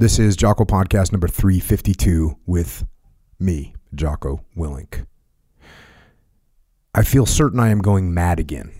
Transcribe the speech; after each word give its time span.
This 0.00 0.20
is 0.20 0.36
Jocko 0.36 0.64
Podcast 0.64 1.10
number 1.10 1.26
352 1.26 2.38
with 2.46 2.86
me, 3.40 3.74
Jocko 3.96 4.44
Willink. 4.56 5.04
I 6.94 7.02
feel 7.02 7.26
certain 7.26 7.58
I 7.58 7.70
am 7.70 7.80
going 7.80 8.14
mad 8.14 8.38
again. 8.38 8.70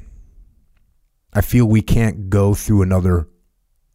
I 1.32 1.40
feel 1.40 1.66
we 1.66 1.82
can't 1.82 2.30
go 2.30 2.54
through 2.54 2.82
another 2.82 3.26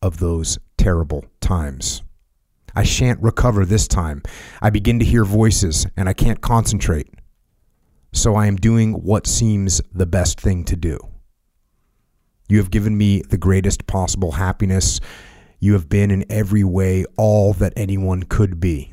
of 0.02 0.20
those 0.20 0.60
terrible 0.78 1.24
times. 1.40 2.04
I 2.76 2.84
shan't 2.84 3.22
recover 3.22 3.66
this 3.66 3.88
time. 3.88 4.22
I 4.62 4.70
begin 4.70 5.00
to 5.00 5.06
hear 5.06 5.24
voices 5.24 5.88
and 5.96 6.10
I 6.10 6.14
can't 6.14 6.42
concentrate. 6.42 7.08
So 8.12 8.36
I 8.36 8.48
am 8.48 8.58
doing 8.58 8.96
what 8.96 9.28
seems 9.28 9.82
the 9.94 10.06
best 10.06 10.42
thing 10.42 10.66
to 10.66 10.76
do. 10.76 11.00
You 12.50 12.58
have 12.58 12.70
given 12.70 12.98
me 12.98 13.22
the 13.22 13.38
greatest 13.38 13.88
possible 13.88 14.34
happiness. 14.34 15.00
You 15.64 15.72
have 15.76 15.88
been 15.88 16.12
in 16.12 16.26
every 16.30 16.66
way 16.66 17.06
all 17.16 17.54
that 17.54 17.72
anyone 17.78 18.24
could 18.24 18.60
be. 18.60 18.92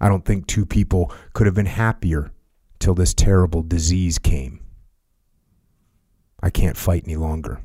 I 0.00 0.08
don't 0.08 0.24
think 0.24 0.48
two 0.48 0.66
people 0.66 1.12
could 1.32 1.46
have 1.46 1.54
been 1.54 1.66
happier 1.66 2.32
till 2.80 2.94
this 2.94 3.14
terrible 3.14 3.62
disease 3.62 4.18
came. 4.18 4.58
I 6.42 6.50
can't 6.50 6.76
fight 6.76 7.04
any 7.06 7.14
longer. 7.14 7.60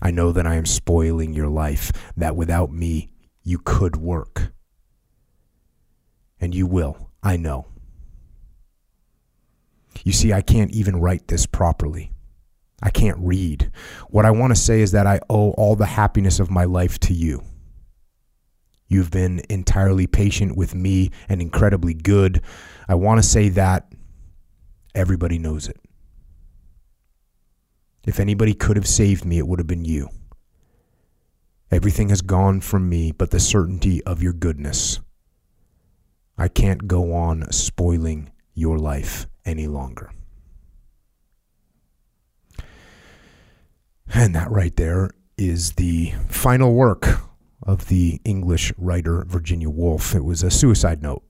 I 0.00 0.12
know 0.12 0.30
that 0.30 0.46
I 0.46 0.54
am 0.54 0.64
spoiling 0.64 1.32
your 1.32 1.48
life, 1.48 1.90
that 2.16 2.36
without 2.36 2.70
me, 2.70 3.10
you 3.42 3.58
could 3.58 3.96
work. 3.96 4.52
And 6.40 6.54
you 6.54 6.68
will, 6.68 7.10
I 7.20 7.36
know. 7.36 7.66
You 10.04 10.12
see, 10.12 10.32
I 10.32 10.40
can't 10.40 10.70
even 10.70 11.00
write 11.00 11.26
this 11.26 11.46
properly. 11.46 12.12
I 12.82 12.90
can't 12.90 13.18
read. 13.20 13.70
What 14.08 14.24
I 14.24 14.30
want 14.30 14.54
to 14.54 14.60
say 14.60 14.80
is 14.80 14.92
that 14.92 15.06
I 15.06 15.20
owe 15.28 15.50
all 15.52 15.76
the 15.76 15.86
happiness 15.86 16.40
of 16.40 16.50
my 16.50 16.64
life 16.64 16.98
to 17.00 17.14
you. 17.14 17.42
You've 18.88 19.10
been 19.10 19.42
entirely 19.48 20.06
patient 20.06 20.56
with 20.56 20.74
me 20.74 21.10
and 21.28 21.40
incredibly 21.40 21.94
good. 21.94 22.42
I 22.88 22.96
want 22.96 23.22
to 23.22 23.28
say 23.28 23.50
that 23.50 23.92
everybody 24.94 25.38
knows 25.38 25.68
it. 25.68 25.76
If 28.06 28.18
anybody 28.18 28.54
could 28.54 28.76
have 28.76 28.88
saved 28.88 29.24
me, 29.24 29.38
it 29.38 29.46
would 29.46 29.60
have 29.60 29.68
been 29.68 29.84
you. 29.84 30.08
Everything 31.70 32.08
has 32.08 32.22
gone 32.22 32.60
from 32.60 32.88
me 32.88 33.12
but 33.12 33.30
the 33.30 33.38
certainty 33.38 34.02
of 34.04 34.22
your 34.22 34.32
goodness. 34.32 34.98
I 36.36 36.48
can't 36.48 36.88
go 36.88 37.12
on 37.12 37.52
spoiling 37.52 38.30
your 38.54 38.78
life 38.78 39.26
any 39.44 39.66
longer. 39.68 40.10
And 44.12 44.34
that 44.34 44.50
right 44.50 44.74
there 44.76 45.10
is 45.38 45.72
the 45.72 46.12
final 46.28 46.74
work 46.74 47.06
of 47.62 47.88
the 47.88 48.20
English 48.24 48.72
writer 48.76 49.24
Virginia 49.26 49.70
Woolf. 49.70 50.14
It 50.14 50.24
was 50.24 50.42
a 50.42 50.50
suicide 50.50 51.02
note 51.02 51.22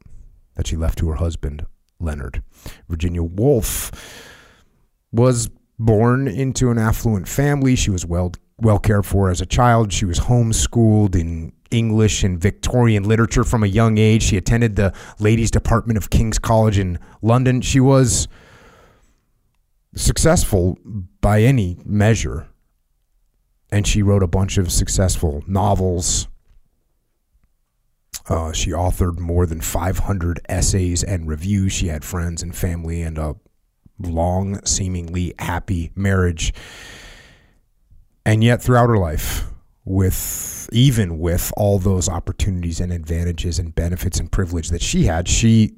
that 0.54 0.66
she 0.66 0.76
left 0.76 0.98
to 0.98 1.08
her 1.08 1.16
husband, 1.16 1.66
Leonard. 1.98 2.42
Virginia 2.88 3.22
Woolf 3.22 3.90
was 5.12 5.50
born 5.78 6.28
into 6.28 6.70
an 6.70 6.78
affluent 6.78 7.28
family. 7.28 7.76
She 7.76 7.90
was 7.90 8.06
well 8.06 8.32
well 8.58 8.78
cared 8.78 9.06
for 9.06 9.30
as 9.30 9.40
a 9.40 9.46
child. 9.46 9.92
She 9.92 10.04
was 10.04 10.20
homeschooled 10.20 11.16
in 11.16 11.52
English 11.70 12.22
and 12.24 12.38
Victorian 12.38 13.04
literature 13.04 13.44
from 13.44 13.62
a 13.62 13.66
young 13.66 13.96
age. 13.96 14.22
She 14.22 14.36
attended 14.36 14.76
the 14.76 14.92
ladies' 15.18 15.50
department 15.50 15.96
of 15.96 16.10
King's 16.10 16.38
College 16.38 16.78
in 16.78 16.98
London. 17.22 17.60
She 17.62 17.80
was 17.80 18.28
successful 19.94 20.78
by 21.20 21.42
any 21.42 21.78
measure. 21.84 22.49
And 23.72 23.86
she 23.86 24.02
wrote 24.02 24.22
a 24.22 24.28
bunch 24.28 24.58
of 24.58 24.72
successful 24.72 25.42
novels. 25.46 26.28
Uh, 28.28 28.52
she 28.52 28.70
authored 28.70 29.18
more 29.18 29.46
than 29.46 29.60
500 29.60 30.40
essays 30.48 31.02
and 31.02 31.28
reviews. 31.28 31.72
She 31.72 31.88
had 31.88 32.04
friends 32.04 32.42
and 32.42 32.54
family 32.54 33.02
and 33.02 33.18
a 33.18 33.36
long, 33.98 34.64
seemingly 34.64 35.34
happy 35.38 35.91
marriage. 35.94 36.53
And 38.25 38.44
yet, 38.44 38.62
throughout 38.62 38.88
her 38.88 38.98
life, 38.98 39.50
with 39.84 40.69
even 40.72 41.19
with 41.19 41.52
all 41.56 41.78
those 41.78 42.08
opportunities 42.08 42.81
and 42.81 42.92
advantages 42.92 43.58
and 43.58 43.75
benefits 43.75 44.20
and 44.20 44.31
privilege 44.31 44.69
that 44.69 44.82
she 44.82 45.04
had, 45.04 45.26
she 45.26 45.75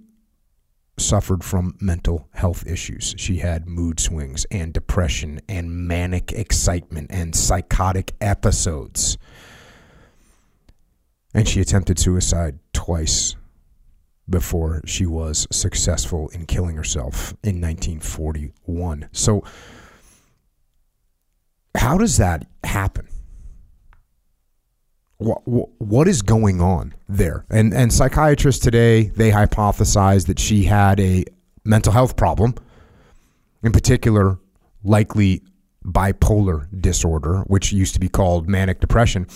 suffered 0.98 1.42
from 1.42 1.76
mental 1.80 2.28
health 2.32 2.66
issues. 2.66 3.14
She 3.18 3.38
had 3.38 3.66
mood 3.68 3.98
swings 3.98 4.44
and 4.50 4.72
depression 4.72 5.40
and 5.48 5.88
manic 5.88 6.32
excitement 6.32 7.10
and 7.10 7.34
psychotic 7.34 8.14
episodes. 8.20 9.16
And 11.34 11.48
she 11.48 11.60
attempted 11.60 11.98
suicide 11.98 12.58
twice 12.72 13.36
before 14.28 14.82
she 14.86 15.06
was 15.06 15.46
successful 15.50 16.28
in 16.28 16.46
killing 16.46 16.76
herself 16.76 17.32
in 17.42 17.60
1941. 17.60 19.08
So, 19.12 19.42
how 21.74 21.98
does 21.98 22.18
that 22.18 22.46
happen? 22.64 23.08
What, 25.22 26.08
is 26.08 26.22
going 26.22 26.60
on 26.60 26.94
there? 27.08 27.44
And 27.50 27.72
and 27.72 27.92
psychiatrists 27.92 28.62
today 28.62 29.04
they 29.04 29.30
hypothesize 29.30 30.26
that 30.26 30.38
she 30.38 30.64
had 30.64 30.98
a 31.00 31.24
mental 31.64 31.92
health 31.92 32.16
problem, 32.16 32.54
in 33.62 33.72
particular, 33.72 34.38
likely 34.82 35.42
bipolar 35.84 36.68
disorder, 36.80 37.40
which 37.46 37.72
used 37.72 37.94
to 37.94 38.00
be 38.00 38.08
called 38.08 38.48
manic 38.48 38.80
depression. 38.80 39.26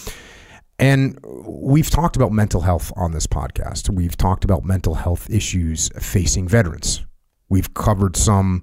And 0.79 1.19
we've 1.25 1.89
talked 1.89 2.17
about 2.17 2.33
mental 2.33 2.61
health 2.61 2.93
on 2.97 3.13
this 3.13 3.27
podcast. 3.27 3.89
We've 3.89 4.17
talked 4.17 4.45
about 4.45 4.65
mental 4.65 4.95
health 4.95 5.31
issues 5.31 5.89
facing 5.99 6.49
veterans. 6.49 7.05
We've 7.49 7.73
covered 7.73 8.17
some 8.17 8.63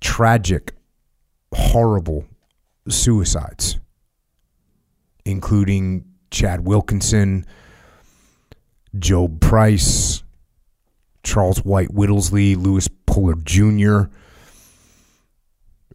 tragic, 0.00 0.74
horrible 1.54 2.26
suicides, 2.88 3.78
including 5.30 6.04
Chad 6.30 6.66
Wilkinson, 6.66 7.46
Job 8.98 9.40
Price, 9.40 10.22
Charles 11.22 11.64
White 11.64 11.92
Whittlesey, 11.92 12.56
Lewis 12.56 12.88
Puller 13.06 13.34
Jr. 13.44 14.02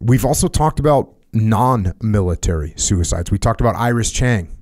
We've 0.00 0.24
also 0.24 0.48
talked 0.48 0.78
about 0.78 1.14
non 1.32 1.92
military 2.02 2.74
suicides. 2.76 3.30
We 3.30 3.38
talked 3.38 3.60
about 3.60 3.76
Iris 3.76 4.10
Chang 4.10 4.56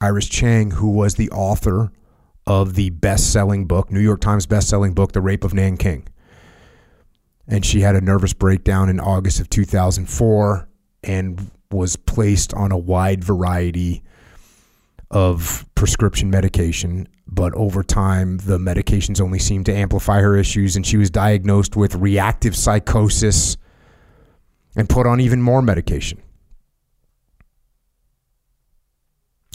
Iris 0.00 0.28
Chang, 0.28 0.70
who 0.72 0.90
was 0.90 1.16
the 1.16 1.30
author 1.30 1.90
of 2.46 2.74
the 2.74 2.90
best 2.90 3.32
selling 3.32 3.66
book, 3.66 3.90
New 3.90 4.00
York 4.00 4.20
Times 4.20 4.46
best 4.46 4.68
selling 4.68 4.94
book, 4.94 5.12
The 5.12 5.20
Rape 5.20 5.44
of 5.44 5.54
Nanking. 5.54 6.06
And 7.48 7.64
she 7.64 7.80
had 7.80 7.96
a 7.96 8.00
nervous 8.00 8.32
breakdown 8.32 8.88
in 8.88 9.00
August 9.00 9.40
of 9.40 9.50
2004 9.50 10.68
and 11.02 11.50
was 11.70 11.96
placed 11.96 12.54
on 12.54 12.72
a 12.72 12.78
wide 12.78 13.22
variety 13.22 14.02
of 15.10 15.66
prescription 15.74 16.30
medication. 16.30 17.08
But 17.26 17.54
over 17.54 17.82
time, 17.82 18.38
the 18.38 18.58
medications 18.58 19.20
only 19.20 19.38
seemed 19.38 19.66
to 19.66 19.74
amplify 19.74 20.20
her 20.20 20.36
issues, 20.36 20.76
and 20.76 20.86
she 20.86 20.96
was 20.96 21.10
diagnosed 21.10 21.76
with 21.76 21.94
reactive 21.94 22.56
psychosis 22.56 23.56
and 24.76 24.88
put 24.88 25.06
on 25.06 25.20
even 25.20 25.42
more 25.42 25.62
medication. 25.62 26.22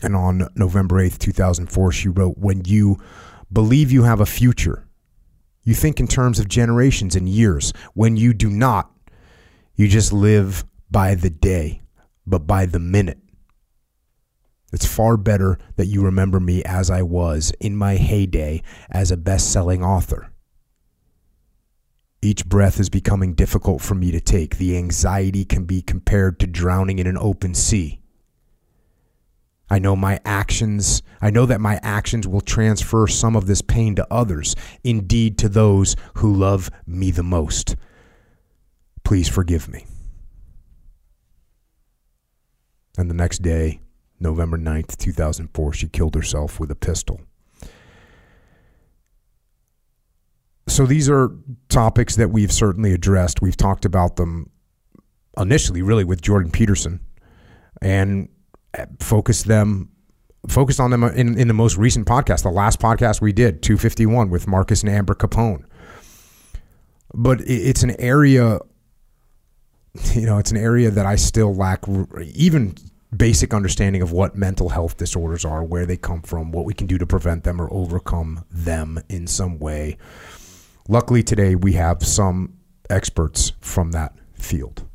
And 0.04 0.16
on 0.16 0.50
November 0.56 0.96
8th, 0.98 1.18
2004, 1.18 1.92
she 1.94 2.10
wrote, 2.10 2.38
When 2.38 2.64
you 2.66 2.98
believe 3.52 3.92
you 3.92 4.04
have 4.04 4.20
a 4.20 4.26
future, 4.26 4.86
you 5.64 5.74
think 5.74 6.00
in 6.00 6.08
terms 6.08 6.40
of 6.40 6.48
generations 6.48 7.16
and 7.16 7.28
years. 7.28 7.72
When 7.94 8.18
you 8.18 8.34
do 8.34 8.50
not, 8.50 8.92
you 9.76 9.88
just 9.88 10.12
live 10.12 10.66
by 10.92 11.16
the 11.16 11.30
day, 11.30 11.82
but 12.26 12.48
by 12.48 12.66
the 12.66 12.80
minute. 12.80 13.20
It's 14.72 14.86
far 14.86 15.18
better 15.18 15.60
that 15.76 15.86
you 15.86 16.04
remember 16.04 16.40
me 16.40 16.64
as 16.64 16.90
I 16.90 17.04
was 17.04 17.54
in 17.60 17.76
my 17.76 17.96
heyday 17.96 18.64
as 18.90 19.12
a 19.12 19.18
best 19.18 19.52
selling 19.52 19.84
author. 19.84 20.32
Each 22.24 22.46
breath 22.46 22.80
is 22.80 22.90
becoming 22.90 23.34
difficult 23.34 23.82
for 23.82 23.96
me 23.96 24.10
to 24.12 24.22
take. 24.22 24.58
The 24.58 24.78
anxiety 24.78 25.46
can 25.46 25.66
be 25.66 25.82
compared 25.82 26.40
to 26.40 26.48
drowning 26.48 26.98
in 26.98 27.06
an 27.06 27.18
open 27.18 27.54
sea. 27.54 28.00
I 29.70 29.80
know 29.80 29.96
my 29.96 30.20
actions, 30.24 31.04
I 31.22 31.30
know 31.30 31.46
that 31.46 31.60
my 31.60 31.80
actions 31.84 32.28
will 32.28 32.42
transfer 32.42 33.08
some 33.08 33.36
of 33.36 33.46
this 33.46 33.62
pain 33.62 33.96
to 33.96 34.08
others, 34.12 34.56
indeed 34.84 35.38
to 35.40 35.50
those 35.50 35.96
who 36.16 36.34
love 36.34 36.72
me 36.88 37.12
the 37.12 37.24
most. 37.24 37.76
Please 39.04 39.28
forgive 39.28 39.68
me. 39.68 39.86
And 42.98 43.10
the 43.10 43.16
next 43.16 43.42
day, 43.42 43.82
November 44.20 44.58
9th, 44.58 44.98
2004, 44.98 45.74
she 45.74 45.88
killed 45.88 46.16
herself 46.16 46.60
with 46.60 46.72
a 46.72 46.76
pistol. 46.76 47.22
So 50.68 50.86
these 50.86 51.10
are 51.10 51.32
topics 51.70 52.16
that 52.16 52.30
we've 52.30 52.52
certainly 52.52 52.94
addressed. 52.94 53.42
We've 53.42 53.58
talked 53.58 53.86
about 53.86 54.16
them 54.16 54.50
initially, 55.38 55.82
really, 55.82 56.04
with 56.04 56.22
Jordan 56.22 56.52
Peterson. 56.52 57.00
And 57.82 58.30
uh, 58.78 58.86
focused 59.00 59.46
them 59.46 59.90
focused 60.48 60.80
on 60.80 60.92
them 60.92 61.04
in, 61.04 61.38
in 61.38 61.48
the 61.48 61.54
most 61.54 61.78
recent 61.78 62.08
podcast, 62.08 62.44
the 62.44 62.50
last 62.50 62.80
podcast 62.80 63.22
we 63.22 63.32
did, 63.32 63.62
251 63.62 64.30
with 64.30 64.48
Marcus 64.48 64.82
and 64.82 64.92
Amber 64.92 65.16
Capone. 65.16 65.64
But 67.14 67.42
it's 67.46 67.84
an 67.84 67.96
area, 68.00 68.60
you 70.14 70.26
know, 70.26 70.38
it's 70.38 70.52
an 70.52 70.58
area 70.58 70.90
that 70.90 71.06
I 71.06 71.16
still 71.16 71.54
lack 71.54 71.86
even 72.34 72.76
basic 73.16 73.54
understanding 73.54 74.02
of 74.02 74.12
what 74.12 74.36
mental 74.36 74.70
health 74.70 74.98
disorders 74.98 75.46
are, 75.46 75.64
where 75.64 75.86
they 75.86 75.98
come 75.98 76.22
from, 76.22 76.52
what 76.52 76.66
we 76.66 76.74
can 76.74 76.88
do 76.88 76.98
to 76.98 77.06
prevent 77.06 77.44
them 77.44 77.62
or 77.62 77.72
overcome 77.72 78.44
them 78.50 79.00
in 79.10 79.28
some 79.28 79.60
way. 79.60 79.98
Luckily, 80.88 81.22
today 81.22 81.56
we 81.56 81.74
have 81.74 82.04
some 82.06 82.58
experts 82.90 83.54
from 83.62 83.92
that 83.92 84.14
field. 84.34 84.88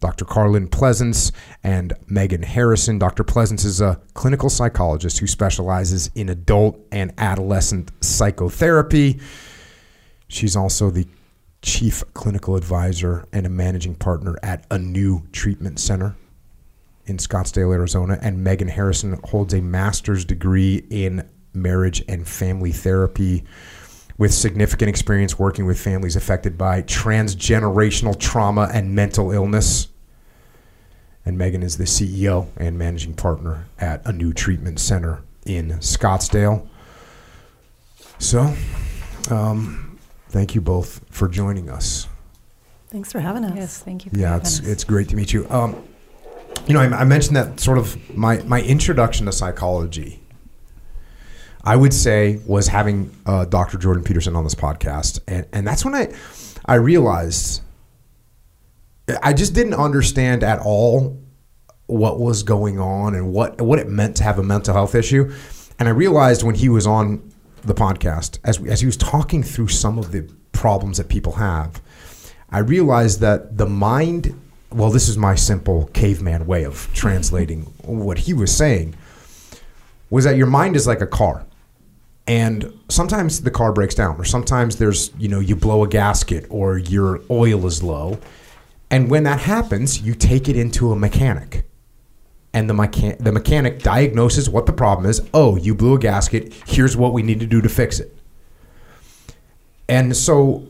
Dr. 0.00 0.24
Karlyn 0.24 0.68
Pleasants 0.68 1.30
and 1.62 1.92
Megan 2.08 2.42
Harrison. 2.42 2.98
Dr. 2.98 3.22
Pleasants 3.22 3.64
is 3.64 3.80
a 3.80 4.00
clinical 4.14 4.50
psychologist 4.50 5.18
who 5.18 5.28
specializes 5.28 6.10
in 6.16 6.28
adult 6.28 6.80
and 6.90 7.12
adolescent 7.18 7.92
psychotherapy. 8.00 9.20
She's 10.26 10.56
also 10.56 10.90
the 10.90 11.06
chief 11.62 12.02
clinical 12.14 12.56
advisor 12.56 13.26
and 13.32 13.46
a 13.46 13.48
managing 13.48 13.94
partner 13.94 14.36
at 14.42 14.66
Anew 14.70 15.22
treatment 15.32 15.78
center 15.78 16.16
in 17.06 17.16
Scottsdale, 17.16 17.72
Arizona. 17.72 18.18
And 18.20 18.44
Megan 18.44 18.68
Harrison 18.68 19.18
holds 19.24 19.54
a 19.54 19.60
master's 19.60 20.24
degree 20.24 20.84
in 20.90 21.28
marriage 21.54 22.02
and 22.08 22.26
family 22.26 22.72
therapy 22.72 23.44
with 24.18 24.34
significant 24.34 24.88
experience 24.88 25.38
working 25.38 25.66
with 25.66 25.80
families 25.80 26.16
affected 26.16 26.58
by 26.58 26.82
transgenerational 26.82 28.18
trauma 28.18 28.68
and 28.72 28.94
mental 28.94 29.30
illness 29.32 29.88
and 31.24 31.38
Megan 31.38 31.62
is 31.62 31.78
the 31.78 31.84
CEO 31.84 32.48
and 32.56 32.78
managing 32.78 33.14
partner 33.14 33.66
at 33.78 34.04
Anew 34.06 34.32
treatment 34.32 34.80
center 34.80 35.22
in 35.46 35.70
Scottsdale. 35.78 36.66
So, 38.18 38.54
um, 39.30 39.91
thank 40.32 40.54
you 40.54 40.60
both 40.60 41.04
for 41.10 41.28
joining 41.28 41.68
us. 41.68 42.08
Thanks 42.88 43.12
for 43.12 43.20
having 43.20 43.44
us. 43.44 43.56
Yes, 43.56 43.78
thank 43.78 44.04
you. 44.04 44.10
yeah, 44.14 44.36
it's 44.36 44.60
us. 44.60 44.66
it's 44.66 44.84
great 44.84 45.08
to 45.10 45.16
meet 45.16 45.32
you. 45.32 45.48
Um, 45.48 45.82
you 46.66 46.74
know, 46.74 46.80
I, 46.80 47.00
I, 47.00 47.04
mentioned 47.04 47.36
that 47.36 47.60
sort 47.60 47.78
of 47.78 47.96
my 48.16 48.38
my 48.42 48.60
introduction 48.60 49.26
to 49.26 49.32
psychology. 49.32 50.20
I 51.64 51.76
would 51.76 51.94
say 51.94 52.40
was 52.46 52.66
having 52.66 53.14
uh, 53.24 53.44
Dr. 53.44 53.78
Jordan 53.78 54.02
Peterson 54.02 54.34
on 54.34 54.44
this 54.44 54.54
podcast, 54.54 55.20
and 55.28 55.46
and 55.52 55.66
that's 55.66 55.84
when 55.84 55.94
I 55.94 56.12
I 56.66 56.74
realized 56.74 57.62
I 59.22 59.32
just 59.32 59.54
didn't 59.54 59.74
understand 59.74 60.42
at 60.42 60.58
all 60.60 61.18
what 61.86 62.18
was 62.18 62.42
going 62.42 62.78
on 62.78 63.14
and 63.14 63.32
what 63.32 63.60
what 63.60 63.78
it 63.78 63.88
meant 63.88 64.16
to 64.16 64.24
have 64.24 64.38
a 64.38 64.42
mental 64.42 64.74
health 64.74 64.94
issue. 64.94 65.32
And 65.78 65.88
I 65.88 65.92
realized 65.92 66.42
when 66.42 66.54
he 66.54 66.68
was 66.68 66.86
on 66.86 67.31
the 67.62 67.74
podcast, 67.74 68.38
as 68.44 68.64
as 68.66 68.80
he 68.80 68.86
was 68.86 68.96
talking 68.96 69.42
through 69.42 69.68
some 69.68 69.98
of 69.98 70.12
the 70.12 70.28
problems 70.52 70.98
that 70.98 71.08
people 71.08 71.34
have, 71.34 71.80
I 72.50 72.58
realized 72.58 73.20
that 73.20 73.58
the 73.58 73.66
mind. 73.66 74.38
Well, 74.70 74.90
this 74.90 75.06
is 75.06 75.18
my 75.18 75.34
simple 75.34 75.90
caveman 75.92 76.46
way 76.46 76.64
of 76.64 76.88
translating 76.94 77.62
what 77.84 78.18
he 78.18 78.32
was 78.32 78.54
saying. 78.56 78.94
Was 80.10 80.24
that 80.24 80.36
your 80.36 80.46
mind 80.46 80.76
is 80.76 80.86
like 80.86 81.00
a 81.00 81.06
car, 81.06 81.44
and 82.26 82.72
sometimes 82.88 83.42
the 83.42 83.50
car 83.50 83.72
breaks 83.72 83.94
down, 83.94 84.16
or 84.16 84.24
sometimes 84.24 84.76
there's 84.76 85.10
you 85.18 85.28
know 85.28 85.40
you 85.40 85.56
blow 85.56 85.84
a 85.84 85.88
gasket, 85.88 86.46
or 86.50 86.78
your 86.78 87.20
oil 87.30 87.66
is 87.66 87.82
low 87.82 88.18
and 88.92 89.10
when 89.10 89.22
that 89.22 89.40
happens, 89.40 90.02
you 90.02 90.14
take 90.14 90.50
it 90.50 90.56
into 90.56 90.92
a 90.92 90.96
mechanic. 90.96 91.64
And 92.54 92.68
the, 92.68 93.16
the 93.18 93.32
mechanic 93.32 93.82
diagnoses 93.82 94.50
what 94.50 94.66
the 94.66 94.72
problem 94.72 95.08
is. 95.08 95.22
Oh, 95.32 95.56
you 95.56 95.74
blew 95.74 95.94
a 95.94 95.98
gasket. 95.98 96.52
Here's 96.66 96.96
what 96.96 97.12
we 97.12 97.22
need 97.22 97.40
to 97.40 97.46
do 97.46 97.62
to 97.62 97.68
fix 97.68 97.98
it. 97.98 98.16
And 99.88 100.16
so 100.16 100.68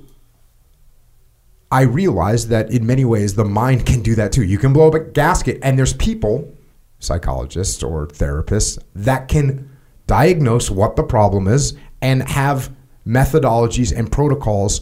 I 1.73 1.83
realized 1.83 2.49
that 2.49 2.71
in 2.71 2.87
many 2.87 3.05
ways 3.05 3.35
the 3.35 3.45
mind 3.45 3.87
can 3.87 4.03
do 4.03 4.15
that 4.17 4.31
too. 4.33 4.45
You 4.45 4.59
can 4.59 4.73
blow 4.73 4.89
up 4.89 4.95
a 4.95 5.01
gasket, 5.01 5.59
and 5.63 5.79
there's 5.79 5.95
people, 5.95 6.55
psychologists 6.99 7.83
or 7.83 8.07
therapists, 8.07 8.79
that 8.95 9.29
can 9.29 9.71
diagnose 10.07 10.71
what 10.71 10.97
the 10.97 11.03
problem 11.03 11.49
is 11.49 11.75
and 12.03 12.29
have 12.29 12.71
methodologies 13.07 13.97
and 13.97 14.13
protocols 14.13 14.81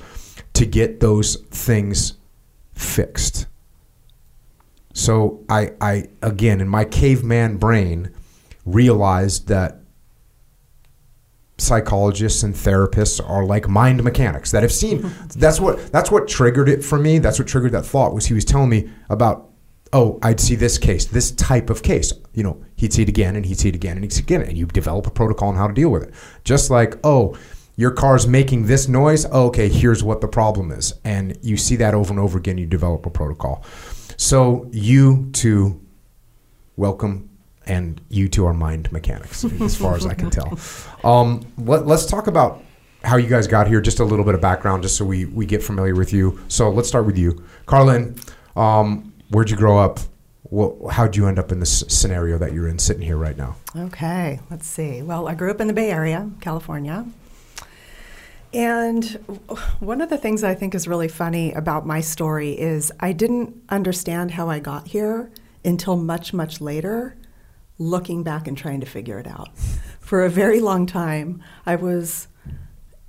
to 0.54 0.66
get 0.66 1.00
those 1.00 1.36
things 1.50 2.14
fixed. 2.74 3.46
So 4.92 5.44
I, 5.48 5.72
I 5.80 6.04
again, 6.22 6.60
in 6.60 6.68
my 6.68 6.84
caveman 6.84 7.56
brain, 7.56 8.10
realized 8.64 9.48
that 9.48 9.80
psychologists 11.58 12.42
and 12.42 12.54
therapists 12.54 13.20
are 13.28 13.44
like 13.44 13.68
mind 13.68 14.02
mechanics 14.02 14.50
that 14.50 14.62
have 14.62 14.72
seen. 14.72 15.10
that's 15.36 15.60
what 15.60 15.92
that's 15.92 16.10
what 16.10 16.28
triggered 16.28 16.68
it 16.68 16.84
for 16.84 16.98
me. 16.98 17.18
That's 17.18 17.38
what 17.38 17.48
triggered 17.48 17.72
that 17.72 17.86
thought. 17.86 18.14
Was 18.14 18.26
he 18.26 18.34
was 18.34 18.44
telling 18.44 18.70
me 18.70 18.90
about 19.08 19.50
oh, 19.92 20.18
I'd 20.22 20.40
see 20.40 20.54
this 20.54 20.78
case, 20.78 21.04
this 21.06 21.32
type 21.32 21.70
of 21.70 21.82
case. 21.82 22.12
You 22.32 22.44
know, 22.44 22.64
he'd 22.76 22.92
see 22.92 23.02
it 23.02 23.08
again 23.08 23.36
and 23.36 23.44
he'd 23.44 23.58
see 23.58 23.70
it 23.70 23.74
again 23.74 23.96
and 23.96 24.04
he'd 24.04 24.12
see 24.12 24.20
it 24.20 24.24
again. 24.24 24.42
And 24.42 24.56
you 24.56 24.66
develop 24.66 25.06
a 25.06 25.10
protocol 25.10 25.48
on 25.48 25.56
how 25.56 25.66
to 25.66 25.74
deal 25.74 25.90
with 25.90 26.04
it. 26.04 26.14
Just 26.44 26.70
like, 26.70 26.96
oh, 27.04 27.36
your 27.76 27.90
car's 27.90 28.26
making 28.26 28.66
this 28.66 28.88
noise. 28.88 29.26
Okay, 29.26 29.68
here's 29.68 30.04
what 30.04 30.20
the 30.20 30.28
problem 30.28 30.70
is. 30.70 30.94
And 31.04 31.38
you 31.42 31.56
see 31.56 31.76
that 31.76 31.94
over 31.94 32.12
and 32.12 32.20
over 32.20 32.38
again, 32.38 32.58
you 32.58 32.66
develop 32.66 33.06
a 33.06 33.10
protocol. 33.10 33.64
So 34.20 34.68
you 34.70 35.30
to 35.32 35.80
welcome 36.76 37.30
and 37.64 37.98
you 38.10 38.28
two 38.28 38.44
are 38.44 38.52
mind 38.52 38.92
mechanics, 38.92 39.44
as 39.62 39.74
far 39.74 39.96
as 39.96 40.04
I 40.04 40.12
can 40.12 40.28
tell. 40.28 40.58
Um, 41.02 41.50
let, 41.56 41.86
us 41.86 42.04
talk 42.04 42.26
about 42.26 42.62
how 43.02 43.16
you 43.16 43.28
guys 43.28 43.46
got 43.46 43.66
here, 43.66 43.80
just 43.80 43.98
a 43.98 44.04
little 44.04 44.26
bit 44.26 44.34
of 44.34 44.42
background, 44.42 44.82
just 44.82 44.98
so 44.98 45.06
we, 45.06 45.24
we 45.24 45.46
get 45.46 45.62
familiar 45.62 45.94
with 45.94 46.12
you. 46.12 46.38
So 46.48 46.68
let's 46.68 46.86
start 46.86 47.06
with 47.06 47.16
you. 47.16 47.42
Karlyn, 47.66 48.22
um, 48.56 49.14
where'd 49.30 49.48
you 49.48 49.56
grow 49.56 49.78
up? 49.78 50.00
Well, 50.50 50.88
how'd 50.90 51.16
you 51.16 51.26
end 51.26 51.38
up 51.38 51.50
in 51.50 51.58
this 51.58 51.82
scenario 51.88 52.36
that 52.36 52.52
you're 52.52 52.68
in 52.68 52.78
sitting 52.78 53.02
here 53.02 53.16
right 53.16 53.38
now? 53.38 53.56
Okay, 53.74 54.38
let's 54.50 54.66
see. 54.66 55.00
Well, 55.00 55.28
I 55.28 55.34
grew 55.34 55.50
up 55.50 55.62
in 55.62 55.66
the 55.66 55.72
Bay 55.72 55.90
Area, 55.90 56.30
California. 56.42 57.06
And 58.52 59.04
one 59.78 60.00
of 60.00 60.10
the 60.10 60.18
things 60.18 60.42
I 60.42 60.54
think 60.54 60.74
is 60.74 60.88
really 60.88 61.08
funny 61.08 61.52
about 61.52 61.86
my 61.86 62.00
story 62.00 62.58
is 62.58 62.90
I 62.98 63.12
didn't 63.12 63.62
understand 63.68 64.32
how 64.32 64.48
I 64.50 64.58
got 64.58 64.88
here 64.88 65.30
until 65.64 65.96
much, 65.96 66.32
much 66.32 66.60
later, 66.60 67.16
looking 67.78 68.22
back 68.22 68.48
and 68.48 68.58
trying 68.58 68.80
to 68.80 68.86
figure 68.86 69.18
it 69.18 69.26
out. 69.26 69.56
For 70.00 70.24
a 70.24 70.30
very 70.30 70.60
long 70.60 70.86
time, 70.86 71.42
I 71.64 71.76
was, 71.76 72.26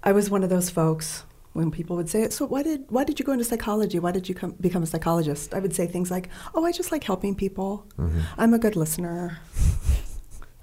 I 0.04 0.12
was 0.12 0.30
one 0.30 0.44
of 0.44 0.50
those 0.50 0.70
folks 0.70 1.24
when 1.54 1.72
people 1.72 1.96
would 1.96 2.08
say, 2.10 2.30
"So 2.30 2.46
why 2.46 2.64
did 2.64 2.86
why 2.90 3.04
did 3.04 3.20
you 3.20 3.26
go 3.26 3.34
into 3.34 3.44
psychology? 3.44 4.00
Why 4.00 4.12
did 4.12 4.30
you 4.30 4.36
come, 4.36 4.56
become 4.62 4.84
a 4.84 4.86
psychologist?" 4.86 5.54
I 5.54 5.60
would 5.60 5.74
say 5.74 5.88
things 5.88 6.12
like, 6.12 6.30
"Oh, 6.54 6.64
I 6.66 6.72
just 6.72 6.92
like 6.92 7.04
helping 7.04 7.36
people. 7.36 7.86
Mm-hmm. 7.98 8.20
I'm 8.38 8.54
a 8.54 8.60
good 8.60 8.76
listener. 8.76 9.40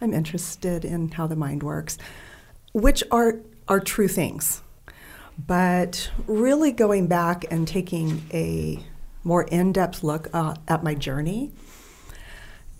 I'm 0.01 0.15
interested 0.15 0.85
in 0.85 1.11
how 1.11 1.27
the 1.27 1.37
mind 1.37 1.63
works," 1.63 1.99
which 2.73 3.03
are 3.11 3.41
are 3.67 3.81
true 3.81 4.09
things. 4.09 4.63
But 5.47 6.11
really 6.27 6.73
going 6.73 7.07
back 7.07 7.45
and 7.51 7.67
taking 7.67 8.23
a 8.33 8.85
more 9.23 9.45
in 9.45 9.73
depth 9.73 10.03
look 10.03 10.29
uh, 10.33 10.57
at 10.67 10.83
my 10.83 10.95
journey, 10.95 11.53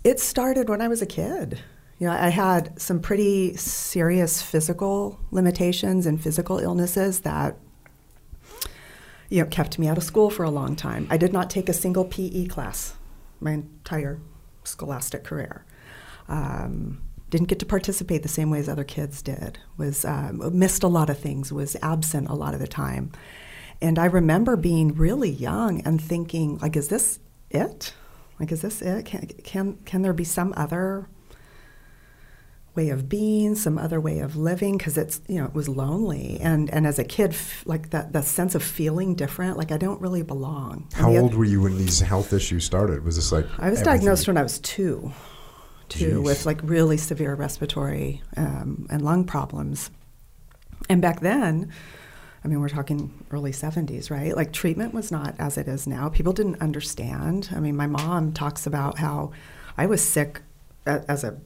it 0.03 0.19
started 0.19 0.67
when 0.67 0.81
I 0.81 0.87
was 0.87 1.01
a 1.01 1.05
kid. 1.05 1.61
You 1.99 2.07
know, 2.07 2.13
I 2.13 2.29
had 2.29 2.79
some 2.79 3.01
pretty 3.01 3.55
serious 3.55 4.41
physical 4.41 5.19
limitations 5.31 6.05
and 6.05 6.21
physical 6.21 6.59
illnesses 6.59 7.21
that 7.21 7.57
you 9.29 9.41
know 9.41 9.49
kept 9.49 9.77
me 9.77 9.87
out 9.87 9.97
of 9.97 10.03
school 10.03 10.29
for 10.29 10.43
a 10.43 10.49
long 10.49 10.75
time. 10.75 11.07
I 11.09 11.17
did 11.17 11.33
not 11.33 11.49
take 11.49 11.69
a 11.69 11.73
single 11.73 12.05
PE 12.05 12.47
class 12.47 12.95
my 13.39 13.51
entire 13.51 14.19
scholastic 14.63 15.23
career. 15.23 15.65
Um, 16.27 17.01
didn't 17.29 17.47
get 17.47 17.59
to 17.59 17.65
participate 17.65 18.23
the 18.23 18.29
same 18.29 18.49
way 18.49 18.59
as 18.59 18.67
other 18.67 18.83
kids 18.83 19.21
did, 19.21 19.59
was 19.77 20.05
um, 20.05 20.57
missed 20.57 20.83
a 20.83 20.87
lot 20.87 21.09
of 21.09 21.19
things, 21.19 21.51
was 21.51 21.75
absent 21.81 22.29
a 22.29 22.33
lot 22.33 22.53
of 22.53 22.59
the 22.59 22.67
time. 22.67 23.11
And 23.81 23.97
I 23.97 24.05
remember 24.05 24.55
being 24.55 24.95
really 24.95 25.29
young 25.29 25.81
and 25.81 26.01
thinking, 26.01 26.57
like, 26.57 26.75
is 26.75 26.89
this 26.89 27.19
it? 27.49 27.93
Like, 28.39 28.51
is 28.51 28.61
this 28.61 28.81
it? 28.81 29.05
Can, 29.05 29.27
can, 29.43 29.77
can 29.85 30.01
there 30.01 30.13
be 30.13 30.23
some 30.23 30.53
other 30.57 31.07
way 32.75 32.89
of 32.89 33.07
being, 33.07 33.55
some 33.55 33.77
other 33.77 34.01
way 34.01 34.19
of 34.19 34.35
living? 34.35 34.77
Because 34.77 34.97
it's, 34.97 35.21
you 35.27 35.39
know, 35.39 35.45
it 35.45 35.53
was 35.53 35.69
lonely. 35.69 36.39
And, 36.41 36.69
and 36.71 36.85
as 36.87 36.99
a 36.99 37.03
kid, 37.03 37.31
f- 37.31 37.63
like 37.65 37.91
that, 37.91 38.11
that 38.13 38.25
sense 38.25 38.55
of 38.55 38.63
feeling 38.63 39.15
different, 39.15 39.57
like 39.57 39.71
I 39.71 39.77
don't 39.77 40.01
really 40.01 40.23
belong. 40.23 40.89
How 40.93 41.15
old 41.15 41.35
were 41.35 41.45
you 41.45 41.61
when 41.61 41.77
these 41.77 41.99
health 41.99 42.33
issues 42.33 42.65
started? 42.65 43.05
Was 43.05 43.15
this 43.15 43.31
like. 43.31 43.45
I 43.59 43.69
was 43.69 43.81
diagnosed 43.81 44.27
when 44.27 44.37
I 44.37 44.43
was 44.43 44.59
two 44.59 45.13
too, 45.89 46.19
Jeez. 46.19 46.23
with 46.23 46.45
like 46.45 46.59
really 46.63 46.97
severe 46.97 47.35
respiratory 47.35 48.21
um, 48.37 48.87
and 48.89 49.01
lung 49.01 49.25
problems. 49.25 49.91
And 50.87 51.01
back 51.01 51.19
then, 51.19 51.71
I 52.43 52.47
mean, 52.47 52.61
we're 52.61 52.69
talking 52.69 53.25
early 53.31 53.51
70s, 53.51 54.09
right? 54.09 54.35
Like 54.35 54.53
treatment 54.53 54.93
was 54.93 55.11
not 55.11 55.35
as 55.39 55.57
it 55.57 55.67
is 55.67 55.85
now. 55.85 56.09
People 56.09 56.33
didn't 56.33 56.61
understand. 56.61 57.49
I 57.53 57.59
mean, 57.59 57.75
my 57.75 57.87
mom 57.87 58.31
talks 58.31 58.65
about 58.65 58.99
how 58.99 59.31
I 59.77 59.85
was 59.85 60.01
sick 60.01 60.41
as 60.85 61.23
a 61.23 61.37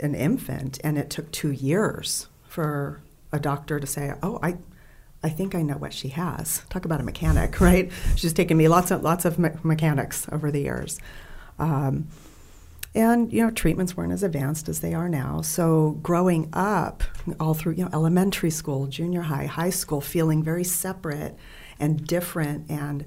an 0.00 0.14
infant, 0.14 0.78
and 0.82 0.98
it 0.98 1.08
took 1.08 1.30
two 1.30 1.52
years 1.52 2.26
for 2.48 3.00
a 3.32 3.38
doctor 3.38 3.78
to 3.80 3.86
say, 3.86 4.12
"Oh, 4.22 4.38
I." 4.42 4.56
I 5.22 5.30
think 5.30 5.54
I 5.54 5.62
know 5.62 5.78
what 5.78 5.94
she 5.94 6.08
has. 6.08 6.60
Talk 6.68 6.84
about 6.84 7.00
a 7.00 7.02
mechanic, 7.02 7.58
right? 7.68 7.90
She's 8.14 8.34
taken 8.34 8.58
me 8.58 8.68
lots 8.68 8.90
of 8.90 9.02
lots 9.02 9.24
of 9.24 9.38
me- 9.38 9.48
mechanics 9.62 10.26
over 10.30 10.50
the 10.50 10.60
years, 10.60 11.00
um, 11.58 12.08
and 12.94 13.32
you 13.32 13.42
know 13.42 13.50
treatments 13.50 13.96
weren't 13.96 14.12
as 14.12 14.22
advanced 14.22 14.68
as 14.68 14.80
they 14.80 14.94
are 14.94 15.08
now. 15.08 15.40
So 15.40 15.98
growing 16.02 16.48
up, 16.52 17.02
all 17.40 17.54
through 17.54 17.74
you 17.74 17.84
know 17.84 17.90
elementary 17.92 18.50
school, 18.50 18.86
junior 18.86 19.22
high, 19.22 19.46
high 19.46 19.70
school, 19.70 20.00
feeling 20.00 20.42
very 20.42 20.64
separate 20.64 21.36
and 21.80 22.06
different 22.06 22.70
and 22.70 23.04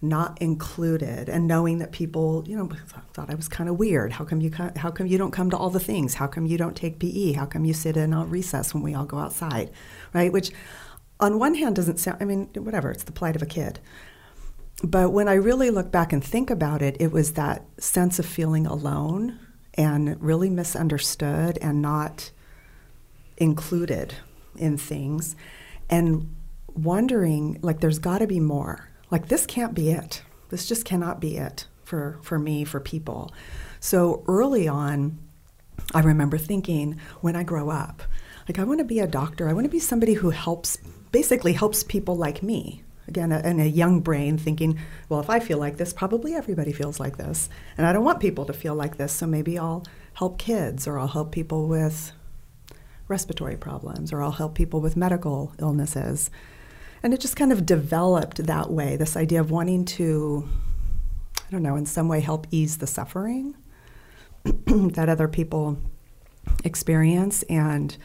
not 0.00 0.40
included 0.40 1.30
and 1.30 1.46
knowing 1.48 1.78
that 1.78 1.90
people 1.90 2.44
you 2.46 2.56
know 2.56 2.68
thought 3.14 3.30
I 3.30 3.34
was 3.34 3.48
kind 3.48 3.68
of 3.68 3.78
weird. 3.78 4.12
How 4.12 4.24
come 4.24 4.40
you 4.40 4.50
how 4.76 4.90
come 4.90 5.06
you 5.06 5.18
don't 5.18 5.32
come 5.32 5.50
to 5.50 5.56
all 5.56 5.70
the 5.70 5.80
things? 5.80 6.14
How 6.14 6.26
come 6.26 6.46
you 6.46 6.58
don't 6.58 6.76
take 6.76 6.98
PE 6.98 7.32
how 7.32 7.46
come 7.46 7.64
you 7.64 7.74
sit 7.74 7.96
in 7.96 8.12
on 8.14 8.30
recess 8.30 8.72
when 8.72 8.82
we 8.82 8.94
all 8.94 9.06
go 9.06 9.18
outside? 9.18 9.70
Right? 10.12 10.32
Which 10.32 10.50
on 11.18 11.38
one 11.38 11.54
hand 11.54 11.76
doesn't 11.76 11.98
sound 11.98 12.18
I 12.20 12.24
mean 12.24 12.50
whatever 12.54 12.90
it's 12.90 13.04
the 13.04 13.12
plight 13.12 13.34
of 13.34 13.42
a 13.42 13.46
kid 13.46 13.80
but 14.82 15.10
when 15.10 15.28
I 15.28 15.34
really 15.34 15.70
look 15.70 15.90
back 15.90 16.12
and 16.12 16.22
think 16.22 16.50
about 16.50 16.82
it 16.82 16.96
it 17.00 17.12
was 17.12 17.32
that 17.32 17.64
sense 17.78 18.18
of 18.18 18.26
feeling 18.26 18.66
alone 18.66 19.38
and 19.74 20.20
really 20.22 20.50
misunderstood 20.50 21.58
and 21.60 21.82
not 21.82 22.30
included 23.36 24.14
in 24.56 24.76
things 24.76 25.34
and 25.90 26.34
wondering 26.74 27.58
like 27.62 27.80
there's 27.80 27.98
got 27.98 28.18
to 28.18 28.26
be 28.26 28.40
more 28.40 28.88
like 29.10 29.28
this 29.28 29.46
can't 29.46 29.74
be 29.74 29.90
it. 29.90 30.22
This 30.50 30.66
just 30.66 30.84
cannot 30.84 31.20
be 31.20 31.36
it 31.36 31.66
for, 31.84 32.18
for 32.22 32.38
me, 32.38 32.64
for 32.64 32.80
people. 32.80 33.32
So 33.80 34.24
early 34.26 34.68
on, 34.68 35.18
I 35.94 36.00
remember 36.00 36.38
thinking 36.38 37.00
when 37.20 37.36
I 37.36 37.42
grow 37.42 37.70
up, 37.70 38.02
like 38.48 38.58
I 38.58 38.64
want 38.64 38.78
to 38.78 38.84
be 38.84 39.00
a 39.00 39.06
doctor. 39.06 39.48
I 39.48 39.52
want 39.52 39.64
to 39.66 39.70
be 39.70 39.78
somebody 39.78 40.14
who 40.14 40.30
helps, 40.30 40.78
basically 41.12 41.52
helps 41.52 41.82
people 41.82 42.16
like 42.16 42.42
me. 42.42 42.82
Again, 43.06 43.32
a, 43.32 43.36
and 43.36 43.60
a 43.60 43.68
young 43.68 44.00
brain 44.00 44.38
thinking, 44.38 44.78
well, 45.08 45.20
if 45.20 45.28
I 45.28 45.40
feel 45.40 45.58
like 45.58 45.76
this, 45.76 45.92
probably 45.92 46.34
everybody 46.34 46.72
feels 46.72 46.98
like 46.98 47.16
this. 47.16 47.48
And 47.76 47.86
I 47.86 47.92
don't 47.92 48.04
want 48.04 48.20
people 48.20 48.44
to 48.46 48.52
feel 48.52 48.74
like 48.74 48.96
this, 48.96 49.12
so 49.12 49.26
maybe 49.26 49.58
I'll 49.58 49.84
help 50.14 50.38
kids 50.38 50.86
or 50.86 50.98
I'll 50.98 51.08
help 51.08 51.32
people 51.32 51.68
with 51.68 52.12
respiratory 53.08 53.56
problems 53.56 54.12
or 54.12 54.22
I'll 54.22 54.32
help 54.32 54.54
people 54.54 54.80
with 54.80 54.96
medical 54.96 55.52
illnesses. 55.58 56.30
And 57.02 57.12
it 57.12 57.20
just 57.20 57.36
kind 57.36 57.52
of 57.52 57.66
developed 57.66 58.46
that 58.46 58.70
way 58.70 58.96
this 58.96 59.16
idea 59.16 59.40
of 59.40 59.50
wanting 59.50 59.84
to, 59.84 60.48
I 61.46 61.50
don't 61.50 61.62
know, 61.62 61.76
in 61.76 61.84
some 61.84 62.08
way 62.08 62.20
help 62.20 62.46
ease 62.50 62.78
the 62.78 62.86
suffering 62.86 63.54
that 64.44 65.08
other 65.08 65.28
people 65.28 65.78
experience 66.64 67.42
and 67.44 67.96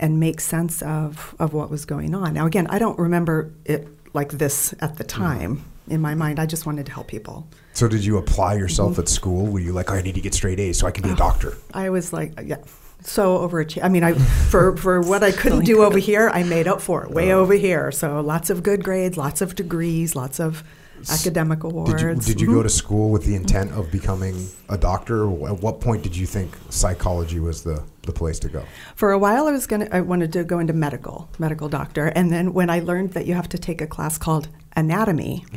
and 0.00 0.20
make 0.20 0.40
sense 0.40 0.80
of, 0.82 1.34
of 1.40 1.52
what 1.52 1.70
was 1.70 1.84
going 1.84 2.14
on. 2.14 2.34
Now, 2.34 2.46
again, 2.46 2.68
I 2.68 2.78
don't 2.78 2.98
remember 2.98 3.52
it 3.64 3.88
like 4.14 4.32
this 4.32 4.74
at 4.80 4.96
the 4.96 5.04
mm-hmm. 5.04 5.22
time 5.22 5.56
mm-hmm. 5.56 5.90
in 5.90 6.00
my 6.00 6.14
mind. 6.14 6.38
I 6.38 6.46
just 6.46 6.66
wanted 6.66 6.86
to 6.86 6.92
help 6.92 7.08
people. 7.08 7.48
So, 7.72 7.88
did 7.88 8.04
you 8.04 8.18
apply 8.18 8.54
yourself 8.54 8.92
mm-hmm. 8.92 9.02
at 9.02 9.08
school? 9.08 9.46
Were 9.46 9.60
you 9.60 9.72
like, 9.72 9.90
oh, 9.90 9.94
I 9.94 10.02
need 10.02 10.14
to 10.16 10.20
get 10.20 10.34
straight 10.34 10.58
A's 10.60 10.78
so 10.78 10.86
I 10.86 10.90
can 10.90 11.04
be 11.04 11.10
a 11.10 11.16
doctor? 11.16 11.56
I 11.72 11.90
was 11.90 12.12
like, 12.12 12.32
yeah, 12.42 12.56
so 13.02 13.38
overachieved. 13.38 13.84
I 13.84 13.88
mean, 13.88 14.04
I 14.04 14.14
for 14.14 14.76
for 14.84 15.00
what 15.00 15.22
I 15.22 15.32
couldn't 15.32 15.64
do 15.64 15.82
over 15.84 15.98
here, 15.98 16.30
I 16.32 16.42
made 16.42 16.66
up 16.66 16.80
for 16.80 17.04
it 17.04 17.10
way 17.10 17.32
uh, 17.32 17.36
over 17.36 17.54
here. 17.54 17.92
So 17.92 18.20
lots 18.20 18.50
of 18.50 18.62
good 18.62 18.82
grades, 18.82 19.16
lots 19.16 19.40
of 19.40 19.54
degrees, 19.54 20.16
lots 20.16 20.40
of 20.40 20.64
academic 21.10 21.62
awards. 21.64 21.92
Did 21.92 22.00
you, 22.00 22.14
did 22.14 22.40
you 22.40 22.46
mm-hmm. 22.48 22.56
go 22.56 22.62
to 22.62 22.68
school 22.68 23.10
with 23.10 23.24
the 23.24 23.34
intent 23.34 23.72
of 23.72 23.90
becoming 23.90 24.48
a 24.68 24.76
doctor? 24.76 25.24
At 25.46 25.60
what 25.60 25.80
point 25.80 26.02
did 26.02 26.16
you 26.16 26.26
think 26.26 26.56
psychology 26.70 27.38
was 27.38 27.62
the, 27.62 27.84
the 28.08 28.12
place 28.12 28.40
to 28.40 28.48
go? 28.48 28.64
For 28.96 29.12
a 29.12 29.18
while, 29.18 29.46
I 29.46 29.52
was 29.52 29.68
gonna. 29.68 29.88
I 29.92 30.00
wanted 30.00 30.32
to 30.32 30.42
go 30.42 30.58
into 30.58 30.72
medical, 30.72 31.28
medical 31.38 31.68
doctor, 31.68 32.06
and 32.08 32.32
then 32.32 32.52
when 32.52 32.68
I 32.68 32.80
learned 32.80 33.12
that 33.12 33.26
you 33.26 33.34
have 33.34 33.48
to 33.50 33.58
take 33.58 33.80
a 33.80 33.86
class 33.86 34.18
called 34.18 34.48
anatomy. 34.74 35.46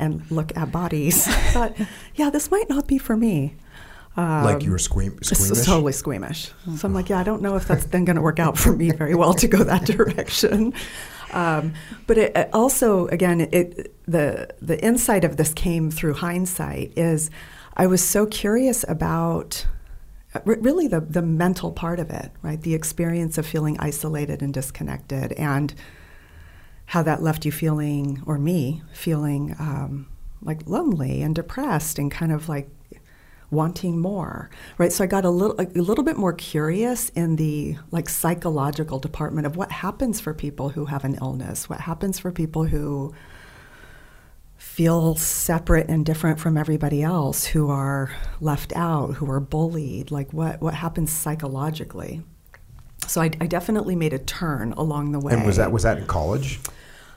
and 0.00 0.28
look 0.30 0.56
at 0.56 0.72
bodies. 0.72 1.28
I 1.28 1.32
thought, 1.52 1.76
yeah, 2.14 2.30
this 2.30 2.50
might 2.50 2.70
not 2.70 2.88
be 2.88 2.96
for 2.96 3.18
me. 3.18 3.54
Um, 4.16 4.44
like 4.44 4.62
you 4.62 4.72
were 4.72 4.78
squeam- 4.78 5.22
squeamish? 5.22 5.66
Totally 5.66 5.92
squeamish. 5.92 6.50
So 6.76 6.88
I'm 6.88 6.94
like, 6.94 7.08
yeah, 7.08 7.20
I 7.20 7.22
don't 7.22 7.42
know 7.42 7.54
if 7.56 7.68
that's 7.68 7.84
then 7.86 8.04
going 8.04 8.16
to 8.16 8.22
work 8.22 8.40
out 8.40 8.58
for 8.58 8.72
me 8.72 8.90
very 8.90 9.14
well 9.14 9.34
to 9.34 9.46
go 9.46 9.62
that 9.62 9.84
direction. 9.86 10.72
Um, 11.32 11.74
but 12.08 12.18
it, 12.18 12.36
it 12.36 12.48
also, 12.52 13.06
again, 13.08 13.42
it, 13.52 13.94
the 14.06 14.48
the 14.60 14.82
insight 14.84 15.24
of 15.24 15.36
this 15.36 15.54
came 15.54 15.90
through 15.90 16.14
hindsight. 16.14 16.92
Is 16.96 17.30
I 17.76 17.86
was 17.86 18.04
so 18.04 18.26
curious 18.26 18.84
about 18.88 19.66
really 20.44 20.86
the 20.86 21.00
the 21.00 21.22
mental 21.22 21.72
part 21.72 21.98
of 21.98 22.10
it, 22.10 22.30
right? 22.42 22.60
The 22.60 22.74
experience 22.74 23.38
of 23.38 23.46
feeling 23.46 23.76
isolated 23.78 24.42
and 24.42 24.54
disconnected, 24.54 25.32
and 25.32 25.74
how 26.86 27.02
that 27.02 27.22
left 27.22 27.44
you 27.44 27.52
feeling, 27.52 28.22
or 28.26 28.38
me 28.38 28.82
feeling, 28.92 29.54
um, 29.58 30.08
like 30.42 30.66
lonely 30.66 31.22
and 31.22 31.34
depressed, 31.34 31.98
and 31.98 32.10
kind 32.10 32.32
of 32.32 32.48
like 32.48 32.68
wanting 33.50 33.98
more 33.98 34.48
right 34.78 34.92
so 34.92 35.02
i 35.02 35.06
got 35.08 35.24
a 35.24 35.30
little 35.30 35.60
a 35.60 35.66
little 35.80 36.04
bit 36.04 36.16
more 36.16 36.32
curious 36.32 37.08
in 37.10 37.34
the 37.34 37.76
like 37.90 38.08
psychological 38.08 39.00
department 39.00 39.44
of 39.44 39.56
what 39.56 39.72
happens 39.72 40.20
for 40.20 40.32
people 40.32 40.68
who 40.68 40.84
have 40.84 41.04
an 41.04 41.16
illness 41.20 41.68
what 41.68 41.80
happens 41.80 42.16
for 42.18 42.30
people 42.30 42.64
who 42.64 43.12
feel 44.60 45.16
separate 45.16 45.88
and 45.88 46.04
different 46.04 46.38
from 46.38 46.58
everybody 46.58 47.02
else 47.02 47.46
who 47.46 47.70
are 47.70 48.10
left 48.42 48.74
out 48.76 49.14
who 49.14 49.30
are 49.30 49.40
bullied 49.40 50.10
like 50.10 50.30
what 50.34 50.60
what 50.60 50.74
happens 50.74 51.10
psychologically? 51.10 52.22
So 53.06 53.22
I, 53.22 53.30
I 53.40 53.46
definitely 53.46 53.96
made 53.96 54.12
a 54.12 54.18
turn 54.18 54.72
along 54.72 55.12
the 55.12 55.18
way 55.18 55.32
and 55.32 55.46
was 55.46 55.56
that 55.56 55.72
was 55.72 55.84
that 55.84 55.96
in 55.96 56.06
college? 56.06 56.60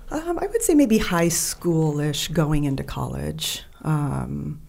Um, 0.10 0.40
I 0.40 0.48
would 0.48 0.62
say 0.62 0.74
maybe 0.74 0.98
high 1.00 1.28
schoolish 1.28 2.32
going 2.32 2.64
into 2.64 2.84
college. 2.84 3.64
Um, 3.82 4.62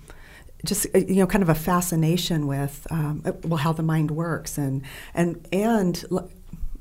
just 0.64 0.86
uh, 0.94 0.98
you 0.98 1.16
know 1.16 1.28
kind 1.28 1.42
of 1.42 1.48
a 1.48 1.54
fascination 1.54 2.48
with 2.48 2.88
um, 2.90 3.22
uh, 3.24 3.32
well 3.44 3.58
how 3.58 3.72
the 3.72 3.84
mind 3.84 4.10
works 4.10 4.58
and 4.58 4.82
and 5.14 5.46
and 5.52 6.04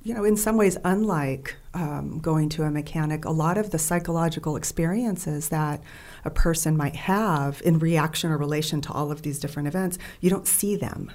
you 0.04 0.14
know 0.14 0.24
in 0.24 0.36
some 0.36 0.58
ways 0.58 0.78
unlike 0.84 1.56
um, 1.74 2.20
going 2.20 2.50
to 2.50 2.64
a 2.64 2.72
mechanic 2.72 3.26
a 3.26 3.32
lot 3.32 3.58
of 3.58 3.72
the 3.72 3.80
psychological 3.80 4.56
experiences 4.56 5.50
that 5.50 5.82
a 6.26 6.30
person 6.30 6.78
might 6.78 6.96
have 6.96 7.62
in 7.66 7.80
reaction 7.80 8.32
or 8.32 8.38
relation 8.38 8.82
to 8.82 8.92
all 8.92 9.12
of 9.12 9.22
these 9.22 9.40
different 9.40 9.68
events 9.68 9.98
you 10.22 10.30
don't 10.30 10.48
see 10.48 10.76
them 10.76 11.12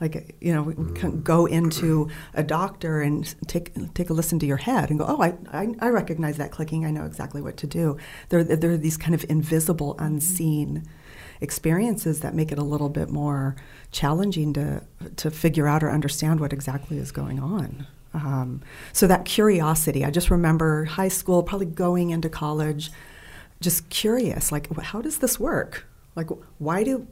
like 0.00 0.36
you 0.40 0.52
know 0.52 0.62
we 0.62 0.74
can 0.74 1.12
mm. 1.12 1.24
go 1.24 1.46
into 1.46 2.08
a 2.34 2.42
doctor 2.42 3.00
and 3.00 3.34
take 3.46 3.72
take 3.94 4.10
a 4.10 4.12
listen 4.12 4.38
to 4.38 4.46
your 4.46 4.58
head 4.58 4.90
and 4.90 4.98
go 4.98 5.06
oh 5.08 5.22
I, 5.22 5.34
I, 5.52 5.74
I 5.80 5.88
recognize 5.88 6.36
that 6.36 6.50
clicking 6.50 6.84
I 6.84 6.90
know 6.90 7.04
exactly 7.04 7.40
what 7.40 7.56
to 7.58 7.66
do 7.66 7.96
there, 8.28 8.44
there 8.44 8.72
are 8.72 8.76
these 8.76 8.96
kind 8.96 9.14
of 9.14 9.24
invisible 9.28 9.96
unseen 9.98 10.86
experiences 11.40 12.20
that 12.20 12.34
make 12.34 12.52
it 12.52 12.58
a 12.58 12.64
little 12.64 12.88
bit 12.88 13.08
more 13.08 13.56
challenging 13.90 14.52
to 14.54 14.82
to 15.16 15.30
figure 15.30 15.66
out 15.66 15.82
or 15.82 15.90
understand 15.90 16.40
what 16.40 16.52
exactly 16.52 16.98
is 16.98 17.12
going 17.12 17.38
on. 17.40 17.86
Um, 18.14 18.62
so 18.92 19.06
that 19.06 19.24
curiosity, 19.24 20.04
I 20.04 20.10
just 20.10 20.30
remember 20.30 20.84
high 20.84 21.08
school, 21.08 21.42
probably 21.42 21.66
going 21.66 22.10
into 22.10 22.28
college, 22.28 22.90
just 23.60 23.88
curious, 23.90 24.50
like 24.50 24.72
how 24.76 25.02
does 25.02 25.18
this 25.18 25.38
work? 25.38 25.86
Like 26.14 26.28
why 26.58 26.82
do 26.82 27.06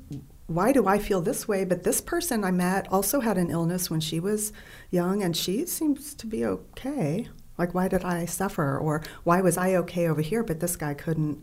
why 0.46 0.72
do 0.72 0.86
I 0.86 0.98
feel 0.98 1.20
this 1.20 1.48
way? 1.48 1.64
But 1.64 1.84
this 1.84 2.00
person 2.00 2.44
I 2.44 2.50
met 2.50 2.90
also 2.92 3.20
had 3.20 3.38
an 3.38 3.50
illness 3.50 3.88
when 3.88 4.00
she 4.00 4.20
was 4.20 4.52
young, 4.90 5.22
and 5.22 5.36
she 5.36 5.64
seems 5.66 6.14
to 6.14 6.26
be 6.26 6.44
okay. 6.44 7.28
Like, 7.56 7.72
why 7.72 7.88
did 7.88 8.04
I 8.04 8.26
suffer? 8.26 8.76
Or 8.78 9.02
why 9.22 9.40
was 9.40 9.56
I 9.56 9.74
okay 9.76 10.06
over 10.06 10.20
here, 10.20 10.42
but 10.42 10.60
this 10.60 10.76
guy 10.76 10.92
couldn't 10.92 11.42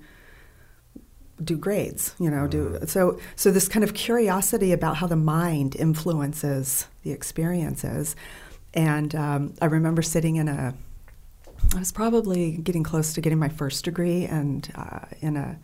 do 1.43 1.57
grades 1.57 2.13
you 2.19 2.29
know 2.29 2.47
do 2.47 2.69
mm-hmm. 2.69 2.85
so 2.85 3.19
so 3.35 3.49
this 3.49 3.67
kind 3.67 3.83
of 3.83 3.95
curiosity 3.95 4.71
about 4.71 4.97
how 4.97 5.07
the 5.07 5.15
mind 5.15 5.75
influences 5.75 6.87
the 7.01 7.11
experiences 7.11 8.15
and 8.73 9.15
um, 9.15 9.53
i 9.61 9.65
remember 9.65 10.01
sitting 10.01 10.35
in 10.35 10.47
a 10.47 10.73
i 11.75 11.79
was 11.79 11.91
probably 11.91 12.53
getting 12.53 12.83
close 12.83 13.13
to 13.13 13.21
getting 13.21 13.39
my 13.39 13.49
first 13.49 13.85
degree 13.85 14.25
and 14.25 14.71
uh, 14.75 15.05
in 15.21 15.37
a 15.37 15.59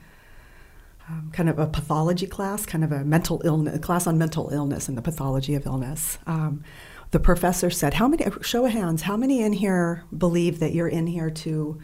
um, 1.09 1.29
kind 1.31 1.47
of 1.47 1.57
a 1.57 1.67
pathology 1.67 2.27
class 2.27 2.65
kind 2.65 2.83
of 2.83 2.91
a 2.91 3.03
mental 3.03 3.41
illness 3.45 3.79
class 3.79 4.07
on 4.07 4.17
mental 4.17 4.49
illness 4.51 4.87
and 4.87 4.97
the 4.97 5.01
pathology 5.01 5.55
of 5.55 5.65
illness 5.65 6.17
um, 6.27 6.63
the 7.11 7.19
professor 7.19 7.69
said 7.69 7.93
how 7.93 8.07
many 8.07 8.25
show 8.41 8.65
of 8.65 8.71
hands 8.71 9.03
how 9.03 9.17
many 9.17 9.41
in 9.41 9.53
here 9.53 10.03
believe 10.17 10.59
that 10.59 10.73
you're 10.73 10.87
in 10.87 11.07
here 11.07 11.29
to 11.29 11.79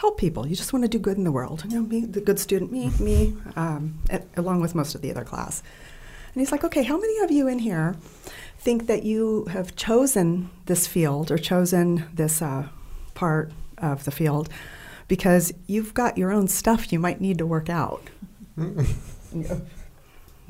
help 0.00 0.18
people. 0.18 0.46
You 0.46 0.56
just 0.56 0.72
want 0.72 0.84
to 0.84 0.88
do 0.88 0.98
good 0.98 1.16
in 1.16 1.24
the 1.24 1.32
world. 1.32 1.64
You 1.68 1.80
know, 1.80 1.82
be 1.82 2.00
the 2.00 2.20
good 2.20 2.38
student, 2.38 2.72
me, 2.72 2.90
me, 2.98 3.36
um, 3.56 3.98
along 4.36 4.60
with 4.60 4.74
most 4.74 4.94
of 4.94 5.02
the 5.02 5.10
other 5.10 5.24
class. 5.24 5.62
And 6.32 6.40
he's 6.40 6.52
like, 6.52 6.64
okay, 6.64 6.82
how 6.82 6.98
many 6.98 7.18
of 7.18 7.30
you 7.30 7.48
in 7.48 7.58
here 7.58 7.96
think 8.60 8.86
that 8.86 9.02
you 9.04 9.46
have 9.46 9.74
chosen 9.74 10.50
this 10.66 10.86
field 10.86 11.30
or 11.30 11.38
chosen 11.38 12.06
this 12.12 12.42
uh, 12.42 12.68
part 13.14 13.52
of 13.78 14.04
the 14.04 14.10
field 14.10 14.50
because 15.08 15.52
you've 15.66 15.94
got 15.94 16.18
your 16.18 16.30
own 16.30 16.46
stuff 16.46 16.92
you 16.92 16.98
might 16.98 17.20
need 17.20 17.38
to 17.38 17.46
work 17.46 17.70
out? 17.70 18.10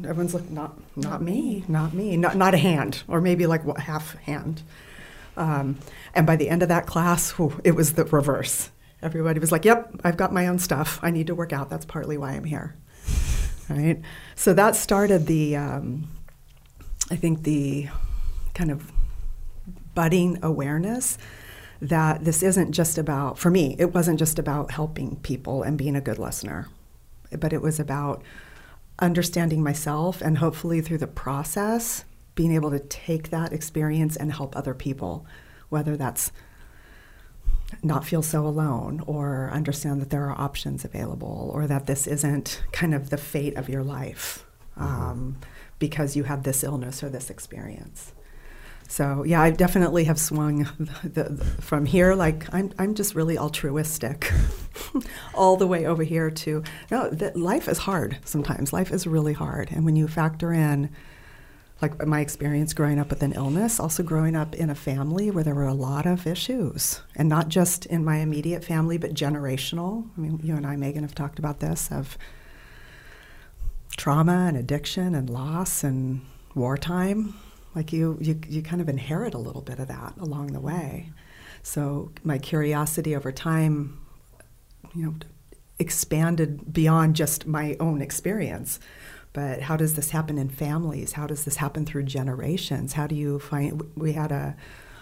everyone's 0.04 0.34
like, 0.34 0.50
not, 0.50 0.76
not 0.96 1.22
me, 1.22 1.64
not 1.68 1.94
me, 1.94 2.16
not, 2.16 2.36
not 2.36 2.52
a 2.52 2.58
hand, 2.58 3.04
or 3.06 3.20
maybe 3.20 3.46
like 3.46 3.64
what, 3.64 3.78
half 3.78 4.14
hand. 4.16 4.62
Um, 5.36 5.78
and 6.12 6.26
by 6.26 6.34
the 6.34 6.48
end 6.48 6.62
of 6.62 6.68
that 6.68 6.86
class, 6.86 7.30
whew, 7.32 7.60
it 7.62 7.76
was 7.76 7.92
the 7.92 8.04
reverse. 8.04 8.70
Everybody 9.02 9.38
was 9.38 9.52
like, 9.52 9.64
yep, 9.64 9.94
I've 10.02 10.16
got 10.16 10.32
my 10.32 10.48
own 10.48 10.58
stuff. 10.58 10.98
I 11.00 11.10
need 11.10 11.28
to 11.28 11.34
work 11.34 11.52
out. 11.52 11.70
That's 11.70 11.84
partly 11.84 12.18
why 12.18 12.32
I'm 12.32 12.44
here. 12.44 12.76
Right? 13.70 14.02
So 14.34 14.52
that 14.54 14.74
started 14.74 15.28
the, 15.28 15.54
um, 15.54 16.08
I 17.10 17.16
think, 17.16 17.42
the 17.42 17.88
kind 18.54 18.70
of 18.70 18.92
budding 19.94 20.38
awareness 20.42 21.18
that 21.80 22.24
this 22.24 22.42
isn't 22.42 22.72
just 22.72 22.98
about, 22.98 23.38
for 23.38 23.50
me, 23.50 23.74
it 23.78 23.94
wasn't 23.94 24.18
just 24.18 24.38
about 24.38 24.70
helping 24.70 25.16
people 25.16 25.62
and 25.62 25.78
being 25.78 25.96
a 25.96 26.00
good 26.00 26.18
listener, 26.18 26.68
but 27.38 27.52
it 27.52 27.62
was 27.62 27.80
about 27.80 28.22
understanding 28.98 29.62
myself 29.62 30.20
and 30.20 30.38
hopefully 30.38 30.80
through 30.80 30.98
the 30.98 31.06
process 31.06 32.04
being 32.34 32.54
able 32.54 32.70
to 32.70 32.78
take 32.78 33.30
that 33.30 33.52
experience 33.52 34.16
and 34.16 34.32
help 34.32 34.54
other 34.56 34.74
people, 34.74 35.26
whether 35.68 35.96
that's 35.96 36.32
not 37.82 38.04
feel 38.04 38.22
so 38.22 38.46
alone 38.46 39.02
or 39.06 39.50
understand 39.52 40.00
that 40.00 40.10
there 40.10 40.28
are 40.28 40.40
options 40.40 40.84
available 40.84 41.50
or 41.54 41.66
that 41.66 41.86
this 41.86 42.06
isn't 42.06 42.62
kind 42.72 42.94
of 42.94 43.10
the 43.10 43.16
fate 43.16 43.56
of 43.56 43.68
your 43.68 43.82
life 43.82 44.44
mm-hmm. 44.76 44.84
um, 44.84 45.36
because 45.80 46.14
you 46.14 46.22
have 46.22 46.44
this 46.44 46.62
illness 46.62 47.02
or 47.02 47.08
this 47.08 47.30
experience. 47.30 48.12
So 48.90 49.22
yeah, 49.22 49.40
I 49.40 49.50
definitely 49.50 50.04
have 50.04 50.18
swung 50.18 50.68
the, 51.04 51.24
the, 51.24 51.44
from 51.62 51.86
here, 51.86 52.14
like 52.14 52.52
I'm, 52.52 52.72
I'm 52.78 52.94
just 52.94 53.14
really 53.14 53.38
altruistic, 53.38 54.32
all 55.34 55.56
the 55.56 55.66
way 55.66 55.86
over 55.86 56.02
here 56.02 56.30
to 56.30 56.62
no. 56.90 57.08
That 57.10 57.36
life 57.36 57.68
is 57.68 57.78
hard 57.78 58.18
sometimes. 58.24 58.72
Life 58.72 58.90
is 58.90 59.06
really 59.06 59.32
hard, 59.32 59.70
and 59.70 59.84
when 59.84 59.94
you 59.94 60.08
factor 60.08 60.52
in, 60.52 60.90
like 61.80 62.04
my 62.04 62.18
experience 62.18 62.74
growing 62.74 62.98
up 62.98 63.10
with 63.10 63.22
an 63.22 63.32
illness, 63.32 63.78
also 63.78 64.02
growing 64.02 64.34
up 64.34 64.56
in 64.56 64.70
a 64.70 64.74
family 64.74 65.30
where 65.30 65.44
there 65.44 65.54
were 65.54 65.68
a 65.68 65.74
lot 65.74 66.04
of 66.04 66.26
issues, 66.26 67.00
and 67.14 67.28
not 67.28 67.46
just 67.46 67.86
in 67.86 68.04
my 68.04 68.16
immediate 68.16 68.64
family, 68.64 68.98
but 68.98 69.14
generational. 69.14 70.08
I 70.16 70.20
mean, 70.20 70.40
you 70.42 70.56
and 70.56 70.66
I, 70.66 70.74
Megan, 70.74 71.04
have 71.04 71.14
talked 71.14 71.38
about 71.38 71.60
this 71.60 71.92
of 71.92 72.18
trauma 74.00 74.46
and 74.48 74.56
addiction 74.56 75.14
and 75.14 75.28
loss 75.28 75.84
and 75.84 76.22
wartime 76.54 77.34
like 77.74 77.92
you, 77.92 78.16
you, 78.18 78.40
you 78.48 78.62
kind 78.62 78.80
of 78.80 78.88
inherit 78.88 79.34
a 79.34 79.38
little 79.38 79.60
bit 79.60 79.78
of 79.78 79.88
that 79.88 80.14
along 80.18 80.46
the 80.54 80.58
way. 80.58 81.12
So 81.62 82.10
my 82.24 82.38
curiosity 82.38 83.14
over 83.14 83.30
time, 83.30 84.00
you 84.94 85.04
know, 85.04 85.14
expanded 85.78 86.72
beyond 86.72 87.14
just 87.14 87.46
my 87.46 87.76
own 87.78 88.00
experience. 88.00 88.80
But 89.34 89.60
how 89.60 89.76
does 89.76 89.96
this 89.96 90.12
happen 90.12 90.38
in 90.38 90.48
families? 90.48 91.12
How 91.12 91.26
does 91.26 91.44
this 91.44 91.56
happen 91.56 91.84
through 91.84 92.04
generations? 92.04 92.94
How 92.94 93.06
do 93.06 93.14
you 93.14 93.38
find? 93.38 93.82
We 93.96 94.14
had 94.14 94.32
a, 94.32 94.56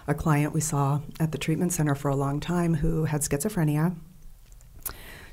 a 0.09 0.14
client 0.14 0.52
we 0.52 0.61
saw 0.61 1.02
at 1.21 1.31
the 1.31 1.38
treatment 1.38 1.73
center 1.73 1.95
for 1.95 2.09
a 2.09 2.17
long 2.17 2.40
time 2.40 2.75
who 2.75 3.05
had 3.05 3.21
schizophrenia, 3.21 3.95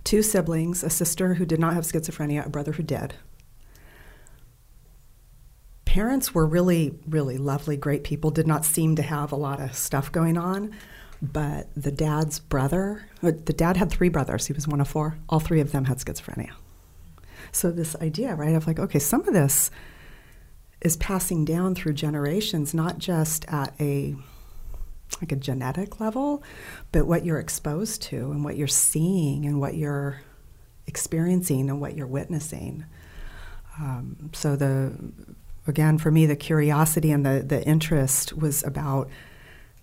two 0.03 0.21
siblings, 0.21 0.83
a 0.83 0.89
sister 0.91 1.33
who 1.33 1.47
did 1.47 1.59
not 1.59 1.73
have 1.73 1.83
schizophrenia, 1.83 2.45
a 2.45 2.49
brother 2.49 2.73
who 2.73 2.83
did 2.83 3.15
parents 5.95 6.35
were 6.35 6.45
really, 6.45 6.93
really 7.07 7.37
lovely, 7.37 7.77
great 7.77 8.03
people, 8.03 8.29
did 8.29 8.45
not 8.45 8.65
seem 8.65 8.97
to 8.97 9.01
have 9.01 9.31
a 9.31 9.35
lot 9.37 9.61
of 9.61 9.73
stuff 9.73 10.11
going 10.11 10.37
on. 10.37 10.69
But 11.21 11.69
the 11.73 11.89
dad's 11.89 12.37
brother, 12.37 13.07
uh, 13.23 13.31
the 13.45 13.53
dad 13.53 13.77
had 13.77 13.89
three 13.89 14.09
brothers, 14.09 14.45
he 14.45 14.51
was 14.51 14.67
one 14.67 14.81
of 14.81 14.89
four, 14.89 15.17
all 15.29 15.39
three 15.39 15.61
of 15.61 15.71
them 15.71 15.85
had 15.85 15.99
schizophrenia. 15.99 16.51
So, 17.53 17.71
this 17.71 17.95
idea, 17.95 18.35
right, 18.35 18.55
of 18.55 18.67
like, 18.67 18.77
okay, 18.77 18.99
some 18.99 19.25
of 19.25 19.33
this 19.33 19.71
is 20.81 20.97
passing 20.97 21.45
down 21.45 21.75
through 21.75 21.93
generations, 21.93 22.73
not 22.73 22.97
just 22.97 23.45
at 23.47 23.73
a 23.79 24.17
like 25.21 25.31
a 25.31 25.37
genetic 25.37 26.01
level, 26.01 26.43
but 26.91 27.07
what 27.07 27.23
you're 27.23 27.39
exposed 27.39 28.01
to 28.01 28.31
and 28.31 28.43
what 28.43 28.57
you're 28.57 28.67
seeing 28.67 29.45
and 29.45 29.61
what 29.61 29.75
you're 29.75 30.19
experiencing 30.87 31.69
and 31.69 31.79
what 31.79 31.95
you're 31.95 32.05
witnessing. 32.05 32.83
Um, 33.79 34.31
so 34.33 34.57
the 34.57 34.91
again, 35.67 35.97
for 35.97 36.11
me, 36.11 36.25
the 36.25 36.35
curiosity 36.35 37.11
and 37.11 37.25
the, 37.25 37.43
the 37.45 37.63
interest 37.65 38.37
was 38.37 38.63
about 38.63 39.09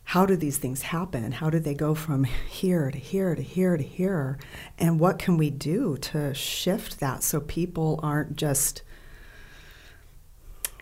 how 0.05 0.27
do 0.27 0.37
these 0.37 0.59
things 0.59 0.83
happen? 0.83 1.33
How 1.33 1.49
do 1.49 1.59
they 1.59 1.75
go 1.75 1.95
from 1.95 2.25
here 2.25 2.91
to 2.91 2.99
here 2.99 3.35
to 3.35 3.43
here 3.43 3.77
to 3.77 3.83
here? 3.83 4.39
And 4.79 4.99
what 4.99 5.19
can 5.19 5.37
we 5.37 5.51
do 5.51 5.97
to 5.99 6.35
shift 6.35 7.01
that 7.01 7.23
so 7.23 7.41
people 7.41 8.01
aren't 8.03 8.37
just 8.37 8.83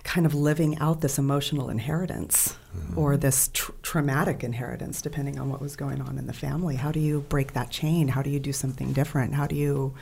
kind 0.03 0.27
of 0.27 0.35
living 0.35 0.79
out 0.79 1.03
this 1.03 1.19
emotional 1.19 1.69
inheritance 1.69 2.57
mm-hmm. 2.77 2.99
or 2.99 3.17
this 3.17 3.49
tr- 3.53 3.73
traumatic 3.83 4.43
inheritance, 4.43 5.03
depending 5.03 5.39
on 5.39 5.51
what 5.51 5.61
was 5.61 5.77
going 5.77 6.01
on 6.01 6.19
in 6.19 6.27
the 6.27 6.33
family? 6.33 6.77
How 6.77 6.91
do 6.91 6.99
you 6.99 7.21
break 7.29 7.53
that 7.53 7.71
chain? 7.71 8.09
How 8.09 8.23
do 8.23 8.31
you 8.31 8.41
do 8.41 8.53
something 8.53 8.93
different? 8.93 9.35
How 9.35 9.47
do 9.47 9.55
you 9.55 9.95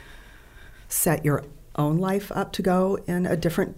set 0.88 1.24
your 1.24 1.44
own 1.74 1.98
life 1.98 2.32
up 2.32 2.52
to 2.52 2.62
go 2.62 2.98
in 3.06 3.26
a 3.26 3.36
different 3.36 3.76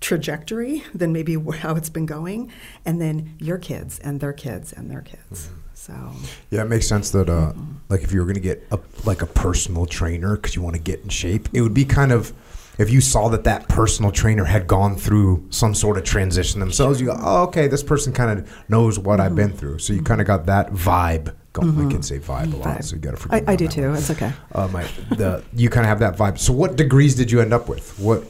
trajectory 0.00 0.82
than 0.94 1.12
maybe 1.12 1.34
how 1.58 1.74
it's 1.74 1.90
been 1.90 2.06
going, 2.06 2.50
and 2.84 3.00
then 3.00 3.34
your 3.38 3.58
kids 3.58 3.98
and 4.00 4.20
their 4.20 4.32
kids 4.32 4.72
and 4.72 4.90
their 4.90 5.02
kids. 5.02 5.46
Mm-hmm. 5.46 5.56
So 5.74 6.12
yeah, 6.50 6.62
it 6.62 6.68
makes 6.68 6.86
sense 6.86 7.10
that 7.10 7.30
uh, 7.30 7.52
mm-hmm. 7.52 7.72
like 7.88 8.02
if 8.02 8.12
you 8.12 8.20
were 8.20 8.26
going 8.26 8.34
to 8.34 8.40
get 8.40 8.66
a, 8.70 8.78
like 9.06 9.22
a 9.22 9.26
personal 9.26 9.86
trainer 9.86 10.36
because 10.36 10.54
you 10.54 10.60
want 10.60 10.76
to 10.76 10.82
get 10.82 11.00
in 11.00 11.08
shape, 11.08 11.48
it 11.54 11.62
would 11.62 11.72
be 11.72 11.86
kind 11.86 12.12
of 12.12 12.34
if 12.80 12.90
you 12.90 13.00
saw 13.00 13.28
that 13.28 13.44
that 13.44 13.68
personal 13.68 14.10
trainer 14.10 14.44
had 14.44 14.66
gone 14.66 14.96
through 14.96 15.46
some 15.50 15.74
sort 15.74 15.98
of 15.98 16.04
transition 16.04 16.60
themselves, 16.60 16.98
you 17.00 17.06
go, 17.06 17.16
oh, 17.18 17.42
okay, 17.44 17.68
this 17.68 17.82
person 17.82 18.12
kind 18.12 18.38
of 18.38 18.70
knows 18.70 18.98
what 18.98 19.14
mm-hmm. 19.14 19.22
I've 19.22 19.34
been 19.34 19.52
through. 19.52 19.78
So 19.80 19.92
you 19.92 20.02
kind 20.02 20.20
of 20.20 20.26
got 20.26 20.46
that 20.46 20.72
vibe. 20.72 21.34
Going. 21.52 21.68
Mm-hmm. 21.68 21.88
I 21.88 21.90
can 21.90 22.02
say 22.02 22.18
vibe 22.20 22.54
a 22.54 22.56
lot, 22.56 22.78
vibe. 22.78 22.84
so 22.84 22.94
you 22.94 23.02
got 23.02 23.10
to 23.10 23.16
forget. 23.16 23.48
I, 23.48 23.52
I 23.52 23.56
do 23.56 23.66
too. 23.66 23.88
One. 23.88 23.96
It's 23.96 24.10
okay. 24.10 24.32
Uh, 24.52 24.68
my, 24.68 24.84
the, 25.10 25.42
you 25.52 25.68
kind 25.68 25.84
of 25.84 25.88
have 25.88 25.98
that 25.98 26.16
vibe. 26.16 26.38
So 26.38 26.52
what 26.52 26.76
degrees 26.76 27.16
did 27.16 27.30
you 27.30 27.40
end 27.40 27.52
up 27.52 27.68
with? 27.68 27.98
What 27.98 28.24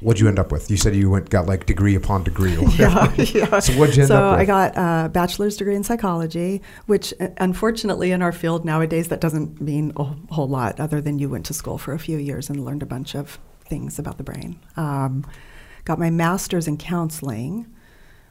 What'd 0.00 0.20
you 0.20 0.28
end 0.28 0.38
up 0.38 0.52
with? 0.52 0.70
You 0.70 0.76
said 0.76 0.94
you 0.94 1.10
went 1.10 1.30
got 1.30 1.46
like 1.46 1.66
degree 1.66 1.94
upon 1.94 2.24
degree. 2.24 2.56
yeah, 2.78 3.12
yeah. 3.16 3.60
So 3.60 3.72
what'd 3.74 3.96
you 3.96 4.02
end 4.02 4.08
so 4.08 4.16
up 4.16 4.38
with? 4.38 4.46
So 4.48 4.54
I 4.54 4.70
got 4.70 4.76
a 4.76 5.08
bachelor's 5.08 5.56
degree 5.56 5.74
in 5.74 5.84
psychology, 5.84 6.62
which 6.86 7.14
uh, 7.20 7.28
unfortunately 7.38 8.12
in 8.12 8.22
our 8.22 8.32
field 8.32 8.64
nowadays 8.64 9.08
that 9.08 9.20
doesn't 9.20 9.60
mean 9.60 9.92
a 9.96 10.04
whole 10.32 10.48
lot 10.48 10.78
other 10.80 11.00
than 11.00 11.18
you 11.18 11.28
went 11.28 11.46
to 11.46 11.54
school 11.54 11.78
for 11.78 11.92
a 11.92 11.98
few 11.98 12.18
years 12.18 12.50
and 12.50 12.64
learned 12.64 12.82
a 12.82 12.86
bunch 12.86 13.14
of 13.14 13.38
things 13.64 13.98
about 13.98 14.18
the 14.18 14.24
brain. 14.24 14.60
Um, 14.76 15.26
got 15.84 15.98
my 15.98 16.10
master's 16.10 16.68
in 16.68 16.76
counseling, 16.76 17.66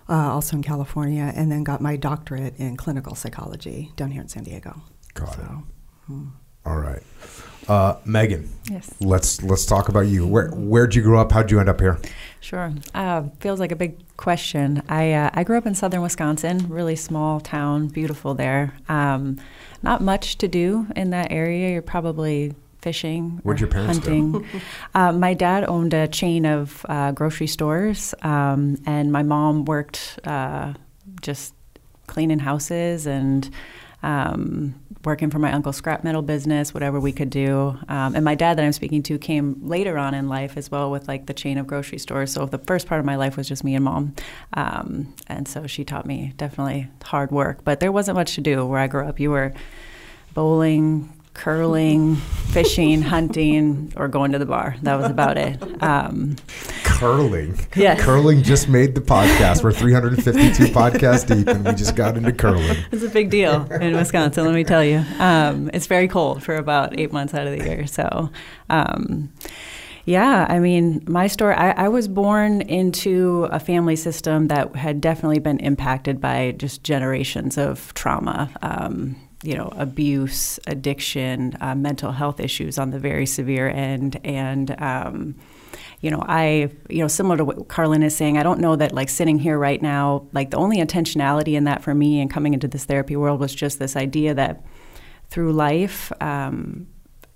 uh, 0.09 0.31
also 0.31 0.55
in 0.57 0.63
California, 0.63 1.31
and 1.35 1.51
then 1.51 1.63
got 1.63 1.81
my 1.81 1.95
doctorate 1.95 2.57
in 2.57 2.77
clinical 2.77 3.15
psychology 3.15 3.91
down 3.95 4.11
here 4.11 4.21
in 4.21 4.27
San 4.27 4.43
Diego. 4.43 4.81
Got 5.13 5.35
so, 5.35 5.41
it. 5.41 6.07
Hmm. 6.07 6.27
All 6.65 6.77
right. 6.77 7.03
Uh, 7.67 7.95
Megan. 8.05 8.49
Yes. 8.69 8.93
Let's 8.99 9.41
let's 9.43 9.65
talk 9.65 9.89
about 9.89 10.07
you. 10.07 10.27
Where 10.27 10.49
where'd 10.49 10.95
you 10.95 11.01
grow 11.01 11.19
up? 11.19 11.31
How'd 11.31 11.51
you 11.51 11.59
end 11.59 11.69
up 11.69 11.79
here? 11.79 11.99
Sure. 12.39 12.73
Uh, 12.93 13.23
feels 13.39 13.59
like 13.59 13.71
a 13.71 13.75
big 13.75 13.97
question. 14.17 14.83
I 14.89 15.13
uh, 15.13 15.29
I 15.33 15.43
grew 15.43 15.57
up 15.57 15.65
in 15.65 15.75
southern 15.75 16.01
Wisconsin, 16.01 16.67
really 16.69 16.95
small 16.95 17.39
town, 17.39 17.87
beautiful 17.87 18.33
there. 18.33 18.73
Um, 18.89 19.39
not 19.81 20.01
much 20.01 20.37
to 20.39 20.47
do 20.47 20.87
in 20.95 21.11
that 21.11 21.31
area. 21.31 21.71
You're 21.71 21.81
probably 21.81 22.53
fishing 22.81 23.39
What'd 23.43 23.61
your 23.61 23.69
parents 23.69 23.99
hunting. 23.99 24.31
Do? 24.33 24.45
uh, 24.93 25.13
my 25.13 25.33
dad 25.33 25.63
owned 25.69 25.93
a 25.93 26.07
chain 26.07 26.45
of 26.45 26.85
uh, 26.89 27.13
grocery 27.13 27.47
stores, 27.47 28.13
um, 28.21 28.77
and 28.85 29.11
my 29.11 29.23
mom 29.23 29.65
worked 29.65 30.19
uh, 30.25 30.73
just 31.21 31.53
cleaning 32.07 32.39
houses 32.39 33.07
and 33.07 33.49
um, 34.03 34.75
working 35.05 35.29
for 35.29 35.39
my 35.39 35.51
uncle's 35.51 35.75
scrap 35.77 36.03
metal 36.03 36.21
business, 36.21 36.73
whatever 36.73 36.99
we 36.99 37.11
could 37.11 37.29
do. 37.29 37.77
Um, 37.89 38.15
and 38.15 38.23
my 38.23 38.35
dad, 38.35 38.57
that 38.57 38.63
I'm 38.63 38.71
speaking 38.71 39.03
to, 39.03 39.17
came 39.17 39.59
later 39.61 39.97
on 39.97 40.13
in 40.13 40.29
life 40.29 40.55
as 40.55 40.71
well 40.71 40.91
with 40.91 41.07
like 41.07 41.25
the 41.25 41.33
chain 41.33 41.57
of 41.57 41.67
grocery 41.67 41.97
stores. 41.97 42.31
So 42.31 42.45
the 42.45 42.57
first 42.57 42.87
part 42.87 42.99
of 42.99 43.05
my 43.05 43.15
life 43.15 43.35
was 43.35 43.47
just 43.47 43.63
me 43.63 43.75
and 43.75 43.83
mom. 43.83 44.13
Um, 44.53 45.13
and 45.27 45.47
so 45.47 45.67
she 45.67 45.83
taught 45.83 46.05
me 46.05 46.33
definitely 46.37 46.87
hard 47.03 47.31
work. 47.31 47.63
But 47.63 47.79
there 47.79 47.91
wasn't 47.91 48.15
much 48.15 48.35
to 48.35 48.41
do 48.41 48.65
where 48.65 48.79
I 48.79 48.87
grew 48.87 49.05
up. 49.05 49.19
You 49.19 49.31
were 49.31 49.53
bowling, 50.33 51.11
curling, 51.33 52.15
fishing, 52.15 53.01
hunting, 53.13 53.93
or 53.95 54.07
going 54.07 54.31
to 54.31 54.39
the 54.39 54.45
bar. 54.45 54.75
That 54.83 54.95
was 54.95 55.09
about 55.09 55.37
it. 55.37 55.61
Um, 55.83 56.35
curling. 56.83 57.59
Yeah. 57.75 57.97
Curling 57.99 58.43
just 58.43 58.69
made 58.69 58.95
the 58.95 59.01
podcast. 59.01 59.63
We're 59.63 59.71
352 59.71 60.73
podcasts 60.73 61.27
deep, 61.27 61.47
and 61.47 61.65
we 61.65 61.73
just 61.73 61.95
got 61.95 62.17
into 62.17 62.31
curling. 62.31 62.77
It's 62.91 63.03
a 63.03 63.09
big 63.09 63.29
deal 63.29 63.71
in 63.71 63.95
Wisconsin, 63.95 64.45
let 64.45 64.53
me 64.53 64.63
tell 64.63 64.83
you. 64.83 65.03
Um, 65.19 65.69
it's 65.73 65.87
very 65.87 66.07
cold 66.07 66.43
for 66.43 66.55
about 66.55 66.97
eight 66.99 67.11
months 67.11 67.33
out 67.33 67.47
of 67.47 67.57
the 67.57 67.65
year. 67.65 67.87
So, 67.87 68.29
um, 68.69 69.31
yeah, 70.05 70.45
I 70.49 70.59
mean, 70.59 71.03
my 71.07 71.27
story, 71.27 71.55
I, 71.55 71.85
I, 71.85 71.87
was 71.87 72.09
born 72.09 72.61
into 72.61 73.47
a 73.51 73.59
family 73.59 73.95
system 73.95 74.47
that 74.49 74.75
had 74.75 74.99
definitely 74.99 75.39
been 75.39 75.59
impacted 75.59 76.19
by 76.19 76.55
just 76.57 76.83
generations 76.83 77.57
of 77.57 77.93
trauma. 77.93 78.51
Um, 78.61 79.15
you 79.43 79.55
know, 79.55 79.71
abuse, 79.75 80.59
addiction, 80.67 81.57
uh, 81.61 81.75
mental 81.75 82.11
health 82.11 82.39
issues 82.39 82.77
on 82.77 82.91
the 82.91 82.99
very 82.99 83.25
severe 83.25 83.69
end, 83.69 84.19
and 84.23 84.75
um, 84.81 85.35
you 86.03 86.11
know, 86.11 86.21
I, 86.27 86.69
you 86.89 86.99
know, 86.99 87.07
similar 87.07 87.37
to 87.37 87.45
what 87.45 87.69
Karlyn 87.69 88.03
is 88.03 88.13
saying, 88.13 88.37
I 88.37 88.43
don't 88.43 88.59
know 88.59 88.75
that 88.75 88.91
like 88.91 89.07
sitting 89.07 89.39
here 89.39 89.57
right 89.57 89.81
now, 89.81 90.27
like 90.33 90.51
the 90.51 90.57
only 90.57 90.77
intentionality 90.77 91.53
in 91.53 91.63
that 91.63 91.81
for 91.81 91.95
me 91.95 92.19
and 92.19 92.29
coming 92.29 92.53
into 92.53 92.67
this 92.67 92.83
therapy 92.83 93.15
world 93.15 93.39
was 93.39 93.55
just 93.55 93.79
this 93.79 93.95
idea 93.95 94.33
that 94.33 94.65
through 95.29 95.53
life, 95.53 96.11
um, 96.21 96.87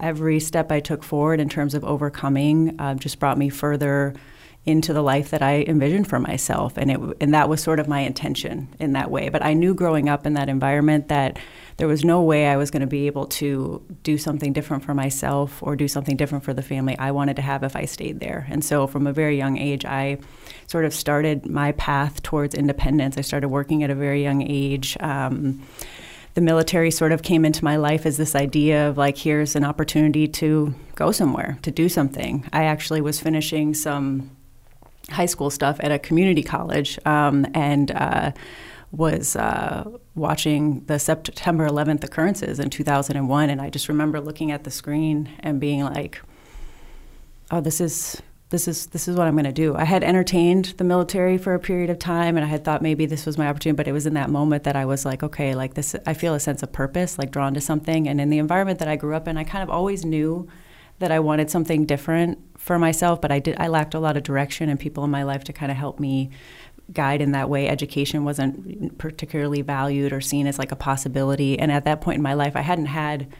every 0.01 0.41
step 0.41 0.69
I 0.69 0.81
took 0.81 1.01
forward 1.01 1.39
in 1.39 1.47
terms 1.47 1.75
of 1.75 1.85
overcoming 1.85 2.79
uh, 2.79 2.95
just 2.95 3.19
brought 3.19 3.37
me 3.37 3.47
further 3.47 4.13
into 4.65 4.91
the 4.91 5.01
life 5.01 5.29
that 5.29 5.41
I 5.41 5.61
envisioned 5.61 6.09
for 6.09 6.19
myself, 6.19 6.77
and 6.77 6.91
it 6.91 6.99
and 7.21 7.33
that 7.33 7.47
was 7.47 7.63
sort 7.63 7.79
of 7.79 7.87
my 7.87 8.01
intention 8.01 8.67
in 8.79 8.91
that 8.93 9.09
way. 9.09 9.29
But 9.29 9.45
I 9.45 9.53
knew 9.53 9.73
growing 9.73 10.09
up 10.09 10.25
in 10.25 10.33
that 10.33 10.49
environment 10.49 11.07
that 11.07 11.39
there 11.77 11.87
was 11.87 12.03
no 12.03 12.21
way 12.23 12.47
I 12.47 12.57
was 12.57 12.71
going 12.71 12.81
to 12.81 12.87
be 12.87 13.05
able 13.05 13.27
to 13.27 13.83
do 14.01 14.17
something 14.17 14.51
different 14.51 14.83
for 14.83 14.95
myself 14.95 15.61
or 15.61 15.75
do 15.75 15.87
something 15.87 16.17
different 16.17 16.43
for 16.43 16.53
the 16.53 16.63
family 16.63 16.97
I 16.97 17.11
wanted 17.11 17.35
to 17.35 17.43
have 17.43 17.63
if 17.63 17.75
I 17.75 17.85
stayed 17.85 18.19
there. 18.19 18.47
And 18.49 18.65
so, 18.65 18.87
from 18.87 19.05
a 19.05 19.13
very 19.13 19.37
young 19.37 19.57
age, 19.57 19.85
I 19.85 20.17
sort 20.65 20.85
of 20.85 20.93
started 20.93 21.45
my 21.45 21.73
path 21.73 22.23
towards 22.23 22.55
independence. 22.55 23.17
I 23.17 23.21
started 23.21 23.49
working 23.49 23.83
at 23.83 23.91
a 23.91 23.95
very 23.95 24.23
young 24.23 24.41
age. 24.41 24.97
Um, 24.99 25.63
the 26.33 26.41
military 26.41 26.91
sort 26.91 27.11
of 27.11 27.21
came 27.23 27.45
into 27.45 27.63
my 27.63 27.77
life 27.77 28.05
as 28.05 28.17
this 28.17 28.35
idea 28.35 28.89
of 28.89 28.97
like, 28.97 29.17
here's 29.17 29.55
an 29.55 29.63
opportunity 29.63 30.27
to 30.27 30.73
go 30.95 31.11
somewhere, 31.11 31.57
to 31.61 31.71
do 31.71 31.89
something. 31.89 32.47
I 32.53 32.65
actually 32.65 33.01
was 33.01 33.19
finishing 33.19 33.73
some 33.73 34.35
high 35.09 35.25
school 35.25 35.49
stuff 35.49 35.77
at 35.79 35.91
a 35.91 35.99
community 35.99 36.43
college 36.43 36.99
um, 37.05 37.45
and 37.53 37.91
uh, 37.91 38.31
was 38.91 39.35
uh, 39.35 39.89
watching 40.17 40.84
the 40.86 40.99
September 40.99 41.67
11th 41.67 42.03
occurrences 42.03 42.60
in 42.60 42.69
2001. 42.69 43.49
And 43.49 43.62
I 43.62 43.69
just 43.69 43.88
remember 43.88 44.19
looking 44.19 44.51
at 44.51 44.63
the 44.63 44.71
screen 44.71 45.30
and 45.39 45.60
being 45.60 45.84
like, 45.84 46.21
oh, 47.51 47.62
this 47.62 47.82
is. 47.82 48.21
This 48.49 48.65
is 48.65 48.86
this 48.88 49.10
is 49.10 49.17
what 49.17 49.27
I'm 49.27 49.34
going 49.34 49.43
to 49.43 49.51
do. 49.51 49.75
I 49.75 49.84
had 49.84 50.06
entertained 50.06 50.75
the 50.77 50.86
military 50.86 51.38
for 51.38 51.53
a 51.53 51.60
period 51.60 51.89
of 51.89 51.99
time, 51.99 52.38
and 52.38 52.45
I 52.45 52.47
had 52.47 52.63
thought 52.63 52.82
maybe 52.82 53.06
this 53.06 53.25
was 53.25 53.38
my 53.38 53.45
opportunity. 53.45 53.75
But 53.75 53.89
it 53.89 53.91
was 53.91 54.06
in 54.06 54.13
that 54.13 54.30
moment 54.30 54.63
that 54.63 54.77
I 54.77 54.86
was 54.86 55.03
like, 55.03 55.21
okay, 55.21 55.53
like 55.53 55.73
this. 55.73 55.97
I 56.06 56.13
feel 56.13 56.34
a 56.34 56.39
sense 56.39 56.63
of 56.63 56.71
purpose, 56.71 57.17
like 57.19 57.30
drawn 57.30 57.53
to 57.56 57.60
something. 57.60 58.08
And 58.08 58.21
in 58.21 58.30
the 58.30 58.38
environment 58.38 58.80
that 58.80 58.88
I 58.88 58.95
grew 58.95 59.15
up 59.15 59.27
in, 59.27 59.36
I 59.36 59.43
kind 59.43 59.63
of 59.63 59.69
always 59.69 60.06
knew 60.06 60.47
that 60.99 61.12
I 61.12 61.19
wanted 61.19 61.51
something 61.51 61.86
different 61.86 62.39
for 62.58 62.80
myself, 62.80 63.21
but 63.21 63.32
I 63.32 63.39
did 63.39 63.56
I 63.60 63.67
lacked 63.67 63.93
a 63.93 63.99
lot 63.99 64.17
of 64.17 64.23
direction 64.23 64.69
and 64.69 64.80
people 64.80 65.03
in 65.03 65.12
my 65.12 65.23
life 65.23 65.43
to 65.45 65.53
kind 65.53 65.71
of 65.71 65.77
help 65.77 65.99
me 65.99 66.30
guide 66.91 67.21
in 67.21 67.32
that 67.32 67.50
way. 67.50 67.67
Education 67.67 68.23
wasn't 68.23 68.97
particularly 68.97 69.62
valued 69.62 70.13
or 70.13 70.21
seen 70.21 70.47
as 70.47 70.58
like 70.58 70.71
a 70.71 70.76
possibility, 70.76 71.58
and 71.60 71.71
at 71.71 71.86
that 71.86 72.02
point 72.02 72.17
in 72.17 72.23
my 72.23 72.34
life, 72.34 72.56
I 72.56 72.62
hadn't 72.62 72.88
had 72.88 73.34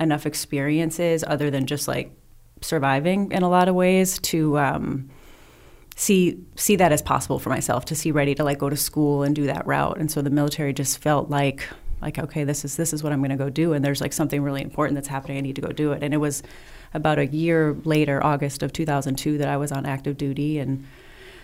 enough 0.00 0.26
experiences 0.26 1.24
other 1.26 1.50
than 1.50 1.66
just 1.66 1.86
like 1.86 2.12
surviving 2.60 3.30
in 3.32 3.42
a 3.42 3.48
lot 3.48 3.68
of 3.68 3.74
ways 3.74 4.18
to 4.20 4.58
um, 4.58 5.10
see 5.96 6.38
see 6.56 6.76
that 6.76 6.92
as 6.92 7.02
possible 7.02 7.38
for 7.38 7.50
myself 7.50 7.84
to 7.84 7.94
see 7.94 8.10
ready 8.10 8.34
to 8.34 8.44
like 8.44 8.58
go 8.58 8.70
to 8.70 8.76
school 8.76 9.22
and 9.22 9.34
do 9.34 9.46
that 9.46 9.66
route 9.66 9.98
and 9.98 10.10
so 10.10 10.22
the 10.22 10.30
military 10.30 10.72
just 10.72 10.98
felt 10.98 11.28
like 11.28 11.68
like 12.00 12.18
okay 12.18 12.44
this 12.44 12.64
is 12.64 12.76
this 12.76 12.92
is 12.92 13.02
what 13.02 13.12
I'm 13.12 13.20
going 13.20 13.30
to 13.30 13.36
go 13.36 13.50
do 13.50 13.72
and 13.72 13.84
there's 13.84 14.00
like 14.00 14.12
something 14.12 14.42
really 14.42 14.62
important 14.62 14.94
that's 14.94 15.08
happening 15.08 15.36
I 15.38 15.40
need 15.40 15.56
to 15.56 15.62
go 15.62 15.72
do 15.72 15.92
it 15.92 16.02
and 16.02 16.14
it 16.14 16.18
was 16.18 16.42
about 16.94 17.18
a 17.18 17.26
year 17.26 17.76
later, 17.84 18.22
August 18.24 18.62
of 18.62 18.72
2002, 18.72 19.38
that 19.38 19.48
I 19.48 19.56
was 19.56 19.72
on 19.72 19.86
active 19.86 20.16
duty 20.16 20.58
and. 20.58 20.86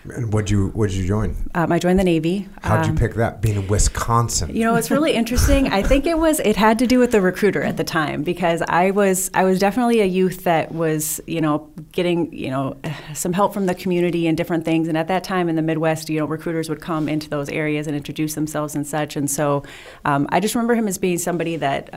And 0.05 0.33
what'd 0.33 0.49
you 0.49 0.69
what'd 0.69 0.95
you 0.95 1.05
join? 1.05 1.35
Um, 1.55 1.71
I 1.71 1.79
joined 1.79 1.99
the 1.99 2.03
Navy. 2.03 2.47
How'd 2.63 2.85
um, 2.85 2.91
you 2.91 2.97
pick 2.97 3.15
that? 3.15 3.41
Being 3.41 3.57
in 3.57 3.67
Wisconsin. 3.67 4.55
You 4.55 4.63
know, 4.63 4.75
it's 4.75 4.89
really 4.89 5.13
interesting. 5.13 5.67
I 5.67 5.83
think 5.83 6.05
it 6.05 6.17
was 6.17 6.39
it 6.39 6.55
had 6.55 6.79
to 6.79 6.87
do 6.87 6.99
with 6.99 7.11
the 7.11 7.21
recruiter 7.21 7.61
at 7.61 7.77
the 7.77 7.83
time 7.83 8.23
because 8.23 8.61
I 8.67 8.91
was 8.91 9.29
I 9.33 9.43
was 9.43 9.59
definitely 9.59 10.01
a 10.01 10.05
youth 10.05 10.45
that 10.45 10.71
was 10.71 11.19
you 11.27 11.41
know 11.41 11.69
getting 11.91 12.31
you 12.33 12.49
know 12.49 12.77
some 13.13 13.33
help 13.33 13.53
from 13.53 13.65
the 13.65 13.75
community 13.75 14.27
and 14.27 14.37
different 14.37 14.65
things. 14.65 14.87
And 14.87 14.97
at 14.97 15.07
that 15.09 15.23
time 15.23 15.49
in 15.49 15.55
the 15.55 15.61
Midwest, 15.61 16.09
you 16.09 16.19
know, 16.19 16.25
recruiters 16.25 16.69
would 16.69 16.81
come 16.81 17.09
into 17.09 17.29
those 17.29 17.49
areas 17.49 17.87
and 17.87 17.95
introduce 17.95 18.35
themselves 18.35 18.75
and 18.75 18.87
such. 18.87 19.15
And 19.15 19.29
so 19.29 19.63
um, 20.05 20.27
I 20.29 20.39
just 20.39 20.55
remember 20.55 20.75
him 20.75 20.87
as 20.87 20.97
being 20.97 21.17
somebody 21.17 21.55
that. 21.57 21.89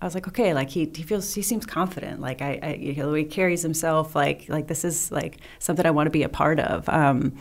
I 0.00 0.04
was 0.04 0.14
like, 0.14 0.28
okay, 0.28 0.54
like 0.54 0.70
he, 0.70 0.90
he 0.94 1.02
feels 1.02 1.34
he 1.34 1.42
seems 1.42 1.66
confident. 1.66 2.20
Like 2.20 2.40
I, 2.40 2.58
I 2.62 2.74
you 2.74 2.94
know, 2.94 3.12
he 3.14 3.24
carries 3.24 3.62
himself, 3.62 4.14
like 4.14 4.46
like 4.48 4.68
this 4.68 4.84
is 4.84 5.10
like 5.10 5.38
something 5.58 5.84
I 5.84 5.90
want 5.90 6.06
to 6.06 6.10
be 6.10 6.22
a 6.22 6.28
part 6.28 6.60
of. 6.60 6.88
Um, 6.88 7.36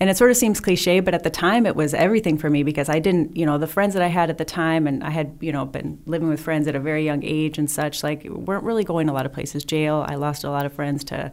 and 0.00 0.08
it 0.08 0.16
sort 0.16 0.30
of 0.30 0.36
seems 0.36 0.60
cliche, 0.60 1.00
but 1.00 1.12
at 1.12 1.24
the 1.24 1.30
time 1.30 1.66
it 1.66 1.74
was 1.74 1.92
everything 1.92 2.38
for 2.38 2.48
me 2.48 2.62
because 2.62 2.88
I 2.88 3.00
didn't, 3.00 3.36
you 3.36 3.44
know, 3.44 3.58
the 3.58 3.66
friends 3.66 3.94
that 3.94 4.02
I 4.02 4.06
had 4.06 4.30
at 4.30 4.38
the 4.38 4.44
time, 4.44 4.86
and 4.86 5.02
I 5.02 5.10
had, 5.10 5.36
you 5.40 5.50
know, 5.50 5.64
been 5.64 6.00
living 6.06 6.28
with 6.28 6.40
friends 6.40 6.68
at 6.68 6.76
a 6.76 6.80
very 6.80 7.04
young 7.04 7.24
age 7.24 7.58
and 7.58 7.68
such, 7.68 8.04
like 8.04 8.24
weren't 8.24 8.64
really 8.64 8.84
going 8.84 9.08
a 9.08 9.12
lot 9.12 9.26
of 9.26 9.32
places. 9.32 9.64
Jail, 9.64 10.04
I 10.06 10.14
lost 10.14 10.44
a 10.44 10.50
lot 10.50 10.66
of 10.66 10.72
friends 10.72 11.02
to, 11.04 11.32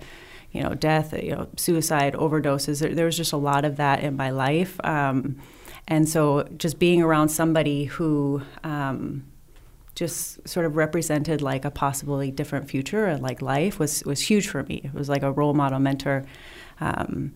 you 0.51 0.63
know, 0.63 0.73
death, 0.73 1.13
you 1.13 1.31
know, 1.31 1.47
suicide, 1.57 2.13
overdoses. 2.13 2.79
There, 2.79 2.95
there 2.95 3.05
was 3.05 3.17
just 3.17 3.33
a 3.33 3.37
lot 3.37 3.65
of 3.65 3.77
that 3.77 3.99
in 4.03 4.15
my 4.15 4.31
life, 4.31 4.79
um, 4.83 5.37
and 5.87 6.09
so 6.09 6.47
just 6.57 6.79
being 6.79 7.01
around 7.01 7.29
somebody 7.29 7.85
who. 7.85 8.41
Um, 8.63 9.25
just 9.95 10.47
sort 10.47 10.65
of 10.65 10.75
represented 10.75 11.41
like 11.41 11.65
a 11.65 11.71
possibly 11.71 12.29
different 12.29 12.69
future 12.69 13.05
and 13.05 13.23
like 13.23 13.41
life 13.41 13.79
was 13.79 14.03
was 14.05 14.21
huge 14.21 14.47
for 14.47 14.63
me. 14.63 14.81
It 14.83 14.93
was 14.93 15.09
like 15.09 15.23
a 15.23 15.31
role 15.31 15.53
model 15.53 15.79
mentor, 15.79 16.25
um, 16.79 17.33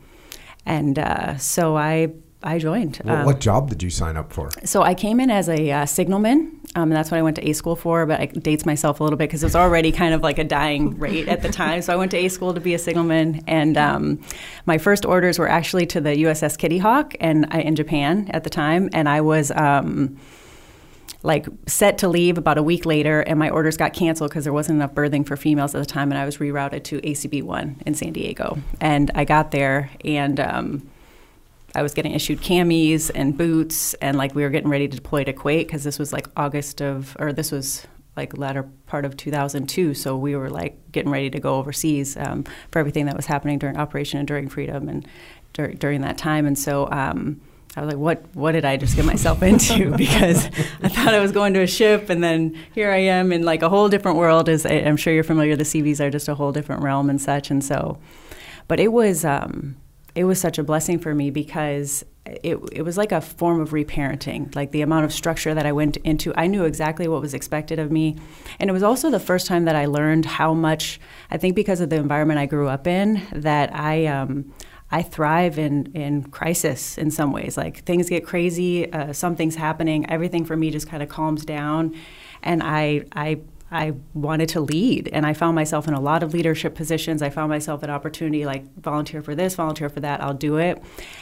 and 0.65 0.99
uh, 0.99 1.37
so 1.37 1.77
I 1.77 2.13
I 2.41 2.57
joined. 2.57 3.01
Well, 3.03 3.17
um, 3.17 3.25
what 3.25 3.39
job 3.41 3.69
did 3.69 3.83
you 3.83 3.89
sign 3.89 4.15
up 4.15 4.31
for? 4.31 4.49
So 4.63 4.81
I 4.81 4.93
came 4.93 5.19
in 5.19 5.29
as 5.29 5.49
a 5.49 5.71
uh, 5.71 5.85
signalman, 5.85 6.59
um, 6.75 6.83
and 6.83 6.91
that's 6.93 7.11
what 7.11 7.17
I 7.17 7.21
went 7.21 7.35
to 7.35 7.49
A 7.49 7.53
school 7.53 7.75
for. 7.75 8.05
But 8.05 8.19
I 8.21 8.25
dates 8.27 8.65
myself 8.65 9.01
a 9.01 9.03
little 9.03 9.17
bit 9.17 9.29
because 9.29 9.43
it 9.43 9.45
was 9.45 9.57
already 9.57 9.91
kind 9.91 10.13
of 10.13 10.21
like 10.21 10.37
a 10.37 10.45
dying 10.45 10.97
rate 10.97 11.27
at 11.27 11.41
the 11.41 11.49
time. 11.49 11.81
So 11.81 11.91
I 11.91 11.97
went 11.97 12.11
to 12.11 12.17
A 12.17 12.29
school 12.29 12.53
to 12.53 12.61
be 12.61 12.73
a 12.73 12.79
signalman, 12.79 13.43
and 13.47 13.77
um, 13.77 14.21
my 14.65 14.77
first 14.77 15.05
orders 15.05 15.37
were 15.37 15.49
actually 15.49 15.85
to 15.87 15.99
the 15.99 16.11
USS 16.11 16.57
Kitty 16.57 16.77
Hawk 16.77 17.13
and 17.19 17.45
I, 17.51 17.59
in 17.59 17.75
Japan 17.75 18.29
at 18.33 18.43
the 18.43 18.49
time, 18.49 18.89
and 18.93 19.07
I 19.09 19.21
was. 19.21 19.51
Like 21.21 21.47
set 21.67 21.97
to 21.99 22.07
leave 22.07 22.37
about 22.37 22.57
a 22.57 22.63
week 22.63 22.85
later, 22.85 23.21
and 23.21 23.37
my 23.37 23.49
orders 23.49 23.75
got 23.75 23.93
canceled 23.93 24.29
because 24.29 24.45
there 24.45 24.53
wasn't 24.53 24.77
enough 24.77 24.93
berthing 24.93 25.25
for 25.25 25.35
females 25.35 25.75
at 25.75 25.79
the 25.79 25.85
time, 25.85 26.11
and 26.11 26.17
I 26.17 26.25
was 26.25 26.37
rerouted 26.37 26.83
to 26.85 27.01
ACB 27.01 27.43
one 27.43 27.81
in 27.85 27.93
San 27.93 28.13
Diego. 28.13 28.57
And 28.79 29.11
I 29.15 29.25
got 29.25 29.51
there, 29.51 29.91
and 30.05 30.39
um, 30.39 30.89
I 31.75 31.81
was 31.81 31.93
getting 31.93 32.13
issued 32.13 32.39
camis 32.39 33.11
and 33.13 33.37
boots, 33.37 33.93
and 33.95 34.17
like 34.17 34.33
we 34.33 34.43
were 34.43 34.49
getting 34.49 34.69
ready 34.69 34.87
to 34.87 34.95
deploy 34.95 35.25
to 35.25 35.33
Kuwait 35.33 35.67
because 35.67 35.83
this 35.83 35.99
was 35.99 36.13
like 36.13 36.27
August 36.37 36.81
of, 36.81 37.17
or 37.19 37.33
this 37.33 37.51
was 37.51 37.85
like 38.15 38.37
latter 38.37 38.63
part 38.87 39.05
of 39.05 39.15
2002. 39.17 39.93
So 39.93 40.17
we 40.17 40.35
were 40.35 40.49
like 40.49 40.91
getting 40.91 41.11
ready 41.11 41.29
to 41.29 41.39
go 41.39 41.55
overseas 41.55 42.17
um, 42.17 42.45
for 42.71 42.79
everything 42.79 43.05
that 43.05 43.15
was 43.15 43.25
happening 43.25 43.59
during 43.59 43.77
Operation 43.77 44.19
Enduring 44.19 44.49
Freedom 44.49 44.89
and 44.89 45.07
dur- 45.53 45.73
during 45.73 46.01
that 46.01 46.17
time. 46.17 46.45
And 46.45 46.57
so. 46.57 46.89
Um, 46.91 47.41
I 47.75 47.81
was 47.81 47.89
like, 47.93 47.97
what, 47.97 48.23
what 48.33 48.53
did 48.53 48.65
I 48.65 48.77
just 48.77 48.95
get 48.95 49.05
myself 49.05 49.43
into? 49.43 49.91
because 49.97 50.45
I 50.81 50.89
thought 50.89 51.13
I 51.13 51.19
was 51.19 51.31
going 51.31 51.53
to 51.53 51.61
a 51.61 51.67
ship, 51.67 52.09
and 52.09 52.23
then 52.23 52.57
here 52.73 52.91
I 52.91 52.97
am 52.97 53.31
in 53.31 53.43
like 53.43 53.61
a 53.61 53.69
whole 53.69 53.89
different 53.89 54.17
world. 54.17 54.49
As 54.49 54.65
I'm 54.65 54.97
sure 54.97 55.13
you're 55.13 55.23
familiar, 55.23 55.55
the 55.55 55.65
Seabees 55.65 56.01
are 56.01 56.09
just 56.09 56.27
a 56.27 56.35
whole 56.35 56.51
different 56.51 56.81
realm 56.81 57.09
and 57.09 57.21
such. 57.21 57.51
And 57.51 57.63
so, 57.63 57.99
but 58.67 58.79
it 58.79 58.91
was, 58.91 59.23
um, 59.23 59.75
it 60.15 60.23
was 60.23 60.41
such 60.41 60.57
a 60.57 60.63
blessing 60.63 60.99
for 60.99 61.13
me 61.13 61.29
because 61.29 62.03
it, 62.25 62.57
it 62.71 62.81
was 62.83 62.97
like 62.97 63.11
a 63.11 63.21
form 63.21 63.59
of 63.61 63.69
reparenting. 63.69 64.53
Like 64.55 64.71
the 64.71 64.81
amount 64.81 65.05
of 65.05 65.13
structure 65.13 65.53
that 65.53 65.65
I 65.65 65.71
went 65.71 65.97
into, 65.97 66.33
I 66.35 66.47
knew 66.47 66.65
exactly 66.65 67.07
what 67.07 67.21
was 67.21 67.33
expected 67.33 67.79
of 67.79 67.91
me. 67.91 68.17
And 68.59 68.69
it 68.69 68.73
was 68.73 68.83
also 68.83 69.09
the 69.09 69.19
first 69.19 69.47
time 69.47 69.65
that 69.65 69.75
I 69.75 69.85
learned 69.85 70.25
how 70.25 70.53
much, 70.53 70.99
I 71.31 71.37
think 71.37 71.55
because 71.55 71.81
of 71.81 71.89
the 71.89 71.97
environment 71.97 72.39
I 72.39 72.45
grew 72.45 72.67
up 72.67 72.87
in, 72.87 73.21
that 73.31 73.73
I, 73.75 74.07
um, 74.07 74.53
I 74.91 75.03
thrive 75.03 75.59
in 75.59 75.91
in 75.93 76.23
crisis 76.23 76.97
in 76.97 77.11
some 77.11 77.31
ways. 77.31 77.57
Like 77.57 77.83
things 77.83 78.09
get 78.09 78.25
crazy, 78.25 78.91
uh, 78.91 79.13
something's 79.13 79.55
happening, 79.55 80.09
everything 80.09 80.45
for 80.45 80.55
me 80.57 80.71
just 80.71 80.87
kind 80.87 81.03
of 81.03 81.09
calms 81.09 81.45
down, 81.45 81.95
and 82.41 82.63
I 82.63 83.05
I 83.11 83.39
I 83.71 83.93
wanted 84.15 84.49
to 84.49 84.61
lead, 84.61 85.09
and 85.13 85.27
I 85.27 85.33
found 85.33 85.53
myself 85.53 85.87
in 85.87 85.93
a 85.93 85.99
lot 85.99 86.23
of 86.23 86.33
leadership 86.33 86.73
positions. 86.73 87.21
I 87.21 87.29
found 87.29 87.49
myself 87.49 87.83
an 87.83 87.91
opportunity 87.91 88.45
like 88.45 88.63
volunteer 88.75 89.21
for 89.21 89.35
this, 89.35 89.53
volunteer 89.55 89.89
for 89.89 89.99
that. 89.99 90.23
I'll 90.23 90.33
do 90.33 90.57
it, 90.57 90.81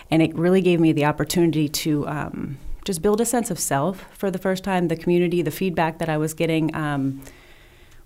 and 0.09 0.21
it 0.21 0.33
really 0.35 0.61
gave 0.61 0.79
me 0.79 0.91
the 0.93 1.05
opportunity 1.05 1.67
to. 1.69 2.07
Um, 2.07 2.57
just 2.85 3.01
build 3.01 3.19
a 3.19 3.25
sense 3.25 3.51
of 3.51 3.59
self 3.59 4.05
for 4.17 4.31
the 4.31 4.37
first 4.37 4.63
time. 4.63 4.87
The 4.87 4.95
community, 4.95 5.41
the 5.41 5.51
feedback 5.51 5.97
that 5.99 6.07
I 6.07 6.15
was 6.15 6.33
getting, 6.33 6.73
um, 6.73 7.21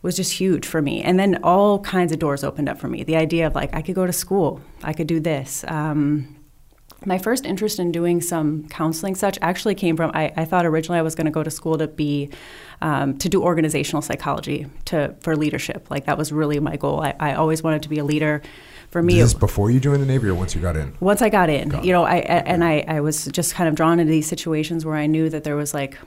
was 0.02 0.16
just 0.16 0.34
huge 0.34 0.66
for 0.66 0.82
me. 0.82 1.02
And 1.02 1.20
then 1.20 1.40
all 1.44 1.80
kinds 1.80 2.12
of 2.12 2.20
doors 2.20 2.44
opened 2.44 2.70
up 2.70 2.80
for 2.80 2.88
me. 2.88 3.04
The 3.04 3.16
idea 3.16 3.48
of 3.48 3.56
like, 3.56 3.74
I 3.74 3.82
could 3.82 3.96
go 3.96 4.06
to 4.06 4.14
school, 4.14 4.62
I 4.84 4.94
could 4.94 5.08
do 5.08 5.20
this. 5.20 5.64
Um, 5.68 6.36
my 7.06 7.18
first 7.18 7.46
interest 7.46 7.80
in 7.80 7.92
doing 7.92 8.22
some 8.22 8.68
counseling 8.70 9.16
such 9.16 9.38
actually 9.42 9.76
came 9.76 9.98
from 9.98 10.12
I, 10.14 10.32
I 10.38 10.46
thought 10.46 10.66
originally 10.66 11.00
I 11.00 11.02
was 11.02 11.16
going 11.16 11.26
to 11.26 11.32
go 11.32 11.44
to 11.44 11.50
school 11.50 11.78
to 11.78 11.88
be 11.88 12.30
um, 12.82 13.18
to 13.20 13.30
do 13.30 13.44
organizational 13.44 14.02
psychology 14.02 14.68
to 14.86 15.16
for 15.22 15.36
leadership. 15.36 15.90
Like 15.90 16.06
that 16.06 16.18
was 16.18 16.32
really 16.32 16.60
my 16.60 16.78
goal. 16.78 17.02
I, 17.02 17.16
I 17.20 17.34
always 17.34 17.64
wanted 17.64 17.84
to 17.84 17.90
be 17.90 17.98
a 17.98 18.04
leader. 18.04 18.42
For 18.90 19.02
me 19.02 19.22
this 19.22 19.34
before 19.34 19.72
you 19.72 19.80
joined 19.80 20.02
the 20.02 20.06
navy 20.06 20.28
or 20.28 20.36
once 20.36 20.54
you 20.54 20.62
got 20.62 20.76
in? 20.76 20.94
Once 21.00 21.22
I 21.22 21.30
got 21.30 21.50
in. 21.50 21.70
Got 21.70 21.86
you 21.86 21.94
know 21.94 22.04
I 22.04 22.18
and 22.18 22.64
I, 22.64 22.84
I 22.88 23.00
was 23.00 23.26
just 23.28 23.56
kind 23.56 23.70
of 23.70 23.76
drawn 23.76 24.00
into 24.00 24.12
these 24.12 24.28
situations 24.28 24.86
where 24.86 24.96
I 24.96 25.08
knew 25.08 25.30
that 25.30 25.44
there 25.44 25.56
was 25.56 25.74
like 25.74 25.98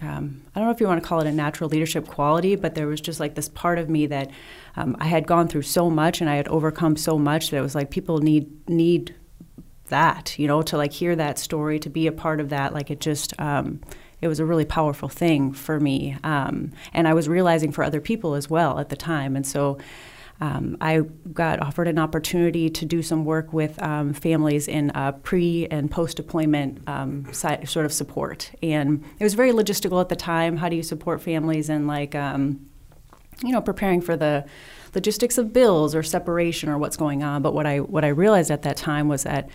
um, 0.00 0.42
I 0.54 0.60
don't 0.60 0.68
know 0.68 0.72
if 0.72 0.80
you 0.80 0.86
want 0.86 1.02
to 1.02 1.08
call 1.08 1.20
it 1.20 1.26
a 1.26 1.32
natural 1.32 1.68
leadership 1.68 2.06
quality, 2.06 2.54
but 2.54 2.74
there 2.74 2.86
was 2.86 3.00
just 3.00 3.18
like 3.18 3.34
this 3.34 3.48
part 3.48 3.78
of 3.78 3.88
me 3.88 4.06
that 4.06 4.30
um, 4.76 4.96
I 5.00 5.06
had 5.06 5.26
gone 5.26 5.48
through 5.48 5.62
so 5.62 5.90
much 5.90 6.20
and 6.20 6.30
I 6.30 6.36
had 6.36 6.46
overcome 6.48 6.96
so 6.96 7.18
much 7.18 7.50
that 7.50 7.56
it 7.56 7.62
was 7.62 7.74
like 7.74 7.90
people 7.90 8.18
need 8.18 8.68
need 8.68 9.14
that, 9.88 10.38
you 10.38 10.46
know, 10.46 10.62
to 10.62 10.76
like 10.76 10.92
hear 10.92 11.16
that 11.16 11.38
story, 11.38 11.78
to 11.80 11.90
be 11.90 12.06
a 12.06 12.12
part 12.12 12.40
of 12.40 12.50
that. 12.50 12.74
Like 12.74 12.90
it 12.90 13.00
just, 13.00 13.38
um, 13.40 13.80
it 14.20 14.28
was 14.28 14.38
a 14.38 14.44
really 14.44 14.64
powerful 14.64 15.08
thing 15.08 15.52
for 15.52 15.80
me. 15.80 16.16
Um, 16.22 16.72
and 16.92 17.08
I 17.08 17.14
was 17.14 17.28
realizing 17.28 17.72
for 17.72 17.82
other 17.82 18.00
people 18.00 18.34
as 18.34 18.50
well 18.50 18.78
at 18.78 18.90
the 18.90 18.96
time. 18.96 19.34
And 19.34 19.46
so 19.46 19.78
um, 20.40 20.76
I 20.80 21.00
got 21.32 21.60
offered 21.60 21.88
an 21.88 21.98
opportunity 21.98 22.70
to 22.70 22.84
do 22.84 23.02
some 23.02 23.24
work 23.24 23.52
with 23.52 23.80
um, 23.82 24.12
families 24.12 24.68
in 24.68 24.90
uh, 24.90 25.12
pre 25.12 25.66
and 25.70 25.90
post 25.90 26.16
deployment 26.16 26.80
um, 26.88 27.26
si- 27.32 27.64
sort 27.66 27.86
of 27.86 27.92
support. 27.92 28.52
And 28.62 29.04
it 29.18 29.24
was 29.24 29.34
very 29.34 29.52
logistical 29.52 30.00
at 30.00 30.08
the 30.08 30.16
time. 30.16 30.56
How 30.56 30.68
do 30.68 30.76
you 30.76 30.82
support 30.82 31.20
families 31.20 31.68
and 31.68 31.88
like, 31.88 32.14
um, 32.14 32.66
you 33.42 33.50
know, 33.50 33.60
preparing 33.60 34.00
for 34.00 34.16
the 34.16 34.44
logistics 34.94 35.38
of 35.38 35.52
bills 35.52 35.94
or 35.94 36.02
separation 36.02 36.68
or 36.68 36.78
what's 36.78 36.96
going 36.96 37.22
on. 37.22 37.42
But 37.42 37.54
what 37.54 37.66
I 37.66 37.80
what 37.80 38.04
I 38.04 38.08
realized 38.08 38.50
at 38.50 38.62
that 38.62 38.76
time 38.76 39.08
was 39.08 39.24
that 39.24 39.48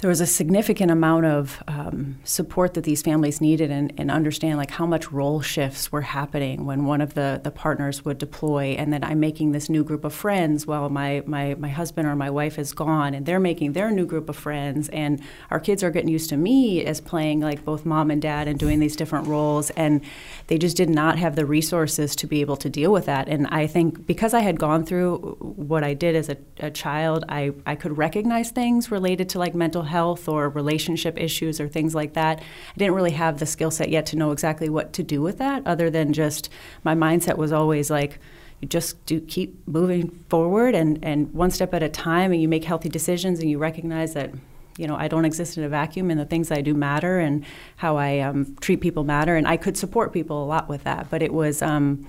there 0.00 0.08
was 0.08 0.20
a 0.20 0.26
significant 0.26 0.90
amount 0.90 1.26
of 1.26 1.62
um, 1.68 2.18
support 2.24 2.72
that 2.74 2.84
these 2.84 3.02
families 3.02 3.40
needed 3.40 3.70
and, 3.70 3.92
and, 3.98 4.10
understand 4.10 4.58
like 4.58 4.72
how 4.72 4.86
much 4.86 5.12
role 5.12 5.40
shifts 5.40 5.92
were 5.92 6.00
happening 6.00 6.64
when 6.64 6.84
one 6.84 7.00
of 7.00 7.14
the, 7.14 7.40
the 7.44 7.50
partners 7.50 8.04
would 8.04 8.18
deploy 8.18 8.74
and 8.76 8.92
then 8.92 9.04
I'm 9.04 9.20
making 9.20 9.52
this 9.52 9.68
new 9.68 9.84
group 9.84 10.04
of 10.04 10.12
friends 10.12 10.66
while 10.66 10.88
my, 10.88 11.22
my, 11.26 11.54
my 11.54 11.68
husband 11.68 12.08
or 12.08 12.16
my 12.16 12.28
wife 12.28 12.58
is 12.58 12.72
gone 12.72 13.14
and 13.14 13.24
they're 13.24 13.38
making 13.38 13.74
their 13.74 13.90
new 13.92 14.04
group 14.04 14.28
of 14.28 14.36
friends 14.36 14.88
and 14.88 15.22
our 15.50 15.60
kids 15.60 15.84
are 15.84 15.90
getting 15.90 16.08
used 16.08 16.28
to 16.30 16.36
me 16.36 16.84
as 16.84 17.00
playing 17.00 17.40
like 17.40 17.64
both 17.64 17.86
mom 17.86 18.10
and 18.10 18.20
dad 18.20 18.48
and 18.48 18.58
doing 18.58 18.80
these 18.80 18.96
different 18.96 19.28
roles 19.28 19.70
and 19.70 20.00
they 20.48 20.58
just 20.58 20.76
did 20.76 20.90
not 20.90 21.18
have 21.18 21.36
the 21.36 21.46
resources 21.46 22.16
to 22.16 22.26
be 22.26 22.40
able 22.40 22.56
to 22.56 22.68
deal 22.68 22.90
with 22.90 23.06
that. 23.06 23.28
And 23.28 23.46
I 23.48 23.68
think 23.68 24.06
because 24.06 24.34
I 24.34 24.40
had 24.40 24.58
gone 24.58 24.84
through 24.84 25.18
what 25.38 25.84
I 25.84 25.94
did 25.94 26.16
as 26.16 26.28
a, 26.28 26.36
a 26.58 26.70
child 26.70 27.24
I, 27.28 27.52
I 27.64 27.76
could 27.76 27.96
recognize 27.96 28.50
things 28.50 28.90
related 28.90 29.28
to 29.30 29.38
like 29.38 29.54
mental 29.54 29.82
health 29.82 29.89
or 30.28 30.48
relationship 30.48 31.18
issues 31.18 31.60
or 31.60 31.68
things 31.68 31.94
like 31.94 32.14
that. 32.14 32.40
I 32.40 32.78
didn't 32.78 32.94
really 32.94 33.12
have 33.12 33.38
the 33.38 33.46
skill 33.46 33.70
set 33.70 33.88
yet 33.88 34.06
to 34.06 34.16
know 34.16 34.30
exactly 34.30 34.68
what 34.68 34.92
to 34.94 35.02
do 35.02 35.22
with 35.22 35.38
that, 35.38 35.66
other 35.66 35.90
than 35.90 36.12
just 36.12 36.50
my 36.84 36.94
mindset 36.94 37.36
was 37.36 37.52
always 37.52 37.90
like, 37.90 38.18
you 38.60 38.68
just 38.68 39.04
do 39.06 39.20
keep 39.20 39.66
moving 39.66 40.10
forward 40.28 40.74
and, 40.74 41.02
and 41.02 41.32
one 41.32 41.50
step 41.50 41.72
at 41.74 41.82
a 41.82 41.88
time 41.88 42.32
and 42.32 42.40
you 42.42 42.48
make 42.48 42.64
healthy 42.64 42.88
decisions 42.88 43.40
and 43.40 43.50
you 43.50 43.58
recognize 43.58 44.14
that 44.14 44.32
you 44.76 44.86
know 44.86 44.96
i 44.96 45.08
don't 45.08 45.24
exist 45.24 45.58
in 45.58 45.64
a 45.64 45.68
vacuum 45.68 46.10
and 46.10 46.20
the 46.20 46.24
things 46.24 46.50
i 46.50 46.60
do 46.60 46.74
matter 46.74 47.18
and 47.18 47.44
how 47.76 47.96
i 47.96 48.18
um, 48.20 48.56
treat 48.60 48.80
people 48.80 49.04
matter 49.04 49.36
and 49.36 49.48
i 49.48 49.56
could 49.56 49.76
support 49.76 50.12
people 50.12 50.44
a 50.44 50.46
lot 50.46 50.68
with 50.68 50.84
that 50.84 51.08
but 51.10 51.22
it 51.22 51.32
was 51.32 51.62
um, 51.62 52.06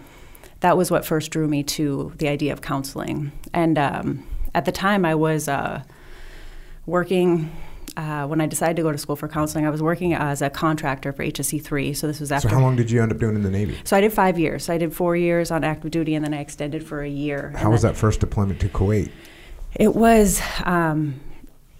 that 0.60 0.78
was 0.78 0.91
what 0.91 1.06
first 1.06 1.32
drew 1.32 1.48
me 1.48 1.63
to 1.63 2.13
the 2.17 2.28
idea 2.28 2.54
of 2.54 2.62
counseling 2.62 3.32
and 3.54 3.78
um, 3.78 4.24
at 4.54 4.65
the 4.65 4.72
time 4.72 5.06
i 5.06 5.15
was 5.15 5.48
uh, 5.48 5.82
working 6.86 7.52
uh, 7.97 8.25
when 8.25 8.39
I 8.39 8.45
decided 8.45 8.77
to 8.77 8.84
go 8.84 8.91
to 8.91 8.97
school 8.97 9.15
for 9.15 9.27
counseling, 9.27 9.65
I 9.65 9.69
was 9.69 9.82
working 9.82 10.13
as 10.13 10.41
a 10.41 10.49
contractor 10.49 11.12
for 11.12 11.23
HSC 11.23 11.63
three. 11.63 11.93
So 11.93 12.08
this 12.08 12.19
was 12.19 12.32
after. 12.32 12.49
So 12.49 12.56
how 12.56 12.62
long 12.62 12.75
did 12.75 12.89
you 12.89 13.01
end 13.01 13.12
up 13.12 13.17
doing 13.17 13.36
in 13.36 13.43
the 13.43 13.49
Navy? 13.49 13.77
So 13.84 13.97
I 13.97 14.01
did 14.01 14.13
five 14.13 14.39
years. 14.39 14.65
So 14.65 14.73
I 14.73 14.77
did 14.77 14.93
four 14.93 15.15
years 15.15 15.51
on 15.51 15.63
active 15.63 15.91
duty, 15.91 16.15
and 16.15 16.23
then 16.23 16.34
I 16.34 16.39
extended 16.39 16.86
for 16.86 17.01
a 17.01 17.10
year. 17.10 17.54
How 17.58 17.71
was 17.71 17.82
that 17.82 17.97
first 17.97 18.19
deployment 18.19 18.60
to 18.62 18.69
Kuwait? 18.69 19.12
It 19.75 19.95
was. 19.95 20.41
Um, 20.63 21.19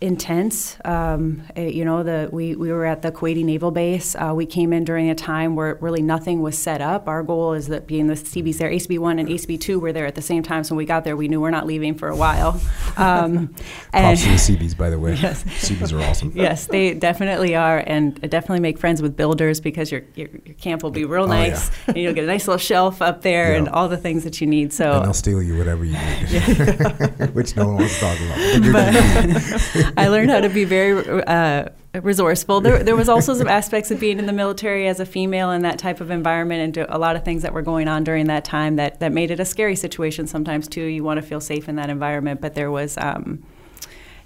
intense. 0.02 0.78
Um, 0.84 1.44
eh, 1.56 1.68
you 1.68 1.86
know, 1.86 2.02
the 2.02 2.28
we, 2.32 2.56
we 2.56 2.72
were 2.72 2.86
at 2.86 3.04
the 3.04 3.12
Kuwaiti 3.12 3.46
Naval 3.46 3.70
Base. 3.70 4.16
Uh, 4.16 4.34
we 4.36 4.48
came 4.48 4.74
in 4.74 4.84
during 4.84 5.10
a 5.10 5.16
time 5.16 5.56
where 5.56 5.76
really 5.80 6.02
nothing 6.02 6.42
was 6.42 6.58
set 6.58 6.82
up. 6.82 7.08
Our 7.08 7.22
goal 7.22 7.54
is 7.54 7.68
that 7.68 7.86
being 7.88 8.08
the 8.08 8.16
Seabees 8.16 8.58
there, 8.58 8.70
ACB 8.70 8.98
one 8.98 9.20
and 9.20 9.30
ACB 9.30 9.62
two 9.62 9.80
were 9.80 9.94
there 9.94 10.08
at 10.08 10.16
the 10.16 10.22
same 10.22 10.42
time. 10.42 10.64
So 10.64 10.74
when 10.74 10.80
we 10.80 10.86
got 10.86 11.04
there, 11.04 11.16
we 11.16 11.28
knew 11.28 11.40
we're 11.40 11.52
not 11.52 11.68
leaving 11.68 11.94
for 11.94 12.10
a 12.10 12.16
while. 12.16 12.60
Um, 12.98 13.56
and 13.94 14.18
Props 14.18 14.24
to 14.24 14.30
the 14.32 14.38
Seabees, 14.38 14.76
by 14.76 14.90
the 14.90 15.00
way. 15.00 15.16
Yes, 15.22 15.44
Seabees 15.44 15.94
are 15.94 16.02
awesome. 16.02 16.34
yes, 16.36 16.68
they 16.68 16.94
definitely 16.94 17.56
are, 17.56 17.80
and 17.80 18.20
definitely 18.30 18.60
make 18.60 18.78
friends 18.78 19.02
with 19.02 19.16
builders 19.16 19.60
because 19.62 19.92
your 19.92 20.02
your, 20.16 20.28
your 20.46 20.56
camp 20.56 20.84
will 20.84 20.92
be 20.92 21.06
real 21.06 21.28
nice, 21.28 21.70
oh, 21.70 21.74
yeah. 21.74 21.94
and 21.94 21.98
you'll 22.04 22.14
get 22.14 22.26
a 22.26 22.28
nice 22.28 22.48
little 22.48 22.60
shelf 22.60 23.02
up 23.02 23.22
there 23.22 23.52
yeah. 23.52 23.60
and 23.60 23.70
all 23.70 23.88
the 23.88 23.98
things 23.98 24.24
that 24.24 24.42
you 24.42 24.48
need. 24.48 24.74
So 24.74 24.92
and 24.92 25.06
they'll 25.06 25.14
steal 25.14 25.42
you 25.42 25.58
whatever 25.58 25.86
you 25.86 25.94
need, 25.94 27.30
which 27.34 27.56
no 27.56 27.68
one 27.68 27.78
wants 27.78 27.96
to 27.96 28.00
talk 28.02 28.20
about. 28.20 28.74
But, 28.74 29.91
I 29.98 30.08
learned 30.08 30.30
how 30.30 30.42
to 30.42 30.50
be 30.50 30.64
very 30.64 31.24
uh, 31.24 31.66
resourceful. 32.02 32.62
There, 32.62 32.84
there 32.84 32.96
was 32.96 33.10
also 33.10 33.34
some 33.34 33.48
aspects 33.48 33.92
of 33.92 34.00
being 34.00 34.20
in 34.20 34.26
the 34.26 34.34
military 34.34 34.88
as 34.88 35.00
a 35.00 35.06
female 35.06 35.52
in 35.52 35.62
that 35.64 35.78
type 35.80 36.02
of 36.02 36.12
environment, 36.12 36.78
and 36.78 36.88
a 36.90 36.98
lot 36.98 37.16
of 37.16 37.26
things 37.26 37.42
that 37.42 37.54
were 37.54 37.62
going 37.62 37.88
on 37.88 38.04
during 38.04 38.28
that 38.28 38.46
time 38.46 38.78
that 38.78 39.00
that 39.00 39.12
made 39.12 39.32
it 39.32 39.40
a 39.40 39.46
scary 39.46 39.76
situation 39.76 40.28
sometimes 40.28 40.68
too. 40.68 40.84
You 40.84 41.04
want 41.04 41.20
to 41.20 41.22
feel 41.22 41.42
safe 41.42 41.68
in 41.68 41.76
that 41.76 41.90
environment, 41.90 42.42
but 42.42 42.56
there 42.56 42.72
was. 42.72 42.98
Um, 42.98 43.44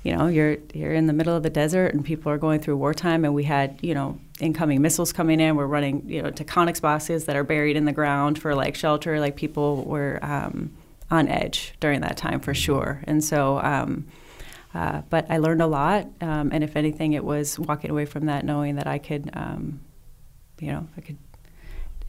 you 0.04 0.16
know, 0.16 0.28
you're 0.28 0.58
you're 0.72 0.94
in 0.94 1.08
the 1.08 1.14
middle 1.14 1.36
of 1.36 1.42
the 1.42 1.50
desert 1.50 1.96
and 1.96 2.06
people 2.06 2.32
are 2.32 2.38
going 2.38 2.60
through 2.60 2.78
wartime, 2.78 3.26
and 3.26 3.34
we 3.34 3.44
had 3.44 3.80
you 3.82 3.96
know 3.96 4.20
incoming 4.40 4.80
missiles 4.80 5.12
coming 5.12 5.40
in. 5.40 5.56
We're 5.56 5.66
running 5.66 6.08
you 6.08 6.22
know 6.22 6.30
to 6.30 6.44
Taconics 6.44 6.80
boxes 6.80 7.26
that 7.26 7.36
are 7.36 7.44
buried 7.44 7.76
in 7.76 7.86
the 7.86 7.92
ground 7.92 8.38
for 8.38 8.54
like 8.54 8.76
shelter. 8.76 9.20
Like 9.20 9.36
people 9.36 9.84
were 9.84 10.20
um, 10.22 10.72
on 11.10 11.28
edge 11.28 11.74
during 11.80 12.02
that 12.02 12.18
time 12.18 12.40
for 12.40 12.54
sure, 12.54 13.02
and 13.06 13.24
so. 13.24 13.60
Um, 13.60 14.06
uh, 14.76 15.02
but 15.10 15.26
I 15.32 15.38
learned 15.38 15.62
a 15.62 15.68
lot, 15.68 16.06
um, 16.20 16.50
and 16.52 16.62
if 16.62 16.76
anything, 16.76 17.14
it 17.14 17.24
was 17.24 17.58
walking 17.58 17.90
away 17.90 18.06
from 18.06 18.26
that 18.26 18.44
knowing 18.44 18.76
that 18.76 18.88
I 18.88 18.98
could, 18.98 19.30
um, 19.32 19.80
you 20.60 20.68
know, 20.72 20.86
I 20.98 21.02
could. 21.02 21.18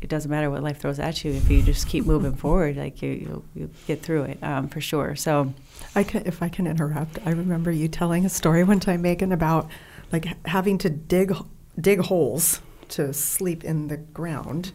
It 0.03 0.11
doesn't 0.11 0.31
matter 0.31 0.51
what 0.51 0.63
life 0.63 0.79
throws 0.79 0.99
at 0.99 1.25
you 1.25 1.33
if 1.33 1.49
you 1.49 1.63
just 1.63 1.89
keep 1.89 2.05
moving 2.05 2.35
forward. 2.35 2.77
Like 2.77 3.01
you, 3.01 3.11
you, 3.11 3.45
you 3.55 3.71
get 3.87 4.03
through 4.03 4.25
it 4.25 4.39
um, 4.43 4.69
for 4.69 4.81
sure. 4.81 5.15
So, 5.17 5.55
I 5.95 6.03
can, 6.03 6.27
if 6.27 6.43
I 6.43 6.49
can 6.49 6.67
interrupt, 6.67 7.19
I 7.25 7.31
remember 7.31 7.71
you 7.71 7.89
telling 7.89 8.27
a 8.27 8.29
story 8.29 8.63
one 8.65 8.81
time, 8.81 9.03
Megan, 9.03 9.33
about 9.33 9.71
like 10.13 10.27
having 10.47 10.77
to 10.79 10.91
dig 10.91 11.33
dig 11.81 12.01
holes 12.01 12.61
to 12.89 13.13
sleep 13.13 13.63
in 13.65 13.89
the 13.89 13.97
ground 13.97 14.73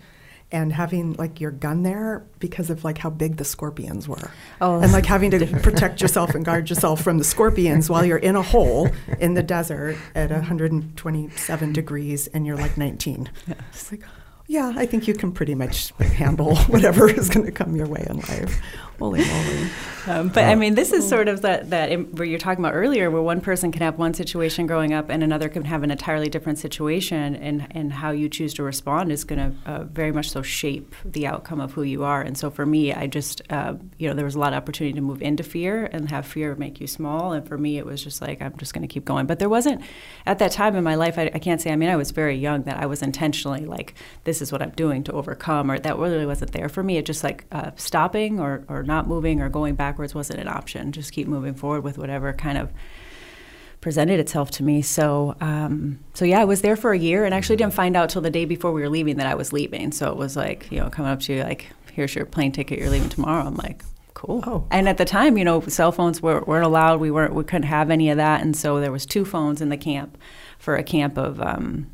and 0.51 0.73
having 0.73 1.13
like 1.13 1.39
your 1.39 1.51
gun 1.51 1.83
there 1.83 2.25
because 2.39 2.69
of 2.69 2.83
like 2.83 2.97
how 2.97 3.09
big 3.09 3.37
the 3.37 3.45
scorpions 3.45 4.07
were. 4.07 4.31
Oh, 4.59 4.79
and 4.81 4.91
like 4.91 5.05
having 5.05 5.31
to 5.31 5.45
protect 5.59 6.01
yourself 6.01 6.35
and 6.35 6.43
guard 6.43 6.69
yourself 6.69 7.01
from 7.01 7.17
the 7.17 7.23
scorpions 7.23 7.89
while 7.89 8.05
you're 8.05 8.17
in 8.17 8.35
a 8.35 8.41
hole 8.41 8.89
in 9.19 9.33
the 9.33 9.43
desert 9.43 9.97
at 10.15 10.29
127 10.29 11.73
degrees 11.73 12.27
and 12.27 12.45
you're 12.45 12.57
like 12.57 12.77
19. 12.77 13.29
Yeah. 13.47 13.53
It's 13.69 13.91
like, 13.91 14.03
yeah, 14.47 14.73
I 14.75 14.85
think 14.85 15.07
you 15.07 15.13
can 15.13 15.31
pretty 15.31 15.55
much 15.55 15.93
handle 15.99 16.57
whatever 16.67 17.09
is 17.09 17.29
going 17.29 17.45
to 17.45 17.51
come 17.51 17.75
your 17.75 17.87
way 17.87 18.05
in 18.09 18.17
life. 18.17 18.61
Holy 19.01 19.19
moly. 19.19 19.69
Um, 20.07 20.29
but 20.29 20.45
I 20.45 20.55
mean, 20.55 20.73
this 20.73 20.93
is 20.93 21.07
sort 21.07 21.27
of 21.27 21.41
that, 21.41 21.69
that 21.69 21.91
where 22.13 22.25
you're 22.25 22.39
talking 22.39 22.63
about 22.63 22.73
earlier, 22.73 23.11
where 23.11 23.21
one 23.21 23.39
person 23.39 23.71
can 23.71 23.81
have 23.83 23.99
one 23.99 24.13
situation 24.13 24.65
growing 24.65 24.93
up 24.93 25.09
and 25.09 25.23
another 25.23 25.47
can 25.47 25.63
have 25.65 25.83
an 25.83 25.91
entirely 25.91 26.27
different 26.27 26.57
situation, 26.57 27.35
and, 27.35 27.67
and 27.71 27.93
how 27.93 28.09
you 28.09 28.27
choose 28.27 28.53
to 28.55 28.63
respond 28.63 29.11
is 29.11 29.23
going 29.23 29.39
to 29.39 29.69
uh, 29.69 29.83
very 29.83 30.11
much 30.11 30.31
so 30.31 30.41
shape 30.41 30.95
the 31.05 31.27
outcome 31.27 31.61
of 31.61 31.73
who 31.73 31.83
you 31.83 32.03
are. 32.03 32.21
And 32.21 32.35
so 32.35 32.49
for 32.49 32.65
me, 32.65 32.93
I 32.93 33.05
just, 33.05 33.41
uh, 33.51 33.75
you 33.97 34.07
know, 34.07 34.15
there 34.15 34.25
was 34.25 34.35
a 34.35 34.39
lot 34.39 34.53
of 34.53 34.57
opportunity 34.57 34.95
to 34.95 35.01
move 35.01 35.21
into 35.21 35.43
fear 35.43 35.85
and 35.91 36.09
have 36.09 36.25
fear 36.25 36.55
make 36.55 36.81
you 36.81 36.87
small. 36.87 37.33
And 37.33 37.47
for 37.47 37.57
me, 37.57 37.77
it 37.77 37.85
was 37.85 38.03
just 38.03 38.21
like, 38.21 38.41
I'm 38.41 38.57
just 38.57 38.73
going 38.73 38.81
to 38.81 38.91
keep 38.91 39.05
going. 39.05 39.27
But 39.27 39.39
there 39.39 39.49
wasn't, 39.49 39.81
at 40.25 40.39
that 40.39 40.51
time 40.51 40.75
in 40.75 40.83
my 40.83 40.95
life, 40.95 41.19
I, 41.19 41.29
I 41.33 41.39
can't 41.39 41.61
say, 41.61 41.71
I 41.71 41.75
mean, 41.75 41.89
I 41.89 41.95
was 41.95 42.11
very 42.11 42.35
young 42.35 42.63
that 42.63 42.77
I 42.77 42.87
was 42.87 43.03
intentionally 43.03 43.65
like, 43.65 43.93
this 44.23 44.41
is 44.41 44.51
what 44.51 44.61
I'm 44.63 44.71
doing 44.71 45.03
to 45.03 45.11
overcome, 45.11 45.69
or 45.69 45.77
that 45.77 45.97
really 45.97 46.25
wasn't 46.25 46.53
there 46.53 46.69
for 46.69 46.81
me. 46.81 46.97
It 46.97 47.05
just 47.05 47.23
like 47.23 47.45
uh, 47.51 47.71
stopping 47.75 48.39
or, 48.39 48.63
or 48.67 48.81
not 48.91 49.07
moving 49.07 49.41
or 49.41 49.49
going 49.49 49.75
backwards 49.75 50.13
wasn't 50.13 50.39
an 50.39 50.47
option. 50.47 50.91
Just 50.91 51.13
keep 51.13 51.27
moving 51.27 51.53
forward 51.53 51.83
with 51.83 51.97
whatever 51.97 52.33
kind 52.33 52.57
of 52.57 52.71
presented 53.79 54.19
itself 54.19 54.51
to 54.51 54.63
me. 54.63 54.81
So, 54.81 55.35
um, 55.41 55.99
so 56.13 56.23
yeah, 56.25 56.41
I 56.41 56.45
was 56.45 56.61
there 56.61 56.75
for 56.75 56.91
a 56.91 56.97
year, 56.97 57.25
and 57.25 57.33
actually 57.33 57.55
didn't 57.55 57.73
find 57.73 57.95
out 57.97 58.09
till 58.09 58.21
the 58.21 58.29
day 58.29 58.45
before 58.45 58.71
we 58.71 58.81
were 58.81 58.89
leaving 58.89 59.17
that 59.17 59.27
I 59.27 59.35
was 59.35 59.51
leaving. 59.51 59.91
So 59.91 60.11
it 60.11 60.17
was 60.17 60.35
like, 60.35 60.71
you 60.71 60.79
know, 60.79 60.89
coming 60.89 61.11
up 61.11 61.19
to 61.21 61.33
you 61.33 61.43
like, 61.43 61.67
here's 61.93 62.13
your 62.13 62.25
plane 62.25 62.51
ticket, 62.51 62.77
you're 62.79 62.89
leaving 62.89 63.09
tomorrow. 63.09 63.43
I'm 63.45 63.55
like, 63.55 63.83
cool. 64.13 64.43
Oh. 64.45 64.67
And 64.69 64.87
at 64.87 64.97
the 64.97 65.05
time, 65.05 65.37
you 65.37 65.43
know, 65.43 65.61
cell 65.61 65.91
phones 65.91 66.21
were, 66.21 66.41
weren't 66.41 66.65
allowed. 66.65 66.99
We 66.99 67.09
weren't, 67.11 67.33
we 67.33 67.43
couldn't 67.43 67.63
have 67.63 67.89
any 67.89 68.09
of 68.11 68.17
that, 68.17 68.41
and 68.41 68.55
so 68.55 68.79
there 68.79 68.91
was 68.91 69.05
two 69.05 69.25
phones 69.25 69.61
in 69.61 69.69
the 69.69 69.77
camp 69.77 70.17
for 70.59 70.75
a 70.75 70.83
camp 70.83 71.17
of 71.17 71.41
um, 71.41 71.89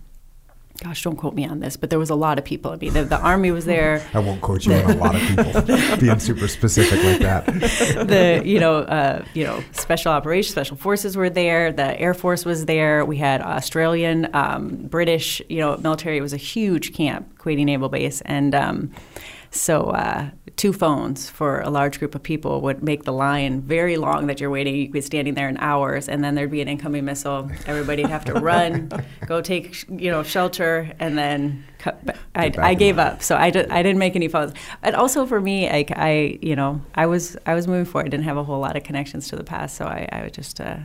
gosh, 0.83 1.03
don't 1.03 1.15
quote 1.15 1.33
me 1.33 1.45
on 1.45 1.59
this, 1.59 1.75
but 1.75 1.89
there 1.89 1.99
was 1.99 2.09
a 2.09 2.15
lot 2.15 2.37
of 2.37 2.45
people. 2.45 2.71
I 2.71 2.75
mean, 2.75 2.93
the, 2.93 3.03
the 3.03 3.19
army 3.19 3.51
was 3.51 3.65
there. 3.65 4.05
I 4.13 4.19
won't 4.19 4.41
quote 4.41 4.65
you 4.65 4.73
on 4.73 4.91
a 4.91 4.95
lot 4.95 5.15
of 5.15 5.21
people. 5.21 5.97
being 5.97 6.19
super 6.19 6.47
specific 6.47 7.03
like 7.03 7.19
that. 7.19 7.45
the 8.07 8.41
you 8.45 8.59
know 8.59 8.79
uh, 8.79 9.25
you 9.33 9.43
know 9.43 9.63
special 9.71 10.11
operations, 10.11 10.51
special 10.51 10.77
forces 10.77 11.15
were 11.15 11.29
there. 11.29 11.71
The 11.71 11.99
Air 11.99 12.13
Force 12.13 12.45
was 12.45 12.65
there. 12.65 13.05
We 13.05 13.17
had 13.17 13.41
Australian, 13.41 14.29
um, 14.33 14.75
British, 14.87 15.41
you 15.49 15.59
know, 15.59 15.77
military. 15.77 16.17
It 16.17 16.21
was 16.21 16.33
a 16.33 16.37
huge 16.37 16.93
camp, 16.93 17.37
Kuwaiti 17.37 17.65
Naval 17.65 17.89
Base, 17.89 18.21
and. 18.21 18.53
Um, 18.53 18.91
so 19.51 19.85
uh, 19.85 20.29
two 20.55 20.73
phones 20.73 21.29
for 21.29 21.61
a 21.61 21.69
large 21.69 21.99
group 21.99 22.15
of 22.15 22.23
people 22.23 22.61
would 22.61 22.83
make 22.83 23.03
the 23.03 23.13
line 23.13 23.61
very 23.61 23.97
long 23.97 24.27
that 24.27 24.39
you're 24.39 24.49
waiting. 24.49 24.75
You 24.75 24.85
could 24.85 24.93
be 24.93 25.01
standing 25.01 25.33
there 25.35 25.49
in 25.49 25.57
hours, 25.57 26.09
and 26.09 26.23
then 26.23 26.35
there'd 26.35 26.51
be 26.51 26.61
an 26.61 26.67
incoming 26.67 27.05
missile. 27.05 27.49
Everybody'd 27.65 28.07
have 28.07 28.25
to 28.25 28.33
run, 28.33 28.91
go 29.25 29.41
take 29.41 29.85
you 29.89 30.11
know 30.11 30.23
shelter, 30.23 30.91
and 30.99 31.17
then. 31.17 31.63
I, 32.35 32.51
I 32.57 32.73
gave 32.73 32.99
up, 32.99 33.23
so 33.23 33.37
I, 33.37 33.49
did, 33.49 33.69
I 33.69 33.81
didn't 33.81 33.99
make 33.99 34.15
any 34.15 34.27
phones. 34.27 34.51
And 34.81 34.93
also 34.95 35.25
for 35.25 35.39
me, 35.39 35.69
like 35.69 35.91
I 35.95 36.37
you 36.41 36.55
know 36.55 36.81
I 36.95 37.05
was 37.05 37.37
I 37.45 37.53
was 37.53 37.67
moving 37.67 37.85
forward. 37.85 38.07
I 38.07 38.09
didn't 38.09 38.25
have 38.25 38.35
a 38.35 38.43
whole 38.43 38.59
lot 38.59 38.75
of 38.75 38.83
connections 38.83 39.29
to 39.29 39.37
the 39.37 39.43
past, 39.43 39.77
so 39.77 39.85
I, 39.85 40.09
I 40.11 40.23
would 40.23 40.33
just. 40.33 40.59
Uh, 40.59 40.79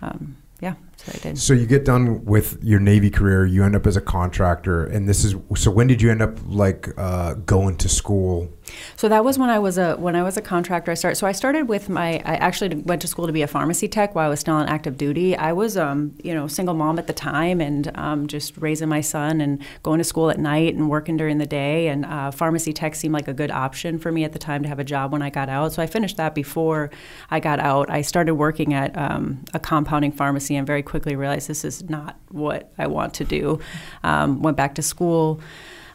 um, 0.00 0.36
yeah, 0.60 0.74
so 1.04 1.12
I 1.14 1.18
did. 1.18 1.38
So 1.38 1.52
you 1.52 1.66
get 1.66 1.84
done 1.84 2.24
with 2.24 2.62
your 2.62 2.78
Navy 2.78 3.10
career, 3.10 3.44
you 3.44 3.64
end 3.64 3.74
up 3.74 3.86
as 3.86 3.96
a 3.96 4.00
contractor, 4.00 4.84
and 4.84 5.08
this 5.08 5.24
is 5.24 5.34
so. 5.56 5.70
When 5.70 5.88
did 5.88 6.00
you 6.00 6.10
end 6.10 6.22
up 6.22 6.38
like 6.46 6.88
uh, 6.96 7.34
going 7.34 7.76
to 7.78 7.88
school? 7.88 8.48
So 8.96 9.08
that 9.08 9.24
was 9.24 9.38
when 9.38 9.50
I 9.50 9.58
was 9.58 9.78
a 9.78 9.96
when 9.96 10.14
I 10.14 10.22
was 10.22 10.36
a 10.36 10.42
contractor. 10.42 10.92
I 10.92 10.94
started. 10.94 11.16
So 11.16 11.26
I 11.26 11.32
started 11.32 11.68
with 11.68 11.88
my. 11.88 12.22
I 12.24 12.36
actually 12.36 12.76
went 12.76 13.02
to 13.02 13.08
school 13.08 13.26
to 13.26 13.32
be 13.32 13.42
a 13.42 13.48
pharmacy 13.48 13.88
tech 13.88 14.14
while 14.14 14.26
I 14.26 14.28
was 14.28 14.38
still 14.38 14.54
on 14.54 14.68
active 14.68 14.96
duty. 14.96 15.36
I 15.36 15.52
was, 15.52 15.76
um, 15.76 16.14
you 16.22 16.34
know, 16.34 16.46
single 16.46 16.74
mom 16.74 17.00
at 17.00 17.08
the 17.08 17.12
time, 17.12 17.60
and 17.60 17.90
um, 17.96 18.28
just 18.28 18.56
raising 18.58 18.88
my 18.88 19.00
son 19.00 19.40
and 19.40 19.60
going 19.82 19.98
to 19.98 20.04
school 20.04 20.30
at 20.30 20.38
night 20.38 20.74
and 20.74 20.88
working 20.88 21.16
during 21.16 21.38
the 21.38 21.46
day. 21.46 21.88
And 21.88 22.04
uh, 22.04 22.30
pharmacy 22.30 22.72
tech 22.72 22.94
seemed 22.94 23.14
like 23.14 23.26
a 23.26 23.34
good 23.34 23.50
option 23.50 23.98
for 23.98 24.12
me 24.12 24.22
at 24.22 24.32
the 24.32 24.38
time 24.38 24.62
to 24.62 24.68
have 24.68 24.78
a 24.78 24.84
job 24.84 25.10
when 25.10 25.22
I 25.22 25.30
got 25.30 25.48
out. 25.48 25.72
So 25.72 25.82
I 25.82 25.86
finished 25.86 26.16
that 26.18 26.34
before 26.34 26.90
I 27.30 27.40
got 27.40 27.58
out. 27.58 27.90
I 27.90 28.02
started 28.02 28.34
working 28.34 28.72
at 28.72 28.96
um, 28.96 29.44
a 29.52 29.58
compounding 29.58 30.12
pharmacy 30.12 30.54
and 30.54 30.66
very 30.66 30.82
quickly 30.92 31.16
realized 31.16 31.48
this 31.48 31.64
is 31.64 31.88
not 31.88 32.18
what 32.28 32.70
I 32.76 32.86
want 32.86 33.14
to 33.14 33.24
do. 33.24 33.60
Um, 34.04 34.42
went 34.42 34.58
back 34.58 34.74
to 34.74 34.82
school 34.82 35.40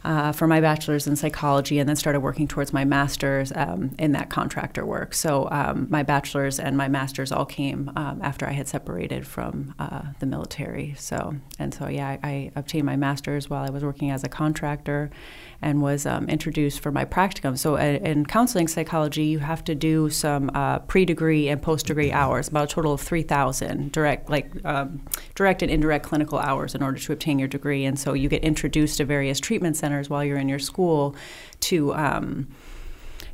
uh, 0.03 0.31
for 0.31 0.47
my 0.47 0.60
bachelor's 0.60 1.05
in 1.05 1.15
psychology 1.15 1.77
and 1.77 1.88
then 1.88 1.95
started 1.95 2.21
working 2.21 2.47
towards 2.47 2.73
my 2.73 2.83
master's 2.83 3.51
um, 3.55 3.93
in 3.99 4.13
that 4.13 4.31
contractor 4.31 4.83
work. 4.83 5.13
So 5.13 5.47
um, 5.51 5.86
my 5.91 6.01
bachelor's 6.01 6.60
and 6.60 6.75
my 6.75 6.88
master's 6.88 7.31
all 7.31 7.45
came 7.45 7.91
um, 7.95 8.21
after 8.23 8.47
I 8.47 8.53
had 8.53 8.67
separated 8.67 9.27
from 9.27 9.75
uh, 9.77 10.01
the 10.19 10.25
military. 10.25 10.95
So 10.97 11.36
and 11.60 11.71
so 11.71 11.88
yeah, 11.88 12.07
I, 12.07 12.19
I, 12.23 12.51
obtained 12.55 12.86
my 12.86 12.95
master's 12.95 13.51
while 13.51 13.63
I 13.63 13.69
was 13.69 13.83
working 13.83 14.10
as 14.10 14.23
a 14.23 14.29
contractor 14.29 15.12
and 15.61 15.81
was 15.81 16.05
um, 16.05 16.29
introduced 16.29 16.79
for 16.79 16.91
my 16.91 17.05
practicum. 17.05 17.57
So, 17.57 17.75
uh, 17.75 17.99
in 18.03 18.25
counseling 18.25 18.67
psychology, 18.67 19.23
you 19.23 19.39
have 19.39 19.63
to 19.63 19.75
do 19.75 20.09
some 20.09 20.51
uh, 20.53 20.79
pre-degree 20.79 21.49
and 21.49 21.61
post-degree 21.61 22.11
hours, 22.11 22.47
about 22.47 22.71
a 22.71 22.73
total 22.75 22.93
of 22.93 23.01
three 23.01 23.23
thousand 23.23 23.91
direct, 23.91 24.29
like 24.29 24.51
um, 24.65 25.01
direct 25.35 25.61
and 25.61 25.71
indirect 25.71 26.05
clinical 26.05 26.39
hours, 26.39 26.75
in 26.75 26.83
order 26.83 26.99
to 26.99 27.13
obtain 27.13 27.39
your 27.39 27.47
degree. 27.47 27.85
And 27.85 27.99
so, 27.99 28.13
you 28.13 28.29
get 28.29 28.43
introduced 28.43 28.97
to 28.97 29.05
various 29.05 29.39
treatment 29.39 29.77
centers 29.77 30.09
while 30.09 30.23
you're 30.23 30.37
in 30.37 30.49
your 30.49 30.59
school 30.59 31.15
to. 31.61 31.93
Um, 31.93 32.47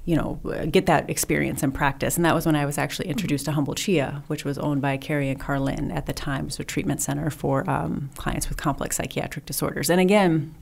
you 0.05 0.17
know, 0.17 0.37
get 0.69 0.85
that 0.87 1.09
experience 1.09 1.63
and 1.63 1.73
practice. 1.73 2.17
And 2.17 2.25
that 2.25 2.35
was 2.35 2.45
when 2.45 2.57
I 2.57 2.65
was 2.65 2.77
actually 2.77 3.07
introduced 3.07 3.45
to 3.45 3.53
Humble 3.53 3.73
Chia, 3.73 4.21
which 4.27 4.43
was 4.43 4.57
owned 4.57 4.81
by 4.81 4.97
Carrie 4.97 5.29
and 5.29 5.39
Karlyn 5.39 5.95
at 5.95 6.07
the 6.07 6.11
time. 6.11 6.43
Was 6.43 6.59
a 6.59 6.65
treatment 6.65 7.01
center 7.01 7.29
for 7.29 7.69
um, 7.69 8.09
clients 8.17 8.49
with 8.49 8.57
complex 8.57 8.97
psychiatric 8.97 9.45
disorders. 9.45 9.89
And 9.89 10.01
again, 10.01 10.55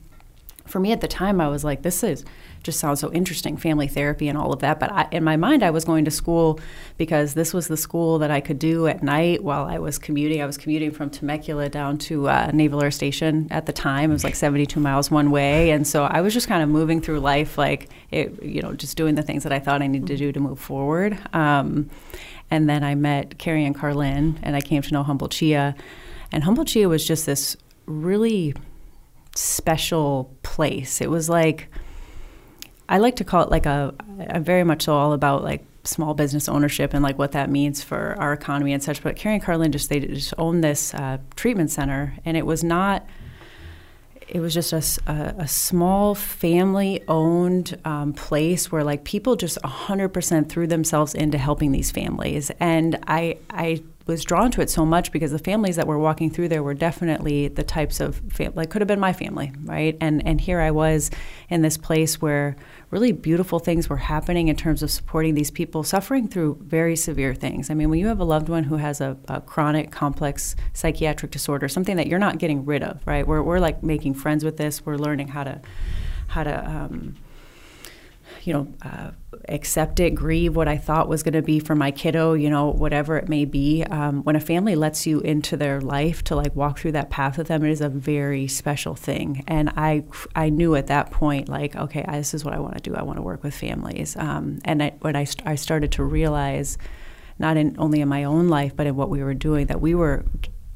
for 0.65 0.79
me 0.79 0.91
at 0.91 1.01
the 1.01 1.07
time, 1.07 1.41
I 1.41 1.47
was 1.47 1.63
like, 1.63 1.81
this 1.81 2.03
is 2.03 2.25
just 2.63 2.79
sounds 2.79 2.99
so 2.99 3.11
interesting, 3.11 3.57
family 3.57 3.87
therapy 3.87 4.27
and 4.27 4.37
all 4.37 4.53
of 4.53 4.59
that. 4.59 4.79
But 4.79 4.91
I, 4.91 5.07
in 5.11 5.23
my 5.23 5.35
mind, 5.35 5.63
I 5.63 5.71
was 5.71 5.83
going 5.83 6.05
to 6.05 6.11
school 6.11 6.59
because 6.97 7.33
this 7.33 7.53
was 7.53 7.67
the 7.67 7.77
school 7.77 8.19
that 8.19 8.29
I 8.29 8.39
could 8.39 8.59
do 8.59 8.87
at 8.87 9.01
night 9.01 9.43
while 9.43 9.65
I 9.65 9.79
was 9.79 9.97
commuting. 9.97 10.41
I 10.41 10.45
was 10.45 10.57
commuting 10.57 10.91
from 10.91 11.09
Temecula 11.09 11.69
down 11.69 11.97
to 11.99 12.29
uh, 12.29 12.51
Naval 12.53 12.83
Air 12.83 12.91
Station 12.91 13.47
at 13.49 13.65
the 13.65 13.73
time. 13.73 14.11
It 14.11 14.13
was 14.13 14.23
like 14.23 14.35
72 14.35 14.79
miles 14.79 15.09
one 15.09 15.31
way, 15.31 15.71
and 15.71 15.87
so 15.87 16.03
I 16.03 16.21
was 16.21 16.33
just 16.33 16.47
kind 16.47 16.61
of 16.61 16.69
moving 16.69 17.01
through 17.01 17.19
life, 17.19 17.57
like 17.57 17.89
it, 18.11 18.41
you 18.43 18.61
know, 18.61 18.73
just 18.73 18.97
doing 18.97 19.15
the 19.15 19.23
things 19.23 19.43
that 19.43 19.51
I 19.51 19.59
thought 19.59 19.81
I 19.81 19.87
needed 19.87 20.07
to 20.07 20.17
do 20.17 20.31
to 20.31 20.39
move 20.39 20.59
forward. 20.59 21.17
Um, 21.33 21.89
and 22.51 22.69
then 22.69 22.83
I 22.83 22.95
met 22.95 23.39
Carrie 23.39 23.65
and 23.65 23.75
Karlyn, 23.75 24.37
and 24.43 24.55
I 24.55 24.61
came 24.61 24.81
to 24.81 24.93
know 24.93 25.03
Humble 25.03 25.29
Chia. 25.29 25.75
And 26.31 26.43
Humble 26.43 26.65
Chia 26.65 26.87
was 26.87 27.05
just 27.05 27.25
this 27.25 27.57
really 27.85 28.53
special 29.35 30.35
place. 30.43 31.01
It 31.01 31.09
was 31.09 31.29
like 31.29 31.69
I 32.91 32.97
like 32.97 33.15
to 33.15 33.23
call 33.23 33.43
it 33.43 33.49
like 33.49 33.65
a, 33.65 33.93
very 34.39 34.65
much 34.65 34.83
so 34.83 34.93
all 34.93 35.13
about 35.13 35.45
like 35.45 35.63
small 35.85 36.13
business 36.13 36.49
ownership 36.49 36.93
and 36.93 37.01
like 37.01 37.17
what 37.17 37.31
that 37.31 37.49
means 37.49 37.81
for 37.81 38.15
our 38.19 38.33
economy 38.33 38.73
and 38.73 38.83
such. 38.83 39.01
But 39.01 39.15
Carrie 39.15 39.35
and 39.35 39.43
Karlyn 39.43 39.71
just 39.71 39.89
they 39.89 40.01
just 40.01 40.33
owned 40.37 40.61
this 40.61 40.93
uh, 40.93 41.19
treatment 41.37 41.71
center, 41.71 42.17
and 42.25 42.35
it 42.35 42.45
was 42.45 42.63
not. 42.63 43.05
It 44.27 44.39
was 44.39 44.53
just 44.53 44.71
a, 44.71 45.11
a, 45.11 45.35
a 45.39 45.47
small 45.47 46.15
family-owned 46.15 47.77
um, 47.83 48.13
place 48.13 48.71
where 48.71 48.81
like 48.81 49.03
people 49.03 49.35
just 49.35 49.57
100% 49.61 50.47
threw 50.47 50.67
themselves 50.67 51.13
into 51.13 51.37
helping 51.37 51.71
these 51.71 51.91
families, 51.91 52.51
and 52.59 52.99
I 53.07 53.37
I 53.49 53.83
was 54.07 54.23
drawn 54.23 54.51
to 54.51 54.61
it 54.61 54.69
so 54.69 54.85
much 54.85 55.11
because 55.11 55.31
the 55.31 55.39
families 55.39 55.75
that 55.75 55.87
were 55.87 55.99
walking 55.99 56.29
through 56.29 56.49
there 56.49 56.63
were 56.63 56.73
definitely 56.73 57.47
the 57.47 57.63
types 57.63 57.99
of 57.99 58.21
fam- 58.29 58.53
like 58.55 58.69
could 58.69 58.81
have 58.81 58.87
been 58.87 58.99
my 58.99 59.13
family, 59.13 59.51
right? 59.63 59.97
And 60.01 60.25
and 60.25 60.41
here 60.41 60.59
I 60.59 60.71
was 60.71 61.11
in 61.49 61.61
this 61.61 61.77
place 61.77 62.21
where 62.21 62.55
really 62.89 63.11
beautiful 63.11 63.59
things 63.59 63.89
were 63.89 63.97
happening 63.97 64.47
in 64.47 64.55
terms 64.55 64.83
of 64.83 64.91
supporting 64.91 65.35
these 65.35 65.51
people 65.51 65.83
suffering 65.83 66.27
through 66.27 66.57
very 66.61 66.95
severe 66.95 67.33
things. 67.33 67.69
I 67.69 67.73
mean, 67.73 67.89
when 67.89 67.99
you 67.99 68.07
have 68.07 68.19
a 68.19 68.25
loved 68.25 68.49
one 68.49 68.65
who 68.65 68.77
has 68.77 69.01
a, 69.01 69.17
a 69.27 69.41
chronic, 69.41 69.91
complex 69.91 70.55
psychiatric 70.73 71.31
disorder, 71.31 71.67
something 71.67 71.97
that 71.97 72.07
you're 72.07 72.19
not 72.19 72.37
getting 72.37 72.65
rid 72.65 72.83
of, 72.83 73.05
right? 73.05 73.25
We're 73.25 73.41
we're 73.41 73.59
like 73.59 73.83
making 73.83 74.15
friends 74.15 74.43
with 74.43 74.57
this. 74.57 74.85
We're 74.85 74.97
learning 74.97 75.29
how 75.29 75.43
to 75.43 75.61
how 76.27 76.43
to 76.43 76.69
um, 76.69 77.15
you 78.43 78.53
know, 78.53 78.67
uh, 78.81 79.11
accept 79.49 79.99
it, 79.99 80.11
grieve 80.11 80.55
what 80.55 80.67
I 80.67 80.77
thought 80.77 81.07
was 81.07 81.23
going 81.23 81.33
to 81.33 81.41
be 81.41 81.59
for 81.59 81.75
my 81.75 81.91
kiddo, 81.91 82.33
you 82.33 82.49
know, 82.49 82.69
whatever 82.69 83.17
it 83.17 83.27
may 83.29 83.45
be. 83.45 83.83
Um, 83.83 84.23
when 84.23 84.35
a 84.35 84.39
family 84.39 84.75
lets 84.75 85.05
you 85.05 85.19
into 85.21 85.57
their 85.57 85.81
life 85.81 86.23
to 86.25 86.35
like 86.35 86.55
walk 86.55 86.79
through 86.79 86.93
that 86.93 87.09
path 87.09 87.37
with 87.37 87.47
them, 87.47 87.63
it 87.63 87.71
is 87.71 87.81
a 87.81 87.89
very 87.89 88.47
special 88.47 88.95
thing. 88.95 89.43
And 89.47 89.69
I, 89.75 90.03
I 90.35 90.49
knew 90.49 90.75
at 90.75 90.87
that 90.87 91.11
point, 91.11 91.49
like, 91.49 91.75
okay, 91.75 92.03
I, 92.07 92.17
this 92.17 92.33
is 92.33 92.45
what 92.45 92.53
I 92.53 92.59
want 92.59 92.75
to 92.75 92.81
do. 92.81 92.95
I 92.95 93.03
want 93.03 93.17
to 93.17 93.23
work 93.23 93.43
with 93.43 93.53
families. 93.53 94.15
Um, 94.15 94.59
and 94.65 94.83
I, 94.83 94.93
when 95.01 95.15
I, 95.15 95.25
I 95.45 95.55
started 95.55 95.91
to 95.93 96.03
realize, 96.03 96.77
not 97.39 97.57
in 97.57 97.75
only 97.77 98.01
in 98.01 98.07
my 98.07 98.23
own 98.23 98.47
life, 98.47 98.75
but 98.75 98.87
in 98.87 98.95
what 98.95 99.09
we 99.09 99.23
were 99.23 99.33
doing, 99.33 99.67
that 99.67 99.81
we 99.81 99.95
were 99.95 100.25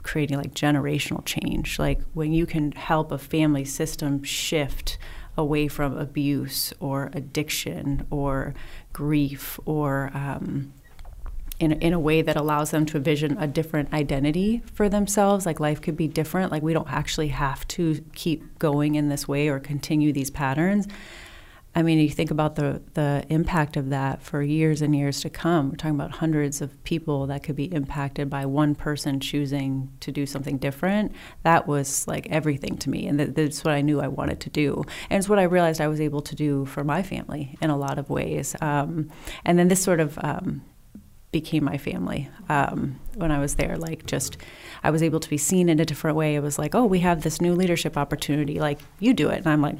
creating 0.03 0.37
like 0.37 0.53
generational 0.53 1.23
change. 1.25 1.79
Like 1.79 2.01
when 2.13 2.31
you 2.31 2.45
can 2.45 2.71
help 2.73 3.11
a 3.11 3.17
family 3.17 3.65
system 3.65 4.23
shift 4.23 4.97
away 5.37 5.67
from 5.67 5.97
abuse 5.97 6.73
or 6.79 7.09
addiction 7.13 8.05
or 8.09 8.53
grief 8.93 9.59
or 9.65 10.11
um, 10.13 10.73
in, 11.59 11.71
in 11.73 11.93
a 11.93 11.99
way 11.99 12.21
that 12.21 12.35
allows 12.35 12.71
them 12.71 12.85
to 12.85 12.97
envision 12.97 13.37
a 13.37 13.47
different 13.47 13.93
identity 13.93 14.61
for 14.73 14.89
themselves. 14.89 15.45
Like 15.45 15.59
life 15.59 15.81
could 15.81 15.95
be 15.95 16.07
different. 16.07 16.51
Like 16.51 16.63
we 16.63 16.73
don't 16.73 16.91
actually 16.91 17.29
have 17.29 17.67
to 17.69 18.03
keep 18.13 18.59
going 18.59 18.95
in 18.95 19.09
this 19.09 19.27
way 19.27 19.47
or 19.47 19.59
continue 19.59 20.11
these 20.11 20.29
patterns. 20.29 20.87
I 21.77 21.83
mean, 21.83 21.99
you 21.99 22.09
think 22.09 22.31
about 22.31 22.55
the 22.55 22.81
the 22.93 23.25
impact 23.29 23.75
of 23.75 23.89
that 23.89 24.21
for 24.21 24.41
years 24.41 24.81
and 24.81 24.95
years 24.95 25.19
to 25.21 25.29
come. 25.29 25.69
We're 25.69 25.75
talking 25.75 25.95
about 25.95 26.11
hundreds 26.11 26.61
of 26.61 26.81
people 26.85 27.27
that 27.27 27.43
could 27.43 27.57
be 27.57 27.65
impacted 27.65 28.29
by 28.29 28.45
one 28.45 28.75
person 28.75 29.19
choosing 29.19 29.91
to 29.99 30.11
do 30.11 30.25
something 30.25 30.57
different. 30.57 31.11
That 31.43 31.67
was 31.67 32.07
like 32.07 32.27
everything 32.29 32.77
to 32.77 32.89
me, 32.89 33.07
and 33.07 33.19
that's 33.19 33.65
what 33.65 33.73
I 33.73 33.81
knew 33.81 33.99
I 33.99 34.07
wanted 34.07 34.39
to 34.41 34.49
do, 34.49 34.85
and 35.09 35.19
it's 35.19 35.27
what 35.27 35.37
I 35.37 35.43
realized 35.43 35.81
I 35.81 35.89
was 35.89 35.99
able 35.99 36.21
to 36.21 36.35
do 36.35 36.65
for 36.65 36.85
my 36.85 37.03
family 37.03 37.57
in 37.61 37.69
a 37.69 37.77
lot 37.77 37.99
of 37.99 38.09
ways. 38.09 38.55
Um, 38.61 39.11
and 39.43 39.59
then 39.59 39.67
this 39.67 39.83
sort 39.83 39.99
of 39.99 40.17
um, 40.23 40.61
became 41.33 41.65
my 41.65 41.77
family 41.77 42.29
um, 42.47 43.01
when 43.15 43.31
I 43.31 43.39
was 43.39 43.55
there. 43.55 43.77
Like, 43.77 44.05
just 44.05 44.37
I 44.81 44.91
was 44.91 45.03
able 45.03 45.19
to 45.19 45.29
be 45.29 45.37
seen 45.37 45.67
in 45.67 45.81
a 45.81 45.85
different 45.85 46.15
way. 46.15 46.35
It 46.35 46.41
was 46.41 46.57
like, 46.57 46.73
oh, 46.73 46.85
we 46.85 46.99
have 46.99 47.23
this 47.23 47.41
new 47.41 47.53
leadership 47.53 47.97
opportunity. 47.97 48.59
Like, 48.61 48.79
you 48.99 49.13
do 49.13 49.27
it, 49.27 49.39
and 49.39 49.47
I'm 49.47 49.61
like 49.61 49.75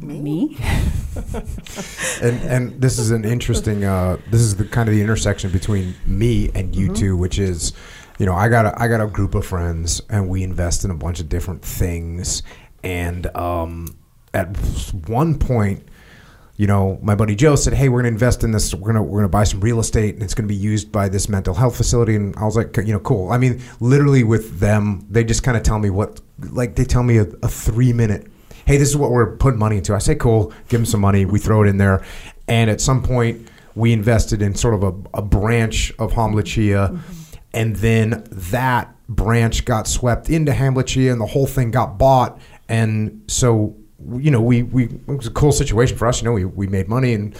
me? 0.00 0.20
Me? 0.20 0.56
and 2.22 2.40
and 2.42 2.80
this 2.80 2.98
is 2.98 3.10
an 3.10 3.24
interesting. 3.24 3.84
Uh, 3.84 4.18
this 4.30 4.40
is 4.40 4.56
the 4.56 4.64
kind 4.64 4.88
of 4.88 4.94
the 4.94 5.00
intersection 5.00 5.50
between 5.50 5.94
me 6.06 6.50
and 6.54 6.74
you 6.74 6.86
mm-hmm. 6.86 6.94
two, 6.94 7.16
which 7.16 7.38
is, 7.38 7.72
you 8.18 8.26
know, 8.26 8.34
I 8.34 8.48
got 8.48 8.66
a, 8.66 8.80
I 8.80 8.88
got 8.88 9.00
a 9.00 9.06
group 9.06 9.34
of 9.34 9.46
friends, 9.46 10.02
and 10.10 10.28
we 10.28 10.42
invest 10.42 10.84
in 10.84 10.90
a 10.90 10.94
bunch 10.94 11.20
of 11.20 11.28
different 11.28 11.62
things. 11.62 12.42
And 12.82 13.34
um, 13.36 13.96
at 14.34 14.56
one 15.06 15.38
point, 15.38 15.88
you 16.56 16.66
know, 16.66 16.98
my 17.02 17.14
buddy 17.14 17.36
Joe 17.36 17.54
said, 17.54 17.74
"Hey, 17.74 17.88
we're 17.88 18.02
going 18.02 18.12
to 18.12 18.14
invest 18.14 18.44
in 18.44 18.50
this. 18.50 18.74
We're 18.74 18.92
going 18.92 18.96
to 18.96 19.02
we're 19.02 19.20
going 19.20 19.24
to 19.24 19.28
buy 19.28 19.44
some 19.44 19.60
real 19.60 19.78
estate, 19.78 20.14
and 20.14 20.22
it's 20.22 20.34
going 20.34 20.48
to 20.48 20.52
be 20.52 20.60
used 20.60 20.90
by 20.90 21.08
this 21.08 21.28
mental 21.28 21.54
health 21.54 21.76
facility." 21.76 22.16
And 22.16 22.36
I 22.36 22.44
was 22.44 22.56
like, 22.56 22.76
you 22.76 22.92
know, 22.92 23.00
cool. 23.00 23.30
I 23.30 23.38
mean, 23.38 23.62
literally 23.80 24.24
with 24.24 24.58
them, 24.58 25.06
they 25.08 25.22
just 25.22 25.44
kind 25.44 25.56
of 25.56 25.62
tell 25.62 25.78
me 25.78 25.90
what, 25.90 26.20
like 26.50 26.74
they 26.74 26.84
tell 26.84 27.04
me 27.04 27.18
a, 27.18 27.26
a 27.42 27.48
three 27.48 27.92
minute 27.92 28.30
hey, 28.66 28.76
this 28.76 28.88
is 28.88 28.96
what 28.96 29.10
we're 29.10 29.36
putting 29.36 29.58
money 29.58 29.76
into. 29.78 29.94
I 29.94 29.98
say, 29.98 30.14
cool, 30.14 30.52
give 30.68 30.80
them 30.80 30.86
some 30.86 31.00
money. 31.00 31.24
We 31.24 31.38
throw 31.38 31.62
it 31.62 31.68
in 31.68 31.78
there. 31.78 32.04
And 32.48 32.70
at 32.70 32.80
some 32.80 33.02
point, 33.02 33.48
we 33.74 33.92
invested 33.92 34.42
in 34.42 34.54
sort 34.54 34.74
of 34.74 34.82
a, 34.82 35.18
a 35.18 35.22
branch 35.22 35.92
of 35.98 36.12
Hamlet 36.12 36.46
Chia. 36.46 36.88
Mm-hmm. 36.88 37.36
And 37.52 37.76
then 37.76 38.26
that 38.30 38.94
branch 39.08 39.64
got 39.64 39.86
swept 39.86 40.30
into 40.30 40.52
Hamlet 40.52 40.86
Chia 40.86 41.12
and 41.12 41.20
the 41.20 41.26
whole 41.26 41.46
thing 41.46 41.70
got 41.70 41.98
bought. 41.98 42.40
And 42.68 43.22
so 43.26 43.76
you 44.12 44.30
know, 44.30 44.40
we, 44.40 44.62
we 44.62 44.84
it 44.84 45.08
was 45.08 45.26
a 45.26 45.30
cool 45.30 45.52
situation 45.52 45.96
for 45.96 46.06
us. 46.06 46.20
You 46.20 46.26
know, 46.26 46.32
we, 46.32 46.44
we 46.44 46.66
made 46.66 46.88
money 46.88 47.14
and 47.14 47.34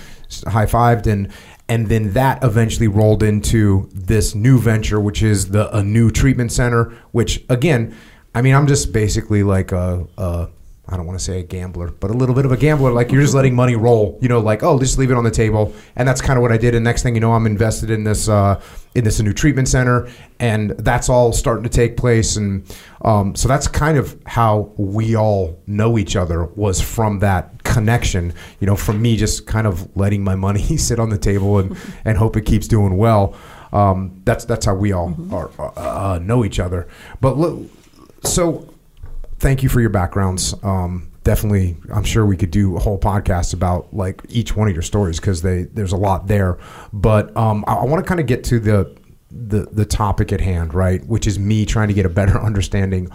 high 0.47 0.67
fived, 0.67 1.07
and 1.07 1.29
and 1.69 1.89
then 1.89 2.13
that 2.13 2.43
eventually 2.43 2.89
rolled 2.89 3.23
into 3.23 3.89
this 3.93 4.35
new 4.35 4.59
venture, 4.59 5.01
which 5.01 5.23
is 5.23 5.51
the 5.51 5.75
Anew 5.77 6.11
treatment 6.11 6.53
center. 6.53 6.93
Which 7.13 7.45
again, 7.49 7.95
I 8.35 8.43
mean, 8.43 8.55
I'm 8.55 8.67
just 8.67 8.93
basically 8.93 9.43
like 9.43 9.73
a, 9.73 10.07
a 10.17 10.49
I 10.87 10.99
don't 10.99 11.07
want 11.07 11.19
to 11.19 11.25
say 11.25 11.41
a 11.41 11.43
gambler, 11.43 11.91
but 11.91 12.11
a 12.11 12.15
little 12.15 12.35
bit 12.35 12.45
of 12.45 12.53
a 12.53 12.59
gambler. 12.59 12.93
Like 12.93 13.11
you're 13.11 13.23
just 13.23 13.35
letting 13.35 13.55
money 13.55 13.75
roll, 13.75 14.19
you 14.21 14.29
know, 14.29 14.39
like 14.39 14.63
oh, 14.63 14.79
just 14.79 14.99
leave 14.99 15.11
it 15.11 15.17
on 15.17 15.25
the 15.25 15.31
table, 15.31 15.73
and 15.97 16.07
that's 16.07 16.21
kind 16.21 16.37
of 16.37 16.43
what 16.43 16.53
I 16.53 16.59
did. 16.59 16.75
And 16.75 16.85
next 16.85 17.03
thing 17.03 17.15
you 17.15 17.23
know, 17.23 17.33
I'm 17.33 17.47
invested 17.47 17.89
in 17.91 18.05
this 18.05 18.29
uh, 18.29 18.61
in 18.95 19.03
this 19.03 19.19
new 19.19 19.33
treatment 19.33 19.69
center, 19.69 20.09
and 20.41 20.73
that's 20.73 21.09
all 21.09 21.33
starting 21.33 21.63
to 21.65 21.71
take 21.71 21.97
place. 21.97 22.37
And 22.37 22.71
um, 23.03 23.35
so 23.35 23.49
that's 23.49 23.67
kind 23.67 23.97
of 23.97 24.21
how 24.27 24.73
we 24.77 25.17
all 25.17 25.59
know 25.67 25.97
each 25.97 26.17
other 26.17 26.45
was 26.45 26.83
from 26.83 27.21
that 27.21 27.65
connection. 27.65 28.35
You 28.61 28.67
know, 28.67 28.77
from 28.77 29.01
me 29.01 29.17
just 29.17 29.47
kind 29.47 29.67
of 29.67 29.97
letting 29.97 30.23
my 30.23 30.35
money 30.35 30.77
sit 30.77 30.99
on 30.99 31.09
the 31.09 31.19
table 31.19 31.61
and 31.61 31.77
and 32.05 32.19
hope 32.19 32.37
it 32.37 32.43
keeps 32.43 32.69
doing 32.69 32.99
well. 32.99 33.35
Um, 33.73 34.21
that's 34.27 34.45
that's 34.45 34.67
how 34.67 34.75
we 34.75 34.93
all 34.93 35.09
mm-hmm. 35.09 35.33
are, 35.33 35.51
uh, 35.59 36.15
uh, 36.15 36.19
know 36.19 36.45
each 36.45 36.61
other. 36.61 36.87
But 37.23 37.39
look, 37.39 37.71
so 38.23 38.69
thank 39.45 39.63
you 39.63 39.69
for 39.69 39.83
your 39.83 39.91
backgrounds. 39.91 40.55
Um, 40.63 41.13
definitely, 41.23 41.77
I'm 41.93 42.03
sure 42.03 42.25
we 42.25 42.37
could 42.37 42.51
do 42.51 42.77
a 42.77 42.81
whole 42.81 42.99
podcast 42.99 43.53
about 43.53 43.93
like 43.95 44.23
each 44.31 44.57
one 44.57 44.69
of 44.69 44.75
your 44.75 44.83
stories 44.83 45.21
because 45.21 45.43
they 45.43 45.65
there's 45.65 45.93
a 45.93 45.99
lot 45.99 46.27
there. 46.29 46.59
But 46.95 47.37
um, 47.37 47.63
I, 47.69 47.75
I 47.75 47.85
want 47.85 48.03
to 48.03 48.09
kind 48.09 48.21
of 48.21 48.27
get 48.27 48.43
to 48.45 48.59
the 48.59 48.97
the 49.31 49.67
the 49.71 49.85
topic 49.85 50.33
at 50.33 50.41
hand, 50.41 50.73
right? 50.73 51.05
Which 51.07 51.27
is 51.27 51.39
me 51.39 51.67
trying 51.67 51.89
to 51.89 51.95
get 51.95 52.07
a 52.07 52.09
better 52.09 52.41
understanding 52.51 53.11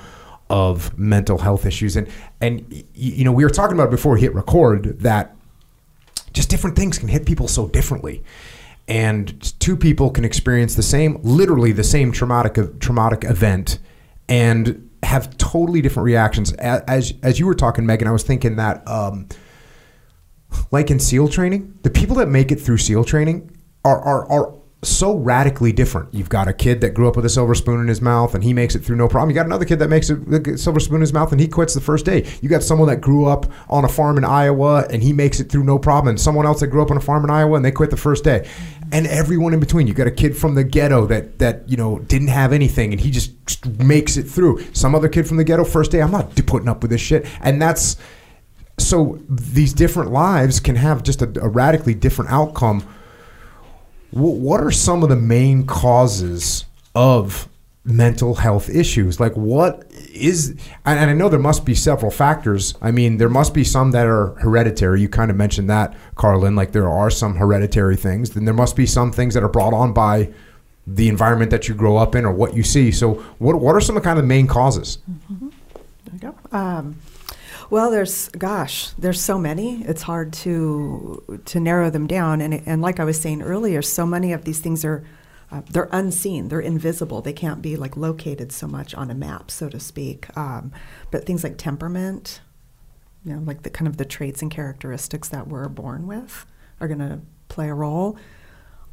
of 0.51 0.97
mental 0.97 1.38
health 1.38 1.65
issues 1.65 1.95
and 1.95 2.07
and 2.41 2.84
you 2.95 3.23
know 3.23 3.32
we 3.32 3.43
were 3.43 3.51
talking 3.51 3.75
about 3.77 3.91
before 3.91 4.13
we 4.13 4.21
hit 4.21 4.34
record 4.34 4.99
that 4.99 5.36
just 6.34 6.49
different 6.49 6.75
things 6.75 6.97
can 6.97 7.07
hit 7.07 7.23
people 7.23 7.47
so 7.47 7.67
differently 7.67 8.23
and 8.88 9.53
two 9.59 9.77
people 9.77 10.09
can 10.09 10.25
experience 10.25 10.73
the 10.73 10.82
same 10.82 11.19
literally 11.21 11.71
the 11.71 11.84
same 11.84 12.11
traumatic 12.11 12.57
traumatic 12.80 13.23
event 13.25 13.77
and 14.27 14.89
have 15.04 15.38
totally 15.38 15.82
different 15.82 16.06
reactions. 16.06 16.52
As 16.54 17.14
as 17.24 17.39
you 17.39 17.45
were 17.45 17.56
talking, 17.56 17.86
Megan, 17.86 18.08
I 18.08 18.12
was 18.12 18.24
thinking 18.24 18.58
that, 18.58 18.88
um, 18.88 19.28
like 20.72 20.91
in 20.91 21.00
SEAL 21.00 21.30
training, 21.30 21.78
the 21.84 21.89
people 21.89 22.16
that 22.18 22.28
make 22.28 22.52
it 22.52 22.60
through 22.60 22.78
SEAL 22.78 23.06
training 23.06 23.52
are 23.86 24.00
are 24.00 24.32
are 24.32 24.59
so 24.82 25.17
radically 25.17 25.73
different. 25.73 26.13
You've 26.13 26.30
got 26.30 26.47
a 26.47 26.53
kid 26.53 26.80
that 26.82 26.93
grew 26.93 27.09
up 27.09 27.17
with 27.17 27.25
a 27.25 27.30
silver 27.30 27.53
spoon 27.53 27.82
in 27.82 27.88
his 27.89 28.01
mouth 28.01 28.34
and 28.34 28.43
he 28.43 28.53
makes 28.53 28.75
it 28.75 28.80
through 28.80 28.95
no 28.95 29.09
problem. 29.09 29.30
You 29.30 29.36
got 29.36 29.45
another 29.45 29.65
kid 29.65 29.80
that 29.80 29.89
makes 29.89 30.09
a 30.09 30.57
silver 30.57 30.80
spoon 30.80 30.95
in 30.95 31.01
his 31.01 31.11
mouth 31.11 31.34
and 31.34 31.41
he 31.41 31.49
quits 31.49 31.73
the 31.73 31.82
first 31.82 32.05
day. 32.05 32.25
You 32.41 32.47
got 32.47 32.63
someone 32.63 32.88
that 32.88 33.01
grew 33.01 33.25
up 33.25 33.45
on 33.69 33.84
a 33.84 33.89
farm 33.89 34.17
in 34.17 34.23
Iowa 34.23 34.88
and 34.89 35.03
he 35.03 35.11
makes 35.11 35.41
it 35.41 35.51
through 35.51 35.63
no 35.63 35.80
problem. 35.80 36.09
And 36.09 36.21
someone 36.21 36.45
else 36.45 36.61
that 36.61 36.67
grew 36.67 36.82
up 36.82 36.91
on 36.91 36.97
a 36.97 37.01
farm 37.01 37.25
in 37.25 37.30
Iowa 37.30 37.57
and 37.57 37.65
they 37.65 37.71
quit 37.71 37.89
the 37.89 37.97
first 37.97 38.23
day. 38.23 38.47
And 38.93 39.05
everyone 39.05 39.53
in 39.53 39.59
between. 39.59 39.86
You 39.86 39.93
got 39.93 40.07
a 40.07 40.11
kid 40.11 40.36
from 40.36 40.55
the 40.55 40.63
ghetto 40.63 41.05
that 41.07 41.39
that 41.39 41.67
you 41.67 41.75
know 41.75 41.99
didn't 41.99 42.30
have 42.30 42.53
anything 42.53 42.91
and 42.93 43.01
he 43.01 43.11
just 43.11 43.34
makes 43.80 44.15
it 44.15 44.23
through. 44.23 44.63
Some 44.73 44.95
other 44.95 45.09
kid 45.09 45.27
from 45.27 45.38
the 45.38 45.43
ghetto 45.43 45.65
first 45.65 45.91
day. 45.91 46.01
I'm 46.01 46.11
not 46.11 46.36
putting 46.45 46.69
up 46.69 46.82
with 46.82 46.91
this 46.91 47.01
shit. 47.01 47.25
And 47.41 47.61
that's 47.61 47.97
so 48.77 49.19
these 49.27 49.73
different 49.73 50.11
lives 50.11 50.61
can 50.61 50.77
have 50.77 51.03
just 51.03 51.21
a, 51.21 51.25
a 51.41 51.49
radically 51.49 51.93
different 51.93 52.32
outcome 52.32 52.84
what 54.12 54.62
are 54.62 54.72
some 54.72 55.03
of 55.03 55.10
the 55.10 55.16
main 55.16 55.66
causes 55.66 56.66
of 56.95 57.47
mental 57.84 58.36
health 58.36 58.70
issues? 58.70 59.20
Like, 59.20 59.36
what 59.36 59.89
is, 60.14 60.55
and 60.86 61.10
I 61.10 61.14
know 61.14 61.30
there 61.30 61.39
must 61.39 61.66
be 61.66 61.76
several 61.76 62.12
factors. 62.12 62.76
I 62.82 62.91
mean, 62.91 63.18
there 63.18 63.30
must 63.30 63.53
be 63.53 63.64
some 63.64 63.91
that 63.91 64.07
are 64.07 64.28
hereditary. 64.39 65.01
You 65.01 65.10
kind 65.10 65.32
of 65.32 65.38
mentioned 65.38 65.70
that, 65.70 65.95
Karlyn. 66.16 66.55
Like, 66.55 66.72
there 66.72 66.89
are 66.89 67.10
some 67.10 67.36
hereditary 67.36 67.95
things. 67.95 68.32
Then 68.32 68.45
there 68.45 68.53
must 68.53 68.76
be 68.76 68.86
some 68.86 69.12
things 69.12 69.34
that 69.34 69.43
are 69.43 69.49
brought 69.49 69.74
on 69.74 69.93
by 69.93 70.30
the 70.88 71.07
environment 71.07 71.51
that 71.51 71.68
you 71.68 71.76
grow 71.76 71.97
up 71.97 72.16
in 72.16 72.26
or 72.26 72.32
what 72.32 72.55
you 72.55 72.64
see. 72.64 72.91
So, 72.91 73.16
what, 73.38 73.60
what 73.60 73.76
are 73.76 73.82
some 73.82 73.95
of 73.95 74.03
kind 74.03 74.18
of 74.18 74.26
main 74.26 74.47
causes? 74.47 74.97
Mm-hmm. 75.32 75.49
There 76.05 76.14
you 76.14 76.20
go. 76.20 76.57
Um, 76.57 76.97
well, 77.70 77.91
there's 77.91 78.30
gosh, 78.30 78.89
there's 78.97 79.22
so 79.22 79.38
many. 79.38 79.84
It's 79.84 80.03
hard 80.03 80.34
to 80.34 81.41
to 81.45 81.59
narrow 81.59 81.89
them 81.89 82.07
down. 82.07 82.41
And 82.41 82.61
and 82.65 82.82
like 82.82 82.99
I 82.99 83.03
was 83.03 83.20
saying 83.20 83.41
earlier, 83.41 83.82
so 83.82 84.05
many 84.05 84.34
of 84.34 84.45
these 84.45 84.59
things 84.59 84.84
are 84.84 85.03
uh, 85.51 85.61
they're 85.70 85.89
unseen. 85.91 86.47
They're 86.47 86.59
invisible. 86.59 87.22
They 87.22 87.34
can't 87.34 87.61
be 87.61 87.76
like 87.76 87.97
located 87.97 88.51
so 88.51 88.67
much 88.67 88.93
on 88.93 89.09
a 89.09 89.15
map, 89.15 89.49
so 89.49 89.70
to 89.70 89.80
speak. 89.80 90.36
Um, 90.38 90.72
but 91.11 91.26
things 91.26 91.43
like 91.43 91.57
temperament, 91.57 92.41
you 93.26 93.34
know, 93.34 93.41
like 93.41 93.63
the 93.63 93.70
kind 93.70 93.88
of 93.88 93.97
the 93.97 94.05
traits 94.05 94.41
and 94.41 94.51
characteristics 94.51 95.30
that 95.30 95.47
we're 95.47 95.67
born 95.67 96.05
with, 96.07 96.45
are 96.80 96.88
going 96.88 96.99
to 96.99 97.22
play 97.47 97.70
a 97.70 97.74
role. 97.74 98.17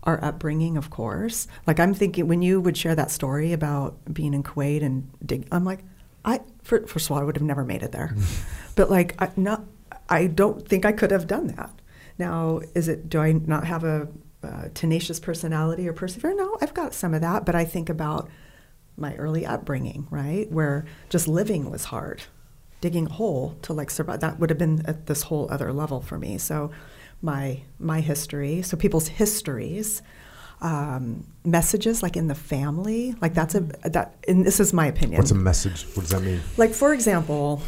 Our 0.04 0.22
upbringing, 0.24 0.76
of 0.76 0.88
course. 0.88 1.48
Like 1.66 1.80
I'm 1.80 1.92
thinking 1.92 2.28
when 2.28 2.40
you 2.40 2.60
would 2.60 2.76
share 2.76 2.94
that 2.94 3.10
story 3.10 3.52
about 3.52 4.14
being 4.14 4.34
in 4.34 4.42
Kuwait 4.42 4.82
and 4.82 5.10
dig, 5.24 5.48
I'm 5.50 5.64
like, 5.64 5.80
I 6.24 6.40
first 6.62 7.06
of 7.06 7.12
all, 7.12 7.18
I 7.18 7.22
would 7.22 7.36
have 7.36 7.44
never 7.44 7.64
made 7.64 7.82
it 7.82 7.92
there. 7.92 8.14
but 8.76 8.90
like, 8.90 9.20
I, 9.20 9.30
not, 9.36 9.64
I 10.08 10.28
don't 10.28 10.66
think 10.66 10.84
I 10.84 10.92
could 10.92 11.10
have 11.10 11.26
done 11.26 11.48
that. 11.48 11.70
Now, 12.18 12.60
is 12.74 12.88
it? 12.88 13.08
Do 13.10 13.20
I 13.20 13.32
not 13.32 13.66
have 13.66 13.84
a, 13.84 14.08
a 14.42 14.70
tenacious 14.70 15.18
personality 15.18 15.88
or 15.88 15.92
persevere? 15.92 16.34
No, 16.34 16.56
I've 16.60 16.72
got 16.72 16.94
some 16.94 17.12
of 17.12 17.20
that. 17.22 17.44
But 17.44 17.54
I 17.54 17.64
think 17.64 17.88
about 17.88 18.30
my 18.96 19.14
early 19.16 19.44
upbringing, 19.44 20.06
right, 20.10 20.50
where 20.50 20.86
just 21.10 21.28
living 21.28 21.70
was 21.70 21.86
hard. 21.86 22.22
Digging 22.80 23.06
a 23.06 23.12
hole 23.12 23.56
to 23.62 23.72
like 23.72 23.90
survive 23.90 24.20
that 24.20 24.38
would 24.38 24.50
have 24.50 24.58
been 24.58 24.84
at 24.86 25.06
this 25.06 25.22
whole 25.24 25.50
other 25.50 25.72
level 25.72 26.00
for 26.00 26.18
me. 26.18 26.38
So, 26.38 26.70
my 27.20 27.62
my 27.78 28.00
history, 28.00 28.62
so 28.62 28.76
people's 28.76 29.08
histories 29.08 30.02
um, 30.60 31.26
messages 31.44 32.02
like 32.02 32.16
in 32.16 32.28
the 32.28 32.34
family 32.34 33.14
like 33.20 33.34
that's 33.34 33.54
a 33.54 33.60
that 33.84 34.16
and 34.26 34.44
this 34.44 34.58
is 34.58 34.72
my 34.72 34.86
opinion 34.86 35.18
what's 35.18 35.30
a 35.30 35.34
message 35.34 35.84
what 35.94 36.02
does 36.02 36.10
that 36.10 36.22
mean 36.22 36.40
like 36.56 36.72
for 36.72 36.94
example 36.94 37.60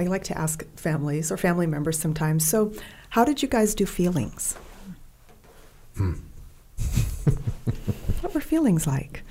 i 0.00 0.04
like 0.04 0.24
to 0.24 0.36
ask 0.36 0.64
families 0.76 1.30
or 1.30 1.36
family 1.36 1.66
members 1.66 1.98
sometimes 1.98 2.46
so 2.46 2.72
how 3.10 3.24
did 3.24 3.42
you 3.42 3.48
guys 3.48 3.74
do 3.74 3.86
feelings 3.86 4.56
hmm. 5.96 6.14
what 8.20 8.34
were 8.34 8.40
feelings 8.40 8.86
like 8.86 9.22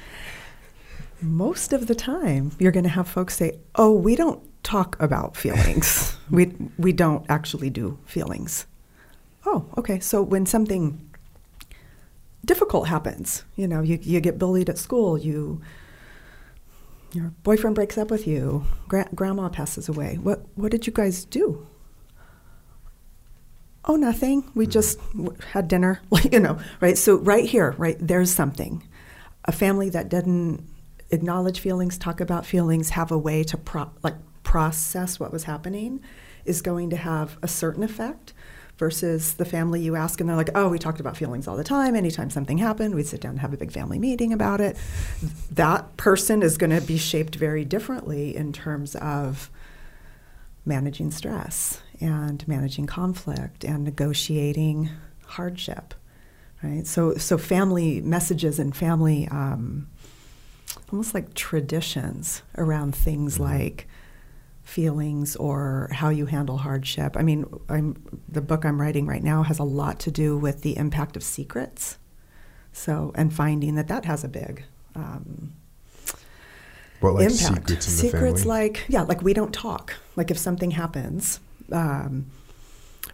most 1.22 1.74
of 1.74 1.88
the 1.88 1.95
time 1.95 2.51
you're 2.59 2.72
going 2.72 2.84
to 2.84 2.89
have 2.89 3.07
folks 3.07 3.36
say 3.36 3.57
oh 3.76 3.91
we 3.91 4.15
don't 4.15 4.41
talk 4.63 5.01
about 5.01 5.36
feelings 5.36 6.15
we 6.30 6.53
we 6.78 6.91
don't 6.93 7.26
actually 7.30 7.70
do 7.70 7.97
feelings 8.05 8.65
oh 9.45 9.65
okay 9.78 9.99
so 9.99 10.22
when 10.22 10.45
something 10.45 11.09
difficult 12.49 12.88
happens. 12.88 13.43
You 13.55 13.67
know, 13.67 13.82
you, 13.82 13.99
you 14.01 14.20
get 14.20 14.39
bullied 14.39 14.70
at 14.70 14.78
school, 14.80 15.17
you 15.17 15.61
your 17.14 17.34
boyfriend 17.43 17.76
breaks 17.76 17.97
up 17.97 18.12
with 18.12 18.28
you, 18.28 18.66
gra- 18.88 19.10
grandma 19.16 19.49
passes 19.49 19.89
away. 19.89 20.18
What 20.22 20.45
what 20.55 20.72
did 20.72 20.88
you 20.88 20.93
guys 20.93 21.26
do? 21.26 21.68
Oh, 23.86 23.95
nothing. 23.95 24.51
We 24.53 24.66
mm-hmm. 24.66 24.72
just 24.72 24.99
had 25.51 25.68
dinner, 25.68 26.01
you 26.32 26.39
know, 26.39 26.60
right? 26.82 26.97
So 26.97 27.16
right 27.16 27.45
here, 27.45 27.76
right 27.78 27.97
there's 27.99 28.34
something. 28.34 28.84
A 29.45 29.51
family 29.51 29.89
that 29.89 30.10
doesn't 30.10 30.64
acknowledge 31.12 31.60
feelings, 31.60 31.97
talk 31.97 32.22
about 32.22 32.45
feelings, 32.45 32.91
have 32.91 33.12
a 33.12 33.18
way 33.18 33.43
to 33.45 33.57
pro- 33.57 33.91
like 34.03 34.16
process 34.43 35.20
what 35.20 35.32
was 35.32 35.43
happening 35.43 36.01
is 36.45 36.62
going 36.62 36.89
to 36.89 36.97
have 36.97 37.38
a 37.41 37.47
certain 37.47 37.84
effect 37.84 38.34
versus 38.80 39.34
the 39.34 39.43
family 39.43 39.82
you 39.82 39.97
ask 39.97 40.19
and 40.21 40.30
they're 40.30 40.38
like, 40.38 40.49
oh, 40.55 40.69
we 40.69 40.80
talked 40.80 41.01
about 41.01 41.17
feelings 41.17 41.47
all 41.47 41.57
the 41.57 41.63
time. 41.63 41.95
Anytime 41.95 42.30
something 42.30 42.57
happened, 42.57 42.95
we'd 42.95 43.05
sit 43.05 43.19
down 43.19 43.32
and 43.32 43.41
have 43.41 43.53
a 43.53 43.57
big 43.57 43.73
family 43.73 43.99
meeting 43.99 44.32
about 44.32 44.61
it. 44.61 44.77
that 45.51 45.97
person 45.97 46.41
is 46.41 46.57
going 46.57 46.69
to 46.71 46.82
be 46.82 46.97
shaped 46.97 47.36
very 47.36 47.65
differently 47.65 48.36
in 48.36 48.53
terms 48.53 48.95
of 48.95 49.51
managing 50.65 51.11
stress 51.11 51.82
and 51.99 52.47
managing 52.47 52.88
conflict 52.88 53.65
and 53.65 53.84
negotiating 53.84 54.89
hardship. 55.25 55.93
Right? 56.63 56.88
So, 56.88 57.15
so 57.15 57.38
family 57.38 58.01
messages 58.01 58.59
and 58.59 58.75
family 58.75 59.27
um, 59.27 59.89
almost 60.89 61.13
like 61.13 61.34
traditions 61.34 62.43
around 62.57 62.95
things 62.95 63.34
mm-hmm. 63.34 63.43
like 63.43 63.89
feelings 64.70 65.36
or 65.36 65.89
how 65.91 66.09
you 66.09 66.28
handle 66.28 66.57
hardship. 66.57 67.17
I 67.17 67.24
mean, 67.24 67.45
I'm, 67.67 68.01
the 68.28 68.41
book 68.41 68.63
I'm 68.65 68.80
writing 68.80 69.07
right 69.07 69.24
now 69.24 69.43
has 69.43 69.59
a 69.59 69.63
lot 69.63 69.99
to 70.01 70.11
do 70.11 70.38
with 70.38 70.61
the 70.61 70.78
impact 70.78 71.17
of 71.17 71.24
secrets. 71.24 71.97
So, 72.72 73.11
and 73.15 73.34
finding 73.34 73.76
that 73.76 73.88
that 73.88 74.05
has 74.05 74.24
a 74.24 74.28
big 74.28 74.63
um, 74.95 75.53
what, 76.99 77.15
like 77.15 77.32
impact. 77.32 77.70
Secrets, 77.70 77.86
secrets 77.86 78.45
like 78.45 78.86
yeah, 78.88 79.01
like 79.01 79.22
we 79.22 79.34
don't 79.34 79.53
talk. 79.53 79.95
Like 80.15 80.30
if 80.30 80.38
something 80.38 80.72
happens, 80.72 81.39
um, 81.72 82.28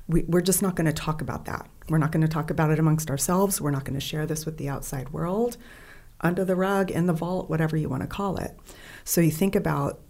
we, 0.07 0.23
we're 0.23 0.41
just 0.41 0.61
not 0.61 0.75
going 0.75 0.87
to 0.87 0.93
talk 0.93 1.21
about 1.21 1.45
that. 1.45 1.67
We're 1.89 1.99
not 1.99 2.11
going 2.11 2.21
to 2.21 2.27
talk 2.27 2.49
about 2.49 2.71
it 2.71 2.79
amongst 2.79 3.09
ourselves. 3.09 3.61
We're 3.61 3.71
not 3.71 3.85
going 3.85 3.99
to 3.99 4.05
share 4.05 4.25
this 4.25 4.45
with 4.45 4.57
the 4.57 4.67
outside 4.67 5.09
world, 5.09 5.57
under 6.21 6.43
the 6.43 6.55
rug, 6.55 6.91
in 6.91 7.05
the 7.05 7.13
vault, 7.13 7.49
whatever 7.49 7.77
you 7.77 7.87
want 7.87 8.01
to 8.01 8.07
call 8.07 8.37
it. 8.37 8.57
So 9.03 9.21
you 9.21 9.31
think 9.31 9.55
about 9.55 10.01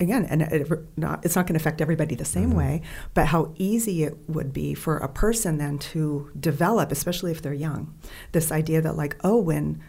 again, 0.00 0.24
and 0.24 0.42
it, 0.42 0.70
not, 0.96 1.24
it's 1.24 1.36
not 1.36 1.46
going 1.46 1.58
to 1.58 1.62
affect 1.62 1.80
everybody 1.80 2.14
the 2.14 2.24
same 2.24 2.50
Mm-hmm. 2.50 2.58
way, 2.58 2.82
but 3.14 3.26
how 3.26 3.52
easy 3.56 4.04
it 4.04 4.16
would 4.28 4.52
be 4.52 4.74
for 4.74 4.98
a 4.98 5.08
person 5.08 5.58
then 5.58 5.78
to 5.78 6.30
develop, 6.38 6.92
especially 6.92 7.30
if 7.32 7.42
they're 7.42 7.52
young, 7.52 7.94
this 8.32 8.52
idea 8.52 8.80
that 8.80 8.96
like, 8.96 9.16
oh, 9.24 9.38
when 9.38 9.82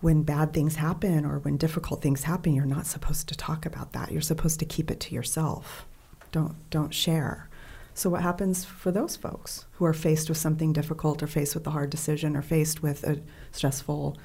when 0.00 0.22
bad 0.22 0.52
things 0.52 0.76
happen 0.76 1.24
or 1.24 1.40
when 1.40 1.56
difficult 1.56 2.00
things 2.02 2.22
happen, 2.22 2.54
you're 2.54 2.64
not 2.64 2.86
supposed 2.86 3.28
to 3.28 3.34
talk 3.36 3.66
about 3.66 3.92
that. 3.94 4.12
You're 4.12 4.20
supposed 4.20 4.60
to 4.60 4.64
keep 4.64 4.90
it 4.92 5.00
to 5.00 5.14
yourself. 5.14 5.86
Don't 6.30 6.54
don't 6.70 6.94
share. 6.94 7.48
So 7.94 8.08
what 8.10 8.22
happens 8.22 8.64
for 8.64 8.92
those 8.92 9.16
folks 9.16 9.66
who 9.72 9.84
are 9.84 9.92
faced 9.92 10.28
with 10.28 10.38
something 10.38 10.72
difficult 10.72 11.20
or 11.20 11.26
faced 11.26 11.54
with 11.56 11.66
a 11.66 11.70
hard 11.70 11.90
decision 11.90 12.36
or 12.36 12.42
faced 12.42 12.80
with 12.80 13.02
a 13.02 13.20
stressful 13.50 14.16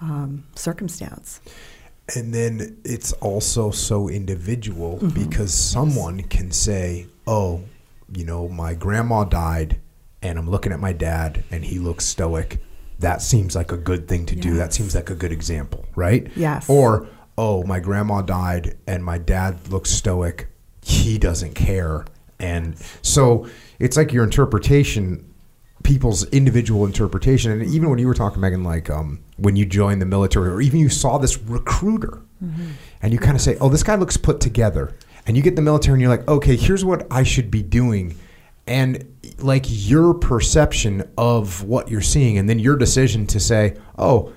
um, 0.00 0.44
circumstance? 0.54 1.40
And 2.14 2.34
then 2.34 2.76
it's 2.84 3.12
also 3.14 3.70
so 3.70 4.08
individual 4.08 4.98
Mhm. 5.00 5.14
because 5.14 5.54
someone 5.54 6.22
can 6.22 6.50
say, 6.50 7.06
"Oh, 7.26 7.60
you 8.14 8.24
know, 8.24 8.48
my 8.48 8.74
grandma 8.74 9.24
died, 9.24 9.78
and 10.20 10.38
I'm 10.38 10.50
looking 10.50 10.72
at 10.72 10.80
my 10.80 10.92
dad, 10.92 11.44
and 11.50 11.64
he 11.64 11.78
looks 11.78 12.04
stoic. 12.04 12.60
That 12.98 13.22
seems 13.22 13.54
like 13.56 13.72
a 13.72 13.76
good 13.76 14.08
thing 14.08 14.26
to 14.26 14.36
do. 14.36 14.54
That 14.56 14.72
seems 14.74 14.94
like 14.94 15.10
a 15.10 15.14
good 15.14 15.32
example, 15.32 15.86
right?" 15.96 16.28
Yes. 16.36 16.64
Or, 16.68 17.06
"Oh, 17.38 17.62
my 17.64 17.80
grandma 17.80 18.20
died, 18.22 18.76
and 18.86 19.04
my 19.04 19.18
dad 19.18 19.70
looks 19.70 19.90
stoic. 19.90 20.48
He 20.82 21.18
doesn't 21.18 21.54
care." 21.54 22.04
And 22.38 22.74
so 23.00 23.46
it's 23.78 23.96
like 23.96 24.12
your 24.12 24.24
interpretation 24.24 25.24
people's 25.82 26.24
individual 26.30 26.86
interpretation. 26.86 27.50
And 27.52 27.62
even 27.62 27.90
when 27.90 27.98
you 27.98 28.06
were 28.06 28.14
talking, 28.14 28.40
Megan, 28.40 28.64
like 28.64 28.90
um, 28.90 29.20
when 29.36 29.56
you 29.56 29.66
joined 29.66 30.00
the 30.00 30.06
military, 30.06 30.48
or 30.48 30.60
even 30.60 30.80
you 30.80 30.88
saw 30.88 31.18
this 31.18 31.38
recruiter, 31.38 32.22
and 33.02 33.12
you 33.12 33.18
kind 33.18 33.36
of 33.36 33.40
say, 33.40 33.56
"Oh, 33.60 33.68
this 33.68 33.82
guy 33.82 33.94
looks 33.96 34.16
put 34.16 34.40
together," 34.40 34.94
and 35.26 35.36
you 35.36 35.42
get 35.42 35.56
the 35.56 35.62
military, 35.62 35.94
and 35.94 36.02
you're 36.02 36.10
like, 36.10 36.26
"Okay, 36.28 36.56
here's 36.56 36.84
what 36.84 37.06
I 37.10 37.22
should 37.22 37.50
be 37.50 37.62
doing," 37.62 38.16
and 38.66 39.04
like 39.38 39.64
your 39.68 40.14
perception 40.14 41.08
of 41.16 41.62
what 41.64 41.88
you're 41.88 42.00
seeing, 42.00 42.38
and 42.38 42.48
then 42.48 42.58
your 42.58 42.76
decision 42.76 43.26
to 43.28 43.40
say, 43.40 43.76
"Oh, 43.98 44.32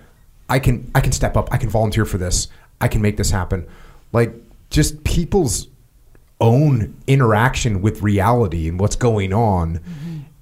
I 0.49 0.59
can 0.59 0.89
I 0.93 1.01
can 1.01 1.11
step 1.11 1.35
up, 1.37 1.49
I 1.51 1.57
can 1.57 1.69
volunteer 1.69 2.05
for 2.05 2.17
this, 2.17 2.47
I 2.79 2.87
can 2.87 3.01
make 3.01 3.17
this 3.17 3.31
happen," 3.31 3.65
like 4.13 4.33
just 4.69 5.03
people's 5.03 5.67
own 6.41 6.93
interaction 7.07 7.81
with 7.81 8.01
reality 8.01 8.67
and 8.67 8.79
what's 8.79 8.95
going 8.97 9.31
on 9.31 9.79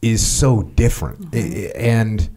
is 0.03 0.25
so 0.25 0.63
different. 0.75 1.33
I- 1.33 1.71
And 1.75 2.29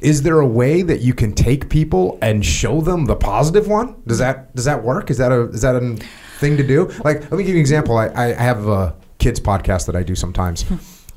is 0.00 0.22
there 0.22 0.40
a 0.40 0.46
way 0.46 0.82
that 0.82 1.00
you 1.00 1.14
can 1.14 1.32
take 1.34 1.68
people 1.68 2.18
and 2.20 2.44
show 2.44 2.80
them 2.80 3.04
the 3.06 3.16
positive 3.16 3.68
one? 3.68 3.94
Does 4.06 4.18
that 4.18 4.54
does 4.56 4.64
that 4.64 4.82
work? 4.82 5.10
Is 5.10 5.18
that 5.18 5.30
a 5.32 5.42
is 5.50 5.62
that 5.62 5.76
a 5.76 5.96
thing 6.40 6.56
to 6.56 6.66
do? 6.66 6.90
Like, 7.04 7.20
let 7.22 7.32
me 7.32 7.38
give 7.44 7.48
you 7.54 7.54
an 7.54 7.60
example. 7.60 7.96
I, 7.96 8.08
I 8.08 8.32
have 8.34 8.66
a 8.68 8.94
kids 9.18 9.40
podcast 9.40 9.86
that 9.86 9.96
I 9.96 10.02
do 10.02 10.14
sometimes, 10.14 10.64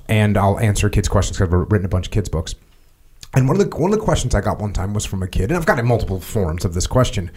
and 0.07 0.38
I'll 0.38 0.59
answer 0.59 0.89
kids 0.89 1.07
questions 1.07 1.38
because 1.38 1.51
I've 1.53 1.71
written 1.71 1.85
a 1.85 1.89
bunch 1.89 2.07
of 2.07 2.11
kids 2.11 2.29
books. 2.29 2.53
And 3.33 3.47
one 3.47 3.59
of 3.59 3.69
the 3.69 3.75
one 3.77 3.91
of 3.91 3.99
the 3.99 4.05
questions 4.05 4.35
I 4.35 4.41
got 4.41 4.59
one 4.59 4.73
time 4.73 4.93
was 4.93 5.05
from 5.05 5.21
a 5.23 5.27
kid, 5.27 5.49
and 5.51 5.57
I've 5.57 5.65
gotten 5.65 5.85
multiple 5.85 6.19
forms 6.19 6.63
of 6.65 6.73
this 6.73 6.88
question. 6.88 7.31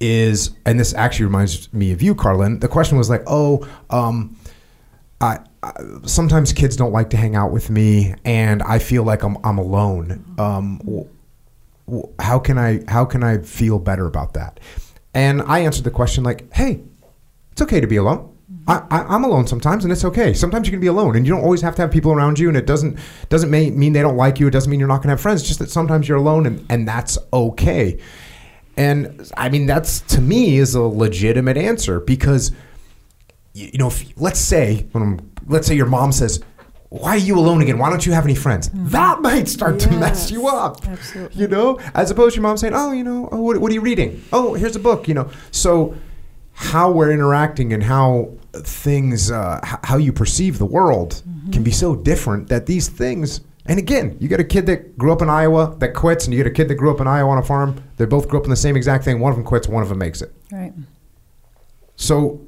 Is 0.00 0.50
and 0.66 0.78
this 0.78 0.92
actually 0.94 1.26
reminds 1.26 1.72
me 1.72 1.92
of 1.92 2.02
you, 2.02 2.14
Karlyn. 2.14 2.60
The 2.60 2.68
question 2.68 2.98
was 2.98 3.08
like, 3.08 3.22
"Oh, 3.26 3.66
um, 3.90 4.36
I 5.20 5.38
sometimes 6.04 6.52
kids 6.52 6.76
don't 6.76 6.92
like 6.92 7.10
to 7.10 7.16
hang 7.16 7.36
out 7.36 7.52
with 7.52 7.70
me, 7.70 8.14
and 8.24 8.62
I 8.62 8.78
feel 8.78 9.02
like 9.02 9.22
I'm 9.22 9.36
I'm 9.44 9.58
alone. 9.58 10.24
Um, 10.38 10.80
how 12.18 12.38
can 12.38 12.58
I 12.58 12.82
how 12.88 13.04
can 13.04 13.22
I 13.22 13.38
feel 13.38 13.78
better 13.78 14.06
about 14.06 14.34
that?" 14.34 14.60
And 15.12 15.42
I 15.42 15.60
answered 15.60 15.84
the 15.84 15.90
question 15.90 16.24
like, 16.24 16.52
"Hey, 16.52 16.82
it's 17.52 17.62
okay 17.62 17.80
to 17.80 17.86
be 17.86 17.96
alone. 17.96 18.30
I, 18.66 18.82
I, 18.90 19.00
I'm 19.02 19.24
alone 19.24 19.46
sometimes, 19.46 19.84
and 19.84 19.92
it's 19.92 20.04
okay. 20.04 20.32
Sometimes 20.32 20.66
you 20.66 20.70
can 20.70 20.80
be 20.80 20.86
alone, 20.86 21.16
and 21.16 21.26
you 21.26 21.32
don't 21.32 21.42
always 21.42 21.60
have 21.60 21.74
to 21.76 21.82
have 21.82 21.90
people 21.90 22.12
around 22.12 22.38
you. 22.38 22.48
And 22.48 22.56
it 22.56 22.66
doesn't 22.66 22.98
doesn't 23.28 23.50
may, 23.50 23.70
mean 23.70 23.92
they 23.92 24.02
don't 24.02 24.16
like 24.16 24.40
you. 24.40 24.46
It 24.46 24.52
doesn't 24.52 24.70
mean 24.70 24.80
you're 24.80 24.88
not 24.88 24.98
going 24.98 25.08
to 25.08 25.10
have 25.10 25.20
friends. 25.20 25.42
It's 25.42 25.48
just 25.48 25.60
that 25.60 25.70
sometimes 25.70 26.08
you're 26.08 26.18
alone, 26.18 26.46
and, 26.46 26.64
and 26.70 26.88
that's 26.88 27.18
okay. 27.32 27.98
And 28.76 29.30
I 29.36 29.50
mean, 29.50 29.66
that's 29.66 30.00
to 30.00 30.20
me 30.20 30.56
is 30.56 30.74
a 30.74 30.82
legitimate 30.82 31.56
answer 31.56 32.00
because 32.00 32.50
you, 33.54 33.70
you 33.72 33.78
know, 33.78 33.86
if, 33.88 34.04
let's 34.20 34.38
say 34.40 34.86
when 34.92 35.02
I'm, 35.02 35.32
let's 35.46 35.66
say 35.66 35.74
your 35.74 35.86
mom 35.86 36.12
says, 36.12 36.42
"Why 36.90 37.10
are 37.12 37.16
you 37.16 37.38
alone 37.38 37.62
again? 37.62 37.78
Why 37.78 37.88
don't 37.90 38.04
you 38.04 38.12
have 38.12 38.24
any 38.24 38.34
friends?" 38.34 38.70
That 38.74 39.22
might 39.22 39.48
start 39.48 39.80
to 39.80 39.90
mess 39.92 40.30
you 40.30 40.46
up. 40.48 40.86
absolutely. 40.86 41.40
You 41.40 41.48
know, 41.48 41.80
as 41.94 42.10
opposed 42.10 42.34
to 42.34 42.40
your 42.40 42.42
mom 42.48 42.56
saying, 42.58 42.74
"Oh, 42.74 42.92
you 42.92 43.04
know, 43.04 43.28
oh, 43.32 43.40
what, 43.40 43.58
what 43.58 43.70
are 43.70 43.74
you 43.74 43.80
reading? 43.80 44.22
Oh, 44.32 44.54
here's 44.54 44.76
a 44.76 44.80
book." 44.80 45.08
You 45.08 45.14
know, 45.14 45.30
so 45.50 45.96
how 46.52 46.90
we're 46.90 47.10
interacting 47.10 47.72
and 47.72 47.82
how 47.82 48.32
things, 48.52 49.30
uh, 49.30 49.60
h- 49.64 49.80
how 49.82 49.96
you 49.96 50.12
perceive 50.12 50.58
the 50.58 50.66
world, 50.66 51.22
can 51.50 51.62
be 51.64 51.72
so 51.72 51.96
different 51.96 52.48
that 52.48 52.66
these 52.66 52.88
things. 52.88 53.40
And 53.66 53.78
again, 53.78 54.16
you 54.20 54.28
get 54.28 54.40
a 54.40 54.44
kid 54.44 54.66
that 54.66 54.96
grew 54.98 55.10
up 55.12 55.22
in 55.22 55.30
Iowa 55.30 55.74
that 55.78 55.94
quits, 55.94 56.26
and 56.26 56.34
you 56.34 56.38
get 56.38 56.46
a 56.46 56.54
kid 56.54 56.68
that 56.68 56.74
grew 56.74 56.90
up 56.90 57.00
in 57.00 57.06
Iowa 57.08 57.30
on 57.30 57.38
a 57.38 57.42
farm. 57.42 57.82
They 57.96 58.04
both 58.04 58.28
grew 58.28 58.38
up 58.38 58.44
in 58.44 58.50
the 58.50 58.56
same 58.56 58.76
exact 58.76 59.04
thing. 59.04 59.20
One 59.20 59.30
of 59.32 59.36
them 59.36 59.44
quits, 59.44 59.66
one 59.68 59.82
of 59.82 59.88
them 59.88 59.98
makes 59.98 60.20
it. 60.22 60.32
Right. 60.52 60.72
So, 61.96 62.40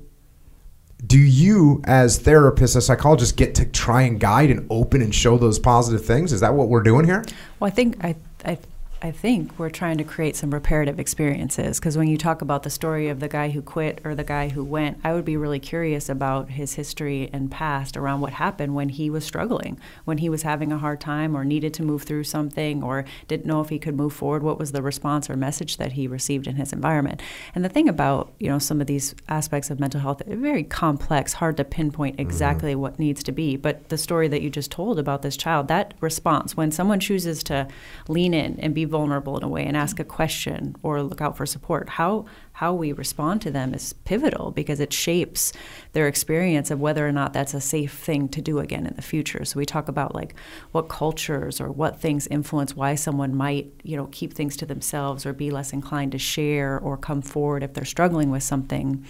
do 1.06 1.18
you, 1.18 1.80
as 1.84 2.18
therapists, 2.18 2.76
as 2.76 2.86
psychologists, 2.86 3.32
get 3.32 3.54
to 3.56 3.64
try 3.66 4.02
and 4.02 4.18
guide 4.18 4.50
and 4.50 4.66
open 4.70 5.02
and 5.02 5.14
show 5.14 5.38
those 5.38 5.58
positive 5.58 6.04
things? 6.04 6.32
Is 6.32 6.40
that 6.40 6.54
what 6.54 6.68
we're 6.68 6.82
doing 6.82 7.04
here? 7.04 7.24
Well, 7.60 7.68
I 7.68 7.70
think 7.70 8.02
I, 8.04 8.16
I, 8.44 8.58
I 9.02 9.10
think 9.10 9.58
we're 9.58 9.68
trying 9.68 9.98
to 9.98 10.04
create 10.04 10.36
some 10.36 10.54
reparative 10.54 10.98
experiences 10.98 11.78
because 11.78 11.98
when 11.98 12.08
you 12.08 12.16
talk 12.16 12.40
about 12.40 12.62
the 12.62 12.70
story 12.70 13.08
of 13.08 13.20
the 13.20 13.28
guy 13.28 13.50
who 13.50 13.60
quit 13.60 14.00
or 14.04 14.14
the 14.14 14.24
guy 14.24 14.48
who 14.48 14.64
went, 14.64 14.98
I 15.04 15.12
would 15.12 15.26
be 15.26 15.36
really 15.36 15.60
curious 15.60 16.08
about 16.08 16.48
his 16.52 16.74
history 16.74 17.28
and 17.30 17.50
past 17.50 17.98
around 17.98 18.22
what 18.22 18.32
happened 18.32 18.74
when 18.74 18.88
he 18.88 19.10
was 19.10 19.22
struggling, 19.22 19.78
when 20.06 20.18
he 20.18 20.30
was 20.30 20.42
having 20.42 20.72
a 20.72 20.78
hard 20.78 20.98
time 20.98 21.36
or 21.36 21.44
needed 21.44 21.74
to 21.74 21.82
move 21.82 22.04
through 22.04 22.24
something 22.24 22.82
or 22.82 23.04
didn't 23.28 23.44
know 23.44 23.60
if 23.60 23.68
he 23.68 23.78
could 23.78 23.96
move 23.96 24.14
forward. 24.14 24.42
What 24.42 24.58
was 24.58 24.72
the 24.72 24.80
response 24.80 25.28
or 25.28 25.36
message 25.36 25.76
that 25.76 25.92
he 25.92 26.06
received 26.06 26.46
in 26.46 26.56
his 26.56 26.72
environment? 26.72 27.20
And 27.54 27.62
the 27.62 27.68
thing 27.68 27.90
about 27.90 28.32
you 28.38 28.48
know 28.48 28.58
some 28.58 28.80
of 28.80 28.86
these 28.86 29.14
aspects 29.28 29.68
of 29.68 29.78
mental 29.78 30.00
health, 30.00 30.22
very 30.26 30.64
complex, 30.64 31.34
hard 31.34 31.58
to 31.58 31.64
pinpoint 31.64 32.14
mm-hmm. 32.16 32.26
exactly 32.26 32.74
what 32.74 32.98
needs 32.98 33.22
to 33.24 33.32
be. 33.32 33.56
But 33.56 33.90
the 33.90 33.98
story 33.98 34.26
that 34.28 34.40
you 34.40 34.48
just 34.48 34.70
told 34.70 34.98
about 34.98 35.20
this 35.20 35.36
child, 35.36 35.68
that 35.68 35.92
response 36.00 36.56
when 36.56 36.72
someone 36.72 36.98
chooses 36.98 37.42
to 37.44 37.68
lean 38.08 38.32
in 38.32 38.58
and 38.60 38.74
be 38.74 38.85
vulnerable 38.86 39.36
in 39.36 39.42
a 39.42 39.48
way 39.48 39.64
and 39.64 39.76
ask 39.76 39.98
a 40.00 40.04
question 40.04 40.74
or 40.82 41.02
look 41.02 41.20
out 41.20 41.36
for 41.36 41.46
support, 41.46 41.88
how 41.90 42.24
how 42.52 42.72
we 42.72 42.90
respond 42.90 43.42
to 43.42 43.50
them 43.50 43.74
is 43.74 43.92
pivotal 43.92 44.50
because 44.50 44.80
it 44.80 44.90
shapes 44.90 45.52
their 45.92 46.08
experience 46.08 46.70
of 46.70 46.80
whether 46.80 47.06
or 47.06 47.12
not 47.12 47.34
that's 47.34 47.52
a 47.52 47.60
safe 47.60 47.92
thing 47.92 48.30
to 48.30 48.40
do 48.40 48.60
again 48.60 48.86
in 48.86 48.94
the 48.94 49.02
future. 49.02 49.44
So 49.44 49.58
we 49.58 49.66
talk 49.66 49.88
about 49.88 50.14
like 50.14 50.34
what 50.72 50.88
cultures 50.88 51.60
or 51.60 51.70
what 51.70 52.00
things 52.00 52.26
influence 52.28 52.74
why 52.74 52.94
someone 52.94 53.34
might, 53.34 53.70
you 53.82 53.94
know, 53.94 54.08
keep 54.10 54.32
things 54.32 54.56
to 54.56 54.66
themselves 54.66 55.26
or 55.26 55.34
be 55.34 55.50
less 55.50 55.74
inclined 55.74 56.12
to 56.12 56.18
share 56.18 56.78
or 56.78 56.96
come 56.96 57.20
forward 57.20 57.62
if 57.62 57.74
they're 57.74 57.84
struggling 57.84 58.30
with 58.30 58.42
something. 58.42 59.04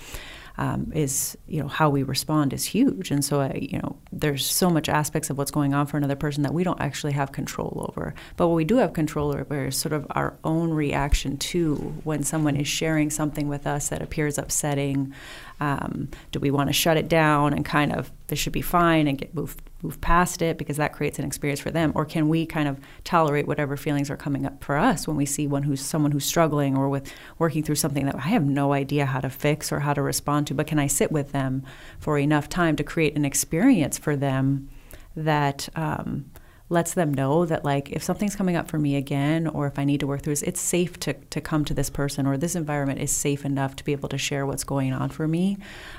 Um, 0.58 0.90
is 0.94 1.36
you 1.46 1.60
know 1.60 1.68
how 1.68 1.90
we 1.90 2.02
respond 2.02 2.52
is 2.52 2.64
huge, 2.64 3.10
and 3.10 3.24
so 3.24 3.52
you 3.54 3.78
know 3.78 3.96
there's 4.10 4.46
so 4.46 4.70
much 4.70 4.88
aspects 4.88 5.28
of 5.28 5.36
what's 5.36 5.50
going 5.50 5.74
on 5.74 5.86
for 5.86 5.98
another 5.98 6.16
person 6.16 6.42
that 6.44 6.54
we 6.54 6.64
don't 6.64 6.80
actually 6.80 7.12
have 7.12 7.32
control 7.32 7.86
over. 7.90 8.14
But 8.36 8.48
what 8.48 8.54
we 8.54 8.64
do 8.64 8.76
have 8.76 8.94
control 8.94 9.36
over 9.36 9.66
is 9.66 9.76
sort 9.76 9.92
of 9.92 10.06
our 10.10 10.38
own 10.44 10.70
reaction 10.70 11.36
to 11.36 11.74
when 12.04 12.22
someone 12.22 12.56
is 12.56 12.68
sharing 12.68 13.10
something 13.10 13.48
with 13.48 13.66
us 13.66 13.90
that 13.90 14.00
appears 14.00 14.38
upsetting. 14.38 15.12
Um, 15.60 16.08
do 16.32 16.40
we 16.40 16.50
want 16.50 16.68
to 16.68 16.74
shut 16.74 16.96
it 16.96 17.08
down 17.08 17.52
and 17.54 17.64
kind 17.64 17.92
of 17.92 18.10
this 18.26 18.38
should 18.38 18.52
be 18.52 18.62
fine 18.62 19.08
and 19.08 19.16
get 19.16 19.34
move 19.34 19.56
move 19.82 20.00
past 20.00 20.42
it 20.42 20.58
because 20.58 20.76
that 20.76 20.92
creates 20.92 21.18
an 21.18 21.24
experience 21.24 21.60
for 21.60 21.70
them, 21.70 21.92
or 21.94 22.04
can 22.04 22.28
we 22.28 22.46
kind 22.46 22.68
of 22.68 22.80
tolerate 23.04 23.46
whatever 23.46 23.76
feelings 23.76 24.10
are 24.10 24.16
coming 24.16 24.46
up 24.46 24.62
for 24.64 24.76
us 24.76 25.06
when 25.06 25.16
we 25.16 25.26
see 25.26 25.46
one 25.46 25.62
who's 25.62 25.80
someone 25.80 26.12
who's 26.12 26.24
struggling 26.24 26.76
or 26.76 26.88
with 26.88 27.12
working 27.38 27.62
through 27.62 27.74
something 27.74 28.06
that 28.06 28.16
I 28.16 28.28
have 28.28 28.44
no 28.44 28.72
idea 28.72 29.06
how 29.06 29.20
to 29.20 29.30
fix 29.30 29.70
or 29.70 29.80
how 29.80 29.92
to 29.94 30.02
respond 30.02 30.46
to, 30.48 30.54
but 30.54 30.66
can 30.66 30.78
I 30.78 30.86
sit 30.86 31.12
with 31.12 31.32
them 31.32 31.62
for 31.98 32.18
enough 32.18 32.48
time 32.48 32.76
to 32.76 32.84
create 32.84 33.16
an 33.16 33.24
experience 33.24 33.98
for 33.98 34.16
them 34.16 34.68
that 35.14 35.68
um, 35.76 36.30
lets 36.68 36.94
them 36.94 37.14
know 37.14 37.46
that 37.46 37.64
like 37.64 37.90
if 37.90 38.02
something's 38.02 38.36
coming 38.36 38.56
up 38.56 38.68
for 38.68 38.78
me 38.78 38.96
again 38.96 39.46
or 39.46 39.66
if 39.66 39.78
I 39.78 39.84
need 39.84 40.00
to 40.00 40.06
work 40.06 40.22
through 40.22 40.32
this, 40.32 40.42
it's 40.42 40.60
safe 40.60 40.98
to, 41.00 41.12
to 41.12 41.40
come 41.40 41.64
to 41.64 41.74
this 41.74 41.90
person 41.90 42.26
or 42.26 42.36
this 42.36 42.56
environment 42.56 43.00
is 43.00 43.12
safe 43.12 43.44
enough 43.44 43.76
to 43.76 43.84
be 43.84 43.92
able 43.92 44.08
to 44.08 44.18
share 44.18 44.46
what's 44.46 44.64
going 44.64 44.92
on 44.92 45.10
for 45.10 45.28
me. 45.28 45.58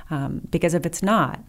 Um, 0.10 0.42
because 0.50 0.74
if 0.74 0.86
it's 0.86 1.02
not, 1.02 1.40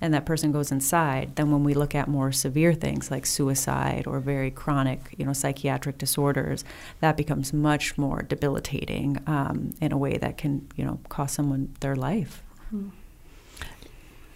and 0.00 0.12
that 0.14 0.26
person 0.26 0.52
goes 0.52 0.70
inside, 0.70 1.36
then 1.36 1.50
when 1.50 1.64
we 1.64 1.72
look 1.74 1.94
at 1.94 2.06
more 2.08 2.30
severe 2.32 2.74
things 2.74 3.10
like 3.10 3.24
suicide 3.26 4.06
or 4.06 4.20
very 4.20 4.50
chronic, 4.50 5.14
you 5.16 5.24
know, 5.24 5.32
psychiatric 5.32 5.98
disorders, 5.98 6.64
that 7.00 7.16
becomes 7.16 7.52
much 7.52 7.96
more 7.96 8.22
debilitating 8.22 9.18
um, 9.26 9.72
in 9.80 9.92
a 9.92 9.96
way 9.98 10.16
that 10.18 10.36
can, 10.36 10.68
you 10.76 10.84
know, 10.84 11.00
cost 11.08 11.34
someone 11.34 11.74
their 11.80 11.96
life. 11.96 12.42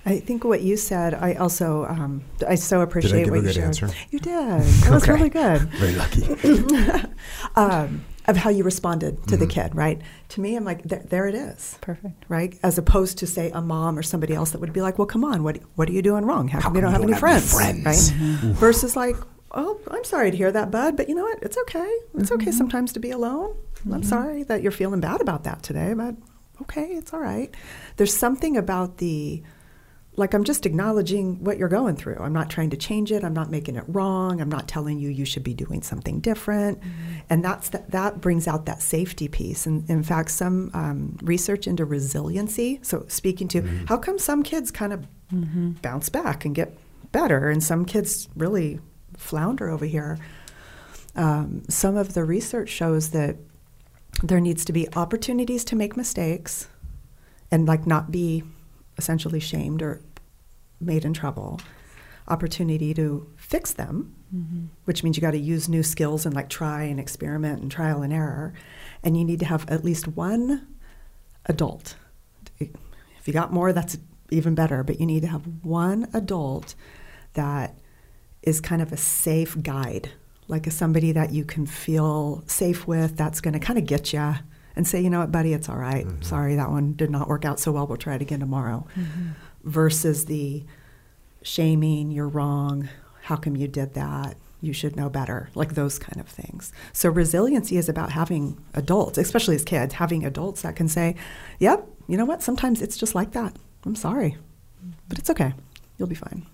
I 0.07 0.19
think 0.19 0.45
what 0.45 0.63
you 0.63 0.79
said, 0.79 1.13
I 1.13 1.35
also, 1.35 1.85
um, 1.85 2.23
I 2.49 2.55
so 2.55 2.81
appreciate 2.81 3.25
give 3.25 3.29
a 3.29 3.31
what 3.33 3.37
you 3.37 3.43
good 3.43 3.55
shared. 3.55 3.67
answer? 3.67 3.91
You 4.11 4.19
did. 4.19 4.33
That 4.33 4.91
was 4.91 5.03
Okay. 5.03 5.13
really 5.13 5.29
good. 5.29 5.61
Very 5.73 5.93
lucky. 5.95 6.25
um, 7.57 8.03
of 8.27 8.37
how 8.37 8.51
you 8.51 8.63
responded 8.65 9.27
to 9.29 9.37
the 9.37 9.47
Mhm. 9.47 9.51
kid, 9.51 9.75
right? 9.75 10.01
To 10.31 10.41
me, 10.41 10.55
I'm 10.57 10.65
like, 10.65 10.83
there, 10.85 11.03
there 11.09 11.27
it 11.27 11.35
is, 11.35 11.79
Perfect. 11.81 12.25
right? 12.29 12.59
As 12.63 12.79
opposed 12.79 13.19
to 13.19 13.27
say 13.27 13.51
a 13.51 13.61
mom 13.61 13.99
or 13.99 14.03
somebody 14.03 14.35
else 14.35 14.51
that 14.51 14.61
would 14.61 14.73
be 14.73 14.83
like, 14.83 14.99
well, 14.99 15.07
come 15.07 15.25
on, 15.25 15.43
what 15.43 15.59
what 15.77 15.89
are 15.89 15.93
you 15.93 16.03
doing 16.03 16.25
wrong? 16.25 16.49
How, 16.49 16.61
How 16.61 16.69
come 16.69 16.77
you 16.77 16.81
don't 16.83 16.91
you 16.91 16.93
have 16.93 17.01
don't 17.03 17.11
any 17.11 17.15
have 17.15 17.25
any 17.25 17.41
friends, 17.41 17.55
friends? 17.83 18.13
right? 18.13 18.21
Mm-hmm. 18.21 18.53
Versus 18.53 18.95
like, 18.97 19.17
oh, 19.53 19.81
I'm 19.91 20.05
sorry 20.05 20.31
to 20.31 20.37
hear 20.37 20.53
that, 20.53 20.71
bud, 20.71 20.97
but 20.97 21.09
you 21.09 21.15
know 21.15 21.25
what? 21.25 21.43
It's 21.43 21.57
okay. 21.59 21.91
It's 22.19 22.31
okay 22.31 22.47
mm-hmm. 22.47 22.53
sometimes 22.53 22.93
to 22.93 23.01
be 23.01 23.11
alone. 23.11 23.57
I'm 23.87 23.93
mm-hmm. 23.93 24.03
sorry 24.03 24.43
that 24.45 24.63
you're 24.63 24.73
feeling 24.73 25.01
bad 25.01 25.21
about 25.21 25.45
that 25.45 25.63
today, 25.63 25.95
but 25.95 26.15
okay, 26.63 26.89
it's 26.93 27.13
all 27.15 27.21
right. 27.21 27.53
There's 27.97 28.15
something 28.17 28.57
about 28.57 28.99
the 28.99 29.43
like 30.17 30.35
I'm 30.35 30.45
just 30.45 30.67
acknowledging 30.67 31.43
what 31.45 31.57
you're 31.57 31.69
going 31.69 31.97
through. 31.97 32.17
I'm 32.19 32.33
not 32.33 32.51
trying 32.51 32.71
to 32.71 32.77
change 32.77 33.13
it. 33.13 33.23
I'm 33.23 33.33
not 33.33 33.51
making 33.51 33.77
it 33.77 33.85
wrong. 33.87 34.41
I'm 34.41 34.49
not 34.49 34.67
telling 34.67 34.99
you 34.99 35.09
you 35.09 35.25
should 35.25 35.45
be 35.45 35.55
doing 35.55 35.83
something 35.83 36.21
different. 36.21 36.81
And 37.31 37.45
that's 37.45 37.69
that, 37.71 37.91
that 37.93 38.21
brings 38.21 38.49
out 38.49 38.67
that 38.67 38.83
safety 38.83 39.29
piece. 39.29 39.67
And 39.67 39.89
in 39.89 40.03
fact, 40.03 40.31
some 40.31 40.71
um, 40.75 41.17
research 41.23 41.67
into 41.67 41.85
resiliency. 41.85 42.81
So 42.83 43.05
speaking 43.09 43.49
to 43.49 43.63
how 43.87 43.97
come 43.97 44.19
some 44.19 44.43
kids 44.43 44.71
kind 44.71 44.93
of 44.93 45.07
bounce 45.81 46.09
back 46.09 46.45
and 46.45 46.55
get 46.55 46.77
better, 47.13 47.49
and 47.49 47.63
some 47.63 47.85
kids 47.85 48.29
really 48.37 48.81
flounder 49.17 49.71
over 49.71 49.87
here. 49.87 50.19
Um, 51.15 51.63
some 51.69 51.97
of 51.97 52.15
the 52.15 52.25
research 52.25 52.69
shows 52.69 53.11
that 53.11 53.37
there 54.23 54.41
needs 54.41 54.65
to 54.67 54.73
be 54.73 54.93
opportunities 54.95 55.65
to 55.65 55.77
make 55.77 55.97
mistakes 55.97 56.69
and 57.51 57.67
like 57.67 57.87
not 57.87 58.11
be 58.11 58.45
essentially 59.01 59.41
shamed 59.41 59.81
or 59.81 60.03
made 60.81 61.05
in 61.05 61.15
trouble 61.15 61.59
opportunity 62.29 62.93
to 62.93 63.27
fix 63.37 63.73
them 63.73 64.15
mm-hmm. 64.35 64.67
which 64.85 65.03
means 65.03 65.17
you 65.17 65.21
got 65.21 65.33
to 65.33 65.39
use 65.39 65.69
new 65.69 65.83
skills 65.83 66.27
and 66.27 66.35
like 66.35 66.49
try 66.49 66.83
and 66.85 67.01
experiment 67.01 67.63
and 67.63 67.71
trial 67.71 68.03
and 68.03 68.13
error 68.13 68.53
and 69.03 69.17
you 69.17 69.25
need 69.25 69.41
to 69.41 69.47
have 69.47 69.69
at 69.71 69.85
least 69.85 70.07
one 70.09 70.67
adult. 71.47 71.97
If 72.59 73.27
you 73.27 73.33
got 73.33 73.53
more 73.53 73.73
that's 73.73 73.99
even 74.31 74.55
better 74.55 74.83
but 74.83 75.01
you 75.01 75.07
need 75.07 75.23
to 75.23 75.29
have 75.29 75.43
one 75.63 76.09
adult 76.15 76.75
that 77.35 77.79
is 78.43 78.61
kind 78.61 78.81
of 78.81 78.93
a 78.93 78.97
safe 78.97 79.61
guide 79.63 80.11
like 80.49 80.67
a 80.67 80.71
somebody 80.71 81.13
that 81.13 81.33
you 81.33 81.45
can 81.45 81.67
feel 81.67 82.43
safe 82.47 82.87
with 82.87 83.17
that's 83.17 83.41
going 83.41 83.55
to 83.55 83.61
kind 83.61 83.79
of 83.79 83.87
get 83.87 84.13
you 84.13 84.35
and 84.81 84.89
say 84.89 84.99
you 84.99 85.11
know 85.11 85.21
what 85.21 85.31
buddy 85.31 85.53
it's 85.53 85.69
all 85.69 85.77
right. 85.77 86.07
Mm-hmm. 86.07 86.23
sorry 86.23 86.57
that 86.57 86.71
one 86.71 86.95
did 86.95 87.11
not 87.11 87.29
work 87.29 87.45
out 87.45 87.61
so 87.61 87.71
well. 87.71 87.87
We'll 87.87 87.99
try 87.99 88.15
it 88.15 88.23
again 88.23 88.41
tomorrow. 88.41 88.87
Mm-hmm. 88.97 89.29
Versus 89.65 90.25
the 90.25 90.65
shaming 91.43 92.11
you're 92.11 92.29
wrong. 92.29 92.89
How 93.25 93.37
come 93.37 93.57
you 93.57 93.69
did 93.69 93.93
that? 93.93 94.39
You 94.63 94.73
should 94.73 94.97
know 94.97 95.11
better. 95.11 95.51
Like 95.55 95.75
those 95.75 95.99
kind 95.99 96.19
of 96.19 96.29
things. 96.29 96.73
So 96.95 97.11
resiliency 97.11 97.77
is 97.77 97.91
about 97.91 98.13
having 98.13 98.57
adults 98.73 99.19
especially 99.19 99.55
as 99.55 99.65
kids 99.65 99.95
having 99.95 100.25
adults 100.25 100.63
that 100.63 100.77
can 100.77 100.89
say 100.89 101.15
yep 101.59 101.87
you 102.09 102.17
know 102.17 102.25
what? 102.25 102.43
Sometimes 102.43 102.81
it's 102.81 102.97
just 102.97 103.15
like 103.15 103.33
that. 103.33 103.55
I'm 103.85 103.97
sorry 103.97 104.39
but 105.11 105.19
it's 105.19 105.29
okay. 105.29 105.53
You'll 105.99 106.09
be 106.09 106.15
fine 106.15 106.47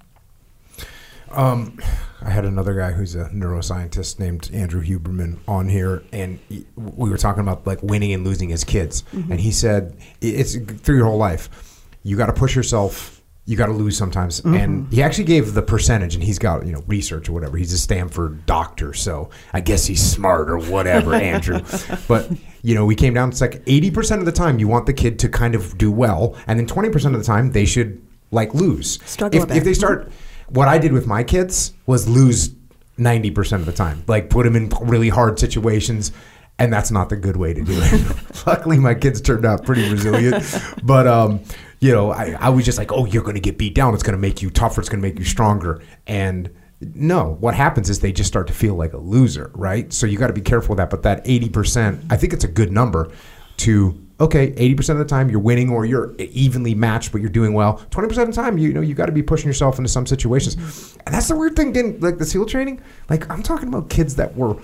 Um, 1.30 1.78
I 2.22 2.30
had 2.30 2.44
another 2.44 2.74
guy 2.74 2.92
who's 2.92 3.14
a 3.14 3.28
neuroscientist 3.30 4.18
named 4.18 4.50
Andrew 4.52 4.82
Huberman 4.82 5.38
on 5.46 5.68
here, 5.68 6.02
and 6.12 6.38
he, 6.48 6.66
we 6.76 7.10
were 7.10 7.18
talking 7.18 7.40
about 7.40 7.66
like 7.66 7.82
winning 7.82 8.12
and 8.12 8.24
losing 8.24 8.52
as 8.52 8.64
kids, 8.64 9.02
mm-hmm. 9.12 9.32
and 9.32 9.40
he 9.40 9.50
said 9.50 9.96
it's 10.20 10.56
through 10.56 10.96
your 10.96 11.06
whole 11.06 11.18
life. 11.18 11.88
You 12.02 12.16
got 12.16 12.26
to 12.26 12.32
push 12.32 12.54
yourself. 12.54 13.22
You 13.44 13.56
got 13.56 13.66
to 13.66 13.72
lose 13.72 13.96
sometimes, 13.96 14.40
mm-hmm. 14.40 14.54
and 14.54 14.92
he 14.92 15.02
actually 15.02 15.24
gave 15.24 15.54
the 15.54 15.62
percentage, 15.62 16.14
and 16.14 16.24
he's 16.24 16.38
got 16.38 16.66
you 16.66 16.72
know 16.72 16.82
research 16.86 17.28
or 17.28 17.32
whatever. 17.32 17.56
He's 17.56 17.72
a 17.72 17.78
Stanford 17.78 18.44
doctor, 18.46 18.92
so 18.92 19.30
I 19.52 19.60
guess 19.60 19.86
he's 19.86 20.04
smart 20.04 20.50
or 20.50 20.58
whatever, 20.58 21.14
Andrew. 21.14 21.60
But 22.08 22.30
you 22.62 22.74
know, 22.74 22.84
we 22.84 22.96
came 22.96 23.14
down. 23.14 23.28
It's 23.28 23.40
like 23.40 23.62
eighty 23.66 23.90
percent 23.90 24.20
of 24.20 24.26
the 24.26 24.32
time 24.32 24.58
you 24.58 24.66
want 24.66 24.86
the 24.86 24.92
kid 24.92 25.18
to 25.20 25.28
kind 25.28 25.54
of 25.54 25.78
do 25.78 25.92
well, 25.92 26.36
and 26.48 26.58
then 26.58 26.66
twenty 26.66 26.90
percent 26.90 27.14
of 27.14 27.20
the 27.20 27.26
time 27.26 27.52
they 27.52 27.66
should 27.66 28.04
like 28.32 28.52
lose. 28.54 28.98
Struggle 29.08 29.44
if, 29.44 29.58
if 29.58 29.64
they 29.64 29.74
start 29.74 30.08
mm-hmm. 30.08 30.25
What 30.48 30.68
I 30.68 30.78
did 30.78 30.92
with 30.92 31.06
my 31.06 31.22
kids 31.22 31.72
was 31.86 32.08
lose 32.08 32.50
90% 32.98 33.52
of 33.54 33.66
the 33.66 33.72
time. 33.72 34.04
Like 34.06 34.30
put 34.30 34.44
them 34.44 34.56
in 34.56 34.70
really 34.80 35.08
hard 35.08 35.38
situations 35.38 36.12
and 36.58 36.72
that's 36.72 36.90
not 36.90 37.10
the 37.10 37.16
good 37.16 37.36
way 37.36 37.52
to 37.52 37.62
do 37.62 37.72
it. 37.74 38.46
Luckily 38.46 38.78
my 38.78 38.94
kids 38.94 39.20
turned 39.20 39.44
out 39.44 39.64
pretty 39.64 39.90
resilient, 39.90 40.44
but 40.82 41.06
um 41.06 41.40
you 41.80 41.92
know, 41.92 42.10
I, 42.10 42.36
I 42.40 42.48
was 42.48 42.64
just 42.64 42.78
like, 42.78 42.92
oh, 42.92 43.04
you're 43.04 43.22
going 43.22 43.34
to 43.34 43.40
get 43.40 43.58
beat 43.58 43.74
down. 43.74 43.94
It's 43.94 44.02
going 44.02 44.16
to 44.16 44.20
make 44.20 44.40
you 44.40 44.50
tougher. 44.50 44.80
It's 44.80 44.88
going 44.88 45.00
to 45.00 45.06
make 45.06 45.18
you 45.18 45.24
stronger. 45.24 45.82
And 46.06 46.50
no, 46.80 47.36
what 47.40 47.54
happens 47.54 47.90
is 47.90 48.00
they 48.00 48.12
just 48.12 48.28
start 48.28 48.46
to 48.46 48.54
feel 48.54 48.74
like 48.74 48.92
a 48.92 48.98
loser, 48.98 49.50
right? 49.54 49.92
So 49.92 50.06
you 50.06 50.18
got 50.18 50.28
to 50.28 50.32
be 50.32 50.40
careful 50.40 50.70
with 50.70 50.78
that. 50.78 50.90
But 50.90 51.02
that 51.02 51.24
80%, 51.24 52.06
I 52.10 52.16
think 52.16 52.32
it's 52.32 52.44
a 52.44 52.48
good 52.48 52.72
number 52.72 53.12
to 53.58 54.05
okay, 54.18 54.52
80% 54.52 54.90
of 54.90 54.98
the 54.98 55.04
time 55.04 55.28
you're 55.28 55.40
winning 55.40 55.70
or 55.70 55.84
you're 55.84 56.14
evenly 56.18 56.74
matched, 56.74 57.12
but 57.12 57.20
you're 57.20 57.30
doing 57.30 57.52
well. 57.52 57.78
20% 57.90 58.04
of 58.22 58.26
the 58.28 58.32
time, 58.32 58.56
you 58.58 58.72
know, 58.72 58.80
you 58.80 58.94
got 58.94 59.06
to 59.06 59.12
be 59.12 59.22
pushing 59.22 59.46
yourself 59.46 59.78
into 59.78 59.88
some 59.88 60.06
situations. 60.06 60.56
Mm-hmm. 60.56 61.00
And 61.06 61.14
that's 61.14 61.28
the 61.28 61.36
weird 61.36 61.56
thing, 61.56 61.72
getting 61.72 62.00
like 62.00 62.18
the 62.18 62.24
SEAL 62.24 62.46
training. 62.46 62.80
Like 63.10 63.30
I'm 63.30 63.42
talking 63.42 63.68
about 63.68 63.90
kids 63.90 64.16
that 64.16 64.36
were 64.36 64.56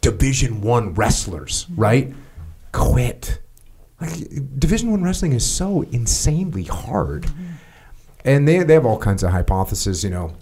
Division 0.00 0.60
One 0.60 0.94
wrestlers, 0.94 1.64
mm-hmm. 1.64 1.80
right? 1.80 2.14
Quit. 2.72 3.40
Like 4.00 4.58
Division 4.58 4.90
One 4.90 5.02
wrestling 5.02 5.32
is 5.32 5.48
so 5.48 5.82
insanely 5.82 6.64
hard, 6.64 7.24
mm-hmm. 7.24 7.46
and 8.24 8.46
they 8.46 8.62
they 8.62 8.74
have 8.74 8.86
all 8.86 8.98
kinds 8.98 9.22
of 9.22 9.30
hypotheses. 9.30 10.04
You 10.04 10.10
know, 10.10 10.36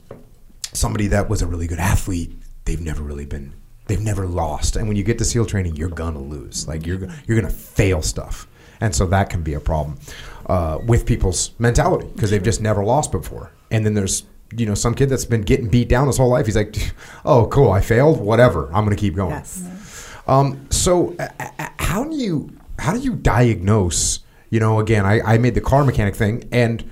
somebody 0.73 1.07
that 1.09 1.29
was 1.31 1.41
a 1.41 1.47
really 1.47 1.67
good 1.67 1.79
athlete, 1.79 2.33
they've 2.65 2.81
never 2.81 3.03
really 3.03 3.25
been, 3.25 3.55
they've 3.87 4.01
never 4.01 4.27
lost. 4.27 4.77
And 4.77 4.89
when 4.89 4.97
you 4.97 5.05
get 5.05 5.19
to 5.19 5.25
SEAL 5.25 5.47
training, 5.47 5.77
you're 5.77 5.89
gonna 5.89 6.21
lose. 6.21 6.67
Like 6.69 6.87
you're 6.87 7.09
you're 7.27 7.41
gonna 7.41 7.53
fail 7.53 8.03
stuff, 8.03 8.47
and 8.81 8.95
so 8.95 9.07
that 9.07 9.31
can 9.31 9.43
be 9.43 9.55
a 9.55 9.61
problem 9.61 9.99
uh, 10.47 10.79
with 10.85 11.07
people's 11.07 11.53
mentality 11.59 12.09
because 12.15 12.31
they've 12.31 12.43
just 12.43 12.61
never 12.61 12.85
lost 12.85 13.13
before. 13.13 13.53
And 13.71 13.85
then 13.85 13.95
there's 13.95 14.25
you 14.57 14.67
know 14.67 14.75
some 14.75 14.95
kid 14.95 15.09
that's 15.09 15.25
been 15.25 15.43
getting 15.43 15.69
beat 15.69 15.89
down 15.89 16.07
his 16.07 16.17
whole 16.17 16.31
life. 16.31 16.47
He's 16.47 16.57
like, 16.57 16.77
oh 17.25 17.47
cool, 17.47 17.71
I 17.71 17.81
failed. 17.81 18.21
Whatever, 18.21 18.67
I'm 18.73 18.85
gonna 18.85 18.97
keep 18.97 19.15
going. 19.15 19.31
yes 19.31 20.13
Um, 20.27 20.67
so, 20.71 21.15
uh, 21.19 21.29
uh, 21.41 21.69
how 21.79 22.05
do 22.05 22.17
you 22.17 22.51
how 22.79 22.93
do 22.93 22.99
you 23.01 23.15
diagnose? 23.15 24.21
You 24.51 24.61
know, 24.61 24.79
again, 24.79 25.05
I, 25.05 25.21
I 25.35 25.39
made 25.39 25.55
the 25.55 25.61
car 25.61 25.85
mechanic 25.85 26.15
thing, 26.15 26.49
and 26.53 26.89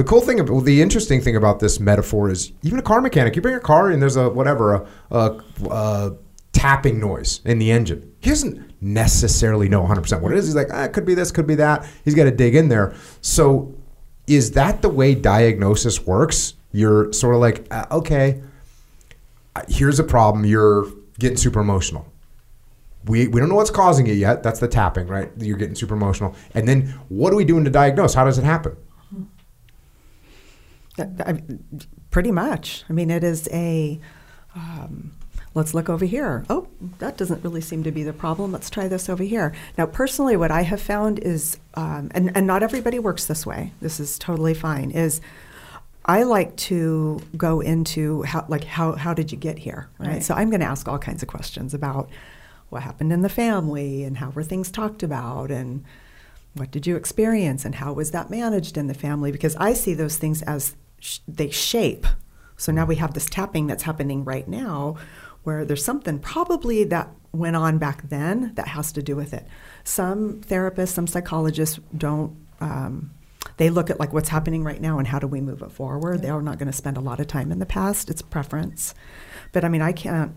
the 0.00 0.08
cool 0.08 0.22
thing, 0.22 0.40
about, 0.40 0.64
the 0.64 0.80
interesting 0.80 1.20
thing 1.20 1.36
about 1.36 1.60
this 1.60 1.78
metaphor 1.78 2.30
is 2.30 2.52
even 2.62 2.78
a 2.78 2.82
car 2.82 3.02
mechanic. 3.02 3.36
You 3.36 3.42
bring 3.42 3.54
a 3.54 3.60
car 3.60 3.90
and 3.90 4.00
there's 4.00 4.16
a 4.16 4.30
whatever 4.30 4.72
a, 4.72 4.86
a, 5.10 5.42
a 5.70 6.16
tapping 6.52 6.98
noise 6.98 7.42
in 7.44 7.58
the 7.58 7.70
engine. 7.70 8.10
He 8.20 8.30
doesn't 8.30 8.72
necessarily 8.80 9.68
know 9.68 9.80
100 9.80 10.00
percent 10.00 10.22
what 10.22 10.32
it 10.32 10.38
is. 10.38 10.46
He's 10.46 10.54
like, 10.54 10.68
ah, 10.72 10.84
it 10.84 10.94
could 10.94 11.04
be 11.04 11.14
this, 11.14 11.30
could 11.30 11.46
be 11.46 11.54
that. 11.56 11.86
He's 12.02 12.14
got 12.14 12.24
to 12.24 12.30
dig 12.30 12.54
in 12.54 12.70
there. 12.70 12.94
So, 13.20 13.74
is 14.26 14.52
that 14.52 14.80
the 14.80 14.88
way 14.88 15.14
diagnosis 15.14 16.06
works? 16.06 16.54
You're 16.72 17.12
sort 17.12 17.34
of 17.34 17.42
like, 17.42 17.66
uh, 17.70 17.84
okay, 17.90 18.40
here's 19.68 19.98
a 19.98 20.04
problem. 20.04 20.46
You're 20.46 20.86
getting 21.18 21.36
super 21.36 21.60
emotional 21.60 22.10
we, 23.06 23.28
we 23.28 23.40
don't 23.40 23.48
know 23.48 23.54
what's 23.54 23.70
causing 23.70 24.06
it 24.06 24.14
yet. 24.14 24.42
That's 24.42 24.60
the 24.60 24.68
tapping, 24.68 25.06
right? 25.06 25.30
You're 25.38 25.56
getting 25.56 25.74
super 25.74 25.94
emotional. 25.94 26.34
And 26.54 26.68
then 26.68 26.88
what 27.08 27.32
are 27.32 27.36
we 27.36 27.44
doing 27.44 27.64
to 27.64 27.70
diagnose? 27.70 28.14
How 28.14 28.24
does 28.24 28.38
it 28.38 28.44
happen? 28.44 28.76
I- 31.00 31.42
pretty 32.10 32.30
much. 32.30 32.84
I 32.88 32.92
mean, 32.92 33.10
it 33.10 33.24
is 33.24 33.48
a. 33.52 34.00
Um, 34.54 35.12
let's 35.54 35.74
look 35.74 35.88
over 35.88 36.04
here. 36.04 36.44
Oh, 36.50 36.68
that 36.98 37.16
doesn't 37.16 37.42
really 37.44 37.60
seem 37.60 37.82
to 37.84 37.92
be 37.92 38.02
the 38.02 38.12
problem. 38.12 38.52
Let's 38.52 38.70
try 38.70 38.88
this 38.88 39.08
over 39.08 39.22
here. 39.22 39.52
Now, 39.78 39.86
personally, 39.86 40.36
what 40.36 40.50
I 40.50 40.62
have 40.62 40.80
found 40.80 41.18
is, 41.20 41.58
um, 41.74 42.10
and 42.14 42.36
and 42.36 42.46
not 42.46 42.62
everybody 42.62 42.98
works 42.98 43.26
this 43.26 43.46
way. 43.46 43.72
This 43.80 44.00
is 44.00 44.18
totally 44.18 44.54
fine. 44.54 44.90
Is 44.90 45.20
I 46.04 46.22
like 46.24 46.56
to 46.56 47.20
go 47.36 47.60
into 47.60 48.22
how 48.22 48.44
like 48.48 48.64
how 48.64 48.92
how 48.92 49.14
did 49.14 49.30
you 49.32 49.38
get 49.38 49.58
here, 49.58 49.88
right? 49.98 50.08
Right. 50.08 50.22
So 50.22 50.34
I'm 50.34 50.50
going 50.50 50.60
to 50.60 50.66
ask 50.66 50.88
all 50.88 50.98
kinds 50.98 51.22
of 51.22 51.28
questions 51.28 51.74
about 51.74 52.08
what 52.70 52.82
happened 52.82 53.12
in 53.12 53.22
the 53.22 53.28
family 53.28 54.04
and 54.04 54.16
how 54.16 54.30
were 54.30 54.44
things 54.44 54.70
talked 54.70 55.02
about 55.02 55.50
and 55.50 55.84
what 56.54 56.70
did 56.70 56.86
you 56.86 56.96
experience 56.96 57.64
and 57.64 57.76
how 57.76 57.92
was 57.92 58.12
that 58.12 58.30
managed 58.30 58.76
in 58.76 58.86
the 58.86 58.94
family 58.94 59.30
because 59.30 59.54
i 59.56 59.72
see 59.72 59.92
those 59.92 60.16
things 60.16 60.40
as 60.42 60.74
sh- 61.00 61.18
they 61.26 61.50
shape. 61.50 62.06
So 62.56 62.72
now 62.72 62.84
we 62.84 62.96
have 62.96 63.14
this 63.14 63.26
tapping 63.26 63.66
that's 63.66 63.82
happening 63.82 64.24
right 64.24 64.46
now 64.46 64.96
where 65.42 65.64
there's 65.64 65.84
something 65.84 66.18
probably 66.18 66.84
that 66.84 67.10
went 67.32 67.56
on 67.56 67.78
back 67.78 68.08
then 68.08 68.52
that 68.54 68.68
has 68.68 68.92
to 68.92 69.02
do 69.02 69.16
with 69.16 69.32
it. 69.32 69.46
Some 69.84 70.40
therapists 70.42 70.88
some 70.88 71.06
psychologists 71.06 71.80
don't 71.96 72.36
um, 72.60 73.12
they 73.56 73.70
look 73.70 73.88
at 73.88 73.98
like 73.98 74.12
what's 74.12 74.28
happening 74.28 74.62
right 74.62 74.80
now 74.80 74.98
and 74.98 75.08
how 75.08 75.18
do 75.18 75.26
we 75.26 75.40
move 75.40 75.62
it 75.62 75.72
forward. 75.72 76.20
They're 76.22 76.42
not 76.42 76.58
going 76.58 76.70
to 76.70 76.76
spend 76.76 76.96
a 76.96 77.00
lot 77.00 77.20
of 77.20 77.26
time 77.26 77.50
in 77.50 77.58
the 77.58 77.66
past. 77.66 78.10
It's 78.10 78.22
preference. 78.22 78.94
But 79.52 79.64
i 79.64 79.68
mean 79.68 79.82
i 79.82 79.92
can't 79.92 80.32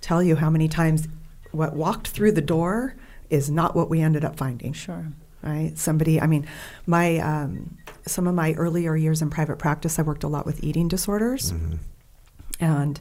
tell 0.00 0.22
you 0.22 0.36
how 0.36 0.50
many 0.50 0.68
times 0.68 1.08
what 1.50 1.74
walked 1.74 2.08
through 2.08 2.32
the 2.32 2.42
door 2.42 2.94
is 3.30 3.50
not 3.50 3.74
what 3.74 3.88
we 3.88 4.00
ended 4.00 4.24
up 4.24 4.36
finding. 4.36 4.72
Sure. 4.72 5.06
right? 5.42 5.76
Somebody, 5.78 6.20
I 6.20 6.26
mean, 6.26 6.46
my 6.86 7.18
um, 7.18 7.76
some 8.06 8.26
of 8.26 8.34
my 8.34 8.52
earlier 8.54 8.96
years 8.96 9.22
in 9.22 9.30
private 9.30 9.58
practice, 9.58 9.98
I 9.98 10.02
worked 10.02 10.24
a 10.24 10.28
lot 10.28 10.46
with 10.46 10.62
eating 10.62 10.88
disorders, 10.88 11.52
mm-hmm. 11.52 11.76
and 12.60 13.00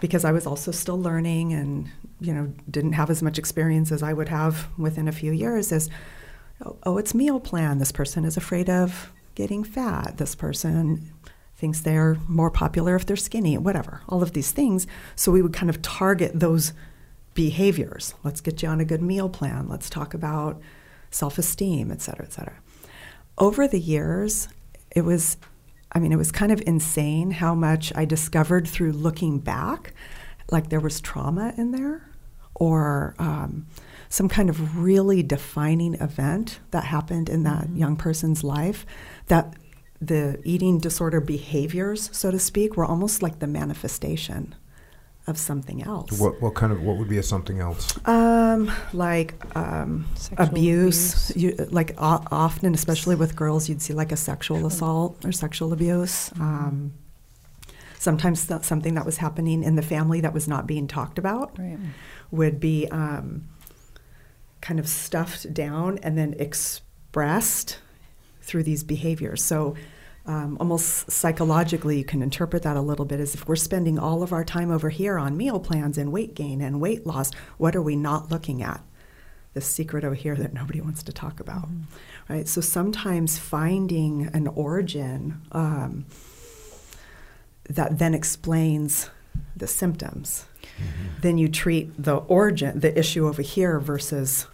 because 0.00 0.24
I 0.24 0.32
was 0.32 0.46
also 0.46 0.70
still 0.70 1.00
learning 1.00 1.52
and 1.52 1.88
you 2.20 2.32
know 2.34 2.52
didn't 2.70 2.92
have 2.92 3.10
as 3.10 3.22
much 3.22 3.38
experience 3.38 3.92
as 3.92 4.02
I 4.02 4.12
would 4.12 4.28
have 4.28 4.68
within 4.78 5.08
a 5.08 5.12
few 5.12 5.32
years 5.32 5.72
is 5.72 5.88
oh, 6.64 6.76
oh 6.84 6.98
it's 6.98 7.14
meal 7.14 7.40
plan. 7.40 7.78
This 7.78 7.92
person 7.92 8.24
is 8.24 8.36
afraid 8.36 8.70
of 8.70 9.12
getting 9.34 9.64
fat. 9.64 10.16
This 10.16 10.34
person 10.34 11.12
thinks 11.56 11.80
they're 11.80 12.16
more 12.26 12.50
popular 12.50 12.96
if 12.96 13.04
they're 13.04 13.16
skinny 13.16 13.58
whatever 13.58 14.00
all 14.08 14.22
of 14.22 14.32
these 14.32 14.50
things. 14.50 14.86
So 15.14 15.30
we 15.30 15.42
would 15.42 15.52
kind 15.52 15.68
of 15.68 15.82
target 15.82 16.32
those 16.34 16.72
behaviors. 17.34 18.14
Let's 18.24 18.40
get 18.40 18.62
you 18.62 18.68
on 18.68 18.80
a 18.80 18.84
good 18.84 19.02
meal 19.02 19.28
plan. 19.28 19.68
Let's 19.68 19.90
talk 19.90 20.14
about 20.14 20.60
self-esteem 21.10 21.90
et 21.90 22.00
cetera 22.00 22.24
et 22.24 22.32
cetera 22.32 22.54
over 23.40 23.66
the 23.66 23.80
years 23.80 24.48
it 24.92 25.04
was 25.04 25.36
I 25.92 25.98
mean, 25.98 26.12
it 26.12 26.16
was 26.16 26.30
kind 26.30 26.52
of 26.52 26.62
insane 26.66 27.32
how 27.32 27.54
much 27.54 27.92
I 27.96 28.04
discovered 28.04 28.68
through 28.68 28.92
looking 28.92 29.38
back, 29.38 29.92
like 30.50 30.68
there 30.68 30.80
was 30.80 31.00
trauma 31.00 31.52
in 31.56 31.72
there 31.72 32.08
or 32.54 33.14
um, 33.18 33.66
some 34.08 34.28
kind 34.28 34.50
of 34.50 34.78
really 34.78 35.22
defining 35.22 35.94
event 35.94 36.60
that 36.70 36.84
happened 36.84 37.28
in 37.28 37.42
that 37.44 37.64
mm-hmm. 37.64 37.76
young 37.76 37.96
person's 37.96 38.44
life 38.44 38.86
that 39.26 39.54
the 40.00 40.40
eating 40.44 40.78
disorder 40.78 41.20
behaviors, 41.20 42.08
so 42.12 42.30
to 42.30 42.38
speak, 42.38 42.76
were 42.76 42.84
almost 42.84 43.22
like 43.22 43.38
the 43.38 43.46
manifestation 43.46 44.54
of 45.30 45.38
something 45.38 45.82
else. 45.82 46.18
What, 46.20 46.40
what 46.42 46.54
kind 46.54 46.72
of 46.72 46.82
what 46.82 46.96
would 46.98 47.08
be 47.08 47.18
a 47.18 47.22
something 47.22 47.60
else? 47.60 47.96
Um, 48.06 48.70
like 48.92 49.34
um, 49.56 50.06
abuse. 50.36 51.30
abuse. 51.30 51.36
You, 51.36 51.66
like 51.70 51.92
o- 51.96 52.24
often, 52.30 52.74
especially 52.74 53.16
with 53.16 53.36
girls, 53.36 53.68
you'd 53.68 53.80
see 53.80 53.94
like 53.94 54.12
a 54.12 54.16
sexual 54.16 54.66
assault 54.66 55.24
or 55.24 55.32
sexual 55.32 55.72
abuse. 55.72 56.30
Mm-hmm. 56.30 56.42
Um, 56.42 56.92
sometimes 57.98 58.46
th- 58.46 58.62
something 58.62 58.94
that 58.94 59.06
was 59.06 59.18
happening 59.18 59.62
in 59.62 59.76
the 59.76 59.82
family 59.82 60.20
that 60.20 60.32
was 60.32 60.48
not 60.48 60.66
being 60.66 60.88
talked 60.88 61.18
about 61.18 61.58
right. 61.58 61.78
would 62.30 62.58
be 62.58 62.88
um, 62.90 63.48
kind 64.60 64.80
of 64.80 64.88
stuffed 64.88 65.52
down 65.52 65.98
and 65.98 66.16
then 66.16 66.34
expressed 66.38 67.78
through 68.42 68.62
these 68.62 68.82
behaviors. 68.82 69.44
So 69.44 69.76
um, 70.30 70.56
almost 70.60 71.10
psychologically, 71.10 71.98
you 71.98 72.04
can 72.04 72.22
interpret 72.22 72.62
that 72.62 72.76
a 72.76 72.80
little 72.80 73.04
bit 73.04 73.18
as 73.18 73.34
if 73.34 73.48
we're 73.48 73.56
spending 73.56 73.98
all 73.98 74.22
of 74.22 74.32
our 74.32 74.44
time 74.44 74.70
over 74.70 74.88
here 74.88 75.18
on 75.18 75.36
meal 75.36 75.58
plans 75.58 75.98
and 75.98 76.12
weight 76.12 76.34
gain 76.36 76.60
and 76.60 76.80
weight 76.80 77.04
loss, 77.04 77.32
what 77.58 77.74
are 77.74 77.82
we 77.82 77.96
not 77.96 78.30
looking 78.30 78.62
at? 78.62 78.80
The 79.54 79.60
secret 79.60 80.04
over 80.04 80.14
here 80.14 80.36
that 80.36 80.54
nobody 80.54 80.80
wants 80.80 81.02
to 81.02 81.12
talk 81.12 81.40
about, 81.40 81.64
mm-hmm. 81.64 82.32
right? 82.32 82.46
So 82.46 82.60
sometimes 82.60 83.40
finding 83.40 84.30
an 84.32 84.46
origin 84.46 85.42
um, 85.50 86.06
that 87.68 87.98
then 87.98 88.14
explains 88.14 89.10
the 89.56 89.66
symptoms, 89.66 90.46
mm-hmm. 90.62 91.08
then 91.22 91.38
you 91.38 91.48
treat 91.48 92.00
the 92.00 92.18
origin, 92.18 92.78
the 92.78 92.96
issue 92.96 93.26
over 93.26 93.42
here 93.42 93.80
versus 93.80 94.46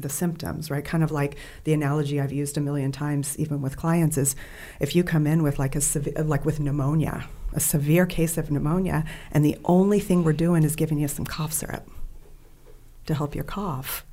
the 0.00 0.08
symptoms, 0.08 0.70
right? 0.70 0.84
Kind 0.84 1.02
of 1.02 1.10
like 1.10 1.36
the 1.64 1.72
analogy 1.72 2.20
I've 2.20 2.32
used 2.32 2.56
a 2.56 2.60
million 2.60 2.92
times, 2.92 3.38
even 3.38 3.60
with 3.60 3.76
clients, 3.76 4.16
is 4.16 4.36
if 4.80 4.94
you 4.94 5.04
come 5.04 5.26
in 5.26 5.42
with 5.42 5.58
like 5.58 5.74
a 5.74 5.80
severe, 5.80 6.14
like 6.24 6.44
with 6.44 6.60
pneumonia, 6.60 7.28
a 7.52 7.60
severe 7.60 8.06
case 8.06 8.38
of 8.38 8.50
pneumonia, 8.50 9.04
and 9.32 9.44
the 9.44 9.58
only 9.64 10.00
thing 10.00 10.24
we're 10.24 10.32
doing 10.32 10.62
is 10.62 10.76
giving 10.76 10.98
you 10.98 11.08
some 11.08 11.24
cough 11.24 11.52
syrup 11.52 11.88
to 13.06 13.14
help 13.14 13.34
your 13.34 13.44
cough. 13.44 14.04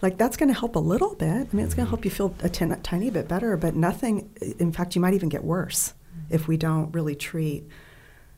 Like 0.00 0.16
that's 0.16 0.36
going 0.36 0.52
to 0.52 0.58
help 0.58 0.76
a 0.76 0.80
little 0.80 1.14
bit. 1.14 1.28
I 1.28 1.56
mean, 1.56 1.64
it's 1.64 1.74
going 1.74 1.86
to 1.86 1.90
mm-hmm. 1.90 1.90
help 1.90 2.04
you 2.04 2.10
feel 2.10 2.34
a 2.42 2.48
tiny 2.48 3.10
bit 3.10 3.28
better, 3.28 3.56
but 3.56 3.74
nothing. 3.74 4.30
In 4.58 4.72
fact, 4.72 4.94
you 4.94 5.00
might 5.00 5.14
even 5.14 5.28
get 5.28 5.44
worse 5.44 5.92
mm-hmm. 6.10 6.34
if 6.34 6.48
we 6.48 6.56
don't 6.56 6.92
really 6.92 7.16
treat 7.16 7.68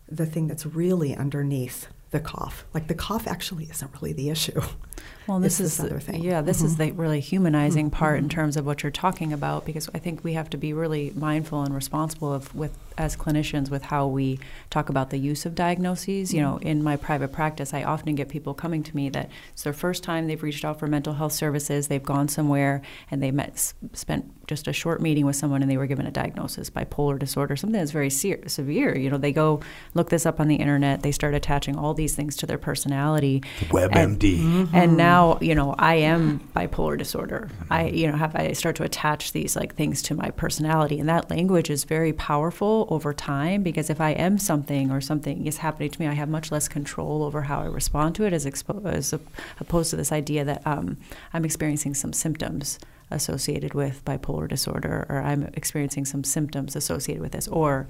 the 0.08 0.26
thing 0.26 0.48
that's 0.48 0.66
really 0.66 1.14
underneath 1.14 1.86
the 2.10 2.20
cough. 2.20 2.64
Like 2.74 2.88
the 2.88 2.94
cough 2.94 3.26
actually 3.28 3.66
isn't 3.66 3.92
really 3.94 4.12
the 4.12 4.30
issue. 4.30 4.60
Well, 5.26 5.40
this 5.40 5.60
is 5.60 5.76
this 5.76 6.04
thing. 6.04 6.22
Yeah, 6.22 6.40
this 6.42 6.58
mm-hmm. 6.58 6.66
is 6.66 6.76
the 6.76 6.90
really 6.92 7.20
humanizing 7.20 7.86
mm-hmm. 7.86 7.96
part 7.96 8.18
in 8.18 8.28
terms 8.28 8.56
of 8.56 8.66
what 8.66 8.82
you're 8.82 8.90
talking 8.90 9.32
about 9.32 9.64
because 9.64 9.88
I 9.94 9.98
think 9.98 10.24
we 10.24 10.32
have 10.32 10.50
to 10.50 10.56
be 10.56 10.72
really 10.72 11.12
mindful 11.14 11.62
and 11.62 11.74
responsible 11.74 12.32
of 12.32 12.54
with 12.54 12.76
as 12.98 13.16
clinicians 13.16 13.70
with 13.70 13.84
how 13.84 14.06
we 14.06 14.38
talk 14.68 14.90
about 14.90 15.10
the 15.10 15.18
use 15.18 15.46
of 15.46 15.54
diagnoses. 15.54 16.34
You 16.34 16.42
know, 16.42 16.54
mm-hmm. 16.54 16.66
in 16.66 16.82
my 16.82 16.96
private 16.96 17.32
practice, 17.32 17.72
I 17.72 17.82
often 17.82 18.14
get 18.14 18.28
people 18.28 18.54
coming 18.54 18.82
to 18.82 18.96
me 18.96 19.08
that 19.10 19.30
it's 19.52 19.62
their 19.62 19.72
first 19.72 20.02
time 20.02 20.26
they've 20.26 20.42
reached 20.42 20.64
out 20.64 20.78
for 20.78 20.86
mental 20.86 21.14
health 21.14 21.32
services. 21.32 21.88
They've 21.88 22.02
gone 22.02 22.28
somewhere 22.28 22.82
and 23.10 23.22
they 23.22 23.30
met 23.30 23.72
spent 23.92 24.46
just 24.46 24.66
a 24.68 24.72
short 24.72 25.00
meeting 25.00 25.26
with 25.26 25.36
someone 25.36 25.62
and 25.62 25.70
they 25.70 25.76
were 25.76 25.86
given 25.86 26.06
a 26.06 26.10
diagnosis 26.10 26.70
bipolar 26.70 27.18
disorder, 27.18 27.56
something 27.56 27.78
that's 27.78 27.92
very 27.92 28.10
se- 28.10 28.48
severe. 28.48 28.96
You 28.96 29.10
know, 29.10 29.18
they 29.18 29.32
go 29.32 29.60
look 29.94 30.10
this 30.10 30.26
up 30.26 30.40
on 30.40 30.48
the 30.48 30.56
internet. 30.56 31.02
They 31.02 31.12
start 31.12 31.34
attaching 31.34 31.76
all 31.76 31.94
these 31.94 32.14
things 32.16 32.36
to 32.38 32.46
their 32.46 32.58
personality. 32.58 33.42
WebMD. 33.68 33.94
And, 33.94 34.20
mm-hmm. 34.22 34.76
and 34.76 34.96
now 34.96 35.09
you 35.40 35.54
know 35.54 35.74
I 35.78 35.96
am 35.96 36.40
bipolar 36.54 36.96
disorder. 36.96 37.48
I 37.70 37.88
you 37.88 38.10
know 38.10 38.16
have 38.16 38.36
I 38.36 38.52
start 38.52 38.76
to 38.76 38.84
attach 38.84 39.32
these 39.32 39.56
like 39.56 39.74
things 39.74 40.02
to 40.02 40.14
my 40.14 40.30
personality, 40.30 40.98
and 41.00 41.08
that 41.08 41.30
language 41.30 41.70
is 41.70 41.84
very 41.84 42.12
powerful 42.12 42.86
over 42.90 43.12
time 43.12 43.62
because 43.62 43.90
if 43.90 44.00
I 44.00 44.10
am 44.10 44.38
something 44.38 44.90
or 44.90 45.00
something 45.00 45.46
is 45.46 45.58
happening 45.58 45.90
to 45.90 46.00
me, 46.00 46.06
I 46.06 46.14
have 46.14 46.28
much 46.28 46.52
less 46.52 46.68
control 46.68 47.22
over 47.22 47.42
how 47.42 47.60
I 47.60 47.66
respond 47.66 48.14
to 48.16 48.24
it 48.24 48.32
as, 48.32 48.46
expo- 48.46 48.84
as 48.86 49.12
opposed 49.58 49.90
to 49.90 49.96
this 49.96 50.12
idea 50.12 50.44
that 50.44 50.66
um, 50.66 50.96
I'm 51.32 51.44
experiencing 51.44 51.94
some 51.94 52.12
symptoms 52.12 52.78
associated 53.10 53.74
with 53.74 54.04
bipolar 54.04 54.48
disorder 54.48 55.06
or 55.08 55.20
I'm 55.22 55.50
experiencing 55.54 56.04
some 56.04 56.24
symptoms 56.24 56.76
associated 56.76 57.22
with 57.22 57.32
this 57.32 57.48
or 57.48 57.86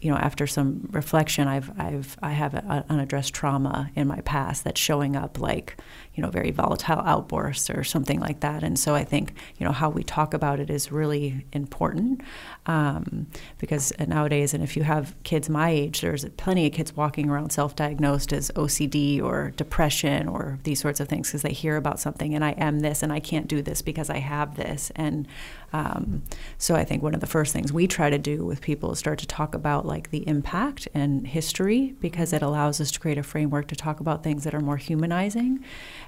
you 0.00 0.10
know, 0.10 0.18
after 0.18 0.46
some 0.46 0.88
reflection, 0.92 1.48
I've, 1.48 1.70
I've, 1.80 2.18
I 2.22 2.32
have 2.32 2.54
an 2.54 2.84
unaddressed 2.88 3.32
trauma 3.32 3.90
in 3.94 4.06
my 4.06 4.20
past 4.20 4.64
that's 4.64 4.80
showing 4.80 5.16
up 5.16 5.40
like, 5.40 5.78
you 6.16 6.22
know, 6.22 6.30
very 6.30 6.50
volatile 6.50 7.00
outbursts 7.00 7.68
or 7.68 7.84
something 7.84 8.18
like 8.18 8.40
that. 8.40 8.62
And 8.62 8.78
so 8.78 8.94
I 8.94 9.04
think, 9.04 9.34
you 9.58 9.66
know, 9.66 9.72
how 9.72 9.90
we 9.90 10.02
talk 10.02 10.32
about 10.32 10.58
it 10.58 10.70
is 10.70 10.90
really 10.90 11.44
important 11.52 12.22
um, 12.64 13.26
because 13.58 13.92
nowadays, 14.06 14.54
and 14.54 14.64
if 14.64 14.76
you 14.76 14.82
have 14.82 15.14
kids 15.24 15.50
my 15.50 15.68
age, 15.70 16.00
there's 16.00 16.24
plenty 16.38 16.66
of 16.66 16.72
kids 16.72 16.96
walking 16.96 17.28
around 17.28 17.50
self-diagnosed 17.50 18.32
as 18.32 18.50
OCD 18.52 19.22
or 19.22 19.52
depression 19.56 20.26
or 20.26 20.58
these 20.64 20.80
sorts 20.80 21.00
of 21.00 21.08
things 21.08 21.28
because 21.28 21.42
they 21.42 21.52
hear 21.52 21.76
about 21.76 22.00
something 22.00 22.34
and 22.34 22.44
I 22.44 22.52
am 22.52 22.80
this 22.80 23.02
and 23.02 23.12
I 23.12 23.20
can't 23.20 23.46
do 23.46 23.60
this 23.60 23.82
because 23.82 24.08
I 24.08 24.18
have 24.18 24.56
this. 24.56 24.90
And 24.96 25.28
um, 25.74 26.22
so 26.56 26.74
I 26.74 26.84
think 26.84 27.02
one 27.02 27.14
of 27.14 27.20
the 27.20 27.26
first 27.26 27.52
things 27.52 27.72
we 27.72 27.86
try 27.86 28.08
to 28.08 28.18
do 28.18 28.44
with 28.44 28.62
people 28.62 28.92
is 28.92 28.98
start 28.98 29.18
to 29.18 29.26
talk 29.26 29.54
about 29.54 29.84
like 29.84 30.10
the 30.10 30.26
impact 30.26 30.88
and 30.94 31.26
history 31.26 31.94
because 32.00 32.32
it 32.32 32.40
allows 32.40 32.80
us 32.80 32.90
to 32.92 33.00
create 33.00 33.18
a 33.18 33.22
framework 33.22 33.68
to 33.68 33.76
talk 33.76 34.00
about 34.00 34.22
things 34.22 34.44
that 34.44 34.54
are 34.54 34.60
more 34.60 34.78
humanizing 34.78 35.62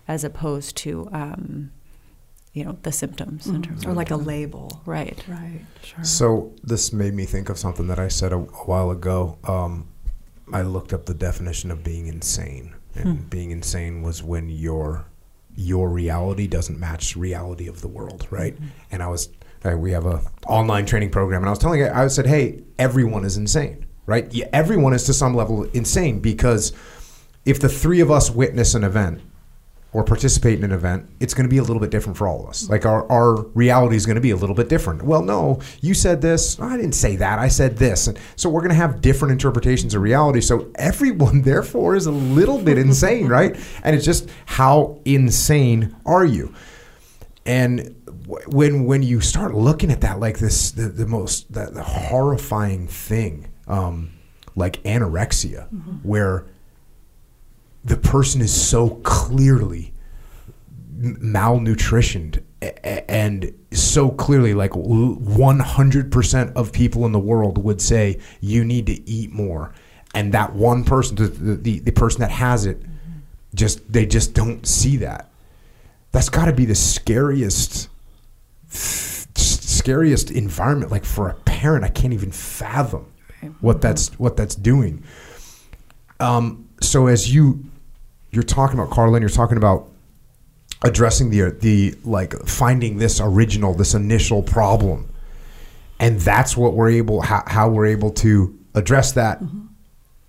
as 0.08 0.24
opposed 0.24 0.76
to 0.78 1.08
um, 1.12 1.70
you 2.52 2.64
know 2.64 2.76
the 2.82 2.92
symptoms 2.92 3.46
mm-hmm. 3.46 3.88
or 3.88 3.94
like 3.94 4.10
a 4.10 4.16
label. 4.16 4.82
Right. 4.84 5.22
Right 5.28 5.64
sure. 5.82 6.04
So 6.04 6.52
this 6.62 6.92
made 6.92 7.14
me 7.14 7.24
think 7.24 7.48
of 7.48 7.58
something 7.58 7.86
that 7.88 7.98
i 7.98 8.08
said 8.08 8.32
a, 8.32 8.36
a 8.36 8.64
while 8.66 8.90
ago. 8.90 9.38
Um, 9.44 9.88
i 10.52 10.62
looked 10.62 10.92
up 10.92 11.06
the 11.06 11.14
definition 11.14 11.70
of 11.70 11.84
being 11.84 12.06
insane. 12.06 12.74
And 12.94 13.18
hmm. 13.18 13.24
being 13.28 13.50
insane 13.52 14.02
was 14.02 14.22
when 14.22 14.48
your 14.48 15.06
your 15.54 15.88
reality 15.88 16.46
doesn't 16.46 16.80
match 16.80 17.14
reality 17.16 17.68
of 17.68 17.80
the 17.80 17.88
world 17.88 18.26
right? 18.30 18.54
Mm-hmm. 18.54 18.66
and 18.92 19.02
i 19.02 19.08
was 19.08 19.28
we 19.76 19.90
have 19.90 20.06
a 20.06 20.22
online 20.46 20.86
training 20.86 21.10
program 21.10 21.42
and 21.42 21.48
i 21.48 21.50
was 21.50 21.58
telling 21.58 21.82
i 21.82 22.06
said 22.06 22.26
hey 22.26 22.62
everyone 22.78 23.24
is 23.24 23.36
insane 23.36 23.88
right? 24.08 24.32
Yeah, 24.32 24.48
everyone 24.54 24.94
is 24.94 25.04
to 25.04 25.14
some 25.14 25.34
level 25.34 25.64
insane 25.74 26.18
because 26.18 26.72
if 27.44 27.60
the 27.60 27.68
three 27.68 28.00
of 28.00 28.10
us 28.10 28.30
witness 28.30 28.74
an 28.74 28.82
event 28.82 29.20
or 29.92 30.04
participate 30.04 30.58
in 30.58 30.64
an 30.64 30.72
event, 30.72 31.08
it's 31.18 31.32
going 31.32 31.46
to 31.46 31.50
be 31.50 31.56
a 31.56 31.62
little 31.62 31.80
bit 31.80 31.90
different 31.90 32.18
for 32.18 32.28
all 32.28 32.42
of 32.42 32.48
us. 32.50 32.68
Like 32.68 32.84
our, 32.84 33.10
our 33.10 33.42
reality 33.54 33.96
is 33.96 34.04
going 34.04 34.16
to 34.16 34.20
be 34.20 34.30
a 34.30 34.36
little 34.36 34.54
bit 34.54 34.68
different. 34.68 35.02
Well, 35.02 35.22
no, 35.22 35.60
you 35.80 35.94
said 35.94 36.20
this. 36.20 36.60
I 36.60 36.76
didn't 36.76 36.92
say 36.92 37.16
that. 37.16 37.38
I 37.38 37.48
said 37.48 37.78
this. 37.78 38.06
And 38.06 38.18
so 38.36 38.50
we're 38.50 38.60
going 38.60 38.70
to 38.70 38.76
have 38.76 39.00
different 39.00 39.32
interpretations 39.32 39.94
of 39.94 40.02
reality. 40.02 40.42
So 40.42 40.70
everyone, 40.74 41.42
therefore, 41.48 41.96
is 41.96 42.06
a 42.06 42.12
little 42.12 42.58
bit 42.58 42.76
insane, 42.76 43.28
right? 43.28 43.56
And 43.82 43.96
it's 43.96 44.04
just 44.04 44.28
how 44.44 45.00
insane 45.06 45.96
are 46.04 46.24
you? 46.24 46.54
And 47.46 47.94
when 48.46 48.84
when 48.84 49.02
you 49.02 49.22
start 49.22 49.54
looking 49.54 49.90
at 49.90 50.02
that 50.02 50.20
like 50.20 50.38
this, 50.38 50.70
the, 50.70 50.82
the 50.82 51.06
most 51.06 51.50
the, 51.50 51.70
the 51.70 51.82
horrifying 51.82 52.86
thing, 52.86 53.48
um, 53.66 54.12
like 54.54 54.82
anorexia, 54.82 55.66
mm-hmm. 55.72 55.96
where 56.06 56.44
the 57.84 57.96
person 57.96 58.40
is 58.40 58.52
so 58.52 58.90
clearly 58.90 59.92
malnutritioned 60.98 62.42
and 62.60 63.54
so 63.72 64.10
clearly 64.10 64.52
like 64.54 64.72
100% 64.72 66.52
of 66.54 66.72
people 66.72 67.06
in 67.06 67.12
the 67.12 67.18
world 67.18 67.62
would 67.62 67.80
say 67.80 68.18
you 68.40 68.64
need 68.64 68.86
to 68.86 69.08
eat 69.08 69.30
more. 69.32 69.72
And 70.14 70.32
that 70.34 70.54
one 70.54 70.84
person 70.84 71.16
the, 71.16 71.28
the, 71.28 71.78
the 71.80 71.92
person 71.92 72.20
that 72.20 72.30
has 72.30 72.66
it 72.66 72.82
just 73.54 73.92
they 73.92 74.06
just 74.06 74.34
don't 74.34 74.66
see 74.66 74.96
that. 74.98 75.30
That's 76.10 76.28
got 76.28 76.46
to 76.46 76.52
be 76.52 76.64
the 76.64 76.74
scariest 76.74 77.88
scariest 78.70 80.30
environment 80.30 80.90
like 80.92 81.04
for 81.04 81.30
a 81.30 81.34
parent 81.34 81.82
i 81.82 81.88
can't 81.88 82.12
even 82.12 82.30
fathom 82.30 83.06
what 83.60 83.80
that's 83.80 84.18
what 84.18 84.36
that's 84.36 84.54
doing. 84.54 85.04
Um, 86.20 86.67
so 86.80 87.06
as 87.06 87.32
you 87.32 87.64
you're 88.30 88.42
talking 88.42 88.78
about 88.78 88.90
Karlyn, 88.90 89.20
you're 89.20 89.28
talking 89.28 89.56
about 89.56 89.88
addressing 90.82 91.30
the 91.30 91.50
the 91.50 91.94
like 92.04 92.34
finding 92.46 92.98
this 92.98 93.20
original, 93.20 93.74
this 93.74 93.94
initial 93.94 94.42
problem, 94.42 95.10
and 95.98 96.20
that's 96.20 96.56
what 96.56 96.74
we're 96.74 96.90
able 96.90 97.22
how, 97.22 97.42
how 97.46 97.68
we're 97.68 97.86
able 97.86 98.10
to 98.10 98.58
address 98.74 99.12
that, 99.12 99.42
mm-hmm. 99.42 99.66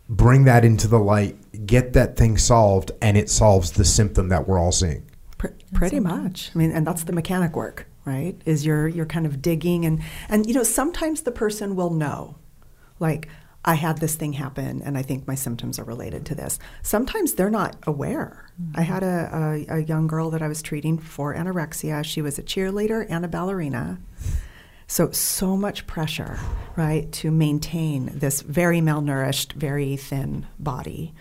bring 0.08 0.45
that 0.45 0.66
into 0.66 0.88
the 0.88 1.00
light, 1.00 1.36
get 1.66 1.93
that 1.93 2.18
thing 2.18 2.38
solved, 2.38 2.91
and 3.02 3.18
it 3.18 3.30
solves 3.30 3.72
the 3.72 3.86
symptom 3.86 4.30
that 4.30 4.47
we're 4.47 4.60
all 4.60 4.72
seeing. 4.72 5.06
Pr- 5.38 5.47
pretty 5.74 6.00
much. 6.00 6.52
I 6.54 6.58
mean, 6.58 6.72
and 6.72 6.86
that's 6.86 7.04
the 7.04 7.14
mechanic 7.14 7.56
work, 7.56 7.88
right? 8.06 8.39
Is 8.45 8.66
you're 8.66 8.88
you're 8.88 9.06
kind 9.06 9.26
of 9.26 9.41
digging 9.41 9.86
and 9.86 10.02
and 10.30 10.45
you 10.45 10.54
know 10.54 10.64
sometimes 10.64 11.22
the 11.22 11.32
person 11.32 11.76
will 11.76 11.91
know, 11.91 12.38
like 13.00 13.28
I 13.66 13.76
had 13.76 13.97
this 13.97 14.16
thing 14.16 14.34
happen 14.34 14.82
and 14.84 14.97
I 14.97 15.01
think 15.01 15.28
my 15.28 15.36
symptoms 15.36 15.80
are 15.80 15.84
related 15.84 16.26
to 16.28 16.36
this. 16.36 16.60
Sometimes 16.82 17.34
they're 17.34 17.49
not 17.49 17.76
aware. 17.86 18.49
I 18.76 18.82
had 18.82 19.03
a, 19.03 19.66
a, 19.70 19.76
a 19.76 19.80
young 19.80 20.07
girl 20.07 20.30
that 20.32 20.41
I 20.41 20.47
was 20.47 20.62
treating 20.62 20.97
for 20.97 21.36
anorexia. 21.36 22.03
She 22.03 22.22
was 22.22 22.39
a 22.39 22.43
cheerleader 22.43 23.05
and 23.10 23.26
a 23.26 23.28
ballerina. 23.28 23.99
So, 24.88 25.12
so 25.12 25.55
much 25.55 25.86
pressure, 25.86 26.39
right, 26.76 27.12
to 27.14 27.30
maintain 27.30 28.10
this 28.14 28.41
very 28.41 28.80
malnourished, 28.80 29.53
very 29.53 29.97
thin 29.97 30.47
body. 30.57 31.14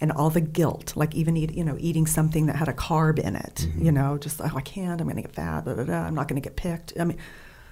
And 0.00 0.12
all 0.12 0.28
the 0.28 0.42
guilt, 0.42 0.94
like 0.96 1.14
even 1.14 1.36
eat, 1.36 1.54
you 1.54 1.64
know, 1.64 1.76
eating 1.78 2.06
something 2.06 2.46
that 2.46 2.56
had 2.56 2.68
a 2.68 2.74
carb 2.74 3.18
in 3.18 3.36
it, 3.36 3.66
mm-hmm. 3.68 3.86
you 3.86 3.92
know, 3.92 4.18
just 4.18 4.40
oh 4.42 4.50
I 4.54 4.60
can't, 4.60 5.00
I'm 5.00 5.06
going 5.06 5.16
to 5.16 5.22
get 5.22 5.34
fat, 5.34 5.64
da, 5.64 5.74
da, 5.74 5.84
da, 5.84 6.02
I'm 6.02 6.14
not 6.14 6.28
going 6.28 6.40
to 6.40 6.46
get 6.46 6.56
picked. 6.56 6.92
I 7.00 7.04
mean, 7.04 7.16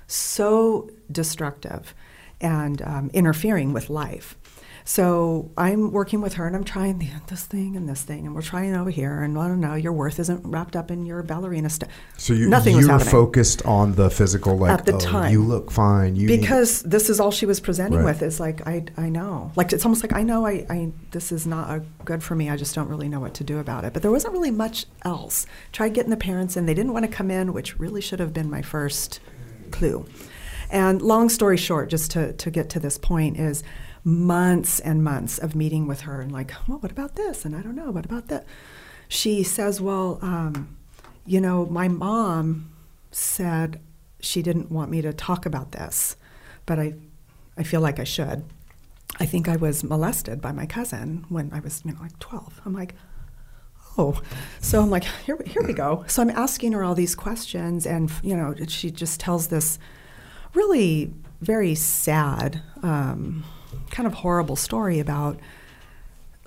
so 0.06 0.88
destructive 1.10 1.94
and 2.42 2.82
um, 2.82 3.10
interfering 3.14 3.72
with 3.72 3.88
life. 3.88 4.36
So 4.84 5.50
I'm 5.56 5.92
working 5.92 6.20
with 6.20 6.34
her 6.34 6.46
and 6.46 6.56
I'm 6.56 6.64
trying 6.64 6.98
the, 6.98 7.08
this 7.28 7.44
thing 7.46 7.76
and 7.76 7.88
this 7.88 8.02
thing 8.02 8.26
and 8.26 8.34
we're 8.34 8.42
trying 8.42 8.74
over 8.74 8.90
here 8.90 9.22
and 9.22 9.38
I 9.38 9.46
don't 9.46 9.60
know 9.60 9.74
your 9.74 9.92
worth 9.92 10.18
isn't 10.18 10.44
wrapped 10.44 10.74
up 10.74 10.90
in 10.90 11.06
your 11.06 11.22
ballerina 11.22 11.70
stuff. 11.70 11.88
So 12.16 12.32
you 12.32 12.48
nothing 12.48 12.76
you 12.76 12.86
were 12.86 12.92
happening 12.92 13.10
focused 13.10 13.64
on 13.64 13.94
the 13.94 14.10
physical, 14.10 14.56
like 14.56 14.72
At 14.80 14.86
the 14.86 14.94
oh, 14.94 14.98
time. 14.98 15.32
you 15.32 15.42
look 15.42 15.70
fine. 15.70 16.16
You 16.16 16.26
because 16.26 16.82
this 16.82 17.08
is 17.08 17.20
all 17.20 17.30
she 17.30 17.46
was 17.46 17.60
presenting 17.60 18.00
Right. 18.00 18.06
with 18.06 18.22
is 18.22 18.40
like 18.40 18.66
I, 18.66 18.84
I 18.96 19.08
know 19.08 19.52
like 19.54 19.72
it's 19.72 19.84
almost 19.84 20.02
like 20.02 20.14
I 20.14 20.22
know 20.22 20.46
I, 20.46 20.66
I 20.68 20.92
this 21.12 21.30
is 21.30 21.46
not 21.46 21.70
a 21.70 21.84
good 22.04 22.22
for 22.22 22.34
me 22.34 22.50
I 22.50 22.56
just 22.56 22.74
don't 22.74 22.88
really 22.88 23.08
know 23.08 23.20
what 23.20 23.34
to 23.34 23.44
do 23.44 23.58
about 23.58 23.84
it 23.84 23.92
but 23.92 24.02
there 24.02 24.10
wasn't 24.10 24.32
really 24.32 24.50
much 24.50 24.86
else 25.04 25.46
tried 25.70 25.94
getting 25.94 26.10
the 26.10 26.16
parents 26.16 26.56
in 26.56 26.66
they 26.66 26.74
didn't 26.74 26.92
want 26.92 27.04
to 27.04 27.10
come 27.10 27.30
in 27.30 27.52
which 27.52 27.78
really 27.78 28.00
should 28.00 28.18
have 28.18 28.32
been 28.32 28.50
my 28.50 28.62
first 28.62 29.20
clue 29.70 30.06
and 30.72 31.00
long 31.00 31.28
story 31.28 31.56
short 31.56 31.88
just 31.90 32.10
to, 32.12 32.32
to 32.32 32.50
get 32.50 32.68
to 32.70 32.80
this 32.80 32.98
point 32.98 33.38
is 33.38 33.62
months 34.02 34.80
and 34.80 35.04
months 35.04 35.38
of 35.38 35.54
meeting 35.54 35.86
with 35.86 36.00
her 36.00 36.20
and 36.20 36.32
like 36.32 36.52
well 36.66 36.78
what 36.78 36.90
about 36.90 37.14
this 37.14 37.44
and 37.44 37.54
I 37.54 37.62
don't 37.62 37.76
know 37.76 37.92
what 37.92 38.04
about 38.04 38.28
that 38.28 38.44
she 39.08 39.44
says 39.44 39.80
well 39.80 40.18
um, 40.22 40.76
you 41.24 41.40
know 41.40 41.66
my 41.66 41.86
mom 41.86 42.72
said 43.12 43.80
she 44.22 44.40
didn't 44.40 44.70
want 44.70 44.90
me 44.90 45.02
to 45.02 45.12
talk 45.12 45.44
about 45.44 45.72
this, 45.72 46.16
but 46.64 46.78
I, 46.78 46.94
I 47.58 47.64
feel 47.64 47.80
like 47.80 47.98
I 47.98 48.04
should. 48.04 48.44
I 49.20 49.26
think 49.26 49.48
I 49.48 49.56
was 49.56 49.84
molested 49.84 50.40
by 50.40 50.52
my 50.52 50.64
cousin 50.64 51.26
when 51.28 51.52
I 51.52 51.60
was 51.60 51.82
you 51.84 51.92
know, 51.92 52.00
like 52.00 52.18
12. 52.18 52.62
I'm 52.64 52.72
like, 52.72 52.94
oh. 53.98 54.20
So 54.60 54.80
I'm 54.80 54.90
like, 54.90 55.04
here, 55.26 55.38
here 55.44 55.62
we 55.62 55.74
go. 55.74 56.04
So 56.06 56.22
I'm 56.22 56.30
asking 56.30 56.72
her 56.72 56.82
all 56.82 56.94
these 56.94 57.14
questions, 57.14 57.84
and 57.84 58.10
you 58.22 58.36
know, 58.36 58.54
she 58.68 58.90
just 58.90 59.20
tells 59.20 59.48
this 59.48 59.78
really 60.54 61.12
very 61.40 61.74
sad, 61.74 62.62
um, 62.82 63.44
kind 63.90 64.06
of 64.06 64.14
horrible 64.14 64.56
story 64.56 64.98
about 64.98 65.38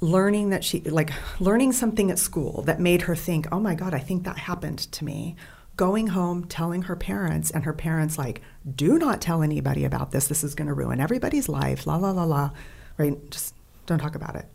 learning 0.02 0.50
that 0.50 0.64
she 0.64 0.82
like 0.82 1.12
learning 1.40 1.72
something 1.72 2.12
at 2.12 2.20
school 2.20 2.62
that 2.64 2.80
made 2.80 3.04
her 3.04 3.16
think 3.16 3.48
oh 3.52 3.60
my 3.60 3.74
god 3.74 3.94
i 3.94 4.00
think 4.00 4.24
that 4.24 4.38
happened 4.38 4.80
to 4.80 5.06
me. 5.06 5.36
Going 5.78 6.08
home 6.08 6.46
telling 6.46 6.84
her 6.84 6.96
parents 6.96 7.52
and 7.52 7.64
her 7.66 7.74
parents 7.74 8.18
like 8.18 8.42
do 8.76 8.98
not 8.98 9.22
tell 9.22 9.44
anybody 9.44 9.84
about 9.84 10.12
this. 10.12 10.28
This 10.28 10.42
is 10.44 10.56
going 10.56 10.68
to 10.70 10.74
ruin 10.74 11.02
everybody's 11.02 11.50
life. 11.50 11.86
La 11.86 11.98
la 11.98 12.12
la 12.12 12.24
la. 12.24 12.52
Right? 12.98 13.30
Just 13.30 13.54
don't 13.86 14.00
talk 14.00 14.16
about 14.16 14.36
it. 14.36 14.46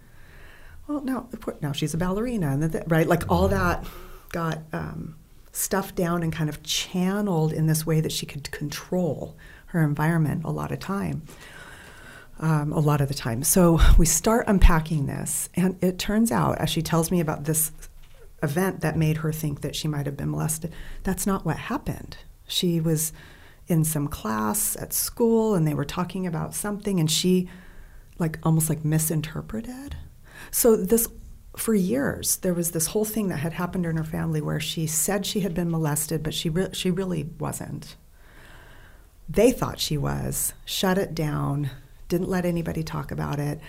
Well 0.86 1.02
now 1.02 1.28
now 1.60 1.72
she's 1.72 1.92
a 1.92 1.98
ballerina 1.98 2.48
and 2.48 2.62
that, 2.62 2.90
right? 2.90 3.06
Like 3.06 3.30
all 3.30 3.48
that 3.48 3.84
got 4.30 4.60
um, 4.72 5.16
stuffed 5.52 5.94
down 5.94 6.22
and 6.22 6.32
kind 6.32 6.48
of 6.48 6.62
channeled 6.62 7.52
in 7.52 7.66
this 7.66 7.84
way 7.84 8.00
that 8.00 8.12
she 8.12 8.26
could 8.26 8.50
control 8.50 9.36
her 9.66 9.82
environment 9.82 10.44
a 10.44 10.50
lot 10.50 10.72
of 10.72 10.78
time 10.78 11.22
um, 12.40 12.72
a 12.72 12.80
lot 12.80 13.00
of 13.00 13.08
the 13.08 13.14
time. 13.14 13.44
So 13.44 13.78
we 13.98 14.06
start 14.06 14.46
unpacking 14.48 15.06
this, 15.06 15.48
and 15.54 15.82
it 15.82 15.98
turns 15.98 16.32
out, 16.32 16.58
as 16.58 16.70
she 16.70 16.82
tells 16.82 17.10
me 17.10 17.20
about 17.20 17.44
this 17.44 17.70
event 18.42 18.80
that 18.80 18.96
made 18.96 19.18
her 19.18 19.30
think 19.30 19.60
that 19.60 19.76
she 19.76 19.86
might 19.86 20.06
have 20.06 20.16
been 20.16 20.30
molested, 20.30 20.72
that's 21.02 21.26
not 21.26 21.44
what 21.44 21.56
happened. 21.56 22.16
She 22.48 22.80
was 22.80 23.12
in 23.68 23.84
some 23.84 24.08
class 24.08 24.74
at 24.76 24.92
school, 24.92 25.54
and 25.54 25.66
they 25.68 25.74
were 25.74 25.84
talking 25.84 26.26
about 26.26 26.54
something, 26.54 26.98
and 26.98 27.10
she, 27.10 27.48
like, 28.18 28.38
almost 28.42 28.68
like 28.68 28.84
misinterpreted. 28.84 29.96
So 30.50 30.76
this. 30.76 31.06
For 31.56 31.74
years, 31.74 32.36
there 32.36 32.54
was 32.54 32.70
this 32.70 32.88
whole 32.88 33.04
thing 33.04 33.28
that 33.28 33.38
had 33.38 33.54
happened 33.54 33.84
in 33.84 33.96
her 33.96 34.04
family 34.04 34.40
where 34.40 34.60
she 34.60 34.86
said 34.86 35.26
she 35.26 35.40
had 35.40 35.52
been 35.52 35.70
molested, 35.70 36.22
but 36.22 36.34
she 36.34 36.48
re- 36.48 36.70
she 36.72 36.90
really 36.90 37.28
wasn't. 37.38 37.96
They 39.28 39.50
thought 39.52 39.80
she 39.80 39.96
was, 39.96 40.54
shut 40.64 40.98
it 40.98 41.14
down, 41.14 41.70
didn't 42.08 42.28
let 42.28 42.44
anybody 42.44 42.82
talk 42.82 43.10
about 43.10 43.38
it. 43.38 43.60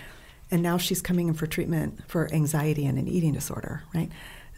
And 0.50 0.62
now 0.62 0.76
she's 0.76 1.00
coming 1.00 1.28
in 1.28 1.34
for 1.34 1.46
treatment 1.46 2.00
for 2.08 2.32
anxiety 2.32 2.84
and 2.84 2.98
an 2.98 3.08
eating 3.08 3.32
disorder, 3.32 3.84
right? 3.94 4.10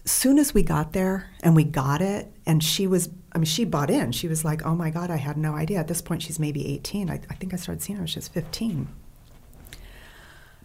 Soon 0.06 0.38
as 0.38 0.52
we 0.52 0.62
got 0.62 0.92
there 0.92 1.30
and 1.42 1.54
we 1.54 1.64
got 1.64 2.02
it, 2.02 2.30
and 2.44 2.62
she 2.62 2.86
was, 2.86 3.08
I 3.32 3.38
mean, 3.38 3.44
she 3.44 3.64
bought 3.64 3.90
in. 3.90 4.12
She 4.12 4.28
was 4.28 4.44
like, 4.44 4.64
oh 4.66 4.74
my 4.74 4.90
God, 4.90 5.10
I 5.10 5.16
had 5.16 5.36
no 5.36 5.54
idea. 5.54 5.78
At 5.78 5.88
this 5.88 6.02
point, 6.02 6.22
she's 6.22 6.38
maybe 6.38 6.66
18. 6.74 7.10
I, 7.10 7.20
I 7.30 7.34
think 7.34 7.54
I 7.54 7.56
started 7.56 7.82
seeing 7.82 7.98
her 7.98 8.06
she 8.06 8.18
was 8.18 8.28
15. 8.28 8.88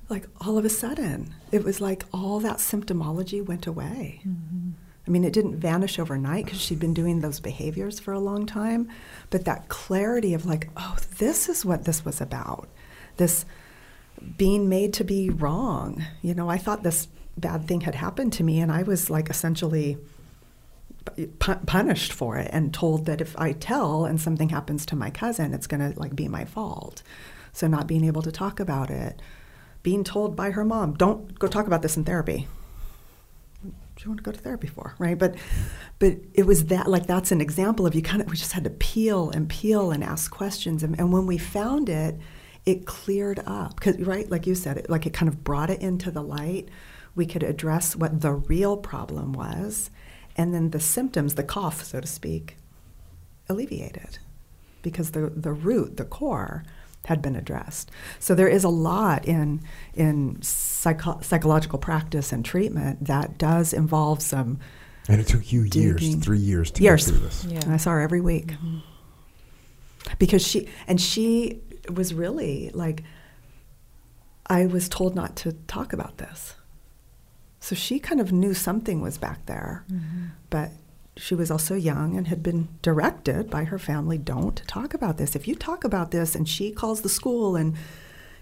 Like 0.09 0.27
all 0.41 0.57
of 0.57 0.65
a 0.65 0.69
sudden, 0.69 1.33
it 1.51 1.63
was 1.63 1.79
like 1.79 2.03
all 2.11 2.39
that 2.39 2.57
symptomology 2.57 3.45
went 3.45 3.67
away. 3.67 4.21
Mm-hmm. 4.27 4.71
I 5.07 5.11
mean, 5.11 5.23
it 5.23 5.33
didn't 5.33 5.57
vanish 5.57 5.97
overnight 5.97 6.45
because 6.45 6.61
she'd 6.61 6.79
been 6.79 6.93
doing 6.93 7.21
those 7.21 7.39
behaviors 7.39 7.99
for 7.99 8.11
a 8.13 8.19
long 8.19 8.45
time, 8.45 8.89
but 9.29 9.45
that 9.45 9.67
clarity 9.69 10.33
of 10.33 10.45
like, 10.45 10.69
oh, 10.77 10.97
this 11.17 11.49
is 11.49 11.65
what 11.65 11.85
this 11.85 12.05
was 12.05 12.21
about. 12.21 12.69
This 13.17 13.45
being 14.37 14.69
made 14.69 14.93
to 14.93 15.03
be 15.03 15.29
wrong. 15.29 16.05
You 16.21 16.35
know, 16.35 16.49
I 16.49 16.57
thought 16.57 16.83
this 16.83 17.07
bad 17.37 17.67
thing 17.67 17.81
had 17.81 17.95
happened 17.95 18.33
to 18.33 18.43
me, 18.43 18.59
and 18.59 18.71
I 18.71 18.83
was 18.83 19.09
like 19.09 19.29
essentially 19.29 19.97
pu- 21.39 21.55
punished 21.65 22.13
for 22.13 22.37
it 22.37 22.49
and 22.51 22.73
told 22.73 23.05
that 23.05 23.21
if 23.21 23.37
I 23.37 23.53
tell 23.53 24.05
and 24.05 24.19
something 24.19 24.49
happens 24.49 24.85
to 24.87 24.95
my 24.95 25.09
cousin, 25.09 25.53
it's 25.53 25.67
going 25.67 25.93
to 25.93 25.99
like 25.99 26.15
be 26.15 26.27
my 26.27 26.45
fault. 26.45 27.01
So 27.51 27.67
not 27.67 27.87
being 27.87 28.05
able 28.05 28.21
to 28.21 28.31
talk 28.31 28.59
about 28.59 28.89
it, 28.91 29.19
being 29.83 30.03
told 30.03 30.35
by 30.35 30.51
her 30.51 30.65
mom, 30.65 30.93
"Don't 30.93 31.37
go 31.37 31.47
talk 31.47 31.67
about 31.67 31.81
this 31.81 31.97
in 31.97 32.03
therapy." 32.03 32.47
She 33.63 34.05
do 34.05 34.05
you 34.05 34.11
want 34.11 34.19
to 34.19 34.23
go 34.23 34.31
to 34.31 34.39
therapy 34.39 34.67
for, 34.67 34.95
right? 34.97 35.17
But, 35.17 35.35
but 35.99 36.19
it 36.33 36.45
was 36.45 36.67
that 36.67 36.87
like 36.87 37.05
that's 37.05 37.33
an 37.33 37.41
example 37.41 37.85
of 37.85 37.93
you 37.93 38.01
kind 38.01 38.21
of 38.21 38.29
we 38.29 38.37
just 38.37 38.53
had 38.53 38.63
to 38.63 38.69
peel 38.69 39.29
and 39.29 39.49
peel 39.49 39.91
and 39.91 40.03
ask 40.03 40.31
questions, 40.31 40.83
and, 40.83 40.97
and 40.97 41.11
when 41.11 41.25
we 41.25 41.37
found 41.37 41.89
it, 41.89 42.17
it 42.65 42.85
cleared 42.85 43.41
up 43.45 43.75
because 43.75 43.99
right, 43.99 44.29
like 44.29 44.47
you 44.47 44.55
said, 44.55 44.77
it 44.77 44.89
like 44.89 45.05
it 45.05 45.13
kind 45.13 45.27
of 45.27 45.43
brought 45.43 45.69
it 45.69 45.81
into 45.81 46.11
the 46.11 46.23
light. 46.23 46.69
We 47.15 47.25
could 47.25 47.43
address 47.43 47.95
what 47.95 48.21
the 48.21 48.31
real 48.31 48.77
problem 48.77 49.33
was, 49.33 49.89
and 50.37 50.53
then 50.53 50.69
the 50.69 50.79
symptoms, 50.79 51.35
the 51.35 51.43
cough, 51.43 51.83
so 51.83 51.99
to 51.99 52.07
speak, 52.07 52.55
alleviated 53.49 54.19
because 54.81 55.11
the, 55.11 55.31
the 55.35 55.51
root, 55.51 55.97
the 55.97 56.05
core, 56.05 56.63
had 57.09 57.23
been 57.23 57.35
addressed. 57.35 57.89
So 58.19 58.35
there 58.35 58.47
is 58.47 58.63
a 58.63 58.69
lot 58.69 59.25
in 59.25 59.61
in 59.95 60.39
psycho- 60.43 61.19
psychological 61.21 61.79
practice 61.79 62.31
and 62.31 62.45
treatment 62.45 63.05
that 63.05 63.39
does 63.39 63.73
involve 63.73 64.21
some 64.21 64.59
and 65.07 65.19
it 65.19 65.27
took 65.27 65.51
you 65.51 65.63
years, 65.63 65.99
digging. 66.01 66.21
three 66.21 66.37
years 66.37 66.69
to 66.71 66.83
Years. 66.83 67.05
get 67.05 67.11
through 67.11 67.25
this. 67.25 67.45
Yeah. 67.45 67.61
And 67.61 67.73
I 67.73 67.77
saw 67.77 67.91
her 67.91 67.99
every 67.99 68.21
week 68.21 68.49
mm-hmm. 68.51 68.77
because 70.19 70.45
she 70.45 70.69
and 70.87 71.01
she 71.01 71.61
was 71.91 72.13
really 72.13 72.69
like 72.75 73.03
I 74.45 74.67
was 74.67 74.87
told 74.87 75.15
not 75.15 75.35
to 75.37 75.53
talk 75.65 75.93
about 75.93 76.19
this. 76.19 76.53
So 77.59 77.75
she 77.75 77.97
kind 77.99 78.21
of 78.21 78.31
knew 78.31 78.53
something 78.53 79.01
was 79.01 79.17
back 79.17 79.47
there, 79.47 79.83
mm-hmm. 79.91 80.25
but 80.51 80.69
she 81.19 81.35
was 81.35 81.51
also 81.51 81.75
young 81.75 82.17
and 82.17 82.27
had 82.27 82.41
been 82.41 82.69
directed 82.81 83.49
by 83.49 83.65
her 83.65 83.77
family 83.77 84.17
don't 84.17 84.63
talk 84.67 84.93
about 84.93 85.17
this. 85.17 85.35
If 85.35 85.47
you 85.47 85.55
talk 85.55 85.83
about 85.83 86.11
this 86.11 86.35
and 86.35 86.47
she 86.47 86.71
calls 86.71 87.01
the 87.01 87.09
school 87.09 87.55
and 87.55 87.75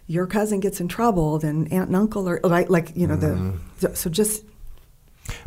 your 0.06 0.28
cousin 0.28 0.60
gets 0.60 0.80
in 0.80 0.88
trouble, 0.88 1.40
then 1.40 1.68
aunt 1.72 1.88
and 1.88 1.96
uncle 1.96 2.30
are 2.30 2.40
like, 2.44 2.70
like 2.70 2.96
you 2.96 3.08
know, 3.08 3.18
the 3.18 3.28
mm-hmm. 3.28 3.94
so 3.94 4.10
just 4.10 4.44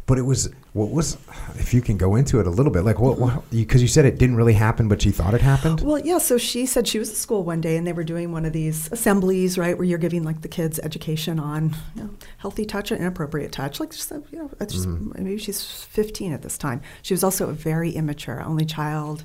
But 0.06 0.18
it 0.18 0.22
was 0.22 0.50
what 0.72 0.90
was 0.90 1.16
if 1.56 1.74
you 1.74 1.80
can 1.80 1.96
go 1.96 2.14
into 2.14 2.38
it 2.40 2.46
a 2.46 2.50
little 2.50 2.72
bit 2.72 2.82
like 2.82 2.98
what 2.98 3.16
because 3.50 3.80
you, 3.80 3.84
you, 3.84 3.88
said 3.88 4.04
it 4.04 4.18
didn't 4.18 4.36
really 4.36 4.52
happen, 4.52 4.88
but 4.88 5.02
she 5.02 5.10
thought 5.10 5.34
it 5.34 5.40
happened. 5.40 5.80
Well, 5.80 5.98
yeah. 5.98 6.18
So 6.18 6.38
she 6.38 6.66
said 6.66 6.86
she 6.86 6.98
was 6.98 7.10
at 7.10 7.16
school 7.16 7.42
one 7.42 7.60
day 7.60 7.76
and 7.76 7.86
they 7.86 7.92
were 7.92 8.04
doing 8.04 8.32
one 8.32 8.44
of 8.44 8.52
these 8.52 8.90
assemblies, 8.92 9.58
right, 9.58 9.76
where 9.76 9.84
you're 9.84 9.98
giving 9.98 10.22
like 10.22 10.42
the 10.42 10.48
kids 10.48 10.78
education 10.80 11.38
on 11.38 11.74
you 11.94 12.04
know, 12.04 12.10
healthy 12.38 12.64
touch 12.64 12.90
and 12.90 13.00
inappropriate 13.00 13.52
touch. 13.52 13.80
Like 13.80 13.90
just 13.90 14.10
you 14.10 14.24
know, 14.32 14.50
just, 14.60 14.88
mm 14.88 15.00
maybe 15.18 15.38
she's 15.38 15.62
15 15.62 16.32
at 16.32 16.42
this 16.42 16.56
time. 16.56 16.80
She 17.02 17.14
was 17.14 17.22
also 17.22 17.48
a 17.48 17.52
very 17.52 17.90
immature, 17.90 18.42
only 18.42 18.64
child, 18.64 19.24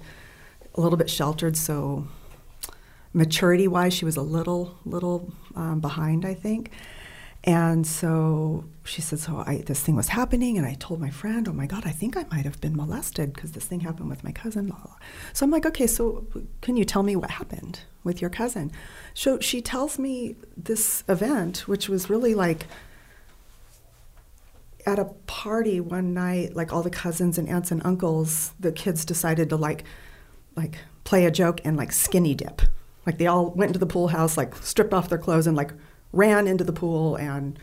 a 0.74 0.82
little 0.82 0.98
bit 0.98 1.10
sheltered, 1.10 1.56
so 1.56 2.08
maturity 3.14 3.68
wise, 3.68 3.94
she 3.94 4.06
was 4.06 4.18
a 4.18 4.22
little 4.22 4.78
little 4.86 5.34
um, 5.56 5.80
behind, 5.80 6.26
I 6.26 6.34
think. 6.34 6.72
And 7.46 7.86
so 7.86 8.66
she 8.84 9.02
said, 9.02 9.20
so 9.20 9.44
I, 9.46 9.64
this 9.66 9.82
thing 9.82 9.96
was 9.96 10.08
happening, 10.08 10.58
and 10.58 10.66
I 10.66 10.74
told 10.74 11.00
my 11.00 11.12
friend, 11.12 11.48
oh 11.48 11.54
my 11.54 11.68
God, 11.68 11.84
I 11.86 11.92
think 11.92 12.18
I 12.18 12.26
might 12.32 12.44
have 12.44 12.60
been 12.60 12.76
molested 12.76 13.34
because 13.34 13.52
this 13.52 13.66
thing 13.66 13.82
happened 13.82 14.10
with 14.10 14.24
my 14.24 14.32
cousin. 14.32 14.74
So 15.34 15.44
I'm 15.44 15.52
like, 15.52 15.66
okay, 15.68 15.86
so 15.86 16.26
can 16.62 16.76
you 16.76 16.86
tell 16.86 17.04
me 17.04 17.16
what 17.16 17.30
happened 17.30 17.82
with 18.04 18.20
your 18.20 18.32
cousin? 18.32 18.72
So 19.14 19.40
she 19.40 19.62
tells 19.62 20.00
me 20.00 20.36
this 20.58 21.04
event, 21.08 21.68
which 21.68 21.88
was 21.88 22.10
really 22.10 22.34
like 22.34 22.66
at 24.88 24.98
a 24.98 25.06
party 25.28 25.80
one 25.80 26.16
night, 26.16 26.56
like 26.56 26.74
all 26.74 26.82
the 26.82 26.90
cousins 26.90 27.38
and 27.38 27.48
aunts 27.48 27.70
and 27.72 27.82
uncles, 27.86 28.54
the 28.60 28.72
kids 28.72 29.06
decided 29.06 29.50
to 29.50 29.56
like, 29.56 29.84
like 30.56 30.80
play 31.04 31.26
a 31.26 31.32
joke 31.32 31.62
and 31.64 31.78
like 31.78 31.92
skinny 31.92 32.34
dip. 32.34 32.64
Like 33.06 33.20
they 33.20 33.28
all 33.28 33.52
went 33.52 33.70
into 33.70 33.80
the 33.80 33.86
pool 33.86 34.08
house, 34.08 34.36
like 34.36 34.56
stripped 34.56 34.94
off 34.94 35.10
their 35.10 35.20
clothes 35.20 35.46
and 35.46 35.56
like 35.56 35.72
ran 36.12 36.48
into 36.48 36.64
the 36.64 36.74
pool 36.74 37.16
and 37.16 37.58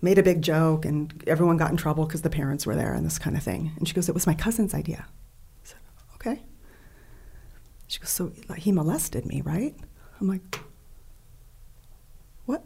made 0.00 0.18
a 0.18 0.22
big 0.22 0.42
joke, 0.42 0.84
and 0.84 1.24
everyone 1.26 1.56
got 1.56 1.70
in 1.70 1.76
trouble 1.76 2.04
because 2.06 2.22
the 2.22 2.30
parents 2.30 2.66
were 2.66 2.74
there 2.76 2.92
and 2.92 3.04
this 3.06 3.18
kind 3.18 3.36
of 3.36 3.42
thing. 3.42 3.72
And 3.76 3.88
she 3.88 3.94
goes, 3.94 4.08
It 4.08 4.14
was 4.14 4.26
my 4.26 4.34
cousin's 4.34 4.74
idea. 4.74 5.06
I 5.08 5.64
said, 5.64 5.78
Okay. 6.16 6.42
She 7.86 8.00
goes, 8.00 8.10
So 8.10 8.32
he 8.56 8.72
molested 8.72 9.26
me, 9.26 9.40
right? 9.42 9.74
I'm 10.20 10.28
like, 10.28 10.60
What? 12.46 12.64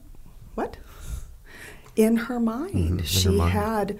What? 0.55 0.77
In 1.97 2.16
her 2.16 2.39
mind, 2.39 2.75
mm-hmm, 2.75 3.05
she 3.05 3.27
her 3.29 3.33
mind. 3.33 3.53
had 3.53 3.99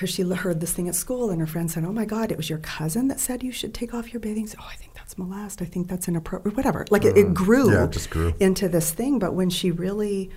because 0.00 0.14
she 0.14 0.22
heard 0.22 0.60
this 0.60 0.72
thing 0.72 0.88
at 0.88 0.94
school 0.94 1.28
and 1.28 1.42
her 1.42 1.46
friend 1.46 1.70
said, 1.70 1.84
Oh 1.84 1.92
my 1.92 2.06
God, 2.06 2.32
it 2.32 2.38
was 2.38 2.48
your 2.48 2.60
cousin 2.60 3.08
that 3.08 3.20
said 3.20 3.42
you 3.42 3.52
should 3.52 3.74
take 3.74 3.92
off 3.92 4.14
your 4.14 4.20
bathing 4.20 4.46
suit. 4.46 4.58
Oh, 4.58 4.66
I 4.66 4.74
think 4.76 4.94
that's 4.94 5.18
molest. 5.18 5.60
I 5.60 5.66
think 5.66 5.88
that's 5.88 6.08
inappropriate. 6.08 6.56
Whatever. 6.56 6.86
Like 6.88 7.04
it, 7.04 7.18
it, 7.18 7.26
mm-hmm. 7.26 7.34
grew, 7.34 7.70
yeah, 7.70 7.84
it 7.84 7.90
just 7.90 8.08
grew 8.08 8.32
into 8.40 8.66
this 8.66 8.92
thing. 8.92 9.18
But 9.18 9.34
when 9.34 9.50
she 9.50 9.70
really, 9.70 10.30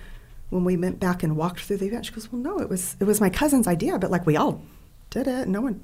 when 0.50 0.64
we 0.64 0.76
went 0.76 1.00
back 1.00 1.22
and 1.22 1.34
walked 1.34 1.60
through 1.60 1.78
the 1.78 1.86
event, 1.86 2.04
she 2.04 2.12
goes, 2.12 2.30
Well, 2.30 2.42
no, 2.42 2.58
it 2.58 2.68
was 2.68 2.94
it 3.00 3.04
was 3.04 3.22
my 3.22 3.30
cousin's 3.30 3.66
idea, 3.66 3.98
but 3.98 4.10
like 4.10 4.26
we 4.26 4.36
all 4.36 4.60
did 5.08 5.26
it. 5.26 5.48
No 5.48 5.62
one 5.62 5.80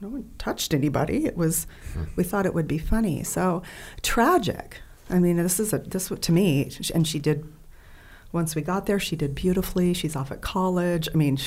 no 0.00 0.08
one 0.08 0.30
touched 0.38 0.72
anybody. 0.72 1.26
It 1.26 1.36
was 1.36 1.66
hmm. 1.92 2.04
we 2.16 2.24
thought 2.24 2.46
it 2.46 2.54
would 2.54 2.66
be 2.66 2.78
funny. 2.78 3.24
So 3.24 3.62
tragic. 4.00 4.80
I 5.10 5.18
mean, 5.18 5.36
this 5.36 5.60
is 5.60 5.74
a 5.74 5.80
this 5.80 6.08
to 6.08 6.32
me, 6.32 6.70
and 6.94 7.06
she 7.06 7.18
did. 7.18 7.44
Once 8.32 8.54
we 8.54 8.62
got 8.62 8.86
there, 8.86 8.98
she 8.98 9.16
did 9.16 9.34
beautifully. 9.34 9.92
She's 9.92 10.16
off 10.16 10.32
at 10.32 10.40
college. 10.40 11.06
I 11.12 11.16
mean, 11.18 11.38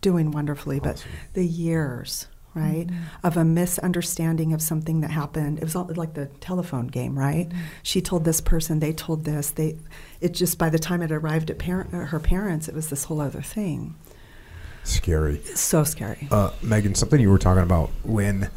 doing 0.00 0.30
wonderfully, 0.30 0.80
awesome. 0.80 0.92
but 0.92 1.34
the 1.34 1.46
years, 1.46 2.26
right, 2.54 2.86
mm-hmm. 2.86 3.26
of 3.26 3.36
a 3.36 3.44
misunderstanding 3.44 4.52
of 4.52 4.62
something 4.62 5.00
that 5.00 5.10
happened. 5.10 5.58
It 5.58 5.64
was 5.64 5.76
all 5.76 5.90
like 5.94 6.14
the 6.14 6.26
telephone 6.40 6.86
game, 6.86 7.18
right? 7.18 7.48
Mm-hmm. 7.48 7.60
She 7.82 8.00
told 8.00 8.24
this 8.24 8.40
person, 8.40 8.80
they 8.80 8.92
told 8.92 9.24
this. 9.24 9.50
They, 9.50 9.78
it 10.20 10.32
just 10.32 10.58
by 10.58 10.70
the 10.70 10.78
time 10.78 11.02
it 11.02 11.12
arrived 11.12 11.50
at 11.50 11.58
parent, 11.58 11.94
uh, 11.94 12.06
her 12.06 12.20
parents, 12.20 12.68
it 12.68 12.74
was 12.74 12.88
this 12.88 13.04
whole 13.04 13.20
other 13.20 13.42
thing. 13.42 13.94
Scary. 14.84 15.40
So 15.54 15.84
scary. 15.84 16.28
Uh, 16.30 16.50
Megan, 16.62 16.94
something 16.94 17.20
you 17.20 17.30
were 17.30 17.38
talking 17.38 17.62
about 17.62 17.90
when 18.04 18.50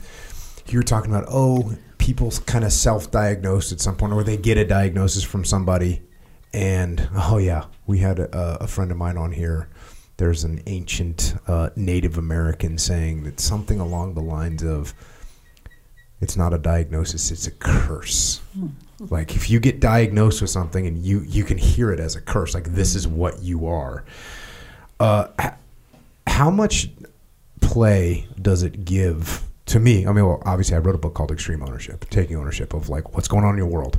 you 0.67 0.79
were 0.79 0.83
talking 0.83 1.11
about, 1.11 1.25
oh, 1.27 1.73
people 1.97 2.31
kind 2.45 2.63
of 2.63 2.71
self-diagnose 2.71 3.71
at 3.71 3.81
some 3.81 3.95
point, 3.95 4.13
or 4.13 4.23
they 4.23 4.37
get 4.37 4.57
a 4.57 4.65
diagnosis 4.65 5.23
from 5.23 5.43
somebody, 5.43 6.01
and 6.53 7.09
oh 7.15 7.37
yeah, 7.37 7.65
we 7.85 7.99
had 7.99 8.19
a, 8.19 8.63
a 8.63 8.67
friend 8.67 8.91
of 8.91 8.97
mine 8.97 9.17
on 9.17 9.31
here 9.31 9.69
there's 10.21 10.43
an 10.43 10.61
ancient 10.67 11.33
uh, 11.47 11.71
Native 11.75 12.19
American 12.19 12.77
saying 12.77 13.23
that 13.23 13.39
something 13.39 13.79
along 13.79 14.13
the 14.13 14.21
lines 14.21 14.61
of, 14.61 14.93
"It's 16.21 16.37
not 16.37 16.53
a 16.53 16.59
diagnosis; 16.59 17.31
it's 17.31 17.47
a 17.47 17.51
curse." 17.51 18.39
Hmm. 18.53 18.67
Like 19.09 19.35
if 19.35 19.49
you 19.49 19.59
get 19.59 19.79
diagnosed 19.79 20.39
with 20.41 20.51
something 20.51 20.85
and 20.85 20.99
you 20.99 21.21
you 21.21 21.43
can 21.43 21.57
hear 21.57 21.91
it 21.91 21.99
as 21.99 22.15
a 22.15 22.21
curse, 22.21 22.53
like 22.53 22.65
this 22.65 22.93
is 22.93 23.07
what 23.07 23.41
you 23.41 23.65
are. 23.65 24.05
Uh, 24.99 25.29
how 26.27 26.51
much 26.51 26.91
play 27.59 28.27
does 28.39 28.61
it 28.61 28.85
give 28.85 29.43
to 29.65 29.79
me? 29.79 30.05
I 30.05 30.11
mean, 30.11 30.27
well, 30.27 30.43
obviously, 30.45 30.75
I 30.75 30.79
wrote 30.81 30.93
a 30.93 30.99
book 30.99 31.15
called 31.15 31.31
Extreme 31.31 31.63
Ownership, 31.63 32.07
taking 32.11 32.37
ownership 32.37 32.75
of 32.75 32.89
like 32.89 33.15
what's 33.15 33.27
going 33.27 33.43
on 33.43 33.55
in 33.55 33.57
your 33.57 33.65
world, 33.65 33.97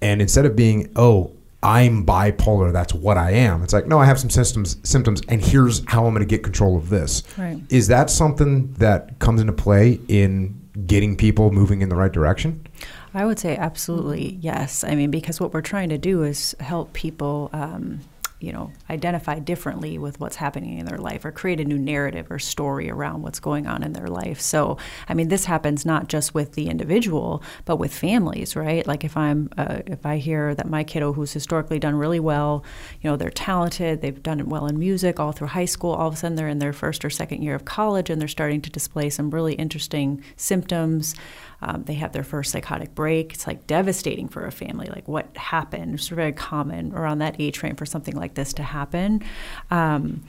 and 0.00 0.22
instead 0.22 0.46
of 0.46 0.54
being, 0.54 0.92
oh, 0.94 1.32
I'm 1.62 2.06
bipolar. 2.06 2.72
That's 2.72 2.94
what 2.94 3.16
I 3.16 3.32
am. 3.32 3.62
It's 3.62 3.72
like, 3.72 3.86
no, 3.86 3.98
I 3.98 4.04
have 4.04 4.20
some 4.20 4.30
symptoms, 4.30 4.76
symptoms, 4.84 5.22
and 5.28 5.42
here's 5.44 5.84
how 5.88 6.06
I'm 6.06 6.14
going 6.14 6.20
to 6.20 6.26
get 6.26 6.44
control 6.44 6.76
of 6.76 6.88
this. 6.88 7.24
Right. 7.36 7.60
Is 7.68 7.88
that 7.88 8.10
something 8.10 8.72
that 8.74 9.18
comes 9.18 9.40
into 9.40 9.52
play 9.52 10.00
in 10.08 10.60
getting 10.86 11.16
people 11.16 11.50
moving 11.50 11.82
in 11.82 11.88
the 11.88 11.96
right 11.96 12.12
direction? 12.12 12.64
I 13.12 13.26
would 13.26 13.38
say 13.38 13.56
absolutely 13.56 14.38
yes. 14.40 14.84
I 14.84 14.94
mean, 14.94 15.10
because 15.10 15.40
what 15.40 15.52
we're 15.52 15.60
trying 15.60 15.88
to 15.88 15.98
do 15.98 16.22
is 16.22 16.54
help 16.60 16.92
people. 16.92 17.50
Um, 17.52 18.00
you 18.40 18.52
know, 18.52 18.70
identify 18.88 19.38
differently 19.40 19.98
with 19.98 20.20
what's 20.20 20.36
happening 20.36 20.78
in 20.78 20.86
their 20.86 20.98
life 20.98 21.24
or 21.24 21.32
create 21.32 21.60
a 21.60 21.64
new 21.64 21.78
narrative 21.78 22.28
or 22.30 22.38
story 22.38 22.88
around 22.88 23.22
what's 23.22 23.40
going 23.40 23.66
on 23.66 23.82
in 23.82 23.94
their 23.94 24.06
life. 24.06 24.40
So, 24.40 24.78
I 25.08 25.14
mean, 25.14 25.28
this 25.28 25.46
happens 25.46 25.84
not 25.84 26.08
just 26.08 26.34
with 26.34 26.52
the 26.52 26.68
individual, 26.68 27.42
but 27.64 27.76
with 27.76 27.92
families, 27.92 28.54
right? 28.54 28.86
Like 28.86 29.02
if 29.02 29.16
I'm, 29.16 29.48
uh, 29.58 29.80
if 29.86 30.06
I 30.06 30.18
hear 30.18 30.54
that 30.54 30.68
my 30.68 30.84
kiddo 30.84 31.12
who's 31.12 31.32
historically 31.32 31.80
done 31.80 31.96
really 31.96 32.20
well, 32.20 32.64
you 33.00 33.10
know, 33.10 33.16
they're 33.16 33.30
talented, 33.30 34.02
they've 34.02 34.22
done 34.22 34.48
well 34.48 34.66
in 34.66 34.78
music 34.78 35.18
all 35.18 35.32
through 35.32 35.48
high 35.48 35.64
school, 35.64 35.92
all 35.92 36.08
of 36.08 36.14
a 36.14 36.16
sudden 36.16 36.36
they're 36.36 36.48
in 36.48 36.60
their 36.60 36.72
first 36.72 37.04
or 37.04 37.10
second 37.10 37.42
year 37.42 37.56
of 37.56 37.64
college 37.64 38.08
and 38.08 38.20
they're 38.20 38.28
starting 38.28 38.60
to 38.62 38.70
display 38.70 39.10
some 39.10 39.30
really 39.30 39.54
interesting 39.54 40.22
symptoms. 40.36 41.14
Um, 41.60 41.84
they 41.84 41.94
have 41.94 42.12
their 42.12 42.24
first 42.24 42.52
psychotic 42.52 42.94
break. 42.94 43.34
It's 43.34 43.46
like 43.46 43.66
devastating 43.66 44.28
for 44.28 44.46
a 44.46 44.52
family. 44.52 44.86
Like 44.86 45.08
what 45.08 45.36
happened? 45.36 45.94
It's 45.94 46.08
very 46.08 46.32
common 46.32 46.92
around 46.92 47.18
that 47.18 47.36
age 47.38 47.58
frame 47.58 47.76
for 47.76 47.86
something 47.86 48.14
like 48.14 48.34
this 48.34 48.52
to 48.54 48.62
happen. 48.62 49.22
Um, 49.70 50.22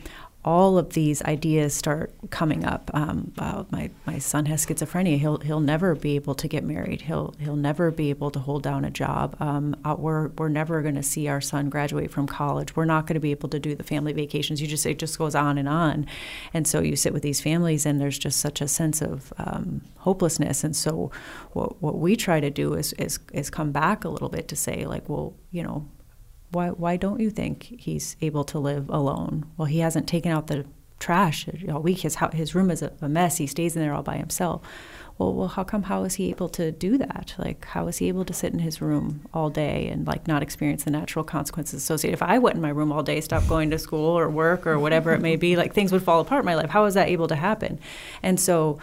all 0.45 0.77
of 0.77 0.93
these 0.93 1.21
ideas 1.23 1.73
start 1.73 2.13
coming 2.29 2.63
up. 2.63 2.89
Um, 2.93 3.33
my 3.71 3.89
my 4.05 4.19
son 4.19 4.45
has 4.45 4.65
schizophrenia. 4.65 5.17
He'll 5.17 5.39
he'll 5.39 5.59
never 5.59 5.95
be 5.95 6.15
able 6.15 6.33
to 6.35 6.47
get 6.47 6.63
married. 6.63 7.01
He'll 7.01 7.35
he'll 7.39 7.57
never 7.57 7.91
be 7.91 8.09
able 8.09 8.31
to 8.31 8.39
hold 8.39 8.63
down 8.63 8.85
a 8.85 8.89
job. 8.89 9.35
Um, 9.41 9.75
uh, 9.83 9.95
we're 9.99 10.29
we're 10.29 10.47
never 10.47 10.81
going 10.81 10.95
to 10.95 11.03
see 11.03 11.27
our 11.27 11.41
son 11.41 11.69
graduate 11.69 12.09
from 12.09 12.25
college. 12.25 12.73
We're 12.73 12.85
not 12.85 13.05
going 13.05 13.15
to 13.15 13.19
be 13.19 13.31
able 13.31 13.49
to 13.49 13.59
do 13.59 13.75
the 13.75 13.83
family 13.83 14.13
vacations. 14.13 14.61
You 14.61 14.67
just 14.67 14.85
it 14.85 14.97
just 14.97 15.17
goes 15.17 15.35
on 15.35 15.57
and 15.57 15.67
on, 15.67 16.05
and 16.53 16.65
so 16.65 16.79
you 16.79 16.95
sit 16.95 17.11
with 17.11 17.23
these 17.23 17.41
families, 17.41 17.85
and 17.85 17.99
there's 17.99 18.17
just 18.17 18.39
such 18.39 18.61
a 18.61 18.67
sense 18.67 19.01
of 19.01 19.33
um, 19.37 19.81
hopelessness. 19.97 20.63
And 20.63 20.73
so 20.73 21.11
what 21.51 21.81
what 21.81 21.97
we 21.97 22.15
try 22.15 22.39
to 22.39 22.49
do 22.49 22.75
is 22.75 22.93
is 22.93 23.19
is 23.33 23.49
come 23.49 23.73
back 23.73 24.05
a 24.05 24.09
little 24.09 24.29
bit 24.29 24.47
to 24.47 24.55
say 24.55 24.85
like, 24.85 25.09
well, 25.09 25.35
you 25.51 25.63
know 25.63 25.89
why 26.51 26.69
why 26.69 26.97
don't 26.97 27.19
you 27.19 27.29
think 27.29 27.63
he's 27.77 28.15
able 28.21 28.43
to 28.45 28.59
live 28.59 28.89
alone? 28.89 29.45
Well, 29.57 29.65
he 29.65 29.79
hasn't 29.79 30.07
taken 30.07 30.31
out 30.31 30.47
the 30.47 30.65
trash 30.99 31.47
all 31.71 31.81
week. 31.81 31.99
His 31.99 32.17
his 32.33 32.55
room 32.55 32.71
is 32.71 32.81
a 32.81 33.09
mess. 33.09 33.37
He 33.37 33.47
stays 33.47 33.75
in 33.75 33.81
there 33.81 33.93
all 33.93 34.03
by 34.03 34.17
himself. 34.17 34.61
Well, 35.17 35.33
well, 35.33 35.47
how 35.49 35.65
come? 35.65 35.83
How 35.83 36.03
is 36.03 36.15
he 36.15 36.29
able 36.29 36.47
to 36.49 36.71
do 36.71 36.97
that? 36.97 37.35
Like, 37.37 37.65
how 37.65 37.87
is 37.87 37.97
he 37.97 38.07
able 38.07 38.23
to 38.23 38.33
sit 38.33 38.53
in 38.53 38.59
his 38.59 38.81
room 38.81 39.27
all 39.33 39.49
day 39.49 39.87
and 39.89 40.07
like 40.07 40.27
not 40.27 40.41
experience 40.41 40.85
the 40.85 40.91
natural 40.91 41.25
consequences 41.25 41.81
associated? 41.81 42.13
If 42.13 42.23
I 42.23 42.39
went 42.39 42.55
in 42.55 42.61
my 42.61 42.69
room 42.69 42.91
all 42.91 43.03
day, 43.03 43.19
stopped 43.19 43.49
going 43.49 43.69
to 43.71 43.79
school 43.79 44.17
or 44.17 44.29
work 44.29 44.65
or 44.65 44.79
whatever 44.79 45.13
it 45.13 45.21
may 45.21 45.35
be, 45.35 45.57
like 45.57 45.73
things 45.73 45.91
would 45.91 46.03
fall 46.03 46.21
apart 46.21 46.39
in 46.39 46.45
my 46.45 46.55
life. 46.55 46.69
How 46.69 46.85
is 46.85 46.93
that 46.93 47.09
able 47.09 47.27
to 47.27 47.35
happen? 47.35 47.79
And 48.23 48.39
so 48.39 48.79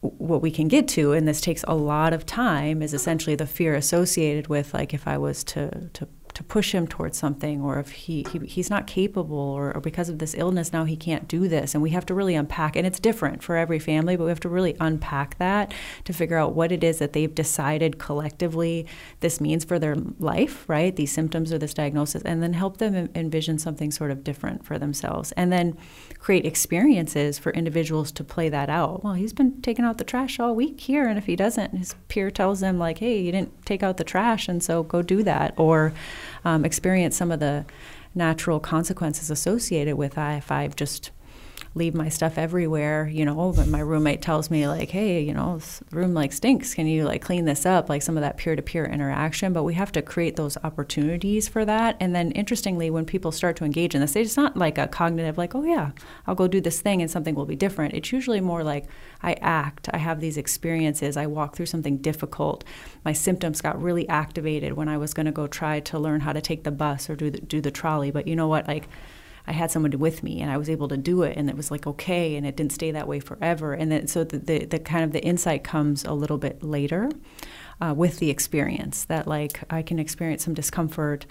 what 0.00 0.42
we 0.42 0.50
can 0.50 0.66
get 0.66 0.88
to 0.88 1.12
and 1.12 1.28
this 1.28 1.40
takes 1.40 1.64
a 1.68 1.76
lot 1.76 2.12
of 2.12 2.26
time 2.26 2.82
is 2.82 2.92
essentially 2.92 3.36
the 3.36 3.46
fear 3.46 3.76
associated 3.76 4.48
with 4.48 4.74
like 4.74 4.92
if 4.92 5.06
i 5.06 5.16
was 5.16 5.44
to 5.44 5.88
to 5.92 6.08
to 6.42 6.48
push 6.48 6.74
him 6.74 6.86
towards 6.86 7.16
something 7.16 7.60
or 7.62 7.78
if 7.78 7.90
he, 7.90 8.26
he 8.32 8.38
he's 8.40 8.70
not 8.70 8.86
capable 8.86 9.36
or, 9.36 9.74
or, 9.74 9.80
because 9.80 10.08
of 10.08 10.18
this 10.18 10.34
illness 10.36 10.72
now 10.72 10.84
he 10.84 10.96
can't 10.96 11.28
do 11.28 11.48
this. 11.48 11.74
And 11.74 11.82
we 11.82 11.90
have 11.90 12.06
to 12.06 12.14
really 12.14 12.34
unpack 12.34 12.76
and 12.76 12.86
it's 12.86 12.98
different 12.98 13.42
for 13.42 13.56
every 13.56 13.78
family 13.78 14.16
but 14.16 14.24
we 14.24 14.30
have 14.30 14.40
to 14.40 14.48
really 14.48 14.76
unpack 14.80 15.38
that 15.38 15.72
to 16.04 16.12
figure 16.12 16.36
out 16.36 16.54
what 16.54 16.72
it 16.72 16.82
is 16.82 16.98
that 16.98 17.12
they've 17.12 17.34
decided 17.34 17.98
collectively 17.98 18.86
this 19.20 19.40
means 19.40 19.64
for 19.64 19.78
their 19.78 19.96
life 20.18 20.64
right? 20.68 20.94
These 20.96 21.12
symptoms 21.12 21.52
or 21.52 21.58
this 21.58 21.74
diagnosis 21.74 22.22
and 22.22 22.42
then 22.42 22.54
help 22.54 22.78
them 22.78 23.08
envision 23.14 23.58
something 23.58 23.90
sort 23.90 24.10
of 24.10 24.24
different 24.24 24.64
for 24.64 24.78
themselves. 24.78 25.32
And 25.32 25.52
then 25.52 25.76
create 26.18 26.44
experiences 26.44 27.38
for 27.38 27.52
individuals 27.52 28.12
to 28.12 28.24
play 28.24 28.48
that 28.48 28.68
out. 28.68 29.04
Well 29.04 29.14
he's 29.14 29.32
been 29.32 29.60
taking 29.62 29.84
out 29.84 29.98
the 29.98 30.04
trash 30.04 30.40
all 30.40 30.54
week 30.54 30.80
here 30.80 31.06
and 31.06 31.18
if 31.18 31.26
he 31.26 31.36
doesn't 31.36 31.76
his 31.76 31.94
peer 32.08 32.30
tells 32.30 32.62
him 32.62 32.78
like 32.78 32.98
hey 32.98 33.20
you 33.20 33.32
didn't 33.32 33.64
take 33.64 33.82
out 33.82 33.96
the 33.96 34.04
trash 34.04 34.48
and 34.48 34.62
so 34.62 34.82
go 34.82 35.02
do 35.02 35.22
that. 35.22 35.54
Or 35.56 35.92
um, 36.44 36.64
experience 36.64 37.16
some 37.16 37.30
of 37.30 37.40
the 37.40 37.64
natural 38.14 38.60
consequences 38.60 39.30
associated 39.30 39.96
with 39.96 40.18
if 40.18 40.50
I've 40.50 40.76
just 40.76 41.10
leave 41.74 41.94
my 41.94 42.08
stuff 42.08 42.36
everywhere, 42.36 43.08
you 43.08 43.24
know, 43.24 43.52
but 43.56 43.66
my 43.66 43.80
roommate 43.80 44.20
tells 44.20 44.50
me 44.50 44.68
like, 44.68 44.90
hey, 44.90 45.22
you 45.22 45.32
know, 45.32 45.56
this 45.56 45.82
room 45.90 46.12
like 46.12 46.32
stinks. 46.32 46.74
Can 46.74 46.86
you 46.86 47.04
like 47.04 47.22
clean 47.22 47.46
this 47.46 47.64
up? 47.64 47.88
Like 47.88 48.02
some 48.02 48.16
of 48.16 48.20
that 48.20 48.36
peer 48.36 48.54
to 48.54 48.62
peer 48.62 48.84
interaction. 48.84 49.52
But 49.52 49.62
we 49.62 49.74
have 49.74 49.90
to 49.92 50.02
create 50.02 50.36
those 50.36 50.58
opportunities 50.58 51.48
for 51.48 51.64
that. 51.64 51.96
And 51.98 52.14
then 52.14 52.30
interestingly, 52.32 52.90
when 52.90 53.06
people 53.06 53.32
start 53.32 53.56
to 53.56 53.64
engage 53.64 53.94
in 53.94 54.02
this, 54.02 54.16
it's 54.16 54.36
not 54.36 54.56
like 54.56 54.76
a 54.76 54.86
cognitive, 54.86 55.38
like, 55.38 55.54
oh 55.54 55.64
yeah, 55.64 55.92
I'll 56.26 56.34
go 56.34 56.46
do 56.46 56.60
this 56.60 56.80
thing 56.82 57.00
and 57.00 57.10
something 57.10 57.34
will 57.34 57.46
be 57.46 57.56
different. 57.56 57.94
It's 57.94 58.12
usually 58.12 58.40
more 58.40 58.62
like 58.62 58.86
I 59.22 59.32
act, 59.40 59.88
I 59.92 59.98
have 59.98 60.20
these 60.20 60.36
experiences, 60.36 61.16
I 61.16 61.26
walk 61.26 61.56
through 61.56 61.66
something 61.66 61.98
difficult. 61.98 62.64
My 63.04 63.12
symptoms 63.12 63.62
got 63.62 63.80
really 63.80 64.08
activated 64.08 64.74
when 64.74 64.88
I 64.88 64.98
was 64.98 65.14
going 65.14 65.26
to 65.26 65.32
go 65.32 65.46
try 65.46 65.80
to 65.80 65.98
learn 65.98 66.20
how 66.20 66.32
to 66.32 66.40
take 66.40 66.64
the 66.64 66.70
bus 66.70 67.08
or 67.08 67.16
do 67.16 67.30
the, 67.30 67.40
do 67.40 67.60
the 67.60 67.70
trolley. 67.70 68.10
But 68.10 68.28
you 68.28 68.36
know 68.36 68.48
what? 68.48 68.68
Like, 68.68 68.88
I 69.46 69.52
had 69.52 69.70
someone 69.70 69.98
with 69.98 70.22
me 70.22 70.40
and 70.40 70.50
I 70.50 70.56
was 70.56 70.70
able 70.70 70.88
to 70.88 70.96
do 70.96 71.22
it 71.22 71.36
and 71.36 71.50
it 71.50 71.56
was 71.56 71.70
like 71.70 71.86
okay 71.86 72.36
and 72.36 72.46
it 72.46 72.56
didn't 72.56 72.72
stay 72.72 72.90
that 72.92 73.08
way 73.08 73.20
forever. 73.20 73.74
And 73.74 73.90
then 73.90 74.06
so 74.06 74.24
the, 74.24 74.38
the, 74.38 74.64
the 74.64 74.78
kind 74.78 75.04
of 75.04 75.12
the 75.12 75.22
insight 75.22 75.64
comes 75.64 76.04
a 76.04 76.12
little 76.12 76.38
bit 76.38 76.62
later 76.62 77.10
uh, 77.80 77.92
with 77.96 78.18
the 78.18 78.30
experience 78.30 79.04
that 79.04 79.26
like 79.26 79.60
I 79.70 79.82
can 79.82 79.98
experience 79.98 80.44
some 80.44 80.54
discomfort 80.54 81.26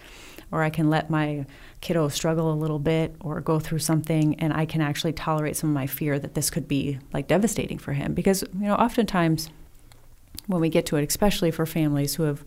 or 0.52 0.64
I 0.64 0.70
can 0.70 0.90
let 0.90 1.10
my 1.10 1.46
kiddo 1.80 2.10
struggle 2.10 2.52
a 2.52 2.56
little 2.56 2.80
bit 2.80 3.16
or 3.22 3.40
go 3.40 3.60
through 3.60 3.80
something 3.80 4.36
and 4.36 4.52
I 4.52 4.66
can 4.66 4.82
actually 4.82 5.14
tolerate 5.14 5.56
some 5.56 5.70
of 5.70 5.74
my 5.74 5.88
fear 5.88 6.20
that 6.20 6.34
this 6.34 6.50
could 6.50 6.68
be 6.68 7.00
like 7.14 7.28
devastating 7.28 7.78
for 7.78 7.94
him. 7.94 8.14
Because 8.14 8.44
you 8.54 8.68
know 8.68 8.76
oftentimes 8.76 9.50
when 10.48 10.60
we 10.60 10.70
get 10.70 10.86
to 10.88 10.98
it 10.98 11.08
especially 11.08 11.52
for 11.52 11.66
families 11.66 12.16
who 12.16 12.24
have 12.24 12.44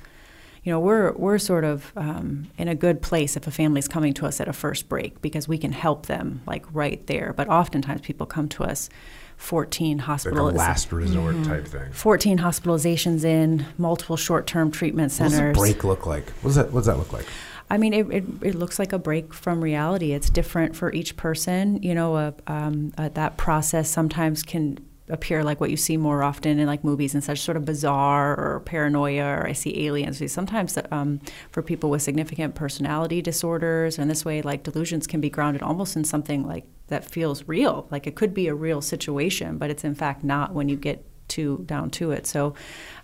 you 0.64 0.72
know, 0.72 0.80
we're 0.80 1.12
we're 1.12 1.38
sort 1.38 1.64
of 1.64 1.92
um, 1.94 2.50
in 2.56 2.68
a 2.68 2.74
good 2.74 3.02
place 3.02 3.36
if 3.36 3.46
a 3.46 3.50
family's 3.50 3.86
coming 3.86 4.14
to 4.14 4.26
us 4.26 4.40
at 4.40 4.48
a 4.48 4.52
first 4.52 4.88
break 4.88 5.20
because 5.20 5.46
we 5.46 5.58
can 5.58 5.72
help 5.72 6.06
them 6.06 6.42
like 6.46 6.64
right 6.72 7.06
there. 7.06 7.34
But 7.36 7.48
oftentimes 7.48 8.00
people 8.00 8.26
come 8.26 8.48
to 8.50 8.64
us 8.64 8.88
14 9.36 9.98
hospitals. 9.98 10.40
Like 10.40 10.54
a 10.54 10.58
last 10.58 10.90
resort 10.90 11.34
mm-hmm. 11.34 11.50
type 11.50 11.66
thing. 11.68 11.92
14 11.92 12.38
hospitalizations 12.38 13.24
in, 13.24 13.66
multiple 13.76 14.16
short 14.16 14.46
term 14.46 14.70
treatment 14.70 15.12
centers. 15.12 15.56
What 15.56 15.66
does 15.66 15.70
a 15.70 15.74
break 15.74 15.84
look 15.84 16.06
like? 16.06 16.30
What 16.30 16.48
does 16.48 16.54
that, 16.56 16.72
what 16.72 16.80
does 16.80 16.86
that 16.86 16.96
look 16.96 17.12
like? 17.12 17.26
I 17.68 17.76
mean, 17.76 17.92
it, 17.92 18.10
it, 18.10 18.24
it, 18.42 18.54
looks 18.54 18.78
like 18.78 18.92
a 18.92 18.98
break 18.98 19.32
from 19.32 19.62
reality. 19.62 20.12
It's 20.12 20.28
different 20.28 20.76
for 20.76 20.92
each 20.92 21.16
person. 21.16 21.82
You 21.82 21.94
know, 21.94 22.14
uh, 22.14 22.32
um, 22.46 22.92
uh, 22.96 23.08
that 23.10 23.36
process 23.36 23.88
sometimes 23.88 24.42
can 24.42 24.78
appear 25.09 25.44
like 25.44 25.61
what 25.61 25.70
you 25.70 25.76
see 25.76 25.96
more 25.96 26.22
often 26.22 26.59
in 26.59 26.66
like 26.66 26.82
movies 26.82 27.14
and 27.14 27.22
such 27.22 27.40
sort 27.40 27.57
of 27.57 27.64
bizarre 27.64 28.38
or 28.38 28.61
paranoia 28.61 29.24
or 29.24 29.46
I 29.46 29.52
see 29.52 29.86
aliens. 29.86 30.22
Sometimes 30.32 30.78
um, 30.90 31.20
for 31.50 31.62
people 31.62 31.90
with 31.90 32.02
significant 32.02 32.55
personality 32.55 33.20
disorders 33.20 33.98
and 33.98 34.11
this 34.11 34.24
way 34.24 34.40
like 34.40 34.62
delusions 34.62 35.07
can 35.07 35.20
be 35.20 35.28
grounded 35.28 35.62
almost 35.62 35.96
in 35.96 36.05
something 36.05 36.46
like 36.46 36.64
that 36.88 37.05
feels 37.05 37.46
real. 37.46 37.86
Like 37.90 38.07
it 38.07 38.16
could 38.16 38.32
be 38.32 38.48
a 38.48 38.55
real 38.55 38.80
situation, 38.80 39.59
but 39.59 39.70
it's 39.70 39.84
in 39.84 39.94
fact 39.94 40.24
not 40.24 40.55
when 40.55 40.68
you 40.68 40.76
get 40.76 41.05
to 41.26 41.62
down 41.66 41.90
to 41.90 42.11
it. 42.11 42.26
So, 42.26 42.55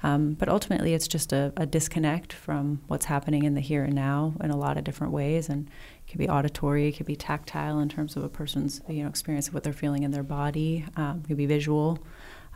um, 0.03 0.35
but 0.35 0.49
ultimately, 0.49 0.95
it's 0.95 1.09
just 1.09 1.33
a, 1.33 1.53
a, 1.57 1.67
disconnect 1.67 2.33
from 2.33 2.83
what's 2.87 3.07
happening 3.07 3.45
in 3.45 3.55
the 3.55 3.61
here 3.61 3.85
and 3.85 3.95
now 3.95 4.35
in 4.43 4.51
a 4.51 4.57
lot 4.57 4.77
of 4.77 4.85
different 4.85 5.13
ways, 5.13 5.49
and 5.49 5.71
could 6.11 6.19
be 6.19 6.29
auditory, 6.29 6.89
it 6.89 6.93
could 6.93 7.07
be 7.07 7.17
tactile 7.17 7.79
in 7.81 7.89
terms 7.89 8.17
of 8.17 8.25
a 8.25 8.29
person's 8.29 8.81
you 8.89 9.03
know 9.03 9.09
experience 9.09 9.49
of 9.49 9.55
what 9.55 9.63
they're 9.63 9.73
feeling 9.73 10.03
in 10.03 10.11
their 10.11 10.23
body. 10.23 10.85
Um, 10.97 11.23
it 11.25 11.29
could 11.29 11.37
be 11.37 11.47
visual, 11.47 11.99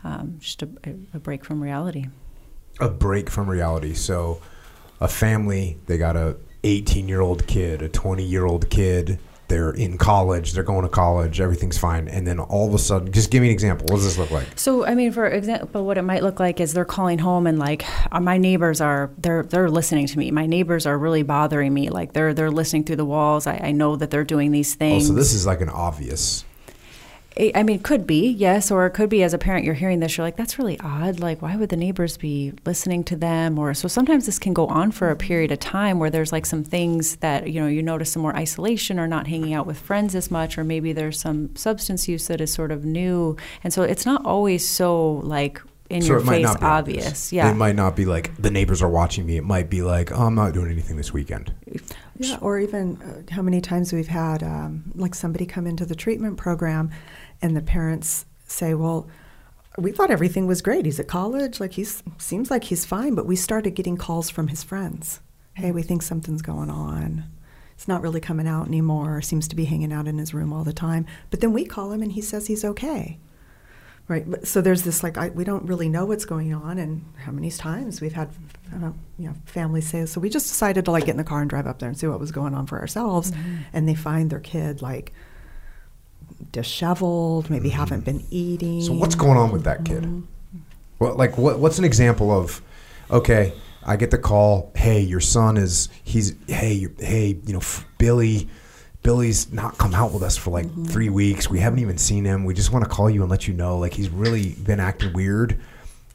um, 0.03 0.37
just 0.39 0.61
a, 0.63 0.69
a 1.13 1.19
break 1.19 1.45
from 1.45 1.61
reality. 1.61 2.07
A 2.79 2.89
break 2.89 3.29
from 3.29 3.49
reality. 3.49 3.93
So, 3.93 4.41
a 4.99 5.07
family 5.07 5.77
they 5.85 5.97
got 5.97 6.15
a 6.15 6.37
18 6.63 7.07
year 7.07 7.21
old 7.21 7.47
kid, 7.47 7.81
a 7.81 7.89
20 7.89 8.23
year 8.23 8.45
old 8.45 8.69
kid, 8.69 9.19
they're 9.47 9.71
in 9.71 9.97
college, 9.97 10.53
they're 10.53 10.63
going 10.63 10.83
to 10.83 10.89
college, 10.89 11.39
everything's 11.39 11.77
fine, 11.77 12.07
and 12.07 12.25
then 12.25 12.39
all 12.39 12.67
of 12.67 12.73
a 12.73 12.79
sudden, 12.79 13.11
just 13.11 13.31
give 13.31 13.41
me 13.41 13.49
an 13.49 13.53
example. 13.53 13.85
What 13.89 13.97
does 13.97 14.05
this 14.05 14.17
look 14.17 14.31
like? 14.31 14.47
So, 14.55 14.85
I 14.85 14.95
mean, 14.95 15.11
for 15.11 15.27
example, 15.27 15.85
what 15.85 15.97
it 15.97 16.01
might 16.01 16.23
look 16.23 16.39
like 16.39 16.59
is 16.59 16.73
they're 16.73 16.85
calling 16.85 17.19
home 17.19 17.47
and 17.47 17.59
like 17.59 17.85
uh, 18.11 18.19
my 18.19 18.37
neighbors 18.37 18.81
are 18.81 19.11
they're 19.17 19.43
they're 19.43 19.69
listening 19.69 20.07
to 20.07 20.17
me. 20.17 20.31
My 20.31 20.45
neighbors 20.45 20.85
are 20.85 20.97
really 20.97 21.23
bothering 21.23 21.73
me. 21.73 21.89
Like 21.89 22.13
they're 22.13 22.33
they're 22.33 22.51
listening 22.51 22.83
through 22.83 22.97
the 22.97 23.05
walls. 23.05 23.47
I, 23.47 23.57
I 23.57 23.71
know 23.71 23.95
that 23.95 24.11
they're 24.11 24.23
doing 24.23 24.51
these 24.51 24.75
things. 24.75 25.05
Oh, 25.05 25.07
so 25.07 25.13
this 25.13 25.33
is 25.33 25.45
like 25.45 25.61
an 25.61 25.69
obvious 25.69 26.43
I 27.37 27.63
mean, 27.63 27.77
it 27.77 27.83
could 27.83 28.07
be, 28.07 28.29
yes, 28.29 28.71
or 28.71 28.85
it 28.85 28.91
could 28.91 29.09
be 29.09 29.21
as 29.21 29.33
a 29.33 29.37
parent, 29.37 29.65
you're 29.65 29.73
hearing 29.73 29.99
this, 29.99 30.15
you're 30.15 30.25
like, 30.25 30.37
that's 30.37 30.57
really 30.57 30.79
odd. 30.79 31.19
Like, 31.19 31.41
why 31.41 31.57
would 31.57 31.67
the 31.67 31.75
neighbors 31.75 32.15
be 32.15 32.53
listening 32.65 33.03
to 33.05 33.17
them? 33.17 33.59
Or 33.59 33.73
so 33.73 33.89
sometimes 33.89 34.25
this 34.25 34.39
can 34.39 34.53
go 34.53 34.67
on 34.67 34.91
for 34.91 35.09
a 35.09 35.17
period 35.17 35.51
of 35.51 35.59
time 35.59 35.99
where 35.99 36.09
there's 36.09 36.31
like 36.31 36.45
some 36.45 36.63
things 36.63 37.17
that, 37.17 37.49
you 37.51 37.59
know, 37.59 37.67
you 37.67 37.83
notice 37.83 38.11
some 38.13 38.21
more 38.21 38.33
isolation 38.37 38.99
or 38.99 39.07
not 39.07 39.27
hanging 39.27 39.53
out 39.53 39.67
with 39.67 39.77
friends 39.77 40.15
as 40.15 40.31
much, 40.31 40.57
or 40.57 40.63
maybe 40.63 40.93
there's 40.93 41.19
some 41.19 41.53
substance 41.57 42.07
use 42.07 42.27
that 42.27 42.39
is 42.39 42.53
sort 42.53 42.71
of 42.71 42.85
new. 42.85 43.35
And 43.65 43.73
so 43.73 43.83
it's 43.83 44.05
not 44.05 44.25
always 44.25 44.65
so 44.67 45.15
like 45.15 45.61
in 45.89 46.01
so 46.01 46.13
your 46.13 46.19
face 46.21 46.45
obvious. 46.45 46.63
obvious. 46.63 47.33
Yeah. 47.33 47.51
It 47.51 47.55
might 47.55 47.75
not 47.75 47.95
be 47.95 48.05
like 48.05 48.35
the 48.37 48.49
neighbors 48.49 48.81
are 48.81 48.89
watching 48.89 49.25
me. 49.25 49.37
It 49.37 49.43
might 49.43 49.69
be 49.69 49.81
like, 49.81 50.11
oh, 50.11 50.23
I'm 50.23 50.35
not 50.35 50.53
doing 50.53 50.71
anything 50.71 50.97
this 50.97 51.13
weekend. 51.13 51.53
Yeah, 52.17 52.37
or 52.39 52.59
even 52.59 52.97
uh, 53.01 53.33
how 53.33 53.41
many 53.41 53.59
times 53.59 53.91
we've 53.91 54.07
had 54.07 54.41
um, 54.41 54.85
like 54.95 55.13
somebody 55.13 55.45
come 55.45 55.67
into 55.67 55.85
the 55.85 55.95
treatment 55.95 56.37
program 56.37 56.91
and 57.41 57.55
the 57.55 57.61
parents 57.61 58.25
say, 58.47 58.73
well, 58.73 59.07
we 59.77 59.91
thought 59.91 60.11
everything 60.11 60.47
was 60.47 60.61
great. 60.61 60.85
He's 60.85 60.99
at 60.99 61.07
college, 61.07 61.59
like 61.59 61.73
he 61.73 61.85
seems 62.17 62.49
like 62.49 62.65
he's 62.65 62.85
fine, 62.85 63.15
but 63.15 63.25
we 63.25 63.35
started 63.35 63.71
getting 63.71 63.97
calls 63.97 64.29
from 64.29 64.47
his 64.47 64.63
friends. 64.63 65.19
Hey, 65.53 65.71
we 65.71 65.83
think 65.83 66.01
something's 66.01 66.41
going 66.41 66.69
on. 66.69 67.25
It's 67.73 67.87
not 67.87 68.01
really 68.01 68.21
coming 68.21 68.47
out 68.47 68.67
anymore. 68.67 69.21
Seems 69.21 69.47
to 69.49 69.55
be 69.55 69.65
hanging 69.65 69.91
out 69.91 70.07
in 70.07 70.17
his 70.17 70.33
room 70.33 70.53
all 70.53 70.63
the 70.63 70.73
time. 70.73 71.05
But 71.29 71.41
then 71.41 71.51
we 71.51 71.65
call 71.65 71.91
him 71.91 72.01
and 72.01 72.11
he 72.11 72.21
says 72.21 72.47
he's 72.47 72.63
okay. 72.63 73.19
Right. 74.07 74.25
So 74.45 74.61
there's 74.61 74.83
this 74.83 75.01
like 75.01 75.17
I, 75.17 75.29
we 75.29 75.43
don't 75.43 75.65
really 75.65 75.89
know 75.89 76.05
what's 76.05 76.25
going 76.25 76.53
on, 76.53 76.77
and 76.77 77.03
how 77.17 77.31
many 77.31 77.49
times 77.49 78.01
we've 78.01 78.13
had 78.13 78.29
you 79.17 79.27
know 79.27 79.33
families 79.45 79.87
say 79.87 80.05
so. 80.05 80.21
We 80.21 80.29
just 80.29 80.47
decided 80.47 80.85
to 80.85 80.91
like 80.91 81.05
get 81.05 81.13
in 81.13 81.17
the 81.17 81.23
car 81.23 81.41
and 81.41 81.49
drive 81.49 81.65
up 81.65 81.79
there 81.79 81.89
and 81.89 81.97
see 81.97 82.05
what 82.05 82.19
was 82.19 82.31
going 82.31 82.53
on 82.53 82.67
for 82.67 82.79
ourselves, 82.79 83.31
mm-hmm. 83.31 83.55
and 83.73 83.89
they 83.89 83.95
find 83.95 84.29
their 84.29 84.39
kid 84.39 84.83
like 84.83 85.11
disheveled, 86.51 87.49
maybe 87.49 87.69
mm-hmm. 87.69 87.77
haven't 87.77 88.05
been 88.05 88.25
eating. 88.29 88.81
So 88.81 88.93
what's 88.93 89.15
going 89.15 89.37
on 89.37 89.51
with 89.51 89.63
that 89.63 89.85
kid? 89.85 90.03
Mm-hmm. 90.03 90.21
What 90.97 91.17
like 91.17 91.37
what 91.37 91.59
what's 91.59 91.79
an 91.79 91.85
example 91.85 92.31
of 92.31 92.61
okay, 93.11 93.53
I 93.85 93.95
get 93.95 94.11
the 94.11 94.17
call, 94.17 94.71
hey, 94.75 95.01
your 95.01 95.19
son 95.19 95.57
is 95.57 95.89
he's 96.03 96.35
hey, 96.47 96.87
hey, 96.99 97.37
you 97.45 97.53
know, 97.53 97.61
Billy 97.97 98.47
Billy's 99.03 99.53
not 99.53 99.77
come 99.77 99.93
out 99.93 100.13
with 100.13 100.23
us 100.23 100.35
for 100.35 100.49
like 100.49 100.65
mm-hmm. 100.65 100.85
3 100.85 101.09
weeks. 101.09 101.47
We 101.47 101.59
haven't 101.59 101.79
even 101.79 101.97
seen 101.97 102.25
him. 102.25 102.43
We 102.43 102.55
just 102.55 102.71
want 102.71 102.85
to 102.85 102.89
call 102.89 103.07
you 103.07 103.21
and 103.21 103.29
let 103.29 103.47
you 103.47 103.53
know 103.53 103.77
like 103.77 103.93
he's 103.93 104.09
really 104.09 104.55
been 104.63 104.79
acting 104.79 105.13
weird. 105.13 105.59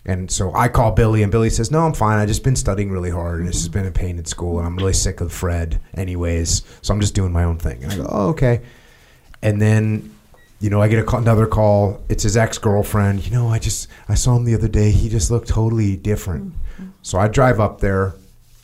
And 0.07 0.31
so 0.31 0.53
I 0.55 0.69
call 0.69 0.93
Billy, 0.93 1.23
and 1.23 1.31
Billy 1.31 1.51
says, 1.51 1.71
"No, 1.71 1.81
I'm 1.81 1.93
fine. 1.93 2.19
I 2.19 2.25
just 2.25 2.43
been 2.43 2.57
studying 2.57 2.91
really 2.91 3.11
hard, 3.11 3.41
and 3.41 3.49
it's 3.49 3.59
just 3.59 3.71
been 3.71 3.87
a 3.87 3.93
pain 3.93 4.19
at 4.19 4.27
school, 4.27 4.59
and 4.59 4.67
I'm 4.67 4.77
really 4.77 4.95
sick 4.95 5.21
of 5.21 5.31
Fred, 5.31 5.79
anyways. 5.95 6.63
So 6.81 6.95
I'm 6.95 7.01
just 7.01 7.15
doing 7.15 7.33
my 7.33 7.45
own 7.45 7.59
thing." 7.59 7.85
And 7.85 7.93
I 7.93 7.97
go, 7.97 8.07
"Oh, 8.09 8.29
okay." 8.31 8.63
And 9.43 9.61
then, 9.61 10.15
you 10.61 10.71
know, 10.71 10.83
I 10.83 10.89
get 10.89 11.05
call, 11.07 11.21
another 11.21 11.47
call. 11.47 12.01
It's 12.09 12.23
his 12.23 12.37
ex 12.37 12.59
girlfriend. 12.59 13.27
You 13.27 13.33
know, 13.33 13.49
I 13.49 13.59
just 13.59 13.89
I 14.09 14.15
saw 14.15 14.37
him 14.37 14.45
the 14.45 14.55
other 14.55 14.69
day. 14.69 14.91
He 14.91 15.09
just 15.09 15.31
looked 15.31 15.49
totally 15.49 15.97
different. 15.97 16.53
Mm-hmm. 16.53 16.87
So 17.03 17.19
I 17.19 17.29
drive 17.29 17.61
up 17.61 17.81
there, 17.81 18.15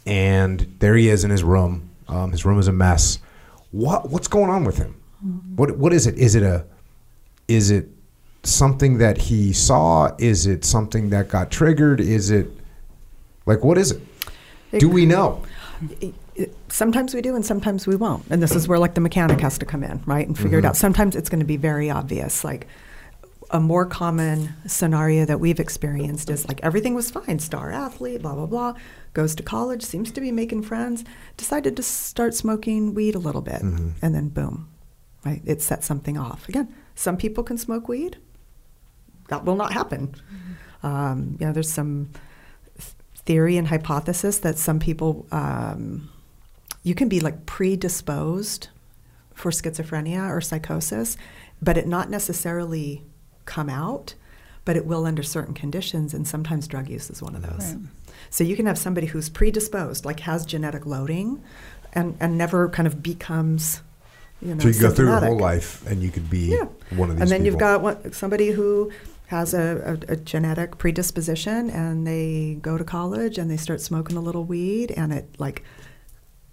and 0.05 0.61
there 0.79 0.97
he 0.97 1.09
is 1.09 1.25
in 1.25 1.31
his 1.31 1.43
room. 1.43 1.91
Um, 2.09 2.31
his 2.31 2.45
room 2.45 2.59
is 2.59 2.69
a 2.69 2.73
mess. 2.73 3.19
What 3.71 4.11
what's 4.11 4.29
going 4.29 4.51
on 4.51 4.65
with 4.65 4.77
him? 4.77 5.01
Mm-hmm. 5.25 5.57
What 5.57 5.79
what 5.79 5.93
is 5.93 6.07
it? 6.07 6.19
Is 6.19 6.35
it 6.35 6.43
a 6.43 6.65
is 7.49 7.71
it 7.71 7.89
something 8.43 8.99
that 8.99 9.19
he 9.19 9.53
saw? 9.53 10.15
Is 10.19 10.47
it 10.47 10.65
something 10.65 11.11
that 11.11 11.29
got 11.29 11.51
triggered? 11.51 12.01
Is 12.01 12.31
it 12.31 12.51
like 13.47 13.65
what 13.65 13.79
is 13.79 13.93
it? 13.93 14.03
it 14.73 14.81
Do 14.81 14.89
we 14.89 15.07
know? 15.07 15.43
Sometimes 16.69 17.15
we 17.15 17.23
do 17.23 17.35
and 17.35 17.45
sometimes 17.45 17.87
we 17.87 17.97
won't. 17.97 18.25
And 18.31 18.43
this 18.43 18.55
is 18.55 18.69
where 18.69 18.79
like 18.79 18.95
the 18.95 19.01
mechanic 19.01 19.41
has 19.41 19.59
to 19.59 19.67
come 19.67 19.83
in, 19.83 20.03
right, 20.07 20.27
and 20.27 20.37
figure 20.37 20.59
mm-hmm. 20.59 20.67
it 20.67 20.69
out. 20.69 20.77
Sometimes 20.77 21.17
it's 21.17 21.29
going 21.29 21.41
to 21.41 21.47
be 21.47 21.57
very 21.57 21.91
obvious. 21.91 22.45
Like 22.45 22.67
a 23.51 23.61
more 23.61 23.87
common 23.87 24.55
scenario 24.67 25.25
that 25.25 25.41
we've 25.41 25.61
experienced 25.61 26.31
is 26.31 26.47
like 26.49 26.61
everything 26.63 26.95
was 26.95 27.11
fine, 27.11 27.39
star 27.39 27.71
athlete, 27.71 28.23
blah 28.23 28.35
blah 28.35 28.47
blah, 28.47 28.75
goes 29.13 29.35
to 29.37 29.43
college, 29.43 29.83
seems 29.83 30.11
to 30.13 30.21
be 30.21 30.33
making 30.33 30.63
friends, 30.63 31.05
decided 31.37 31.77
to 31.77 31.83
start 31.83 32.35
smoking 32.35 32.95
weed 32.95 33.15
a 33.15 33.21
little 33.21 33.43
bit, 33.43 33.63
mm-hmm. 33.63 33.91
and 34.03 34.15
then 34.15 34.29
boom, 34.29 34.69
right? 35.25 35.43
It 35.45 35.63
sets 35.63 35.87
something 35.87 36.19
off. 36.19 36.49
Again, 36.49 36.75
some 36.95 37.17
people 37.17 37.45
can 37.45 37.59
smoke 37.59 37.89
weed. 37.89 38.19
That 39.29 39.45
will 39.45 39.57
not 39.57 39.73
happen. 39.73 40.09
Mm-hmm. 40.09 40.87
Um, 40.87 41.37
you 41.41 41.47
know, 41.47 41.53
there's 41.53 41.73
some 41.73 42.11
theory 43.27 43.57
and 43.57 43.67
hypothesis 43.69 44.39
that 44.39 44.57
some 44.57 44.79
people 44.79 45.27
um, 45.33 46.09
you 46.87 46.95
can 46.95 47.09
be 47.09 47.19
like 47.19 47.47
predisposed 47.47 48.69
for 49.35 49.51
schizophrenia 49.51 50.31
or 50.31 50.41
psychosis, 50.41 51.17
but 51.61 51.77
it 51.77 51.89
not 51.89 52.09
necessarily 52.09 53.03
come 53.45 53.69
out, 53.69 54.15
but 54.65 54.77
it 54.77 54.87
will 54.87 55.05
under 55.05 55.25
certain 55.25 55.53
conditions, 55.53 56.15
and 56.15 56.29
sometimes 56.29 56.69
drug 56.69 56.89
use 56.89 57.11
is 57.11 57.21
one 57.21 57.35
of 57.35 57.43
those. 57.43 57.75
Right. 57.75 57.83
So 58.31 58.45
you 58.45 58.55
can 58.55 58.67
have 58.67 58.79
somebody 58.79 59.09
who's 59.09 59.29
predisposed, 59.29 60.05
like 60.05 60.21
has 60.21 60.47
genetic 60.47 60.87
loading, 60.87 61.43
and, 61.93 62.17
and 62.21 62.39
never 62.39 62.69
kind 62.69 62.87
of 62.87 63.03
becomes 63.03 63.83
you 64.41 64.55
know, 64.55 64.61
so 64.61 64.69
you 64.69 64.81
go 64.81 64.91
through 64.91 65.09
your 65.09 65.19
whole 65.21 65.39
life 65.39 65.85
and 65.89 66.03
you 66.03 66.11
could 66.11 66.31
be 66.31 66.53
Yeah. 66.53 66.67
one 66.91 67.11
of 67.11 67.17
these 67.17 67.23
And 67.23 67.31
then 67.31 67.45
you've 67.45 67.59
got 67.59 67.81
one, 67.81 68.13
somebody 68.13 68.51
who 68.51 68.93
has 69.27 69.55
a, 69.55 69.99
a, 70.09 70.13
a 70.13 70.17
genetic 70.17 70.79
predisposition 70.79 71.69
and 71.69 72.07
they 72.07 72.59
go 72.63 72.79
to 72.79 72.85
college 72.85 73.39
and 73.39 73.51
they 73.51 73.57
start 73.57 73.81
smoking 73.81 74.17
a 74.17 74.21
little 74.21 74.45
weed 74.45 74.93
and 74.93 75.13
it 75.13 75.27
like 75.39 75.65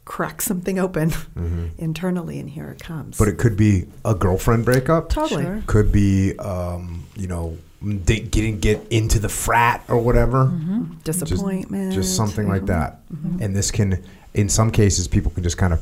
cracks 0.05 0.45
something 0.45 0.77
open 0.80 1.09
Mhm. 1.11 1.69
internally 1.77 2.39
and 2.39 2.49
here 2.49 2.69
it 2.69 2.84
comes. 2.84 3.17
But 3.17 3.27
it 3.30 3.38
could 3.38 3.55
be 3.55 3.85
a 4.03 4.13
girlfriend 4.13 4.65
breakup. 4.65 5.09
totally. 5.09 5.43
Sure. 5.43 5.63
Could 5.67 5.91
be, 5.91 6.38
um, 6.39 7.05
you 7.15 7.27
know, 7.27 7.57
they 7.81 8.19
getting 8.19 8.59
get 8.59 8.85
into 8.89 9.19
the 9.19 9.30
frat 9.30 9.84
or 9.89 9.97
whatever. 9.97 10.45
Mm-hmm. 10.45 10.84
Disappointment. 11.03 11.93
Just, 11.93 12.15
something 12.15 12.47
like 12.47 12.63
Mhm. 12.63 12.67
that. 12.67 12.99
Mhm. 13.13 13.41
And 13.41 13.55
this 13.55 13.71
can, 13.71 14.01
in 14.34 14.49
some 14.49 14.71
cases, 14.71 15.07
people 15.07 15.31
can 15.31 15.43
just 15.43 15.57
kind 15.57 15.73
of 15.73 15.81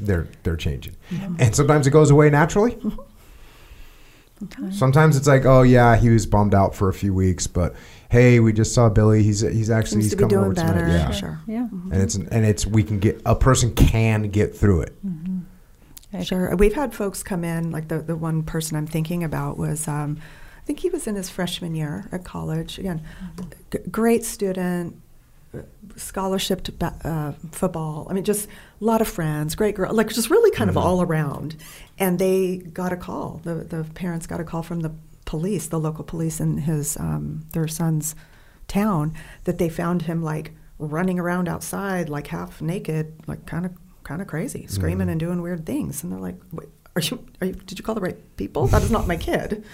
they're 0.00 0.26
they're 0.42 0.56
changing. 0.56 0.94
Mhm. 1.10 1.36
And 1.38 1.54
sometimes 1.54 1.86
it 1.86 1.90
goes 1.90 2.10
away 2.10 2.28
naturally. 2.30 2.76
Sometimes 4.70 5.16
it's 5.16 5.26
like, 5.26 5.44
oh 5.44 5.62
yeah, 5.62 5.96
he 5.96 6.08
was 6.10 6.26
bummed 6.26 6.54
out 6.54 6.74
for 6.74 6.88
a 6.88 6.94
few 6.94 7.12
weeks, 7.14 7.46
but 7.46 7.74
hey, 8.10 8.40
we 8.40 8.52
just 8.52 8.74
saw 8.74 8.88
Billy. 8.88 9.22
He's 9.22 9.40
he's 9.40 9.70
actually 9.70 10.02
Seems 10.02 10.04
he's 10.04 10.10
to 10.12 10.16
be 10.16 10.20
coming 10.34 10.52
doing 10.54 10.68
over 10.68 10.74
tonight. 10.74 10.88
Yeah. 10.92 11.10
Sure. 11.10 11.40
Yeah. 11.46 11.68
Mhm. 11.72 11.92
And 11.92 12.02
it's 12.02 12.14
and 12.16 12.44
it's 12.46 12.66
we 12.66 12.82
can 12.82 12.98
get 12.98 13.20
a 13.24 13.34
person 13.34 13.74
can 13.74 14.22
get 14.30 14.56
through 14.56 14.82
it. 14.82 14.96
I- 16.12 16.22
Sure. 16.24 16.54
We've 16.56 16.74
had 16.74 16.94
folks 16.94 17.22
come 17.22 17.42
in, 17.42 17.70
like 17.70 17.88
the, 17.88 18.00
the 18.00 18.16
one 18.16 18.42
person 18.42 18.76
I'm 18.76 18.86
thinking 18.86 19.24
about 19.24 19.56
was, 19.56 19.88
um, 19.88 20.18
I 20.62 20.64
think 20.66 20.80
he 20.80 20.90
was 20.90 21.06
in 21.06 21.14
his 21.16 21.30
freshman 21.30 21.74
year 21.74 22.06
at 22.12 22.22
college. 22.22 22.78
Again, 22.78 23.00
g- 23.72 23.78
great 23.90 24.22
student, 24.22 24.94
uh, 25.56 25.60
scholarship 25.96 26.64
to 26.64 26.72
ba- 26.72 26.94
uh, 27.02 27.32
football. 27.52 28.06
I 28.10 28.12
mean, 28.12 28.24
just 28.24 28.46
a 28.46 28.84
lot 28.84 29.00
of 29.00 29.08
friends, 29.08 29.54
great 29.54 29.74
girl, 29.74 29.92
like 29.94 30.08
just 30.10 30.28
really 30.28 30.50
kind 30.50 30.68
of 30.68 30.76
all 30.76 31.00
around. 31.00 31.56
And 32.02 32.18
they 32.18 32.56
got 32.58 32.92
a 32.92 32.96
call. 32.96 33.40
The, 33.44 33.54
the 33.74 33.84
parents 33.94 34.26
got 34.26 34.40
a 34.40 34.44
call 34.44 34.62
from 34.62 34.80
the 34.80 34.92
police, 35.24 35.68
the 35.68 35.78
local 35.78 36.04
police 36.04 36.40
in 36.40 36.58
his 36.58 36.96
um, 36.96 37.44
their 37.52 37.68
son's 37.68 38.14
town, 38.68 39.14
that 39.44 39.58
they 39.58 39.68
found 39.68 40.02
him 40.02 40.22
like 40.22 40.52
running 40.78 41.18
around 41.20 41.48
outside, 41.48 42.08
like 42.08 42.26
half 42.28 42.60
naked, 42.60 43.06
like 43.26 43.46
kind 43.46 43.64
of 43.66 43.72
kind 44.04 44.20
of 44.20 44.26
crazy, 44.26 44.66
screaming 44.66 45.06
Mhm. 45.06 45.12
and 45.12 45.20
doing 45.20 45.40
weird 45.42 45.64
things. 45.64 46.02
And 46.02 46.10
they're 46.12 46.18
like, 46.28 46.38
Wait, 46.52 46.68
"Are 46.96 47.02
you? 47.02 47.24
Are 47.40 47.46
you? 47.46 47.54
Did 47.68 47.78
you 47.78 47.84
call 47.84 47.94
the 47.94 48.00
right 48.08 48.18
people? 48.36 48.66
That 48.66 48.82
is 48.82 48.90
not 48.90 49.06
my 49.06 49.16
kid." 49.16 49.64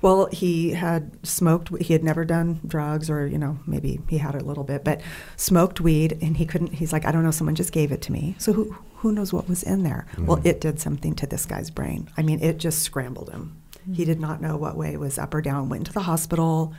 Well, 0.00 0.26
he 0.32 0.70
had 0.70 1.26
smoked. 1.26 1.70
He 1.82 1.92
had 1.92 2.04
never 2.04 2.24
done 2.24 2.60
drugs, 2.66 3.10
or 3.10 3.26
you 3.26 3.38
know, 3.38 3.58
maybe 3.66 4.00
he 4.08 4.18
had 4.18 4.34
a 4.34 4.44
little 4.44 4.64
bit, 4.64 4.84
but 4.84 5.00
smoked 5.36 5.80
weed, 5.80 6.18
and 6.22 6.36
he 6.36 6.46
couldn't. 6.46 6.74
He's 6.74 6.92
like, 6.92 7.04
I 7.04 7.12
don't 7.12 7.24
know. 7.24 7.30
Someone 7.32 7.54
just 7.56 7.72
gave 7.72 7.90
it 7.92 8.02
to 8.02 8.12
me. 8.12 8.36
So 8.38 8.52
who 8.52 8.76
who 8.96 9.12
knows 9.12 9.32
what 9.32 9.48
was 9.48 9.62
in 9.62 9.82
there? 9.82 10.06
Well, 10.18 10.38
Mhm. 10.38 10.46
it 10.46 10.60
did 10.60 10.80
something 10.80 11.14
to 11.16 11.26
this 11.26 11.46
guy's 11.46 11.70
brain. 11.70 12.08
I 12.16 12.22
mean, 12.22 12.40
it 12.42 12.58
just 12.58 12.82
scrambled 12.82 13.30
him. 13.30 13.56
He 13.92 14.04
did 14.04 14.20
not 14.20 14.40
know 14.42 14.56
what 14.56 14.76
way 14.76 14.96
was 14.96 15.18
up 15.18 15.32
or 15.34 15.40
down. 15.40 15.68
Went 15.68 15.86
to 15.86 15.92
the 15.92 16.00
hospital. 16.00 16.74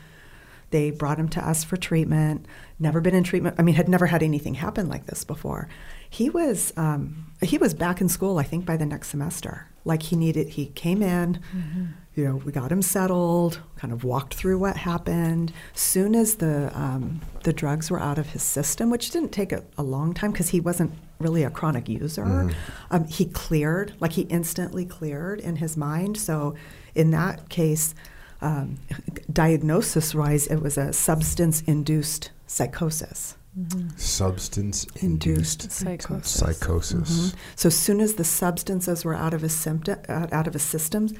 They 0.71 0.91
brought 0.91 1.17
him 1.17 1.29
to 1.29 1.45
us 1.47 1.63
for 1.63 1.77
treatment. 1.77 2.45
Never 2.77 3.01
been 3.01 3.15
in 3.15 3.23
treatment. 3.23 3.55
I 3.57 3.63
mean, 3.63 3.73
had 3.73 3.89
never 3.89 4.05
had 4.05 4.21
anything 4.21 4.53
happen 4.55 4.87
like 4.87 5.07
this 5.07 5.23
before. 5.23 5.67
He 6.09 6.29
was 6.29 6.71
um, 6.77 7.25
he 7.41 7.57
was 7.57 7.73
back 7.73 7.99
in 8.01 8.07
school. 8.09 8.37
I 8.37 8.43
think 8.43 8.65
by 8.65 8.77
the 8.77 8.85
next 8.85 9.07
semester. 9.09 9.65
Like 9.85 10.03
he 10.03 10.15
needed. 10.15 10.49
He 10.49 10.67
came 10.67 11.01
in. 11.01 11.39
You 12.19 12.25
know, 12.27 12.35
we 12.35 12.51
got 12.51 12.69
him 12.69 12.81
settled. 12.81 13.61
Kind 13.77 13.93
of 13.93 14.03
walked 14.03 14.33
through 14.33 14.57
what 14.59 14.75
happened. 14.75 15.53
Soon 15.73 16.15
as 16.15 16.35
the 16.35 16.69
um, 16.77 17.21
the 17.43 17.53
drugs 17.53 17.89
were 17.89 17.99
out 17.99 18.17
of 18.17 18.27
his 18.31 18.43
system, 18.43 18.89
which 18.89 19.09
didn't 19.11 19.31
take 19.31 19.53
a, 19.53 19.63
a 19.77 19.83
long 19.83 20.13
time 20.13 20.31
because 20.33 20.49
he 20.49 20.59
wasn't 20.59 20.91
really 21.19 21.43
a 21.43 21.49
chronic 21.49 21.87
user. 21.87 22.25
Mhm. 22.25 22.53
Um, 22.91 23.05
he 23.05 23.23
cleared. 23.25 23.93
Like 24.01 24.11
he 24.13 24.23
instantly 24.23 24.85
cleared 24.85 25.39
in 25.39 25.55
his 25.57 25.77
mind. 25.77 26.17
So 26.17 26.55
in 26.93 27.11
that 27.11 27.47
case 27.47 27.95
um, 28.41 28.77
diagnosis 29.31 30.13
wise, 30.13 30.45
it 30.47 30.57
was 30.61 30.77
a 30.77 30.91
substance 30.91 31.61
induced 31.61 32.31
psychosis. 32.47 33.35
Substance 33.97 34.85
Induced 35.01 35.63
induced 35.63 35.71
Psychosis. 35.71 36.29
psychosis. 36.29 37.09
Mhm. 37.09 37.35
So 37.55 37.67
as 37.67 37.77
soon 37.77 37.99
as 37.99 38.13
the 38.13 38.23
substances 38.23 39.03
were 39.03 39.15
out 39.15 39.33
of 39.33 39.41
his 39.41 39.53
symptom, 39.53 39.97
out, 40.07 40.31
out 40.31 40.47
of 40.47 40.53
his 40.53 40.61
systems, 40.63 41.13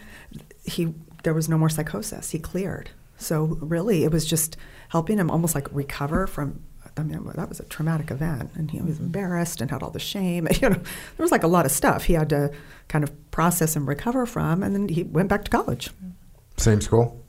he 0.69 0.93
there 1.23 1.33
was 1.33 1.49
no 1.49 1.57
more 1.57 1.69
psychosis. 1.69 2.31
He 2.31 2.39
cleared. 2.39 2.91
So 3.17 3.57
really, 3.59 4.05
it 4.05 4.11
was 4.11 4.25
just 4.25 4.55
helping 4.89 5.17
him 5.17 5.29
almost 5.29 5.55
like 5.55 5.67
recover 5.73 6.27
from. 6.27 6.63
I 6.97 7.03
mean, 7.03 7.23
that 7.35 7.47
was 7.47 7.59
a 7.59 7.65
traumatic 7.65 8.11
event, 8.11 8.51
and 8.55 8.71
he 8.71 8.81
was 8.81 8.99
embarrassed 8.99 9.61
and 9.61 9.69
had 9.71 9.83
all 9.83 9.91
the 9.91 9.99
shame. 9.99 10.47
You 10.61 10.69
know, 10.69 10.75
there 10.75 10.83
was 11.23 11.31
like 11.31 11.43
a 11.43 11.47
lot 11.47 11.65
of 11.65 11.71
stuff 11.71 12.03
he 12.05 12.13
had 12.13 12.29
to 12.29 12.51
kind 12.87 13.03
of 13.03 13.31
process 13.31 13.75
and 13.75 13.87
recover 13.87 14.25
from, 14.25 14.63
and 14.63 14.73
then 14.73 14.87
he 14.89 15.03
went 15.03 15.29
back 15.29 15.45
to 15.45 15.51
college. 15.51 15.91
Same 16.57 16.81
school. 16.81 17.23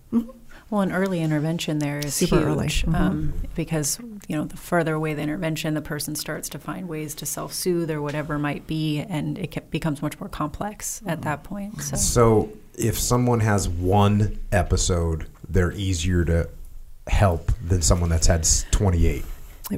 Well, 0.70 0.82
an 0.82 0.92
early 0.92 1.20
intervention 1.20 1.80
there 1.80 1.98
is 1.98 2.14
Super 2.14 2.36
huge 2.36 2.46
early. 2.46 2.66
Mhm. 2.68 2.94
um, 2.94 3.32
because 3.56 3.98
you 4.28 4.36
know 4.36 4.44
the 4.44 4.56
further 4.56 4.94
away 4.94 5.14
the 5.14 5.22
intervention, 5.22 5.74
the 5.74 5.82
person 5.82 6.14
starts 6.14 6.48
to 6.50 6.58
find 6.60 6.88
ways 6.88 7.14
to 7.16 7.26
self-soothe 7.26 7.90
or 7.90 8.00
whatever 8.00 8.34
it 8.36 8.38
might 8.38 8.66
be, 8.68 9.00
and 9.00 9.36
it 9.36 9.70
becomes 9.70 10.00
much 10.00 10.18
more 10.20 10.28
complex 10.28 11.02
at 11.06 11.22
that 11.22 11.42
point. 11.42 11.82
So, 11.82 11.96
So 11.96 12.52
if 12.80 12.98
someone 12.98 13.40
has 13.40 13.68
one 13.68 14.38
episode, 14.52 15.26
they're 15.48 15.72
easier 15.72 16.24
to 16.24 16.48
help 17.06 17.52
than 17.64 17.82
someone 17.82 18.08
that's 18.10 18.26
had 18.26 18.40
s- 18.40 18.64
28. 18.70 19.24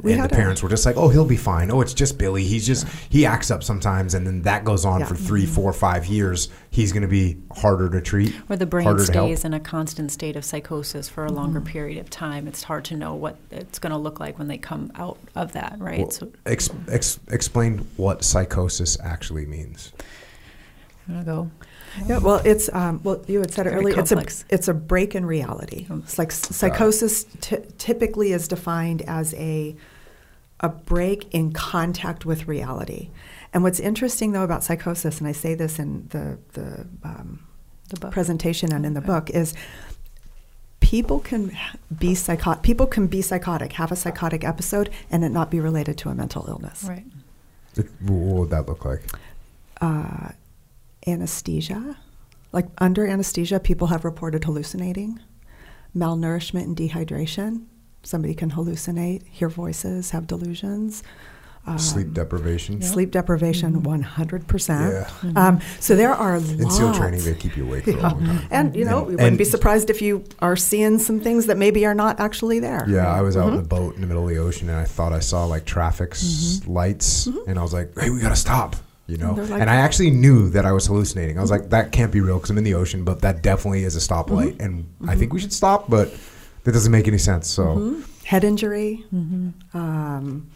We 0.03 0.13
and 0.15 0.23
the 0.23 0.27
a- 0.27 0.29
parents 0.29 0.63
were 0.63 0.71
just 0.71 0.87
like, 0.87 0.97
"Oh, 0.97 1.09
he'll 1.11 1.27
be 1.27 1.37
fine. 1.37 1.71
Oh, 1.71 1.83
it's 1.83 1.93
just 1.93 2.17
Billy. 2.17 2.45
He's 2.45 2.67
just 2.67 2.87
he 3.11 3.27
acts 3.27 3.51
up 3.51 3.63
sometimes, 3.63 4.15
and 4.15 4.27
then 4.27 4.41
that 4.43 4.65
goes 4.65 4.87
on 4.87 5.01
Yeah. 5.01 5.07
for 5.07 5.15
three, 5.17 5.45
mm-hmm. 5.45 5.53
four, 5.53 5.73
five 5.75 6.07
years. 6.07 6.49
He's 6.71 6.93
going 6.93 7.03
to 7.03 7.09
be 7.09 7.37
harder 7.55 7.91
to 7.91 8.01
treat. 8.01 8.35
or 8.49 8.57
the 8.57 8.65
brain 8.65 8.85
harder 8.85 9.05
to 9.05 9.13
help. 9.13 9.29
stays 9.29 9.45
in 9.45 9.53
a 9.53 9.61
constant 9.61 10.11
state 10.11 10.35
of 10.35 10.47
psychosis 10.47 11.11
for 11.11 11.27
a 11.27 11.31
longer 11.33 11.61
mm-hmm. 11.61 11.69
period 11.69 11.99
of 11.99 12.09
time. 12.09 12.49
It's 12.49 12.63
hard 12.63 12.87
to 12.87 12.97
know 12.97 13.15
what 13.15 13.37
it's 13.51 13.79
going 13.79 13.91
to 13.91 13.99
look 13.99 14.19
like 14.19 14.39
when 14.39 14.49
they 14.49 14.57
come 14.57 14.91
out 14.95 15.19
of 15.35 15.53
that, 15.53 15.77
right? 15.79 15.99
Well, 15.99 16.11
so, 16.11 16.33
ex, 16.47 16.71
ex, 16.89 17.21
explain 17.31 17.87
what 17.99 18.25
psychosis 18.25 18.97
actually 19.03 19.45
means. 19.45 19.93
I'm 21.07 21.15
gonna 21.15 21.27
go. 21.27 21.51
Yeah, 22.07 22.19
well, 22.19 22.41
it's 22.45 22.69
um, 22.73 23.01
well, 23.03 23.23
you 23.29 23.41
had 23.41 23.53
said 23.53 23.67
it 23.67 23.71
Very 23.71 23.83
earlier. 23.83 23.95
complex. 23.97 24.43
It's 24.43 24.51
a 24.51 24.55
it's 24.55 24.69
a 24.69 24.75
break 24.75 25.15
in 25.15 25.27
reality. 25.27 25.87
It's 25.91 26.19
like 26.19 26.33
psychosis 26.33 27.25
t- 27.41 27.59
typically 27.79 28.33
is 28.33 28.49
defined 28.49 29.03
as 29.03 29.35
a 29.35 29.77
a 30.61 30.69
break 30.69 31.33
in 31.35 31.53
contact 31.53 32.25
with 32.25 32.47
reality. 32.49 33.11
And 33.53 33.63
what's 33.63 33.81
interesting 33.81 34.33
though 34.33 34.45
about 34.45 34.65
psychosis, 34.65 35.19
and 35.19 35.29
I 35.29 35.33
say 35.33 35.55
this 35.55 35.79
in 35.79 36.07
the 36.11 36.39
the 36.55 36.87
um, 37.05 37.41
The 37.91 38.01
book. 38.01 38.13
presentation 38.13 38.73
and 38.73 38.87
in 38.87 38.95
the 38.95 39.01
Okay. 39.01 39.07
book, 39.07 39.31
is 39.31 39.53
people 40.81 41.21
can 41.21 41.57
be 41.99 42.15
psychotic. 42.15 42.63
People 42.63 42.87
can 42.87 43.07
be 43.07 43.23
psychotic, 43.23 43.73
have 43.75 43.93
a 43.93 43.97
psychotic 43.97 44.45
episode, 44.45 44.91
and 45.11 45.25
it 45.25 45.29
not 45.31 45.51
be 45.51 45.61
related 45.61 45.97
to 45.99 46.09
a 46.09 46.15
mental 46.15 46.45
illness. 46.49 46.85
Right. 46.85 47.05
It- 47.77 47.89
what 48.01 48.37
would 48.39 48.51
that 48.51 48.67
look 48.69 48.85
like? 48.85 49.03
uh, 49.81 50.31
anesthesia. 51.07 51.97
Like 52.53 52.67
under 52.79 53.07
anesthesia, 53.07 53.61
people 53.61 53.87
have 53.89 54.05
reported 54.05 54.45
hallucinating, 54.45 55.21
malnourishment 55.97 56.65
and 56.65 56.77
dehydration. 56.77 57.65
Somebody 58.03 58.35
can 58.35 58.51
hallucinate, 58.51 59.27
hear 59.29 59.49
voices, 59.49 60.11
have 60.11 60.27
delusions. 60.27 61.03
Um, 61.65 61.79
Sleep 61.79 62.13
deprivation. 62.13 62.83
Sleep 62.83 63.13
deprivation, 63.13 63.85
one 63.85 64.03
hundred 64.03 64.49
percent. 64.49 65.07
Yeah. 65.23 65.33
Um, 65.37 65.61
so 65.79 65.95
there 65.95 66.11
are 66.13 66.35
In 66.35 66.59
lots. 66.59 66.77
SEAL 66.77 66.95
training, 66.95 67.23
they 67.23 67.35
keep 67.35 67.57
you 67.57 67.65
awake 67.65 67.85
for 67.85 67.91
a 67.93 68.01
long 68.03 68.25
time. 68.27 68.41
And 68.51 68.75
you 68.75 68.85
know, 68.85 68.99
And- 68.99 69.07
we 69.07 69.15
wouldn't 69.15 69.39
be 69.39 69.45
surprised 69.45 69.89
if 69.89 70.03
you 70.03 70.25
are 70.41 70.57
seeing 70.57 70.99
some 70.99 71.21
things 71.21 71.47
that 71.47 71.57
maybe 71.57 71.87
are 71.87 71.95
not 71.95 72.19
actually 72.19 72.59
there. 72.59 72.85
Yeah, 72.89 73.07
I 73.07 73.21
was 73.23 73.37
out 73.37 73.53
in 73.53 73.61
Mhm. 73.61 73.65
a 73.65 73.69
boat 73.69 73.95
in 73.95 74.01
the 74.01 74.09
middle 74.09 74.25
of 74.25 74.31
the 74.31 74.39
ocean, 74.39 74.69
and 74.69 74.77
I 74.77 74.85
thought 74.85 75.13
I 75.13 75.21
saw 75.21 75.45
like 75.45 75.65
traffic 75.65 76.11
Mm-hmm. 76.15 76.73
lights, 76.73 77.29
and 77.47 77.57
I 77.61 77.63
was 77.63 77.73
like, 77.73 77.97
"Hey, 77.97 78.11
we 78.11 78.19
gotta 78.21 78.35
stop!" 78.35 78.75
You 79.07 79.17
know. 79.19 79.35
And 79.37 79.51
like- 79.51 79.61
and 79.61 79.69
I 79.71 79.77
actually 79.77 80.11
knew 80.11 80.49
that 80.51 80.65
I 80.65 80.73
was 80.73 80.87
hallucinating. 80.87 81.37
I 81.39 81.41
was 81.43 81.51
like, 81.51 81.71
"That 81.71 81.93
can't 81.93 82.13
be 82.13 82.21
real 82.21 82.37
because 82.37 82.51
I'm 82.51 82.59
in 82.59 82.65
the 82.65 82.75
ocean, 82.75 83.05
but 83.05 83.21
that 83.23 83.43
definitely 83.43 83.85
is 83.85 83.97
a 83.97 84.01
stoplight, 84.01 84.55
Mm-hmm. 84.57 84.63
and 84.63 84.87
I 85.09 85.17
think 85.17 85.33
we 85.33 85.41
should 85.41 85.53
stop." 85.53 85.91
But 85.91 86.15
that 86.65 86.73
doesn't 86.73 86.93
make 86.93 87.09
any 87.09 87.19
sense. 87.19 87.49
So, 87.49 87.65
Mhm. 87.77 88.03
Head 88.25 88.45
injury. 88.45 89.05
Mm-hmm. 89.13 89.77
Um, 89.77 90.47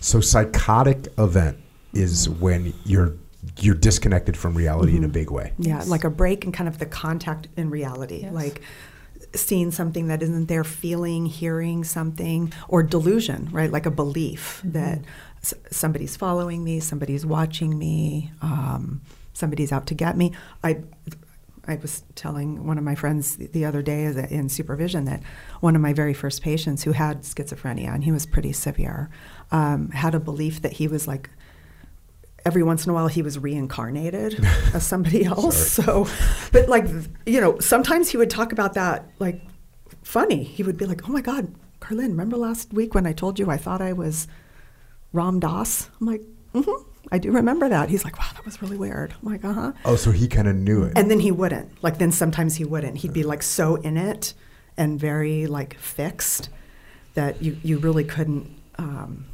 so 0.00 0.20
psychotic 0.20 1.08
event 1.18 1.58
is 1.92 2.28
when 2.28 2.72
you're 2.84 3.12
you're 3.60 3.74
disconnected 3.74 4.36
from 4.36 4.54
reality 4.54 4.96
in 4.96 5.04
a 5.04 5.08
Mhm. 5.08 5.12
big 5.12 5.30
way. 5.30 5.52
Yeah, 5.58 5.76
Yes. 5.78 5.88
like 5.88 6.04
a 6.04 6.10
break 6.10 6.44
in 6.44 6.52
kind 6.52 6.68
of 6.68 6.78
the 6.78 6.86
contact 6.86 7.48
in 7.56 7.70
reality, 7.70 8.20
Yes. 8.22 8.32
like 8.32 8.60
seeing 9.34 9.70
something 9.70 10.08
that 10.08 10.22
isn't 10.22 10.46
there, 10.48 10.64
feeling, 10.64 11.26
hearing 11.26 11.84
something, 11.84 12.52
or 12.68 12.82
delusion, 12.82 13.48
right? 13.52 13.70
Like 13.70 13.86
a 13.86 13.90
belief 13.90 14.60
that 14.64 15.00
s- 15.48 15.54
somebody's 15.70 16.16
following 16.16 16.62
me, 16.64 16.80
somebody's 16.80 17.24
watching 17.26 17.78
me, 17.78 18.32
um, 18.42 19.00
somebody's 19.32 19.72
out 19.72 19.86
to 19.88 19.94
get 19.94 20.16
me. 20.16 20.32
I. 20.62 20.82
I 21.70 21.76
was 21.82 22.02
telling 22.14 22.64
one 22.66 22.78
of 22.78 22.84
my 22.84 22.94
friends 22.94 23.36
the- 23.36 23.46
the 23.48 23.66
other 23.66 23.82
day 23.82 24.06
in 24.30 24.48
supervision 24.48 25.04
that 25.04 25.22
one 25.60 25.76
of 25.76 25.82
my 25.82 25.92
very 25.92 26.14
first 26.14 26.40
patients 26.40 26.82
who 26.84 26.92
had 26.92 27.24
schizophrenia, 27.24 27.92
and 27.94 28.04
he 28.04 28.10
was 28.10 28.24
pretty 28.24 28.52
severe, 28.54 29.10
um, 29.52 29.90
had 29.90 30.14
a 30.14 30.18
belief 30.20 30.62
that 30.62 30.72
he 30.72 30.88
was 30.88 31.06
like 31.06 31.28
every 32.46 32.62
once 32.62 32.86
in 32.86 32.90
a 32.90 32.94
while 32.94 33.08
he 33.08 33.20
was 33.20 33.38
reincarnated 33.38 34.42
as 34.72 34.86
somebody 34.86 35.26
else. 35.26 35.56
So, 35.72 36.06
but 36.52 36.70
like, 36.70 36.86
you 37.26 37.38
know, 37.38 37.58
sometimes 37.58 38.08
he 38.08 38.16
would 38.16 38.30
talk 38.30 38.50
about 38.52 38.72
that 38.72 39.04
like 39.18 39.42
funny. 40.02 40.44
He 40.44 40.62
would 40.62 40.78
be 40.78 40.86
like, 40.86 41.06
oh 41.06 41.12
my 41.12 41.20
God, 41.20 41.52
Karlyn, 41.82 42.08
remember 42.16 42.38
last 42.38 42.72
week 42.72 42.94
when 42.94 43.06
I 43.06 43.12
told 43.12 43.38
you 43.38 43.50
I 43.50 43.58
thought 43.58 43.82
I 43.82 43.92
was 43.92 44.26
Ram 45.18 45.40
Dass? 45.40 45.90
I'm 46.00 46.06
like, 46.06 46.22
mm-hmm. 46.54 46.88
I 47.10 47.18
do 47.18 47.32
remember 47.32 47.68
that. 47.68 47.88
He's 47.88 48.04
like, 48.04 48.18
wow, 48.18 48.28
that 48.34 48.44
was 48.44 48.62
really 48.62 48.76
weird. 48.76 49.12
I'm 49.20 49.32
like, 49.32 49.44
uh 49.44 49.52
huh. 49.52 49.72
Oh, 49.84 49.96
so 49.96 50.12
he 50.12 50.28
kind 50.28 50.46
of 50.46 50.54
knew 50.54 50.84
it. 50.84 50.92
And 50.96 51.10
then 51.10 51.18
he 51.18 51.32
wouldn't. 51.32 51.82
Like, 51.82 51.98
then 51.98 52.12
sometimes 52.12 52.54
he 52.54 52.64
wouldn't. 52.64 52.98
He'd 52.98 53.12
be 53.12 53.24
like 53.24 53.42
so 53.42 53.74
in 53.76 53.96
it 53.96 54.32
and 54.76 54.98
very 54.98 55.48
like 55.48 55.76
fixed 55.78 56.50
that 57.14 57.42
you, 57.42 57.58
you 57.64 57.78
really 57.78 58.04
couldn't 58.04 58.48
um, 58.78 59.24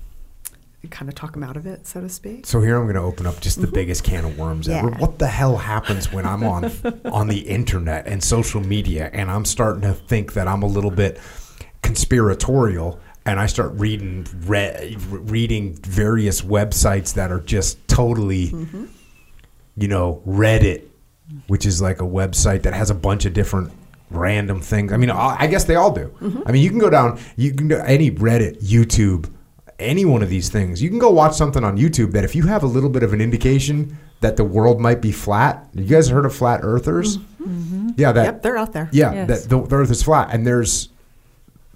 kind 0.90 1.10
of 1.10 1.14
talk 1.14 1.36
him 1.36 1.42
out 1.42 1.58
of 1.58 1.66
it, 1.66 1.86
so 1.86 2.00
to 2.00 2.08
speak. 2.08 2.46
So 2.46 2.62
here 2.62 2.78
I'm 2.78 2.84
going 2.84 2.94
to 2.94 3.02
open 3.02 3.26
up 3.26 3.40
just 3.40 3.60
the 3.60 3.66
biggest 3.66 4.04
can 4.04 4.24
of 4.24 4.38
worms 4.38 4.70
ever. 4.70 4.90
What 4.92 5.18
the 5.18 5.26
hell 5.26 5.58
happens 5.58 6.10
when 6.10 6.24
I'm 6.24 6.44
on 6.44 6.72
on 7.12 7.28
the 7.28 7.40
internet 7.40 8.06
and 8.06 8.24
social 8.24 8.62
media 8.62 9.10
and 9.12 9.30
I'm 9.30 9.44
starting 9.44 9.82
to 9.82 9.92
think 9.92 10.32
that 10.32 10.48
I'm 10.48 10.62
a 10.62 10.66
little 10.66 10.90
bit 10.90 11.20
conspiratorial 11.82 12.98
and 13.26 13.40
I 13.40 13.46
start 13.46 13.72
reading 13.74 14.26
re- 14.46 14.96
reading 15.10 15.74
various 15.76 16.42
websites 16.42 17.14
that 17.14 17.30
are 17.32 17.40
just 17.40 17.86
totally 17.88 18.48
mm-hmm. 18.48 18.84
you 19.76 19.88
know, 19.88 20.22
Reddit, 20.26 20.84
which 21.46 21.66
is 21.66 21.80
like 21.82 22.00
a 22.00 22.04
website 22.04 22.62
that 22.62 22.74
has 22.74 22.90
a 22.90 22.94
bunch 22.94 23.24
of 23.24 23.32
different 23.32 23.72
random 24.10 24.60
things. 24.60 24.92
I 24.92 24.96
mean, 24.96 25.10
I 25.10 25.36
I 25.40 25.46
guess 25.46 25.64
they 25.64 25.74
all 25.76 25.92
do. 25.92 26.06
Mm-hmm. 26.20 26.42
I 26.46 26.52
mean, 26.52 26.62
you 26.62 26.70
can 26.70 26.78
go 26.78 26.90
down, 26.90 27.18
you 27.36 27.52
can 27.54 27.68
go 27.68 27.78
any 27.86 28.10
Reddit, 28.10 28.62
YouTube, 28.62 29.30
any 29.78 30.04
one 30.04 30.22
of 30.22 30.28
these 30.30 30.50
things. 30.50 30.82
You 30.82 30.88
can 30.90 30.98
go 30.98 31.10
watch 31.10 31.34
something 31.34 31.64
on 31.64 31.76
YouTube 31.78 32.12
that 32.12 32.24
if 32.24 32.34
you 32.36 32.46
have 32.46 32.62
a 32.62 32.66
little 32.66 32.90
bit 32.90 33.02
of 33.02 33.12
an 33.12 33.20
indication 33.20 33.98
that 34.20 34.36
the 34.36 34.44
world 34.44 34.80
might 34.80 35.02
be 35.02 35.12
flat. 35.12 35.66
You 35.74 35.84
guys 35.84 36.08
heard 36.08 36.24
of 36.24 36.34
flat 36.34 36.60
earthers? 36.62 37.18
Mm-hmm. 37.18 37.90
Yeah, 37.96 38.12
that 38.12 38.24
Yep, 38.24 38.42
they're 38.42 38.56
out 38.56 38.72
there. 38.72 38.88
yeah, 38.92 39.12
Yes. 39.12 39.28
that 39.28 39.48
the, 39.50 39.66
the 39.66 39.76
Earth 39.76 39.90
is 39.90 40.02
flat, 40.02 40.30
and 40.32 40.46
there's 40.46 40.88
l- 40.88 40.93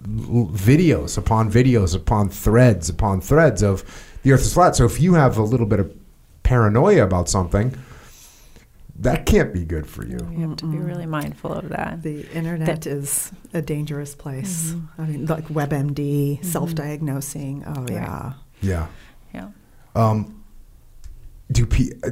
videos 0.03 1.19
upon 1.19 1.51
videos 1.51 1.95
upon 1.95 2.29
threads 2.29 2.89
upon 2.89 3.21
threads 3.21 3.63
of 3.63 3.85
the 4.23 4.33
Earth 4.33 4.43
is 4.43 4.55
flat. 4.55 4.77
So 4.77 4.85
if 4.85 5.01
you 5.01 5.15
have 5.15 5.39
a 5.39 5.43
little 5.43 5.67
bit 5.67 5.81
of 5.81 5.95
paranoia 6.43 7.05
about 7.05 7.29
something, 7.29 7.77
that 9.01 9.27
can't 9.27 9.53
be 9.53 9.65
good 9.65 9.87
for 9.87 10.05
you. 10.05 10.19
You 10.33 10.49
have 10.49 10.57
to 10.57 10.67
be 10.67 10.79
really 10.79 11.07
mindful 11.07 11.53
of 11.53 11.69
that. 11.69 12.03
The 12.03 12.29
internet 12.33 12.87
is 12.87 13.31
a 13.55 13.63
dangerous 13.63 14.15
place. 14.15 14.75
I 14.99 15.03
mean, 15.03 15.27
like 15.27 15.47
WebMD, 15.49 16.45
self-diagnosing. 16.45 17.65
Oh 17.67 17.87
yeah. 17.89 18.33
Yeah. 18.61 18.87
Yeah. 19.33 19.51
Um, 19.95 20.43
do 21.53 21.65
pe- 21.67 21.93
uh, 22.03 22.11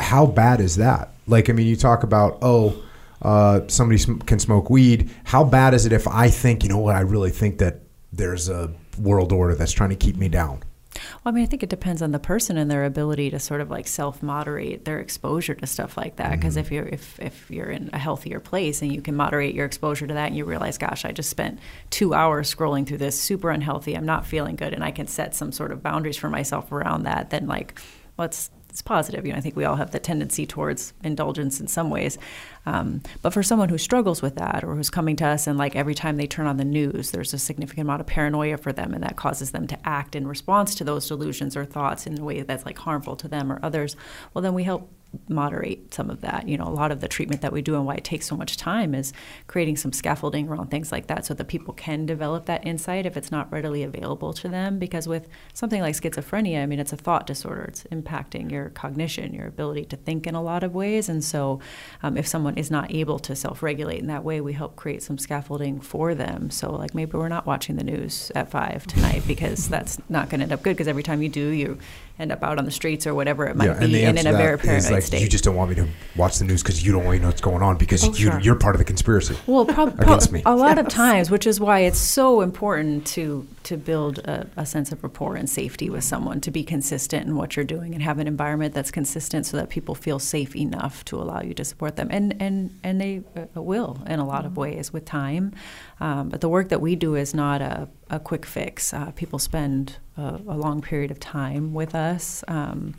how 0.00 0.26
bad 0.26 0.60
is 0.60 0.76
that? 0.76 1.10
Like, 1.26 1.48
I 1.48 1.52
mean, 1.52 1.66
you 1.66 1.76
talk 1.76 2.02
about 2.02 2.38
oh, 2.42 2.82
uh, 3.22 3.60
somebody 3.68 3.98
sm- 3.98 4.18
can 4.18 4.38
smoke 4.38 4.70
weed. 4.70 5.10
How 5.24 5.44
bad 5.44 5.74
is 5.74 5.86
it 5.86 5.92
if 5.92 6.06
I 6.08 6.28
think, 6.28 6.62
you 6.62 6.68
know 6.68 6.78
what, 6.78 6.96
I 6.96 7.00
really 7.00 7.30
think 7.30 7.58
that 7.58 7.80
there's 8.12 8.48
a 8.48 8.72
world 8.98 9.32
order 9.32 9.54
that's 9.54 9.72
trying 9.72 9.90
to 9.90 9.96
keep 9.96 10.16
me 10.16 10.28
down? 10.28 10.62
Well, 10.94 11.32
I 11.32 11.34
mean, 11.34 11.42
I 11.42 11.46
think 11.46 11.64
it 11.64 11.68
depends 11.68 12.02
on 12.02 12.12
the 12.12 12.20
person 12.20 12.56
and 12.56 12.70
their 12.70 12.84
ability 12.84 13.30
to 13.30 13.40
sort 13.40 13.60
of 13.60 13.68
like 13.68 13.88
self-moderate 13.88 14.84
their 14.84 15.00
exposure 15.00 15.54
to 15.54 15.66
stuff 15.66 15.96
like 15.96 16.16
that. 16.16 16.30
Because 16.30 16.56
if 16.56 16.70
you're 16.70 16.86
if 16.86 17.18
if 17.18 17.50
you're 17.50 17.70
in 17.70 17.90
a 17.92 17.98
healthier 17.98 18.38
place 18.38 18.80
and 18.80 18.92
you 18.92 19.02
can 19.02 19.16
moderate 19.16 19.56
your 19.56 19.66
exposure 19.66 20.06
to 20.06 20.14
that, 20.14 20.28
and 20.28 20.36
you 20.36 20.44
realize, 20.44 20.78
gosh, 20.78 21.04
I 21.04 21.10
just 21.10 21.30
spent 21.30 21.58
two 21.90 22.14
hours 22.14 22.54
scrolling 22.54 22.86
through 22.86 22.98
this, 22.98 23.20
super 23.20 23.50
unhealthy. 23.50 23.96
I'm 23.96 24.06
not 24.06 24.24
feeling 24.24 24.54
good, 24.54 24.72
and 24.72 24.84
I 24.84 24.92
can 24.92 25.08
set 25.08 25.34
some 25.34 25.50
sort 25.50 25.72
of 25.72 25.82
boundaries 25.82 26.16
for 26.16 26.30
myself 26.30 26.70
around 26.70 27.02
that. 27.02 27.30
Then, 27.30 27.48
like, 27.48 27.80
well, 28.16 28.30
it's 28.74 28.82
positive. 28.82 29.24
You 29.24 29.30
know, 29.30 29.38
I 29.38 29.40
think 29.40 29.54
we 29.54 29.64
all 29.64 29.76
have 29.76 29.92
the 29.92 30.00
tendency 30.00 30.46
towards 30.46 30.94
indulgence 31.04 31.60
in 31.60 31.68
some 31.68 31.90
ways. 31.90 32.18
Um, 32.66 33.02
but 33.22 33.32
for 33.32 33.40
someone 33.40 33.68
who 33.68 33.78
struggles 33.78 34.20
with 34.20 34.34
that 34.34 34.64
or 34.64 34.74
who's 34.74 34.90
coming 34.90 35.14
to 35.16 35.26
us 35.26 35.46
and 35.46 35.56
like 35.56 35.76
every 35.76 35.94
time 35.94 36.16
they 36.16 36.26
turn 36.26 36.48
on 36.48 36.56
the 36.56 36.64
news, 36.64 37.12
there's 37.12 37.32
a 37.32 37.38
significant 37.38 37.86
amount 37.86 38.00
of 38.00 38.08
paranoia 38.08 38.56
for 38.56 38.72
them, 38.72 38.92
and 38.92 39.04
that 39.04 39.14
causes 39.14 39.52
them 39.52 39.68
to 39.68 39.78
act 39.88 40.16
in 40.16 40.26
response 40.26 40.74
to 40.74 40.82
those 40.82 41.06
delusions 41.06 41.56
or 41.56 41.64
thoughts 41.64 42.04
in 42.04 42.18
a 42.18 42.24
way 42.24 42.42
that's 42.42 42.66
like 42.66 42.78
harmful 42.78 43.14
to 43.14 43.28
them 43.28 43.52
or 43.52 43.60
others. 43.62 43.94
Well, 44.32 44.42
then 44.42 44.54
we 44.54 44.64
help 44.64 44.90
moderate 45.28 45.92
some 45.94 46.10
of 46.10 46.20
that. 46.20 46.48
You 46.48 46.56
know, 46.58 46.64
a 46.64 46.70
lot 46.70 46.92
of 46.92 47.00
the 47.00 47.08
treatment 47.08 47.40
that 47.42 47.52
we 47.52 47.62
do 47.62 47.74
and 47.74 47.86
why 47.86 47.94
it 47.94 48.04
takes 48.04 48.26
so 48.26 48.36
much 48.36 48.56
time 48.56 48.94
is 48.94 49.12
creating 49.46 49.76
some 49.76 49.92
scaffolding 49.92 50.48
around 50.48 50.70
things 50.70 50.92
like 50.92 51.06
that 51.08 51.24
so 51.26 51.34
that 51.34 51.48
people 51.48 51.74
can 51.74 52.06
develop 52.06 52.46
that 52.46 52.66
insight 52.66 53.06
if 53.06 53.16
it's 53.16 53.30
not 53.30 53.50
readily 53.52 53.82
available 53.82 54.32
to 54.34 54.48
them. 54.48 54.78
Because 54.78 55.06
with 55.08 55.28
something 55.52 55.80
like 55.80 55.94
schizophrenia, 55.94 56.62
I 56.62 56.66
mean, 56.66 56.80
it's 56.80 56.92
a 56.92 56.96
thought 56.96 57.26
disorder, 57.26 57.64
it's 57.64 57.84
impacting 57.84 58.50
your 58.50 58.70
cognition, 58.70 59.34
your 59.34 59.46
ability 59.46 59.84
to 59.86 59.96
think 59.96 60.26
in 60.26 60.34
a 60.34 60.42
lot 60.42 60.62
of 60.62 60.74
ways. 60.74 61.08
And 61.08 61.22
so 61.22 61.60
um, 62.02 62.16
if 62.16 62.26
someone 62.26 62.56
is 62.56 62.70
not 62.70 62.92
able 62.94 63.18
to 63.20 63.34
self 63.34 63.62
regulate 63.62 64.00
in 64.00 64.06
that 64.08 64.24
way, 64.24 64.40
we 64.40 64.52
help 64.52 64.76
create 64.76 65.02
some 65.02 65.18
scaffolding 65.18 65.80
for 65.80 66.14
them. 66.14 66.50
So, 66.50 66.72
like, 66.72 66.94
maybe 66.94 67.16
we're 67.16 67.28
not 67.28 67.46
watching 67.46 67.76
the 67.76 67.84
news 67.84 68.30
at 68.34 68.50
five 68.50 68.86
tonight 68.86 69.22
because 69.26 69.68
that's 69.68 69.98
not 70.08 70.28
going 70.28 70.40
to 70.40 70.44
end 70.44 70.52
up 70.52 70.62
good 70.62 70.74
because 70.74 70.88
every 70.88 71.02
time 71.02 71.22
you 71.22 71.28
do, 71.28 71.48
you 71.48 71.78
end 72.18 72.30
up 72.30 72.42
out 72.44 72.58
on 72.58 72.64
the 72.64 72.70
streets 72.70 73.06
or 73.08 73.14
whatever 73.14 73.44
it 73.46 73.56
might 73.56 73.78
be 73.80 74.04
and 74.04 74.18
in 74.18 74.26
a 74.26 74.32
very 74.32 74.56
paranoid 74.56 74.92
like 74.92 75.02
state. 75.02 75.20
you 75.20 75.28
just 75.28 75.42
don't 75.42 75.56
want 75.56 75.68
me 75.70 75.74
to 75.74 75.88
watch 76.14 76.38
the 76.38 76.44
news 76.44 76.62
because 76.62 76.84
you 76.86 76.92
don't 76.92 77.04
want 77.04 77.16
to 77.16 77.22
know 77.22 77.28
what's 77.28 77.40
going 77.40 77.60
on 77.62 77.76
because 77.76 78.04
Oh, 78.04 78.08
you, 78.08 78.14
sure. 78.30 78.40
you're 78.40 78.54
part 78.54 78.74
of 78.76 78.78
the 78.78 78.84
conspiracy. 78.84 79.36
Well, 79.46 79.64
prob- 79.66 79.98
against 80.00 80.30
me. 80.30 80.42
a 80.46 80.54
lot 80.54 80.78
of 80.78 80.86
times, 80.88 81.28
which 81.30 81.44
is 81.46 81.58
why 81.58 81.80
it's 81.80 81.98
so 81.98 82.40
important 82.40 83.04
to 83.08 83.46
to 83.64 83.76
build 83.78 84.18
a, 84.18 84.46
a 84.58 84.66
sense 84.66 84.92
of 84.92 85.02
rapport 85.02 85.36
and 85.36 85.48
safety 85.48 85.88
with 85.88 86.04
someone, 86.04 86.38
to 86.42 86.50
be 86.50 86.62
consistent 86.62 87.26
in 87.26 87.34
what 87.34 87.56
you're 87.56 87.64
doing, 87.64 87.94
and 87.94 88.02
have 88.02 88.18
an 88.18 88.26
environment 88.28 88.74
that's 88.74 88.90
consistent, 88.90 89.46
so 89.46 89.56
that 89.56 89.70
people 89.70 89.94
feel 89.94 90.18
safe 90.18 90.54
enough 90.54 91.02
to 91.06 91.16
allow 91.16 91.40
you 91.40 91.54
to 91.54 91.64
support 91.64 91.96
them, 91.96 92.08
and 92.10 92.36
and 92.40 92.78
and 92.84 93.00
they 93.00 93.22
uh, 93.36 93.60
will 93.60 94.00
in 94.06 94.18
a 94.20 94.26
lot 94.26 94.44
of 94.44 94.56
ways 94.56 94.92
with 94.92 95.04
time. 95.04 95.52
Um, 96.00 96.28
but 96.28 96.40
the 96.40 96.48
work 96.48 96.68
that 96.70 96.80
we 96.80 96.96
do 96.96 97.14
is 97.14 97.34
not 97.34 97.62
a, 97.62 97.88
a 98.10 98.18
quick 98.18 98.44
fix. 98.44 98.92
Uh, 98.92 99.12
people 99.12 99.38
spend 99.38 99.98
a, 100.16 100.40
a 100.48 100.56
long 100.56 100.82
period 100.82 101.10
of 101.10 101.20
time 101.20 101.72
with 101.72 101.94
us. 101.94 102.42
Um, 102.48 102.94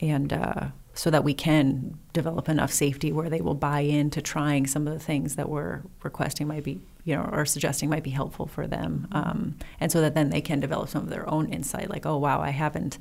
and 0.00 0.32
uh, 0.32 0.68
so 0.94 1.10
that 1.10 1.24
we 1.24 1.34
can 1.34 1.98
develop 2.12 2.48
enough 2.48 2.72
safety 2.72 3.12
where 3.12 3.28
they 3.28 3.40
will 3.40 3.54
buy 3.54 3.80
into 3.80 4.22
trying 4.22 4.66
some 4.66 4.86
of 4.86 4.92
the 4.92 5.00
things 5.00 5.36
that 5.36 5.48
we're 5.48 5.82
requesting 6.02 6.46
might 6.46 6.64
be 6.64 6.80
you 7.04 7.14
know 7.14 7.28
or 7.32 7.44
suggesting 7.44 7.90
might 7.90 8.02
be 8.02 8.10
helpful 8.10 8.46
for 8.46 8.66
them 8.66 9.08
um, 9.12 9.56
and 9.80 9.90
so 9.90 10.00
that 10.00 10.14
then 10.14 10.30
they 10.30 10.40
can 10.40 10.60
develop 10.60 10.88
some 10.88 11.02
of 11.02 11.10
their 11.10 11.28
own 11.28 11.52
insight 11.52 11.90
like 11.90 12.06
oh 12.06 12.16
wow 12.16 12.40
i 12.40 12.50
haven't 12.50 12.98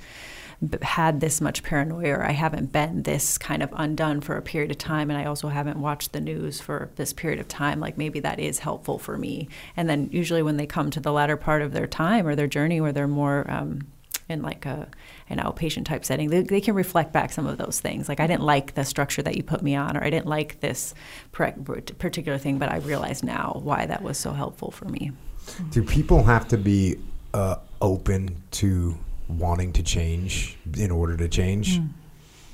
had 0.81 1.19
this 1.19 1.41
much 1.41 1.63
paranoia 1.63 2.13
or 2.13 2.23
i 2.23 2.31
haven't 2.31 2.71
been 2.71 3.03
this 3.03 3.37
kind 3.37 3.63
of 3.63 3.69
undone 3.73 4.21
for 4.21 4.37
a 4.37 4.41
period 4.41 4.71
of 4.71 4.77
time 4.77 5.09
and 5.09 5.19
i 5.19 5.25
also 5.25 5.47
haven't 5.47 5.79
watched 5.79 6.13
the 6.13 6.21
news 6.21 6.61
for 6.61 6.89
this 6.95 7.13
period 7.13 7.39
of 7.39 7.47
time 7.47 7.79
like 7.79 7.97
maybe 7.97 8.19
that 8.19 8.39
is 8.39 8.59
helpful 8.59 8.97
for 8.97 9.17
me 9.17 9.47
and 9.75 9.89
then 9.89 10.09
usually 10.11 10.41
when 10.41 10.57
they 10.57 10.65
come 10.65 10.89
to 10.89 10.99
the 10.99 11.11
latter 11.11 11.37
part 11.37 11.61
of 11.61 11.73
their 11.73 11.87
time 11.87 12.27
or 12.27 12.35
their 12.35 12.47
journey 12.47 12.79
where 12.79 12.91
they're 12.91 13.07
more 13.07 13.49
um, 13.49 13.81
in 14.29 14.41
like 14.41 14.65
a 14.65 14.87
an 15.29 15.37
outpatient 15.37 15.85
type 15.85 16.03
setting, 16.05 16.29
they, 16.29 16.41
they 16.41 16.61
can 16.61 16.75
reflect 16.75 17.11
back 17.13 17.31
some 17.31 17.47
of 17.47 17.57
those 17.57 17.79
things. 17.79 18.09
Like 18.09 18.19
I 18.19 18.27
didn't 18.27 18.43
like 18.43 18.75
the 18.75 18.83
structure 18.83 19.21
that 19.21 19.35
you 19.35 19.43
put 19.43 19.61
me 19.61 19.75
on, 19.75 19.97
or 19.97 20.03
I 20.03 20.09
didn't 20.09 20.27
like 20.27 20.59
this 20.59 20.93
particular 21.31 22.37
thing, 22.37 22.57
but 22.57 22.69
I 22.69 22.77
realize 22.77 23.23
now 23.23 23.59
why 23.63 23.85
that 23.85 24.01
was 24.01 24.17
so 24.17 24.31
helpful 24.31 24.71
for 24.71 24.85
me. 24.85 25.11
Do 25.71 25.83
people 25.83 26.23
have 26.23 26.47
to 26.49 26.57
be 26.57 26.97
uh, 27.33 27.57
open 27.81 28.41
to 28.51 28.97
wanting 29.39 29.73
to 29.73 29.83
change 29.83 30.57
in 30.77 30.91
order 30.91 31.17
to 31.17 31.27
change? 31.27 31.77
Hmm. 31.77 31.87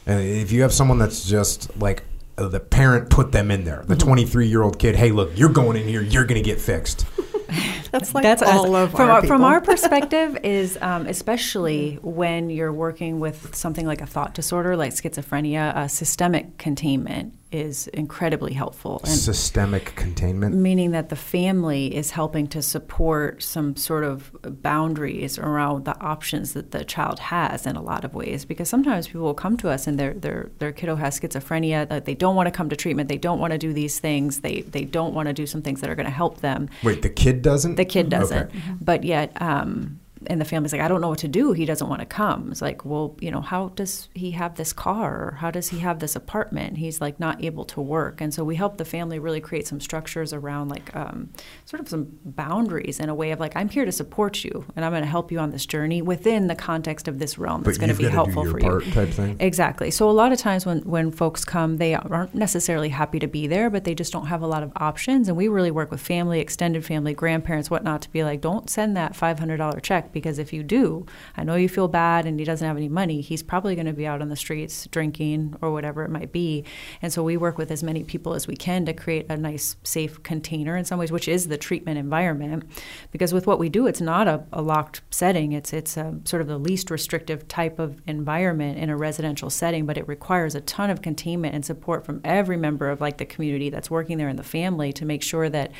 And 0.05 0.21
if 0.21 0.51
you 0.51 0.61
have 0.63 0.73
someone 0.73 0.97
that's 0.97 1.27
just 1.27 1.77
like 1.77 2.03
uh, 2.37 2.47
the 2.47 2.59
parent 2.59 3.09
put 3.09 3.31
them 3.31 3.51
in 3.51 3.63
there, 3.63 3.83
the 3.85 3.95
Mm-hmm. 3.95 4.07
23 4.07 4.47
year 4.47 4.63
old 4.63 4.79
kid, 4.79 4.95
hey, 4.95 5.11
look, 5.11 5.37
you're 5.37 5.49
going 5.49 5.77
in 5.77 5.87
here, 5.87 6.01
you're 6.01 6.25
going 6.25 6.41
to 6.41 6.47
get 6.47 6.59
fixed. 6.59 7.05
That's 7.91 8.13
like 8.13 8.23
That's 8.23 8.43
all 8.43 8.75
of 8.75 8.91
from 8.91 9.09
our, 9.09 9.25
from 9.25 9.43
our 9.43 9.59
perspective 9.71 10.37
is 10.43 10.77
um, 10.81 11.07
especially 11.07 11.95
when 12.01 12.51
you're 12.51 12.71
working 12.71 13.19
with 13.19 13.55
something 13.55 13.85
like 13.85 14.01
a 14.01 14.05
thought 14.05 14.35
disorder 14.35 14.77
like 14.77 14.93
schizophrenia, 14.93 15.75
uh, 15.75 15.87
systemic 15.87 16.57
containment 16.59 17.33
is 17.51 17.87
incredibly 17.87 18.53
helpful. 18.53 19.01
And 19.03 19.13
Systemic 19.13 19.95
containment. 19.95 20.55
meaning 20.55 20.91
that 20.91 21.09
the 21.09 21.15
family 21.15 21.95
is 21.95 22.11
helping 22.11 22.45
to 22.47 22.61
support 22.61 23.41
some 23.41 23.75
sort 23.75 24.03
of 24.03 24.31
boundaries 24.61 25.39
around 25.39 25.85
the 25.85 25.99
options 25.99 26.53
that 26.53 26.71
the 26.71 26.83
child 26.85 27.19
has 27.19 27.65
in 27.65 27.75
a 27.75 27.81
lot 27.81 28.05
of 28.05 28.13
ways 28.13 28.45
because 28.45 28.69
sometimes 28.69 29.07
people 29.07 29.21
will 29.21 29.33
come 29.33 29.57
to 29.57 29.69
us 29.69 29.87
and 29.87 29.99
their 29.99 30.13
their 30.13 30.51
their 30.59 30.71
kiddo 30.71 30.95
has 30.95 31.19
schizophrenia 31.19 31.89
that 31.89 32.05
they 32.05 32.13
don't 32.15 32.35
want 32.35 32.45
to 32.47 32.51
come 32.51 32.69
to 32.69 32.75
treatment 32.75 33.09
they 33.09 33.17
don't 33.17 33.39
want 33.39 33.51
to 33.51 33.57
do 33.57 33.73
these 33.73 33.99
things 33.99 34.41
they 34.41 34.61
they 34.61 34.83
don't 34.83 35.13
want 35.15 35.27
to 35.27 35.33
do 35.33 35.47
some 35.47 35.61
things 35.61 35.81
that 35.81 35.89
are 35.89 35.95
going 35.95 36.05
to 36.05 36.11
help 36.11 36.41
them 36.41 36.69
Wait, 36.83 37.01
the 37.01 37.09
kid 37.09 37.41
doesn't? 37.41 37.75
the 37.75 37.85
kid 37.85 38.09
doesn't 38.09 38.47
Okay. 38.49 38.59
but 38.79 39.03
yet 39.03 39.31
um 39.41 39.98
and 40.27 40.39
the 40.39 40.45
family's 40.45 40.73
like, 40.73 40.81
I 40.81 40.87
don't 40.87 41.01
know 41.01 41.09
what 41.09 41.19
to 41.19 41.27
do. 41.27 41.53
He 41.53 41.65
doesn't 41.65 41.87
want 41.87 42.01
to 42.01 42.05
come. 42.05 42.51
It's 42.51 42.61
like, 42.61 42.83
well, 42.83 43.15
you 43.19 43.31
know, 43.31 43.41
how 43.41 43.69
does 43.69 44.09
he 44.13 44.31
have 44.31 44.55
this 44.55 44.73
car? 44.73 45.29
Or 45.29 45.31
how 45.39 45.51
does 45.51 45.69
he 45.69 45.79
have 45.79 45.99
this 45.99 46.15
apartment? 46.15 46.77
He's 46.77 46.99
like 46.99 47.19
not 47.19 47.43
able 47.43 47.65
to 47.65 47.81
work. 47.81 48.19
And 48.21 48.33
so 48.33 48.43
we 48.43 48.55
help 48.55 48.77
the 48.77 48.85
family 48.85 49.19
really 49.19 49.39
create 49.39 49.67
some 49.67 49.79
structures 49.79 50.33
around 50.33 50.69
like 50.69 50.93
um, 50.95 51.29
sort 51.65 51.79
of 51.79 51.87
some 51.87 52.07
boundaries 52.25 52.99
in 52.99 53.09
a 53.09 53.15
way 53.15 53.31
of 53.31 53.39
like, 53.39 53.55
I'm 53.55 53.69
here 53.69 53.85
to 53.85 53.91
support 53.91 54.43
you 54.43 54.65
and 54.75 54.83
I'm 54.83 54.91
going 54.91 55.03
to 55.03 55.09
help 55.09 55.31
you 55.31 55.39
on 55.39 55.51
this 55.51 55.65
journey 55.65 56.01
within 56.01 56.47
the 56.47 56.55
context 56.55 57.07
of 57.07 57.19
this 57.19 57.37
realm 57.37 57.63
that's 57.63 57.77
going 57.77 57.89
to 57.89 57.95
be 57.95 58.09
helpful 58.09 58.45
for 58.45 58.59
you. 58.59 58.91
Type 58.91 59.09
thing. 59.09 59.37
Exactly. 59.39 59.91
So 59.91 60.09
a 60.09 60.11
lot 60.11 60.31
of 60.31 60.37
times 60.37 60.65
when, 60.65 60.79
when 60.79 61.11
folks 61.11 61.45
come, 61.45 61.77
they 61.77 61.95
aren't 61.95 62.35
necessarily 62.35 62.89
happy 62.89 63.19
to 63.19 63.27
be 63.27 63.47
there, 63.47 63.69
but 63.69 63.85
they 63.85 63.95
just 63.95 64.11
don't 64.11 64.27
have 64.27 64.41
a 64.41 64.47
lot 64.47 64.63
of 64.63 64.71
options. 64.75 65.27
And 65.29 65.37
we 65.37 65.47
really 65.47 65.71
work 65.71 65.91
with 65.91 66.01
family, 66.01 66.39
extended 66.39 66.85
family, 66.85 67.13
grandparents, 67.13 67.69
whatnot, 67.69 68.01
to 68.01 68.09
be 68.11 68.23
like, 68.23 68.41
don't 68.41 68.69
send 68.69 68.97
that 68.97 69.13
$500 69.13 69.81
check 69.81 70.08
because 70.11 70.39
if 70.39 70.53
you 70.53 70.63
do, 70.63 71.05
I 71.35 71.43
know 71.43 71.55
you 71.55 71.69
feel 71.69 71.87
bad 71.87 72.25
and 72.25 72.39
he 72.39 72.45
doesn't 72.45 72.65
have 72.67 72.77
any 72.77 72.89
money. 72.89 73.21
He's 73.21 73.43
probably 73.43 73.75
going 73.75 73.87
to 73.87 73.93
be 73.93 74.07
out 74.07 74.21
on 74.21 74.29
the 74.29 74.35
streets 74.35 74.87
drinking 74.87 75.55
or 75.61 75.71
whatever 75.71 76.03
it 76.03 76.09
might 76.09 76.31
be. 76.31 76.65
And 77.01 77.11
so 77.11 77.23
we 77.23 77.37
work 77.37 77.57
with 77.57 77.71
as 77.71 77.83
many 77.83 78.03
people 78.03 78.33
as 78.33 78.47
we 78.47 78.55
can 78.55 78.85
to 78.85 78.93
create 78.93 79.25
a 79.29 79.37
nice, 79.37 79.75
safe 79.83 80.21
container 80.23 80.75
in 80.75 80.85
some 80.85 80.99
ways, 80.99 81.11
which 81.11 81.27
is 81.27 81.47
the 81.47 81.57
treatment 81.57 81.97
environment. 81.97 82.63
Because 83.11 83.33
with 83.33 83.47
what 83.47 83.59
we 83.59 83.69
do, 83.69 83.87
it's 83.87 84.01
not 84.01 84.27
a, 84.27 84.43
a 84.53 84.61
locked 84.61 85.01
setting. 85.11 85.51
It's 85.51 85.73
it's 85.73 85.97
a, 85.97 86.19
sort 86.25 86.41
of 86.41 86.47
the 86.47 86.57
least 86.57 86.91
restrictive 86.91 87.47
type 87.47 87.79
of 87.79 88.01
environment 88.07 88.77
in 88.77 88.89
a 88.89 88.97
residential 88.97 89.49
setting, 89.49 89.85
but 89.85 89.97
it 89.97 90.07
requires 90.07 90.55
a 90.55 90.61
ton 90.61 90.89
of 90.89 91.01
containment 91.01 91.55
and 91.55 91.65
support 91.65 92.05
from 92.05 92.21
every 92.23 92.57
member 92.57 92.89
of 92.89 93.01
like 93.01 93.17
the 93.17 93.25
community 93.25 93.69
that's 93.69 93.89
working 93.89 94.17
there 94.17 94.29
in 94.29 94.35
the 94.35 94.43
family 94.43 94.93
to 94.93 95.05
make 95.05 95.23
sure 95.23 95.49
that 95.49 95.71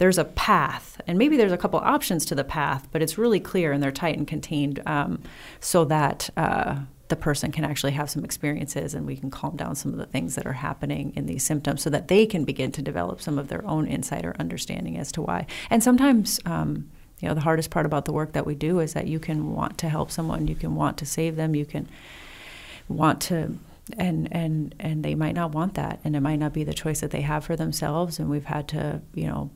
there's 0.00 0.16
a 0.16 0.24
path, 0.24 0.98
and 1.06 1.18
maybe 1.18 1.36
there's 1.36 1.52
a 1.52 1.58
couple 1.58 1.78
options 1.78 2.24
to 2.24 2.34
the 2.34 2.42
path, 2.42 2.88
but 2.90 3.02
it's 3.02 3.18
really 3.18 3.38
clear 3.38 3.70
and 3.70 3.82
they're 3.82 3.92
tight 3.92 4.16
and 4.16 4.26
contained 4.26 4.80
um, 4.86 5.20
so 5.60 5.84
that 5.84 6.30
uh, 6.38 6.78
the 7.08 7.16
person 7.16 7.52
can 7.52 7.66
actually 7.66 7.92
have 7.92 8.08
some 8.08 8.24
experiences 8.24 8.94
and 8.94 9.06
we 9.06 9.14
can 9.14 9.30
calm 9.30 9.56
down 9.56 9.74
some 9.74 9.92
of 9.92 9.98
the 9.98 10.06
things 10.06 10.36
that 10.36 10.46
are 10.46 10.54
happening 10.54 11.12
in 11.16 11.26
these 11.26 11.44
symptoms 11.44 11.82
so 11.82 11.90
that 11.90 12.08
they 12.08 12.24
can 12.24 12.44
begin 12.44 12.72
to 12.72 12.80
develop 12.80 13.20
some 13.20 13.38
of 13.38 13.48
their 13.48 13.62
own 13.66 13.86
insight 13.86 14.24
or 14.24 14.34
understanding 14.38 14.96
as 14.96 15.12
to 15.12 15.20
why. 15.20 15.46
And 15.68 15.82
sometimes, 15.82 16.40
um, 16.46 16.90
you 17.18 17.28
know, 17.28 17.34
the 17.34 17.42
hardest 17.42 17.68
part 17.68 17.84
about 17.84 18.06
the 18.06 18.12
work 18.12 18.32
that 18.32 18.46
we 18.46 18.54
do 18.54 18.80
is 18.80 18.94
that 18.94 19.06
you 19.06 19.20
can 19.20 19.52
want 19.52 19.76
to 19.76 19.90
help 19.90 20.10
someone, 20.10 20.48
you 20.48 20.54
can 20.54 20.74
want 20.76 20.96
to 20.96 21.04
save 21.04 21.36
them, 21.36 21.54
you 21.54 21.66
can 21.66 21.86
want 22.88 23.20
to 23.20 23.58
and 23.98 24.28
and 24.32 24.74
and 24.78 25.04
they 25.04 25.14
might 25.14 25.34
not 25.34 25.52
want 25.52 25.74
that 25.74 26.00
and 26.04 26.14
it 26.14 26.20
might 26.20 26.36
not 26.36 26.54
be 26.54 26.64
the 26.64 26.72
choice 26.72 27.00
that 27.00 27.10
they 27.10 27.22
have 27.22 27.44
for 27.44 27.56
themselves 27.56 28.18
and 28.18 28.30
we've 28.30 28.44
had 28.44 28.68
to 28.68 29.02
you 29.14 29.26
know 29.26 29.50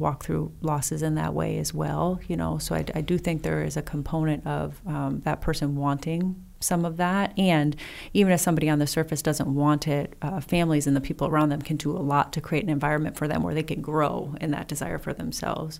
walk 0.00 0.24
through 0.24 0.52
losses 0.62 1.02
in 1.02 1.14
that 1.14 1.34
way 1.34 1.58
as 1.58 1.72
well. 1.72 2.18
You 2.26 2.36
know, 2.36 2.58
so 2.58 2.74
I, 2.74 2.84
I 2.94 3.00
do 3.02 3.18
think 3.18 3.42
there 3.42 3.62
is 3.62 3.76
a 3.76 3.82
component 3.82 4.46
of 4.46 4.80
um, 4.86 5.20
that 5.24 5.40
person 5.40 5.76
wanting 5.76 6.42
some 6.62 6.84
of 6.84 6.96
that, 6.98 7.32
and 7.38 7.76
even 8.12 8.32
if 8.32 8.40
somebody 8.40 8.68
on 8.68 8.78
the 8.78 8.86
surface 8.86 9.22
doesn't 9.22 9.54
want 9.54 9.88
it, 9.88 10.14
uh, 10.20 10.40
families 10.40 10.86
and 10.86 10.96
the 10.96 11.00
people 11.00 11.26
around 11.26 11.50
them 11.50 11.62
can 11.62 11.76
do 11.76 11.90
a 11.90 11.98
lot 11.98 12.32
to 12.34 12.40
create 12.40 12.64
an 12.64 12.70
environment 12.70 13.16
for 13.16 13.28
them 13.28 13.42
where 13.42 13.54
they 13.54 13.62
can 13.62 13.80
grow 13.80 14.34
in 14.40 14.50
that 14.50 14.68
desire 14.68 14.98
for 14.98 15.14
themselves. 15.14 15.78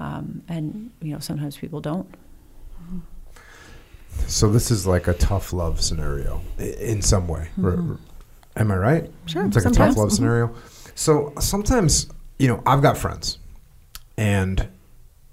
Um, 0.00 0.42
and 0.48 0.90
you 1.00 1.12
know, 1.12 1.18
sometimes 1.18 1.56
people 1.56 1.80
don't. 1.80 2.12
So 4.26 4.50
this 4.50 4.70
is 4.70 4.86
like 4.86 5.06
a 5.06 5.14
tough 5.14 5.52
love 5.52 5.80
scenario 5.80 6.40
in 6.58 7.02
some 7.02 7.28
way. 7.28 7.50
Mm-hmm. 7.58 7.94
Am 8.56 8.72
I 8.72 8.76
right? 8.76 9.12
Sure. 9.26 9.46
It's 9.46 9.54
like 9.54 9.62
sometimes. 9.62 9.76
a 9.76 9.78
tough 9.78 9.96
love 9.96 10.08
mm-hmm. 10.08 10.16
scenario. 10.16 10.54
So 10.94 11.32
sometimes 11.38 12.08
you 12.38 12.48
know, 12.48 12.62
I've 12.64 12.82
got 12.82 12.96
friends 12.96 13.38
and 14.18 14.68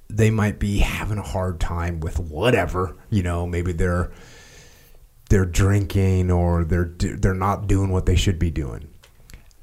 they 0.08 0.30
might 0.30 0.60
be 0.60 0.78
having 0.78 1.18
a 1.18 1.24
hard 1.24 1.60
time 1.60 2.00
with 2.00 2.20
whatever, 2.20 2.96
you 3.10 3.24
know, 3.24 3.46
maybe 3.46 3.74
they're 3.74 4.12
they're 5.30 5.46
drinking 5.46 6.30
or 6.30 6.64
they're 6.64 6.92
they're 6.98 7.34
not 7.34 7.68
doing 7.68 7.90
what 7.90 8.06
they 8.06 8.16
should 8.16 8.38
be 8.38 8.52
doing. 8.52 8.88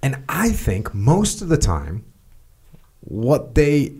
And 0.02 0.24
I 0.28 0.50
think 0.50 0.92
most 0.92 1.40
of 1.40 1.48
the 1.48 1.56
time 1.56 2.04
what 3.00 3.54
they 3.54 3.94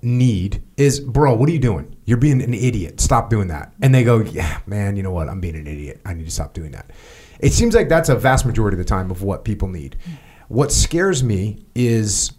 need 0.00 0.62
is, 0.76 1.00
bro, 1.00 1.34
what 1.34 1.48
are 1.48 1.52
you 1.52 1.58
doing? 1.58 1.96
You're 2.04 2.18
being 2.18 2.40
an 2.40 2.54
idiot. 2.54 3.00
Stop 3.00 3.30
doing 3.30 3.48
that. 3.48 3.72
And 3.82 3.92
they 3.92 4.04
go, 4.04 4.20
yeah, 4.20 4.60
man, 4.66 4.96
you 4.96 5.02
know 5.02 5.10
what? 5.10 5.28
I'm 5.28 5.40
being 5.40 5.56
an 5.56 5.66
idiot. 5.66 6.00
I 6.04 6.14
need 6.14 6.26
to 6.26 6.30
stop 6.30 6.54
doing 6.54 6.70
that. 6.72 6.90
It 7.40 7.52
seems 7.52 7.74
like 7.74 7.88
that's 7.88 8.08
a 8.08 8.14
vast 8.14 8.46
majority 8.46 8.76
of 8.76 8.78
the 8.78 8.88
time 8.88 9.10
of 9.10 9.22
what 9.22 9.44
people 9.44 9.66
need. 9.66 9.96
What 10.48 10.70
scares 10.70 11.24
me 11.24 11.64
is 11.74 12.32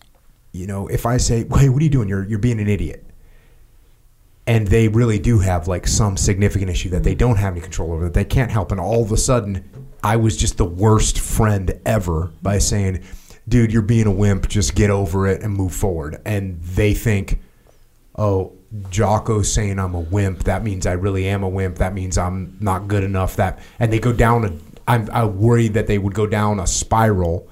you 0.55 0.67
know, 0.67 0.87
if 0.87 1.05
I 1.05 1.17
say, 1.17 1.45
"Hey, 1.53 1.69
what 1.69 1.81
are 1.81 1.83
you 1.83 1.89
doing? 1.89 2.09
You're 2.09 2.23
you're 2.23 2.39
being 2.39 2.59
an 2.59 2.67
idiot," 2.67 3.05
and 4.47 4.67
they 4.67 4.87
really 4.87 5.19
do 5.19 5.39
have 5.39 5.67
like 5.67 5.87
some 5.87 6.17
significant 6.17 6.71
issue 6.71 6.89
that 6.89 7.03
they 7.03 7.15
don't 7.15 7.37
have 7.37 7.53
any 7.53 7.61
control 7.61 7.91
over, 7.93 8.05
that 8.05 8.13
they 8.13 8.25
can't 8.25 8.51
help, 8.51 8.71
and 8.71 8.79
all 8.79 9.03
of 9.03 9.11
a 9.11 9.17
sudden, 9.17 9.63
I 10.03 10.15
was 10.15 10.37
just 10.37 10.57
the 10.57 10.65
worst 10.65 11.19
friend 11.19 11.79
ever 11.85 12.31
by 12.41 12.59
saying, 12.59 13.01
"Dude, 13.47 13.71
you're 13.73 13.81
being 13.81 14.07
a 14.07 14.11
wimp. 14.11 14.47
Just 14.47 14.75
get 14.75 14.89
over 14.89 15.27
it 15.27 15.41
and 15.43 15.53
move 15.53 15.73
forward." 15.73 16.21
And 16.25 16.61
they 16.61 16.93
think, 16.93 17.39
"Oh." 18.17 18.53
Jocko's 18.89 19.49
saying 19.49 19.79
I'm 19.79 19.95
a 19.95 20.01
wimp. 20.01 20.43
That 20.43 20.61
means 20.61 20.85
I 20.85 20.93
really 20.93 21.27
am 21.27 21.43
a 21.43 21.47
wimp. 21.47 21.77
That 21.77 21.93
means 21.93 22.17
I'm 22.17 22.57
not 22.59 22.89
good 22.89 23.05
enough. 23.05 23.37
That 23.37 23.59
and 23.79 23.93
they 23.93 23.99
go 23.99 24.11
down 24.11 24.43
a. 24.43 24.51
I'm 24.85 25.09
I 25.13 25.23
worry 25.23 25.69
that 25.69 25.87
they 25.87 25.97
would 25.97 26.13
go 26.13 26.27
down 26.27 26.59
a 26.59 26.67
spiral, 26.67 27.47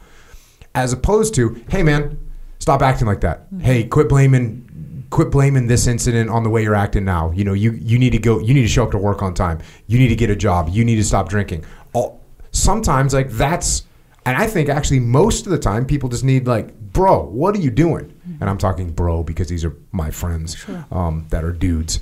as 0.76 0.92
opposed 0.92 1.34
to, 1.36 1.64
hey 1.70 1.82
man, 1.82 2.18
Stop 2.64 2.82
acting 2.82 3.08
like 3.08 3.20
that. 3.20 3.44
Mm-hmm. 3.48 3.60
Hey, 3.60 3.84
quit 3.84 4.08
blaming 4.08 5.06
quit 5.10 5.30
blaming 5.30 5.68
this 5.68 5.86
incident 5.86 6.30
on 6.30 6.44
the 6.44 6.50
way 6.50 6.64
you're 6.64 6.74
acting 6.76 7.04
now. 7.04 7.30
You 7.32 7.44
know, 7.44 7.52
you 7.52 7.74
you 7.74 8.00
need 8.00 8.12
to 8.12 8.20
go 8.20 8.40
you 8.40 8.54
need 8.54 8.62
to 8.62 8.70
show 8.70 8.86
up 8.86 8.92
to 8.92 8.98
work 8.98 9.22
on 9.22 9.34
time. 9.34 9.60
You 9.88 10.00
need 10.00 10.08
to 10.08 10.16
get 10.16 10.30
a 10.30 10.36
job. 10.36 10.70
You 10.70 10.86
need 10.86 10.96
to 10.96 11.04
stop 11.04 11.28
drinking. 11.28 11.66
All, 11.92 12.22
sometimes 12.52 13.14
like 13.14 13.32
that's 13.32 13.84
and 14.26 14.38
I 14.38 14.48
think 14.48 14.70
actually 14.70 15.02
most 15.02 15.46
of 15.46 15.52
the 15.52 15.60
time 15.60 15.86
people 15.86 16.08
just 16.08 16.24
need 16.24 16.48
like, 16.48 16.74
bro, 16.80 17.26
what 17.26 17.54
are 17.54 17.60
you 17.60 17.70
doing? 17.70 18.06
Mm-hmm. 18.06 18.38
And 18.40 18.50
I'm 18.50 18.58
talking 18.58 18.92
bro 18.94 19.24
because 19.24 19.50
these 19.50 19.66
are 19.66 19.76
my 19.92 20.10
friends 20.10 20.56
sure. 20.56 20.86
um, 20.90 21.28
that 21.32 21.44
are 21.44 21.52
dudes. 21.52 22.00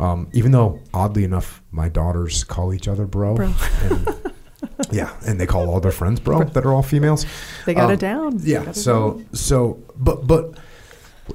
Um, 0.00 0.28
even 0.32 0.50
though 0.50 0.80
oddly 0.92 1.22
enough, 1.22 1.62
my 1.70 1.88
daughters 1.88 2.42
call 2.42 2.74
each 2.74 2.88
other 2.88 3.06
bro. 3.06 3.36
bro. 3.36 3.54
And, 3.84 4.32
yeah, 4.90 5.14
and 5.26 5.40
they 5.40 5.46
call 5.46 5.68
all 5.70 5.80
their 5.80 5.92
friends 5.92 6.20
bro 6.20 6.44
that 6.44 6.64
are 6.64 6.72
all 6.72 6.82
females. 6.82 7.26
They 7.66 7.74
got 7.74 7.86
um, 7.86 7.92
it 7.92 8.00
down. 8.00 8.38
Yeah. 8.40 8.72
So 8.72 9.12
down. 9.12 9.34
so 9.34 9.82
but 9.96 10.26
but 10.26 10.58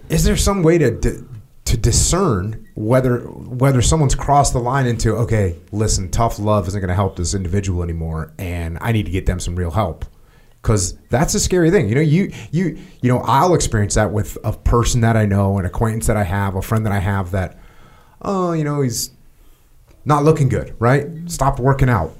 is 0.09 0.23
there 0.23 0.37
some 0.37 0.63
way 0.63 0.77
to, 0.77 0.99
to 0.99 1.27
to 1.65 1.77
discern 1.77 2.67
whether 2.75 3.19
whether 3.19 3.81
someone's 3.81 4.15
crossed 4.15 4.53
the 4.53 4.59
line 4.59 4.85
into 4.85 5.15
okay, 5.15 5.55
listen, 5.71 6.09
tough 6.09 6.39
love 6.39 6.67
isn't 6.67 6.79
going 6.79 6.89
to 6.89 6.95
help 6.95 7.15
this 7.15 7.33
individual 7.33 7.83
anymore, 7.83 8.33
and 8.37 8.77
I 8.81 8.91
need 8.91 9.05
to 9.05 9.11
get 9.11 9.25
them 9.25 9.39
some 9.39 9.55
real 9.55 9.71
help 9.71 10.05
because 10.61 10.97
that's 11.09 11.33
a 11.35 11.39
scary 11.39 11.71
thing. 11.71 11.89
You 11.89 11.95
know, 11.95 12.01
you 12.01 12.31
you 12.51 12.77
you 13.01 13.11
know, 13.11 13.19
I'll 13.19 13.55
experience 13.55 13.95
that 13.95 14.11
with 14.11 14.37
a 14.43 14.53
person 14.53 15.01
that 15.01 15.17
I 15.17 15.25
know, 15.25 15.57
an 15.57 15.65
acquaintance 15.65 16.07
that 16.07 16.17
I 16.17 16.23
have, 16.23 16.55
a 16.55 16.61
friend 16.61 16.85
that 16.85 16.93
I 16.93 16.99
have 16.99 17.31
that, 17.31 17.59
oh, 18.21 18.53
you 18.53 18.63
know, 18.63 18.81
he's 18.81 19.11
not 20.05 20.23
looking 20.23 20.49
good, 20.49 20.75
right? 20.79 21.07
Stop 21.27 21.59
working 21.59 21.89
out 21.89 22.15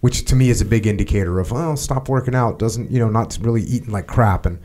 which 0.00 0.24
to 0.26 0.36
me 0.36 0.50
is 0.50 0.60
a 0.60 0.64
big 0.64 0.86
indicator 0.86 1.38
of 1.38 1.50
well, 1.50 1.76
stop 1.76 2.08
working 2.08 2.34
out, 2.34 2.58
doesn't 2.58 2.90
you 2.90 2.98
know, 2.98 3.08
not 3.08 3.36
really 3.40 3.62
eating 3.62 3.90
like 3.90 4.06
crap, 4.06 4.46
and 4.46 4.58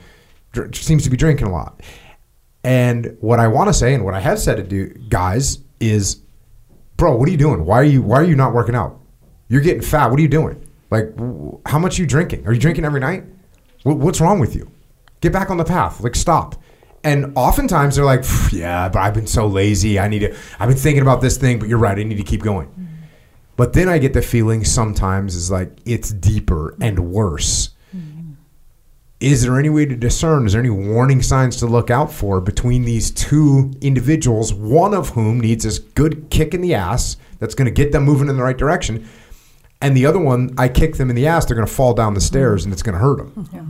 dr- 0.51 0.75
seems 0.75 1.03
to 1.03 1.09
be 1.09 1.17
drinking 1.17 1.47
a 1.47 1.51
lot. 1.51 1.81
And 2.63 3.15
what 3.19 3.39
I 3.39 3.47
want 3.47 3.69
to 3.69 3.73
say, 3.73 3.93
and 3.93 4.03
what 4.03 4.13
I 4.15 4.19
have 4.19 4.39
said 4.39 4.57
to 4.57 4.63
do, 4.63 4.87
guys, 5.09 5.59
is, 5.79 6.21
bro, 6.97 7.15
what 7.15 7.27
are 7.27 7.31
you 7.31 7.37
doing? 7.37 7.65
Why 7.65 7.79
are 7.79 7.83
you 7.83 8.01
Why 8.01 8.17
are 8.17 8.23
you 8.23 8.35
not 8.35 8.53
working 8.53 8.75
out? 8.75 8.99
You're 9.47 9.61
getting 9.61 9.83
fat. 9.83 10.09
What 10.09 10.17
are 10.19 10.23
you 10.23 10.27
doing? 10.27 10.65
Like, 10.89 11.13
how 11.67 11.77
much 11.77 11.99
are 11.99 12.01
you 12.01 12.07
drinking? 12.07 12.47
Are 12.47 12.53
you 12.53 12.59
drinking 12.59 12.85
every 12.85 12.99
night? 12.99 13.25
What's 13.83 14.19
wrong 14.19 14.39
with 14.39 14.55
you? 14.55 14.71
Get 15.21 15.31
back 15.31 15.51
on 15.51 15.57
the 15.57 15.63
path. 15.63 16.01
Like, 16.01 16.15
stop. 16.15 16.55
And 17.03 17.33
oftentimes 17.35 17.95
they're 17.95 18.05
like, 18.05 18.23
yeah, 18.51 18.89
but 18.89 18.99
I've 18.99 19.13
been 19.13 19.27
so 19.27 19.45
lazy. 19.45 19.99
I 19.99 20.07
need 20.07 20.19
to. 20.19 20.35
I've 20.59 20.69
been 20.69 20.77
thinking 20.77 21.03
about 21.03 21.21
this 21.21 21.37
thing, 21.37 21.59
but 21.59 21.69
you're 21.69 21.77
right. 21.77 21.97
I 21.97 22.03
need 22.03 22.17
to 22.17 22.23
keep 22.23 22.41
going. 22.41 22.67
Mm-hmm. 22.69 22.94
But 23.57 23.73
then 23.73 23.87
I 23.87 23.97
get 23.97 24.13
the 24.13 24.21
feeling 24.21 24.65
sometimes 24.65 25.35
is 25.35 25.49
like 25.49 25.71
it's 25.85 26.11
deeper 26.11 26.75
and 26.81 27.11
worse. 27.11 27.69
Mm-hmm. 27.95 28.33
Is 29.21 29.43
there 29.43 29.57
any 29.57 29.69
way 29.69 29.85
to 29.85 29.95
discern? 29.95 30.45
Is 30.45 30.51
there 30.53 30.61
any 30.61 30.69
warning 30.69 31.21
signs 31.21 31.55
to 31.57 31.65
look 31.65 31.89
out 31.89 32.11
for 32.11 32.41
between 32.41 32.83
these 32.83 33.11
two 33.11 33.71
individuals, 33.81 34.53
one 34.53 34.93
of 34.93 35.09
whom 35.09 35.39
needs 35.39 35.63
this 35.63 35.79
good 35.79 36.29
kick 36.29 36.53
in 36.53 36.61
the 36.61 36.73
ass 36.73 37.15
that's 37.39 37.55
going 37.55 37.65
to 37.65 37.71
get 37.71 37.91
them 37.91 38.03
moving 38.03 38.27
in 38.27 38.35
the 38.35 38.43
right 38.43 38.57
direction, 38.57 39.07
and 39.81 39.95
the 39.95 40.05
other 40.05 40.19
one, 40.19 40.53
I 40.57 40.67
kick 40.67 40.95
them 40.95 41.09
in 41.09 41.15
the 41.15 41.27
ass, 41.27 41.45
they're 41.45 41.55
going 41.55 41.67
to 41.67 41.73
fall 41.73 41.93
down 41.93 42.13
the 42.13 42.21
stairs 42.21 42.63
and 42.65 42.73
it's 42.73 42.83
going 42.83 42.93
to 42.93 42.99
hurt 42.99 43.17
them? 43.17 43.49
Yeah. 43.53 43.65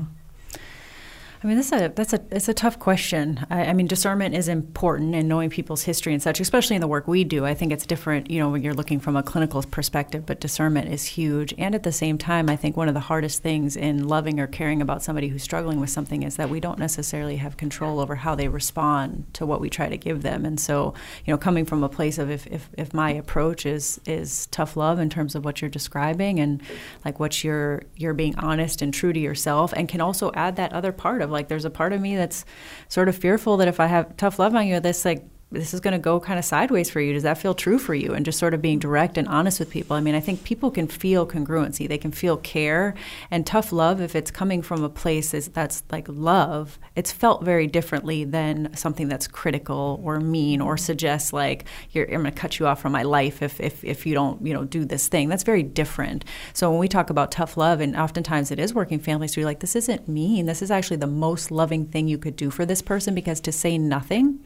I 1.46 1.48
mean, 1.48 1.58
that's 1.58 1.72
a 1.72 1.90
that's 1.90 2.12
a 2.12 2.22
it's 2.32 2.50
a 2.50 2.56
tough 2.56 2.80
question. 2.80 3.46
I, 3.52 3.66
I, 3.66 3.74
mean, 3.74 3.86
discernment 3.86 4.34
is 4.34 4.48
important 4.48 5.14
in 5.14 5.28
knowing 5.28 5.52
people's 5.52 5.84
history 5.84 6.12
and 6.12 6.20
such, 6.20 6.40
especially 6.40 6.76
in 6.76 6.82
the 6.82 6.88
work 6.88 7.08
we 7.08 7.24
do. 7.24 7.46
I 7.46 7.54
think 7.54 7.72
it's 7.72 7.86
different, 7.86 8.32
you 8.32 8.40
know, 8.40 8.50
when 8.50 8.64
you're 8.64 8.74
looking 8.74 9.00
from 9.00 9.16
a 9.16 9.22
clinical 9.22 9.62
perspective, 9.62 10.26
but 10.26 10.40
discernment 10.40 10.92
is 10.92 11.06
huge. 11.06 11.54
And 11.60 11.76
at 11.76 11.84
the 11.84 11.92
same 11.92 12.18
time, 12.18 12.50
I 12.50 12.56
think 12.56 12.76
one 12.76 12.88
of 12.88 12.96
the 12.96 13.00
hardest 13.00 13.44
things 13.44 13.78
in 13.78 14.08
loving 14.08 14.40
or 14.40 14.48
caring 14.48 14.82
about 14.82 15.04
somebody 15.04 15.28
who's 15.28 15.44
struggling 15.44 15.80
with 15.80 15.92
something 15.92 16.24
is 16.24 16.36
that 16.38 16.50
we 16.50 16.60
don't 16.60 16.80
necessarily 16.80 17.36
have 17.36 17.58
control 17.58 18.00
over 18.00 18.16
how 18.16 18.34
they 18.34 18.48
respond 18.48 19.28
to 19.34 19.46
what 19.46 19.62
we 19.62 19.70
try 19.70 19.88
to 19.88 19.98
give 19.98 20.24
them. 20.24 20.46
And 20.46 20.60
so, 20.60 20.96
you 21.26 21.32
know, 21.32 21.38
coming 21.38 21.64
from 21.64 21.84
a 21.84 21.90
place 21.90 22.18
of 22.18 22.32
if 22.32 22.48
if, 22.48 22.72
if 22.76 22.92
my 22.92 23.12
approach 23.12 23.68
is 23.68 24.02
is 24.08 24.48
tough 24.48 24.76
love 24.76 24.98
in 24.98 25.12
terms 25.12 25.36
of 25.36 25.46
what 25.46 25.62
you're 25.62 25.70
describing 25.70 26.40
and 26.40 26.64
like 27.06 27.20
what 27.20 27.44
you're 27.44 27.84
you're 27.96 28.16
being 28.16 28.36
honest 28.40 28.82
and 28.82 28.92
true 28.92 29.14
to 29.14 29.20
yourself, 29.20 29.74
and 29.74 29.88
can 29.88 30.02
also 30.02 30.32
add 30.34 30.56
that 30.56 30.74
other 30.74 30.92
part 30.92 31.22
of 31.22 31.35
like 31.36 31.48
there's 31.48 31.66
a 31.66 31.70
part 31.70 31.94
of 31.94 32.02
me 32.02 32.16
that's 32.16 32.46
sort 32.88 33.10
of 33.10 33.16
fearful 33.16 33.58
that 33.58 33.68
if 33.68 33.80
I 33.80 33.86
have 33.86 34.18
tough 34.18 34.40
love 34.40 34.56
on 34.56 34.66
you, 34.66 34.80
this 34.80 35.06
like 35.06 35.24
this 35.58 35.74
is 35.74 35.80
going 35.80 35.94
to 35.94 36.00
go 36.00 36.20
kind 36.20 36.40
of 36.40 36.46
sideways 36.46 36.90
for 36.90 37.02
you. 37.02 37.14
Does 37.14 37.24
that 37.24 37.38
feel 37.38 37.54
true 37.54 37.80
for 37.80 37.94
you? 37.94 38.14
And 38.14 38.26
just 38.26 38.40
sort 38.40 38.54
of 38.54 38.62
being 38.62 38.80
direct 38.80 39.18
and 39.18 39.28
honest 39.28 39.60
with 39.60 39.70
people. 39.70 39.96
I 39.96 40.02
mean, 40.02 40.16
I 40.16 40.20
think 40.20 40.44
people 40.44 40.72
can 40.72 40.88
feel 40.88 41.26
congruency. 41.28 41.88
They 41.88 41.98
can 41.98 42.12
feel 42.12 42.38
care 42.38 42.94
and 43.32 43.46
tough 43.46 43.72
love 43.72 44.02
if 44.02 44.16
it's 44.16 44.32
coming 44.32 44.62
from 44.62 44.84
a 44.84 44.90
place 44.90 45.32
that's 45.32 45.84
like 45.92 46.08
love. 46.10 46.78
It's 46.96 47.12
felt 47.12 47.44
very 47.44 47.68
differently 47.68 48.24
than 48.24 48.76
something 48.76 49.08
that's 49.08 49.28
critical 49.28 50.02
or 50.04 50.20
mean 50.20 50.62
or 50.62 50.78
suggests 50.78 51.34
like 51.34 51.66
I'm 51.96 52.06
going 52.06 52.26
to 52.26 52.32
cut 52.32 52.60
you 52.60 52.68
off 52.68 52.82
from 52.82 52.92
my 52.92 53.04
life 53.04 53.42
if, 53.42 53.60
if 53.60 53.84
if 53.84 54.06
you 54.06 54.14
don't 54.14 54.46
you 54.46 54.54
know 54.54 54.64
do 54.64 54.86
this 54.86 55.08
thing. 55.08 55.30
That's 55.30 55.44
very 55.44 55.64
different. 55.64 56.26
So 56.54 56.70
when 56.70 56.80
we 56.80 56.88
talk 56.88 57.10
about 57.10 57.32
tough 57.32 57.58
love, 57.58 57.80
and 57.80 57.96
oftentimes 57.96 58.52
it 58.52 58.60
is 58.60 58.74
working 58.74 59.00
families, 59.00 59.36
be 59.36 59.46
like, 59.46 59.60
this 59.60 59.76
isn't 59.76 60.08
mean. 60.08 60.46
This 60.46 60.62
is 60.62 60.72
actually 60.72 60.98
the 60.98 61.08
most 61.08 61.52
loving 61.52 61.86
thing 61.86 62.08
you 62.08 62.18
could 62.18 62.36
do 62.36 62.50
for 62.50 62.66
this 62.66 62.82
person 62.82 63.16
because 63.16 63.40
to 63.42 63.52
say 63.52 63.78
nothing 63.78 64.40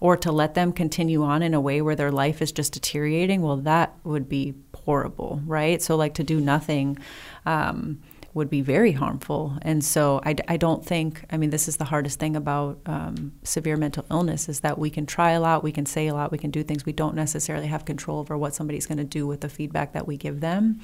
or 0.00 0.16
to 0.16 0.32
let 0.32 0.54
them 0.56 0.72
continue 0.72 1.22
on 1.22 1.40
in 1.44 1.54
a 1.54 1.60
way 1.60 1.80
where 1.80 1.94
their 1.94 2.10
life 2.10 2.42
is 2.42 2.50
just 2.50 2.72
deteriorating, 2.72 3.42
well, 3.42 3.58
that 3.58 3.94
would 4.02 4.28
be 4.28 4.54
horrible, 4.74 5.40
right? 5.46 5.80
So, 5.80 5.94
like 5.94 6.14
to 6.14 6.24
do 6.24 6.40
nothing. 6.40 6.98
Um, 7.44 8.00
would 8.36 8.50
be 8.50 8.60
very 8.60 8.92
harmful. 8.92 9.56
And 9.62 9.82
so 9.82 10.20
I, 10.22 10.36
I, 10.46 10.58
don't 10.58 10.84
think, 10.84 11.24
I 11.30 11.38
mean, 11.38 11.48
this 11.48 11.68
is 11.68 11.78
the 11.78 11.86
hardest 11.86 12.18
thing 12.18 12.36
about 12.36 12.78
um, 12.84 13.32
severe 13.44 13.78
mental 13.78 14.04
illness 14.10 14.50
is 14.50 14.60
that 14.60 14.78
we 14.78 14.90
can 14.90 15.06
try 15.06 15.30
a 15.30 15.40
lot, 15.40 15.64
we 15.64 15.72
can 15.72 15.86
say 15.86 16.06
a 16.08 16.12
lot, 16.12 16.30
we 16.30 16.36
can 16.36 16.50
do 16.50 16.62
things. 16.62 16.84
We 16.84 16.92
don't 16.92 17.14
necessarily 17.14 17.66
have 17.68 17.86
control 17.86 18.18
over 18.20 18.36
what 18.36 18.54
somebody's 18.54 18.84
going 18.84 18.98
to 18.98 19.04
do 19.04 19.26
with 19.26 19.40
the 19.40 19.48
feedback 19.48 19.94
that 19.94 20.06
we 20.06 20.18
give 20.18 20.40
them. 20.40 20.82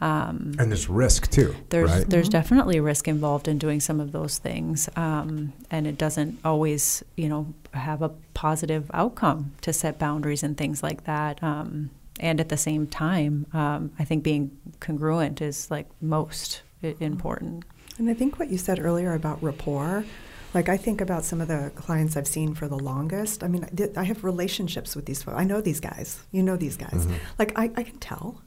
Um, 0.00 0.54
and 0.58 0.70
there's 0.70 0.88
risk 0.88 1.30
too. 1.30 1.54
There's, 1.68 1.90
right? 1.90 2.08
there's 2.08 2.30
mm-hmm. 2.30 2.38
definitely 2.38 2.80
risk 2.80 3.06
involved 3.06 3.48
in 3.48 3.58
doing 3.58 3.80
some 3.80 4.00
of 4.00 4.12
those 4.12 4.38
things. 4.38 4.88
Um, 4.96 5.52
and 5.70 5.86
it 5.86 5.98
doesn't 5.98 6.38
always, 6.42 7.04
you 7.18 7.28
know, 7.28 7.52
have 7.74 8.00
a 8.00 8.08
positive 8.32 8.90
outcome 8.94 9.52
to 9.60 9.74
set 9.74 9.98
boundaries 9.98 10.42
and 10.42 10.56
things 10.56 10.82
like 10.82 11.04
that 11.04 11.42
um, 11.42 11.90
and 12.20 12.40
at 12.40 12.48
the 12.48 12.56
same 12.56 12.86
time, 12.86 13.46
um, 13.52 13.90
I 13.98 14.04
think 14.04 14.22
being 14.22 14.56
congruent 14.80 15.42
is 15.42 15.70
like 15.70 15.88
most 16.00 16.62
important. 17.00 17.64
And 17.98 18.10
I 18.10 18.14
think 18.14 18.38
what 18.38 18.50
you 18.50 18.58
said 18.58 18.78
earlier 18.78 19.14
about 19.14 19.42
rapport, 19.42 20.04
like 20.52 20.68
I 20.68 20.76
think 20.76 21.00
about 21.00 21.24
some 21.24 21.40
of 21.40 21.48
the 21.48 21.72
clients 21.74 22.16
I've 22.16 22.26
seen 22.26 22.54
for 22.54 22.68
the 22.68 22.78
longest. 22.78 23.42
I 23.42 23.48
mean, 23.48 23.66
I 23.96 24.04
have 24.04 24.24
relationships 24.24 24.94
with 24.94 25.06
these 25.06 25.22
folks. 25.22 25.38
I 25.38 25.44
know 25.44 25.60
these 25.60 25.80
guys. 25.80 26.20
You 26.32 26.42
know 26.42 26.56
these 26.56 26.76
guys. 26.76 27.06
Mm-hmm. 27.06 27.14
Like 27.38 27.58
I, 27.58 27.70
I 27.76 27.82
can 27.82 27.98
tell. 27.98 28.40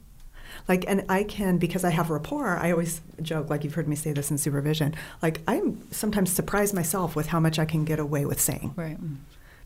Like, 0.68 0.85
and 0.88 1.05
I 1.07 1.23
can 1.23 1.57
because 1.57 1.84
I 1.84 1.91
have 1.91 2.09
rapport. 2.09 2.57
I 2.57 2.72
always 2.72 3.01
joke, 3.22 3.49
like 3.49 3.64
you've 3.64 3.76
heard 3.76 3.88
me 3.88 3.95
say 3.95 4.11
this 4.11 4.31
in 4.31 4.38
supervision. 4.38 4.95
Like 5.22 5.41
I'm 5.47 5.91
sometimes 5.91 6.31
surprised 6.31 6.73
myself 6.73 7.15
with 7.15 7.27
how 7.27 7.39
much 7.39 7.59
I 7.59 7.65
can 7.65 7.85
get 7.85 7.99
away 7.99 8.26
with 8.26 8.41
saying. 8.41 8.73
Right. 8.76 8.97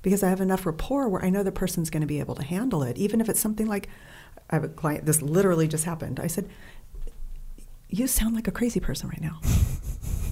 Because 0.02 0.24
I 0.24 0.30
have 0.30 0.42
enough 0.42 0.66
rapport 0.66 1.08
where 1.08 1.24
I 1.24 1.30
know 1.30 1.44
the 1.44 1.52
person's 1.52 1.90
going 1.90 2.02
to 2.02 2.08
be 2.08 2.20
able 2.20 2.36
to 2.36 2.44
handle 2.44 2.84
it, 2.84 2.98
even 2.98 3.22
if 3.22 3.30
it's 3.30 3.40
something 3.40 3.68
like 3.68 3.88
I 4.50 4.56
have 4.56 4.64
a 4.64 4.68
client. 4.68 5.06
This 5.06 5.22
literally 5.22 5.68
just 5.68 5.86
happened. 5.86 6.20
I 6.20 6.28
said, 6.28 6.50
you 7.92 8.08
sound 8.08 8.36
like 8.36 8.48
a 8.48 8.52
crazy 8.52 8.80
person 8.80 9.10
right 9.10 9.22
now. 9.22 9.40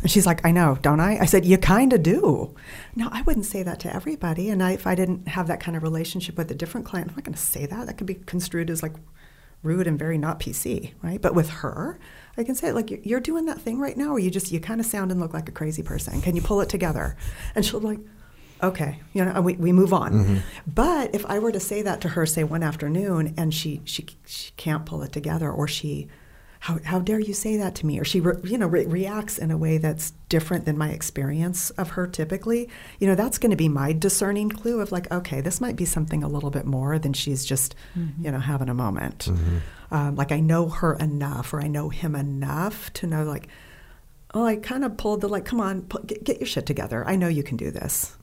And 0.02 0.10
she's 0.10 0.26
like, 0.26 0.46
I 0.46 0.52
know, 0.52 0.78
don't 0.82 1.02
I? 1.02 1.20
I 1.20 1.26
said, 1.26 1.46
You 1.46 1.58
kind 1.58 1.92
of 1.92 2.02
do. 2.02 2.56
Now, 2.96 3.10
I 3.12 3.22
wouldn't 3.24 3.46
say 3.46 3.64
that 3.64 3.82
to 3.82 3.94
everybody. 3.94 4.50
And 4.50 4.64
I, 4.64 4.72
if 4.72 4.88
I 4.88 4.96
didn't 4.96 5.28
have 5.28 5.48
that 5.48 5.60
kind 5.60 5.76
of 5.76 5.84
relationship 5.84 6.38
with 6.38 6.50
a 6.50 6.56
different 6.56 6.88
client, 6.88 7.10
I'm 7.10 7.16
not 7.16 7.26
going 7.26 7.36
to 7.36 7.40
say 7.40 7.66
that. 7.66 7.86
That 7.86 7.98
could 7.98 8.08
be 8.08 8.16
construed 8.16 8.70
as 8.70 8.82
like 8.82 8.94
rude 9.62 9.88
and 9.88 10.00
very 10.00 10.18
not 10.18 10.40
PC, 10.40 10.94
right? 11.02 11.22
But 11.22 11.36
with 11.36 11.50
her, 11.50 12.00
I 12.38 12.46
can 12.46 12.56
say, 12.56 12.72
like, 12.72 13.06
you're 13.06 13.20
doing 13.20 13.46
that 13.46 13.60
thing 13.60 13.80
right 13.80 13.98
now, 13.98 14.12
or 14.12 14.20
you 14.20 14.32
just, 14.32 14.52
you 14.54 14.62
kind 14.62 14.80
of 14.80 14.86
sound 14.86 15.12
and 15.12 15.20
look 15.20 15.34
like 15.34 15.50
a 15.50 15.52
crazy 15.52 15.84
person. 15.84 16.22
Can 16.22 16.36
you 16.36 16.42
pull 16.42 16.62
it 16.62 16.70
together? 16.70 17.18
And 17.56 17.66
she'll 17.66 17.82
be 17.82 17.88
like, 17.88 18.00
okay, 18.64 19.00
you 19.14 19.26
know, 19.26 19.42
we, 19.42 19.56
we 19.56 19.74
move 19.74 19.94
on. 19.94 20.14
Mm-hmm. 20.14 20.38
But 20.66 21.14
if 21.14 21.26
I 21.26 21.40
were 21.40 21.52
to 21.52 21.60
say 21.60 21.82
that 21.82 22.00
to 22.02 22.10
her, 22.10 22.26
say 22.26 22.46
one 22.46 22.64
afternoon, 22.64 23.34
and 23.38 23.54
she, 23.54 23.82
she, 23.84 24.08
she 24.26 24.52
can't 24.56 24.86
pull 24.86 25.02
it 25.02 25.12
together, 25.12 25.52
or 25.52 25.68
she, 25.68 26.08
how, 26.60 26.78
how 26.84 27.00
dare 27.00 27.20
you 27.20 27.34
say 27.34 27.56
that 27.58 27.76
to 27.76 27.86
me? 27.86 28.00
Or 28.00 28.04
she, 28.04 28.20
re, 28.20 28.36
you 28.44 28.58
know, 28.58 28.68
re- 28.68 28.86
reacts 28.86 29.38
in 29.38 29.50
a 29.50 29.58
way 29.58 29.78
that's 29.78 30.12
different 30.28 30.66
than 30.66 30.78
my 30.78 30.90
experience 30.90 31.70
of 31.72 31.92
her 31.92 32.06
typically. 32.06 32.70
You 33.00 33.08
know, 33.08 33.16
that's 33.16 33.38
going 33.38 33.52
to 33.52 33.58
be 33.58 33.70
my 33.70 33.94
discerning 33.94 34.50
clue 34.50 34.82
of 34.82 34.92
like, 34.92 35.10
okay, 35.12 35.40
this 35.40 35.62
might 35.62 35.78
be 35.78 35.86
something 35.86 36.22
a 36.22 36.28
little 36.28 36.50
bit 36.50 36.66
more 36.66 37.00
than 37.00 37.14
she's 37.14 37.46
just, 37.46 37.76
mm-hmm. 37.98 38.26
you 38.26 38.32
know, 38.32 38.40
having 38.40 38.68
a 38.68 38.74
moment. 38.74 39.28
Mm-hmm. 39.30 39.58
Um, 39.92 40.16
like 40.16 40.32
I 40.34 40.42
know 40.42 40.68
her 40.68 40.96
enough, 40.96 41.54
or 41.54 41.62
I 41.62 41.68
know 41.68 41.90
him 41.90 42.14
enough 42.16 42.92
to 42.94 43.08
know 43.08 43.24
like, 43.24 43.48
oh, 44.34 44.46
I 44.46 44.58
kind 44.58 44.84
of 44.84 44.98
pulled 44.98 45.22
the 45.22 45.30
like, 45.30 45.46
come 45.46 45.62
on, 45.62 45.84
pull, 45.84 46.04
get, 46.04 46.24
get 46.24 46.40
your 46.40 46.48
shit 46.48 46.66
together. 46.66 47.08
I 47.08 47.16
know 47.16 47.30
you 47.30 47.42
can 47.42 47.58
do 47.58 47.72
this, 47.72 48.18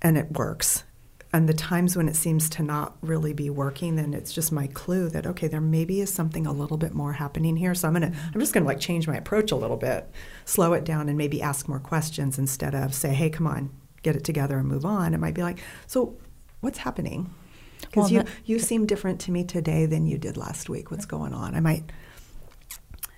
and 0.00 0.16
it 0.16 0.32
works 0.32 0.84
and 1.32 1.48
the 1.48 1.54
times 1.54 1.96
when 1.96 2.08
it 2.08 2.16
seems 2.16 2.48
to 2.48 2.62
not 2.62 2.96
really 3.02 3.32
be 3.32 3.50
working 3.50 3.96
then 3.96 4.14
it's 4.14 4.32
just 4.32 4.50
my 4.50 4.66
clue 4.68 5.08
that 5.08 5.26
okay 5.26 5.46
there 5.46 5.60
maybe 5.60 6.00
is 6.00 6.12
something 6.12 6.46
a 6.46 6.52
little 6.52 6.78
bit 6.78 6.94
more 6.94 7.14
happening 7.14 7.56
here. 7.56 7.74
So 7.74 7.88
i'm 7.88 7.94
gonna 7.94 8.08
mm-hmm. 8.08 8.30
i'm 8.34 8.40
just 8.40 8.52
gonna 8.52 8.66
like 8.66 8.80
change 8.80 9.06
my 9.06 9.16
approach 9.16 9.50
a 9.50 9.56
little 9.56 9.76
bit 9.76 10.10
slow 10.44 10.72
it 10.72 10.84
down 10.84 11.08
and 11.08 11.18
maybe 11.18 11.42
ask 11.42 11.68
more 11.68 11.80
questions 11.80 12.38
instead 12.38 12.74
of 12.74 12.94
say 12.94 13.14
hey 13.14 13.30
come 13.30 13.46
on 13.46 13.70
get 14.02 14.16
it 14.16 14.24
together 14.24 14.58
and 14.58 14.68
move 14.68 14.84
on. 14.84 15.14
It 15.14 15.18
might 15.18 15.34
be 15.34 15.42
like 15.42 15.58
so 15.86 16.16
what's 16.60 16.78
happening? 16.78 17.34
Because 17.80 18.10
well, 18.10 18.24
you 18.24 18.28
you 18.44 18.58
seem 18.58 18.86
different 18.86 19.20
to 19.22 19.30
me 19.30 19.44
today 19.44 19.86
than 19.86 20.06
you 20.06 20.18
did 20.18 20.36
last 20.36 20.68
week. 20.68 20.90
What's 20.90 21.06
going 21.06 21.32
on? 21.32 21.54
I 21.54 21.60
might 21.60 21.84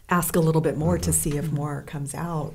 ask 0.09 0.37
a 0.37 0.41
little 0.41 0.61
bit 0.61 0.77
more 0.77 0.99
to 0.99 1.13
see 1.13 1.37
if 1.37 1.51
more 1.51 1.83
comes 1.83 2.15
out. 2.15 2.55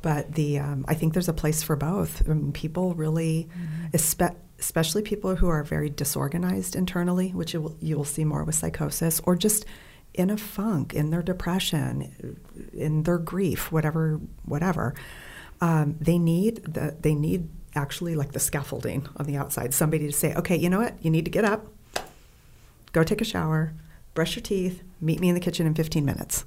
But 0.00 0.34
the 0.34 0.58
um, 0.58 0.84
I 0.88 0.94
think 0.94 1.12
there's 1.12 1.28
a 1.28 1.34
place 1.34 1.62
for 1.62 1.76
both. 1.76 2.28
I 2.28 2.32
mean, 2.32 2.52
people 2.52 2.94
really, 2.94 3.48
mm-hmm. 3.52 3.96
espe- 3.96 4.36
especially 4.62 5.02
people 5.02 5.34
who 5.34 5.48
are 5.48 5.64
very 5.64 5.90
disorganized 5.90 6.76
internally, 6.76 7.30
which 7.30 7.52
you 7.52 7.60
will, 7.60 7.76
you 7.80 7.96
will 7.96 8.04
see 8.04 8.24
more 8.24 8.44
with 8.44 8.54
psychosis, 8.54 9.20
or 9.24 9.34
just 9.34 9.66
in 10.14 10.30
a 10.30 10.36
funk, 10.36 10.94
in 10.94 11.10
their 11.10 11.20
depression, 11.20 12.38
in 12.72 13.02
their 13.02 13.18
grief, 13.18 13.72
whatever, 13.72 14.20
whatever. 14.44 14.94
Um, 15.60 15.96
they 16.00 16.16
need 16.16 16.62
the 16.62 16.96
they 17.00 17.14
need 17.14 17.48
actually 17.74 18.14
like 18.14 18.32
the 18.32 18.38
scaffolding 18.38 19.08
on 19.16 19.26
the 19.26 19.36
outside. 19.36 19.74
Somebody 19.74 20.06
to 20.06 20.12
say, 20.12 20.32
okay, 20.34 20.56
you 20.56 20.70
know 20.70 20.78
what, 20.78 20.94
you 21.04 21.10
need 21.10 21.24
to 21.24 21.30
get 21.30 21.44
up, 21.44 21.66
go 22.92 23.02
take 23.02 23.20
a 23.20 23.24
shower, 23.24 23.72
brush 24.14 24.36
your 24.36 24.44
teeth, 24.44 24.82
meet 25.00 25.18
me 25.18 25.28
in 25.28 25.34
the 25.34 25.40
kitchen 25.40 25.66
in 25.66 25.74
15 25.74 26.04
minutes. 26.04 26.44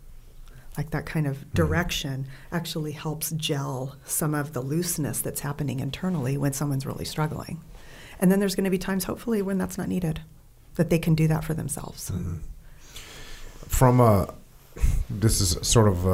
Like 0.77 0.91
that 0.91 1.05
kind 1.05 1.27
of 1.27 1.37
mm-hmm. 1.37 1.49
direction 1.53 2.23
mm-hmm. 2.23 2.55
actually 2.55 2.93
helps 2.93 3.31
gel 3.31 3.97
some 4.05 4.33
of 4.33 4.53
the 4.53 4.61
looseness 4.61 5.19
that's 5.19 5.41
happening 5.41 5.81
internally 5.81 6.37
when 6.37 6.53
someone's 6.53 6.85
really 6.85 7.05
struggling. 7.05 7.61
And 8.19 8.31
then 8.31 8.39
there's 8.39 8.55
going 8.55 8.65
to 8.65 8.69
be 8.69 8.77
times, 8.77 9.05
hopefully, 9.05 9.41
when 9.41 9.57
that's 9.57 9.77
not 9.77 9.87
needed, 9.87 10.21
that 10.75 10.89
they 10.89 10.99
can 10.99 11.15
do 11.15 11.27
that 11.27 11.43
for 11.43 11.53
themselves. 11.53 12.11
Mm-hmm. 12.11 12.37
From 13.67 13.99
a, 13.99 14.33
this 15.09 15.41
is 15.41 15.57
sort 15.67 15.87
of, 15.87 16.05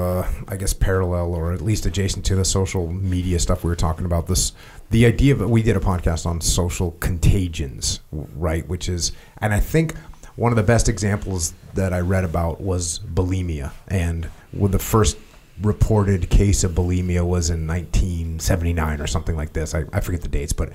I 0.48 0.56
guess, 0.58 0.74
parallel 0.74 1.34
or 1.34 1.52
at 1.52 1.62
least 1.62 1.86
adjacent 1.86 2.26
to 2.26 2.36
the 2.36 2.46
social 2.46 2.92
media 2.92 3.40
stuff 3.40 3.64
we 3.64 3.70
were 3.70 3.76
talking 3.76 4.06
about. 4.06 4.28
This, 4.28 4.54
the 4.90 5.06
idea 5.06 5.34
of 5.34 5.50
we 5.50 5.64
did 5.64 5.76
a 5.76 5.80
podcast 5.80 6.26
on 6.26 6.42
social 6.42 6.92
contagions, 7.00 8.00
right? 8.12 8.68
Which 8.68 8.88
is, 8.88 9.12
and 9.40 9.54
I 9.54 9.60
think 9.60 9.96
one 10.36 10.52
of 10.52 10.56
the 10.56 10.64
best 10.64 10.90
examples 10.90 11.54
that 11.74 11.94
I 11.94 12.00
read 12.00 12.24
about 12.24 12.62
was 12.62 13.00
bulimia, 13.00 13.72
and 13.88 14.30
with 14.54 14.72
the 14.72 14.80
first 14.80 15.18
reported 15.62 16.30
case 16.30 16.64
of 16.64 16.72
bulimia 16.72 17.26
was 17.26 17.50
in 17.50 17.68
1979 17.68 19.02
or 19.02 19.08
something 19.08 19.36
like 19.36 19.54
this. 19.54 19.76
I, 19.76 19.84
I 19.94 20.00
forget 20.00 20.22
the 20.22 20.28
dates, 20.28 20.54
but 20.54 20.72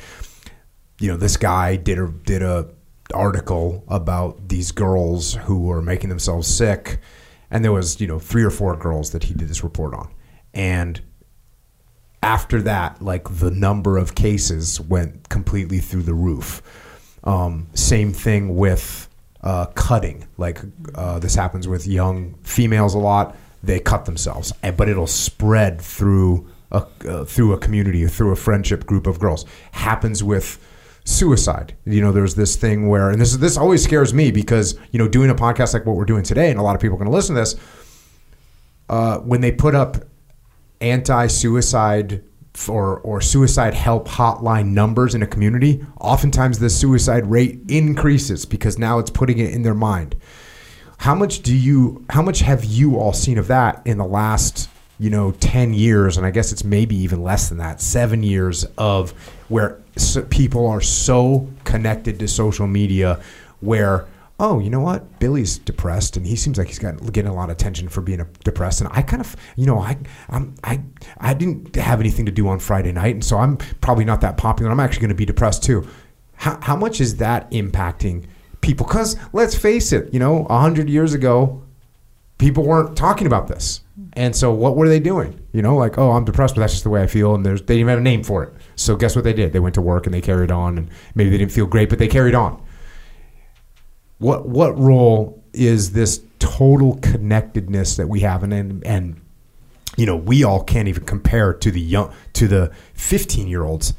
you 0.98 1.10
know, 1.10 1.16
this 1.16 1.36
guy 1.36 1.77
did 1.77 1.98
a 1.98 2.09
did 2.09 2.43
a 2.43 2.70
article 3.14 3.85
about 3.89 4.48
these 4.48 4.73
girls 4.73 5.35
who 5.35 5.62
were 5.62 5.82
making 5.82 6.09
themselves 6.09 6.48
sick, 6.48 6.98
and 7.51 7.64
there 7.64 7.73
was 7.73 8.01
you 8.01 8.06
know 8.06 8.18
three 8.18 8.43
or 8.43 8.51
four 8.51 8.77
girls 8.77 9.10
that 9.10 9.24
he 9.24 9.35
did 9.35 9.48
this 9.48 9.62
report 9.62 9.94
on, 9.94 10.12
and 10.55 11.01
after 12.23 12.62
that, 12.62 13.01
like 13.01 13.39
the 13.39 13.51
number 13.51 13.98
of 13.98 14.14
cases 14.14 14.81
went 14.81 15.28
completely 15.28 15.78
through 15.78 16.02
the 16.02 16.14
roof. 16.14 16.62
Um, 17.24 17.68
same 17.74 18.12
thing 18.12 18.56
with 18.56 19.09
uh, 19.43 19.66
cutting. 19.66 20.27
Like 20.39 20.60
uh, 20.94 21.18
this 21.18 21.35
happens 21.35 21.68
with 21.68 21.86
young 21.86 22.35
females 22.43 22.94
a 22.94 22.98
lot. 22.98 23.36
They 23.62 23.81
cut 23.81 24.05
themselves, 24.05 24.52
but 24.77 24.89
it'll 24.89 25.06
spread 25.06 25.81
through 25.81 26.48
a, 26.73 26.86
uh, 27.09 27.24
through 27.24 27.52
a 27.52 27.59
community 27.59 28.06
through 28.06 28.32
a 28.32 28.36
friendship 28.36 28.86
group 28.86 29.06
of 29.06 29.18
girls. 29.18 29.44
Happens 29.73 30.23
with 30.23 30.59
suicide. 31.06 31.74
You 31.86 32.02
know, 32.02 32.12
there's 32.12 32.34
this 32.34 32.56
thing 32.56 32.88
where, 32.88 33.10
and 33.10 33.20
this 33.20 33.32
is 33.32 33.38
this 33.38 33.56
always 33.56 33.82
scares 33.82 34.12
me 34.12 34.30
because 34.30 34.78
you 34.90 34.98
know, 34.98 35.08
doing 35.08 35.30
a 35.30 35.34
podcast 35.34 35.72
like 35.72 35.86
what 35.86 35.96
we're 35.96 36.04
doing 36.04 36.22
today, 36.22 36.50
and 36.50 36.58
a 36.58 36.62
lot 36.62 36.74
of 36.74 36.82
people 36.82 36.96
are 36.96 36.98
going 36.98 37.10
to 37.10 37.16
listen 37.16 37.34
to 37.34 37.40
this. 37.40 37.56
Uh, 38.88 39.18
when 39.18 39.40
they 39.40 39.50
put 39.50 39.74
up 39.74 39.96
anti-suicide 40.80 42.22
or 42.68 42.98
or 43.00 43.20
suicide 43.20 43.74
help 43.74 44.08
hotline 44.08 44.66
numbers 44.68 45.14
in 45.14 45.22
a 45.22 45.26
community, 45.26 45.84
oftentimes 46.00 46.58
the 46.58 46.70
suicide 46.70 47.26
rate 47.26 47.60
increases 47.68 48.44
because 48.44 48.78
now 48.78 48.98
it's 48.98 49.10
putting 49.10 49.38
it 49.38 49.52
in 49.52 49.62
their 49.62 49.74
mind. 49.74 50.16
How 50.98 51.14
much 51.14 51.40
do 51.40 51.54
you? 51.54 52.04
How 52.10 52.22
much 52.22 52.40
have 52.40 52.64
you 52.64 52.96
all 52.96 53.12
seen 53.12 53.38
of 53.38 53.48
that 53.48 53.82
in 53.86 53.98
the 53.98 54.06
last? 54.06 54.68
You 54.98 55.10
know, 55.10 55.32
ten 55.32 55.74
years, 55.74 56.16
and 56.16 56.24
I 56.24 56.30
guess 56.30 56.52
it's 56.52 56.64
maybe 56.64 56.96
even 56.96 57.22
less 57.22 57.50
than 57.50 57.58
that. 57.58 57.82
Seven 57.82 58.22
years 58.22 58.64
of 58.78 59.12
where 59.48 59.81
people 60.31 60.66
are 60.66 60.81
so 60.81 61.48
connected 61.64 62.18
to 62.18 62.28
social 62.28 62.66
media, 62.66 63.20
where 63.60 64.06
oh, 64.39 64.59
you 64.59 64.68
know 64.68 64.81
what? 64.81 65.18
Billy's 65.18 65.59
depressed, 65.59 66.16
and 66.16 66.27
he 66.27 66.36
seems 66.36 66.59
like 66.59 66.66
he's 66.66 66.78
got 66.78 67.01
getting 67.12 67.31
a 67.31 67.35
lot 67.35 67.48
of 67.48 67.56
attention 67.56 67.89
for 67.89 68.02
being 68.02 68.24
depressed. 68.44 68.81
And 68.81 68.90
I 68.93 69.02
kind 69.02 69.20
of, 69.20 69.35
you 69.56 69.66
know, 69.66 69.78
I, 69.78 69.97
I'm, 70.28 70.55
I, 70.62 70.82
I 71.18 71.35
didn't 71.35 71.74
have 71.77 72.01
anything 72.01 72.27
to 72.27 72.32
do 72.32 72.47
on 72.48 72.59
Friday 72.59 72.93
night, 72.93 73.14
and 73.14 73.24
so 73.24 73.39
I'm 73.39 73.56
probably 73.56 74.05
not 74.05 74.20
that 74.20 74.36
popular. 74.36 74.70
I'm 74.70 74.81
actually 74.81 75.01
going 75.01 75.09
to 75.10 75.14
be 75.14 75.24
depressed 75.24 75.62
too. 75.62 75.89
How, 76.35 76.59
how 76.60 76.77
much 76.77 77.01
is 77.01 77.16
that 77.16 77.51
impacting 77.51 78.27
people? 78.60 78.86
Because 78.86 79.16
let's 79.32 79.55
face 79.56 79.93
it, 79.93 80.12
you 80.12 80.20
know, 80.20 80.44
hundred 80.44 80.90
years 80.90 81.14
ago, 81.14 81.62
people 82.36 82.64
weren't 82.64 82.97
talking 82.97 83.27
about 83.27 83.48
this. 83.48 83.81
And 84.12 84.36
so, 84.36 84.52
what 84.52 84.77
were 84.77 84.89
they 84.89 85.01
doing? 85.01 85.40
You 85.52 85.62
know, 85.62 85.77
like, 85.77 85.97
oh, 85.97 86.12
I'm 86.12 86.24
depressed, 86.24 86.55
but 86.55 86.60
that's 86.60 86.74
just 86.74 86.85
the 86.85 86.90
way 86.90 87.02
I 87.02 87.06
feel, 87.06 87.35
and 87.35 87.47
there's 87.47 87.62
they 87.62 87.74
didn't 87.74 87.81
even 87.81 87.90
have 87.90 87.98
a 87.98 88.02
name 88.02 88.23
for 88.23 88.43
it. 88.44 88.52
So, 88.74 88.94
guess 88.94 89.16
what 89.16 89.24
they 89.24 89.32
did? 89.32 89.52
They 89.52 89.60
went 89.60 89.74
to 89.77 89.82
work 89.82 90.06
and 90.06 90.14
they 90.14 90.20
carried 90.20 90.51
on, 90.51 90.77
and 90.77 90.90
maybe 91.14 91.31
they 91.31 91.39
didn't 91.39 91.52
feel 91.52 91.66
great, 91.66 91.89
but 91.89 91.98
they 91.98 92.09
carried 92.09 92.35
on 92.35 92.62
what 94.18 94.48
what 94.48 94.77
role 94.78 95.43
is 95.52 95.93
this 95.93 96.23
total 96.39 96.98
connectedness 97.02 97.97
that 97.97 98.09
we 98.09 98.20
have 98.20 98.43
and 98.43 98.52
and, 98.52 98.86
and 98.86 99.20
you 99.97 100.06
know 100.06 100.16
we 100.16 100.44
all 100.44 100.62
can't 100.62 100.89
even 100.89 101.05
compare 101.05 101.52
to 101.52 101.70
the 101.70 101.81
young 101.81 102.12
to 102.32 102.48
the 102.48 102.70
15 102.94 103.48
year 103.48 103.64
olds 103.64 103.94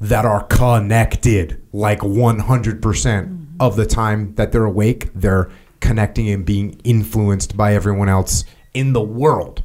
that 0.00 0.24
are 0.24 0.44
connected 0.44 1.60
like 1.72 2.00
100% 2.00 2.80
mm-hmm. 2.80 3.44
of 3.58 3.76
the 3.76 3.86
time 3.86 4.34
that 4.36 4.52
they're 4.52 4.64
awake 4.64 5.10
they're 5.14 5.50
connecting 5.80 6.28
and 6.28 6.44
being 6.44 6.80
influenced 6.84 7.56
by 7.56 7.74
everyone 7.74 8.08
else 8.08 8.44
in 8.78 8.92
the 8.92 9.02
world 9.02 9.62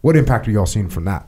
what 0.00 0.16
impact 0.16 0.48
are 0.48 0.50
you 0.50 0.58
all 0.58 0.66
seeing 0.66 0.88
from 0.88 1.04
that 1.04 1.26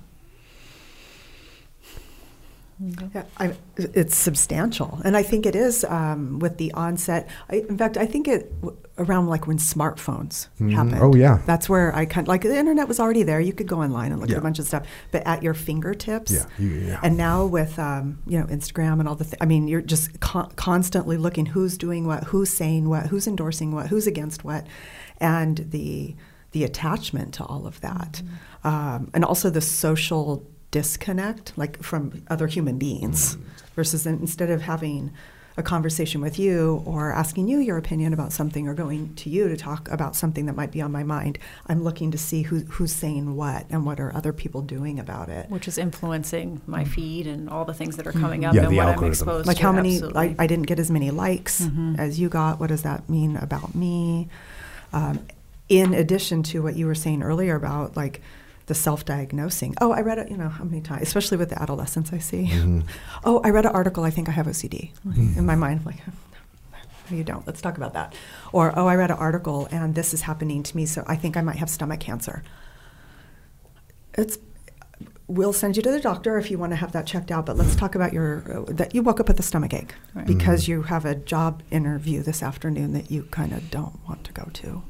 yeah, 2.79 3.23
I, 3.39 3.55
it's 3.79 4.15
substantial, 4.15 5.01
and 5.03 5.17
I 5.17 5.23
think 5.23 5.47
it 5.47 5.57
is 5.57 5.83
um, 5.85 6.41
with 6.41 6.59
the 6.59 6.73
onset. 6.73 7.27
I, 7.49 7.65
in 7.71 7.79
fact, 7.79 7.97
I 7.97 8.05
think 8.05 8.29
it 8.29 8.53
around 8.99 9.29
like 9.29 9.47
when 9.47 9.57
smartphones 9.57 10.49
mm-hmm. 10.61 10.71
happened. 10.73 10.99
Oh 11.01 11.15
yeah, 11.15 11.41
that's 11.47 11.71
where 11.71 11.95
I 11.97 12.05
kind 12.05 12.27
of, 12.27 12.29
like 12.29 12.43
the 12.43 12.55
internet 12.55 12.87
was 12.87 13.01
already 13.01 13.23
there. 13.23 13.41
You 13.41 13.55
could 13.55 13.67
go 13.67 13.81
online 13.81 14.13
and 14.13 14.21
look 14.21 14.29
yeah. 14.29 14.37
at 14.37 14.41
a 14.41 14.43
bunch 14.43 14.59
of 14.59 14.67
stuff, 14.67 14.87
but 15.11 15.27
at 15.27 15.43
your 15.43 15.55
fingertips. 15.55 16.33
Yeah, 16.33 16.47
yeah. 16.59 17.01
And 17.03 17.17
now 17.17 17.47
with 17.47 17.79
um, 17.79 18.19
you 18.27 18.39
know 18.39 18.45
Instagram 18.47 19.01
and 19.01 19.09
all 19.09 19.15
the, 19.15 19.25
th- 19.25 19.39
I 19.41 19.47
mean, 19.47 19.69
you're 19.69 19.81
just 19.81 20.21
con- 20.21 20.53
constantly 20.57 21.17
looking 21.17 21.47
who's 21.47 21.79
doing 21.79 22.07
what, 22.07 22.25
who's 22.25 22.51
saying 22.51 22.91
what, 22.91 23.07
who's 23.07 23.27
endorsing 23.27 23.73
what, 23.73 23.87
who's 23.87 24.07
against 24.07 24.45
what, 24.45 24.67
and 25.19 25.67
the 25.71 26.15
the 26.57 26.65
attachment 26.65 27.35
to 27.35 27.45
all 27.45 27.67
of 27.67 27.83
that, 27.83 28.23
mm-hmm. 28.23 28.67
um, 28.67 29.11
and 29.13 29.27
also 29.27 29.51
the 29.51 29.61
social 29.61 30.43
disconnect, 30.71 31.53
like 31.59 31.83
from 31.83 32.23
other 32.29 32.47
human 32.47 32.79
beings, 32.79 33.37
versus 33.75 34.07
instead 34.07 34.49
of 34.49 34.63
having 34.63 35.13
a 35.59 35.63
conversation 35.63 36.23
with 36.23 36.39
you 36.39 36.83
or 36.87 37.13
asking 37.13 37.47
you 37.47 37.59
your 37.59 37.77
opinion 37.77 38.15
about 38.15 38.33
something 38.33 38.67
or 38.69 38.73
going 38.73 39.15
to 39.17 39.29
you 39.29 39.49
to 39.49 39.57
talk 39.57 39.91
about 39.91 40.17
something 40.17 40.47
that 40.47 40.55
might 40.55 40.71
be 40.71 40.81
on 40.81 40.91
my 40.91 41.03
mind, 41.03 41.39
I'm 41.67 41.85
looking 41.85 42.11
to 42.13 42.19
see 42.19 42.41
who, 42.41 42.61
who's 42.61 42.93
saying 42.93 43.37
what 43.37 43.67
and 43.69 43.85
what 43.85 44.01
are 44.01 44.15
other 44.17 44.33
people 44.33 44.63
doing 44.63 44.99
about 44.99 45.29
it. 45.29 45.51
Which 45.51 45.69
is 45.69 45.77
influencing 45.77 46.63
my 46.67 46.85
mm-hmm. 46.85 46.93
feed 46.93 47.27
and 47.27 47.51
all 47.51 47.67
the 47.67 47.75
things 47.75 47.99
that 47.99 48.07
are 48.07 48.13
coming 48.13 48.47
up 48.47 48.55
yeah, 48.55 48.65
and 48.65 48.75
what 48.75 48.87
algorithm. 48.87 49.05
I'm 49.05 49.11
exposed 49.11 49.47
like 49.47 49.59
to. 49.59 49.63
Like 49.63 49.63
how 49.63 49.73
many, 49.73 50.03
I, 50.15 50.35
I, 50.39 50.47
didn't 50.47 50.67
get 50.67 50.79
as 50.79 50.91
many 50.91 51.11
likes 51.11 51.61
mm-hmm. 51.61 51.97
as 51.99 52.19
you 52.19 52.31
got. 52.31 52.61
What 52.61 52.69
does 52.69 52.83
that 52.83 53.11
mean 53.11 53.37
about 53.37 53.75
me? 53.75 54.31
Um, 54.93 55.27
in 55.69 55.95
addition 55.95 56.43
to 56.45 56.63
what 56.63 56.77
you 56.77 56.87
were 56.87 56.95
saying 56.95 57.23
earlier 57.23 57.57
about 57.57 57.97
like, 57.97 58.23
the 58.67 58.75
self-diagnosing. 58.75 59.77
Oh, 59.81 59.93
I 59.93 60.01
read 60.01 60.19
it. 60.19 60.31
You 60.31 60.37
know 60.37 60.49
how 60.49 60.65
many 60.65 60.81
times, 60.81 61.03
especially 61.03 61.37
with 61.37 61.51
the 61.51 61.61
adolescents 61.61 62.13
I 62.13 62.19
see. 62.19 62.47
Mm-hmm. 62.47 62.81
Oh, 63.25 63.41
I 63.43 63.51
read 63.51 63.65
an 63.65 63.73
article. 63.73 64.05
I 64.05 64.11
think 64.11 64.29
I 64.29 64.33
have 64.33 64.47
OCD. 64.47 64.93
Mm-hmm. 65.07 65.39
In 65.39 65.47
my 65.47 65.55
mind, 65.55 65.87
like, 65.87 65.97
no, 67.11 67.17
you 67.17 67.25
don't. 67.25 67.47
Let's 67.47 67.61
talk 67.61 67.77
about 67.77 67.95
that. 67.95 68.15
Or 68.53 68.77
oh, 68.77 68.87
I 68.87 68.97
read 68.97 69.11
an 69.11 69.17
article 69.17 69.69
and 69.71 69.95
this 69.95 70.13
is 70.15 70.23
happening 70.23 70.63
to 70.65 70.77
me, 70.77 70.87
so 70.87 71.05
I 71.07 71.17
think 71.17 71.37
I 71.37 71.41
might 71.41 71.57
have 71.57 71.71
stomach 71.71 72.01
cancer. 72.01 72.43
It's 74.15 74.39
we'll 75.29 75.53
send 75.53 75.77
you 75.77 75.83
to 75.83 75.91
the 75.91 76.01
doctor 76.01 76.39
if 76.39 76.51
you 76.51 76.59
want 76.59 76.71
to 76.71 76.77
have 76.77 76.93
that 76.93 77.05
checked 77.05 77.33
out 77.33 77.45
but 77.47 77.57
let's 77.57 77.75
talk 77.75 77.97
about 77.97 78.13
your 78.13 78.61
uh, 78.61 78.73
that 78.73 78.95
you 78.95 79.03
woke 79.03 79.19
up 79.19 79.27
with 79.27 79.41
a 79.41 79.43
stomach 79.43 79.75
ache 79.75 79.93
right. 80.15 80.25
because 80.25 80.63
mm-hmm. 80.63 80.73
you 80.73 80.83
have 80.83 81.05
a 81.05 81.17
job 81.17 81.65
interview 81.73 82.23
this 82.23 82.45
afternoon 82.45 82.93
that 82.93 83.11
you 83.11 83.25
kind 83.25 83.53
of 83.53 83.69
don't 83.69 83.99
want 84.07 84.23
to 84.23 84.33
go 84.33 84.49
to 84.53 84.85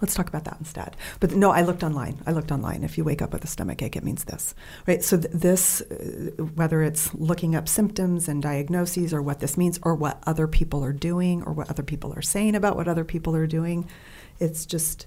Let's 0.00 0.14
talk 0.14 0.28
about 0.28 0.44
that 0.44 0.56
instead. 0.58 0.96
But 1.18 1.32
no, 1.32 1.50
I 1.50 1.62
looked 1.62 1.82
online. 1.82 2.22
I 2.26 2.32
looked 2.32 2.52
online. 2.52 2.84
If 2.84 2.96
you 2.96 3.04
wake 3.04 3.20
up 3.20 3.32
with 3.32 3.42
a 3.42 3.48
stomach 3.48 3.82
ache, 3.82 3.96
it 3.96 4.04
means 4.04 4.24
this, 4.24 4.54
right? 4.86 5.02
So 5.02 5.18
th- 5.18 5.32
this, 5.32 5.80
uh, 5.80 6.44
whether 6.54 6.82
it's 6.82 7.12
looking 7.14 7.56
up 7.56 7.68
symptoms 7.68 8.28
and 8.28 8.42
diagnoses, 8.42 9.12
or 9.12 9.22
what 9.22 9.40
this 9.40 9.56
means, 9.56 9.78
or 9.82 9.94
what 9.94 10.22
other 10.26 10.46
people 10.46 10.84
are 10.84 10.92
doing, 10.92 11.42
or 11.42 11.52
what 11.52 11.68
other 11.68 11.82
people 11.82 12.12
are 12.14 12.22
saying 12.22 12.54
about 12.54 12.76
what 12.76 12.86
other 12.86 13.04
people 13.04 13.34
are 13.34 13.46
doing, 13.46 13.88
it's 14.38 14.66
just 14.66 15.06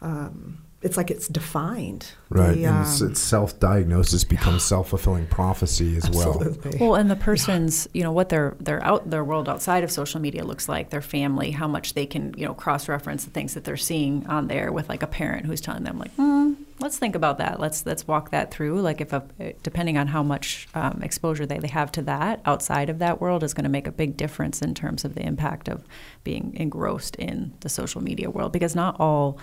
um, 0.00 0.64
it's 0.84 0.98
like 0.98 1.10
it's 1.10 1.28
defined. 1.28 2.12
Right. 2.28 2.54
The, 2.54 2.64
and 2.66 2.86
it's, 2.86 3.00
um, 3.00 3.10
it's 3.10 3.20
self-diagnosis 3.20 4.24
becomes 4.24 4.62
self-fulfilling 4.62 5.26
prophecy 5.28 5.96
as 5.96 6.04
absolutely. 6.04 6.78
well. 6.78 6.90
Well, 6.90 7.00
and 7.00 7.10
the 7.10 7.16
person's, 7.16 7.88
yeah. 7.92 7.98
you 7.98 8.02
know, 8.04 8.12
what 8.12 8.28
their 8.28 8.54
their 8.60 8.84
out 8.84 9.08
their 9.08 9.24
world 9.24 9.48
outside 9.48 9.82
of 9.82 9.90
social 9.90 10.20
media 10.20 10.44
looks 10.44 10.68
like, 10.68 10.90
their 10.90 11.00
family, 11.00 11.52
how 11.52 11.66
much 11.66 11.94
they 11.94 12.06
can, 12.06 12.34
you 12.36 12.46
know, 12.46 12.54
cross-reference 12.54 13.24
the 13.24 13.30
things 13.30 13.54
that 13.54 13.64
they're 13.64 13.76
seeing 13.76 14.26
on 14.26 14.48
there 14.48 14.70
with 14.72 14.88
like 14.88 15.02
a 15.02 15.06
parent 15.06 15.46
who's 15.46 15.60
telling 15.60 15.84
them 15.84 15.98
like, 15.98 16.12
hmm, 16.12 16.52
let's 16.80 16.98
think 16.98 17.14
about 17.14 17.38
that. 17.38 17.58
Let's 17.58 17.86
let's 17.86 18.06
walk 18.06 18.30
that 18.30 18.50
through. 18.50 18.80
Like 18.80 19.00
if 19.00 19.12
a 19.12 19.24
depending 19.62 19.96
on 19.96 20.08
how 20.08 20.22
much 20.22 20.68
um, 20.74 21.00
exposure 21.02 21.46
they, 21.46 21.58
they 21.58 21.68
have 21.68 21.90
to 21.92 22.02
that 22.02 22.40
outside 22.44 22.90
of 22.90 22.98
that 22.98 23.20
world 23.20 23.42
is 23.42 23.54
going 23.54 23.64
to 23.64 23.70
make 23.70 23.86
a 23.86 23.92
big 23.92 24.16
difference 24.16 24.60
in 24.60 24.74
terms 24.74 25.04
of 25.04 25.14
the 25.14 25.22
impact 25.22 25.68
of 25.68 25.84
being 26.24 26.54
engrossed 26.56 27.16
in 27.16 27.54
the 27.60 27.68
social 27.68 28.02
media 28.02 28.28
world 28.30 28.52
because 28.52 28.74
not 28.74 28.96
all 29.00 29.38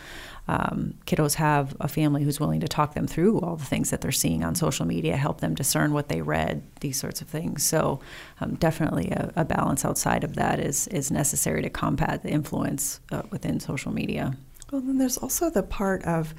um, 0.48 0.96
kiddos 1.06 1.36
have 1.36 1.76
a 1.80 1.88
family 1.88 2.24
who's 2.24 2.40
willing 2.40 2.60
to 2.62 2.68
talk 2.68 2.94
them 2.94 3.08
through 3.08 3.40
all 3.40 3.56
the 3.56 3.66
things 3.66 3.90
that 3.92 4.02
they're 4.02 4.12
seeing 4.12 4.44
on 4.44 4.56
social 4.56 4.86
media, 4.86 5.16
help 5.16 5.40
them 5.40 5.56
discern 5.56 5.94
what 5.94 6.10
they 6.10 6.22
read, 6.22 6.64
these 6.82 7.00
sorts 7.00 7.22
of 7.22 7.28
things. 7.28 7.64
So, 7.64 8.00
um, 8.40 8.56
definitely 8.56 9.12
a, 9.12 9.32
a, 9.36 9.46
balance 9.46 9.86
outside 9.86 10.24
of 10.24 10.36
that 10.36 10.60
is 10.60 10.88
is 10.88 11.12
necessary 11.12 11.62
to 11.62 11.70
combat 11.70 12.24
the 12.24 12.30
influence 12.30 13.00
uh, 13.12 13.24
within 13.30 13.60
social 13.60 13.92
media. 13.92 14.36
Well, 14.72 14.82
then 14.82 14.98
there's 14.98 15.18
also 15.18 15.50
the 15.50 15.64
part 15.64 16.04
of 16.06 16.34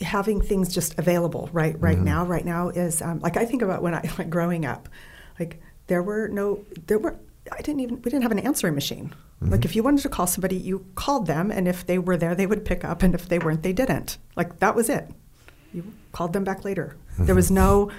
having 0.00 0.40
things 0.40 0.72
just 0.72 0.98
available 0.98 1.48
right 1.52 1.80
right 1.80 1.96
mm-hmm. 1.96 2.04
now. 2.04 2.26
Right 2.26 2.44
now 2.44 2.68
is 2.68 3.00
um, 3.02 3.20
like 3.20 3.36
I 3.36 3.46
think 3.46 3.62
about 3.62 3.82
when 3.82 3.94
I 3.94 4.02
like 4.18 4.30
growing 4.30 4.64
up, 4.66 4.88
like 5.38 5.62
there 5.86 6.02
were 6.02 6.28
no 6.28 6.64
there 6.86 6.98
were 6.98 7.16
I 7.52 7.62
didn't 7.62 7.80
even 7.80 7.96
we 7.96 8.10
didn't 8.10 8.22
have 8.22 8.32
an 8.32 8.38
answering 8.38 8.74
machine. 8.74 9.14
Mm-hmm. 9.42 9.52
Like 9.52 9.64
if 9.64 9.74
you 9.74 9.82
wanted 9.82 10.02
to 10.02 10.08
call 10.08 10.26
somebody, 10.26 10.56
you 10.56 10.86
called 10.94 11.26
them, 11.26 11.50
and 11.50 11.66
if 11.66 11.86
they 11.86 11.98
were 11.98 12.16
there, 12.16 12.34
they 12.34 12.46
would 12.46 12.64
pick 12.64 12.84
up, 12.84 13.02
and 13.02 13.14
if 13.14 13.28
they 13.28 13.38
weren't, 13.38 13.62
they 13.62 13.72
didn't. 13.72 14.18
Like 14.36 14.58
that 14.60 14.74
was 14.74 14.88
it. 14.88 15.08
You 15.72 15.84
called 16.12 16.32
them 16.32 16.44
back 16.44 16.64
later. 16.64 16.96
Mm-hmm. 17.14 17.26
There 17.26 17.34
was 17.34 17.50
no 17.50 17.90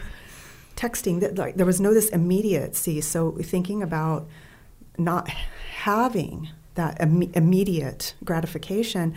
texting. 0.76 1.19
That 1.22 1.38
like 1.38 1.55
there 1.55 1.65
was 1.65 1.81
no 1.81 1.93
this 1.93 2.09
immediacy. 2.09 3.01
So 3.01 3.31
thinking 3.31 3.81
about 3.81 4.27
not 4.97 5.30
having 5.30 6.49
that 6.76 7.01
Im- 7.01 7.31
immediate 7.34 8.13
gratification, 8.23 9.15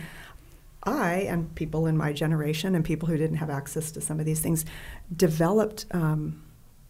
I 0.83 1.13
and 1.29 1.53
people 1.55 1.85
in 1.85 1.97
my 1.97 2.13
generation 2.13 2.75
and 2.75 2.83
people 2.83 3.07
who 3.07 3.17
didn't 3.17 3.37
have 3.37 3.49
access 3.49 3.91
to 3.91 4.01
some 4.01 4.19
of 4.19 4.25
these 4.25 4.39
things 4.39 4.65
developed. 5.15 5.85
Um, 5.91 6.41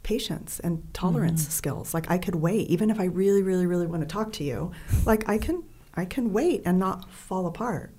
patience 0.06 0.62
and 0.62 0.88
tolerance 0.94 1.42
mm-hmm. 1.42 1.52
skills. 1.52 1.94
Like 1.94 2.10
I 2.10 2.18
could 2.20 2.36
wait, 2.36 2.70
even 2.70 2.90
if 2.92 3.00
I 3.00 3.06
really, 3.06 3.42
really, 3.42 3.66
really 3.66 3.88
want 3.88 4.02
to 4.04 4.08
talk 4.08 4.32
to 4.34 4.44
you. 4.44 4.72
Like 5.04 5.28
I 5.28 5.38
can, 5.38 5.64
I 5.96 6.06
can 6.06 6.32
wait 6.32 6.62
and 6.64 6.78
not 6.80 7.12
fall 7.12 7.48
apart. 7.48 7.92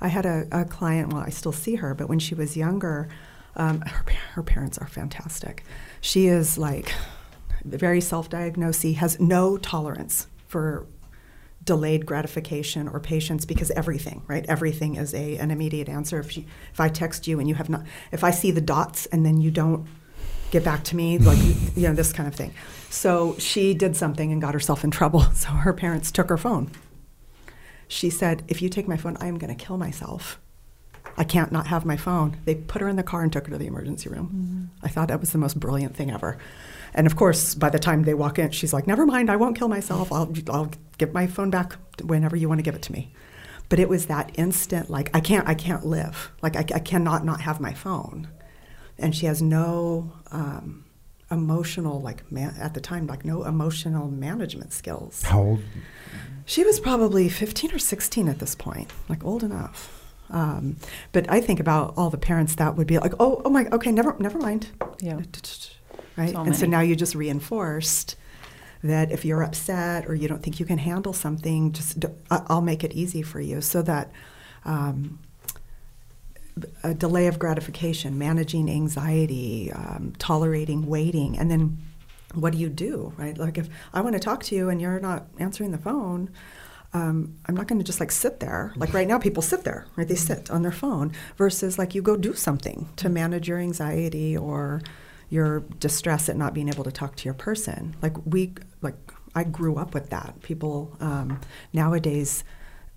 I 0.00 0.08
had 0.08 0.26
a, 0.26 0.46
a 0.52 0.64
client. 0.64 1.12
Well, 1.12 1.22
I 1.22 1.30
still 1.30 1.52
see 1.52 1.76
her, 1.76 1.94
but 1.94 2.08
when 2.08 2.18
she 2.18 2.34
was 2.34 2.56
younger, 2.56 3.08
um, 3.56 3.80
her 3.80 4.04
her 4.34 4.42
parents 4.42 4.78
are 4.78 4.86
fantastic. 4.86 5.64
She 6.00 6.26
is 6.26 6.58
like 6.58 6.92
very 7.64 8.00
self-diagnosed. 8.00 8.82
Has 8.96 9.18
no 9.18 9.56
tolerance 9.56 10.26
for 10.48 10.86
delayed 11.64 12.04
gratification 12.04 12.88
or 12.88 13.00
patience 13.00 13.46
because 13.46 13.70
everything, 13.70 14.22
right? 14.26 14.44
Everything 14.48 14.96
is 14.96 15.14
a 15.14 15.38
an 15.38 15.50
immediate 15.50 15.88
answer. 15.88 16.18
If 16.20 16.36
you, 16.36 16.44
if 16.74 16.80
I 16.80 16.88
text 16.88 17.26
you 17.26 17.40
and 17.40 17.48
you 17.48 17.54
have 17.54 17.70
not, 17.70 17.84
if 18.10 18.22
I 18.22 18.32
see 18.32 18.50
the 18.50 18.60
dots 18.60 19.06
and 19.06 19.24
then 19.24 19.40
you 19.40 19.50
don't 19.50 19.86
get 20.52 20.62
back 20.62 20.84
to 20.84 20.96
me, 20.96 21.18
like 21.18 21.38
you 21.74 21.88
know 21.88 21.94
this 21.94 22.12
kind 22.12 22.28
of 22.28 22.34
thing. 22.34 22.54
So 22.90 23.34
she 23.38 23.74
did 23.74 23.96
something 23.96 24.30
and 24.30 24.40
got 24.40 24.54
herself 24.54 24.84
in 24.84 24.92
trouble. 24.92 25.24
So 25.34 25.48
her 25.48 25.72
parents 25.72 26.12
took 26.12 26.28
her 26.28 26.36
phone. 26.36 26.70
She 27.88 28.10
said, 28.10 28.44
"If 28.46 28.62
you 28.62 28.68
take 28.68 28.86
my 28.86 28.96
phone, 28.96 29.16
I 29.18 29.26
am 29.26 29.38
going 29.38 29.54
to 29.54 29.64
kill 29.64 29.78
myself." 29.78 30.38
I 31.16 31.24
can't 31.24 31.52
not 31.52 31.66
have 31.66 31.84
my 31.84 31.96
phone. 31.96 32.36
They 32.44 32.54
put 32.54 32.80
her 32.80 32.88
in 32.88 32.96
the 32.96 33.02
car 33.02 33.22
and 33.22 33.32
took 33.32 33.46
her 33.46 33.52
to 33.52 33.58
the 33.58 33.66
emergency 33.66 34.08
room. 34.08 34.28
Mm-hmm. 34.28 34.86
I 34.86 34.88
thought 34.88 35.08
that 35.08 35.20
was 35.20 35.32
the 35.32 35.38
most 35.38 35.58
brilliant 35.58 35.94
thing 35.96 36.10
ever. 36.10 36.38
And 36.94 37.06
of 37.06 37.16
course, 37.16 37.54
by 37.54 37.70
the 37.70 37.78
time 37.78 38.04
they 38.04 38.14
walk 38.14 38.38
in, 38.38 38.50
she's 38.50 38.72
like, 38.72 38.86
"Never 38.86 39.04
mind, 39.06 39.30
I 39.30 39.36
won't 39.36 39.58
kill 39.58 39.68
myself. 39.68 40.12
I'll 40.12 40.32
I'll 40.48 40.70
give 40.98 41.12
my 41.12 41.26
phone 41.26 41.50
back 41.50 41.76
whenever 42.04 42.36
you 42.36 42.48
want 42.48 42.58
to 42.58 42.62
give 42.62 42.76
it 42.76 42.82
to 42.82 42.92
me." 42.92 43.12
But 43.68 43.80
it 43.80 43.88
was 43.88 44.06
that 44.06 44.30
instant, 44.34 44.90
like 44.90 45.10
I 45.14 45.20
can't 45.20 45.48
I 45.48 45.54
can't 45.54 45.84
live. 45.86 46.30
Like 46.42 46.56
I, 46.56 46.64
I 46.76 46.78
cannot 46.78 47.24
not 47.24 47.40
have 47.40 47.58
my 47.58 47.72
phone. 47.72 48.28
And 48.98 49.16
she 49.16 49.26
has 49.26 49.40
no 49.42 50.12
um, 50.32 50.84
emotional 51.30 52.00
like 52.00 52.30
man, 52.30 52.54
at 52.58 52.74
the 52.74 52.80
time 52.80 53.06
like 53.06 53.24
no 53.24 53.44
emotional 53.44 54.08
management 54.08 54.72
skills. 54.72 55.22
How 55.22 55.40
old? 55.40 55.62
She 56.44 56.64
was 56.64 56.80
probably 56.80 57.28
15 57.28 57.72
or 57.72 57.78
16 57.78 58.28
at 58.28 58.40
this 58.40 58.56
point, 58.56 58.90
like 59.08 59.24
old 59.24 59.44
enough. 59.44 59.98
Um, 60.28 60.76
but 61.12 61.30
I 61.30 61.40
think 61.40 61.60
about 61.60 61.94
all 61.96 62.10
the 62.10 62.18
parents 62.18 62.56
that 62.56 62.76
would 62.76 62.86
be 62.86 62.98
like, 62.98 63.12
"Oh, 63.20 63.42
oh 63.44 63.50
my, 63.50 63.66
okay, 63.70 63.92
never, 63.92 64.16
never 64.18 64.38
mind." 64.38 64.68
Yeah 65.00 65.20
right? 66.16 66.30
So 66.30 66.42
and 66.42 66.56
so 66.56 66.66
now 66.66 66.80
you 66.80 66.96
just 66.96 67.14
reinforced 67.14 68.16
that 68.82 69.12
if 69.12 69.24
you're 69.24 69.42
upset 69.42 70.08
or 70.08 70.14
you 70.14 70.28
don't 70.28 70.42
think 70.42 70.58
you 70.58 70.66
can 70.66 70.78
handle 70.78 71.12
something, 71.12 71.72
just 71.72 72.04
I'll 72.30 72.62
make 72.62 72.82
it 72.84 72.92
easy 72.92 73.22
for 73.22 73.40
you, 73.40 73.60
so 73.60 73.82
that. 73.82 74.10
Um, 74.64 75.18
a 76.82 76.94
delay 76.94 77.26
of 77.26 77.38
gratification, 77.38 78.18
managing 78.18 78.70
anxiety, 78.70 79.72
um, 79.72 80.12
tolerating 80.18 80.86
waiting, 80.86 81.38
and 81.38 81.50
then 81.50 81.78
what 82.34 82.52
do 82.52 82.58
you 82.58 82.68
do, 82.68 83.12
right? 83.16 83.36
Like 83.36 83.58
if 83.58 83.68
I 83.92 84.00
want 84.00 84.14
to 84.14 84.20
talk 84.20 84.42
to 84.44 84.54
you 84.54 84.68
and 84.68 84.80
you're 84.80 85.00
not 85.00 85.26
answering 85.38 85.70
the 85.70 85.78
phone, 85.78 86.30
um, 86.94 87.38
I'm 87.46 87.54
not 87.54 87.68
going 87.68 87.78
to 87.78 87.84
just 87.84 88.00
like 88.00 88.10
sit 88.10 88.40
there. 88.40 88.72
Like 88.76 88.92
right 88.92 89.08
now, 89.08 89.18
people 89.18 89.42
sit 89.42 89.64
there, 89.64 89.86
right? 89.96 90.06
They 90.06 90.14
sit 90.14 90.50
on 90.50 90.62
their 90.62 90.72
phone 90.72 91.12
versus 91.36 91.78
like 91.78 91.94
you 91.94 92.02
go 92.02 92.16
do 92.16 92.34
something 92.34 92.88
to 92.96 93.08
manage 93.08 93.48
your 93.48 93.58
anxiety 93.58 94.36
or 94.36 94.82
your 95.30 95.60
distress 95.78 96.28
at 96.28 96.36
not 96.36 96.52
being 96.52 96.68
able 96.68 96.84
to 96.84 96.92
talk 96.92 97.16
to 97.16 97.24
your 97.24 97.34
person. 97.34 97.96
Like 98.02 98.14
we, 98.26 98.52
like 98.82 98.96
I 99.34 99.44
grew 99.44 99.76
up 99.76 99.94
with 99.94 100.10
that. 100.10 100.42
People 100.42 100.94
um, 101.00 101.40
nowadays, 101.72 102.44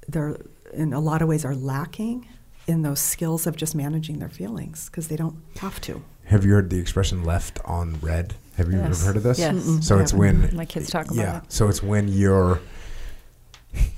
they're 0.07 0.37
in 0.73 0.91
a 0.91 0.99
lot 0.99 1.21
of 1.21 1.29
ways 1.29 1.45
are 1.45 1.55
lacking 1.55 2.27
in 2.67 2.81
those 2.81 2.99
skills 2.99 3.47
of 3.47 3.55
just 3.55 3.75
managing 3.75 4.19
their 4.19 4.29
feelings 4.29 4.89
because 4.89 5.07
they 5.07 5.15
don't 5.15 5.37
have 5.59 5.79
to. 5.81 6.03
Have 6.25 6.43
you 6.43 6.51
heard 6.51 6.69
the 6.69 6.79
expression 6.79 7.23
"left 7.23 7.59
on 7.65 7.99
read? 8.01 8.35
Have 8.57 8.71
you 8.71 8.77
yes. 8.77 8.99
ever 8.99 9.07
heard 9.07 9.17
of 9.17 9.23
this? 9.23 9.39
Yes. 9.39 9.55
Mm-mm. 9.55 9.83
So 9.83 9.99
it's 9.99 10.13
when 10.13 10.55
my 10.55 10.65
kids 10.65 10.89
talk 10.89 11.05
about 11.05 11.17
yeah. 11.17 11.37
it. 11.37 11.43
So 11.51 11.67
it's 11.67 11.83
when 11.83 12.07
you're, 12.07 12.59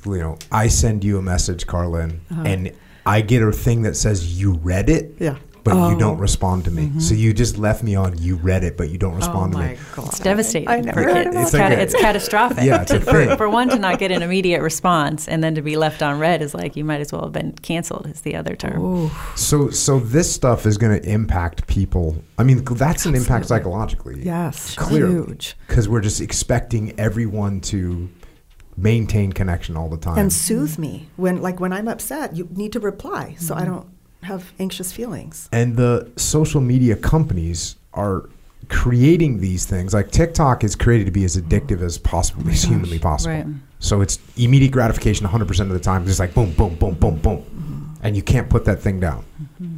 you 0.05 0.17
know, 0.17 0.37
I 0.51 0.67
send 0.67 1.03
you 1.03 1.17
a 1.17 1.21
message, 1.21 1.67
Karlyn, 1.67 2.19
uh-huh. 2.31 2.43
and 2.45 2.71
I 3.05 3.21
get 3.21 3.43
a 3.43 3.51
thing 3.51 3.83
that 3.83 3.95
says 3.95 4.39
you 4.39 4.53
read 4.53 4.89
it. 4.89 5.15
Yeah 5.19 5.37
but 5.67 5.75
oh. 5.75 5.89
you 5.89 5.97
don't 5.97 6.17
respond 6.17 6.63
to 6.63 6.71
me. 6.71 6.83
Mm-hmm. 6.83 6.99
So 6.99 7.13
you 7.13 7.33
just 7.33 7.57
left 7.57 7.83
me 7.83 7.93
on. 7.93 8.17
You 8.17 8.37
read 8.37 8.63
it, 8.63 8.77
but 8.77 8.89
you 8.89 8.97
don't 8.97 9.15
respond 9.15 9.53
oh 9.53 9.59
to 9.59 9.67
me. 9.67 9.77
God. 9.95 10.07
It's 10.07 10.19
devastating 10.19 10.69
I 10.69 10.81
for 10.93 11.03
kids. 11.03 11.35
It's, 11.35 11.53
like 11.53 11.73
a, 11.73 11.81
it's, 11.81 11.93
catastrophic. 11.93 12.63
Yeah, 12.63 12.83
it's 12.83 12.91
a 12.91 13.01
for, 13.01 13.35
for, 13.35 13.49
one 13.49 13.67
to 13.69 13.77
not 13.77 13.99
get 13.99 14.09
an 14.13 14.21
immediate 14.21 14.61
response 14.61 15.27
and 15.27 15.43
then 15.43 15.55
to 15.55 15.61
be 15.61 15.75
left 15.75 16.01
on 16.01 16.19
read 16.19 16.41
is 16.41 16.53
like 16.53 16.77
you 16.77 16.85
might 16.85 17.01
as 17.01 17.11
well 17.11 17.23
have 17.23 17.33
been 17.33 17.51
canceled. 17.51 18.07
Is 18.07 18.21
the 18.21 18.37
other 18.37 18.55
term. 18.55 18.81
Ooh. 18.81 19.11
So 19.35 19.69
so 19.69 19.99
this 19.99 20.33
stuff 20.33 20.65
is 20.65 20.77
going 20.77 21.01
to 21.01 21.09
impact 21.09 21.67
people. 21.67 22.15
I 22.37 22.43
mean, 22.43 22.63
that's 22.63 23.05
an 23.05 23.13
impact 23.13 23.47
psychologically. 23.47 24.23
Yes, 24.23 24.73
clearly, 24.75 25.15
huge. 25.15 25.57
Because 25.67 25.89
we're 25.89 25.99
just 25.99 26.21
expecting 26.21 26.97
everyone 26.97 27.59
to 27.61 28.09
maintain 28.77 29.33
connection 29.33 29.75
all 29.75 29.89
the 29.89 29.97
time 29.97 30.19
and 30.19 30.31
soothe 30.31 30.77
me 30.77 31.09
when 31.15 31.41
like 31.41 31.59
when 31.59 31.73
I'm 31.73 31.89
upset. 31.89 32.37
You 32.37 32.47
need 32.51 32.71
to 32.71 32.79
reply, 32.79 33.35
so 33.37 33.53
mm-hmm. 33.53 33.63
I 33.63 33.65
don't 33.65 33.96
have 34.23 34.51
anxious 34.59 34.91
feelings. 34.91 35.49
And 35.51 35.77
the 35.77 36.11
social 36.15 36.61
media 36.61 36.95
companies 36.95 37.75
are 37.93 38.29
creating 38.69 39.39
these 39.39 39.65
things. 39.65 39.93
Like 39.93 40.11
TikTok 40.11 40.63
is 40.63 40.75
created 40.75 41.05
to 41.05 41.11
be 41.11 41.23
as 41.23 41.37
addictive 41.37 41.81
as 41.81 41.97
possible, 41.97 42.49
as 42.49 42.63
humanly 42.63 42.99
possible. 42.99 43.35
Right. 43.35 43.45
So 43.79 44.01
it's 44.01 44.19
immediate 44.35 44.71
gratification 44.71 45.25
100% 45.27 45.59
of 45.61 45.69
the 45.69 45.79
time. 45.79 46.07
It's 46.07 46.19
like 46.19 46.33
boom, 46.33 46.51
boom, 46.53 46.75
boom, 46.75 46.95
boom, 46.95 47.17
boom. 47.17 47.37
Mm-hmm. 47.37 47.83
And 48.03 48.15
you 48.15 48.21
can't 48.21 48.49
put 48.49 48.65
that 48.65 48.81
thing 48.81 48.99
down. 48.99 49.23
Mm-hmm. 49.41 49.77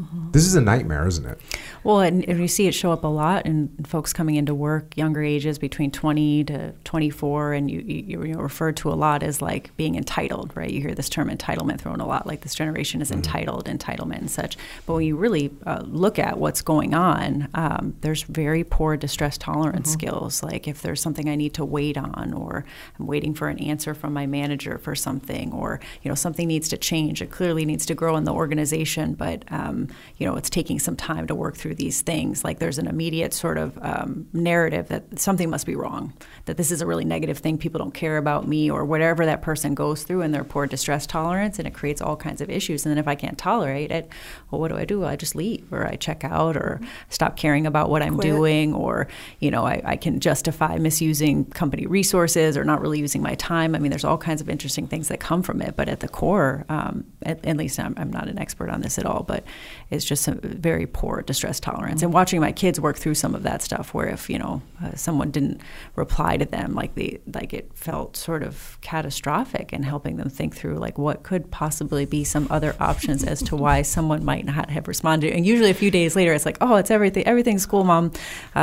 Mm-hmm. 0.00 0.30
This 0.32 0.44
is 0.44 0.54
a 0.54 0.60
nightmare, 0.60 1.06
isn't 1.06 1.24
it? 1.24 1.40
Well, 1.84 2.00
and, 2.00 2.26
and, 2.26 2.40
you 2.40 2.48
see 2.48 2.66
it 2.66 2.72
show 2.72 2.92
up 2.92 3.04
a 3.04 3.08
lot 3.08 3.44
in 3.44 3.68
folks 3.84 4.14
coming 4.14 4.36
into 4.36 4.54
work, 4.54 4.96
younger 4.96 5.22
ages 5.22 5.58
between 5.58 5.90
20 5.90 6.44
to 6.44 6.72
24, 6.84 7.52
and 7.52 7.70
you, 7.70 7.80
you, 7.80 8.24
you 8.24 8.38
referred 8.38 8.78
to 8.78 8.90
a 8.90 8.94
lot 8.94 9.22
as 9.22 9.42
like 9.42 9.76
being 9.76 9.94
entitled, 9.94 10.50
right? 10.54 10.70
You 10.70 10.80
hear 10.80 10.94
this 10.94 11.10
term 11.10 11.28
entitlement 11.28 11.82
thrown 11.82 12.00
a 12.00 12.06
lot, 12.06 12.26
like 12.26 12.40
this 12.40 12.54
generation 12.54 13.02
is 13.02 13.10
mm-hmm. 13.10 13.18
entitled, 13.18 13.66
entitlement, 13.66 14.20
and 14.20 14.30
such. 14.30 14.56
But 14.86 14.94
when 14.94 15.04
you 15.04 15.16
really 15.16 15.50
uh, 15.66 15.82
look 15.84 16.18
at 16.18 16.38
what's 16.38 16.62
going 16.62 16.94
on, 16.94 17.48
um, 17.52 17.94
there's 18.00 18.22
very 18.22 18.64
poor 18.64 18.96
distress 18.96 19.36
tolerance 19.36 19.88
mm-hmm. 19.88 20.00
skills. 20.00 20.42
Like 20.42 20.66
if 20.66 20.80
there's 20.80 21.02
something 21.02 21.28
I 21.28 21.34
need 21.34 21.52
to 21.54 21.66
wait 21.66 21.98
on, 21.98 22.32
or 22.32 22.64
I'm 22.98 23.06
waiting 23.06 23.34
for 23.34 23.48
an 23.48 23.58
answer 23.58 23.92
from 23.92 24.14
my 24.14 24.24
manager 24.24 24.78
for 24.78 24.94
something, 24.94 25.52
or 25.52 25.80
you 26.02 26.08
know 26.08 26.14
something 26.14 26.48
needs 26.48 26.70
to 26.70 26.78
change. 26.78 27.20
It 27.20 27.30
clearly 27.30 27.66
needs 27.66 27.84
to 27.86 27.94
grow 27.94 28.16
in 28.16 28.24
the 28.24 28.32
organization, 28.32 29.12
but 29.12 29.44
um, 29.48 29.88
you 30.16 30.26
know 30.26 30.36
it's 30.36 30.48
taking 30.48 30.78
some 30.78 30.96
time 30.96 31.26
to 31.26 31.34
work 31.34 31.58
through 31.58 31.73
through 31.74 31.84
these 31.84 32.02
things. 32.02 32.44
Like 32.44 32.58
there's 32.58 32.78
an 32.78 32.86
immediate 32.86 33.32
sort 33.32 33.58
of 33.58 33.78
um, 33.82 34.26
narrative 34.32 34.88
that 34.88 35.18
something 35.18 35.50
must 35.50 35.66
be 35.66 35.74
wrong, 35.74 36.12
that 36.46 36.56
this 36.56 36.70
is 36.70 36.80
a 36.80 36.86
really 36.86 37.04
negative 37.04 37.38
thing, 37.38 37.58
people 37.58 37.78
don't 37.78 37.94
care 37.94 38.16
about 38.16 38.46
me, 38.46 38.70
or 38.70 38.84
whatever 38.84 39.26
that 39.26 39.42
person 39.42 39.74
goes 39.74 40.02
through 40.02 40.22
in 40.22 40.32
their 40.32 40.44
poor 40.44 40.66
distress 40.66 41.06
tolerance, 41.06 41.58
and 41.58 41.66
it 41.66 41.74
creates 41.74 42.00
all 42.00 42.16
kinds 42.16 42.40
of 42.40 42.50
issues. 42.50 42.84
And 42.84 42.90
then 42.90 42.98
if 42.98 43.08
I 43.08 43.14
can't 43.14 43.38
tolerate 43.38 43.90
it, 43.90 44.08
well, 44.50 44.60
what 44.60 44.68
do 44.68 44.76
I 44.76 44.84
do? 44.84 45.04
I 45.04 45.16
just 45.16 45.34
leave, 45.34 45.72
or 45.72 45.86
I 45.86 45.96
check 45.96 46.24
out, 46.24 46.56
or 46.56 46.80
stop 47.08 47.36
caring 47.36 47.66
about 47.66 47.90
what 47.90 48.02
I'm 48.02 48.14
Quit. 48.14 48.26
doing, 48.26 48.74
or 48.74 49.08
you 49.40 49.50
know, 49.50 49.66
I, 49.66 49.82
I 49.84 49.96
can 49.96 50.20
justify 50.20 50.78
misusing 50.78 51.46
company 51.46 51.86
resources 51.86 52.56
or 52.56 52.64
not 52.64 52.80
really 52.80 52.98
using 52.98 53.22
my 53.22 53.34
time. 53.34 53.74
I 53.74 53.78
mean, 53.78 53.90
there's 53.90 54.04
all 54.04 54.18
kinds 54.18 54.40
of 54.40 54.48
interesting 54.48 54.86
things 54.86 55.08
that 55.08 55.20
come 55.20 55.42
from 55.42 55.60
it. 55.60 55.76
But 55.76 55.88
at 55.88 56.00
the 56.00 56.08
core, 56.08 56.64
um, 56.68 57.04
at, 57.22 57.44
at, 57.44 57.56
least 57.56 57.78
I'm, 57.80 57.94
I'm 57.96 58.10
not 58.10 58.28
an 58.28 58.38
expert 58.38 58.70
on 58.70 58.80
this 58.80 58.98
at 58.98 59.06
all, 59.06 59.22
but 59.22 59.44
it's 59.90 60.04
just 60.04 60.28
a 60.28 60.34
very 60.34 60.86
poor 60.86 61.22
distress 61.22 61.60
tolerance. 61.64 61.98
Mm-hmm. 61.98 62.06
And 62.06 62.14
watching 62.14 62.40
my 62.40 62.52
kids 62.52 62.78
work 62.78 62.96
through 62.96 63.14
some 63.14 63.34
of 63.34 63.42
that 63.42 63.62
stuff, 63.62 63.94
where 63.94 64.06
if 64.06 64.28
you 64.28 64.38
know 64.38 64.62
uh, 64.84 64.94
someone 64.94 65.30
didn't 65.30 65.60
reply 65.96 66.36
to 66.36 66.44
them, 66.44 66.74
like 66.74 66.94
the 66.94 67.20
like 67.32 67.52
it 67.52 67.70
felt 67.74 68.16
sort 68.16 68.42
of 68.42 68.78
catastrophic, 68.82 69.72
and 69.72 69.84
helping 69.84 70.16
them 70.16 70.28
think 70.28 70.54
through 70.54 70.76
like 70.76 70.98
what 70.98 71.22
could 71.22 71.50
possibly 71.50 72.04
be 72.04 72.22
some 72.22 72.46
other 72.50 72.76
options 72.78 73.24
as 73.24 73.42
to 73.42 73.56
why 73.56 73.82
someone 73.82 74.24
might 74.24 74.44
not 74.44 74.70
have 74.70 74.86
responded. 74.86 75.32
And 75.32 75.46
usually 75.46 75.70
a 75.70 75.74
few 75.74 75.90
days 75.90 76.14
later, 76.14 76.32
it's 76.32 76.46
like, 76.46 76.58
oh, 76.60 76.76
it's 76.76 76.90
everything, 76.90 77.26
everything's 77.26 77.66
cool, 77.66 77.84
mom. 77.84 78.12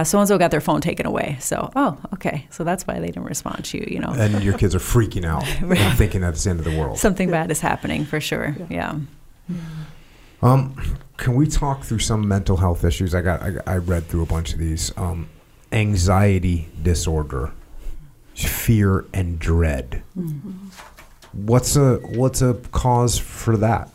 So 0.03 0.19
and 0.19 0.27
so 0.27 0.37
got 0.37 0.51
their 0.51 0.61
phone 0.61 0.81
taken 0.81 1.05
away. 1.05 1.37
So 1.39 1.71
oh, 1.75 1.97
okay, 2.13 2.47
so 2.51 2.63
that's 2.63 2.85
why 2.85 2.99
they 2.99 3.07
didn't 3.07 3.25
respond 3.25 3.65
to 3.65 3.77
you. 3.77 3.87
You 3.89 3.99
know, 3.99 4.11
and 4.11 4.43
your 4.43 4.57
kids 4.57 4.75
are 4.75 4.79
freaking 4.79 5.25
out, 5.25 5.43
right. 5.61 5.97
thinking 5.97 6.21
that's 6.21 6.43
the 6.43 6.51
end 6.51 6.59
of 6.59 6.65
the 6.65 6.77
world. 6.77 6.99
Something 6.99 7.29
yeah. 7.29 7.41
bad 7.41 7.51
is 7.51 7.59
happening 7.59 8.05
for 8.05 8.21
sure. 8.21 8.55
yeah. 8.69 8.95
yeah. 9.49 9.55
Um, 10.43 10.75
can 11.21 11.35
we 11.35 11.45
talk 11.45 11.83
through 11.83 11.99
some 11.99 12.27
mental 12.27 12.57
health 12.57 12.83
issues? 12.83 13.13
I 13.13 13.21
got 13.21 13.41
I, 13.43 13.53
I 13.67 13.77
read 13.77 14.07
through 14.07 14.23
a 14.23 14.25
bunch 14.25 14.53
of 14.53 14.59
these. 14.59 14.91
Um, 14.97 15.29
anxiety 15.71 16.67
disorder, 16.81 17.53
fear 18.33 19.05
and 19.13 19.37
dread. 19.37 20.01
Mm-hmm. 20.17 20.51
What's 21.33 21.75
a 21.75 21.97
what's 21.97 22.41
a 22.41 22.55
cause 22.71 23.19
for 23.19 23.55
that? 23.57 23.93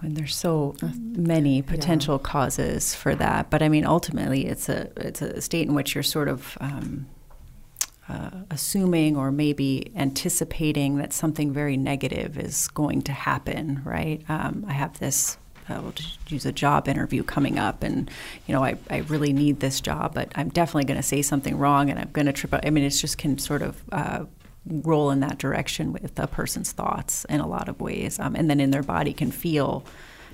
And 0.00 0.16
there's 0.16 0.34
so 0.34 0.76
many 1.00 1.60
potential 1.60 2.20
yeah. 2.22 2.28
causes 2.30 2.94
for 2.94 3.16
that, 3.16 3.50
but 3.50 3.62
I 3.62 3.68
mean, 3.68 3.84
ultimately, 3.84 4.46
it's 4.46 4.68
a 4.68 4.90
it's 4.96 5.22
a 5.22 5.40
state 5.40 5.66
in 5.66 5.74
which 5.74 5.94
you're 5.94 6.04
sort 6.04 6.28
of 6.28 6.56
um, 6.60 7.06
uh, 8.08 8.30
assuming 8.50 9.16
or 9.16 9.30
maybe 9.30 9.92
anticipating 9.96 10.96
that 10.96 11.12
something 11.12 11.52
very 11.52 11.76
negative 11.76 12.38
is 12.38 12.68
going 12.68 13.02
to 13.02 13.12
happen, 13.12 13.80
right? 13.84 14.22
Um, 14.28 14.64
I 14.68 14.72
have 14.72 14.98
this. 14.98 15.38
Uh, 15.68 15.78
we'll 15.80 15.94
use 16.28 16.44
a 16.44 16.50
job 16.50 16.88
interview 16.88 17.22
coming 17.22 17.58
up, 17.58 17.84
and 17.84 18.10
you 18.46 18.54
know 18.54 18.64
I, 18.64 18.76
I 18.90 18.98
really 18.98 19.32
need 19.32 19.60
this 19.60 19.80
job, 19.80 20.14
but 20.14 20.32
I'm 20.34 20.48
definitely 20.48 20.84
going 20.84 20.96
to 20.96 21.06
say 21.06 21.22
something 21.22 21.56
wrong, 21.56 21.88
and 21.88 22.00
I'm 22.00 22.10
going 22.10 22.26
to 22.26 22.32
trip. 22.32 22.52
Up. 22.52 22.62
I 22.64 22.70
mean, 22.70 22.82
it 22.84 22.90
just 22.90 23.16
can 23.16 23.38
sort 23.38 23.62
of 23.62 23.80
uh, 23.92 24.24
roll 24.66 25.10
in 25.10 25.20
that 25.20 25.38
direction 25.38 25.92
with 25.92 26.18
a 26.18 26.26
person's 26.26 26.72
thoughts 26.72 27.24
in 27.26 27.40
a 27.40 27.46
lot 27.46 27.68
of 27.68 27.80
ways, 27.80 28.18
um, 28.18 28.34
and 28.34 28.50
then 28.50 28.58
in 28.58 28.72
their 28.72 28.82
body 28.82 29.12
can 29.12 29.30
feel 29.30 29.84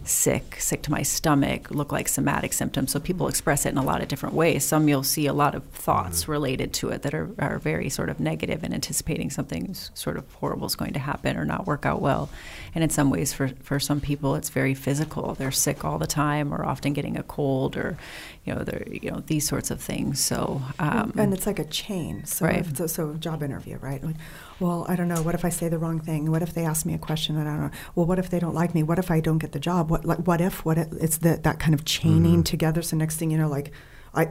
sick, 0.04 0.56
sick 0.58 0.82
to 0.82 0.90
my 0.90 1.02
stomach, 1.02 1.70
look 1.70 1.92
like 1.92 2.08
somatic 2.08 2.52
symptoms. 2.52 2.92
So 2.92 3.00
people 3.00 3.28
express 3.28 3.66
it 3.66 3.70
in 3.70 3.78
a 3.78 3.82
lot 3.82 4.00
of 4.02 4.08
different 4.08 4.34
ways. 4.34 4.64
Some 4.64 4.88
you'll 4.88 5.02
see 5.02 5.26
a 5.26 5.32
lot 5.32 5.54
of 5.54 5.64
thoughts 5.64 6.22
Mm-hmm. 6.22 6.32
related 6.32 6.72
to 6.74 6.88
it 6.90 7.02
that 7.02 7.14
are, 7.14 7.30
are 7.38 7.58
very 7.58 7.88
sort 7.88 8.08
of 8.08 8.18
negative 8.20 8.62
and 8.64 8.72
anticipating 8.74 9.30
something 9.30 9.74
sort 9.74 10.16
of 10.16 10.24
horrible 10.34 10.66
is 10.66 10.74
going 10.76 10.92
to 10.94 10.98
happen 10.98 11.36
or 11.36 11.44
not 11.44 11.66
work 11.66 11.84
out 11.86 12.00
well. 12.00 12.30
And 12.74 12.82
in 12.84 12.90
some 12.90 13.10
ways, 13.10 13.32
for, 13.32 13.48
for 13.62 13.78
some 13.80 14.00
people, 14.00 14.34
it's 14.34 14.48
very 14.50 14.74
physical. 14.74 15.34
They're 15.34 15.50
sick 15.50 15.84
all 15.84 15.98
the 15.98 16.06
time 16.06 16.52
or 16.52 16.64
often 16.64 16.92
getting 16.92 17.16
a 17.16 17.22
cold 17.22 17.76
or, 17.76 17.96
you 18.44 18.54
know, 18.54 18.62
they're, 18.64 18.86
you 18.90 19.10
know, 19.10 19.20
these 19.26 19.46
sorts 19.48 19.70
of 19.70 19.80
things. 19.80 20.20
So, 20.20 20.62
um, 20.78 21.12
and 21.16 21.32
it's 21.34 21.46
like 21.46 21.58
a 21.58 21.64
chain. 21.64 22.24
So, 22.24 22.46
Right. 22.46 22.58
if, 22.60 22.76
so, 22.76 22.86
so 22.86 23.14
job 23.14 23.42
interview, 23.42 23.76
right? 23.78 24.02
Like, 24.02 24.16
well, 24.60 24.84
I 24.88 24.96
don't 24.96 25.08
know. 25.08 25.22
What 25.22 25.34
if 25.34 25.44
I 25.44 25.48
say 25.50 25.68
the 25.68 25.78
wrong 25.78 26.00
thing? 26.00 26.30
What 26.30 26.42
if 26.42 26.52
they 26.54 26.64
ask 26.64 26.84
me 26.86 26.94
a 26.94 26.98
question 26.98 27.36
and 27.36 27.48
I 27.48 27.52
don't 27.52 27.62
know? 27.66 27.70
Well, 27.94 28.06
what 28.06 28.18
if 28.18 28.28
they 28.30 28.38
don't 28.40 28.54
like 28.54 28.74
me? 28.74 28.82
What 28.82 28.98
if 28.98 29.10
I 29.10 29.20
don't 29.20 29.38
get 29.38 29.52
the 29.52 29.60
job? 29.60 29.90
What 29.90 30.04
like 30.04 30.18
what 30.26 30.40
if? 30.40 30.64
What 30.64 30.78
if? 30.78 30.88
It's 31.00 31.18
that 31.18 31.42
that 31.44 31.58
kind 31.60 31.74
of 31.74 31.84
chaining 31.84 32.42
together. 32.42 32.82
So 32.82 32.96
next 32.96 33.16
thing 33.16 33.30
you 33.30 33.38
know, 33.38 33.48
like 33.48 33.72
I. 34.14 34.30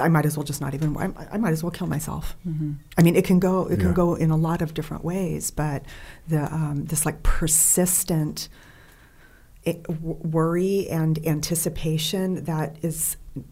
I 0.00 0.08
might 0.08 0.24
as 0.24 0.38
well 0.38 0.44
just 0.44 0.62
not 0.62 0.72
even. 0.72 0.96
I, 0.96 1.10
I 1.32 1.36
might 1.36 1.50
as 1.52 1.62
well 1.62 1.70
kill 1.70 1.86
myself. 1.86 2.34
I 2.96 3.02
mean, 3.02 3.14
it 3.14 3.26
can 3.26 3.38
go. 3.38 3.66
It 3.66 3.72
Yeah. 3.78 3.84
can 3.84 3.92
go 3.92 4.14
in 4.14 4.30
a 4.30 4.36
lot 4.38 4.62
of 4.62 4.72
different 4.72 5.04
ways. 5.04 5.50
But 5.50 5.84
the 6.26 6.42
um, 6.52 6.86
this 6.86 7.04
like 7.04 7.22
persistent 7.22 8.48
it, 9.64 9.82
w- 9.84 10.16
worry 10.22 10.88
and 10.88 11.18
anticipation 11.26 12.44
that 12.44 12.76
is 12.82 13.18
n- 13.36 13.44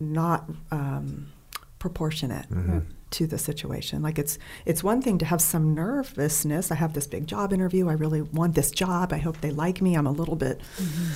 not 0.00 0.48
um, 0.70 1.30
proportionate 1.78 2.46
to 3.12 3.26
the 3.26 3.38
situation. 3.38 4.02
Like 4.02 4.18
it's 4.18 4.38
it's 4.66 4.82
one 4.82 5.02
thing 5.02 5.18
to 5.18 5.24
have 5.24 5.40
some 5.40 5.74
nervousness. 5.74 6.70
I 6.70 6.76
have 6.76 6.94
this 6.94 7.06
big 7.06 7.26
job 7.26 7.52
interview. 7.52 7.88
I 7.88 7.94
really 7.94 8.22
want 8.22 8.54
this 8.54 8.70
job. 8.70 9.12
I 9.12 9.18
hope 9.18 9.40
they 9.40 9.50
like 9.50 9.80
me. 9.80 9.94
I'm 9.94 10.06
a 10.06 10.12
little 10.12 10.36
bit 10.36 10.60
mm-hmm. 10.76 11.12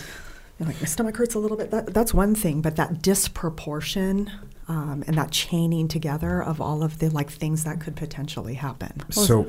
you 0.58 0.66
know, 0.66 0.66
like 0.66 0.80
my 0.80 0.86
stomach 0.86 1.16
hurts 1.16 1.34
a 1.34 1.38
little 1.38 1.56
bit. 1.56 1.70
That, 1.70 1.92
that's 1.92 2.14
one 2.14 2.34
thing, 2.34 2.60
but 2.62 2.76
that 2.76 3.02
disproportion 3.02 4.30
um, 4.68 5.04
and 5.06 5.16
that 5.16 5.30
chaining 5.30 5.86
together 5.86 6.42
of 6.42 6.60
all 6.60 6.82
of 6.82 6.98
the 6.98 7.08
like 7.08 7.30
things 7.30 7.62
that 7.64 7.80
could 7.80 7.94
potentially 7.94 8.54
happen. 8.54 9.00
So, 9.10 9.46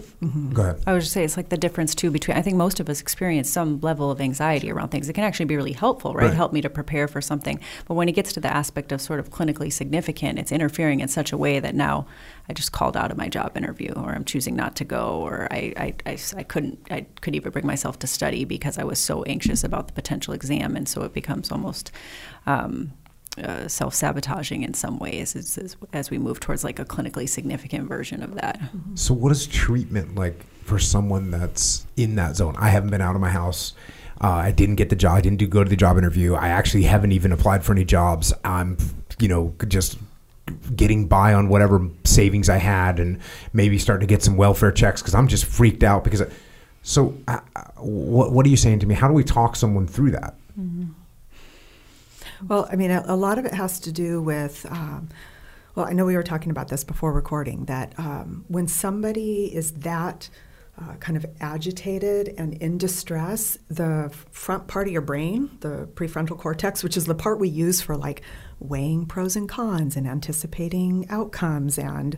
go 0.53 0.61
ahead. 0.61 0.83
I 0.85 0.93
would 0.93 1.01
just 1.01 1.11
say 1.11 1.23
it's 1.23 1.37
like 1.37 1.49
the 1.49 1.57
difference 1.57 1.95
too 1.95 2.11
between. 2.11 2.37
I 2.37 2.43
think 2.43 2.55
most 2.55 2.79
of 2.79 2.87
us 2.87 3.01
experience 3.01 3.49
some 3.49 3.79
level 3.81 4.11
of 4.11 4.21
anxiety 4.21 4.71
around 4.71 4.89
things. 4.89 5.09
It 5.09 5.13
can 5.13 5.23
actually 5.23 5.45
be 5.45 5.55
really 5.55 5.73
helpful, 5.73 6.13
right? 6.13 6.27
Right. 6.27 6.33
Help 6.35 6.53
me 6.53 6.61
to 6.61 6.69
prepare 6.69 7.07
for 7.07 7.19
something. 7.19 7.59
But 7.87 7.95
when 7.95 8.07
it 8.07 8.11
gets 8.11 8.31
to 8.33 8.39
the 8.39 8.53
aspect 8.53 8.91
of 8.91 9.01
sort 9.01 9.19
of 9.19 9.31
clinically 9.31 9.73
significant, 9.73 10.37
it's 10.37 10.51
interfering 10.51 10.99
in 10.99 11.07
such 11.07 11.31
a 11.31 11.37
way 11.37 11.59
that 11.59 11.73
now 11.73 12.05
I 12.47 12.53
just 12.53 12.71
called 12.71 12.95
out 12.95 13.09
of 13.09 13.17
my 13.17 13.27
job 13.27 13.57
interview, 13.57 13.93
or 13.93 14.13
I'm 14.13 14.23
choosing 14.23 14.55
not 14.55 14.75
to 14.75 14.85
go, 14.85 15.21
or 15.21 15.47
I, 15.49 15.73
I, 15.77 15.95
I, 16.05 16.17
I 16.35 16.43
couldn't, 16.43 16.79
I 16.91 17.07
couldn't 17.21 17.35
even 17.35 17.51
bring 17.51 17.65
myself 17.65 17.97
to 17.99 18.07
study 18.07 18.45
because 18.45 18.77
I 18.77 18.83
was 18.83 18.99
so 18.99 19.23
anxious 19.23 19.63
about 19.63 19.87
the 19.87 19.93
potential 19.93 20.35
exam, 20.35 20.75
and 20.75 20.87
so 20.87 21.01
it 21.01 21.13
becomes 21.13 21.51
almost. 21.51 21.91
Um, 22.45 22.93
uh, 23.43 23.67
self-sabotaging 23.67 24.63
in 24.63 24.73
some 24.73 24.99
ways 24.99 25.35
as, 25.35 25.57
as, 25.57 25.77
as 25.93 26.09
we 26.09 26.17
move 26.17 26.39
towards 26.39 26.63
like 26.63 26.79
a 26.79 26.85
clinically 26.85 27.27
significant 27.27 27.87
version 27.87 28.23
of 28.23 28.35
that. 28.35 28.59
So, 28.95 29.13
what 29.13 29.31
is 29.31 29.47
treatment 29.47 30.15
like 30.15 30.45
for 30.63 30.79
someone 30.79 31.31
that's 31.31 31.85
in 31.95 32.15
that 32.15 32.35
zone? 32.35 32.55
I 32.57 32.69
haven't 32.69 32.89
been 32.89 33.01
out 33.01 33.15
of 33.15 33.21
my 33.21 33.29
house. 33.29 33.73
Uh, 34.19 34.29
I 34.29 34.51
didn't 34.51 34.75
get 34.75 34.89
the 34.89 34.95
job. 34.95 35.17
I 35.17 35.21
didn't 35.21 35.37
do 35.37 35.47
go 35.47 35.63
to 35.63 35.69
the 35.69 35.75
job 35.75 35.97
interview. 35.97 36.33
I 36.33 36.49
actually 36.49 36.83
haven't 36.83 37.11
even 37.11 37.31
applied 37.31 37.63
for 37.63 37.71
any 37.71 37.85
jobs. 37.85 38.33
I'm, 38.43 38.77
you 39.19 39.27
know, 39.27 39.53
just 39.67 39.97
getting 40.75 41.07
by 41.07 41.33
on 41.33 41.49
whatever 41.49 41.87
savings 42.03 42.49
I 42.49 42.57
had, 42.57 42.99
and 42.99 43.19
maybe 43.53 43.77
starting 43.77 44.07
to 44.07 44.11
get 44.11 44.23
some 44.23 44.37
welfare 44.37 44.71
checks 44.71 45.01
because 45.01 45.13
I'm 45.13 45.27
just 45.27 45.45
freaked 45.45 45.83
out. 45.83 46.03
Because, 46.03 46.23
I, 46.23 46.27
so, 46.81 47.15
uh, 47.27 47.39
uh, 47.55 47.61
what 47.77 48.31
what 48.31 48.45
are 48.45 48.49
you 48.49 48.57
saying 48.57 48.79
to 48.79 48.87
me? 48.87 48.95
How 48.95 49.07
do 49.07 49.13
we 49.13 49.23
talk 49.23 49.55
someone 49.55 49.85
through 49.85 50.11
that? 50.11 50.35
Well, 52.45 52.67
I 52.71 52.75
mean, 52.75 52.91
a, 52.91 53.03
a 53.07 53.15
lot 53.15 53.39
of 53.39 53.45
it 53.45 53.53
has 53.53 53.79
to 53.81 53.91
do 53.91 54.21
with. 54.21 54.65
Um, 54.69 55.09
well, 55.75 55.85
I 55.85 55.93
know 55.93 56.05
we 56.05 56.15
were 56.15 56.23
talking 56.23 56.49
about 56.49 56.69
this 56.69 56.83
before 56.83 57.13
recording 57.13 57.65
that 57.65 57.93
um, 57.99 58.45
when 58.47 58.67
somebody 58.67 59.53
is 59.53 59.73
that 59.73 60.27
uh, 60.79 60.95
kind 60.95 61.15
of 61.17 61.25
agitated 61.39 62.33
and 62.37 62.53
in 62.55 62.77
distress, 62.77 63.57
the 63.67 64.11
front 64.31 64.67
part 64.67 64.87
of 64.87 64.93
your 64.93 65.01
brain, 65.01 65.49
the 65.61 65.87
prefrontal 65.93 66.37
cortex, 66.37 66.83
which 66.83 66.97
is 66.97 67.05
the 67.05 67.15
part 67.15 67.39
we 67.39 67.49
use 67.49 67.81
for 67.81 67.95
like 67.95 68.21
weighing 68.59 69.05
pros 69.05 69.35
and 69.35 69.47
cons 69.47 69.95
and 69.95 70.07
anticipating 70.07 71.05
outcomes 71.09 71.77
and 71.77 72.17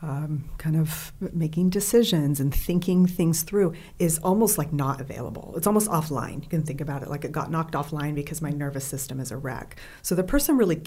um, 0.00 0.48
kind 0.58 0.76
of 0.76 1.12
making 1.32 1.70
decisions 1.70 2.38
and 2.38 2.54
thinking 2.54 3.06
things 3.06 3.42
through 3.42 3.74
is 3.98 4.18
almost 4.20 4.56
like 4.56 4.72
not 4.72 5.00
available. 5.00 5.54
It's 5.56 5.66
almost 5.66 5.88
offline. 5.88 6.42
You 6.42 6.48
can 6.48 6.62
think 6.62 6.80
about 6.80 7.02
it 7.02 7.08
like 7.08 7.24
it 7.24 7.32
got 7.32 7.50
knocked 7.50 7.74
offline 7.74 8.14
because 8.14 8.40
my 8.40 8.50
nervous 8.50 8.84
system 8.84 9.18
is 9.18 9.32
a 9.32 9.36
wreck. 9.36 9.76
So 10.02 10.14
the 10.14 10.22
person 10.22 10.56
really 10.56 10.82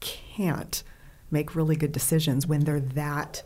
can't 0.00 0.82
make 1.30 1.54
really 1.54 1.76
good 1.76 1.92
decisions 1.92 2.46
when 2.46 2.60
they're 2.60 2.80
that 2.80 3.42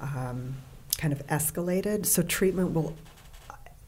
um, 0.00 0.56
kind 0.96 1.12
of 1.12 1.24
escalated. 1.26 2.06
So 2.06 2.22
treatment 2.22 2.72
will, 2.72 2.96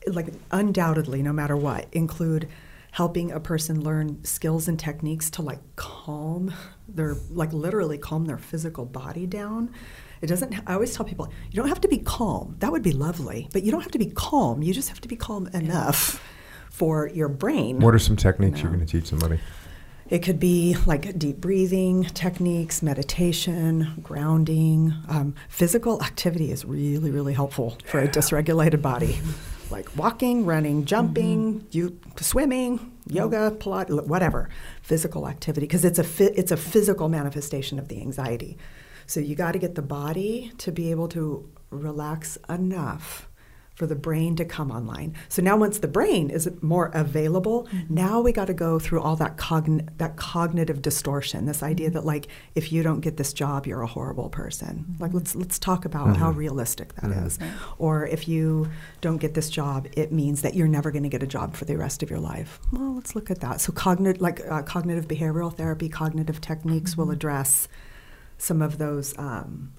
like 0.07 0.29
undoubtedly, 0.51 1.23
no 1.23 1.33
matter 1.33 1.57
what, 1.57 1.89
include 1.93 2.47
helping 2.93 3.33
a 3.33 3.41
person 3.41 3.83
learn 3.83 4.23
skills 4.23 4.69
and 4.69 4.79
techniques 4.79 5.31
to 5.31 5.41
like 5.41 5.61
calm 5.77 6.53
their 6.87 7.17
like 7.31 7.51
literally 7.55 7.97
calm 7.97 8.27
their 8.27 8.37
physical 8.37 8.85
body 8.85 9.27
down 9.27 9.73
it 10.23 10.27
doesn't 10.29 10.55
i 10.67 10.75
always 10.75 10.95
tell 10.95 11.05
people 11.05 11.31
you 11.51 11.57
don't 11.57 11.69
have 11.69 11.81
to 11.81 11.89
be 11.89 11.99
calm 11.99 12.57
that 12.61 12.71
would 12.73 12.83
be 12.83 12.93
lovely 12.93 13.49
but 13.53 13.63
you 13.63 13.71
don't 13.71 13.83
have 13.83 13.91
to 13.93 13.99
be 13.99 14.07
calm 14.07 14.63
you 14.63 14.73
just 14.73 14.89
have 14.89 15.01
to 15.01 15.09
be 15.09 15.17
calm 15.17 15.47
enough 15.49 16.23
for 16.71 17.09
your 17.09 17.29
brain 17.29 17.79
What 17.81 17.95
are 17.95 17.99
some 17.99 18.17
techniques 18.17 18.57
No. 18.59 18.63
you're 18.63 18.73
going 18.73 18.87
to 18.87 18.91
teach 19.01 19.09
somebody? 19.09 19.39
it 20.09 20.21
could 20.23 20.39
be 20.41 20.77
like 20.87 21.19
deep 21.19 21.39
breathing 21.41 22.05
techniques, 22.05 22.83
meditation, 22.83 23.95
grounding. 24.03 24.93
Um, 25.09 25.35
physical 25.49 26.03
activity 26.03 26.51
is 26.51 26.65
really, 26.67 27.11
really 27.11 27.33
helpful 27.33 27.79
for 27.87 27.99
a 28.01 28.09
dysregulated 28.09 28.81
body. 28.83 29.19
Like 29.71 29.97
walking, 29.97 30.45
running, 30.45 30.85
jumping, 30.85 31.67
you 31.71 31.99
swimming, 32.21 32.93
yoga, 33.07 33.53
Pilates, 33.59 34.07
whatever. 34.07 34.51
Physical 34.83 35.27
activity 35.27 35.67
because 35.67 35.83
it's 35.87 35.99
a 35.99 36.05
fi- 36.05 36.35
it's 36.37 36.53
a 36.53 36.59
physical 36.59 37.09
manifestation 37.09 37.79
of 37.79 37.89
the 37.89 37.99
anxiety. 37.99 38.59
So 39.13 39.21
you 39.21 39.35
got 39.35 39.53
to 39.53 39.59
get 39.59 39.75
the 39.75 39.83
body 39.83 40.53
to 40.57 40.73
be 40.73 40.91
able 40.91 41.07
to 41.09 41.47
relax 41.69 42.39
enough 42.49 43.29
for 43.75 43.87
the 43.87 43.95
brain 43.95 44.37
to 44.37 44.45
come 44.47 44.71
online. 44.71 45.15
So 45.29 45.43
now 45.43 45.55
once 45.59 45.81
the 45.81 45.89
brain 45.89 46.31
is 46.31 46.51
more 46.63 46.91
available, 46.95 47.65
mm-hmm. 47.65 47.95
now 47.95 48.23
we 48.23 48.33
got 48.33 48.47
to 48.47 48.55
go 48.55 48.79
through 48.79 49.03
all 49.03 49.17
that 49.17 49.37
cogn- 49.37 49.87
that 49.99 50.17
cognitive 50.17 50.81
distortion, 50.81 51.45
this 51.45 51.63
idea 51.63 51.89
mm-hmm. 51.89 51.97
that 51.97 52.07
like 52.07 52.29
if 52.55 52.73
you 52.73 52.83
don't 52.83 53.01
get 53.01 53.19
this 53.19 53.35
job, 53.35 53.67
you're 53.67 53.83
a 53.83 53.87
horrible 53.87 54.31
person. 54.31 54.87
Mm-hmm. 54.89 55.03
Like 55.03 55.13
let's 55.13 55.35
let's 55.35 55.59
talk 55.59 55.85
about 55.85 56.17
how 56.17 56.31
realistic 56.31 56.95
that 56.95 57.11
is. 57.11 57.39
Or 57.77 58.07
if 58.07 58.27
you 58.27 58.71
don't 59.03 59.19
get 59.19 59.35
this 59.35 59.51
job, 59.51 59.89
it 59.93 60.11
means 60.11 60.41
that 60.41 60.55
you're 60.55 60.69
never 60.69 60.91
going 60.91 61.03
to 61.03 61.11
get 61.11 61.23
a 61.23 61.27
job 61.27 61.55
for 61.55 61.67
the 61.67 61.77
rest 61.77 62.03
of 62.03 62.09
your 62.09 62.21
life. 62.21 62.61
Well, 62.73 62.95
let's 62.95 63.15
look 63.15 63.31
at 63.31 63.41
that. 63.41 63.61
So 63.61 63.75
cognitive 63.75 64.23
like 64.23 64.41
uh, 64.49 64.63
cognitive 64.63 65.07
behavioral 65.07 65.55
therapy, 65.55 65.91
cognitive 65.91 66.41
techniques 66.41 66.97
will 66.97 67.11
address 67.11 67.69
some 68.43 68.61
of 68.61 68.79
those 68.79 69.17
um, 69.19 69.73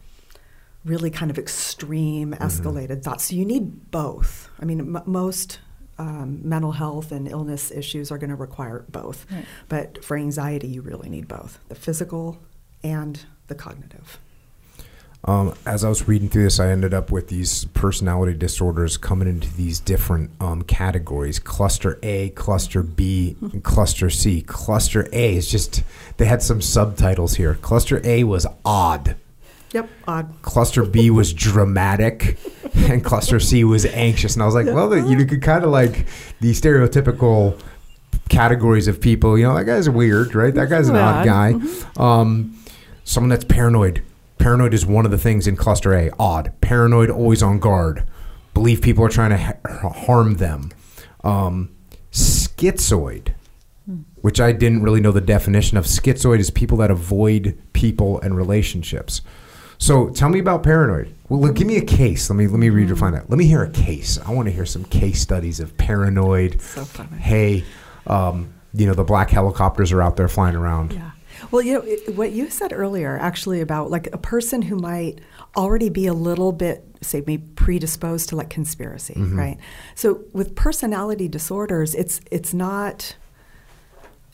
really 0.86 1.10
kind 1.10 1.30
of 1.30 1.38
extreme, 1.38 2.34
escalated 2.40 3.04
thoughts. 3.04 3.26
So 3.26 3.36
you 3.36 3.44
need 3.44 3.92
both. 3.92 4.50
I 4.58 4.64
mean, 4.64 4.80
m- 4.80 5.04
most 5.06 5.60
um, 5.98 6.40
mental 6.48 6.72
health 6.72 7.12
and 7.12 7.28
illness 7.28 7.72
issues 7.72 8.10
are 8.10 8.18
going 8.18 8.30
to 8.30 8.38
require 8.38 8.86
both. 8.88 9.26
Right. 9.30 9.46
But 9.68 10.04
for 10.04 10.16
anxiety, 10.16 10.70
you 10.70 10.82
really 10.82 11.10
need 11.10 11.28
both 11.28 11.60
the 11.68 11.76
physical 11.76 12.42
and 12.82 13.26
the 13.48 13.56
cognitive. 13.56 14.18
Um, 15.26 15.54
as 15.66 15.86
I 15.86 15.90
was 15.90 16.06
reading 16.08 16.28
through 16.28 16.44
this, 16.44 16.60
I 16.60 16.70
ended 16.70 16.94
up 16.94 17.10
with 17.10 17.30
these 17.30 17.64
personality 17.74 18.34
disorders 18.38 18.98
coming 18.98 19.28
into 19.30 19.50
these 19.56 19.80
different 19.80 20.32
um, 20.42 20.64
categories 20.64 21.40
cluster 21.40 21.98
A, 22.04 22.30
cluster 22.32 22.84
B, 22.84 23.38
and 23.40 23.64
cluster 23.64 24.10
C. 24.10 24.42
Cluster 24.42 25.08
A 25.14 25.36
is 25.38 25.50
just, 25.50 25.82
they 26.18 26.26
had 26.26 26.42
some 26.42 26.62
subtitles 26.62 27.36
here. 27.36 27.56
Cluster 27.56 28.02
A 28.04 28.26
was 28.26 28.46
odd, 28.66 29.16
Yep, 29.72 29.90
odd. 30.08 30.34
cluster 30.42 30.84
B 30.84 31.10
was 31.10 31.32
dramatic, 31.32 32.38
and 32.76 33.02
cluster 33.04 33.40
C 33.40 33.64
was 33.64 33.86
anxious. 33.86 34.34
And 34.34 34.44
I 34.44 34.46
was 34.46 34.56
like, 34.56 34.66
well, 34.66 34.94
you 35.10 35.26
could 35.26 35.42
kind 35.42 35.64
of 35.64 35.70
like 35.72 36.06
the 36.42 36.52
stereotypical 36.52 37.58
categories 38.28 38.88
of 38.90 39.00
people. 39.00 39.38
You 39.38 39.46
know, 39.48 39.56
that 39.56 39.64
guy's 39.64 39.90
weird, 39.90 40.36
right? 40.36 40.54
That 40.54 40.70
guy's 40.70 40.90
an 40.90 40.98
odd 40.98 41.26
guy. 41.26 41.54
Um, 41.96 42.60
someone 43.06 43.30
that's 43.30 43.46
paranoid. 43.46 44.04
Paranoid 44.44 44.74
is 44.74 44.86
one 44.86 45.06
of 45.06 45.12
the 45.12 45.18
things 45.18 45.48
in 45.48 45.56
cluster 45.56 45.94
A. 45.94 46.12
Odd. 46.20 46.52
Paranoid, 46.60 47.10
always 47.10 47.42
on 47.42 47.60
guard. 47.60 48.04
Believe 48.54 48.82
people 48.82 49.06
are 49.06 49.10
trying 49.10 49.30
to 49.30 49.38
ha- 49.38 49.90
harm 49.90 50.34
them. 50.34 50.72
Um, 51.24 51.74
schizoid, 52.12 53.36
which 54.16 54.42
I 54.42 54.52
didn't 54.52 54.84
really 54.84 55.00
know 55.00 55.14
the 55.14 55.22
definition 55.22 55.78
of. 55.78 55.86
Schizoid 55.86 56.40
is 56.40 56.52
people 56.52 56.78
that 56.80 56.92
avoid 56.92 57.58
people 57.72 58.20
and 58.20 58.36
relationships. 58.36 59.22
So 59.78 60.10
tell 60.10 60.28
me 60.28 60.40
about 60.40 60.62
paranoid. 60.62 61.16
Well, 61.30 61.40
look, 61.40 61.56
give 61.56 61.66
me 61.66 61.78
a 61.78 61.86
case. 61.86 62.30
Let 62.30 62.36
me 62.36 62.48
let 62.48 62.60
me 62.60 62.70
read 62.70 62.90
your 62.90 62.98
that. 62.98 63.30
Let 63.30 63.38
me 63.38 63.46
hear 63.46 63.64
a 63.64 63.72
case. 63.72 64.20
I 64.20 64.32
want 64.34 64.50
to 64.50 64.52
hear 64.52 64.66
some 64.66 64.84
case 64.84 65.22
studies 65.22 65.62
of 65.62 65.78
paranoid. 65.78 66.62
So 66.62 66.84
funny. 66.84 67.18
Hey, 67.18 67.64
um, 68.08 68.54
you 68.74 68.88
know 68.88 68.94
the 68.94 69.06
black 69.06 69.30
helicopters 69.30 69.94
are 69.94 70.02
out 70.02 70.18
there 70.18 70.28
flying 70.28 70.58
around. 70.58 70.92
Yeah. 70.92 71.12
Well, 71.54 71.62
you 71.62 71.74
know, 71.76 71.82
it, 71.82 72.16
what 72.16 72.32
you 72.32 72.50
said 72.50 72.74
earlier 72.74 73.16
actually 73.20 73.62
about 73.62 73.92
like 73.92 74.08
a 74.12 74.18
person 74.18 74.64
who 74.64 74.76
might 74.76 75.22
already 75.56 75.90
be 75.90 76.08
a 76.08 76.14
little 76.14 76.52
bit, 76.52 76.84
say, 77.02 77.22
maybe 77.28 77.44
predisposed 77.56 78.30
to 78.30 78.36
like 78.36 78.50
conspiracy, 78.50 79.14
Mm-hmm. 79.14 79.38
right? 79.38 79.58
So 79.94 80.24
with 80.34 80.56
personality 80.56 81.28
disorders, 81.28 81.94
it's 81.94 82.20
it's 82.32 82.56
not. 82.56 83.16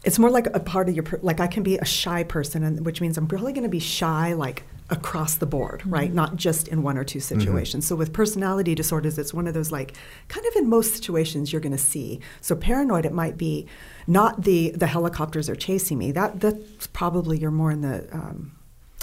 It's 0.04 0.18
more 0.18 0.30
like 0.30 0.48
a 0.56 0.60
part 0.62 0.88
of 0.90 0.96
your 0.96 1.04
per- 1.04 1.20
like 1.22 1.40
I 1.40 1.48
can 1.48 1.62
be 1.64 1.78
a 1.78 1.86
shy 1.86 2.24
person, 2.24 2.64
and 2.64 2.86
which 2.86 3.02
means 3.02 3.18
I'm 3.18 3.28
really 3.28 3.52
going 3.54 3.64
to 3.64 3.70
be 3.70 3.80
shy 3.80 4.34
like 4.34 4.64
across 4.92 5.36
the 5.36 5.46
board, 5.46 5.84
right? 5.86 6.12
Not 6.12 6.36
just 6.36 6.68
in 6.70 6.82
one 6.82 6.98
or 6.98 7.04
two 7.04 7.20
situations. 7.20 7.86
So 7.86 7.96
with 7.96 8.12
personality 8.12 8.74
disorders, 8.76 9.20
it's 9.20 9.34
one 9.34 9.46
of 9.46 9.54
those 9.54 9.72
like 9.72 9.94
kind 10.30 10.46
of 10.48 10.56
in 10.56 10.68
most 10.70 10.96
situations 10.96 11.52
you're 11.52 11.62
going 11.62 11.74
to 11.74 11.78
see. 11.78 12.22
So 12.42 12.56
paranoid, 12.56 13.06
it 13.06 13.14
might 13.14 13.38
be 13.38 13.68
not 14.08 14.44
the 14.46 14.72
the 14.72 14.88
helicopters 14.88 15.50
are 15.50 15.56
chasing 15.56 15.98
me. 15.98 16.12
That 16.14 16.40
that's 16.40 16.88
probably 16.88 17.38
you're 17.38 17.52
more 17.52 17.70
in 17.72 17.82
the 17.82 18.08
um, 18.14 18.54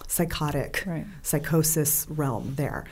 psychotic 0.09 0.83
Right. 0.87 1.07
psychosis 1.23 2.07
realm 2.09 2.55
there. 2.57 2.85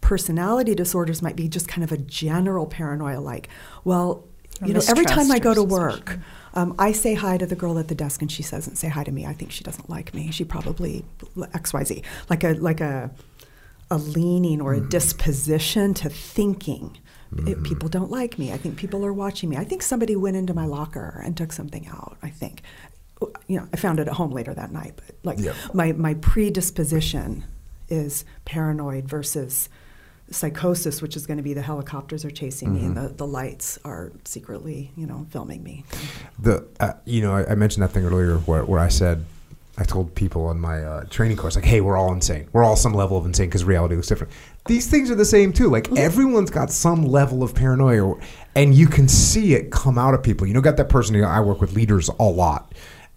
Personality 0.00 0.74
disorders 0.74 1.22
might 1.22 1.36
be 1.36 1.48
just 1.48 1.68
kind 1.68 1.84
of 1.84 1.92
a 1.92 1.96
general 1.96 2.66
paranoia, 2.66 3.20
like, 3.20 3.48
well, 3.84 4.24
Or 4.60 4.66
you 4.66 4.74
know, 4.74 4.82
every 4.88 5.04
time 5.04 5.30
I 5.30 5.38
go 5.38 5.54
to 5.54 5.62
work, 5.62 6.18
um, 6.54 6.74
I 6.78 6.92
say 6.92 7.14
hi 7.14 7.38
to 7.38 7.46
the 7.46 7.56
girl 7.56 7.78
at 7.78 7.88
the 7.88 7.94
desk, 7.94 8.20
and 8.22 8.30
she 8.30 8.42
doesn't 8.42 8.76
say 8.76 8.88
hi 8.88 9.04
to 9.04 9.12
me. 9.12 9.24
I 9.26 9.32
think 9.32 9.52
she 9.52 9.64
doesn't 9.64 9.88
like 9.88 10.12
me. 10.14 10.30
She 10.30 10.44
probably 10.44 11.04
X 11.54 11.72
Y 11.72 11.84
Z, 11.84 12.02
like 12.28 12.44
a 12.44 12.52
like 12.54 12.80
a 12.80 13.10
a 13.90 13.98
leaning 13.98 14.60
or 14.60 14.72
a 14.74 14.80
disposition 14.80 15.94
to 15.94 16.08
thinking. 16.08 16.98
It- 17.46 17.62
people 17.62 17.88
don't 17.88 18.10
like 18.10 18.38
me. 18.38 18.52
I 18.52 18.58
think 18.58 18.76
people 18.76 19.04
are 19.06 19.12
watching 19.12 19.48
me. 19.48 19.56
I 19.56 19.64
think 19.64 19.82
somebody 19.82 20.14
went 20.16 20.36
into 20.36 20.52
my 20.54 20.66
locker 20.66 21.22
and 21.24 21.34
took 21.36 21.50
something 21.52 21.86
out. 21.88 22.18
I 22.22 22.28
think, 22.28 22.60
you 23.46 23.56
know, 23.58 23.66
I 23.72 23.76
found 23.78 24.00
it 24.00 24.06
at 24.08 24.14
home 24.14 24.32
later 24.32 24.52
that 24.52 24.70
night. 24.70 24.92
But 24.96 25.16
like 25.24 25.38
Yep. 25.38 25.54
my 25.72 25.92
my 25.92 26.14
predisposition 26.14 27.44
is 27.88 28.24
paranoid 28.44 29.08
versus 29.08 29.68
psychosis, 30.32 31.00
which 31.02 31.16
is 31.16 31.26
going 31.26 31.36
to 31.36 31.42
be 31.42 31.54
the 31.54 31.62
helicopters 31.62 32.24
are 32.24 32.30
chasing 32.30 32.74
me 32.74 32.84
and 32.84 32.96
the, 32.96 33.08
the 33.08 33.26
lights 33.26 33.78
are 33.84 34.12
secretly, 34.24 34.90
you 34.96 35.06
know, 35.06 35.26
filming 35.30 35.62
me. 35.62 35.84
the 36.38 36.66
uh, 36.80 36.94
you 37.04 37.22
know 37.22 37.34
I, 37.34 37.52
I 37.52 37.54
mentioned 37.54 37.82
that 37.82 37.92
thing 37.92 38.04
earlier 38.04 38.38
where, 38.38 38.64
where 38.64 38.80
I 38.80 38.88
said 38.88 39.24
I 39.78 39.84
told 39.84 40.14
people 40.14 40.46
on 40.46 40.60
my 40.60 40.84
uh, 40.84 41.04
training 41.04 41.36
course 41.36 41.56
like 41.56 41.64
hey 41.64 41.80
we're 41.80 41.96
all 41.96 42.12
insane. 42.12 42.48
We're 42.52 42.64
all 42.64 42.76
some 42.76 42.94
level 42.94 43.16
of 43.16 43.26
insane 43.26 43.48
because 43.48 43.64
reality 43.64 43.94
looks 43.94 44.08
different. 44.08 44.32
These 44.66 44.88
things 44.88 45.10
are 45.10 45.14
the 45.14 45.24
same 45.24 45.52
too 45.52 45.68
like 45.68 45.90
everyone's 45.96 46.50
got 46.50 46.70
some 46.70 47.04
level 47.04 47.42
of 47.42 47.54
paranoia 47.54 48.14
and 48.54 48.74
you 48.74 48.86
can 48.86 49.08
see 49.08 49.54
it 49.54 49.70
come 49.70 49.98
out 49.98 50.14
of 50.14 50.22
people. 50.22 50.46
You 50.46 50.54
know 50.54 50.60
got 50.60 50.76
that 50.76 50.88
person 50.88 51.14
you 51.14 51.22
know, 51.22 51.28
I 51.28 51.40
work 51.40 51.60
with 51.60 51.74
leaders 51.74 52.08
a 52.18 52.24
lot 52.24 52.72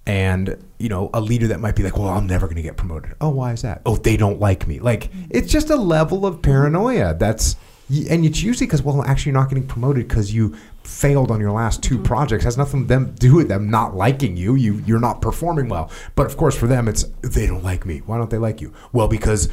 and 0.08 0.64
you 0.78 0.90
know 0.90 1.10
a 1.14 1.22
leader 1.22 1.48
that 1.48 1.60
might 1.60 1.76
be 1.76 1.84
like 1.84 1.98
well 1.98 2.10
I'm 2.10 2.28
never 2.28 2.48
going 2.48 2.58
to 2.58 2.62
get 2.62 2.78
promoted. 2.78 3.14
Oh 3.22 3.30
why 3.30 3.54
is 3.54 3.62
that? 3.64 3.82
Oh 3.86 3.96
they 3.96 4.18
don't 4.18 4.40
like 4.40 4.68
me. 4.68 4.80
Like 4.80 5.06
mm-hmm. 5.12 5.28
it's 5.32 5.52
just 5.52 5.70
a 5.70 5.76
level 5.76 6.26
of 6.26 6.42
paranoia 6.42 7.16
that's 7.16 7.56
and 7.90 8.26
it's 8.26 8.42
usually 8.42 8.66
because 8.66 8.82
well 8.84 9.04
actually 9.04 9.32
you're 9.32 9.40
not 9.40 9.50
getting 9.50 9.68
promoted 9.68 10.08
because 10.08 10.34
you 10.34 10.56
failed 10.84 11.32
on 11.32 11.40
your 11.40 11.52
last 11.52 11.82
2 11.82 11.96
mm-hmm. 11.96 12.04
projects. 12.04 12.44
Has 12.44 12.58
nothing 12.58 12.82
to 12.82 12.88
them 12.88 13.16
do 13.16 13.36
with 13.36 13.48
them 13.48 13.70
not 13.70 13.96
liking 13.96 14.38
you. 14.38 14.56
You 14.56 14.76
you're 14.86 15.00
not 15.00 15.22
performing 15.22 15.70
well. 15.70 15.90
But 16.16 16.28
of 16.28 16.38
course 16.38 16.56
for 16.56 16.68
them 16.68 16.88
it's 16.88 17.04
they 17.22 17.48
don't 17.48 17.64
like 17.64 17.86
me. 17.86 18.00
Why 18.06 18.18
don't 18.18 18.30
they 18.30 18.38
like 18.38 18.62
you? 18.62 18.74
Well 18.94 19.08
because 19.08 19.50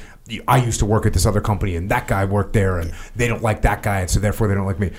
i 0.47 0.57
used 0.57 0.79
to 0.79 0.87
work 0.87 1.05
at 1.05 1.13
this 1.13 1.27
other 1.27 1.41
company 1.41 1.75
and 1.75 1.91
that 1.91 2.07
guy 2.07 2.25
worked 2.25 2.53
there 2.53 2.79
and 2.79 2.93
they 3.17 3.27
don't 3.27 3.43
like 3.43 3.63
that 3.63 3.83
guy 3.83 4.01
and 4.01 4.11
so 4.11 4.21
therefore 4.21 4.47
they 4.47 4.55
don't 4.55 4.67
like 4.67 4.79
me 4.79 4.91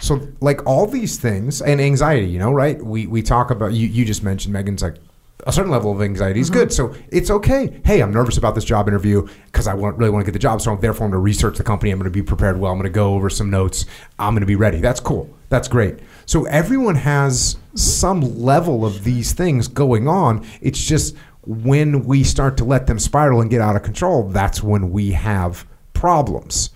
so 0.00 0.28
like 0.40 0.64
all 0.66 0.86
these 0.86 1.18
things 1.18 1.60
and 1.62 1.80
anxiety 1.80 2.26
you 2.26 2.38
know 2.38 2.52
right 2.52 2.82
we 2.84 3.06
we 3.06 3.22
talk 3.22 3.50
about 3.50 3.72
you 3.72 3.86
you 3.86 4.04
just 4.04 4.22
mentioned 4.22 4.52
megan's 4.52 4.82
like 4.82 4.96
a 5.46 5.52
certain 5.52 5.70
level 5.70 5.92
of 5.92 6.02
anxiety 6.02 6.40
is 6.40 6.50
good. 6.50 6.72
So 6.72 6.94
it's 7.10 7.30
okay. 7.30 7.80
Hey, 7.84 8.02
I'm 8.02 8.12
nervous 8.12 8.36
about 8.36 8.54
this 8.54 8.64
job 8.64 8.88
interview 8.88 9.26
because 9.46 9.66
I 9.66 9.74
want, 9.74 9.96
really 9.96 10.10
want 10.10 10.24
to 10.24 10.30
get 10.30 10.32
the 10.32 10.38
job. 10.38 10.60
So 10.60 10.76
therefore, 10.76 11.06
I'm 11.06 11.12
going 11.12 11.18
to 11.20 11.24
research 11.24 11.56
the 11.56 11.64
company. 11.64 11.90
I'm 11.90 11.98
going 11.98 12.10
to 12.10 12.10
be 12.10 12.22
prepared 12.22 12.58
well. 12.58 12.72
I'm 12.72 12.78
going 12.78 12.90
to 12.90 12.94
go 12.94 13.14
over 13.14 13.30
some 13.30 13.50
notes. 13.50 13.86
I'm 14.18 14.34
going 14.34 14.40
to 14.40 14.46
be 14.46 14.56
ready. 14.56 14.80
That's 14.80 15.00
cool. 15.00 15.34
That's 15.48 15.68
great. 15.68 15.98
So 16.26 16.44
everyone 16.44 16.94
has 16.96 17.56
some 17.74 18.20
level 18.38 18.84
of 18.84 19.04
these 19.04 19.32
things 19.32 19.68
going 19.68 20.08
on. 20.08 20.46
It's 20.60 20.82
just 20.82 21.16
when 21.42 22.04
we 22.04 22.22
start 22.22 22.56
to 22.58 22.64
let 22.64 22.86
them 22.86 22.98
spiral 22.98 23.40
and 23.40 23.50
get 23.50 23.60
out 23.60 23.76
of 23.76 23.82
control, 23.82 24.28
that's 24.28 24.62
when 24.62 24.90
we 24.90 25.12
have 25.12 25.66
problems. 25.94 26.70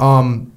Um, 0.00 0.52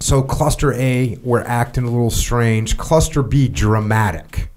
so 0.00 0.22
cluster 0.22 0.72
A, 0.72 1.18
we're 1.22 1.42
acting 1.42 1.84
a 1.84 1.90
little 1.90 2.10
strange. 2.10 2.78
Cluster 2.78 3.22
B, 3.22 3.48
dramatic, 3.48 4.50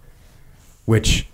which 0.86 1.28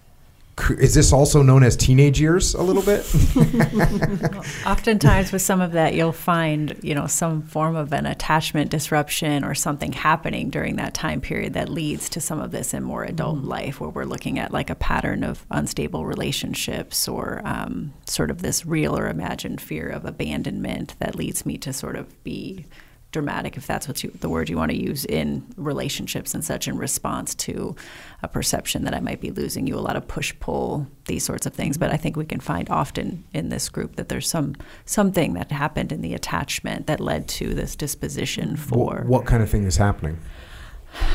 is 0.72 0.94
this 0.94 1.14
also 1.14 1.42
known 1.42 1.64
as 1.64 1.78
teenage 1.78 2.20
years 2.20 2.54
a 2.54 2.62
little 2.62 2.82
bit? 2.82 3.00
Oftentimes, 4.66 5.32
with 5.32 5.42
some 5.42 5.62
of 5.62 5.72
that, 5.74 5.94
you'll 5.94 6.12
find 6.12 6.78
you 6.82 6.94
know 6.96 7.08
some 7.08 7.44
form 7.44 7.76
of 7.76 7.94
an 7.94 8.06
attachment 8.06 8.72
disruption 8.72 9.44
or 9.44 9.54
something 9.54 9.94
happening 9.94 10.50
during 10.50 10.76
that 10.78 10.94
time 10.94 11.22
period 11.22 11.54
that 11.54 11.70
leads 11.70 12.10
to 12.10 12.20
some 12.20 12.40
of 12.40 12.52
this 12.52 12.74
in 12.74 12.84
more 12.84 13.04
adult 13.04 13.44
life, 13.44 13.80
where 13.80 13.90
we're 13.90 14.06
looking 14.06 14.40
at 14.40 14.52
like 14.52 14.70
a 14.70 14.76
pattern 14.76 15.24
of 15.24 15.46
unstable 15.52 16.06
relationships 16.06 17.08
or 17.08 17.42
um, 17.46 17.94
sort 18.08 18.32
of 18.32 18.42
this 18.42 18.66
real 18.66 18.98
or 18.98 19.08
imagined 19.08 19.62
fear 19.62 19.88
of 19.88 20.04
abandonment 20.04 20.96
that 21.00 21.16
leads 21.16 21.46
me 21.46 21.58
to 21.58 21.72
sort 21.72 21.96
of 21.96 22.24
be 22.24 22.66
dramatic, 23.12 23.58
if 23.58 23.66
that's 23.66 23.88
what 23.88 24.04
you, 24.04 24.12
the 24.20 24.30
word 24.30 24.50
you 24.50 24.58
want 24.58 24.72
to 24.72 24.78
use 24.78 25.06
in 25.06 25.46
relationships 25.58 26.34
and 26.34 26.44
such, 26.44 26.68
in 26.68 26.78
response 26.78 27.34
to 27.34 27.76
a 28.22 28.28
perception 28.28 28.84
that 28.84 28.94
I 28.94 29.00
might 29.00 29.20
be 29.20 29.32
losing 29.32 29.66
you. 29.66 29.76
A 29.76 29.80
lot 29.80 29.96
of 29.96 30.08
push 30.08 30.34
pull, 30.40 30.88
these 31.06 31.24
sorts 31.24 31.46
of 31.46 31.54
things. 31.54 31.78
But 31.78 31.92
I 31.92 31.98
think 31.98 32.16
we 32.16 32.26
can 32.26 32.40
find 32.40 32.70
often 32.70 33.24
in 33.34 33.50
this 33.50 33.70
group 33.70 33.96
that 33.96 34.10
there's 34.10 34.30
some 34.30 34.56
something 34.86 35.34
that 35.34 35.52
happened 35.52 35.92
in 35.92 36.02
the 36.02 36.14
attachment 36.14 36.88
that 36.88 37.00
led 37.00 37.28
to 37.30 37.54
this 37.54 37.76
disposition 37.76 38.56
for. 38.56 39.04
what, 39.06 39.06
what 39.06 39.26
kind 39.26 39.42
of 39.42 39.50
thing 39.50 39.64
is 39.64 39.78
happening? 39.78 40.20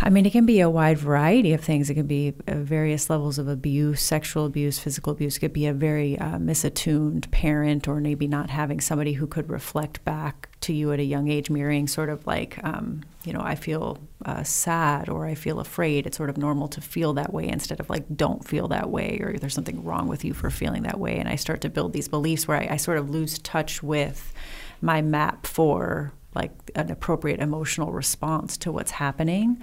I 0.01 0.11
mean, 0.11 0.27
it 0.27 0.31
can 0.31 0.47
be 0.47 0.61
a 0.61 0.69
wide 0.69 0.99
variety 0.99 1.53
of 1.53 1.63
things. 1.63 1.89
It 1.89 1.95
can 1.95 2.07
be 2.07 2.35
uh, 2.47 2.57
various 2.57 3.09
levels 3.09 3.39
of 3.39 3.49
abuse, 3.49 4.01
sexual 4.01 4.45
abuse, 4.47 4.79
physical 4.79 5.13
abuse. 5.13 5.37
It 5.37 5.41
could 5.41 5.53
be 5.53 5.67
a 5.67 5.73
very 5.73 6.19
uh, 6.19 6.39
misattuned 6.39 7.31
parent, 7.31 7.89
or 7.89 8.01
maybe 8.01 8.29
not 8.29 8.51
having 8.51 8.81
somebody 8.81 9.15
who 9.15 9.27
could 9.27 9.49
reflect 9.51 10.05
back 10.05 10.51
to 10.61 10.73
you 10.73 10.93
at 10.93 11.01
a 11.01 11.05
young 11.05 11.29
age, 11.29 11.51
mirroring 11.51 11.87
sort 11.87 12.09
of 12.09 12.27
like, 12.27 12.63
um, 12.65 13.03
you 13.25 13.33
know, 13.33 13.41
I 13.41 13.55
feel 13.55 13.99
uh, 14.25 14.43
sad 14.43 15.09
or 15.09 15.27
I 15.27 15.35
feel 15.35 15.59
afraid. 15.59 16.07
It's 16.07 16.17
sort 16.17 16.31
of 16.31 16.37
normal 16.37 16.69
to 16.69 16.81
feel 16.81 17.15
that 17.15 17.33
way 17.33 17.49
instead 17.49 17.81
of 17.81 17.89
like, 17.91 18.05
don't 18.15 18.47
feel 18.47 18.69
that 18.69 18.91
way, 18.91 19.19
or 19.23 19.39
there's 19.39 19.55
something 19.55 19.83
wrong 19.85 20.07
with 20.09 20.25
you 20.25 20.35
for 20.35 20.51
feeling 20.51 20.83
that 20.85 21.01
way. 21.01 21.19
And 21.19 21.29
I 21.29 21.37
start 21.37 21.61
to 21.63 21.69
build 21.69 21.93
these 21.93 22.09
beliefs 22.09 22.47
where 22.47 22.59
I, 22.59 22.69
I 22.73 22.77
sort 22.77 22.99
of 22.99 23.11
lose 23.11 23.39
touch 23.39 23.83
with 23.83 24.33
my 24.81 25.03
map 25.03 25.47
for 25.47 26.13
like 26.35 26.71
an 26.75 26.91
appropriate 26.91 27.41
emotional 27.41 27.93
response 27.93 28.57
to 28.59 28.73
what's 28.73 28.93
happening. 28.93 29.61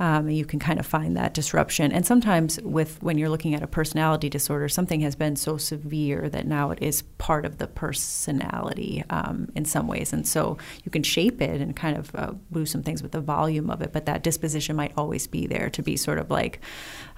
Um, 0.00 0.28
you 0.30 0.44
can 0.44 0.58
kind 0.58 0.80
of 0.80 0.86
find 0.86 1.16
that 1.16 1.34
disruption. 1.34 1.92
And 1.92 2.04
sometimes, 2.06 2.58
with 2.62 3.00
when 3.02 3.18
you're 3.18 3.28
looking 3.28 3.54
at 3.54 3.62
a 3.62 3.66
personality 3.66 4.28
disorder, 4.28 4.68
something 4.68 5.02
has 5.02 5.14
been 5.14 5.36
so 5.36 5.58
severe 5.58 6.28
that 6.30 6.46
now 6.46 6.70
it 6.70 6.78
is 6.82 7.02
part 7.18 7.44
of 7.44 7.58
the 7.58 7.66
personality 7.66 9.04
um, 9.10 9.52
in 9.54 9.64
some 9.64 9.86
ways. 9.86 10.12
And 10.12 10.26
so 10.26 10.56
you 10.84 10.90
can 10.90 11.02
shape 11.02 11.42
it 11.42 11.60
and 11.60 11.76
kind 11.76 11.96
of 11.98 12.14
uh, 12.14 12.32
lose 12.50 12.70
some 12.70 12.82
things 12.82 13.02
with 13.02 13.12
the 13.12 13.20
volume 13.20 13.70
of 13.70 13.82
it. 13.82 13.92
But 13.92 14.06
that 14.06 14.22
disposition 14.22 14.74
might 14.74 14.94
always 14.96 15.26
be 15.26 15.46
there 15.46 15.68
to 15.70 15.82
be 15.82 15.96
sort 15.96 16.18
of 16.18 16.30
like, 16.30 16.60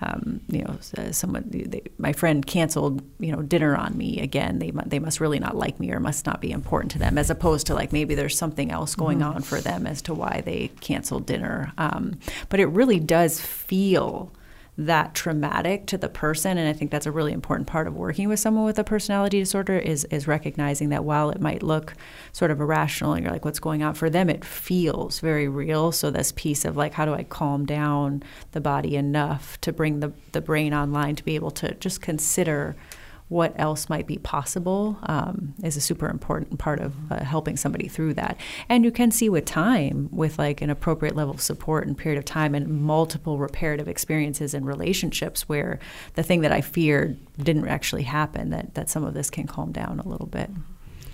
um, 0.01 0.41
you 0.49 0.65
know, 0.65 0.77
someone. 1.13 1.45
They, 1.49 1.83
my 1.99 2.13
friend 2.13 2.45
canceled, 2.45 3.03
you 3.21 3.31
know, 3.31 3.43
dinner 3.43 3.77
on 3.77 3.97
me 3.97 4.21
again. 4.21 4.59
They 4.59 4.73
they 4.87 4.99
must 4.99 5.21
really 5.21 5.39
not 5.39 5.57
like 5.57 5.79
me 5.79 5.93
or 5.93 6.01
must 6.01 6.27
not 6.27 6.41
be 6.41 6.51
important 6.51 6.91
to 6.93 6.99
them, 6.99 7.17
as 7.17 7.31
opposed 7.31 7.69
to 7.69 7.75
like 7.75 7.93
maybe 7.93 8.17
there's 8.17 8.37
something 8.37 8.73
else 8.73 8.97
going 8.97 9.23
on 9.23 9.43
for 9.43 9.61
them 9.61 9.87
as 9.87 10.03
to 10.03 10.15
why 10.15 10.43
they 10.45 10.73
canceled 10.81 11.27
dinner. 11.27 11.73
Um, 11.79 12.19
but 12.49 12.59
it 12.59 12.72
really 12.75 13.01
does 13.01 13.41
feel 13.41 14.33
that 14.79 15.15
traumatic 15.15 15.87
to 15.87 15.99
the 15.99 16.09
person 16.09 16.57
and 16.57 16.67
i 16.67 16.73
think 16.73 16.91
that's 16.91 17.05
a 17.05 17.11
really 17.11 17.33
important 17.33 17.67
part 17.67 17.87
of 17.87 17.95
working 17.95 18.27
with 18.27 18.41
someone 18.41 18.65
with 18.65 18.79
a 18.79 18.85
personality 18.85 19.39
disorder 19.39 19.77
is 19.77 20.05
is 20.07 20.27
recognizing 20.27 20.89
that 20.89 21.05
while 21.05 21.29
it 21.29 21.43
might 21.43 21.63
look 21.63 21.95
sort 22.33 22.51
of 22.51 22.59
irrational 22.59 23.13
and 23.13 23.23
you're 23.23 23.33
like 23.33 23.45
what's 23.45 23.61
going 23.61 23.83
on? 23.83 23.95
For 23.95 24.11
them 24.11 24.29
it 24.29 24.45
feels 24.45 25.21
very 25.21 25.49
real. 25.49 25.93
So 25.93 26.11
this 26.11 26.33
piece 26.33 26.65
of 26.65 26.77
like 26.77 26.95
how 26.95 27.05
do 27.05 27.15
i 27.15 27.23
calm 27.23 27.67
down 27.67 28.23
the 28.53 28.61
body 28.61 28.97
enough 28.97 29.61
to 29.61 29.73
bring 29.73 30.01
the, 30.01 30.13
the 30.33 30.41
brain 30.41 30.75
online 30.75 31.17
to 31.17 31.25
be 31.25 31.35
able 31.35 31.51
to 31.53 31.75
just 31.75 32.01
consider 32.01 32.75
what 33.33 33.55
else 33.57 33.89
might 33.89 34.07
be 34.07 34.19
possible 34.19 34.99
um, 35.05 35.55
is 35.65 35.75
a 35.75 35.81
super 35.81 36.09
important 36.11 36.59
part 36.59 36.81
of 36.81 36.95
uh, 37.11 37.25
helping 37.25 37.57
somebody 37.57 37.89
through 37.89 38.13
that. 38.13 38.37
And 38.69 38.85
you 38.85 38.93
can 38.93 39.11
see 39.11 39.31
with 39.31 39.47
time, 39.47 40.11
with 40.13 40.39
like 40.39 40.61
an 40.61 40.69
appropriate 40.69 41.17
level 41.17 41.33
of 41.33 41.41
support 41.41 41.87
and 41.87 41.97
period 41.97 42.19
of 42.19 42.27
time 42.27 42.55
and 42.55 42.69
multiple 42.83 43.39
reparative 43.39 43.89
experiences 43.89 44.53
and 44.53 44.67
relationships 44.67 45.49
where 45.49 45.81
the 46.13 46.23
thing 46.23 46.43
that 46.43 46.53
I 46.53 46.61
feared 46.61 47.17
didn't 47.43 47.67
actually 47.69 48.03
happen, 48.03 48.51
that, 48.51 48.75
that 48.75 48.91
some 48.91 49.03
of 49.03 49.15
this 49.15 49.31
can 49.31 49.47
calm 49.47 49.73
down 49.73 49.99
a 49.99 50.07
little 50.07 50.27
bit. 50.27 50.51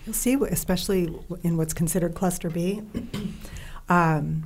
You'll 0.05 0.12
see, 0.12 0.35
especially 0.35 1.15
in 1.45 1.57
what's 1.57 1.73
considered 1.73 2.16
cluster 2.16 2.51
B, 2.51 2.82
um, 3.89 4.45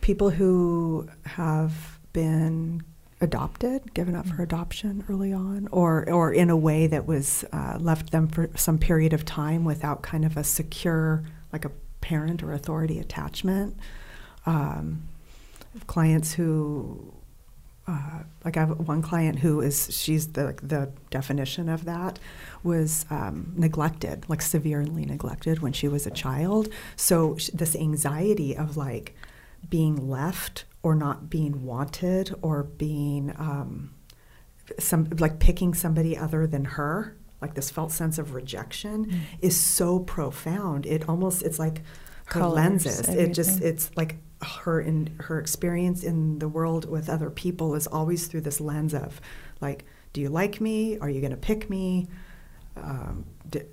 people 0.00 0.30
who 0.30 1.10
have 1.26 1.98
been 2.14 2.82
adopted, 3.22 3.94
given 3.94 4.14
up 4.14 4.26
for 4.26 4.42
adoption 4.42 5.04
early 5.08 5.32
on, 5.32 5.68
or 5.70 6.10
or 6.10 6.32
in 6.32 6.50
a 6.50 6.56
way 6.56 6.86
that 6.86 7.06
was 7.06 7.44
uh, 7.52 7.78
left 7.80 8.12
them 8.12 8.28
for 8.28 8.50
some 8.56 8.78
period 8.78 9.12
of 9.12 9.24
time 9.24 9.64
without 9.64 10.02
kind 10.02 10.24
of 10.24 10.36
a 10.36 10.44
secure, 10.44 11.22
like 11.52 11.64
a 11.64 11.70
parent 12.00 12.42
or 12.42 12.52
authority 12.52 12.98
attachment. 12.98 13.76
Um, 14.44 15.08
clients 15.86 16.34
who 16.34 17.14
uh, 17.86 18.22
like 18.44 18.56
I 18.56 18.60
have 18.60 18.86
one 18.86 19.02
client 19.02 19.40
who 19.40 19.60
is 19.60 19.88
she's 19.90 20.28
the 20.32 20.54
the 20.62 20.90
definition 21.10 21.68
of 21.68 21.84
that 21.84 22.18
was 22.62 23.06
um, 23.10 23.52
neglected, 23.56 24.28
like 24.28 24.42
severely 24.42 25.04
neglected 25.04 25.60
when 25.60 25.72
she 25.72 25.88
was 25.88 26.06
a 26.06 26.10
child. 26.10 26.68
So 26.96 27.36
sh- 27.36 27.50
this 27.52 27.74
anxiety 27.74 28.56
of 28.56 28.76
like 28.76 29.14
being 29.68 30.08
left 30.08 30.64
or 30.82 30.94
not 30.94 31.30
being 31.30 31.64
wanted 31.64 32.34
or 32.42 32.64
being 32.64 33.34
um, 33.38 33.94
some 34.78 35.08
like 35.18 35.38
picking 35.38 35.74
somebody 35.74 36.16
other 36.16 36.46
than 36.46 36.64
her, 36.64 37.16
like 37.40 37.54
this 37.54 37.70
felt 37.70 37.92
sense 37.92 38.18
of 38.18 38.34
rejection, 38.34 39.06
mm. 39.06 39.20
is 39.40 39.58
so 39.58 40.00
profound. 40.00 40.86
It 40.86 41.08
almost 41.08 41.42
it's 41.42 41.58
like 41.58 41.82
her 42.26 42.40
Colors, 42.40 42.54
lenses. 42.54 43.00
Everything. 43.00 43.30
It 43.30 43.34
just 43.34 43.60
it's 43.60 43.90
like 43.96 44.16
her 44.42 44.80
in 44.80 45.14
her 45.20 45.38
experience 45.38 46.02
in 46.02 46.38
the 46.38 46.48
world 46.48 46.88
with 46.88 47.08
other 47.08 47.30
people 47.30 47.74
is 47.74 47.86
always 47.86 48.26
through 48.26 48.40
this 48.40 48.60
lens 48.60 48.94
of 48.94 49.20
like 49.60 49.84
do 50.12 50.20
you 50.20 50.28
like 50.28 50.60
me 50.60 50.98
are 50.98 51.08
you 51.08 51.20
going 51.20 51.30
to 51.30 51.36
pick 51.36 51.70
me 51.70 52.08
um, 52.76 53.24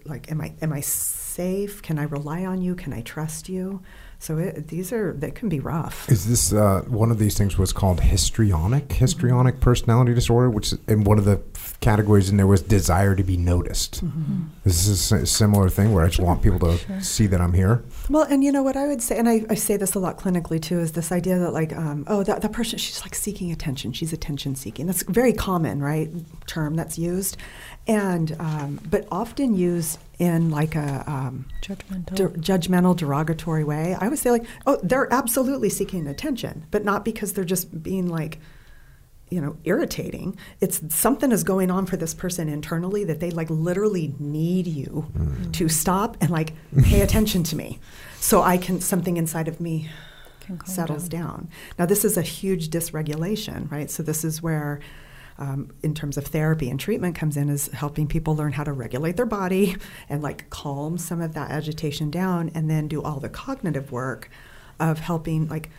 like 0.05 0.31
am 0.31 0.41
i 0.41 0.53
am 0.61 0.71
i 0.73 0.79
safe 0.79 1.81
can 1.81 1.97
i 1.97 2.03
rely 2.03 2.45
on 2.45 2.61
you 2.61 2.75
can 2.75 2.93
i 2.93 3.01
trust 3.01 3.49
you 3.49 3.81
so 4.19 4.37
it, 4.37 4.67
these 4.67 4.91
are 4.91 5.13
they 5.13 5.31
can 5.31 5.47
be 5.47 5.59
rough. 5.59 6.09
Is 6.09 6.27
this 6.27 6.51
uh, 6.51 6.81
one 6.87 7.09
of 7.09 7.19
these 7.19 7.37
things? 7.37 7.57
Was 7.57 7.71
called 7.71 8.01
histrionic 8.01 8.91
histrionic 8.91 9.61
personality 9.61 10.13
disorder, 10.13 10.49
which 10.49 10.73
is 10.73 10.79
in 10.87 11.05
one 11.05 11.17
of 11.17 11.25
the 11.25 11.37
categories 11.81 12.29
and 12.29 12.37
there 12.37 12.47
was 12.47 12.61
desire 12.61 13.15
to 13.15 13.23
be 13.23 13.37
noticed. 13.37 14.03
Mm-hmm. 14.03 14.47
This 14.65 14.87
is 14.87 15.11
a 15.11 15.25
similar 15.25 15.69
thing 15.69 15.93
where 15.93 16.03
I 16.03 16.07
just 16.07 16.17
sure. 16.17 16.25
want 16.25 16.41
people 16.41 16.59
to 16.59 16.77
sure. 16.77 17.01
see 17.01 17.25
that 17.27 17.39
I'm 17.39 17.53
here. 17.53 17.83
Well, 18.09 18.23
and 18.23 18.43
you 18.43 18.51
know 18.51 18.63
what 18.63 18.75
I 18.75 18.87
would 18.87 19.01
say, 19.01 19.17
and 19.17 19.29
I, 19.29 19.45
I 19.49 19.55
say 19.55 19.77
this 19.77 19.95
a 19.95 19.99
lot 19.99 20.17
clinically 20.17 20.61
too, 20.61 20.79
is 20.79 20.91
this 20.91 21.11
idea 21.11 21.39
that 21.39 21.51
like, 21.51 21.73
um, 21.73 22.03
oh, 22.07 22.23
that, 22.23 22.41
that 22.41 22.51
person, 22.51 22.77
she's 22.79 23.01
like 23.01 23.15
seeking 23.15 23.51
attention. 23.51 23.93
She's 23.93 24.11
attention 24.11 24.55
seeking. 24.55 24.87
That's 24.87 25.03
very 25.03 25.31
common, 25.31 25.81
right? 25.81 26.09
Term 26.47 26.75
that's 26.75 26.97
used, 26.99 27.37
and 27.87 28.35
um, 28.39 28.79
but 28.89 29.07
often 29.11 29.55
used 29.55 29.99
in 30.19 30.51
like 30.51 30.75
a 30.75 31.03
um, 31.07 31.45
judgmental. 31.61 32.15
De- 32.15 32.29
judgmental, 32.29 32.95
derogatory 32.95 33.63
way. 33.63 33.95
I 33.97 34.09
would 34.09 34.19
say 34.19 34.31
like, 34.31 34.45
oh, 34.67 34.77
they're 34.83 35.11
absolutely 35.13 35.69
seeking 35.69 36.07
attention, 36.07 36.65
but 36.71 36.83
not 36.83 37.05
because 37.05 37.33
they're 37.33 37.45
just 37.45 37.81
being 37.81 38.07
like, 38.07 38.39
you 39.29 39.39
know, 39.41 39.57
irritating. 39.63 40.37
It's 40.59 40.81
something 40.93 41.31
is 41.31 41.43
going 41.43 41.71
on 41.71 41.85
for 41.85 41.97
this 41.97 42.13
person 42.13 42.49
internally 42.49 43.03
that 43.05 43.19
they 43.19 43.31
like 43.31 43.49
literally 43.49 44.13
need 44.19 44.67
you 44.67 45.07
mm. 45.15 45.53
to 45.53 45.69
stop 45.69 46.17
and 46.21 46.29
like 46.29 46.53
pay 46.83 47.01
attention 47.01 47.43
to 47.43 47.55
me, 47.55 47.79
so 48.19 48.41
I 48.41 48.57
can 48.57 48.81
something 48.81 49.17
inside 49.17 49.47
of 49.47 49.59
me 49.59 49.89
settles 50.65 51.07
down. 51.07 51.21
down. 51.21 51.49
Now 51.77 51.85
this 51.85 52.03
is 52.03 52.17
a 52.17 52.21
huge 52.21 52.69
dysregulation, 52.69 53.69
right? 53.71 53.89
So 53.89 54.03
this 54.03 54.23
is 54.23 54.41
where 54.41 54.79
um, 55.37 55.71
in 55.83 55.93
terms 55.93 56.17
of 56.17 56.25
therapy 56.27 56.69
and 56.69 56.79
treatment 56.79 57.15
comes 57.15 57.37
in 57.37 57.49
is 57.49 57.67
helping 57.69 58.07
people 58.07 58.35
learn 58.35 58.51
how 58.51 58.65
to 58.65 58.73
regulate 58.73 59.15
their 59.15 59.25
body 59.25 59.77
and 60.09 60.21
like 60.21 60.49
calm 60.49 60.97
some 60.97 61.21
of 61.21 61.33
that 61.33 61.49
agitation 61.49 62.11
down 62.11 62.51
and 62.53 62.69
then 62.69 62.87
do 62.87 63.01
all 63.01 63.19
the 63.19 63.29
cognitive 63.29 63.91
work 63.91 64.29
of 64.79 64.99
helping 64.99 65.47
like 65.47 65.69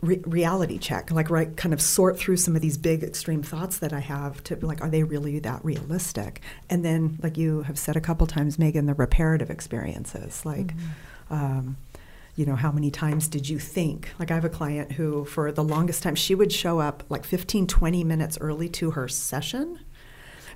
re- 0.00 0.22
reality 0.24 0.78
check 0.78 1.10
like 1.10 1.30
right 1.30 1.56
kind 1.56 1.72
of 1.72 1.80
sort 1.80 2.18
through 2.18 2.36
some 2.36 2.54
of 2.54 2.62
these 2.62 2.78
big 2.78 3.02
extreme 3.02 3.42
thoughts 3.42 3.78
that 3.78 3.92
i 3.92 4.00
have 4.00 4.42
to 4.44 4.56
be 4.56 4.66
like 4.66 4.80
are 4.80 4.90
they 4.90 5.02
really 5.02 5.38
that 5.38 5.64
realistic 5.64 6.40
and 6.70 6.84
then 6.84 7.18
like 7.22 7.36
you 7.36 7.62
have 7.62 7.78
said 7.78 7.96
a 7.96 8.00
couple 8.00 8.26
times 8.26 8.58
megan 8.58 8.86
the 8.86 8.94
reparative 8.94 9.50
experiences 9.50 10.44
like 10.44 10.68
mm-hmm. 10.68 11.34
um, 11.34 11.76
you 12.38 12.46
know, 12.46 12.54
how 12.54 12.70
many 12.70 12.88
times 12.88 13.26
did 13.26 13.48
you 13.48 13.58
think? 13.58 14.14
Like, 14.16 14.30
I 14.30 14.34
have 14.34 14.44
a 14.44 14.48
client 14.48 14.92
who, 14.92 15.24
for 15.24 15.50
the 15.50 15.64
longest 15.64 16.04
time, 16.04 16.14
she 16.14 16.36
would 16.36 16.52
show 16.52 16.78
up 16.78 17.02
like 17.08 17.24
15, 17.24 17.66
20 17.66 18.04
minutes 18.04 18.38
early 18.40 18.68
to 18.68 18.92
her 18.92 19.08
session 19.08 19.80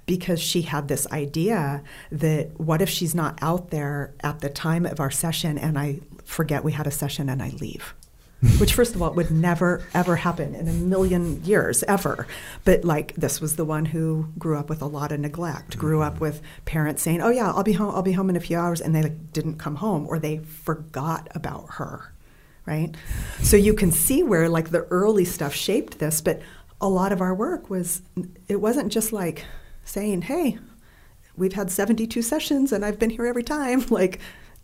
because 0.06 0.40
she 0.40 0.62
had 0.62 0.86
this 0.86 1.09
idea 1.09 1.82
that 2.12 2.60
what 2.60 2.82
if 2.82 2.89
she's 2.89 3.16
not 3.16 3.36
out 3.43 3.70
there 3.70 4.14
at 4.20 4.39
the 4.39 4.48
time 4.48 4.86
of 4.86 5.01
our 5.01 5.10
session 5.10 5.59
and 5.59 5.77
I 5.77 5.98
forget 6.24 6.62
we 6.62 6.70
had 6.70 6.86
a 6.86 6.93
session 6.93 7.28
and 7.28 7.43
I 7.43 7.48
leave? 7.48 7.94
Which 8.59 8.74
first 8.74 8.94
of 8.94 9.02
all 9.02 9.12
would 9.14 9.31
never 9.31 9.82
ever 9.94 10.16
happen 10.16 10.55
in 10.55 10.66
a 10.66 10.73
million 10.73 11.44
years 11.44 11.82
ever. 11.85 12.27
But 12.64 12.85
like 12.85 13.14
this 13.14 13.40
was 13.40 13.56
the 13.56 13.64
one 13.64 13.86
who 13.86 14.28
grew 14.39 14.59
up 14.59 14.69
with 14.69 14.82
a 14.82 14.86
lot 14.86 15.12
of 15.12 15.20
neglect 15.20 15.78
grew 15.78 16.02
up 16.02 16.20
with 16.20 16.43
parents 16.64 17.02
saying 17.02 17.20
oh 17.20 17.31
yeah 17.31 17.51
i'll 17.52 17.62
be 17.62 17.73
home 17.73 17.94
i'll 17.94 18.02
be 18.02 18.12
home 18.12 18.31
in 18.31 18.36
a 18.36 18.40
few 18.40 18.59
hours 18.59 18.81
and 18.81 18.94
they 18.94 19.02
like, 19.02 19.32
didn't 19.32 19.59
come 19.59 19.77
home 19.77 20.06
or 20.09 20.19
they 20.19 20.39
forgot 20.39 21.28
about 21.35 21.66
her 21.74 22.12
right? 22.64 22.94
So 23.40 23.56
you 23.56 23.74
can 23.74 23.90
see 23.90 24.23
where 24.23 24.48
like 24.48 24.70
the 24.70 24.82
early 24.85 25.24
stuff 25.24 25.55
shaped 25.55 25.98
this 25.98 26.20
but 26.20 26.40
a 26.81 26.89
lot 26.89 27.12
of 27.12 27.20
our 27.20 27.35
work 27.35 27.70
was 27.70 28.02
it 28.48 28.56
wasn't 28.56 28.93
just 28.93 29.12
like 29.12 29.44
saying 29.85 30.23
hey 30.23 30.59
we've 31.36 31.52
had 31.55 31.70
72 31.70 32.23
sessions 32.23 32.73
and 32.73 32.85
i've 32.85 32.98
been 32.98 33.10
here 33.10 33.27
every 33.27 33.43
time 33.43 33.85
like 33.90 34.20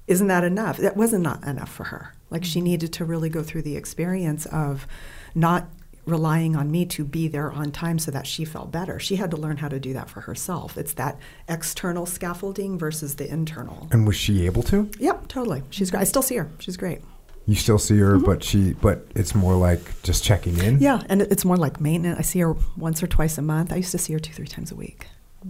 isn't 0.09 0.27
that 0.27 0.45
enough 0.45 0.77
that 0.79 0.97
wasn't 0.97 1.23
not 1.23 1.43
enough 1.45 1.73
for 1.73 1.85
her 1.85 2.15
like 2.31 2.45
she 2.45 2.61
needed 2.61 2.93
to 2.93 3.05
really 3.05 3.29
go 3.29 3.43
through 3.43 3.63
the 3.63 3.77
experience 3.77 4.47
of 4.47 4.87
not 5.35 5.69
relying 6.09 6.57
on 6.57 6.71
me 6.71 6.87
to 6.87 7.05
be 7.05 7.29
there 7.29 7.53
on 7.53 7.71
time 7.71 7.99
so 7.99 8.11
that 8.11 8.27
she 8.27 8.45
felt 8.45 8.73
better. 8.73 8.99
She 8.99 9.17
had 9.17 9.31
to 9.31 9.37
learn 9.37 9.59
how 9.59 9.69
to 9.69 9.79
do 9.79 9.93
that 9.93 10.09
for 10.09 10.23
herself. 10.23 10.77
It's 10.77 10.95
that 10.95 11.19
external 11.49 12.07
scaffolding 12.07 12.79
versus 12.79 13.17
the 13.17 13.31
internal. 13.31 13.89
And 13.93 14.07
was 14.07 14.17
she 14.17 14.47
able 14.47 14.63
to? 14.65 14.91
Yep, 14.99 15.29
totally. 15.29 15.63
She's 15.71 15.91
great. 15.91 16.01
I 16.01 16.05
still 16.05 16.23
see 16.23 16.37
her. 16.37 16.51
She's 16.59 16.77
great. 16.77 17.03
You 17.47 17.55
still 17.55 17.79
see 17.79 17.99
her, 17.99 18.17
mm-hmm. 18.17 18.27
but 18.27 18.45
she 18.45 18.75
but 18.75 19.07
it's 19.15 19.35
more 19.35 19.55
like 19.55 20.03
just 20.03 20.23
checking 20.23 20.59
in. 20.59 20.81
Yeah, 20.81 21.03
and 21.09 21.23
it's 21.23 21.47
more 21.47 21.57
like 21.57 21.81
maintenance. 21.81 22.19
I 22.19 22.23
see 22.23 22.41
her 22.41 22.55
once 22.77 23.03
or 23.03 23.07
twice 23.07 23.39
a 23.39 23.43
month. 23.43 23.73
I 23.73 23.77
used 23.77 23.93
to 23.93 23.99
see 23.99 24.13
her 24.13 24.19
two, 24.19 24.35
three 24.35 24.47
times 24.47 24.71
a 24.71 24.75
week, 24.75 25.07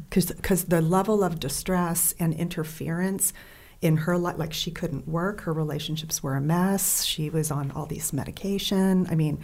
because 0.09 0.27
because 0.27 0.67
the 0.67 0.81
level 0.81 1.25
of 1.25 1.41
distress 1.41 2.15
and 2.21 2.35
interference 2.35 3.33
in 3.81 3.97
her 3.99 4.19
life, 4.19 4.39
like 4.39 4.53
she 4.53 4.71
couldn't 4.71 5.07
work, 5.07 5.43
her 5.43 5.53
relationships 5.53 6.23
were 6.23 6.35
a 6.35 6.41
mess, 6.41 7.05
she 7.05 7.31
was 7.31 7.51
on 7.51 7.71
all 7.73 7.87
these 7.87 8.13
medication. 8.13 9.07
I 9.11 9.15
mean, 9.15 9.41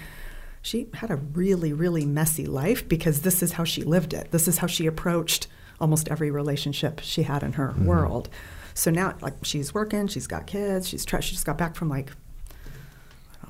she 0.63 0.89
had 0.95 1.11
a 1.11 1.17
really, 1.17 1.73
really 1.73 2.05
messy 2.05 2.47
life 2.47 2.89
because 2.89 3.23
this 3.23 3.43
is 3.43 3.53
how 3.53 3.65
she 3.65 3.83
lived 3.83 4.13
it. 4.13 4.31
This 4.31 4.49
is 4.49 4.59
how 4.59 4.67
she 4.67 4.87
approached 4.87 5.47
almost 5.81 6.09
every 6.09 6.31
relationship 6.31 7.01
she 7.03 7.23
had 7.23 7.43
in 7.43 7.53
her 7.55 7.69
mm-hmm. 7.69 7.87
world. 7.87 8.29
So 8.75 8.91
now, 8.91 9.15
like, 9.21 9.35
she's 9.43 9.73
working, 9.73 10.09
she's 10.09 10.27
got 10.27 10.47
kids, 10.47 10.89
she's 10.89 11.05
tra- 11.05 11.23
she 11.23 11.35
just 11.35 11.47
got 11.47 11.59
back 11.59 11.77
from 11.77 11.89
like 11.89 12.11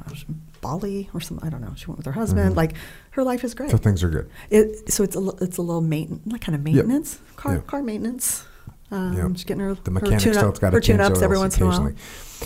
know, 0.06 0.14
Bali 0.60 1.10
or 1.14 1.20
something. 1.20 1.46
I 1.46 1.50
don't 1.50 1.60
know. 1.60 1.72
She 1.76 1.86
went 1.86 1.98
with 1.98 2.06
her 2.06 2.12
husband. 2.12 2.50
Mm-hmm. 2.50 2.56
Like, 2.56 2.74
her 3.10 3.22
life 3.22 3.44
is 3.44 3.54
great. 3.54 3.70
So 3.70 3.76
things 3.76 4.02
are 4.02 4.08
good. 4.08 4.30
It, 4.50 4.92
so 4.92 5.04
it's 5.04 5.16
a 5.16 5.28
it's 5.40 5.58
a 5.58 5.62
little 5.62 5.80
maintenance, 5.80 6.26
like 6.26 6.40
kind 6.40 6.54
of 6.56 6.62
maintenance, 6.62 7.18
yep. 7.26 7.36
car 7.36 7.58
car 7.60 7.82
maintenance. 7.82 8.46
Um, 8.90 9.16
yep. 9.16 9.32
Just 9.32 9.46
getting 9.46 9.62
her 9.62 9.74
the 9.74 9.90
mechanic 9.90 10.22
her 10.22 10.34
still 10.34 10.52
got 10.52 10.70
to 10.70 10.80
change 10.80 11.00
ups 11.00 11.22
every 11.22 11.38
once 11.38 11.56
in 11.56 11.64
a 11.64 11.66
while. 11.66 11.92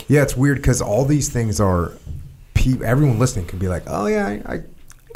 Yeah, 0.08 0.22
it's 0.22 0.36
weird 0.36 0.58
because 0.58 0.80
all 0.80 1.04
these 1.04 1.28
things 1.28 1.60
are. 1.60 1.92
Everyone 2.84 3.18
listening 3.18 3.46
can 3.46 3.58
be 3.58 3.68
like, 3.68 3.84
"Oh 3.86 4.06
yeah, 4.06 4.26
I, 4.26 4.54
I 4.54 4.62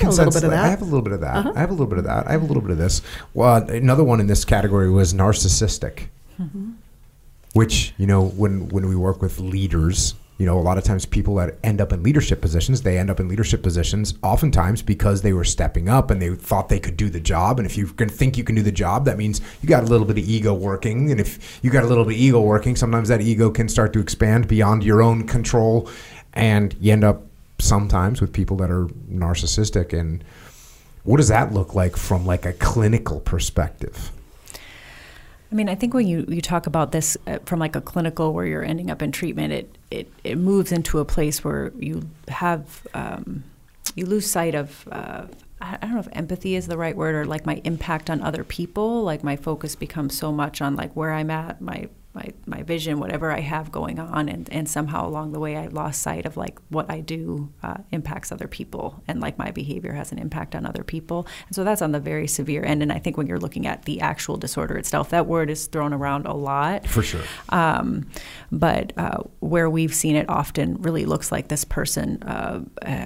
a 0.00 0.10
little 0.10 0.32
bit 0.32 0.44
of 0.44 0.50
that. 0.50 0.64
I 0.64 0.68
have 0.68 0.82
a 0.82 0.84
little 0.84 1.02
bit 1.02 1.12
of 1.12 1.20
that. 1.20 1.36
Uh-huh. 1.36 1.52
I 1.54 1.60
have 1.60 1.70
a 1.70 1.72
little 1.72 1.86
bit 1.86 1.98
of 1.98 2.04
that. 2.04 2.26
I 2.26 2.32
have 2.32 2.42
a 2.42 2.46
little 2.46 2.62
bit 2.62 2.70
of 2.70 2.78
this. 2.78 3.02
Well, 3.34 3.62
another 3.68 4.04
one 4.04 4.20
in 4.20 4.26
this 4.26 4.44
category 4.44 4.90
was 4.90 5.12
narcissistic, 5.14 6.06
mm-hmm. 6.40 6.72
which 7.52 7.94
you 7.98 8.06
know 8.06 8.28
when 8.28 8.68
when 8.68 8.88
we 8.88 8.96
work 8.96 9.20
with 9.20 9.38
leaders, 9.38 10.14
you 10.42 10.46
know, 10.46 10.58
a 10.58 10.60
lot 10.60 10.76
of 10.76 10.82
times 10.82 11.06
people 11.06 11.36
that 11.36 11.56
end 11.62 11.80
up 11.80 11.92
in 11.92 12.02
leadership 12.02 12.40
positions, 12.40 12.82
they 12.82 12.98
end 12.98 13.10
up 13.10 13.20
in 13.20 13.28
leadership 13.28 13.62
positions 13.62 14.14
oftentimes 14.24 14.82
because 14.82 15.22
they 15.22 15.32
were 15.32 15.44
stepping 15.44 15.88
up 15.88 16.10
and 16.10 16.20
they 16.20 16.34
thought 16.34 16.68
they 16.68 16.80
could 16.80 16.96
do 16.96 17.08
the 17.08 17.20
job. 17.20 17.60
And 17.60 17.64
if 17.64 17.76
you 17.76 17.86
can 17.86 18.08
think 18.08 18.36
you 18.36 18.42
can 18.42 18.56
do 18.56 18.62
the 18.62 18.72
job, 18.72 19.04
that 19.04 19.16
means 19.16 19.40
you 19.60 19.68
got 19.68 19.84
a 19.84 19.86
little 19.86 20.04
bit 20.04 20.18
of 20.18 20.28
ego 20.28 20.52
working. 20.52 21.12
And 21.12 21.20
if 21.20 21.60
you 21.62 21.70
got 21.70 21.84
a 21.84 21.86
little 21.86 22.04
bit 22.04 22.14
of 22.14 22.20
ego 22.20 22.40
working, 22.40 22.74
sometimes 22.74 23.08
that 23.08 23.20
ego 23.20 23.52
can 23.52 23.68
start 23.68 23.92
to 23.92 24.00
expand 24.00 24.48
beyond 24.48 24.82
your 24.82 25.00
own 25.00 25.28
control. 25.28 25.88
And 26.32 26.74
you 26.80 26.92
end 26.92 27.04
up 27.04 27.22
sometimes 27.60 28.20
with 28.20 28.32
people 28.32 28.56
that 28.56 28.70
are 28.72 28.86
narcissistic. 29.08 29.96
And 29.96 30.24
what 31.04 31.18
does 31.18 31.28
that 31.28 31.52
look 31.52 31.76
like 31.76 31.96
from 31.96 32.26
like 32.26 32.46
a 32.46 32.52
clinical 32.52 33.20
perspective? 33.20 34.10
I 35.52 35.54
mean, 35.54 35.68
I 35.68 35.74
think 35.74 35.92
when 35.92 36.08
you, 36.08 36.24
you 36.28 36.40
talk 36.40 36.66
about 36.66 36.92
this 36.92 37.18
uh, 37.26 37.38
from 37.44 37.60
like 37.60 37.76
a 37.76 37.82
clinical 37.82 38.32
where 38.32 38.46
you're 38.46 38.64
ending 38.64 38.90
up 38.90 39.02
in 39.02 39.12
treatment, 39.12 39.52
it, 39.52 39.78
it, 39.90 40.12
it 40.24 40.38
moves 40.38 40.72
into 40.72 40.98
a 40.98 41.04
place 41.04 41.44
where 41.44 41.72
you 41.78 42.08
have, 42.28 42.86
um, 42.94 43.44
you 43.94 44.06
lose 44.06 44.30
sight 44.30 44.54
of 44.54 44.88
uh, 44.90 45.26
I 45.62 45.76
don't 45.76 45.94
know 45.94 46.00
if 46.00 46.08
empathy 46.12 46.56
is 46.56 46.66
the 46.66 46.76
right 46.76 46.96
word 46.96 47.14
or 47.14 47.24
like 47.24 47.46
my 47.46 47.60
impact 47.64 48.10
on 48.10 48.20
other 48.20 48.42
people. 48.42 49.02
Like 49.04 49.22
my 49.22 49.36
focus 49.36 49.76
becomes 49.76 50.16
so 50.16 50.32
much 50.32 50.60
on 50.60 50.74
like 50.74 50.96
where 50.96 51.12
I'm 51.12 51.30
at, 51.30 51.60
my 51.60 51.88
my, 52.14 52.28
my 52.46 52.62
vision, 52.62 53.00
whatever 53.00 53.30
I 53.30 53.40
have 53.40 53.72
going 53.72 53.98
on, 53.98 54.28
and, 54.28 54.48
and 54.52 54.68
somehow 54.68 55.08
along 55.08 55.32
the 55.32 55.40
way 55.40 55.56
I 55.56 55.68
lost 55.68 56.02
sight 56.02 56.26
of 56.26 56.36
like 56.36 56.58
what 56.68 56.90
I 56.90 57.00
do 57.00 57.52
uh, 57.62 57.78
impacts 57.90 58.30
other 58.30 58.48
people, 58.48 59.02
and 59.08 59.20
like 59.20 59.38
my 59.38 59.50
behavior 59.50 59.92
has 59.92 60.12
an 60.12 60.18
impact 60.18 60.54
on 60.54 60.66
other 60.66 60.84
people, 60.84 61.26
and 61.46 61.54
so 61.54 61.64
that's 61.64 61.80
on 61.80 61.92
the 61.92 62.00
very 62.00 62.26
severe 62.26 62.62
end. 62.64 62.82
And 62.82 62.92
I 62.92 62.98
think 62.98 63.16
when 63.16 63.26
you're 63.26 63.38
looking 63.38 63.66
at 63.66 63.84
the 63.86 64.00
actual 64.00 64.36
disorder 64.36 64.76
itself, 64.76 65.10
that 65.10 65.26
word 65.26 65.48
is 65.48 65.66
thrown 65.66 65.92
around 65.92 66.26
a 66.26 66.34
lot 66.34 66.86
for 66.86 67.02
sure. 67.02 67.22
Um, 67.48 68.06
but 68.50 68.92
uh, 68.98 69.22
where 69.40 69.70
we've 69.70 69.94
seen 69.94 70.16
it 70.16 70.28
often 70.28 70.76
really 70.82 71.06
looks 71.06 71.32
like 71.32 71.48
this 71.48 71.64
person 71.64 72.22
uh, 72.24 72.60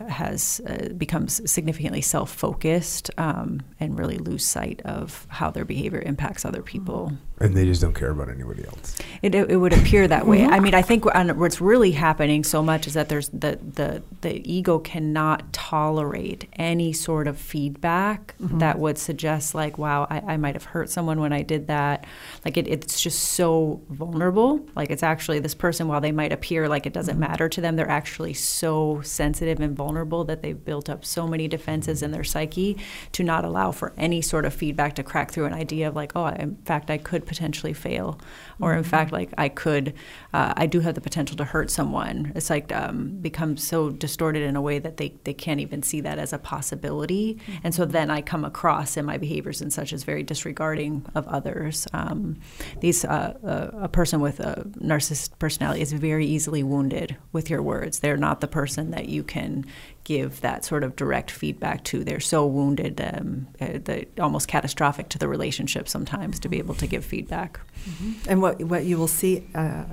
has 0.09 0.61
uh, 0.67 0.89
becomes 0.95 1.49
significantly 1.51 2.01
self-focused 2.01 3.11
um, 3.19 3.63
and 3.79 3.99
really 3.99 4.19
lose 4.19 4.45
sight 4.45 4.83
of 4.85 5.27
how 5.29 5.51
their 5.51 5.65
behavior 5.65 6.03
impacts 6.05 6.45
other 6.45 6.63
people. 6.63 7.13
And 7.39 7.55
they 7.55 7.67
just 7.67 7.83
don't 7.83 7.93
care 7.93 8.11
about 8.11 8.31
anybody 8.31 8.65
else. 8.65 8.97
It, 9.21 9.35
it 9.35 9.57
would 9.57 9.75
appear 9.75 10.09
that 10.09 10.27
way. 10.27 10.47
I 10.47 10.59
mean, 10.59 10.75
I 10.75 10.81
think 10.81 11.05
what's 11.05 11.61
really 11.61 11.93
happening 11.93 12.45
so 12.45 12.63
much 12.63 12.87
is 12.87 12.95
that 12.95 13.11
there's 13.11 13.29
the 13.29 13.59
the, 13.63 14.03
the 14.23 14.51
ego 14.51 14.79
cannot 14.79 15.53
tolerate 15.53 16.49
any 16.55 16.95
sort 16.95 17.29
of 17.29 17.39
feedback 17.39 18.35
mm-hmm. 18.41 18.59
that 18.59 18.79
would 18.79 18.97
suggest 18.97 19.55
like, 19.55 19.77
wow, 19.77 20.07
I, 20.09 20.21
I 20.21 20.37
might 20.39 20.55
have 20.55 20.65
hurt 20.65 20.89
someone 20.89 21.21
when 21.21 21.35
I 21.35 21.43
did 21.43 21.67
that. 21.67 22.07
Like 22.43 22.57
it, 22.57 22.69
it's 22.69 23.01
just 23.01 23.19
so 23.19 23.83
vulnerable. 23.91 24.67
Like 24.75 24.91
it's 24.91 25.03
actually 25.03 25.39
this 25.39 25.55
person, 25.55 25.89
while 25.89 26.01
they 26.01 26.13
might 26.13 26.33
appear 26.33 26.69
like 26.69 26.87
it 26.87 26.95
doesn't 26.95 27.17
mm-hmm. 27.17 27.31
matter 27.33 27.51
to 27.51 27.61
them, 27.61 27.77
they're 27.77 27.91
actually 27.91 28.33
so 28.33 29.03
sensitive 29.03 29.61
and 29.61 29.77
vulnerable 29.77 30.25
that 30.25 30.41
they've 30.41 30.65
built 30.65 30.89
up 30.89 31.05
so 31.05 31.27
many 31.27 31.49
defenses 31.49 32.03
in 32.03 32.13
their 32.13 32.25
psyche 32.25 32.79
to 33.13 33.23
not 33.23 33.45
allow 33.45 33.73
for 33.73 33.93
any 33.99 34.23
sort 34.23 34.47
of 34.47 34.55
feedback 34.55 34.95
to 34.95 35.03
crack 35.03 35.31
through 35.31 35.45
an 35.45 35.53
idea 35.53 35.87
of 35.87 35.95
like, 35.95 36.13
oh, 36.17 36.29
in 36.29 36.57
fact, 36.65 36.91
I 36.91 36.97
could 36.97 37.26
potentially 37.27 37.73
fail, 37.73 38.19
or 38.61 38.73
in 38.73 38.81
mm-hmm. 38.81 38.91
fact, 38.91 39.13
like 39.13 39.33
I 39.37 39.49
could, 39.49 39.95
uh, 40.33 40.55
I 40.57 40.67
do 40.67 40.81
have 40.81 40.95
the 40.95 41.01
potential 41.01 41.37
to 41.37 41.45
hurt 41.45 41.71
someone. 41.71 42.33
It's 42.35 42.51
like 42.51 42.75
um, 42.75 43.19
becomes 43.21 43.67
so 43.67 43.91
distorted 43.91 44.43
in 44.43 44.57
a 44.57 44.61
way 44.61 44.79
that 44.79 44.97
they, 44.97 45.15
they 45.25 45.35
can't 45.35 45.61
even 45.61 45.83
see 45.83 46.01
that 46.01 46.19
as 46.19 46.33
a 46.33 46.39
possibility, 46.39 47.35
mm-hmm. 47.35 47.61
and 47.65 47.75
so 47.75 47.85
then 47.85 48.11
I 48.11 48.23
come 48.23 48.45
across 48.45 48.97
in 48.97 49.05
my 49.05 49.19
behaviors 49.19 49.61
and 49.61 49.73
such 49.73 49.93
as 49.93 50.05
very 50.05 50.23
disregarding 50.23 51.05
of 51.15 51.27
others. 51.29 51.87
Um, 51.93 52.39
these 52.81 53.05
uh, 53.05 53.35
uh, 53.45 53.79
a 53.83 53.89
person 53.89 54.21
with 54.21 54.41
a 54.41 54.67
narcissist 54.79 55.39
personality 55.39 55.83
is 55.83 55.93
very 55.93 56.27
easily 56.27 56.63
wounded 56.63 57.17
with 57.33 57.51
your 57.51 57.63
words. 57.63 58.01
They're 58.01 58.17
not 58.17 58.41
the 58.41 58.49
person 58.49 58.91
that 58.91 59.09
you 59.09 59.23
can 59.23 59.65
give 60.07 60.41
that 60.41 60.65
sort 60.65 60.85
of 60.85 60.95
direct 60.95 61.33
feedback 61.33 61.83
to. 61.83 62.05
They're 62.05 62.21
so 62.21 62.47
wounded, 62.47 63.01
um, 63.01 63.49
uh, 63.61 64.23
almost 64.23 64.47
catastrophic 64.47 65.09
to 65.09 65.19
the 65.19 65.27
relationship 65.27 65.89
sometimes 65.89 66.39
to 66.41 66.49
be 66.49 66.59
able 66.59 66.77
to 66.77 66.87
give 66.87 67.05
feedback. 67.05 67.59
Mm-hmm. 67.85 68.31
And 68.31 68.41
what 68.41 68.63
what 68.63 68.85
you 68.85 68.99
will 68.99 69.09
see, 69.09 69.49
uh, 69.53 69.85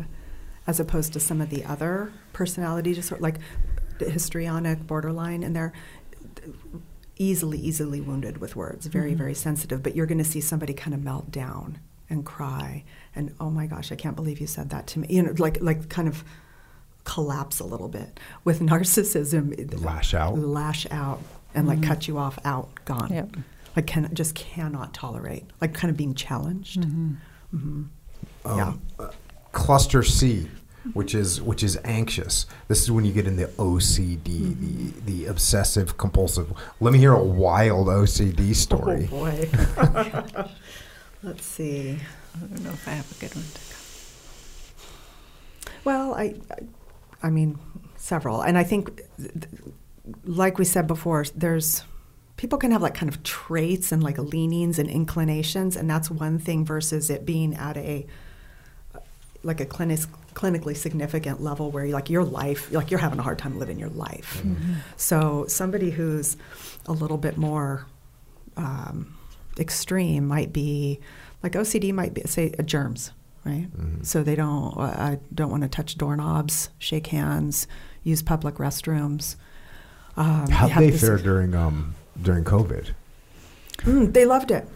as 0.68 0.80
opposed 0.80 1.14
to 1.14 1.20
some 1.20 1.42
of 1.42 1.50
the 1.50 1.66
other 1.66 2.14
personality 2.32 2.94
disorder, 2.94 3.24
like 3.24 3.38
histrionic, 4.00 4.86
borderline, 4.86 5.42
and 5.42 5.56
they're 5.56 5.74
easily 7.18 7.58
easily 7.58 8.00
wounded 8.00 8.38
with 8.38 8.56
words, 8.56 8.86
very 8.86 9.10
mm-hmm. 9.10 9.18
very 9.18 9.34
sensitive. 9.34 9.82
But 9.82 9.96
you're 9.96 10.06
going 10.06 10.20
to 10.20 10.24
see 10.24 10.42
somebody 10.42 10.74
kind 10.74 10.94
of 10.94 11.04
melt 11.04 11.32
down 11.32 11.80
and 12.08 12.24
cry 12.24 12.84
and 13.16 13.34
oh 13.40 13.50
my 13.50 13.66
gosh, 13.66 13.92
I 13.92 13.96
can't 13.96 14.16
believe 14.16 14.40
you 14.40 14.48
said 14.48 14.70
that 14.70 14.86
to 14.88 15.00
me. 15.00 15.08
You 15.10 15.24
know, 15.24 15.34
like 15.40 15.60
like 15.62 15.90
kind 15.90 16.08
of 16.08 16.24
collapse 17.04 17.60
a 17.60 17.66
little 17.66 17.88
bit. 17.88 18.20
With 18.44 18.60
narcissism, 18.60 19.84
lash 19.84 20.14
out, 20.14 20.38
lash 20.38 20.88
out, 20.92 21.20
and 21.54 21.68
mm-hmm. 21.68 21.80
like 21.80 21.88
cut 21.88 22.08
you 22.08 22.18
off, 22.18 22.40
out, 22.46 22.70
gone. 22.86 23.12
Yep. 23.12 23.38
Like 23.76 23.88
can 23.88 24.14
just 24.14 24.36
cannot 24.36 24.94
tolerate. 24.94 25.46
Like 25.62 25.74
kind 25.74 25.90
of 25.90 25.98
being 25.98 26.14
challenged. 26.14 26.82
Mm-hmm. 26.82 27.14
Mm-hmm. 27.56 27.84
Um, 28.46 28.58
yeah. 28.58 28.74
Uh, 29.06 29.12
cluster 29.52 30.04
C, 30.04 30.50
which 30.94 31.16
is 31.16 31.42
which 31.42 31.64
is 31.64 31.78
anxious. 31.84 32.46
This 32.68 32.84
is 32.84 32.92
when 32.92 33.06
you 33.06 33.14
get 33.14 33.26
in 33.26 33.36
the 33.36 33.46
OCD, 33.46 34.20
mm-hmm. 34.22 35.06
the 35.06 35.24
the 35.24 35.26
obsessive 35.26 35.98
compulsive. 35.98 36.54
Let 36.80 36.94
me 36.94 37.00
hear 37.00 37.14
a 37.14 37.24
wild 37.24 37.88
OCD 37.88 38.56
story. 38.56 39.10
Oh 39.12 39.18
boy. 39.18 39.50
Let's 41.24 41.46
see. 41.46 41.98
I 42.36 42.40
don't 42.40 42.64
know 42.64 42.72
if 42.72 42.88
I 42.88 42.92
have 42.92 43.10
a 43.12 43.16
good 43.16 43.34
one. 43.34 43.46
to 43.46 43.60
come. 43.60 43.80
Well, 45.86 46.14
I, 46.16 46.36
I 46.52 46.64
mean, 47.30 47.60
several. 47.96 48.42
And 48.42 48.58
I 48.58 48.64
think, 48.64 49.02
like 50.26 50.58
we 50.58 50.66
said 50.66 50.88
before, 50.88 51.26
there's 51.36 51.84
people 52.38 52.58
can 52.58 52.72
have 52.72 52.82
like 52.82 52.94
kind 52.94 53.10
of 53.10 53.24
traits 53.24 53.92
and 53.92 54.04
like 54.04 54.18
leanings 54.18 54.80
and 54.80 54.90
inclinations, 54.90 55.76
and 55.76 55.90
that's 55.90 56.10
one 56.12 56.40
thing 56.40 56.66
versus 56.66 57.10
it 57.10 57.26
being 57.26 57.56
at 57.56 57.78
a 57.78 58.06
like 59.44 59.60
a 59.60 59.66
clinic, 59.66 60.00
clinically 60.34 60.76
significant 60.76 61.42
level 61.42 61.70
where 61.70 61.86
you 61.86 61.94
like 61.94 62.10
your 62.10 62.24
life, 62.24 62.72
like 62.72 62.90
you're 62.92 63.00
having 63.00 63.20
a 63.20 63.22
hard 63.22 63.38
time 63.38 63.60
living 63.60 63.78
your 63.78 63.90
life. 63.90 64.42
Mm-hmm. 64.42 64.76
So 64.96 65.46
somebody 65.50 65.92
who's 65.92 66.38
a 66.86 66.94
little 66.94 67.18
bit 67.18 67.38
more 67.38 67.86
um, 68.56 69.18
extreme 69.60 70.26
might 70.26 70.54
be 70.54 71.00
like 71.42 71.54
OCD 71.54 71.94
might 71.94 72.14
be 72.14 72.22
say 72.22 72.54
germs 72.64 73.12
right? 73.44 73.72
Mm-hmm. 73.72 74.04
So 74.04 74.24
they 74.24 74.36
don't. 74.36 74.78
I 74.78 75.20
don't 75.34 75.50
want 75.50 75.64
to 75.64 75.70
touch 75.70 75.98
doorknobs, 75.98 76.70
shake 76.80 77.08
hands, 77.08 77.68
use 78.04 78.22
public 78.22 78.56
restrooms. 78.56 79.36
Um, 80.16 80.50
How 80.50 80.68
they 80.80 80.92
fare 80.92 81.18
during 81.18 81.56
um, 81.56 81.96
during 82.22 82.44
COVID? 82.44 82.92
Mm, 83.80 84.14
they 84.14 84.26
loved 84.26 84.52
it. 84.52 84.68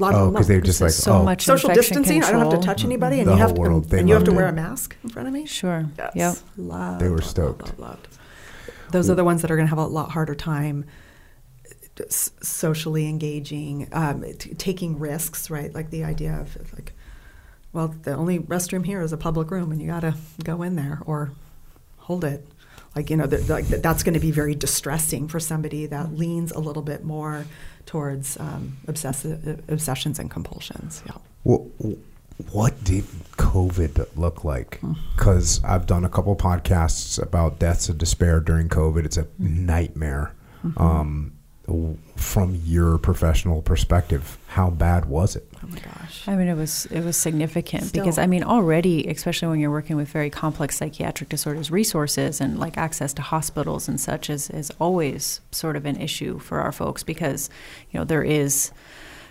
oh, 0.00 0.30
because 0.30 0.48
they're 0.48 0.60
just 0.60 0.80
like 0.80 0.90
so 0.90 1.18
oh. 1.18 1.22
much 1.22 1.42
social 1.42 1.72
distancing. 1.72 2.20
Control. 2.20 2.40
I 2.40 2.44
don't 2.44 2.52
have 2.52 2.60
to 2.60 2.66
touch 2.66 2.78
mm-hmm. 2.78 2.88
anybody, 2.88 3.20
and 3.20 3.28
the 3.28 3.32
you 3.32 3.38
have 3.38 3.54
to, 3.54 3.60
world, 3.60 3.92
and, 3.92 4.08
you 4.08 4.14
have 4.14 4.24
to 4.24 4.32
wear 4.32 4.46
a 4.46 4.52
mask 4.52 4.96
in 5.04 5.10
front 5.10 5.28
of 5.28 5.34
me. 5.34 5.46
Sure. 5.46 5.86
Yes. 5.98 6.12
Yep. 6.14 6.36
Loved, 6.56 7.00
they 7.00 7.08
were 7.08 7.22
stoked. 7.22 7.78
Loved, 7.78 7.78
loved, 7.78 8.08
Those 8.90 9.10
are 9.10 9.14
the 9.14 9.24
ones 9.24 9.42
that 9.42 9.50
are 9.50 9.56
going 9.56 9.66
to 9.66 9.70
have 9.70 9.78
a 9.78 9.86
lot 9.86 10.10
harder 10.10 10.34
time 10.34 10.84
socially 12.10 13.08
engaging, 13.08 13.88
um, 13.92 14.24
t- 14.38 14.54
taking 14.54 14.98
risks, 14.98 15.50
right? 15.50 15.72
Like 15.74 15.90
the 15.90 16.04
idea 16.04 16.40
of 16.40 16.72
like 16.72 16.92
well, 17.74 17.88
the 17.88 18.14
only 18.14 18.38
restroom 18.38 18.86
here 18.86 19.02
is 19.02 19.12
a 19.12 19.16
public 19.16 19.50
room, 19.50 19.72
and 19.72 19.82
you 19.82 19.88
got 19.88 20.00
to 20.00 20.14
go 20.42 20.62
in 20.62 20.76
there 20.76 21.00
or 21.04 21.32
hold 21.98 22.24
it. 22.24 22.46
Like 22.94 23.10
you 23.10 23.16
know, 23.16 23.26
the, 23.26 23.38
like 23.52 23.66
that's 23.66 24.04
going 24.04 24.14
to 24.14 24.20
be 24.20 24.30
very 24.30 24.54
distressing 24.54 25.26
for 25.26 25.40
somebody 25.40 25.86
that 25.86 26.14
leans 26.14 26.52
a 26.52 26.60
little 26.60 26.82
bit 26.82 27.02
more 27.02 27.44
towards 27.84 28.38
um, 28.38 28.76
obsessive 28.86 29.64
obsessions 29.68 30.20
and 30.20 30.30
compulsions. 30.30 31.02
Yeah. 31.04 31.16
Well, 31.42 31.68
what 32.52 32.82
did 32.84 33.04
COVID 33.32 34.16
look 34.16 34.44
like? 34.44 34.80
Because 35.16 35.58
mm. 35.58 35.68
I've 35.68 35.86
done 35.86 36.04
a 36.04 36.08
couple 36.08 36.36
podcasts 36.36 37.20
about 37.20 37.58
deaths 37.58 37.88
of 37.88 37.98
despair 37.98 38.38
during 38.38 38.68
COVID. 38.68 39.04
It's 39.04 39.16
a 39.16 39.24
mm-hmm. 39.24 39.66
nightmare. 39.66 40.32
Mm-hmm. 40.64 40.80
Um, 40.80 41.32
from 42.16 42.60
your 42.64 42.98
professional 42.98 43.62
perspective, 43.62 44.38
how 44.48 44.70
bad 44.70 45.06
was 45.06 45.34
it? 45.34 45.48
Oh 45.62 45.66
my 45.66 45.78
gosh! 45.78 46.03
I 46.26 46.36
mean, 46.36 46.48
it 46.48 46.56
was 46.56 46.86
it 46.86 47.04
was 47.04 47.16
significant 47.16 47.84
Still. 47.84 48.02
because 48.02 48.18
I 48.18 48.26
mean, 48.26 48.44
already, 48.44 49.06
especially 49.08 49.48
when 49.48 49.60
you're 49.60 49.70
working 49.70 49.96
with 49.96 50.08
very 50.08 50.30
complex 50.30 50.76
psychiatric 50.76 51.28
disorders, 51.28 51.70
resources 51.70 52.40
and 52.40 52.58
like 52.58 52.78
access 52.78 53.12
to 53.14 53.22
hospitals 53.22 53.88
and 53.88 54.00
such 54.00 54.30
is 54.30 54.48
is 54.50 54.70
always 54.78 55.40
sort 55.50 55.76
of 55.76 55.84
an 55.84 56.00
issue 56.00 56.38
for 56.38 56.60
our 56.60 56.72
folks 56.72 57.02
because 57.02 57.50
you 57.90 57.98
know 57.98 58.04
there 58.04 58.24
is 58.24 58.72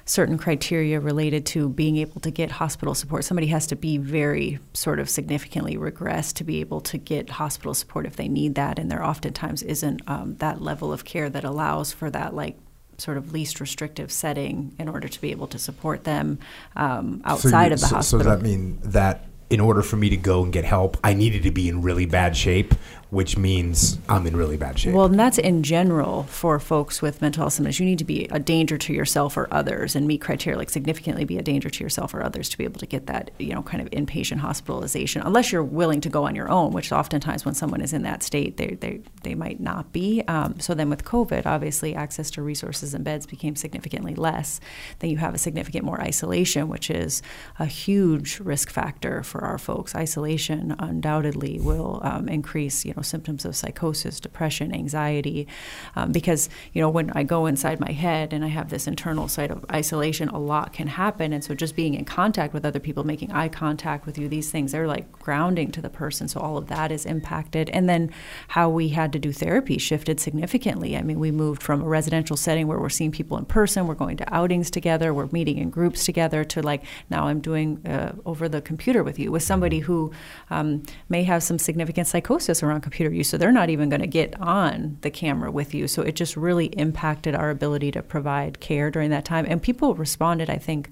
certain 0.05 0.37
criteria 0.37 0.99
related 0.99 1.45
to 1.45 1.69
being 1.69 1.97
able 1.97 2.19
to 2.21 2.29
get 2.29 2.51
hospital 2.51 2.93
support. 2.93 3.23
Somebody 3.23 3.47
has 3.47 3.65
to 3.67 3.75
be 3.75 3.97
very 3.97 4.59
sort 4.73 4.99
of 4.99 5.09
significantly 5.09 5.77
regressed 5.77 6.33
to 6.35 6.43
be 6.43 6.59
able 6.59 6.81
to 6.81 6.97
get 6.97 7.29
hospital 7.29 7.73
support 7.73 8.05
if 8.05 8.17
they 8.17 8.27
need 8.27 8.55
that, 8.55 8.77
and 8.77 8.91
there 8.91 9.03
oftentimes 9.03 9.63
isn't 9.63 10.01
um, 10.07 10.35
that 10.37 10.61
level 10.61 10.91
of 10.91 11.05
care 11.05 11.29
that 11.29 11.43
allows 11.43 11.91
for 11.91 12.09
that 12.11 12.35
like 12.35 12.57
sort 12.97 13.17
of 13.17 13.31
least 13.31 13.59
restrictive 13.59 14.11
setting 14.11 14.75
in 14.79 14.87
order 14.87 15.07
to 15.07 15.21
be 15.21 15.31
able 15.31 15.47
to 15.47 15.59
support 15.59 16.03
them 16.03 16.39
um, 16.75 17.21
outside 17.25 17.69
so 17.69 17.73
of 17.73 17.79
the 17.81 17.87
so, 17.87 17.95
hospital. 17.95 18.23
So 18.23 18.29
does 18.29 18.37
that 18.37 18.43
mean 18.43 18.79
that 18.83 19.25
in 19.49 19.59
order 19.59 19.83
for 19.83 19.97
me 19.97 20.09
to 20.09 20.17
go 20.17 20.43
and 20.43 20.51
get 20.51 20.65
help, 20.65 20.97
I 21.03 21.13
needed 21.13 21.43
to 21.43 21.51
be 21.51 21.69
in 21.69 21.83
really 21.83 22.05
bad 22.05 22.35
shape, 22.35 22.73
which 23.13 23.37
means 23.37 23.99
I'm 24.09 24.25
in 24.25 24.35
really 24.35 24.57
bad 24.57 24.79
shape. 24.79 24.95
Well, 24.95 25.05
and 25.05 25.19
that's 25.19 25.37
in 25.37 25.61
general 25.61 26.23
for 26.23 26.59
folks 26.59 26.99
with 26.99 27.21
mental 27.21 27.43
health 27.43 27.53
symptoms. 27.53 27.79
You 27.79 27.85
need 27.85 27.99
to 27.99 28.03
be 28.03 28.25
a 28.31 28.39
danger 28.39 28.75
to 28.79 28.91
yourself 28.91 29.37
or 29.37 29.47
others 29.53 29.95
and 29.95 30.07
meet 30.07 30.19
criteria 30.19 30.57
like 30.57 30.71
significantly 30.71 31.23
be 31.23 31.37
a 31.37 31.43
danger 31.43 31.69
to 31.69 31.83
yourself 31.83 32.15
or 32.15 32.23
others 32.23 32.49
to 32.49 32.57
be 32.57 32.63
able 32.63 32.79
to 32.79 32.87
get 32.87 33.05
that, 33.05 33.29
you 33.37 33.53
know, 33.53 33.61
kind 33.61 33.83
of 33.83 33.89
inpatient 33.91 34.37
hospitalization, 34.37 35.21
unless 35.21 35.51
you're 35.51 35.63
willing 35.63 36.01
to 36.01 36.09
go 36.09 36.23
on 36.23 36.33
your 36.33 36.49
own, 36.49 36.73
which 36.73 36.91
oftentimes 36.91 37.45
when 37.45 37.53
someone 37.53 37.81
is 37.81 37.93
in 37.93 38.01
that 38.01 38.23
state, 38.23 38.57
they, 38.57 38.77
they, 38.81 38.99
they 39.21 39.35
might 39.35 39.59
not 39.59 39.93
be. 39.93 40.23
Um, 40.27 40.59
so 40.59 40.73
then 40.73 40.89
with 40.89 41.05
COVID, 41.05 41.45
obviously 41.45 41.93
access 41.93 42.31
to 42.31 42.41
resources 42.41 42.95
and 42.95 43.03
beds 43.03 43.27
became 43.27 43.55
significantly 43.55 44.15
less. 44.15 44.59
Then 44.99 45.11
you 45.11 45.17
have 45.17 45.35
a 45.35 45.37
significant 45.37 45.85
more 45.85 46.01
isolation, 46.01 46.67
which 46.67 46.89
is 46.89 47.21
a 47.59 47.67
huge 47.67 48.39
risk 48.39 48.71
factor 48.71 49.21
for 49.21 49.41
our 49.41 49.59
folks. 49.59 49.93
Isolation 49.93 50.75
undoubtedly 50.79 51.59
will 51.59 52.01
um, 52.03 52.27
increase, 52.27 52.83
you 52.83 52.95
know, 52.95 53.02
symptoms 53.03 53.45
of 53.45 53.55
psychosis, 53.55 54.19
depression, 54.19 54.73
anxiety, 54.73 55.47
um, 55.95 56.11
because 56.11 56.49
you 56.73 56.81
know 56.81 56.89
when 56.89 57.11
I 57.11 57.23
go 57.23 57.45
inside 57.45 57.79
my 57.79 57.91
head 57.91 58.33
and 58.33 58.43
I 58.43 58.47
have 58.47 58.69
this 58.69 58.87
internal 58.87 59.27
site 59.27 59.51
of 59.51 59.65
isolation, 59.71 60.29
a 60.29 60.39
lot 60.39 60.73
can 60.73 60.87
happen, 60.87 61.33
and 61.33 61.43
so 61.43 61.53
just 61.53 61.75
being 61.75 61.93
in 61.93 62.05
contact 62.05 62.53
with 62.53 62.65
other 62.65 62.79
people, 62.79 63.03
making 63.03 63.31
eye 63.31 63.49
contact 63.49 64.05
with 64.05 64.17
you, 64.17 64.27
these 64.27 64.51
things 64.51 64.71
they're 64.71 64.87
like 64.87 65.11
grounding 65.11 65.71
to 65.71 65.81
the 65.81 65.89
person. 65.89 66.27
So 66.27 66.39
all 66.39 66.57
of 66.57 66.67
that 66.67 66.91
is 66.91 67.05
impacted, 67.05 67.69
and 67.69 67.87
then 67.87 68.11
how 68.49 68.69
we 68.69 68.89
had 68.89 69.11
to 69.13 69.19
do 69.19 69.31
therapy 69.31 69.77
shifted 69.77 70.19
significantly. 70.19 70.97
I 70.97 71.01
mean, 71.01 71.19
we 71.19 71.31
moved 71.31 71.63
from 71.63 71.81
a 71.81 71.87
residential 71.87 72.37
setting 72.37 72.67
where 72.67 72.79
we're 72.79 72.89
seeing 72.89 73.11
people 73.11 73.37
in 73.37 73.45
person, 73.45 73.87
we're 73.87 73.95
going 73.95 74.17
to 74.17 74.33
outings 74.33 74.71
together, 74.71 75.13
we're 75.13 75.27
meeting 75.27 75.57
in 75.57 75.69
groups 75.69 76.05
together, 76.05 76.43
to 76.43 76.61
like 76.61 76.83
now 77.09 77.27
I'm 77.27 77.39
doing 77.39 77.85
uh, 77.85 78.13
over 78.25 78.49
the 78.49 78.61
computer 78.61 79.03
with 79.03 79.19
you 79.19 79.31
with 79.31 79.43
somebody 79.43 79.79
who 79.79 80.11
um, 80.49 80.83
may 81.09 81.23
have 81.23 81.43
some 81.43 81.59
significant 81.59 82.07
psychosis 82.07 82.63
around 82.63 82.81
computer 82.93 83.13
use, 83.13 83.27
so 83.27 83.37
they're 83.37 83.51
not 83.51 83.71
even 83.71 83.89
going 83.89 84.01
to 84.01 84.07
get 84.07 84.39
on 84.39 84.99
the 85.01 85.09
camera 85.09 85.51
with 85.51 85.73
you. 85.73 85.87
So 85.87 86.03
it 86.03 86.15
just 86.15 86.37
really 86.37 86.67
impacted 86.67 87.33
our 87.33 87.49
ability 87.49 87.91
to 87.91 88.03
provide 88.03 88.59
care 88.59 88.91
during 88.91 89.09
that 89.09 89.25
time, 89.25 89.47
and 89.49 89.61
people 89.61 89.95
responded, 89.95 90.47
I 90.47 90.57
think 90.59 90.91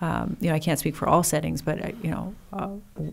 um, 0.00 0.36
you 0.40 0.48
know, 0.48 0.54
I 0.54 0.60
can't 0.60 0.78
speak 0.78 0.94
for 0.94 1.08
all 1.08 1.24
settings, 1.24 1.60
but 1.60 1.84
uh, 1.84 1.90
you 2.02 2.10
know, 2.10 2.34
uh, 2.52 2.70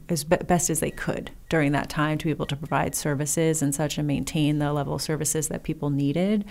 as 0.08 0.24
be- 0.24 0.38
best 0.38 0.70
as 0.70 0.82
they 0.82 0.92
could 0.92 1.32
during 1.50 1.72
that 1.72 1.90
time 1.90 2.20
to 2.20 2.26
be 2.26 2.30
able 2.30 2.46
to 2.46 2.56
provide 2.56 2.94
services 2.94 3.64
and 3.64 3.74
such 3.74 3.98
and 3.98 4.08
maintain 4.08 4.60
the 4.60 4.72
level 4.72 4.94
of 4.94 5.02
services 5.02 5.48
that 5.48 5.64
people 5.64 5.90
needed. 5.90 6.46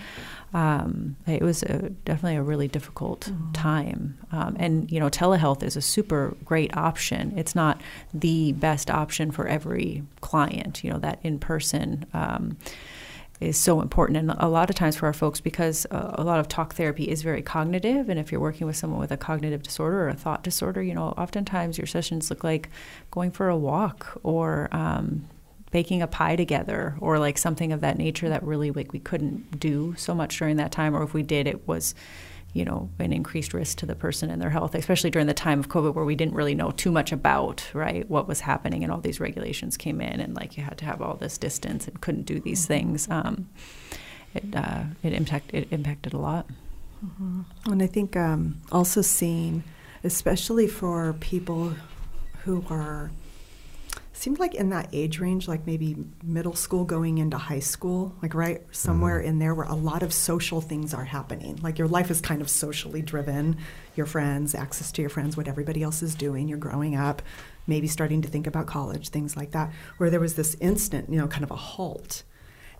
Um, 0.53 1.15
it 1.25 1.41
was 1.41 1.63
a, 1.63 1.89
definitely 2.03 2.35
a 2.35 2.41
really 2.41 2.67
difficult 2.67 3.21
mm-hmm. 3.21 3.51
time, 3.53 4.17
um, 4.33 4.57
and 4.59 4.91
you 4.91 4.99
know, 4.99 5.09
telehealth 5.09 5.63
is 5.63 5.77
a 5.77 5.81
super 5.81 6.35
great 6.43 6.75
option. 6.75 7.33
It's 7.37 7.55
not 7.55 7.79
the 8.13 8.51
best 8.53 8.91
option 8.91 9.31
for 9.31 9.47
every 9.47 10.03
client. 10.19 10.83
You 10.83 10.91
know, 10.91 10.99
that 10.99 11.19
in 11.23 11.39
person 11.39 12.05
um, 12.13 12.57
is 13.41 13.57
so 13.57 13.81
important. 13.81 14.17
And 14.17 14.31
a 14.31 14.47
lot 14.47 14.69
of 14.69 14.75
times 14.75 14.95
for 14.95 15.07
our 15.07 15.13
folks, 15.13 15.41
because 15.41 15.85
uh, 15.91 16.11
a 16.15 16.23
lot 16.23 16.39
of 16.39 16.47
talk 16.47 16.75
therapy 16.75 17.03
is 17.03 17.21
very 17.21 17.41
cognitive, 17.41 18.09
and 18.09 18.19
if 18.19 18.31
you're 18.31 18.41
working 18.41 18.65
with 18.65 18.77
someone 18.77 18.99
with 18.99 19.11
a 19.11 19.17
cognitive 19.17 19.63
disorder 19.63 20.03
or 20.03 20.09
a 20.09 20.13
thought 20.13 20.43
disorder, 20.43 20.81
you 20.81 20.93
know, 20.93 21.09
oftentimes 21.17 21.77
your 21.77 21.87
sessions 21.87 22.29
look 22.29 22.43
like 22.43 22.69
going 23.11 23.31
for 23.31 23.49
a 23.49 23.57
walk 23.57 24.19
or 24.23 24.69
um, 24.71 25.27
baking 25.71 26.01
a 26.01 26.07
pie 26.07 26.37
together 26.37 26.95
or 27.01 27.19
like 27.19 27.37
something 27.37 27.73
of 27.73 27.81
that 27.81 27.97
nature 27.97 28.29
that 28.29 28.41
really 28.43 28.71
like 28.71 28.93
we 28.93 28.99
couldn't 28.99 29.59
do 29.59 29.93
so 29.97 30.15
much 30.15 30.39
during 30.39 30.55
that 30.55 30.71
time, 30.71 30.95
or 30.95 31.03
if 31.03 31.13
we 31.13 31.23
did, 31.23 31.47
it 31.47 31.67
was 31.67 31.93
you 32.55 32.63
know, 32.63 32.89
an 32.99 33.11
increased 33.11 33.53
risk 33.53 33.77
to 33.79 33.85
the 33.85 33.95
person 33.95 34.31
and 34.31 34.41
their 34.41 34.49
health, 34.49 34.75
especially 34.75 35.09
during 35.09 35.27
the 35.27 35.33
time 35.33 35.59
of 35.59 35.67
COVID 35.67 35.93
where 35.93 36.05
we 36.05 36.15
didn't 36.15 36.35
really 36.35 36.55
know 36.55 36.71
too 36.71 36.89
much 36.89 37.11
about, 37.11 37.69
right, 37.73 38.09
what 38.09 38.29
was 38.29 38.39
happening 38.39 38.81
and 38.81 38.93
all 38.93 39.01
these 39.01 39.19
regulations 39.19 39.75
came 39.75 39.99
in 39.99 40.21
and 40.21 40.35
like 40.35 40.55
you 40.55 40.63
had 40.63 40.77
to 40.77 40.85
have 40.85 41.01
all 41.01 41.15
this 41.15 41.37
distance 41.37 41.85
and 41.85 41.99
couldn't 41.99 42.23
do 42.23 42.39
these 42.39 42.61
mm-hmm. 42.61 42.73
things. 42.73 43.09
Um, 43.09 43.49
it, 44.33 44.55
uh, 44.55 44.83
it, 45.03 45.11
impact, 45.11 45.53
it 45.53 45.67
impacted 45.69 46.13
a 46.13 46.17
lot. 46.17 46.47
Mm-hmm. 47.05 47.41
And 47.73 47.83
I 47.83 47.87
think 47.87 48.15
um, 48.15 48.61
also 48.71 49.01
seeing, 49.01 49.65
especially 50.05 50.67
for 50.67 51.11
people 51.19 51.73
who 52.45 52.63
are 52.69 53.11
seemed 54.25 54.39
like 54.39 54.55
in 54.55 54.71
that 54.71 54.89
age 54.91 55.19
range, 55.19 55.47
like 55.47 55.67
maybe 55.67 55.95
middle 56.23 56.55
school 56.55 56.83
going 56.83 57.19
into 57.19 57.37
high 57.37 57.59
school, 57.59 58.11
like 58.23 58.33
right 58.33 58.63
somewhere 58.71 59.19
mm-hmm. 59.19 59.27
in 59.29 59.37
there 59.37 59.53
where 59.53 59.67
a 59.67 59.75
lot 59.75 60.01
of 60.01 60.11
social 60.11 60.61
things 60.61 60.95
are 60.95 61.05
happening. 61.05 61.59
Like 61.61 61.77
your 61.77 61.87
life 61.87 62.09
is 62.09 62.21
kind 62.21 62.41
of 62.41 62.49
socially 62.49 63.03
driven, 63.03 63.57
your 63.95 64.07
friends, 64.07 64.55
access 64.55 64.91
to 64.93 65.03
your 65.03 65.11
friends, 65.11 65.37
what 65.37 65.47
everybody 65.47 65.83
else 65.83 66.01
is 66.01 66.15
doing, 66.15 66.47
you're 66.47 66.57
growing 66.57 66.95
up, 66.95 67.21
maybe 67.67 67.85
starting 67.85 68.23
to 68.23 68.27
think 68.27 68.47
about 68.47 68.65
college, 68.65 69.09
things 69.09 69.37
like 69.37 69.51
that, 69.51 69.71
where 69.97 70.09
there 70.09 70.19
was 70.19 70.33
this 70.33 70.57
instant, 70.59 71.07
you 71.07 71.19
know, 71.19 71.27
kind 71.27 71.43
of 71.43 71.51
a 71.51 71.55
halt. 71.55 72.23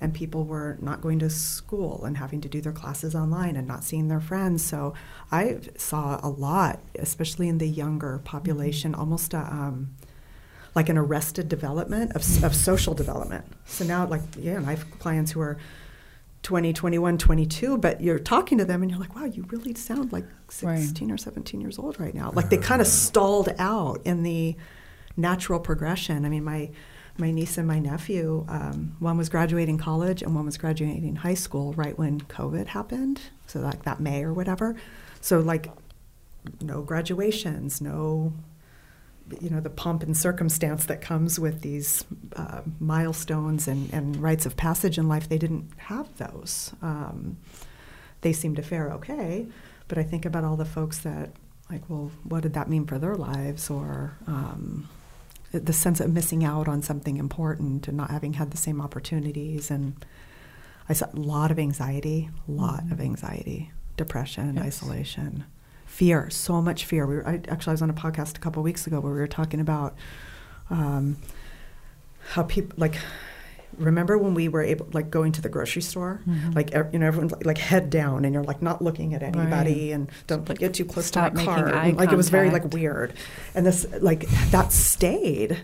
And 0.02 0.16
people 0.16 0.46
were 0.46 0.80
not 0.82 1.02
going 1.02 1.20
to 1.20 1.30
school 1.30 2.06
and 2.06 2.18
having 2.18 2.42
to 2.42 2.50
do 2.50 2.60
their 2.60 2.72
classes 2.72 3.14
online 3.14 3.56
and 3.56 3.68
not 3.68 3.84
seeing 3.84 4.08
their 4.08 4.20
friends. 4.20 4.66
So 4.66 4.96
I 5.32 5.60
saw 5.78 6.20
a 6.24 6.28
lot, 6.28 6.80
especially 6.98 7.50
in 7.50 7.60
the 7.60 7.68
younger 7.68 8.20
population, 8.26 8.94
mm-hmm. 8.94 9.00
almost 9.00 9.36
a, 9.36 9.42
um, 9.42 9.96
like 10.76 10.90
an 10.90 10.98
arrested 10.98 11.48
development 11.48 12.12
of, 12.12 12.44
of 12.44 12.54
social 12.54 12.94
development. 12.94 13.46
So 13.66 13.86
now, 13.86 14.06
like, 14.06 14.22
yeah, 14.38 14.58
and 14.58 14.68
I 14.68 14.72
have 14.72 15.00
clients 15.00 15.32
who 15.32 15.40
are 15.40 15.58
20, 16.44 16.74
21, 16.74 17.18
22, 17.18 17.78
but 17.78 18.02
you're 18.02 18.20
talking 18.20 18.58
to 18.58 18.66
them 18.66 18.84
and 18.84 18.92
you're 18.92 19.00
like, 19.00 19.16
wow, 19.16 19.26
you 19.26 19.46
really 19.50 19.74
sound 19.74 20.12
like 20.12 20.26
16 20.50 21.08
right. 21.08 21.14
or 21.14 21.18
17 21.18 21.60
years 21.60 21.80
old 21.80 22.00
right 22.00 22.14
now. 22.14 22.32
Like 22.36 22.50
they 22.50 22.58
kind 22.58 22.82
of 22.82 22.88
stalled 22.88 23.50
out 23.58 24.02
in 24.06 24.22
the 24.22 24.56
natural 25.18 25.60
progression. 25.60 26.26
I 26.26 26.30
mean, 26.30 26.44
my 26.44 26.70
my 27.18 27.32
niece 27.32 27.58
and 27.58 27.66
my 27.66 27.80
nephew, 27.80 28.46
um, 28.50 28.98
one 29.00 29.18
was 29.18 29.30
graduating 29.30 29.78
college 29.78 30.22
and 30.22 30.36
one 30.36 30.46
was 30.46 30.58
graduating 30.58 31.16
high 31.16 31.34
school 31.34 31.72
right 31.74 31.98
when 31.98 32.20
COVID 32.20 32.68
happened. 32.68 33.22
So 33.48 33.62
like 33.62 33.84
that 33.84 34.02
May 34.02 34.24
or 34.24 34.34
whatever. 34.34 34.76
So 35.22 35.40
like 35.40 35.72
no 36.62 36.82
graduations, 36.82 37.80
no 37.80 38.34
you 39.42 39.50
know 39.50 39.60
the 39.60 39.70
pomp 39.70 40.04
and 40.04 40.16
circumstance 40.16 40.86
that 40.86 41.02
comes 41.02 41.40
with 41.40 41.62
these 41.62 42.06
uh, 42.36 42.62
milestones 42.80 43.68
and, 43.68 43.92
and 43.94 44.18
rites 44.18 44.46
of 44.46 44.56
passage 44.56 44.98
in 44.98 45.08
life 45.08 45.28
they 45.30 45.38
didn't 45.38 45.70
have 45.78 46.16
those 46.18 46.74
um, 46.82 47.38
they 48.22 48.34
seemed 48.34 48.56
to 48.56 48.62
fare 48.62 48.92
okay 48.92 49.46
but 49.88 49.98
i 49.98 50.04
think 50.04 50.26
about 50.26 50.44
all 50.44 50.56
the 50.56 50.66
folks 50.66 51.00
that 51.00 51.32
like 51.70 51.82
well 51.90 52.12
what 52.24 52.44
did 52.44 52.54
that 52.54 52.70
mean 52.70 52.86
for 52.86 53.00
their 53.00 53.16
lives 53.16 53.70
or 53.70 54.18
um, 54.28 54.88
the 55.52 55.74
sense 55.74 56.00
of 56.00 56.12
missing 56.12 56.44
out 56.44 56.68
on 56.68 56.82
something 56.82 57.18
important 57.18 57.88
and 57.88 57.98
not 57.98 58.12
having 58.12 58.34
had 58.34 58.52
the 58.52 58.58
same 58.58 58.80
opportunities 58.80 59.72
and 59.72 60.06
i 60.88 60.94
saw 60.94 61.08
a 61.12 61.20
lot 61.20 61.50
of 61.50 61.58
anxiety 61.58 62.30
a 62.48 62.52
lot 62.52 62.84
mm-hmm. 62.84 62.94
of 62.94 63.02
anxiety 63.02 63.72
depression 63.98 64.56
yes. 64.56 64.66
isolation 64.66 65.46
fear, 65.96 66.30
so 66.30 66.62
much 66.62 66.84
fear. 66.84 67.08
We 67.08 67.16
were, 67.16 67.28
I, 67.28 67.36
actually, 67.48 67.72
I 67.72 67.74
was 67.74 67.82
on 67.82 67.90
a 67.90 67.94
podcast 67.94 68.36
a 68.36 68.42
couple 68.42 68.62
weeks 68.62 68.86
ago 68.86 69.00
where 69.00 69.14
we 69.14 69.20
were 69.20 69.28
talking 69.28 69.62
about 69.62 69.96
um, 70.70 71.16
how 72.32 72.44
people 72.44 72.76
like 72.78 72.98
remember 73.78 74.18
when 74.18 74.34
we 74.34 74.48
were 74.48 74.62
able 74.62 74.88
like 74.94 75.10
going 75.10 75.32
to 75.34 75.42
the 75.42 75.50
grocery 75.50 75.82
store? 75.82 76.22
Mm-hmm. 76.28 76.52
like 76.52 76.74
you 76.94 77.00
know 77.00 77.08
everyone's 77.08 77.32
like, 77.32 77.46
like, 77.46 77.58
head 77.58 77.90
down 77.90 78.26
and 78.26 78.34
you're 78.34 78.44
like 78.44 78.62
not 78.62 78.82
looking 78.82 79.14
at 79.14 79.24
anybody 79.24 79.90
right. 79.90 79.96
and 79.96 80.10
don't 80.28 80.48
like, 80.48 80.60
get 80.60 80.74
too 80.74 80.86
close 80.86 81.12
to 81.12 81.32
my 81.32 81.46
car. 81.46 81.74
and, 81.74 81.98
like 81.98 82.12
it 82.12 82.16
was 82.16 82.30
very 82.30 82.50
like 82.50 82.74
weird. 82.74 83.14
And 83.54 83.66
this 83.66 83.86
like 84.02 84.28
that 84.52 84.72
stayed. 84.72 85.62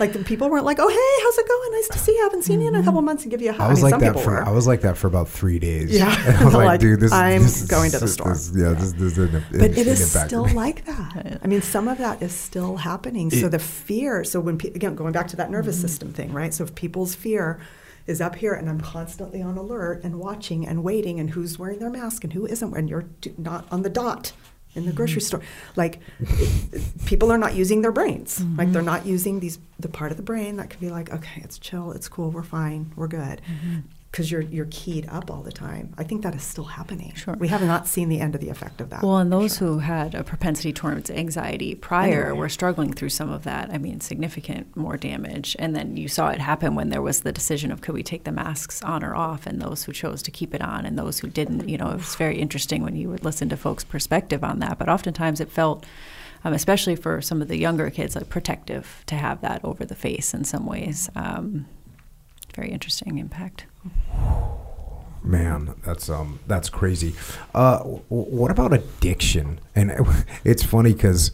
Like 0.00 0.12
the 0.12 0.20
people 0.24 0.48
weren't 0.50 0.64
like 0.64 0.78
oh 0.80 0.88
hey 0.88 1.22
how's 1.24 1.38
it 1.38 1.48
going? 1.48 1.72
Nice 1.72 1.88
to 1.88 1.98
see 1.98 2.12
you. 2.12 2.20
I 2.20 2.24
haven't 2.24 2.42
seen 2.42 2.56
mm-hmm. 2.56 2.62
you 2.62 2.68
in 2.68 2.74
a 2.76 2.82
couple 2.82 3.00
mm-hmm. 3.00 3.06
months 3.06 3.22
and 3.24 3.30
give 3.30 3.42
you 3.42 3.50
a 3.50 3.52
hug 3.52 3.62
I 3.62 3.68
was 3.68 3.82
I 3.82 3.82
mean, 3.82 3.92
like 3.92 4.00
that 4.14 4.22
for 4.22 4.30
were. 4.32 4.44
I 4.44 4.50
was 4.50 4.66
like 4.66 4.80
that 4.82 4.96
for 4.96 5.06
about 5.06 5.28
three 5.28 5.58
days. 5.58 5.90
Yeah. 5.90 6.08
I 6.40 6.44
was 6.44 6.54
like, 6.54 6.80
dude 6.80 7.00
this 7.00 7.12
I'm 7.12 7.42
this 7.42 7.62
going 7.64 7.90
to 7.92 7.98
the 7.98 8.08
store. 8.08 8.32
this, 8.32 8.52
yeah, 8.54 8.72
This, 8.74 8.92
this, 8.92 9.18
is 9.18 9.34
an, 9.34 9.44
but 9.52 9.70
it 9.76 9.86
is 9.86 10.10
still 10.10 10.48
like 10.48 10.84
that. 10.86 11.40
I 11.42 11.46
mean 11.46 11.62
some 11.62 11.88
of 11.88 11.98
that 11.98 12.22
is 12.22 12.32
still 12.32 12.76
happening. 12.76 13.30
So 13.30 13.48
the 13.48 13.58
fear 13.58 14.24
so 14.24 14.40
when 14.40 14.56
again 14.56 14.94
going 14.94 15.12
back 15.12 15.28
to 15.28 15.36
that 15.36 15.50
nervous 15.50 15.76
mm-hmm. 15.76 15.86
system 15.86 16.12
thing 16.12 16.32
right? 16.32 16.52
So 16.52 16.64
if 16.64 16.74
people's 16.74 17.14
fear 17.14 17.47
is 18.06 18.20
up 18.20 18.36
here 18.36 18.54
and 18.54 18.68
I'm 18.68 18.80
constantly 18.80 19.42
on 19.42 19.56
alert 19.56 20.02
and 20.02 20.18
watching 20.18 20.66
and 20.66 20.82
waiting 20.82 21.20
and 21.20 21.30
who's 21.30 21.58
wearing 21.58 21.78
their 21.78 21.90
mask 21.90 22.24
and 22.24 22.32
who 22.32 22.46
isn't 22.46 22.74
and 22.76 22.88
you're 22.88 23.08
not 23.36 23.66
on 23.70 23.82
the 23.82 23.90
dot 23.90 24.32
in 24.74 24.86
the 24.86 24.92
grocery 24.92 25.20
store. 25.20 25.42
Like 25.76 26.00
people 27.06 27.30
are 27.30 27.38
not 27.38 27.54
using 27.54 27.82
their 27.82 27.92
brains. 27.92 28.38
Mm-hmm. 28.38 28.56
like 28.56 28.72
they're 28.72 28.82
not 28.94 29.04
using 29.06 29.40
these 29.40 29.58
the 29.78 29.88
part 29.88 30.10
of 30.10 30.16
the 30.16 30.22
brain 30.22 30.56
that 30.56 30.70
can 30.70 30.80
be 30.80 30.90
like 30.90 31.12
okay 31.12 31.40
it's 31.44 31.58
chill 31.58 31.92
it's 31.92 32.08
cool 32.08 32.30
we're 32.30 32.42
fine 32.42 32.92
we're 32.96 33.08
good. 33.08 33.40
Mm-hmm 33.46 33.78
because 34.10 34.30
you're 34.30 34.42
you're 34.42 34.68
keyed 34.70 35.06
up 35.08 35.30
all 35.30 35.42
the 35.42 35.52
time. 35.52 35.92
I 35.98 36.04
think 36.04 36.22
that 36.22 36.34
is 36.34 36.42
still 36.42 36.64
happening. 36.64 37.12
Sure. 37.14 37.34
We 37.34 37.48
have 37.48 37.62
not 37.62 37.86
seen 37.86 38.08
the 38.08 38.20
end 38.20 38.34
of 38.34 38.40
the 38.40 38.48
effect 38.48 38.80
of 38.80 38.90
that. 38.90 39.02
Well, 39.02 39.18
and 39.18 39.32
those 39.32 39.58
sure. 39.58 39.68
who 39.68 39.78
had 39.80 40.14
a 40.14 40.24
propensity 40.24 40.72
towards 40.72 41.10
anxiety 41.10 41.74
prior 41.74 42.26
anyway. 42.26 42.38
were 42.38 42.48
struggling 42.48 42.92
through 42.92 43.10
some 43.10 43.30
of 43.30 43.44
that. 43.44 43.70
I 43.70 43.78
mean, 43.78 44.00
significant 44.00 44.74
more 44.76 44.96
damage. 44.96 45.56
And 45.58 45.76
then 45.76 45.96
you 45.96 46.08
saw 46.08 46.28
it 46.28 46.40
happen 46.40 46.74
when 46.74 46.88
there 46.88 47.02
was 47.02 47.20
the 47.20 47.32
decision 47.32 47.70
of 47.70 47.80
could 47.80 47.94
we 47.94 48.02
take 48.02 48.24
the 48.24 48.32
masks 48.32 48.82
on 48.82 49.04
or 49.04 49.14
off, 49.14 49.46
and 49.46 49.60
those 49.60 49.84
who 49.84 49.92
chose 49.92 50.22
to 50.22 50.30
keep 50.30 50.54
it 50.54 50.62
on, 50.62 50.86
and 50.86 50.98
those 50.98 51.18
who 51.18 51.28
didn't. 51.28 51.68
You 51.68 51.78
know, 51.78 51.90
it 51.90 51.96
was 51.96 52.14
very 52.14 52.38
interesting 52.38 52.82
when 52.82 52.96
you 52.96 53.08
would 53.10 53.24
listen 53.24 53.48
to 53.50 53.56
folks' 53.56 53.84
perspective 53.84 54.42
on 54.42 54.58
that. 54.60 54.78
But 54.78 54.88
oftentimes 54.88 55.40
it 55.40 55.50
felt 55.50 55.84
um, 56.44 56.52
especially 56.52 56.96
for 56.96 57.20
some 57.20 57.42
of 57.42 57.48
the 57.48 57.58
younger 57.58 57.90
kids, 57.90 58.14
like 58.14 58.28
protective 58.28 59.02
to 59.06 59.16
have 59.16 59.40
that 59.40 59.64
over 59.64 59.84
the 59.84 59.94
face 59.94 60.32
in 60.32 60.44
some 60.44 60.66
ways. 60.66 61.10
Um, 61.16 61.66
very 62.58 62.72
interesting 62.72 63.18
impact. 63.18 63.66
Man, 65.22 65.74
that's 65.84 66.10
um 66.10 66.40
that's 66.46 66.68
crazy. 66.68 67.14
Uh, 67.54 67.78
w- 67.78 68.02
what 68.08 68.50
about 68.50 68.72
addiction? 68.72 69.60
And 69.76 69.92
it's 70.44 70.62
funny 70.62 70.92
because, 70.92 71.30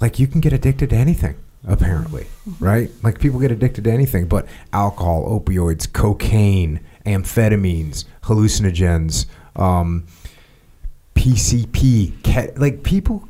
like, 0.00 0.18
you 0.18 0.26
can 0.26 0.40
get 0.40 0.52
addicted 0.52 0.90
to 0.90 0.96
anything 0.96 1.36
apparently, 1.68 2.26
mm-hmm. 2.48 2.64
right? 2.64 2.90
Like 3.02 3.18
people 3.18 3.40
get 3.40 3.50
addicted 3.50 3.84
to 3.84 3.90
anything, 3.90 4.26
but 4.28 4.46
alcohol, 4.72 5.28
opioids, 5.28 5.92
cocaine, 5.92 6.80
amphetamines, 7.04 8.04
hallucinogens, 8.22 9.26
um, 9.56 10.06
PCP, 11.16 12.12
ke- 12.22 12.56
like 12.58 12.84
people. 12.84 13.28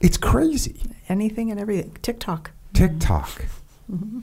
It's 0.00 0.16
crazy. 0.16 0.80
Anything 1.08 1.50
and 1.50 1.58
everything. 1.58 1.96
TikTok. 2.00 2.52
TikTok. 2.72 3.46
Mm-hmm. 3.90 4.20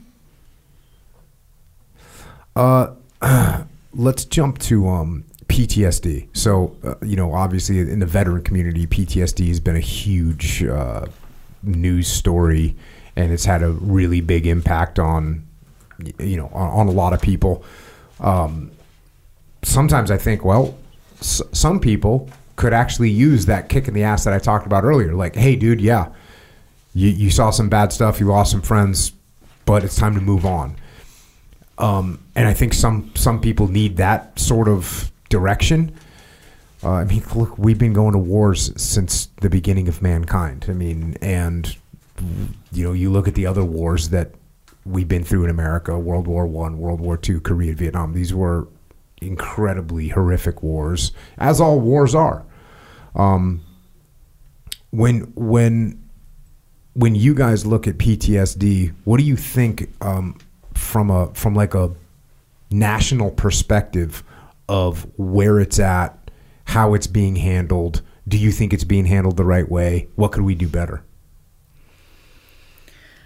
Uh, 2.58 2.92
let's 3.94 4.24
jump 4.24 4.58
to 4.58 4.88
um, 4.88 5.24
PTSD. 5.46 6.26
So, 6.36 6.76
uh, 6.84 6.94
you 7.02 7.14
know, 7.16 7.32
obviously 7.32 7.78
in 7.78 8.00
the 8.00 8.06
veteran 8.06 8.42
community, 8.42 8.86
PTSD 8.86 9.46
has 9.48 9.60
been 9.60 9.76
a 9.76 9.80
huge 9.80 10.64
uh, 10.64 11.06
news 11.62 12.08
story, 12.08 12.74
and 13.14 13.32
it's 13.32 13.44
had 13.44 13.62
a 13.62 13.70
really 13.70 14.20
big 14.20 14.46
impact 14.46 14.98
on, 14.98 15.46
you 16.18 16.36
know, 16.36 16.48
on, 16.52 16.80
on 16.80 16.88
a 16.88 16.90
lot 16.90 17.12
of 17.12 17.22
people. 17.22 17.64
Um, 18.18 18.72
sometimes 19.62 20.10
I 20.10 20.16
think, 20.16 20.44
well, 20.44 20.76
s- 21.20 21.42
some 21.52 21.78
people 21.78 22.28
could 22.56 22.72
actually 22.72 23.10
use 23.10 23.46
that 23.46 23.68
kick 23.68 23.86
in 23.86 23.94
the 23.94 24.02
ass 24.02 24.24
that 24.24 24.34
I 24.34 24.40
talked 24.40 24.66
about 24.66 24.82
earlier. 24.82 25.14
Like, 25.14 25.36
hey, 25.36 25.54
dude, 25.54 25.80
yeah, 25.80 26.08
you, 26.92 27.08
you 27.08 27.30
saw 27.30 27.50
some 27.50 27.68
bad 27.68 27.92
stuff, 27.92 28.18
you 28.18 28.26
lost 28.26 28.50
some 28.50 28.62
friends, 28.62 29.12
but 29.64 29.84
it's 29.84 29.94
time 29.94 30.14
to 30.16 30.20
move 30.20 30.44
on. 30.44 30.74
Um, 31.78 32.18
and 32.34 32.46
I 32.46 32.54
think 32.54 32.74
some 32.74 33.12
some 33.14 33.40
people 33.40 33.68
need 33.68 33.96
that 33.98 34.38
sort 34.38 34.68
of 34.68 35.10
direction. 35.28 35.94
Uh, 36.82 36.92
I 36.92 37.04
mean, 37.04 37.22
look, 37.34 37.58
we've 37.58 37.78
been 37.78 37.92
going 37.92 38.12
to 38.12 38.18
wars 38.18 38.72
since 38.80 39.26
the 39.40 39.50
beginning 39.50 39.88
of 39.88 40.02
mankind. 40.02 40.66
I 40.68 40.72
mean, 40.72 41.16
and 41.20 41.76
you 42.72 42.84
know, 42.84 42.92
you 42.92 43.10
look 43.10 43.28
at 43.28 43.34
the 43.34 43.46
other 43.46 43.64
wars 43.64 44.10
that 44.10 44.32
we've 44.84 45.08
been 45.08 45.24
through 45.24 45.44
in 45.44 45.50
America: 45.50 45.98
World 45.98 46.26
War 46.26 46.46
One, 46.46 46.78
World 46.78 47.00
War 47.00 47.16
Two, 47.16 47.40
Korea, 47.40 47.74
Vietnam. 47.74 48.12
These 48.12 48.34
were 48.34 48.68
incredibly 49.20 50.08
horrific 50.08 50.62
wars, 50.62 51.12
as 51.38 51.60
all 51.60 51.80
wars 51.80 52.14
are. 52.14 52.44
Um, 53.14 53.62
when 54.90 55.32
when 55.34 56.02
when 56.94 57.14
you 57.14 57.34
guys 57.34 57.64
look 57.64 57.86
at 57.86 57.98
PTSD, 57.98 58.92
what 59.04 59.18
do 59.18 59.24
you 59.24 59.36
think 59.36 59.88
um, 60.00 60.36
from 60.78 61.10
a 61.10 61.32
from 61.34 61.54
like 61.54 61.74
a 61.74 61.90
national 62.70 63.30
perspective 63.30 64.22
of 64.68 65.06
where 65.18 65.58
it's 65.60 65.78
at, 65.78 66.30
how 66.64 66.94
it's 66.94 67.06
being 67.06 67.36
handled? 67.36 68.02
Do 68.26 68.36
you 68.38 68.50
think 68.52 68.72
it's 68.72 68.84
being 68.84 69.06
handled 69.06 69.36
the 69.36 69.44
right 69.44 69.68
way? 69.70 70.08
What 70.16 70.32
could 70.32 70.42
we 70.42 70.54
do 70.54 70.68
better? 70.68 71.02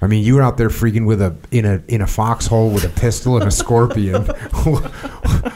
I 0.01 0.09
mean, 0.09 0.25
you 0.25 0.35
were 0.35 0.43
out 0.43 0.57
there 0.57 0.69
freaking 0.69 1.07
with 1.07 1.21
a 1.23 1.37
in 1.53 1.65
a 1.65 1.83
in 1.89 2.01
a 2.01 2.07
foxhole 2.07 2.71
with 2.71 2.85
a 2.85 2.89
pistol 2.89 3.37
and 3.37 3.47
a 3.47 3.51
scorpion. 3.51 4.27
You- 4.67 4.83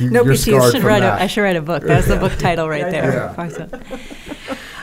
No 0.00 0.24
you're 0.24 0.34
PTSD. 0.34 0.38
scarred 0.38 0.62
I 0.62 0.70
should 0.72 0.82
write 0.82 0.98
a, 0.98 1.00
that. 1.02 1.22
I 1.22 1.26
should 1.28 1.42
write 1.42 1.54
a 1.56 1.62
book. 1.62 1.84
That's 1.84 2.08
the 2.08 2.16
book 2.16 2.32
title 2.36 2.68
right 2.68 2.90
there. 2.90 3.32
Yeah. 3.38 3.68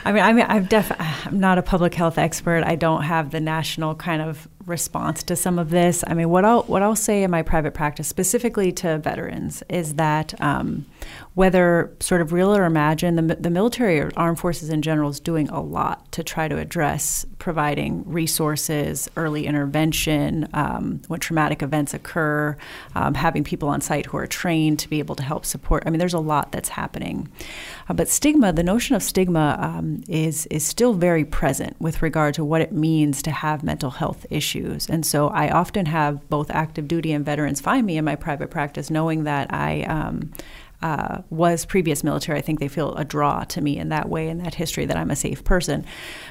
I 0.06 0.12
mean, 0.12 0.22
I 0.24 0.32
mean, 0.32 0.46
I'm 0.48 0.64
def- 0.64 0.90
I'm 0.98 1.38
not 1.38 1.58
a 1.58 1.62
public 1.62 1.92
health 1.94 2.16
expert. 2.16 2.64
I 2.64 2.76
don't 2.76 3.02
have 3.02 3.30
the 3.30 3.38
national 3.40 3.94
kind 3.94 4.22
of 4.22 4.48
response 4.66 5.22
to 5.24 5.36
some 5.36 5.58
of 5.58 5.70
this. 5.70 6.04
I 6.06 6.14
mean, 6.14 6.30
what 6.30 6.44
I'll 6.44 6.62
what 6.62 6.82
I'll 6.82 6.96
say 6.96 7.22
in 7.22 7.30
my 7.30 7.42
private 7.42 7.74
practice, 7.74 8.08
specifically 8.08 8.72
to 8.72 8.98
veterans, 8.98 9.62
is 9.68 9.94
that 9.94 10.40
um, 10.40 10.86
whether 11.34 11.94
sort 12.00 12.20
of 12.20 12.32
real 12.32 12.54
or 12.54 12.64
imagined, 12.64 13.18
the, 13.18 13.34
the 13.36 13.50
military 13.50 14.00
or 14.00 14.10
armed 14.16 14.38
forces 14.38 14.68
in 14.68 14.82
general 14.82 15.10
is 15.10 15.20
doing 15.20 15.48
a 15.48 15.60
lot 15.60 16.10
to 16.12 16.22
try 16.22 16.48
to 16.48 16.58
address 16.58 17.24
providing 17.38 18.04
resources, 18.06 19.08
early 19.16 19.46
intervention 19.46 20.48
um, 20.52 21.00
when 21.08 21.20
traumatic 21.20 21.62
events 21.62 21.94
occur, 21.94 22.56
um, 22.94 23.14
having 23.14 23.44
people 23.44 23.68
on 23.68 23.80
site 23.80 24.06
who 24.06 24.16
are 24.16 24.26
trained 24.26 24.78
to 24.78 24.88
be 24.88 24.98
able 24.98 25.14
to 25.14 25.22
help 25.22 25.44
support. 25.46 25.82
I 25.86 25.90
mean, 25.90 25.98
there's 25.98 26.14
a 26.14 26.20
lot 26.20 26.52
that's 26.52 26.68
happening. 26.68 27.28
Uh, 27.88 27.94
but 27.94 28.08
stigma, 28.08 28.52
the 28.52 28.62
notion 28.62 28.94
of 28.94 29.02
stigma 29.02 29.56
um, 29.58 30.04
is 30.08 30.46
is 30.46 30.64
still 30.64 30.94
very 30.94 31.24
present 31.24 31.74
with 31.80 32.02
regard 32.02 32.34
to 32.34 32.44
what 32.44 32.60
it 32.60 32.72
means 32.72 33.22
to 33.22 33.30
have 33.30 33.62
mental 33.62 33.90
health 33.90 34.26
issues. 34.30 34.88
And 34.88 35.04
so 35.06 35.28
I 35.28 35.50
often 35.50 35.86
have 35.86 36.28
both 36.28 36.50
active 36.50 36.88
duty 36.88 37.12
and 37.12 37.24
veterans 37.24 37.60
find 37.60 37.86
me 37.86 37.96
in 37.96 38.04
my 38.04 38.16
private 38.16 38.50
practice, 38.50 38.90
knowing 38.90 39.24
that 39.24 39.52
I. 39.52 39.84
Uh, 40.82 41.22
was 41.30 41.64
previous 41.64 42.02
military. 42.02 42.38
I 42.38 42.42
think 42.42 42.58
they 42.58 42.68
feel 42.68 42.94
a 42.96 43.04
draw 43.04 43.44
to 43.44 43.60
me 43.60 43.78
in 43.78 43.88
that 43.90 44.08
way, 44.08 44.28
in 44.28 44.38
that 44.38 44.54
history, 44.54 44.84
that 44.86 44.96
I'm 44.96 45.10
a 45.12 45.16
safe 45.16 45.44
person. 45.44 45.84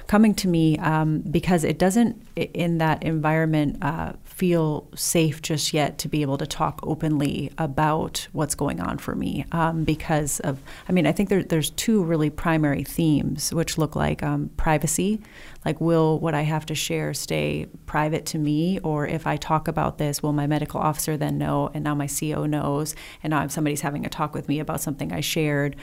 Coming 0.07 0.35
to 0.35 0.47
me 0.47 0.77
um, 0.79 1.21
because 1.21 1.63
it 1.63 1.79
doesn't, 1.79 2.21
in 2.35 2.77
that 2.79 3.01
environment, 3.03 3.77
uh, 3.81 4.13
feel 4.31 4.87
safe 4.95 5.41
just 5.41 5.73
yet 5.73 5.97
to 5.99 6.07
be 6.07 6.21
able 6.21 6.37
to 6.37 6.47
talk 6.47 6.79
openly 6.83 7.51
about 7.57 8.27
what's 8.31 8.55
going 8.55 8.79
on 8.79 8.97
for 8.97 9.13
me. 9.13 9.45
Um, 9.51 9.83
because 9.83 10.39
of, 10.39 10.59
I 10.87 10.93
mean, 10.93 11.05
I 11.05 11.11
think 11.11 11.29
there, 11.29 11.43
there's 11.43 11.69
two 11.71 12.01
really 12.01 12.29
primary 12.29 12.83
themes, 12.83 13.53
which 13.53 13.77
look 13.77 13.95
like 13.95 14.23
um, 14.23 14.49
privacy. 14.55 15.21
Like, 15.65 15.81
will 15.81 16.17
what 16.17 16.33
I 16.33 16.41
have 16.41 16.65
to 16.67 16.75
share 16.75 17.13
stay 17.13 17.67
private 17.85 18.25
to 18.27 18.39
me? 18.39 18.79
Or 18.79 19.05
if 19.05 19.27
I 19.27 19.35
talk 19.35 19.67
about 19.67 19.97
this, 19.97 20.23
will 20.23 20.33
my 20.33 20.47
medical 20.47 20.79
officer 20.79 21.17
then 21.17 21.37
know? 21.37 21.69
And 21.73 21.83
now 21.83 21.93
my 21.93 22.07
CO 22.07 22.45
knows, 22.45 22.95
and 23.21 23.31
now 23.31 23.45
somebody's 23.47 23.81
having 23.81 24.05
a 24.05 24.09
talk 24.09 24.33
with 24.33 24.47
me 24.47 24.59
about 24.59 24.81
something 24.81 25.11
I 25.11 25.19
shared. 25.19 25.75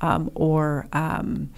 Um, 0.00 0.30
or, 0.34 0.88
um, 0.92 1.50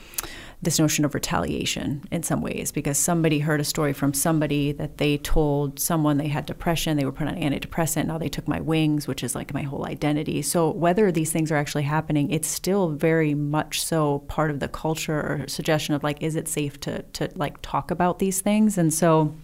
this 0.64 0.78
notion 0.78 1.04
of 1.04 1.14
retaliation 1.14 2.02
in 2.10 2.22
some 2.22 2.40
ways 2.40 2.72
because 2.72 2.98
somebody 2.98 3.38
heard 3.38 3.60
a 3.60 3.64
story 3.64 3.92
from 3.92 4.12
somebody 4.12 4.72
that 4.72 4.98
they 4.98 5.18
told 5.18 5.78
someone 5.78 6.16
they 6.16 6.28
had 6.28 6.46
depression, 6.46 6.96
they 6.96 7.04
were 7.04 7.12
put 7.12 7.28
on 7.28 7.36
antidepressant, 7.36 8.06
now 8.06 8.18
they 8.18 8.28
took 8.28 8.48
my 8.48 8.60
wings, 8.60 9.06
which 9.06 9.22
is 9.22 9.34
like 9.34 9.54
my 9.54 9.62
whole 9.62 9.86
identity. 9.86 10.42
So 10.42 10.70
whether 10.70 11.12
these 11.12 11.32
things 11.32 11.52
are 11.52 11.56
actually 11.56 11.84
happening, 11.84 12.30
it's 12.30 12.48
still 12.48 12.88
very 12.88 13.34
much 13.34 13.84
so 13.84 14.20
part 14.20 14.50
of 14.50 14.60
the 14.60 14.68
culture 14.68 15.20
or 15.20 15.44
suggestion 15.48 15.94
of 15.94 16.02
like, 16.02 16.22
is 16.22 16.36
it 16.36 16.48
safe 16.48 16.80
to 16.80 17.02
to 17.02 17.30
like 17.34 17.60
talk 17.62 17.90
about 17.90 18.18
these 18.18 18.40
things? 18.40 18.78
And 18.78 18.92
so 18.92 19.34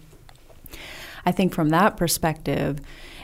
I 1.25 1.31
think 1.31 1.53
from 1.53 1.69
that 1.69 1.97
perspective, 1.97 2.79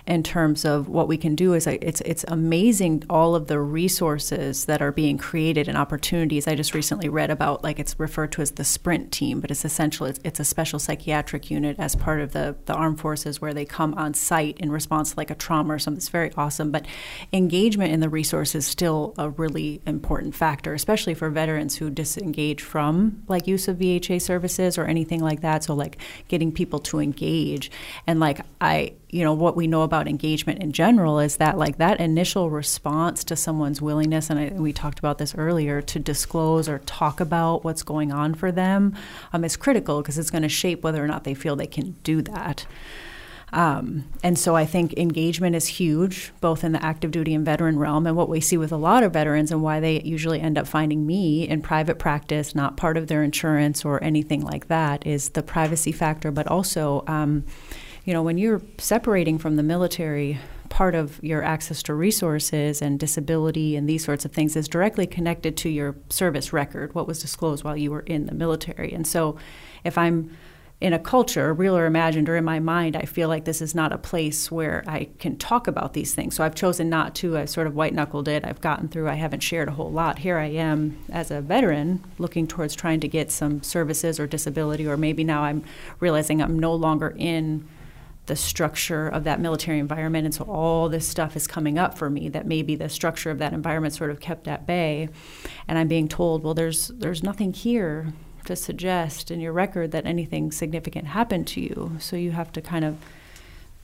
in 0.08 0.24
terms 0.24 0.64
of 0.64 0.88
what 0.88 1.08
we 1.08 1.18
can 1.18 1.36
do 1.36 1.54
is 1.54 1.68
it's 1.68 2.00
it's 2.02 2.24
amazing 2.30 3.04
all 3.10 3.36
of 3.36 3.48
the 3.48 3.60
resources 3.60 4.66
that 4.66 4.82
are 4.82 4.92
being 4.92 5.18
created 5.18 5.68
and 5.68 5.78
opportunities. 5.78 6.48
I 6.48 6.56
just 6.56 6.74
recently 6.74 7.10
read 7.10 7.30
about 7.30 7.64
like 7.64 7.78
it's 7.78 8.00
referred 8.00 8.32
to 8.34 8.42
as 8.42 8.52
the 8.52 8.64
Sprint 8.64 9.12
team, 9.12 9.42
but 9.42 9.52
it's 9.52 9.66
essentially 9.66 10.12
it's, 10.12 10.20
it's 10.24 10.40
a 10.40 10.46
special 10.46 10.80
psychiatric 10.80 11.52
unit 11.52 11.76
as 11.78 11.96
part 11.96 12.22
of 12.22 12.32
the 12.32 12.56
the 12.66 12.74
armed 12.74 13.02
forces 13.02 13.42
where 13.42 13.54
they 13.54 13.66
come 13.66 13.94
on 13.96 14.14
site 14.14 14.58
in 14.60 14.72
response 14.72 15.12
to 15.12 15.18
like 15.18 15.30
a 15.30 15.36
trauma 15.36 15.74
or 15.74 15.80
something. 15.80 15.98
It's 15.98 16.10
very 16.10 16.32
awesome, 16.38 16.72
but 16.72 16.86
engagement 17.34 17.92
in 17.92 18.00
the 18.00 18.10
resource 18.10 18.56
is 18.56 18.66
still 18.66 19.14
a 19.18 19.30
really 19.30 19.82
important 19.86 20.36
factor, 20.36 20.74
especially 20.74 21.16
for 21.16 21.30
veterans 21.30 21.76
who 21.76 21.90
disengage 21.90 22.62
from 22.62 23.24
like 23.28 23.46
use 23.46 23.68
of 23.68 23.78
VHA 23.78 24.22
services 24.22 24.78
or 24.78 24.86
anything 24.86 25.20
like 25.20 25.42
that. 25.42 25.66
So 25.66 25.74
like 25.74 25.98
getting 26.30 26.54
people 26.54 26.80
to 26.80 27.00
engage 27.00 27.72
and 28.06 28.22
like 28.22 28.40
I 28.62 28.94
you 29.10 29.24
know 29.24 29.34
what 29.34 29.56
we 29.56 29.68
know 29.68 29.84
about 29.84 30.08
engagement 30.08 30.62
in 30.62 30.72
general 30.72 31.20
is 31.20 31.38
that 31.38 31.58
like 31.58 31.78
that 31.78 32.00
initial 32.00 32.50
response 32.50 33.24
to 33.24 33.36
someone's 33.36 33.82
willingness 33.82 34.30
and 34.30 34.40
I, 34.40 34.50
we 34.54 34.74
talked 34.74 35.00
about 35.00 35.18
this 35.18 35.34
earlier 35.36 35.82
to 35.82 36.00
disclose 36.00 36.68
or 36.68 36.80
talk 36.80 37.20
about 37.20 37.64
what's 37.64 37.84
going 37.84 38.12
on 38.12 38.34
for 38.34 38.52
them 38.52 38.96
um, 39.32 39.44
is 39.46 39.56
critical 39.56 40.02
because 40.02 40.18
it's 40.18 40.32
going 40.32 40.42
to 40.42 40.50
shape 40.50 40.84
whether 40.84 41.04
or 41.04 41.08
not 41.08 41.24
they 41.24 41.34
feel 41.34 41.56
they 41.56 41.68
can 41.68 41.96
do 42.04 42.22
that 42.24 42.66
um, 43.54 44.04
and 44.24 44.38
so 44.38 44.56
I 44.56 44.66
think 44.66 44.98
engagement 44.98 45.56
is 45.56 45.68
huge, 45.68 46.34
both 46.42 46.64
in 46.64 46.74
the 46.74 46.84
active 46.84 47.12
duty 47.12 47.34
and 47.34 47.46
veteran 47.46 47.80
realm. 47.80 48.06
And 48.06 48.16
what 48.16 48.28
we 48.28 48.42
see 48.42 48.58
with 48.58 48.74
a 48.74 48.78
lot 48.78 49.04
of 49.04 49.14
veterans 49.14 49.52
and 49.52 49.62
why 49.62 49.80
they 49.80 50.02
usually 50.02 50.42
end 50.42 50.58
up 50.58 50.68
finding 50.68 51.06
me 51.06 51.48
in 51.48 51.62
private 51.62 51.98
practice, 51.98 52.54
not 52.54 52.76
part 52.76 52.98
of 52.98 53.08
their 53.08 53.24
insurance 53.24 53.86
or 53.86 54.04
anything 54.04 54.42
like 54.42 54.68
that, 54.68 55.08
is 55.08 55.30
the 55.30 55.44
privacy 55.44 55.94
factor, 55.94 56.30
but 56.30 56.48
also, 56.48 57.06
um, 57.08 57.46
you 58.08 58.14
know, 58.14 58.24
when 58.24 58.38
you're 58.38 58.62
separating 58.78 59.38
from 59.38 59.58
the 59.58 59.64
military, 59.64 60.40
part 60.70 60.96
of 60.96 61.22
your 61.22 61.44
access 61.44 61.84
to 61.84 61.94
resources 61.94 62.82
and 62.82 62.98
disability 62.98 63.76
and 63.76 63.90
these 63.90 64.06
sorts 64.06 64.24
of 64.24 64.32
things 64.32 64.56
is 64.56 64.70
directly 64.70 65.06
connected 65.06 65.58
to 65.58 65.68
your 65.68 65.94
service 66.10 66.54
record, 66.54 66.96
what 66.96 67.06
was 67.06 67.20
disclosed 67.20 67.66
while 67.66 67.76
you 67.76 67.92
were 67.92 68.00
in 68.00 68.26
the 68.26 68.34
military. 68.34 68.94
And 68.94 69.06
so 69.06 69.38
if 69.84 69.98
I'm 69.98 70.32
in 70.80 70.94
a 70.94 71.00
culture, 71.00 71.54
real 71.54 71.76
or 71.76 71.86
imagined, 71.86 72.30
or 72.30 72.38
in 72.38 72.46
my 72.46 72.60
mind, 72.62 72.96
I 72.96 73.02
feel 73.02 73.28
like 73.28 73.44
this 73.44 73.62
is 73.62 73.76
not 73.76 73.92
a 73.92 73.98
place 73.98 74.50
where 74.50 74.86
I 74.88 75.10
can 75.20 75.36
talk 75.36 75.68
about 75.68 75.92
these 75.92 76.16
things. 76.16 76.34
So 76.34 76.46
I've 76.46 76.56
chosen 76.56 76.88
not 76.88 77.14
to. 77.16 77.38
I've 77.38 77.50
sort 77.50 77.68
of 77.68 77.76
white 77.76 77.94
knuckled 77.94 78.30
it. 78.30 78.46
I've 78.46 78.62
gotten 78.62 78.88
through. 78.88 79.10
I 79.10 79.16
haven't 79.16 79.42
shared 79.42 79.68
a 79.68 79.74
whole 79.74 79.92
lot. 79.92 80.20
Here 80.20 80.38
I 80.38 80.46
am 80.46 80.98
as 81.12 81.30
a 81.30 81.42
veteran 81.42 82.06
looking 82.20 82.48
towards 82.48 82.74
trying 82.74 83.02
to 83.02 83.08
get 83.10 83.32
some 83.32 83.62
services 83.64 84.18
or 84.18 84.28
disability, 84.28 84.88
or 84.88 84.96
maybe 84.96 85.26
now 85.26 85.44
I'm 85.44 85.66
realizing 86.00 86.42
I'm 86.42 86.58
no 86.58 86.74
longer 86.74 87.14
in 87.18 87.68
the 88.28 88.36
structure 88.36 89.08
of 89.08 89.24
that 89.24 89.40
military 89.40 89.80
environment. 89.80 90.26
And 90.26 90.34
so 90.34 90.44
all 90.46 90.90
this 90.90 91.08
stuff 91.08 91.36
is 91.36 91.48
coming 91.48 91.80
up 91.80 91.98
for 91.98 92.10
me 92.10 92.30
that 92.30 92.46
maybe 92.46 92.76
the 92.76 92.90
structure 92.90 93.32
of 93.32 93.40
that 93.40 93.54
environment 93.54 93.94
sort 93.94 94.12
of 94.12 94.20
kept 94.20 94.48
at 94.48 94.68
bay. 94.68 95.10
And 95.68 95.78
I'm 95.78 95.88
being 95.88 96.08
told, 96.08 96.44
well, 96.44 96.54
there's 96.54 96.90
there's 96.90 97.24
nothing 97.24 97.54
here 97.54 98.14
to 98.46 98.56
suggest 98.56 99.32
in 99.32 99.40
your 99.40 99.52
record 99.52 99.92
that 99.92 100.06
anything 100.06 100.52
significant 100.52 101.08
happened 101.08 101.48
to 101.48 101.62
you. 101.62 101.98
So 102.00 102.16
you 102.16 102.32
have 102.32 102.52
to 102.54 102.62
kind 102.62 102.86
of 102.86 102.98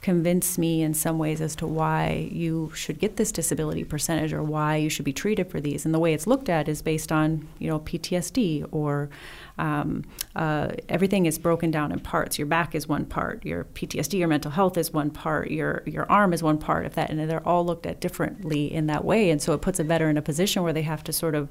convince 0.03 0.57
me 0.57 0.81
in 0.81 0.93
some 0.93 1.17
ways 1.17 1.39
as 1.39 1.55
to 1.55 1.65
why 1.65 2.29
you 2.29 2.69
should 2.75 2.99
get 2.99 3.15
this 3.15 3.31
disability 3.31 3.85
percentage 3.85 4.33
or 4.33 4.43
why 4.43 4.75
you 4.75 4.89
should 4.89 5.05
be 5.05 5.13
treated 5.13 5.49
for 5.49 5.61
these. 5.61 5.85
And 5.85 5.95
the 5.95 5.99
way 5.99 6.13
it's 6.13 6.27
looked 6.27 6.49
at 6.49 6.67
is 6.67 6.81
based 6.81 7.09
on, 7.09 7.47
you 7.57 7.69
know, 7.69 7.79
PTSD 7.79 8.67
or 8.71 9.09
um, 9.57 10.03
uh, 10.35 10.71
everything 10.89 11.25
is 11.25 11.39
broken 11.39 11.71
down 11.71 11.93
in 11.93 12.01
parts. 12.01 12.37
Your 12.37 12.47
back 12.47 12.75
is 12.75 12.85
one 12.85 13.05
part, 13.05 13.45
your 13.45 13.63
PTSD, 13.63 14.19
your 14.19 14.27
mental 14.27 14.51
health 14.51 14.77
is 14.77 14.91
one 14.91 15.09
part, 15.09 15.49
your 15.49 15.83
your 15.85 16.11
arm 16.11 16.33
is 16.33 16.43
one 16.43 16.57
part 16.57 16.85
of 16.85 16.95
that, 16.95 17.09
and 17.09 17.29
they're 17.29 17.47
all 17.47 17.65
looked 17.65 17.85
at 17.85 18.01
differently 18.01 18.71
in 18.71 18.87
that 18.87 19.05
way. 19.05 19.29
And 19.29 19.41
so 19.41 19.53
it 19.53 19.61
puts 19.61 19.79
a 19.79 19.83
veteran 19.85 20.11
in 20.11 20.17
a 20.17 20.21
position 20.21 20.63
where 20.63 20.73
they 20.73 20.81
have 20.81 21.03
to 21.05 21.13
sort 21.13 21.33
of 21.33 21.49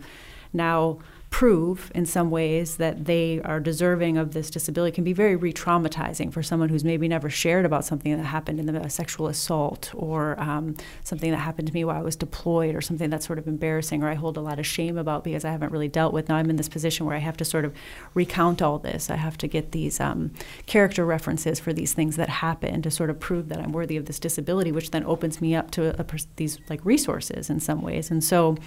now 0.53 0.99
prove 1.33 1.91
in 1.95 2.05
some 2.05 2.31
ways 2.31 2.77
that 2.77 3.07
they 3.07 3.41
are 3.41 3.59
deserving 3.59 4.19
of 4.19 4.35
this 4.35 4.51
disability 4.51 4.95
can 4.95 5.03
be 5.03 5.15
very 5.15 5.35
re-traumatizing 5.35 6.31
for 6.31 6.43
someone 6.43 6.69
who's 6.69 6.85
maybe 6.85 7.09
never 7.09 7.31
shared 7.31 7.65
about 7.65 7.87
something 7.87 8.15
that 8.15 8.23
happened 8.23 8.61
in 8.61 8.67
the 8.67 8.89
sexual 8.91 9.27
assault 9.29 9.91
or 9.95 10.39
um, 10.39 10.77
something 11.03 11.31
that 11.31 11.39
happened 11.39 11.67
to 11.67 11.73
me 11.75 11.85
while 11.85 11.97
I 11.97 12.03
was 12.03 12.17
deployed 12.17 12.75
or 12.75 12.83
something 12.83 13.09
that's 13.09 13.27
sort 13.27 13.39
of 13.39 13.49
embarrassing 13.49 14.03
or 14.03 14.11
I 14.11 14.15
hold 14.15 14.37
a 14.37 14.43
lot 14.43 14.59
of 14.59 14.67
shame 14.67 14.99
about 14.99 15.25
because 15.25 15.43
I 15.43 15.51
haven't 15.51 15.73
really 15.73 15.89
dealt 15.89 16.13
with. 16.13 16.29
Now 16.29 16.37
I'm 16.37 16.51
in 16.51 16.57
this 16.57 16.69
position 16.69 17.07
where 17.07 17.17
I 17.17 17.21
have 17.21 17.39
to 17.39 17.47
sort 17.47 17.65
of 17.65 17.75
recount 18.13 18.61
all 18.61 18.79
this. 18.79 19.09
I 19.09 19.17
have 19.17 19.39
to 19.39 19.49
get 19.49 19.73
these 19.73 20.01
um, 20.01 20.33
character 20.67 21.07
references 21.07 21.59
for 21.59 21.73
these 21.73 21.95
things 21.95 22.17
that 22.17 22.29
happen 22.29 22.83
to 22.83 22.91
sort 22.91 23.09
of 23.09 23.19
prove 23.19 23.49
that 23.49 23.59
I'm 23.59 23.73
worthy 23.73 23.97
of 23.97 24.05
this 24.05 24.19
disability, 24.19 24.71
which 24.71 24.91
then 24.91 25.05
opens 25.07 25.41
me 25.41 25.57
up 25.57 25.71
to 25.73 25.99
a, 25.99 26.05
a, 26.05 26.07
these 26.37 26.59
like 26.69 26.85
resources 26.85 27.49
in 27.49 27.59
some 27.59 27.81
ways. 27.81 28.11
And 28.11 28.23
so 28.23 28.59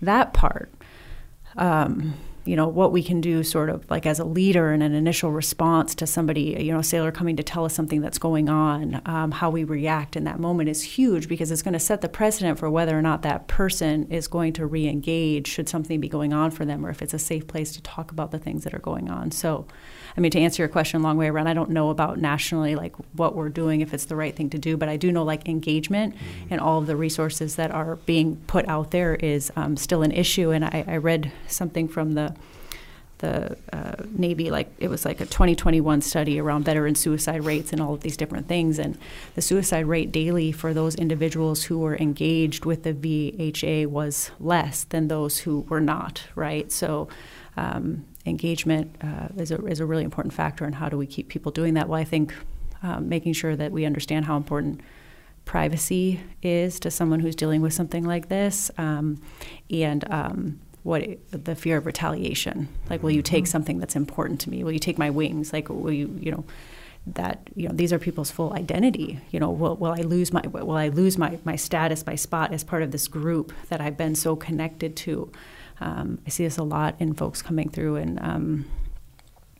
that 0.00 0.32
part 0.32 0.70
um, 1.56 2.14
you 2.44 2.56
know 2.56 2.66
what 2.66 2.90
we 2.90 3.02
can 3.02 3.20
do 3.20 3.42
sort 3.42 3.68
of 3.68 3.88
like 3.90 4.06
as 4.06 4.18
a 4.18 4.24
leader 4.24 4.72
in 4.72 4.82
an 4.82 4.94
initial 4.94 5.30
response 5.30 5.94
to 5.94 6.06
somebody 6.06 6.56
you 6.58 6.72
know 6.72 6.80
sailor 6.80 7.12
coming 7.12 7.36
to 7.36 7.42
tell 7.42 7.64
us 7.64 7.74
something 7.74 8.00
that's 8.00 8.18
going 8.18 8.48
on 8.48 9.00
um, 9.04 9.30
how 9.30 9.50
we 9.50 9.62
react 9.62 10.16
in 10.16 10.24
that 10.24 10.40
moment 10.40 10.68
is 10.68 10.82
huge 10.82 11.28
because 11.28 11.50
it's 11.50 11.62
going 11.62 11.74
to 11.74 11.80
set 11.80 12.00
the 12.00 12.08
precedent 12.08 12.58
for 12.58 12.70
whether 12.70 12.98
or 12.98 13.02
not 13.02 13.22
that 13.22 13.46
person 13.46 14.06
is 14.10 14.26
going 14.26 14.52
to 14.52 14.64
re-engage 14.64 15.46
should 15.46 15.68
something 15.68 16.00
be 16.00 16.08
going 16.08 16.32
on 16.32 16.50
for 16.50 16.64
them 16.64 16.84
or 16.84 16.90
if 16.90 17.02
it's 17.02 17.14
a 17.14 17.18
safe 17.18 17.46
place 17.46 17.72
to 17.72 17.82
talk 17.82 18.10
about 18.10 18.30
the 18.30 18.38
things 18.38 18.64
that 18.64 18.72
are 18.72 18.78
going 18.78 19.10
on. 19.10 19.30
So 19.30 19.66
I 20.16 20.20
mean, 20.20 20.30
to 20.32 20.40
answer 20.40 20.62
your 20.62 20.68
question 20.68 21.00
a 21.00 21.02
long 21.02 21.16
way 21.16 21.28
around, 21.28 21.46
I 21.46 21.54
don't 21.54 21.70
know 21.70 21.90
about 21.90 22.18
nationally 22.18 22.74
like 22.74 22.94
what 23.14 23.34
we're 23.34 23.48
doing 23.48 23.80
if 23.80 23.94
it's 23.94 24.06
the 24.06 24.16
right 24.16 24.34
thing 24.34 24.50
to 24.50 24.58
do, 24.58 24.76
but 24.76 24.88
I 24.88 24.96
do 24.96 25.12
know 25.12 25.22
like 25.22 25.48
engagement 25.48 26.14
mm-hmm. 26.14 26.48
and 26.50 26.60
all 26.60 26.78
of 26.78 26.86
the 26.86 26.96
resources 26.96 27.56
that 27.56 27.70
are 27.70 27.96
being 27.96 28.36
put 28.46 28.68
out 28.68 28.90
there 28.90 29.14
is 29.14 29.52
um, 29.56 29.76
still 29.76 30.02
an 30.02 30.12
issue. 30.12 30.50
And 30.50 30.64
I, 30.64 30.84
I, 30.86 30.96
read 30.96 31.32
something 31.46 31.88
from 31.88 32.12
the 32.12 32.34
the 33.20 33.56
uh, 33.72 34.02
Navy, 34.16 34.50
like 34.50 34.72
it 34.78 34.88
was 34.88 35.04
like 35.04 35.20
a 35.20 35.26
2021 35.26 36.00
study 36.00 36.40
around 36.40 36.64
veteran 36.64 36.94
suicide 36.94 37.44
rates 37.44 37.72
and 37.72 37.80
all 37.80 37.94
of 37.94 38.00
these 38.00 38.16
different 38.16 38.48
things. 38.48 38.78
And 38.78 38.98
the 39.34 39.42
suicide 39.42 39.86
rate 39.86 40.10
daily 40.10 40.52
for 40.52 40.74
those 40.74 40.94
individuals 40.94 41.64
who 41.64 41.78
were 41.78 41.96
engaged 41.96 42.64
with 42.64 42.82
the 42.82 42.94
VHA 42.94 43.86
was 43.86 44.30
less 44.40 44.84
than 44.84 45.08
those 45.08 45.40
who 45.40 45.60
were 45.68 45.80
not, 45.80 46.24
right? 46.34 46.72
So 46.72 47.08
um, 47.56 48.06
engagement 48.26 48.94
uh, 49.02 49.28
is, 49.36 49.50
a, 49.50 49.64
is 49.66 49.80
a 49.80 49.86
really 49.86 50.04
important 50.04 50.34
factor 50.34 50.64
in 50.66 50.74
how 50.74 50.88
do 50.88 50.96
we 50.96 51.06
keep 51.06 51.28
people 51.28 51.50
doing 51.50 51.74
that. 51.74 51.88
Well, 51.88 52.00
I 52.00 52.04
think 52.04 52.34
um, 52.82 53.08
making 53.08 53.32
sure 53.32 53.56
that 53.56 53.72
we 53.72 53.84
understand 53.84 54.26
how 54.26 54.36
important 54.36 54.80
privacy 55.44 56.20
is 56.42 56.78
to 56.80 56.90
someone 56.90 57.20
who's 57.20 57.34
dealing 57.34 57.60
with 57.60 57.72
something 57.72 58.04
like 58.04 58.28
this, 58.28 58.70
um, 58.78 59.20
and 59.70 60.10
um, 60.12 60.60
what 60.82 61.04
the 61.30 61.54
fear 61.54 61.76
of 61.76 61.86
retaliation. 61.86 62.68
Like, 62.88 63.02
will 63.02 63.10
you 63.10 63.22
take 63.22 63.44
mm-hmm. 63.44 63.50
something 63.50 63.78
that's 63.78 63.96
important 63.96 64.40
to 64.42 64.50
me? 64.50 64.64
Will 64.64 64.72
you 64.72 64.78
take 64.78 64.98
my 64.98 65.10
wings? 65.10 65.52
Like, 65.52 65.68
will 65.68 65.92
you, 65.92 66.16
you 66.20 66.30
know? 66.30 66.44
that 67.06 67.48
you 67.56 67.66
know 67.66 67.74
these 67.74 67.94
are 67.94 67.98
people's 67.98 68.30
full 68.30 68.52
identity 68.52 69.18
you 69.30 69.40
know 69.40 69.50
will, 69.50 69.74
will 69.76 69.92
i 69.92 70.02
lose 70.02 70.34
my 70.34 70.42
will 70.48 70.76
i 70.76 70.88
lose 70.88 71.16
my, 71.16 71.38
my 71.44 71.56
status 71.56 72.04
my 72.04 72.14
spot 72.14 72.52
as 72.52 72.62
part 72.62 72.82
of 72.82 72.90
this 72.90 73.08
group 73.08 73.54
that 73.70 73.80
i've 73.80 73.96
been 73.96 74.14
so 74.14 74.36
connected 74.36 74.94
to 74.94 75.32
um, 75.80 76.18
I 76.26 76.30
see 76.30 76.44
this 76.44 76.58
a 76.58 76.62
lot 76.62 76.96
in 76.98 77.14
folks 77.14 77.42
coming 77.42 77.68
through 77.68 77.96
and 77.96 78.20
um, 78.20 78.66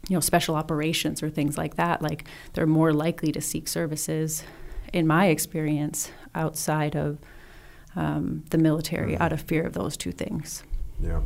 you 0.08 0.14
know 0.16 0.20
special 0.20 0.54
operations 0.54 1.22
or 1.22 1.30
things 1.30 1.56
like 1.56 1.76
that. 1.76 2.02
Like 2.02 2.26
they're 2.52 2.66
more 2.66 2.92
likely 2.92 3.32
to 3.32 3.40
seek 3.40 3.68
services, 3.68 4.44
in 4.92 5.06
my 5.06 5.26
experience, 5.26 6.10
outside 6.34 6.96
of 6.96 7.18
um, 7.96 8.44
the 8.50 8.58
military, 8.58 9.14
mm-hmm. 9.14 9.22
out 9.22 9.32
of 9.32 9.40
fear 9.42 9.64
of 9.64 9.72
those 9.72 9.96
two 9.96 10.12
things. 10.12 10.62
Yeah, 11.00 11.20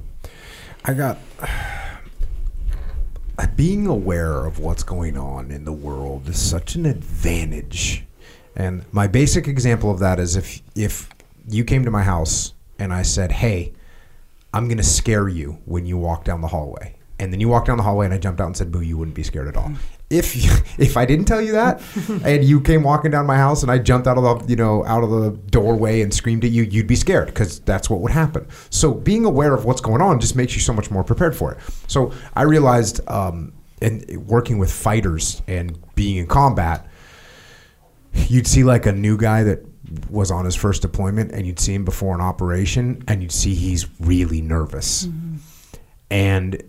I 0.85 0.95
got. 0.95 1.19
Being 3.57 3.87
aware 3.87 4.47
of 4.47 4.59
what's 4.59 4.83
going 4.83 5.17
on 5.17 5.51
in 5.53 5.65
the 5.65 5.73
world 5.73 6.29
is 6.29 6.41
such 6.41 6.75
an 6.75 6.87
advantage. 6.87 8.05
And 8.57 8.85
my 8.93 9.07
basic 9.07 9.47
example 9.47 9.91
of 9.91 9.99
that 10.01 10.19
is 10.19 10.37
if 10.37 10.61
if 10.75 11.09
you 11.49 11.65
came 11.65 11.85
to 11.85 11.91
my 11.91 12.03
house 12.03 12.53
and 12.79 12.93
I 12.93 13.03
said, 13.03 13.33
"Hey, 13.33 13.73
I'm 14.55 14.69
going 14.69 14.79
to 14.79 14.85
scare 14.85 15.29
you 15.29 15.59
when 15.65 15.85
you 15.85 15.99
walk 15.99 16.23
down 16.25 16.41
the 16.41 16.47
hallway. 16.47 16.95
And 17.19 17.33
then 17.33 17.41
you 17.41 17.49
walk 17.49 17.67
down 17.67 17.77
the 17.77 17.83
hallway, 17.83 18.05
and 18.07 18.15
I 18.15 18.19
jumped 18.19 18.41
out 18.41 18.47
and 18.47 18.57
said, 18.57 18.71
"Boo!" 18.71 18.81
You 18.81 18.97
wouldn't 18.97 19.15
be 19.15 19.23
scared 19.23 19.49
at 19.49 19.57
all. 19.57 19.73
If 20.11 20.37
you, 20.37 20.53
if 20.79 20.97
I 20.99 21.07
didn't 21.07 21.25
tell 21.25 21.41
you 21.41 21.53
that, 21.53 21.81
and 22.25 22.45
you 22.45 22.61
came 22.61 22.83
walking 22.83 23.11
down 23.11 23.27
my 23.27 23.39
house, 23.39 23.63
and 23.63 23.73
I 23.73 23.79
jumped 23.79 24.07
out 24.07 24.17
of 24.17 24.47
the 24.47 24.51
you 24.51 24.55
know 24.55 24.85
out 24.85 25.03
of 25.03 25.11
the 25.11 25.31
doorway 25.51 26.03
and 26.03 26.13
screamed 26.15 26.45
at 26.45 26.51
you, 26.51 26.63
you'd 26.63 26.87
be 26.87 26.95
scared 26.95 27.29
because 27.29 27.59
that's 27.61 27.89
what 27.89 28.01
would 28.01 28.13
happen. 28.13 28.47
So 28.71 28.93
being 28.93 29.25
aware 29.25 29.55
of 29.55 29.65
what's 29.65 29.81
going 29.81 30.03
on 30.03 30.21
just 30.21 30.37
makes 30.37 30.55
you 30.55 30.61
so 30.61 30.73
much 30.73 30.91
more 30.91 31.03
prepared 31.03 31.35
for 31.35 31.53
it. 31.53 31.59
So 31.89 32.13
I 32.37 32.43
realized, 32.43 33.01
um, 33.09 33.55
and 33.81 34.05
working 34.29 34.59
with 34.59 34.71
fighters 34.71 35.43
and 35.49 35.79
being 35.95 36.19
in 36.19 36.27
combat, 36.27 36.87
you'd 38.13 38.47
see 38.47 38.63
like 38.63 38.87
a 38.87 38.93
new 38.93 39.17
guy 39.17 39.43
that 39.43 39.65
was 40.11 40.31
on 40.31 40.45
his 40.45 40.55
first 40.55 40.83
deployment 40.83 41.33
and 41.33 41.47
you'd 41.47 41.59
see 41.59 41.75
him 41.75 41.85
before 41.85 42.15
an 42.15 42.21
operation 42.21 43.03
and 43.09 43.23
you'd 43.23 43.33
see 43.33 43.55
he's 43.55 43.87
really 44.01 44.41
nervous 44.41 45.07
mm-hmm. 45.07 45.37
and 46.11 46.63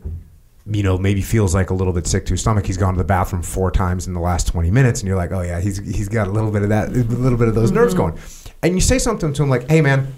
you 0.68 0.84
know 0.84 0.98
maybe 0.98 1.22
feels 1.22 1.54
like 1.54 1.70
a 1.70 1.74
little 1.74 1.94
bit 1.94 2.08
sick 2.08 2.26
to 2.26 2.34
his 2.34 2.42
stomach 2.42 2.66
he's 2.66 2.78
gone 2.78 2.94
to 2.94 2.98
the 2.98 3.04
bathroom 3.04 3.42
four 3.42 3.70
times 3.72 4.08
in 4.08 4.14
the 4.14 4.20
last 4.20 4.48
20 4.48 4.72
minutes 4.72 5.02
and 5.02 5.08
you're 5.08 5.18
like 5.18 5.32
oh 5.32 5.42
yeah 5.42 5.60
he's 5.60 5.78
he's 5.78 6.10
got 6.10 6.28
a 6.28 6.32
little 6.32 6.52
bit 6.52 6.64
of 6.64 6.70
that 6.70 6.90
a 6.90 6.92
little 6.92 7.38
bit 7.38 7.48
of 7.48 7.56
those 7.56 7.70
mm-hmm. 7.70 7.80
nerves 7.80 7.94
going 7.94 8.18
and 8.64 8.74
you 8.74 8.82
say 8.82 8.98
something 8.98 9.34
to 9.34 9.44
him 9.44 9.50
like 9.50 9.70
hey 9.70 9.82
man 9.82 10.12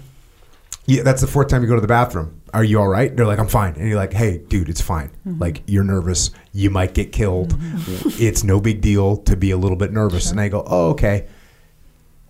yeah, 0.86 1.02
that's 1.02 1.20
the 1.20 1.26
fourth 1.26 1.48
time 1.48 1.60
you 1.60 1.68
go 1.68 1.74
to 1.74 1.82
the 1.82 1.86
bathroom. 1.86 2.40
Are 2.54 2.64
you 2.64 2.80
all 2.80 2.88
right? 2.88 3.14
They're 3.14 3.26
like, 3.26 3.38
I'm 3.38 3.46
fine. 3.46 3.74
And 3.74 3.86
you're 3.86 3.98
like, 3.98 4.14
hey, 4.14 4.38
dude, 4.38 4.70
it's 4.70 4.80
fine. 4.80 5.10
Mm-hmm. 5.26 5.38
Like, 5.38 5.62
you're 5.66 5.84
nervous. 5.84 6.30
You 6.54 6.70
might 6.70 6.94
get 6.94 7.12
killed. 7.12 7.50
Mm-hmm. 7.50 8.22
It's 8.22 8.42
no 8.42 8.58
big 8.58 8.80
deal 8.80 9.18
to 9.18 9.36
be 9.36 9.50
a 9.50 9.58
little 9.58 9.76
bit 9.76 9.92
nervous. 9.92 10.22
Sure. 10.22 10.30
And 10.30 10.38
they 10.38 10.48
go, 10.48 10.64
oh, 10.66 10.92
okay 10.92 11.26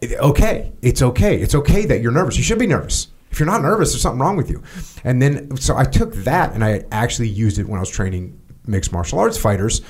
okay, 0.03 0.73
it's 0.83 1.03
okay. 1.03 1.41
It's 1.41 1.55
okay 1.55 1.87
that 1.87 2.01
you're 2.01 2.13
nervous. 2.13 2.37
You 2.37 2.43
should 2.43 2.59
be 2.59 2.67
nervous. 2.67 3.09
If 3.31 3.39
you're 3.39 3.47
not 3.47 3.63
nervous, 3.63 3.93
there's 3.93 4.03
something 4.03 4.21
wrong 4.21 4.37
with 4.37 4.51
you. 4.51 4.63
And 5.05 5.21
then, 5.21 5.57
so 5.59 5.77
I 5.77 5.85
took 5.85 6.15
that 6.15 6.55
and 6.55 6.65
I 6.65 6.85
actually 6.91 7.29
used 7.29 7.59
it 7.59 7.69
when 7.69 7.79
I 7.79 7.81
was 7.81 7.91
training 7.91 8.41
mixed 8.67 8.93
martial 8.93 9.19
arts 9.19 9.39
fighters 9.39 9.81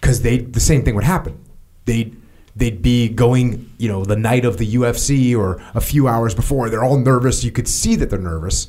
because 0.00 0.22
they 0.22 0.38
the 0.38 0.60
same 0.60 0.84
thing 0.84 0.94
would 0.94 1.04
happen. 1.04 1.44
They'd 1.84 2.20
they'd 2.56 2.82
be 2.82 3.08
going, 3.08 3.70
you 3.78 3.88
know, 3.88 4.04
the 4.04 4.16
night 4.16 4.44
of 4.44 4.58
the 4.58 4.74
UFC 4.74 5.36
or 5.36 5.62
a 5.74 5.80
few 5.80 6.08
hours 6.08 6.34
before. 6.34 6.70
They're 6.70 6.84
all 6.84 6.98
nervous. 6.98 7.44
You 7.44 7.52
could 7.52 7.68
see 7.68 7.94
that 7.96 8.10
they're 8.10 8.18
nervous, 8.18 8.68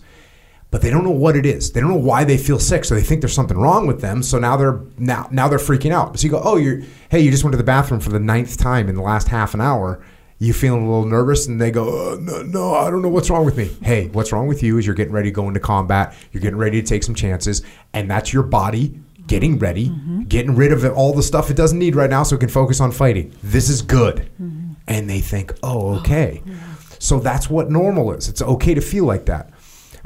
but 0.70 0.82
they 0.82 0.90
don't 0.90 1.04
know 1.04 1.12
what 1.12 1.36
it 1.36 1.46
is. 1.46 1.72
They 1.72 1.80
don't 1.80 1.90
know 1.90 1.96
why 1.96 2.24
they 2.24 2.38
feel 2.38 2.60
sick, 2.60 2.86
so 2.86 2.94
they 2.94 3.02
think 3.02 3.22
there's 3.22 3.34
something 3.34 3.58
wrong 3.58 3.88
with 3.88 4.02
them. 4.02 4.22
So 4.22 4.38
now 4.38 4.58
they're 4.58 4.80
now 4.98 5.28
now 5.32 5.48
they're 5.48 5.60
freaking 5.60 5.92
out. 5.92 6.20
So 6.20 6.26
you 6.26 6.32
go, 6.32 6.42
oh, 6.44 6.58
you're 6.58 6.82
hey, 7.10 7.20
you 7.20 7.32
just 7.32 7.44
went 7.44 7.54
to 7.54 7.58
the 7.58 7.64
bathroom 7.64 8.00
for 8.00 8.10
the 8.10 8.20
ninth 8.20 8.58
time 8.58 8.90
in 8.90 8.96
the 8.96 9.02
last 9.02 9.28
half 9.28 9.54
an 9.54 9.62
hour 9.62 10.04
you 10.40 10.54
feeling 10.54 10.84
a 10.84 10.90
little 10.90 11.06
nervous 11.06 11.48
and 11.48 11.60
they 11.60 11.70
go, 11.70 11.88
oh, 11.88 12.18
no, 12.20 12.42
no, 12.42 12.74
I 12.74 12.90
don't 12.90 13.02
know 13.02 13.10
what's 13.10 13.30
wrong 13.30 13.46
with 13.46 13.58
me. 13.58 13.70
Hey, 13.84 14.08
what's 14.08 14.32
wrong 14.32 14.48
with 14.48 14.64
you 14.64 14.78
is 14.78 14.86
you're 14.86 14.96
getting 14.96 15.14
ready 15.14 15.30
to 15.30 15.34
go 15.34 15.48
into 15.48 15.60
combat. 15.60 16.16
You're 16.32 16.42
getting 16.42 16.58
ready 16.58 16.82
to 16.82 16.88
take 16.88 17.04
some 17.04 17.14
chances. 17.14 17.62
And 17.94 18.10
that's 18.10 18.32
your 18.32 18.44
body 18.44 19.00
getting 19.28 19.60
ready, 19.60 19.90
mm-hmm. 19.90 20.24
getting 20.24 20.56
rid 20.56 20.72
of 20.72 20.84
all 20.98 21.14
the 21.14 21.22
stuff 21.22 21.52
it 21.52 21.56
doesn't 21.56 21.78
need 21.78 21.96
right 21.96 22.10
now 22.10 22.24
so 22.24 22.36
it 22.36 22.40
can 22.40 22.50
focus 22.50 22.80
on 22.80 22.92
fighting. 22.92 23.34
This 23.44 23.70
is 23.70 23.82
good. 23.82 24.30
Mm-hmm. 24.42 24.74
And 24.88 25.10
they 25.10 25.20
think, 25.20 25.54
oh, 25.62 26.00
okay. 26.00 26.42
Oh, 26.46 26.50
yeah. 26.50 26.76
So 27.00 27.20
that's 27.20 27.50
what 27.50 27.70
normal 27.70 28.12
is. 28.14 28.28
It's 28.28 28.42
okay 28.42 28.74
to 28.74 28.82
feel 28.82 29.06
like 29.06 29.26
that. 29.28 29.52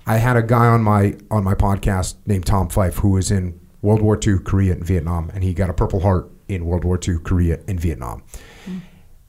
I 0.05 0.17
had 0.17 0.35
a 0.35 0.43
guy 0.43 0.65
on 0.65 0.83
my 0.83 1.15
on 1.31 1.45
my 1.45 1.55
podcast 1.55 2.15
named 2.25 2.45
Tom 2.45 2.67
Fife 2.67 2.97
who 2.97 3.11
was 3.11 3.31
in 3.31 3.59
World 3.81 4.01
War 4.01 4.19
II, 4.21 4.39
Korea, 4.39 4.73
and 4.73 4.85
Vietnam, 4.85 5.31
and 5.33 5.43
he 5.43 5.53
got 5.53 5.69
a 5.69 5.73
Purple 5.73 6.01
Heart 6.01 6.29
in 6.49 6.65
World 6.65 6.83
War 6.83 6.99
II, 7.01 7.19
Korea, 7.19 7.59
and 7.67 7.79
Vietnam. 7.79 8.23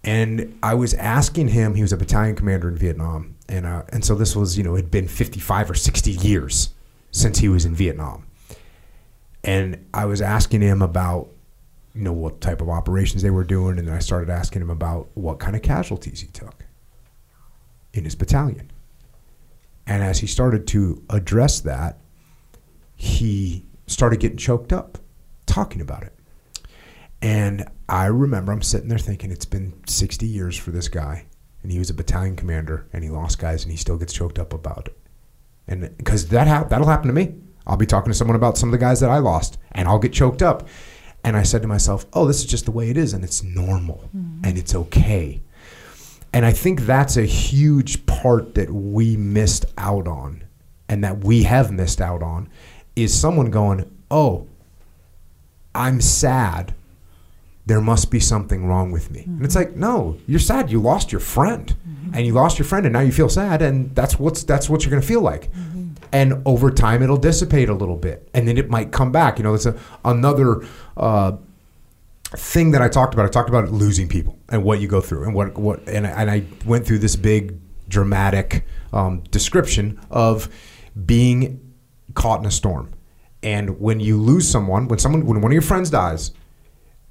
And 0.05 0.59
I 0.63 0.75
was 0.75 0.93
asking 0.95 1.49
him, 1.49 1.75
he 1.75 1.83
was 1.83 1.93
a 1.93 1.97
battalion 1.97 2.37
commander 2.37 2.69
in 2.69 2.77
Vietnam. 2.77 3.37
And, 3.49 3.65
uh, 3.65 3.83
and 3.89 4.05
so 4.05 4.15
this 4.15 4.37
was, 4.37 4.59
you 4.59 4.65
know, 4.65 4.75
it 4.75 4.83
had 4.83 4.91
been 4.91 5.09
55 5.09 5.71
or 5.71 5.75
60 5.75 6.11
years 6.11 6.71
since 7.11 7.39
he 7.39 7.49
was 7.49 7.65
in 7.65 7.75
Vietnam. 7.75 8.27
And 9.43 9.87
I 9.95 10.05
was 10.05 10.21
asking 10.21 10.61
him 10.61 10.83
about, 10.83 11.29
you 11.95 12.03
know, 12.03 12.13
what 12.13 12.41
type 12.41 12.61
of 12.61 12.69
operations 12.69 13.23
they 13.23 13.31
were 13.31 13.45
doing. 13.45 13.79
And 13.79 13.89
then 13.89 13.95
I 13.95 13.99
started 13.99 14.31
asking 14.31 14.63
him 14.63 14.71
about 14.71 15.09
what 15.15 15.39
kind 15.39 15.57
of 15.57 15.63
casualties 15.63 16.21
he 16.21 16.29
took 16.29 16.65
in 17.93 18.05
his 18.05 18.15
battalion. 18.15 18.71
And 19.87 20.03
as 20.03 20.19
he 20.19 20.27
started 20.27 20.67
to 20.69 21.03
address 21.11 21.61
that, 21.61 21.99
he 22.97 23.65
started 23.87 24.21
getting 24.21 24.39
choked 24.39 24.73
up 24.73 24.99
talking 25.47 25.81
about 25.81 26.03
it. 26.03 26.13
And 27.23 27.65
I 27.89 28.07
remember 28.07 28.53
I'm 28.53 28.63
sitting 28.63 28.89
there 28.89 28.99
thinking 28.99 29.31
it's 29.31 29.45
been 29.45 29.75
60 29.87 30.27
years 30.27 30.57
for 30.57 30.71
this 30.71 30.89
guy, 30.89 31.27
and 31.63 31.73
he 31.73 31.79
was 31.79 31.91
a 31.91 31.95
battalion 31.95 32.37
commander, 32.37 32.87
and 32.93 33.03
he 33.03 33.11
lost 33.11 33.39
guys, 33.39 33.63
and 33.63 33.73
he 33.73 33.79
still 33.79 33.97
gets 33.97 34.13
choked 34.13 34.39
up 34.39 34.53
about 34.53 34.89
it. 34.89 34.99
And 35.67 35.97
because 35.97 36.29
that 36.29 36.47
ha- 36.47 36.65
that'll 36.65 36.87
happen 36.87 37.09
to 37.09 37.15
me, 37.15 37.35
I'll 37.67 37.77
be 37.77 37.87
talking 37.87 38.13
to 38.13 38.17
someone 38.17 38.37
about 38.37 38.59
some 38.59 38.69
of 38.69 38.73
the 38.73 38.79
guys 38.79 39.01
that 39.01 39.11
I 39.11 39.19
lost, 39.19 39.59
and 39.73 39.89
I'll 39.89 39.99
get 39.99 40.13
choked 40.13 40.43
up. 40.43 40.69
And 41.23 41.37
I 41.37 41.43
said 41.43 41.63
to 41.63 41.69
myself, 41.69 42.05
"Oh, 42.13 42.27
this 42.27 42.41
is 42.41 42.47
just 42.47 42.67
the 42.67 42.71
way 42.71 42.91
it 42.91 42.99
is, 42.99 43.15
and 43.15 43.25
it's 43.25 43.43
normal, 43.43 44.11
mm-hmm. 44.15 44.45
and 44.45 44.59
it's 44.59 44.75
okay." 44.75 45.41
And 46.35 46.45
I 46.45 46.53
think 46.53 46.83
that's 46.83 47.17
a 47.17 47.25
huge 47.25 48.05
part 48.07 48.55
that 48.57 48.71
we 48.71 49.17
missed 49.17 49.65
out 49.79 50.07
on, 50.07 50.45
and 50.89 51.03
that 51.03 51.25
we 51.25 51.45
have 51.45 51.71
missed 51.73 52.01
out 52.01 52.23
on, 52.23 52.51
is 52.95 53.19
someone 53.19 53.51
going, 53.51 53.91
"Oh, 54.11 54.47
I'm 55.75 56.03
sad." 56.03 56.75
There 57.67 57.81
must 57.81 58.11
be 58.11 58.21
something 58.21 58.67
wrong 58.67 58.93
with 58.93 59.11
me. 59.11 59.23
And 59.25 59.45
it's 59.45 59.55
like, 59.55 59.75
no, 59.75 60.19
you're 60.27 60.39
sad. 60.39 60.71
You 60.71 60.81
lost 60.81 61.13
your 61.13 61.21
friend, 61.21 61.75
and 62.13 62.27
you 62.27 62.33
lost 62.33 62.59
your 62.59 62.67
friend, 62.67 62.85
and 62.87 62.93
now 62.93 63.01
you 63.01 63.13
feel 63.13 63.29
sad, 63.29 63.63
and 63.63 63.95
that's 63.95 64.19
what's 64.19 64.45
that's 64.45 64.69
what 64.69 64.85
you're 64.85 64.91
going 64.91 65.03
to 65.03 65.09
feel 65.09 65.23
like. 65.23 65.51
And 66.13 66.43
over 66.47 66.71
time, 66.71 67.03
it'll 67.03 67.17
dissipate 67.17 67.69
a 67.69 67.75
little 67.75 67.97
bit, 67.97 68.29
and 68.35 68.47
then 68.47 68.59
it 68.59 68.71
might 68.71 68.93
come 68.93 69.11
back. 69.11 69.39
You 69.39 69.45
know, 69.45 69.55
it's 69.55 69.67
a, 69.67 69.77
another 70.05 70.65
uh, 70.97 71.33
thing 72.37 72.71
that 72.73 72.83
I 72.83 72.89
talked 72.89 73.15
about. 73.15 73.27
I 73.27 73.31
talked 73.31 73.49
about 73.49 73.73
losing 73.73 74.09
people 74.09 74.39
and 74.49 74.63
what 74.63 74.81
you 74.81 74.87
go 74.87 75.01
through, 75.01 75.25
and 75.25 75.35
what 75.35 75.57
what, 75.57 75.89
and 75.89 76.07
I, 76.07 76.11
and 76.11 76.31
I 76.31 76.45
went 76.67 76.87
through 76.87 76.99
this 76.99 77.17
big 77.17 77.59
dramatic 77.89 78.65
um, 78.93 79.21
description 79.31 79.99
of 80.11 80.49
being 81.05 81.75
caught 82.15 82.41
in 82.41 82.47
a 82.47 82.51
storm. 82.51 82.93
And 83.43 83.81
when 83.81 84.01
you 84.01 84.17
lose 84.17 84.49
someone, 84.49 84.89
when 84.89 84.99
someone, 84.99 85.27
when 85.27 85.41
one 85.41 85.51
of 85.51 85.55
your 85.55 85.63
friends 85.63 85.91
dies, 85.91 86.33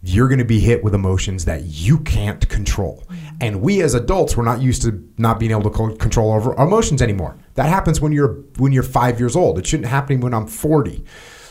you're 0.05 0.27
going 0.27 0.39
to 0.39 0.45
be 0.45 0.59
hit 0.59 0.83
with 0.83 0.93
emotions 0.93 1.45
that 1.45 1.63
you 1.63 1.97
can't 1.99 2.47
control. 2.49 3.05
Mm. 3.07 3.37
And 3.39 3.61
we 3.61 3.81
as 3.81 3.93
adults, 3.93 4.35
we're 4.35 4.43
not 4.43 4.61
used 4.61 4.81
to 4.81 5.01
not 5.17 5.39
being 5.39 5.51
able 5.51 5.63
to 5.63 5.95
control 5.95 6.33
over 6.33 6.53
our 6.55 6.67
emotions 6.67 7.01
anymore. 7.01 7.37
That 7.53 7.69
happens 7.69 8.01
when 8.01 8.11
you're 8.11 8.33
when 8.57 8.73
you're 8.73 8.83
5 8.83 9.19
years 9.19 9.35
old. 9.37 9.57
It 9.57 9.65
shouldn't 9.65 9.87
happen 9.87 10.19
when 10.19 10.33
I'm 10.33 10.45
40. 10.45 11.05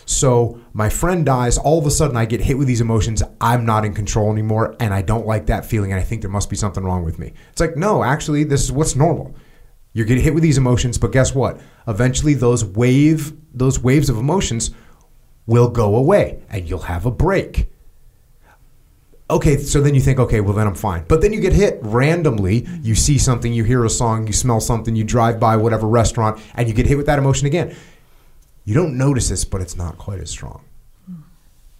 So 0.04 0.60
my 0.74 0.90
friend 0.90 1.24
dies, 1.24 1.56
all 1.56 1.78
of 1.78 1.86
a 1.86 1.90
sudden 1.90 2.16
I 2.16 2.26
get 2.26 2.42
hit 2.42 2.58
with 2.58 2.66
these 2.66 2.82
emotions. 2.82 3.22
I'm 3.40 3.64
not 3.64 3.86
in 3.86 3.94
control 3.94 4.30
anymore 4.30 4.76
and 4.80 4.92
I 4.92 5.00
don't 5.00 5.26
like 5.26 5.46
that 5.46 5.64
feeling 5.64 5.92
and 5.92 6.00
I 6.00 6.04
think 6.04 6.20
there 6.20 6.30
must 6.30 6.50
be 6.50 6.56
something 6.56 6.84
wrong 6.84 7.04
with 7.04 7.18
me. 7.18 7.32
It's 7.52 7.60
like, 7.60 7.76
no, 7.76 8.04
actually 8.04 8.44
this 8.44 8.62
is 8.62 8.70
what's 8.70 8.96
normal. 8.96 9.34
You're 9.94 10.06
getting 10.06 10.24
hit 10.24 10.34
with 10.34 10.42
these 10.42 10.58
emotions, 10.58 10.98
but 10.98 11.12
guess 11.12 11.34
what? 11.34 11.58
Eventually 11.88 12.34
those 12.34 12.64
wave 12.64 13.32
those 13.54 13.78
waves 13.78 14.10
of 14.10 14.18
emotions 14.18 14.72
will 15.46 15.70
go 15.70 15.96
away 15.96 16.42
and 16.50 16.68
you'll 16.68 16.80
have 16.80 17.06
a 17.06 17.10
break 17.10 17.71
okay, 19.32 19.56
so 19.58 19.80
then 19.80 19.94
you 19.94 20.00
think, 20.00 20.18
okay, 20.18 20.40
well 20.40 20.54
then 20.54 20.66
I'm 20.66 20.74
fine. 20.74 21.04
But 21.08 21.20
then 21.20 21.32
you 21.32 21.40
get 21.40 21.52
hit 21.52 21.78
randomly. 21.82 22.66
You 22.82 22.94
see 22.94 23.18
something, 23.18 23.52
you 23.52 23.64
hear 23.64 23.84
a 23.84 23.90
song, 23.90 24.26
you 24.26 24.32
smell 24.32 24.60
something, 24.60 24.94
you 24.96 25.04
drive 25.04 25.40
by 25.40 25.56
whatever 25.56 25.86
restaurant, 25.86 26.40
and 26.54 26.68
you 26.68 26.74
get 26.74 26.86
hit 26.86 26.96
with 26.96 27.06
that 27.06 27.18
emotion 27.18 27.46
again. 27.46 27.74
You 28.64 28.74
don't 28.74 28.96
notice 28.96 29.28
this, 29.28 29.44
but 29.44 29.60
it's 29.60 29.76
not 29.76 29.98
quite 29.98 30.20
as 30.20 30.30
strong. 30.30 30.64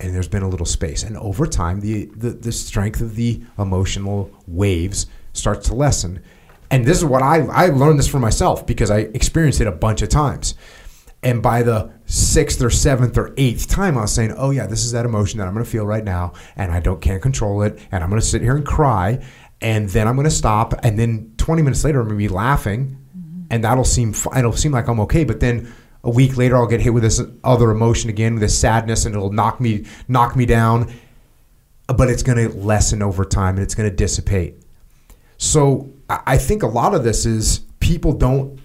And 0.01 0.13
there's 0.13 0.29
been 0.29 0.43
a 0.43 0.49
little 0.49 0.67
space. 0.67 1.05
And 1.05 1.17
over 1.17 1.47
time, 1.47 1.81
the, 1.81 2.07
the, 2.07 2.31
the 2.31 2.51
strength 2.51 3.01
of 3.01 3.15
the 3.15 3.41
emotional 3.57 4.31
waves 4.49 5.07
starts 5.33 5.69
to 5.69 5.75
lessen. 5.75 6.21
And 6.73 6.85
this 6.85 6.99
is 6.99 7.05
what 7.05 7.23
I, 7.23 7.43
I 7.47 7.67
learned 7.67 7.99
this 7.99 8.09
for 8.09 8.19
myself 8.19 8.67
because 8.67 8.91
I 8.91 9.01
experienced 9.01 9.61
it 9.61 9.67
a 9.67 9.73
bunch 9.73 10.03
of 10.03 10.09
times. 10.09 10.55
And 11.23 11.43
by 11.43 11.63
the 11.63 11.93
sixth 12.07 12.61
or 12.63 12.71
seventh 12.71 13.17
or 13.17 13.33
eighth 13.37 13.69
time, 13.69 13.97
I 13.97 14.03
was 14.03 14.13
saying, 14.13 14.35
"Oh 14.37 14.51
yeah, 14.51 14.67
this 14.67 14.85
is 14.85 14.93
that 14.93 15.05
emotion 15.05 15.39
that 15.39 15.47
I'm 15.47 15.55
going 15.55 15.65
to 15.65 15.71
feel 15.71 15.87
right 15.87 16.05
now, 16.05 16.33
and 16.57 16.73
I 16.73 16.81
don't 16.81 17.01
can't 17.01 17.23
control 17.23 17.63
it, 17.63 17.79
and 17.93 18.03
I'm 18.03 18.11
going 18.11 18.21
to 18.21 18.27
sit 18.27 18.43
here 18.43 18.57
and 18.57 18.67
cry, 18.67 19.25
and 19.61 19.89
then 19.89 20.09
I'm 20.09 20.17
going 20.17 20.25
to 20.25 20.31
stop, 20.31 20.75
and 20.83 20.99
then 20.99 21.33
20 21.37 21.63
minutes 21.63 21.85
later, 21.85 22.01
I'm 22.01 22.09
going 22.09 22.19
to 22.19 22.29
be 22.29 22.29
laughing, 22.29 22.99
and 23.51 23.63
that'll 23.63 23.85
seem 23.85 24.15
it'll 24.37 24.53
seem 24.53 24.73
like 24.73 24.89
I'm 24.89 24.99
okay, 25.01 25.23
but 25.25 25.39
then 25.39 25.73
a 26.05 26.11
week 26.11 26.37
later, 26.37 26.57
I'll 26.57 26.67
get 26.67 26.81
hit 26.81 26.93
with 26.93 27.05
this 27.05 27.23
other 27.45 27.71
emotion 27.71 28.11
again, 28.11 28.35
with 28.35 28.43
this 28.43 28.59
sadness, 28.59 29.07
and 29.07 29.15
it'll 29.15 29.33
knock 29.33 29.61
me 29.61 29.85
knock 30.09 30.35
me 30.35 30.45
down, 30.45 30.93
but 31.87 32.11
it's 32.11 32.25
going 32.25 32.51
to 32.51 32.57
lessen 32.57 33.03
over 33.03 33.25
time, 33.25 33.55
and 33.55 33.63
it's 33.63 33.77
going 33.77 33.89
to 33.89 33.95
dissipate. 33.95 34.57
So 35.39 35.91
I 36.09 36.39
think 36.39 36.63
a 36.63 36.69
lot 36.69 36.95
of 36.95 37.05
this 37.05 37.27
is 37.27 37.61
people 37.81 38.13
don't 38.13 38.59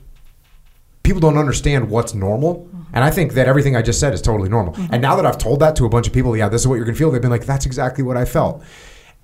people 1.07 1.21
don't 1.21 1.37
understand 1.37 1.89
what's 1.89 2.13
normal. 2.13 2.69
And 2.93 3.03
I 3.03 3.11
think 3.11 3.33
that 3.33 3.47
everything 3.47 3.75
I 3.75 3.81
just 3.81 3.99
said 3.99 4.13
is 4.13 4.21
totally 4.21 4.49
normal. 4.49 4.73
Mm-hmm. 4.73 4.93
And 4.93 5.01
now 5.01 5.15
that 5.15 5.25
I've 5.25 5.37
told 5.37 5.61
that 5.61 5.75
to 5.77 5.85
a 5.85 5.89
bunch 5.89 6.05
of 6.07 6.13
people, 6.13 6.35
yeah, 6.35 6.49
this 6.49 6.61
is 6.61 6.67
what 6.67 6.75
you're 6.75 6.85
gonna 6.85 6.97
feel, 6.97 7.11
they've 7.11 7.21
been 7.21 7.31
like, 7.31 7.45
that's 7.45 7.65
exactly 7.65 8.03
what 8.03 8.17
I 8.17 8.25
felt. 8.25 8.63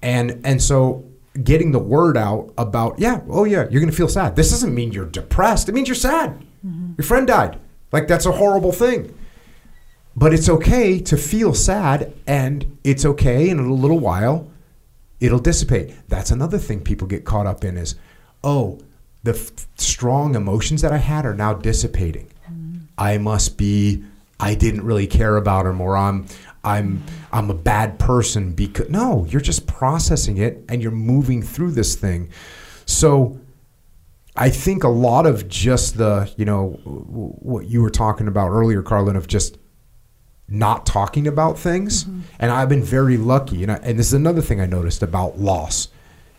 And 0.02 0.42
and 0.46 0.62
so 0.62 1.06
getting 1.44 1.72
the 1.72 1.80
word 1.80 2.16
out 2.18 2.54
about, 2.58 3.00
yeah, 3.00 3.22
oh 3.30 3.44
yeah, 3.44 3.68
you're 3.70 3.82
gonna 3.82 3.92
feel 3.92 4.08
sad. 4.08 4.36
This 4.36 4.50
doesn't 4.50 4.74
mean 4.74 4.92
you're 4.92 5.06
depressed. 5.06 5.70
It 5.70 5.74
means 5.74 5.88
you're 5.88 5.96
sad. 5.96 6.32
Mm-hmm. 6.66 6.94
Your 6.98 7.06
friend 7.06 7.28
died. 7.28 7.60
Like 7.92 8.08
that's 8.08 8.26
a 8.26 8.32
horrible 8.32 8.72
thing. 8.72 9.18
But 10.16 10.34
it's 10.34 10.48
okay 10.48 11.00
to 11.00 11.18
feel 11.18 11.54
sad 11.54 12.14
and 12.28 12.78
it's 12.84 13.04
okay 13.06 13.50
in 13.50 13.60
a 13.60 13.74
little 13.74 14.00
while 14.00 14.50
it'll 15.20 15.40
dissipate. 15.40 15.96
That's 16.10 16.32
another 16.32 16.58
thing 16.58 16.82
people 16.82 17.08
get 17.08 17.24
caught 17.24 17.48
up 17.48 17.64
in 17.64 17.78
is, 17.78 17.96
oh, 18.44 18.82
the 19.24 19.32
f- 19.32 19.68
strong 19.78 20.36
emotions 20.36 20.82
that 20.82 20.91
I 20.91 20.98
had 20.98 21.26
are 21.26 21.34
now 21.34 21.54
dissipating. 21.54 22.30
Mm. 22.52 22.82
I 22.98 23.18
must 23.18 23.58
be 23.58 24.04
I 24.40 24.56
didn't 24.56 24.84
really 24.84 25.08
care 25.08 25.38
about 25.38 25.66
him 25.66 25.82
or 25.82 25.95
I'm 25.95 26.28
I'm 26.64 26.98
mm. 26.98 27.02
I'm 27.32 27.50
a 27.50 27.56
bad 27.56 28.00
person 28.00 28.54
because 28.54 28.90
no, 28.90 29.26
you're 29.30 29.41
just 29.41 29.66
processing 29.66 30.38
it 30.38 30.64
and 30.70 30.82
you're 30.82 30.91
moving 30.91 31.41
through 31.41 31.72
this 31.72 31.95
thing. 31.95 32.30
So 32.86 33.40
I 34.36 34.50
think 34.50 34.84
a 34.84 34.90
lot 34.90 35.26
of 35.26 35.48
just 35.48 35.98
the, 35.98 36.32
you 36.38 36.45
know, 36.45 36.80
what 36.84 37.68
you 37.68 37.82
were 37.82 37.91
talking 37.91 38.28
about 38.28 38.50
earlier, 38.50 38.82
Karlyn, 38.82 39.16
of 39.16 39.28
just 39.28 39.58
not 40.48 40.86
talking 40.86 41.28
about 41.28 41.58
things. 41.58 42.04
Mm-hmm. 42.04 42.22
And 42.40 42.52
I've 42.52 42.70
been 42.70 42.84
very 42.84 43.18
lucky. 43.18 43.64
And, 43.64 43.72
I, 43.72 43.76
and 43.76 44.00
this 44.00 44.08
is 44.08 44.14
another 44.14 44.41
thing 44.41 44.60
I 44.60 44.66
noticed 44.66 45.04
about 45.04 45.38
loss 45.38 45.88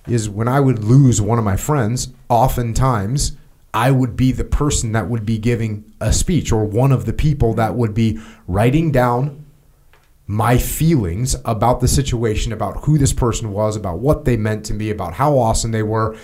is 0.06 0.28
when 0.28 0.48
I 0.48 0.60
would 0.60 0.84
lose 0.84 1.20
one 1.20 1.38
of 1.38 1.44
my 1.44 1.56
friends, 1.56 2.08
oftentimes 2.28 3.32
I 3.72 3.90
would 3.90 4.16
be 4.16 4.32
the 4.32 4.44
person 4.44 4.92
that 4.92 5.08
would 5.08 5.26
be 5.26 5.38
giving 5.38 5.92
a 6.00 6.12
speech 6.12 6.52
or 6.52 6.64
one 6.64 6.92
of 6.92 7.06
the 7.06 7.12
people 7.12 7.54
that 7.54 7.74
would 7.74 7.94
be 7.94 8.20
writing 8.46 8.92
down 8.92 9.44
my 10.26 10.56
feelings 10.56 11.36
about 11.44 11.80
the 11.80 11.88
situation, 11.88 12.52
about 12.52 12.84
who 12.84 12.96
this 12.96 13.12
person 13.12 13.52
was, 13.52 13.76
about 13.76 13.98
what 13.98 14.24
they 14.24 14.36
meant 14.36 14.64
to 14.66 14.74
me, 14.74 14.90
about 14.90 15.14
how 15.14 15.36
awesome 15.36 15.72
they 15.72 15.82
were. 15.82 16.16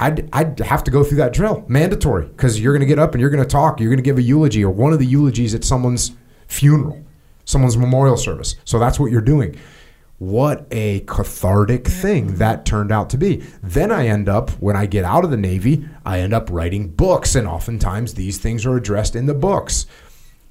I'd, 0.00 0.28
I'd 0.32 0.58
have 0.60 0.82
to 0.84 0.90
go 0.90 1.04
through 1.04 1.18
that 1.18 1.32
drill, 1.32 1.64
mandatory, 1.68 2.26
because 2.26 2.60
you're 2.60 2.72
going 2.72 2.80
to 2.80 2.86
get 2.86 2.98
up 2.98 3.12
and 3.12 3.20
you're 3.20 3.30
going 3.30 3.42
to 3.42 3.48
talk. 3.48 3.80
You're 3.80 3.90
going 3.90 3.98
to 3.98 4.02
give 4.02 4.18
a 4.18 4.22
eulogy 4.22 4.64
or 4.64 4.70
one 4.70 4.92
of 4.92 4.98
the 4.98 5.06
eulogies 5.06 5.54
at 5.54 5.64
someone's 5.64 6.12
funeral, 6.46 7.04
someone's 7.44 7.76
memorial 7.76 8.16
service. 8.16 8.56
So 8.64 8.78
that's 8.78 8.98
what 8.98 9.10
you're 9.10 9.20
doing. 9.20 9.58
What 10.18 10.66
a 10.72 11.00
cathartic 11.00 11.86
thing 11.86 12.36
that 12.36 12.64
turned 12.64 12.90
out 12.90 13.10
to 13.10 13.16
be. 13.16 13.44
Then 13.62 13.92
I 13.92 14.08
end 14.08 14.28
up, 14.28 14.50
when 14.50 14.74
I 14.74 14.86
get 14.86 15.04
out 15.04 15.24
of 15.24 15.30
the 15.30 15.36
Navy, 15.36 15.88
I 16.04 16.18
end 16.18 16.34
up 16.34 16.50
writing 16.50 16.88
books. 16.88 17.36
And 17.36 17.46
oftentimes 17.46 18.14
these 18.14 18.38
things 18.38 18.66
are 18.66 18.76
addressed 18.76 19.14
in 19.14 19.26
the 19.26 19.34
books. 19.34 19.86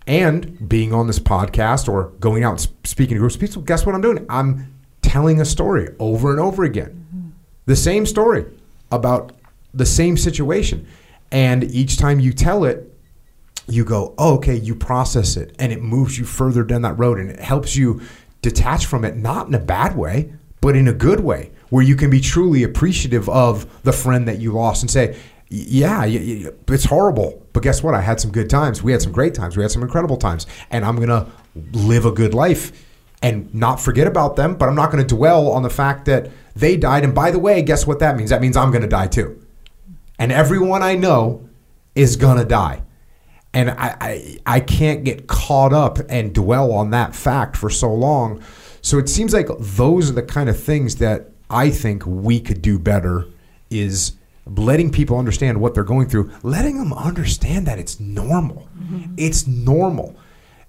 And 0.06 0.69
being 0.69 0.94
on 0.94 1.07
this 1.07 1.19
podcast 1.19 1.89
or 1.89 2.11
going 2.22 2.45
out 2.45 2.52
and 2.52 2.88
speaking 2.88 3.15
to 3.15 3.19
groups 3.19 3.35
of 3.35 3.41
people, 3.41 3.61
guess 3.61 3.85
what 3.85 3.94
I'm 3.94 3.99
doing? 3.99 4.26
I'm 4.30 4.73
telling 5.02 5.41
a 5.41 5.45
story 5.45 5.94
over 5.99 6.31
and 6.31 6.39
over 6.39 6.64
again. 6.64 7.06
Mm-hmm. 7.14 7.30
The 7.65 7.76
same 7.76 8.06
story 8.06 8.45
about 8.89 9.34
the 9.73 9.85
same 9.85 10.15
situation. 10.15 10.88
And 11.30 11.65
each 11.65 11.98
time 11.98 12.22
you 12.22 12.31
tell 12.31 12.64
it, 12.64 12.94
you 13.67 13.83
go, 13.83 14.16
oh, 14.17 14.35
okay, 14.35 14.56
you 14.56 14.75
process 14.75 15.35
it 15.35 15.53
and 15.59 15.74
it 15.74 15.82
moves 15.82 16.17
you 16.17 16.24
further 16.24 16.64
down 16.64 16.83
that 16.83 16.98
road 16.98 17.19
and 17.19 17.30
it 17.30 17.40
helps 17.40 17.75
you 17.75 18.01
detach 18.41 18.85
from 18.85 19.03
it, 19.06 19.16
not 19.16 19.48
in 19.48 19.53
a 19.53 19.59
bad 19.59 19.95
way, 19.95 20.33
but 20.61 20.75
in 20.75 20.88
a 20.88 20.93
good 20.93 21.19
way, 21.19 21.51
where 21.69 21.83
you 21.83 21.95
can 21.95 22.09
be 22.09 22.19
truly 22.19 22.64
appreciative 22.64 23.30
of 23.30 23.83
the 23.83 23.93
friend 23.93 24.27
that 24.27 24.40
you 24.40 24.51
lost 24.51 24.83
and 24.83 24.90
say, 24.90 25.17
yeah, 25.49 26.03
it's 26.06 26.85
horrible, 26.85 27.45
but 27.53 27.64
guess 27.64 27.82
what? 27.82 27.93
I 27.93 28.01
had 28.01 28.19
some 28.19 28.32
good 28.32 28.49
times. 28.49 28.83
We 28.83 28.91
had 28.91 29.01
some 29.01 29.14
great 29.14 29.33
times. 29.33 29.56
We 29.56 29.64
had 29.64 29.72
some 29.72 29.82
incredible 29.82 30.17
times. 30.17 30.45
And 30.72 30.83
I'm 30.83 30.98
to 31.07 31.27
live 31.72 32.06
a 32.06 32.11
good 32.11 32.33
life 32.33 32.85
and 33.22 33.53
not 33.56 33.80
forget 33.80 34.07
about 34.07 34.35
them, 34.35 34.56
but 34.56 34.67
I'm 34.67 34.75
not 34.75 34.91
to 35.07 35.16
dwell 35.16 35.49
on 35.51 35.64
the 35.64 35.69
fact 35.69 36.06
that 36.06 36.30
they 36.56 36.75
died. 36.75 37.03
And 37.03 37.16
by 37.16 37.32
the 37.32 37.40
way, 37.40 37.61
guess 37.61 37.88
what 37.88 37.99
that 37.99 38.17
means? 38.17 38.30
That 38.30 38.41
means 38.41 38.57
I'm 38.57 38.72
to 38.82 38.90
die 38.90 39.07
too. 39.07 39.41
And 40.19 40.32
everyone 40.32 40.83
I 40.83 40.95
know 40.95 41.48
is 41.95 42.17
to 42.38 42.45
die 42.45 42.83
and 43.53 43.72
I, 43.72 43.98
I 44.00 44.38
I 44.45 44.59
can't 44.59 45.03
get 45.03 45.27
caught 45.27 45.74
up 45.74 46.00
and 46.09 46.34
dwell 46.34 46.72
on 46.72 46.92
that 46.92 47.16
fact 47.16 47.58
for 47.58 47.69
so 47.69 47.93
long. 47.93 48.42
So 48.82 48.98
it 49.00 49.09
seems 49.09 49.34
like 49.34 49.48
those 49.59 50.09
are 50.09 50.14
the 50.14 50.24
kind 50.24 50.50
of 50.50 50.59
things 50.59 50.98
that 50.98 51.32
I 51.50 51.69
think 51.72 52.06
we 52.06 52.40
could 52.40 52.61
do 52.61 52.77
better 52.77 53.26
is 53.69 54.14
letting 54.45 54.92
people 54.92 55.17
understand 55.17 55.59
what 55.59 55.74
they're 55.74 55.84
going 55.84 56.08
through, 56.08 56.32
letting 56.43 56.77
them 56.77 56.93
understand 56.93 57.67
that 57.67 57.80
it's 57.80 58.00
normal. 58.00 58.67
Mm-hmm. 58.77 59.16
It's 59.17 59.45
normal. 59.48 60.16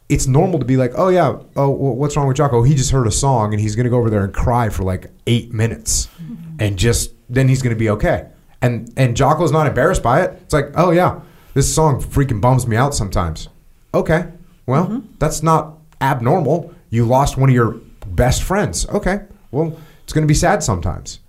it's 0.08 0.26
normal 0.26 0.58
to 0.58 0.64
be 0.64 0.76
like, 0.76 0.92
oh 0.96 1.08
yeah, 1.08 1.38
oh 1.56 1.68
what's 1.70 2.16
wrong 2.16 2.26
with 2.28 2.36
Jocko? 2.36 2.62
He 2.62 2.74
just 2.74 2.90
heard 2.90 3.06
a 3.06 3.10
song 3.10 3.52
and 3.52 3.60
he's 3.60 3.76
gonna 3.76 3.90
go 3.90 3.98
over 3.98 4.10
there 4.10 4.24
and 4.24 4.32
cry 4.32 4.68
for 4.70 4.82
like 4.82 5.10
eight 5.26 5.52
minutes, 5.52 6.08
mm-hmm. 6.20 6.56
and 6.58 6.78
just 6.78 7.12
then 7.28 7.48
he's 7.48 7.62
gonna 7.62 7.76
be 7.76 7.90
okay. 7.90 8.28
And 8.62 8.92
and 8.96 9.16
Jocko's 9.16 9.52
not 9.52 9.66
embarrassed 9.66 10.02
by 10.02 10.22
it. 10.22 10.38
It's 10.42 10.54
like, 10.54 10.70
oh 10.76 10.90
yeah, 10.90 11.20
this 11.58 11.68
song 11.78 12.00
freaking 12.14 12.40
bums 12.40 12.64
me 12.66 12.76
out 12.76 12.94
sometimes. 12.94 13.48
Okay, 13.92 14.22
well 14.66 14.86
Mm-hmm. 14.86 15.00
that's 15.18 15.42
not 15.42 15.62
abnormal. 16.00 16.58
You 16.90 17.04
lost 17.16 17.36
one 17.36 17.48
of 17.50 17.54
your 17.54 17.70
best 18.06 18.42
friends. 18.50 18.86
Okay, 18.98 19.16
well 19.50 19.68
it's 20.04 20.12
gonna 20.14 20.26
be 20.34 20.40
sad 20.46 20.62
sometimes, 20.62 21.20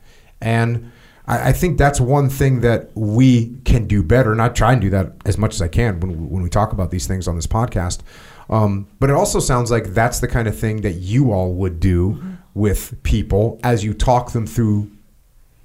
and. 0.41 0.71
I 1.33 1.49
I 1.49 1.53
think 1.53 1.77
that's 1.77 1.99
one 2.01 2.27
thing 2.29 2.61
that 2.61 2.89
we 2.95 3.29
can 3.63 3.85
do 3.87 4.01
better, 4.01 4.31
and 4.31 4.41
I 4.41 4.49
try 4.49 4.71
and 4.73 4.81
do 4.81 4.89
that 4.97 5.07
as 5.25 5.37
much 5.37 5.53
as 5.53 5.61
I 5.61 5.67
can 5.67 5.99
when, 5.99 6.11
when 6.33 6.41
we 6.41 6.49
talk 6.49 6.73
about 6.73 6.89
these 6.89 7.05
things 7.07 7.27
on 7.27 7.35
this 7.35 7.45
podcast. 7.47 7.99
Um, 8.49 8.87
but 8.99 9.11
it 9.11 9.15
also 9.15 9.39
sounds 9.39 9.69
like 9.69 9.85
that's 9.99 10.19
the 10.21 10.27
kind 10.27 10.47
of 10.47 10.57
thing 10.57 10.81
that 10.81 10.93
you 11.11 11.31
all 11.31 11.53
would 11.61 11.79
do 11.79 12.01
with 12.55 12.81
people 13.03 13.59
as 13.63 13.83
you 13.83 13.93
talk 13.93 14.31
them 14.31 14.47
through 14.47 14.89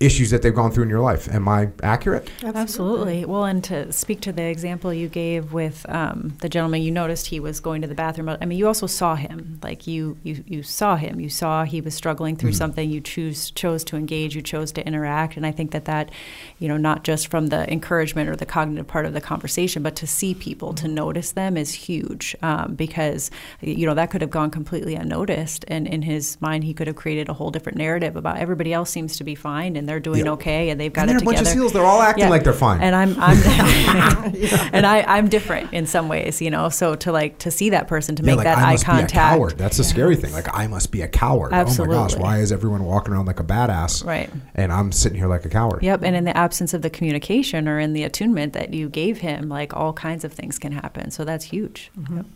issues 0.04 0.30
that 0.30 0.42
they've 0.42 0.54
gone 0.54 0.70
through 0.70 0.84
in 0.84 0.90
your 0.90 1.00
life. 1.00 1.28
Am 1.32 1.48
I 1.48 1.70
accurate? 1.82 2.28
Absolutely. 2.42 3.24
Well, 3.24 3.44
and 3.44 3.62
to 3.64 3.92
speak 3.92 4.20
to 4.22 4.32
the 4.32 4.42
example 4.42 4.92
you 4.92 5.08
gave 5.08 5.52
with 5.52 5.86
um, 5.88 6.36
the 6.40 6.48
gentleman, 6.48 6.82
you 6.82 6.90
noticed 6.90 7.26
he 7.26 7.40
was 7.40 7.60
going 7.60 7.82
to 7.82 7.88
the 7.88 7.94
bathroom. 7.94 8.28
I 8.28 8.44
mean, 8.44 8.58
you 8.58 8.66
also 8.66 8.86
saw 8.86 9.14
him. 9.14 9.60
Like 9.62 9.86
you, 9.86 10.16
you, 10.22 10.44
you 10.46 10.62
saw 10.62 10.96
him. 10.96 11.20
You 11.20 11.28
saw 11.28 11.64
he 11.64 11.80
was 11.80 11.94
struggling 11.94 12.36
through 12.36 12.52
something. 12.52 12.90
You 12.90 13.00
choose 13.00 13.50
chose 13.52 13.84
to 13.84 13.96
engage. 13.96 14.34
You 14.34 14.42
chose 14.42 14.72
to 14.72 14.86
interact. 14.86 15.36
And 15.36 15.46
I 15.46 15.52
think 15.52 15.70
that 15.72 15.84
that, 15.86 16.10
you 16.58 16.68
know, 16.68 16.76
not 16.76 17.04
just 17.04 17.28
from 17.28 17.48
the 17.48 17.70
encouragement 17.72 18.28
or 18.28 18.36
the 18.36 18.46
cognitive 18.46 18.86
part 18.86 19.06
of 19.06 19.14
the 19.14 19.20
conversation, 19.20 19.82
but 19.82 19.96
to 19.96 20.06
see 20.06 20.34
people, 20.34 20.74
to 20.74 20.88
notice 20.88 21.32
them 21.32 21.56
is 21.56 21.72
huge 21.72 22.36
um, 22.42 22.74
because 22.74 23.30
you 23.60 23.86
know 23.86 23.94
that 23.94 24.10
could 24.10 24.20
have 24.20 24.30
gone 24.30 24.50
completely 24.50 24.94
unnoticed. 24.94 25.64
And 25.68 25.86
in 25.86 26.02
his 26.02 26.40
mind, 26.40 26.64
he 26.64 26.74
could 26.74 26.86
have 26.86 26.96
created 26.96 27.28
a 27.28 27.34
whole 27.34 27.50
different 27.50 27.78
narrative 27.78 28.16
about 28.16 28.38
everybody 28.38 28.72
else 28.72 28.90
seems 28.90 29.16
to 29.16 29.24
be 29.24 29.34
fine 29.34 29.76
and 29.76 29.88
they're 29.88 29.93
doing 30.00 30.26
Yeah. 30.26 30.32
okay 30.32 30.70
and 30.70 30.80
they've 30.80 30.92
got 30.92 31.02
And 31.02 31.10
they're 31.10 31.16
it 31.18 31.22
a 31.22 31.24
bunch 31.24 31.38
together. 31.38 31.50
of 31.50 31.60
seals. 31.60 31.72
They're 31.72 31.84
all 31.84 32.02
acting 32.02 32.28
like 32.28 32.44
they're 32.44 32.52
fine. 32.52 32.80
And 32.80 32.94
I'm, 32.94 33.16
I'm 33.18 33.36
and 34.72 34.86
I, 34.86 35.02
I'm 35.06 35.28
different 35.28 35.72
in 35.72 35.86
some 35.86 36.08
ways, 36.08 36.40
you 36.42 36.50
know. 36.50 36.68
So 36.68 36.94
to 36.96 37.12
like 37.12 37.38
to 37.38 37.50
see 37.50 37.70
that 37.70 37.88
person, 37.88 38.16
to 38.16 38.22
Yeah, 38.22 38.26
make 38.26 38.36
like 38.38 38.44
that 38.44 38.58
I 38.58 38.68
eye 38.68 38.72
must 38.72 38.84
contact. 38.84 39.12
A 39.12 39.14
coward. 39.36 39.58
That's 39.58 39.76
the 39.76 39.84
scary 39.84 40.16
thing. 40.16 40.32
Like 40.32 40.48
I 40.56 40.66
must 40.66 40.90
be 40.92 41.02
a 41.02 41.08
coward. 41.08 41.52
Oh 41.52 41.56
my 41.56 41.62
gosh, 41.64 41.70
Absolutely. 41.78 42.18
why 42.22 42.38
is 42.38 42.52
everyone 42.52 42.84
walking 42.84 43.12
around 43.14 43.26
like 43.26 43.40
a 43.40 43.44
badass? 43.44 44.04
Right. 44.04 44.30
And 44.54 44.72
I'm 44.72 44.92
sitting 44.92 45.18
here 45.18 45.28
like 45.28 45.44
a 45.44 45.48
coward. 45.50 45.82
Yep, 45.82 46.02
and 46.02 46.16
in 46.16 46.24
the 46.24 46.36
absence 46.36 46.74
of 46.74 46.82
the 46.82 46.90
communication 46.90 47.68
or 47.68 47.78
in 47.78 47.92
the 47.92 48.02
attunement 48.04 48.52
that 48.54 48.72
you 48.74 48.88
gave 48.88 49.18
him, 49.18 49.48
like 49.48 49.74
all 49.76 49.92
kinds 49.92 50.24
of 50.24 50.32
things 50.32 50.58
can 50.58 50.72
happen. 50.72 51.10
So 51.10 51.24
that's 51.24 51.44
huge. 51.44 51.90
Yep. 52.14 52.26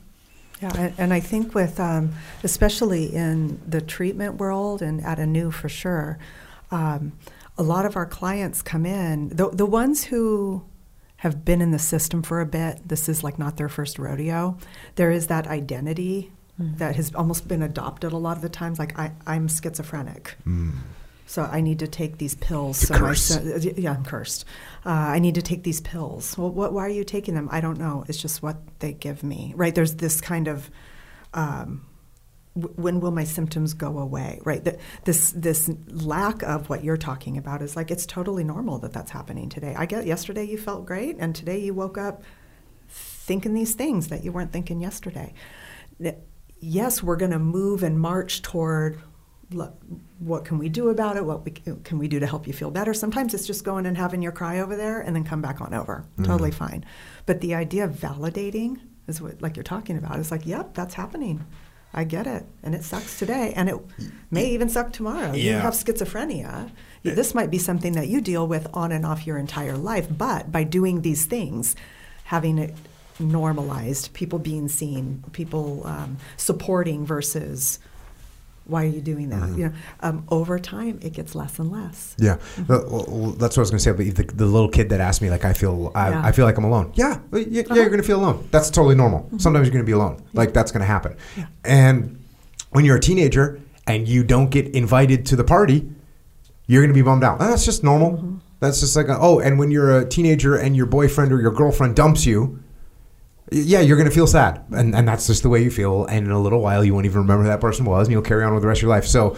Yeah, 0.60 0.72
and, 0.76 0.94
and 0.98 1.14
I 1.14 1.20
think 1.20 1.54
with, 1.54 1.78
um, 1.78 2.14
especially 2.42 3.14
in 3.14 3.60
the 3.64 3.80
treatment 3.80 4.36
world 4.38 4.82
and 4.82 5.00
at 5.04 5.20
Anew 5.20 5.52
for 5.52 5.68
sure, 5.68 6.18
um, 6.72 7.12
a 7.58 7.62
lot 7.62 7.84
of 7.84 7.96
our 7.96 8.06
clients 8.06 8.62
come 8.62 8.86
in, 8.86 9.28
the, 9.30 9.50
the 9.50 9.66
ones 9.66 10.04
who 10.04 10.64
have 11.16 11.44
been 11.44 11.60
in 11.60 11.72
the 11.72 11.78
system 11.78 12.22
for 12.22 12.40
a 12.40 12.46
bit, 12.46 12.80
this 12.86 13.08
is 13.08 13.24
like 13.24 13.38
not 13.38 13.56
their 13.56 13.68
first 13.68 13.98
rodeo, 13.98 14.56
there 14.94 15.10
is 15.10 15.26
that 15.26 15.46
identity 15.48 16.30
that 16.58 16.96
has 16.96 17.14
almost 17.14 17.46
been 17.46 17.62
adopted 17.62 18.12
a 18.12 18.16
lot 18.16 18.36
of 18.36 18.42
the 18.42 18.48
times, 18.48 18.78
like 18.80 18.98
I, 18.98 19.12
I'm 19.26 19.46
schizophrenic. 19.48 20.36
So 21.26 21.42
I 21.42 21.60
need 21.60 21.80
to 21.80 21.86
take 21.86 22.18
these 22.18 22.34
pills. 22.36 22.78
It's 22.82 22.88
so 22.88 22.94
curse. 22.94 23.22
son- 23.22 23.62
yeah, 23.76 23.92
I'm 23.92 24.04
cursed. 24.04 24.44
Uh, 24.86 24.90
I 24.90 25.18
need 25.18 25.34
to 25.34 25.42
take 25.42 25.62
these 25.62 25.80
pills. 25.80 26.36
Well, 26.38 26.50
what, 26.50 26.72
why 26.72 26.86
are 26.86 26.88
you 26.88 27.04
taking 27.04 27.34
them? 27.34 27.48
I 27.52 27.60
don't 27.60 27.78
know. 27.78 28.04
It's 28.08 28.16
just 28.20 28.42
what 28.42 28.56
they 28.78 28.92
give 28.92 29.22
me, 29.22 29.52
right? 29.54 29.74
There's 29.74 29.96
this 29.96 30.20
kind 30.20 30.48
of 30.48 30.70
um, 31.34 31.84
w- 31.87 31.87
when 32.76 33.00
will 33.00 33.10
my 33.10 33.24
symptoms 33.24 33.74
go 33.74 33.98
away, 33.98 34.40
right? 34.44 34.64
Th- 34.64 34.78
this 35.04 35.32
this 35.32 35.70
lack 35.88 36.42
of 36.42 36.68
what 36.68 36.84
you're 36.84 36.96
talking 36.96 37.36
about 37.36 37.62
is 37.62 37.76
like 37.76 37.90
it's 37.90 38.06
totally 38.06 38.44
normal 38.44 38.78
that 38.80 38.92
that's 38.92 39.10
happening 39.10 39.48
today. 39.48 39.74
I 39.76 39.86
get 39.86 40.06
yesterday 40.06 40.44
you 40.44 40.58
felt 40.58 40.86
great, 40.86 41.16
and 41.18 41.34
today 41.34 41.58
you 41.58 41.74
woke 41.74 41.98
up 41.98 42.22
thinking 42.88 43.54
these 43.54 43.74
things 43.74 44.08
that 44.08 44.24
you 44.24 44.32
weren't 44.32 44.52
thinking 44.52 44.80
yesterday. 44.80 45.34
Yes, 46.60 47.02
we're 47.02 47.16
going 47.16 47.30
to 47.30 47.38
move 47.38 47.82
and 47.82 48.00
march 48.00 48.42
toward 48.42 49.00
look, 49.50 49.74
what 50.18 50.44
can 50.44 50.58
we 50.58 50.68
do 50.68 50.88
about 50.88 51.16
it? 51.16 51.24
What 51.24 51.44
we, 51.44 51.52
can 51.52 51.98
we 51.98 52.08
do 52.08 52.20
to 52.20 52.26
help 52.26 52.46
you 52.46 52.52
feel 52.52 52.70
better? 52.70 52.92
Sometimes 52.92 53.34
it's 53.34 53.46
just 53.46 53.64
going 53.64 53.86
and 53.86 53.96
having 53.96 54.22
your 54.22 54.32
cry 54.32 54.60
over 54.60 54.76
there 54.76 55.00
and 55.00 55.14
then 55.16 55.24
come 55.24 55.40
back 55.40 55.60
on 55.60 55.72
over. 55.74 56.04
Mm-hmm. 56.12 56.24
Totally 56.24 56.50
fine. 56.50 56.84
But 57.26 57.40
the 57.40 57.54
idea 57.54 57.84
of 57.84 57.92
validating 57.92 58.80
is 59.06 59.20
what, 59.20 59.40
like 59.40 59.56
you're 59.56 59.62
talking 59.62 59.96
about, 59.96 60.18
is 60.18 60.30
like, 60.30 60.46
yep, 60.46 60.74
that's 60.74 60.94
happening. 60.94 61.46
I 61.94 62.04
get 62.04 62.26
it. 62.26 62.44
And 62.62 62.74
it 62.74 62.84
sucks 62.84 63.18
today. 63.18 63.52
And 63.56 63.68
it 63.68 63.76
may 64.30 64.50
even 64.50 64.68
suck 64.68 64.92
tomorrow. 64.92 65.32
You 65.32 65.52
have 65.54 65.74
schizophrenia. 65.74 66.70
This 67.02 67.34
might 67.34 67.50
be 67.50 67.58
something 67.58 67.92
that 67.94 68.08
you 68.08 68.20
deal 68.20 68.46
with 68.46 68.66
on 68.74 68.92
and 68.92 69.06
off 69.06 69.26
your 69.26 69.38
entire 69.38 69.76
life. 69.76 70.06
But 70.10 70.52
by 70.52 70.64
doing 70.64 71.00
these 71.02 71.24
things, 71.26 71.74
having 72.24 72.58
it 72.58 72.74
normalized, 73.18 74.12
people 74.12 74.38
being 74.38 74.68
seen, 74.68 75.24
people 75.32 75.86
um, 75.86 76.18
supporting 76.36 77.06
versus 77.06 77.78
why 78.68 78.84
are 78.84 78.88
you 78.88 79.00
doing 79.00 79.30
that? 79.30 79.40
Mm-hmm. 79.40 79.58
You 79.58 79.66
know, 79.66 79.74
um, 80.00 80.24
over 80.28 80.58
time 80.58 81.00
it 81.02 81.14
gets 81.14 81.34
less 81.34 81.58
and 81.58 81.72
less. 81.72 82.14
Yeah, 82.18 82.36
mm-hmm. 82.36 82.66
Well, 82.66 83.06
well, 83.08 83.30
that's 83.32 83.56
what 83.56 83.62
I 83.62 83.64
was 83.64 83.70
going 83.70 83.78
to 83.78 83.84
say. 83.84 83.92
But 83.92 84.14
the, 84.14 84.34
the 84.34 84.46
little 84.46 84.68
kid 84.68 84.90
that 84.90 85.00
asked 85.00 85.22
me, 85.22 85.30
like, 85.30 85.44
I 85.44 85.52
feel, 85.54 85.90
I, 85.94 86.10
Yeah. 86.10 86.22
I 86.24 86.32
feel 86.32 86.44
like 86.44 86.58
I'm 86.58 86.64
alone. 86.64 86.92
Yeah, 86.94 87.18
yeah, 87.32 87.38
yeah, 87.38 87.44
you're 87.48 87.64
uh-huh. 87.64 87.84
going 87.86 87.96
to 87.98 88.06
feel 88.06 88.20
alone. 88.20 88.46
That's 88.50 88.70
totally 88.70 88.94
normal. 88.94 89.20
Mm-hmm. 89.20 89.38
Sometimes 89.38 89.66
you're 89.66 89.72
going 89.72 89.84
to 89.84 89.86
be 89.86 89.92
alone. 89.92 90.22
Like 90.34 90.52
that's 90.52 90.70
going 90.70 90.82
to 90.82 90.86
happen. 90.86 91.16
And 91.64 92.22
when 92.70 92.84
you're 92.84 92.96
a 92.96 93.00
teenager 93.00 93.60
and 93.86 94.06
you 94.06 94.22
don't 94.22 94.50
get 94.50 94.68
invited 94.74 95.24
to 95.26 95.36
the 95.36 95.44
party, 95.44 95.88
you're 96.66 96.82
going 96.82 96.92
to 96.92 96.94
be 96.94 97.02
bummed 97.02 97.24
out. 97.24 97.38
That's 97.38 97.64
just 97.64 97.82
normal. 97.82 98.40
That's 98.60 98.80
just 98.80 98.94
like, 98.96 99.08
a, 99.08 99.16
oh, 99.18 99.38
and 99.38 99.58
when 99.58 99.70
you're 99.70 99.98
a 100.00 100.04
teenager 100.06 100.56
and 100.56 100.76
your 100.76 100.86
boyfriend 100.86 101.32
or 101.32 101.40
your 101.40 101.52
girlfriend 101.52 101.96
dumps 101.96 102.26
you, 102.26 102.62
yeah, 103.50 103.80
you're 103.80 103.96
going 103.96 104.08
to 104.08 104.14
feel 104.14 104.26
sad. 104.26 104.64
And, 104.70 104.94
and 104.94 105.06
that's 105.06 105.26
just 105.26 105.42
the 105.42 105.48
way 105.48 105.62
you 105.62 105.70
feel. 105.70 106.04
And 106.06 106.26
in 106.26 106.32
a 106.32 106.40
little 106.40 106.60
while, 106.60 106.84
you 106.84 106.94
won't 106.94 107.06
even 107.06 107.20
remember 107.22 107.44
who 107.44 107.48
that 107.48 107.60
person 107.60 107.84
was 107.84 108.06
and 108.06 108.12
you'll 108.12 108.22
carry 108.22 108.44
on 108.44 108.52
with 108.52 108.62
the 108.62 108.68
rest 108.68 108.78
of 108.78 108.82
your 108.82 108.90
life. 108.90 109.06
So 109.06 109.36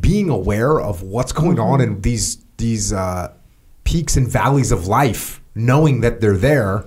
being 0.00 0.28
aware 0.28 0.80
of 0.80 1.02
what's 1.02 1.32
going 1.32 1.58
on 1.58 1.80
in 1.80 2.00
these, 2.00 2.44
these 2.58 2.92
uh, 2.92 3.32
peaks 3.84 4.16
and 4.16 4.28
valleys 4.28 4.72
of 4.72 4.86
life, 4.86 5.40
knowing 5.54 6.00
that 6.02 6.20
they're 6.20 6.36
there, 6.36 6.84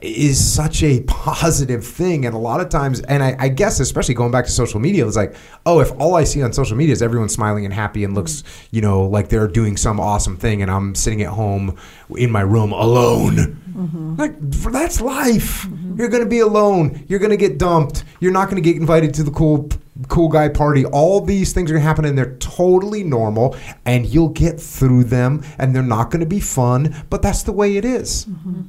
is 0.00 0.54
such 0.54 0.82
a 0.82 1.00
positive 1.02 1.84
thing 1.84 2.24
and 2.24 2.34
a 2.34 2.38
lot 2.38 2.60
of 2.60 2.68
times 2.68 3.00
and 3.02 3.22
I, 3.22 3.36
I 3.38 3.48
guess 3.48 3.80
especially 3.80 4.14
going 4.14 4.30
back 4.30 4.44
to 4.44 4.50
social 4.50 4.80
media 4.80 5.06
it's 5.06 5.16
like 5.16 5.34
oh 5.66 5.80
if 5.80 5.90
all 6.00 6.14
i 6.14 6.24
see 6.24 6.42
on 6.42 6.52
social 6.52 6.76
media 6.76 6.92
is 6.92 7.02
everyone 7.02 7.28
smiling 7.28 7.64
and 7.64 7.74
happy 7.74 8.04
and 8.04 8.14
looks 8.14 8.42
mm. 8.42 8.68
you 8.70 8.80
know 8.80 9.04
like 9.04 9.28
they're 9.28 9.48
doing 9.48 9.76
some 9.76 9.98
awesome 9.98 10.36
thing 10.36 10.62
and 10.62 10.70
i'm 10.70 10.94
sitting 10.94 11.22
at 11.22 11.30
home 11.30 11.76
in 12.16 12.30
my 12.30 12.40
room 12.40 12.72
alone. 12.72 13.60
Mm-hmm. 13.72 14.16
Like 14.16 14.38
that's 14.40 15.00
life. 15.00 15.62
Mm-hmm. 15.62 15.96
You're 15.98 16.08
gonna 16.08 16.26
be 16.26 16.40
alone. 16.40 17.04
You're 17.08 17.18
gonna 17.18 17.36
get 17.36 17.58
dumped. 17.58 18.04
You're 18.20 18.32
not 18.32 18.48
gonna 18.48 18.60
get 18.60 18.76
invited 18.76 19.14
to 19.14 19.22
the 19.22 19.30
cool 19.30 19.68
cool 20.08 20.28
guy 20.28 20.48
party. 20.48 20.84
All 20.84 21.20
these 21.20 21.52
things 21.52 21.70
are 21.70 21.74
gonna 21.74 21.84
happen 21.84 22.04
and 22.04 22.16
they're 22.16 22.36
totally 22.36 23.02
normal 23.02 23.56
and 23.84 24.06
you'll 24.06 24.28
get 24.28 24.60
through 24.60 25.04
them 25.04 25.42
and 25.58 25.74
they're 25.74 25.82
not 25.82 26.10
gonna 26.10 26.26
be 26.26 26.40
fun 26.40 26.94
but 27.10 27.22
that's 27.22 27.42
the 27.42 27.52
way 27.52 27.76
it 27.76 27.84
is. 27.84 28.26
Mm-hmm. 28.26 28.62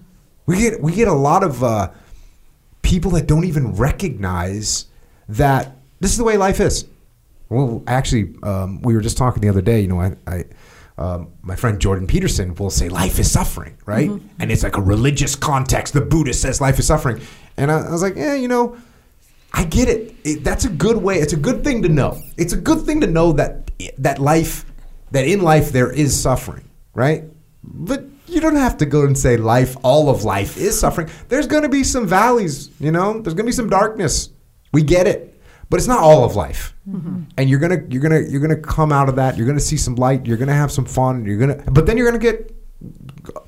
We 0.46 0.58
get 0.58 0.82
we 0.82 0.94
get 0.94 1.08
a 1.08 1.14
lot 1.14 1.44
of 1.44 1.64
uh, 1.64 1.92
people 2.82 3.12
that 3.12 3.28
don't 3.28 3.46
even 3.46 3.76
recognize 3.76 4.86
that 5.30 5.78
this 6.00 6.12
is 6.12 6.18
the 6.18 6.24
way 6.24 6.38
life 6.38 6.60
is. 6.60 6.86
Well, 7.50 7.84
actually, 7.88 8.36
um, 8.44 8.82
we 8.82 8.94
were 8.96 9.02
just 9.02 9.18
talking 9.18 9.42
the 9.42 9.50
other 9.50 9.62
day. 9.62 9.82
You 9.82 9.88
know, 9.88 10.02
I, 10.02 10.16
I 10.28 10.44
um, 10.98 11.30
my 11.42 11.56
friend 11.56 11.80
Jordan 11.80 12.08
Peterson 12.08 12.54
will 12.56 12.70
say 12.70 12.90
life 12.90 13.20
is 13.20 13.32
suffering, 13.32 13.78
right? 13.86 14.10
And 14.40 14.52
it's 14.52 14.64
like 14.64 14.78
a 14.78 14.82
religious 14.82 15.36
context. 15.36 15.94
The 15.94 16.02
Buddhist 16.02 16.42
says 16.42 16.62
life 16.62 16.78
is 16.78 16.88
suffering, 16.88 17.22
and 17.58 17.72
I, 17.72 17.88
I 17.88 17.92
was 17.92 18.02
like, 18.02 18.16
yeah, 18.16 18.36
you 18.36 18.48
know, 18.48 18.78
I 19.54 19.64
get 19.64 19.88
it. 19.88 20.16
it. 20.24 20.44
That's 20.44 20.66
a 20.66 20.70
good 20.70 20.98
way. 20.98 21.20
It's 21.20 21.34
a 21.34 21.38
good 21.38 21.64
thing 21.64 21.82
to 21.84 21.90
know. 21.90 22.22
It's 22.38 22.54
a 22.54 22.58
good 22.58 22.82
thing 22.82 23.02
to 23.02 23.08
know 23.08 23.34
that 23.34 23.72
that 23.98 24.20
life, 24.20 24.66
that 25.12 25.26
in 25.26 25.42
life 25.42 25.72
there 25.72 25.92
is 25.92 26.20
suffering, 26.20 26.68
right? 26.94 27.24
But 27.64 28.06
you 28.34 28.42
don't 28.42 28.56
have 28.56 28.78
to 28.78 28.86
go 28.86 29.06
and 29.06 29.18
say 29.18 29.38
life, 29.38 29.76
all 29.84 30.10
of 30.10 30.24
life 30.24 30.58
is 30.58 30.80
suffering. 30.80 31.10
There's 31.30 31.48
going 31.48 31.64
to 31.64 31.70
be 31.70 31.84
some 31.84 32.08
valleys, 32.08 32.70
you 32.80 32.92
know. 32.92 33.14
There's 33.14 33.34
going 33.34 33.46
to 33.46 33.50
be 33.50 33.52
some 33.52 33.70
darkness. 33.70 34.30
We 34.72 34.82
get 34.84 35.08
it, 35.08 35.40
but 35.70 35.78
it's 35.78 35.88
not 35.88 36.00
all 36.00 36.24
of 36.24 36.36
life. 36.36 36.76
Mm-hmm. 36.90 37.24
And 37.38 37.50
you're 37.50 37.60
gonna 37.60 37.84
you're 37.90 38.02
gonna 38.02 38.22
you're 38.22 38.42
gonna 38.42 38.58
come 38.58 38.92
out 38.92 39.08
of 39.08 39.16
that. 39.18 39.38
You're 39.38 39.48
gonna 39.48 39.60
see 39.60 39.78
some 39.78 39.96
light. 39.96 40.26
You're 40.26 40.38
gonna 40.38 40.54
have 40.54 40.72
some 40.72 40.86
fun. 40.86 41.26
You're 41.26 41.38
gonna, 41.38 41.64
but 41.72 41.86
then 41.86 41.96
you're 41.96 42.08
gonna 42.08 42.18
get 42.18 42.54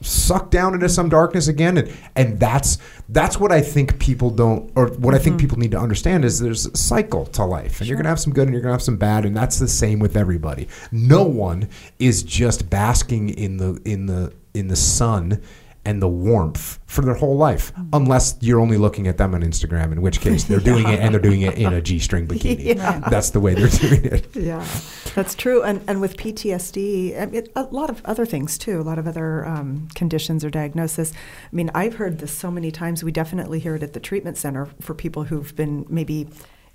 sucked 0.01 0.51
down 0.51 0.73
into 0.73 0.87
some 0.87 1.09
darkness 1.09 1.47
again 1.47 1.77
and 1.77 1.91
and 2.15 2.39
that's 2.39 2.77
that's 3.09 3.37
what 3.37 3.51
I 3.51 3.61
think 3.61 3.99
people 3.99 4.29
don't 4.29 4.71
or 4.75 4.87
what 4.87 5.13
I 5.13 5.17
think 5.17 5.35
mm-hmm. 5.35 5.41
people 5.41 5.57
need 5.57 5.71
to 5.71 5.79
understand 5.79 6.23
is 6.23 6.39
there's 6.39 6.65
a 6.65 6.77
cycle 6.77 7.25
to 7.27 7.43
life 7.43 7.79
and 7.79 7.87
you're 7.87 7.97
going 7.97 8.05
to 8.05 8.09
have 8.09 8.19
some 8.19 8.33
good 8.33 8.47
and 8.47 8.53
you're 8.53 8.61
going 8.61 8.71
to 8.71 8.75
have 8.75 8.81
some 8.81 8.97
bad 8.97 9.25
and 9.25 9.35
that's 9.35 9.59
the 9.59 9.67
same 9.67 9.99
with 9.99 10.15
everybody. 10.15 10.67
No 10.91 11.23
one 11.23 11.69
is 11.99 12.23
just 12.23 12.69
basking 12.69 13.29
in 13.29 13.57
the 13.57 13.81
in 13.83 14.05
the 14.05 14.33
in 14.55 14.67
the 14.67 14.75
sun 14.75 15.41
and 15.85 16.01
the 16.01 16.07
warmth 16.07 16.79
for 16.87 17.03
their 17.03 17.13
whole 17.13 17.37
life, 17.37 17.71
unless 17.93 18.35
you're 18.41 18.59
only 18.59 18.77
looking 18.77 19.07
at 19.07 19.17
them 19.17 19.35
on 19.35 19.41
Instagram, 19.41 19.91
in 19.91 20.01
which 20.01 20.19
case 20.19 20.43
they're 20.45 20.59
doing 20.59 20.87
it 20.89 20.99
and 20.99 21.13
they're 21.13 21.21
doing 21.21 21.41
it 21.41 21.55
in 21.59 21.71
a 21.73 21.81
G 21.89 21.99
string 21.99 22.27
bikini. 22.27 22.75
Yeah. 22.75 22.99
That's 23.07 23.29
the 23.29 23.39
way 23.39 23.53
they're 23.53 23.67
doing 23.67 24.03
it. 24.03 24.35
Yeah, 24.35 24.65
that's 25.13 25.35
true. 25.35 25.61
And 25.61 25.83
and 25.87 26.01
with 26.01 26.17
PTSD, 26.17 27.21
I 27.21 27.27
mean, 27.27 27.47
a 27.55 27.63
lot 27.63 27.91
of 27.91 28.03
other 28.05 28.25
things 28.25 28.57
too. 28.57 28.81
A 28.81 28.83
lot 28.83 28.97
of 28.97 29.07
other 29.07 29.45
um, 29.45 29.87
conditions 29.93 30.43
or 30.43 30.49
diagnosis. 30.49 31.13
I 31.13 31.55
mean, 31.55 31.69
I've 31.75 31.95
heard 31.95 32.17
this 32.17 32.31
so 32.31 32.49
many 32.49 32.71
times. 32.71 33.03
We 33.03 33.11
definitely 33.11 33.59
hear 33.59 33.75
it 33.75 33.83
at 33.83 33.93
the 33.93 33.99
treatment 33.99 34.37
center 34.37 34.67
for 34.81 34.95
people 34.95 35.25
who've 35.25 35.55
been 35.55 35.85
maybe 35.87 36.27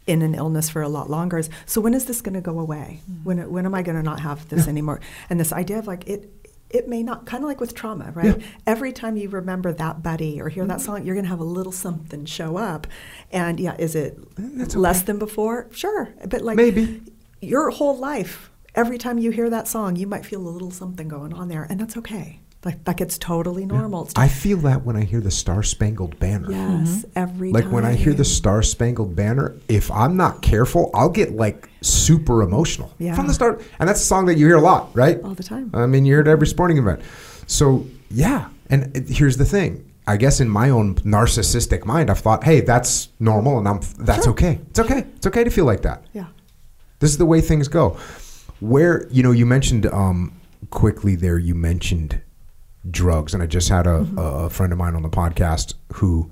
in 0.07 0.23
an 0.23 0.35
illness 0.35 0.71
for 0.71 0.83
a 0.83 0.89
lot 0.89 1.11
longer. 1.11 1.39
Is, 1.39 1.51
so 1.67 1.81
when 1.81 1.95
is 1.95 2.07
this 2.07 2.21
going 2.21 2.35
to 2.35 2.41
go 2.41 2.59
away? 2.59 3.01
When 3.25 3.51
when 3.51 3.67
am 3.67 3.75
I 3.75 3.83
going 3.83 3.97
to 3.97 4.03
not 4.03 4.21
have 4.21 4.49
this 4.49 4.69
anymore? 4.75 5.01
And 5.29 5.41
this 5.41 5.53
idea 5.53 5.79
of 5.79 5.87
like 5.87 6.07
it. 6.07 6.33
It 6.71 6.89
may 6.89 7.03
not, 7.03 7.27
kind 7.27 7.43
of 7.43 7.49
like 7.49 7.61
with 7.61 7.75
trauma, 7.75 8.13
right? 8.15 8.39
Yeah. 8.39 8.47
Every 8.67 8.93
time 8.93 9.17
you 9.17 9.29
remember 9.29 9.73
that 9.73 10.03
buddy 10.03 10.41
or 10.41 10.49
hear 10.49 10.65
that 10.67 10.79
mm-hmm. 10.79 10.87
song, 10.87 11.05
you're 11.05 11.17
going 11.17 11.25
to 11.25 11.31
have 11.31 11.41
a 11.41 11.45
little 11.45 11.73
something 11.73 12.25
show 12.25 12.57
up. 12.57 12.87
And 13.33 13.59
yeah, 13.59 13.75
is 13.79 13.95
it 13.95 14.19
eh, 14.39 14.43
That's 14.55 14.77
less 14.77 14.99
okay. 14.99 15.07
than 15.07 15.19
before? 15.19 15.69
Sure. 15.73 16.15
But 16.29 16.43
like, 16.43 16.57
Maybe. 16.57 17.03
your 17.41 17.71
whole 17.71 17.97
life, 17.99 18.51
every 18.75 18.99
time 18.99 19.19
you 19.19 19.31
hear 19.31 19.51
that 19.51 19.67
song, 19.67 19.97
you 19.97 20.07
might 20.07 20.25
feel 20.25 20.41
a 20.41 20.49
little 20.49 20.71
something 20.71 21.09
going 21.09 21.35
on 21.35 21.49
there, 21.49 21.65
and 21.69 21.81
that's 21.81 21.97
okay. 21.97 22.41
Like 22.65 22.79
like 22.87 23.01
it's 23.01 23.17
totally 23.17 23.65
normal. 23.65 24.05
It's 24.05 24.13
I 24.17 24.29
feel 24.29 24.59
that 24.59 24.85
when 24.85 24.95
I 24.97 25.05
hear 25.05 25.21
the 25.21 25.31
Star 25.31 25.63
Spangled 25.63 26.19
Banner. 26.19 26.51
yes, 26.51 27.07
every 27.17 27.53
Like 27.53 27.65
when 27.73 27.85
I 27.87 27.95
hear 27.95 28.13
the. 28.13 28.25
Star 28.25 28.63
Spangled 28.63 29.17
Banner, 29.17 29.57
if 29.69 29.91
I'm 29.91 30.17
not 30.17 30.43
careful, 30.43 30.91
I'll 30.93 31.09
get 31.09 31.33
like 31.33 31.69
super 31.81 32.43
emotional 32.43 32.93
Yeah. 32.99 33.15
from 33.15 33.27
the 33.29 33.33
start. 33.35 33.63
And 33.79 33.89
that's 33.89 34.01
a 34.03 34.05
song 34.05 34.27
that 34.27 34.37
you 34.37 34.47
hear 34.47 34.57
a 34.59 34.61
lot, 34.61 34.91
right? 34.95 35.23
all 35.25 35.35
the 35.35 35.43
time. 35.43 35.71
I 35.73 35.87
mean, 35.87 36.05
you 36.05 36.13
hear 36.15 36.21
it 36.21 36.29
at 36.29 36.33
every 36.33 36.47
sporting 36.47 36.77
event. 36.77 37.01
So 37.47 37.87
yeah, 38.11 38.49
and 38.69 38.95
it- 38.95 39.09
here's 39.09 39.37
the 39.39 39.45
thing. 39.47 39.87
I 40.07 40.17
guess 40.19 40.41
in 40.41 40.49
my 40.51 40.69
own 40.71 40.97
narcissistic 40.97 41.85
mind, 41.87 42.11
I've 42.11 42.19
thought, 42.19 42.45
hey, 42.45 42.61
that's 42.61 43.09
normal, 43.21 43.59
and 43.59 43.67
I'm 43.69 43.81
that's 43.99 44.25
Sure. 44.25 44.33
okay. 44.33 44.61
It's 44.71 44.81
okay. 44.81 45.05
It's 45.17 45.27
okay 45.27 45.45
to 45.45 45.51
feel 45.51 45.65
like 45.65 45.83
that. 45.83 46.05
yeah. 46.13 46.27
This 46.99 47.11
is 47.11 47.17
the 47.19 47.27
way 47.27 47.41
things 47.41 47.69
go. 47.69 47.97
Where 48.61 49.07
you 49.11 49.23
know 49.23 49.31
you 49.33 49.47
mentioned 49.47 49.87
um, 49.87 50.33
quickly 50.71 51.15
there. 51.17 51.39
You 51.39 51.55
mentioned 51.55 52.21
drugs, 52.89 53.35
and 53.35 53.43
I 53.43 53.47
just 53.47 53.69
had 53.69 53.87
mm-hmm. 53.87 54.19
a, 54.19 54.23
a 54.23 54.51
friend 54.51 54.73
of 54.73 54.79
mine 54.79 54.95
on 54.95 55.03
the 55.03 55.11
podcast 55.11 55.75
who, 55.95 56.31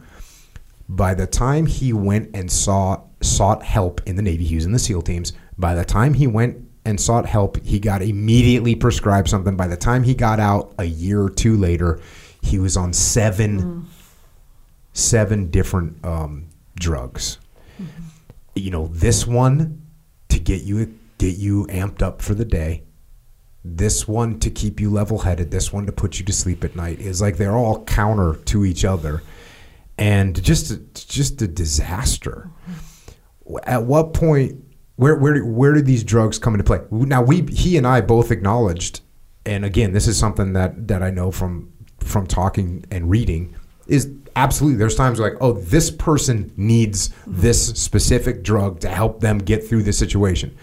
by 0.88 1.14
the 1.14 1.26
time 1.26 1.66
he 1.66 1.92
went 1.92 2.30
and 2.34 2.50
saw 2.50 3.02
sought 3.20 3.62
help 3.62 4.00
in 4.06 4.16
the 4.16 4.22
Navy, 4.22 4.44
he 4.44 4.54
was 4.54 4.64
in 4.64 4.72
the 4.72 4.78
SEAL 4.78 5.02
teams. 5.02 5.32
By 5.58 5.74
the 5.74 5.84
time 5.84 6.14
he 6.14 6.26
went 6.26 6.64
and 6.84 7.00
sought 7.00 7.26
help, 7.26 7.62
he 7.64 7.78
got 7.80 8.00
immediately 8.00 8.74
prescribed 8.74 9.28
something. 9.28 9.56
By 9.56 9.66
the 9.66 9.76
time 9.76 10.04
he 10.04 10.14
got 10.14 10.40
out, 10.40 10.72
a 10.78 10.84
year 10.84 11.20
or 11.20 11.30
two 11.30 11.56
later, 11.56 12.00
he 12.42 12.58
was 12.58 12.76
on 12.76 12.92
seven 12.92 13.60
mm. 13.60 13.84
seven 14.92 15.50
different 15.50 16.04
um, 16.04 16.48
drugs. 16.76 17.38
Mm-hmm. 17.80 18.02
You 18.54 18.70
know, 18.70 18.86
this 18.88 19.26
one 19.26 19.82
to 20.28 20.38
get 20.38 20.62
you 20.62 20.94
get 21.18 21.36
you 21.36 21.66
amped 21.66 22.02
up 22.02 22.22
for 22.22 22.34
the 22.34 22.44
day. 22.44 22.84
This 23.76 24.08
one 24.08 24.38
to 24.40 24.50
keep 24.50 24.80
you 24.80 24.90
level 24.90 25.18
headed. 25.18 25.50
This 25.50 25.72
one 25.72 25.86
to 25.86 25.92
put 25.92 26.18
you 26.18 26.24
to 26.24 26.32
sleep 26.32 26.64
at 26.64 26.76
night 26.76 27.00
is 27.00 27.20
like 27.20 27.36
they're 27.36 27.56
all 27.56 27.84
counter 27.84 28.36
to 28.46 28.64
each 28.64 28.84
other, 28.84 29.22
and 29.96 30.42
just 30.42 30.70
a, 30.70 30.76
just 30.94 31.42
a 31.42 31.48
disaster. 31.48 32.50
At 33.64 33.84
what 33.84 34.14
point? 34.14 34.64
Where 34.96 35.16
where 35.16 35.44
where 35.44 35.74
did 35.74 35.86
these 35.86 36.02
drugs 36.02 36.38
come 36.38 36.54
into 36.54 36.64
play? 36.64 36.80
Now 36.90 37.22
we 37.22 37.42
he 37.42 37.76
and 37.76 37.86
I 37.86 38.00
both 38.00 38.30
acknowledged, 38.30 39.00
and 39.46 39.64
again, 39.64 39.92
this 39.92 40.06
is 40.06 40.18
something 40.18 40.54
that 40.54 40.88
that 40.88 41.02
I 41.02 41.10
know 41.10 41.30
from 41.30 41.72
from 42.00 42.26
talking 42.26 42.84
and 42.90 43.10
reading 43.10 43.54
is 43.86 44.10
absolutely 44.36 44.78
there's 44.78 44.94
times 44.94 45.18
like 45.18 45.34
oh 45.40 45.52
this 45.52 45.90
person 45.90 46.52
needs 46.56 47.10
this 47.26 47.68
specific 47.70 48.42
drug 48.42 48.78
to 48.80 48.88
help 48.88 49.20
them 49.20 49.38
get 49.38 49.66
through 49.66 49.82
this 49.82 49.98
situation 49.98 50.56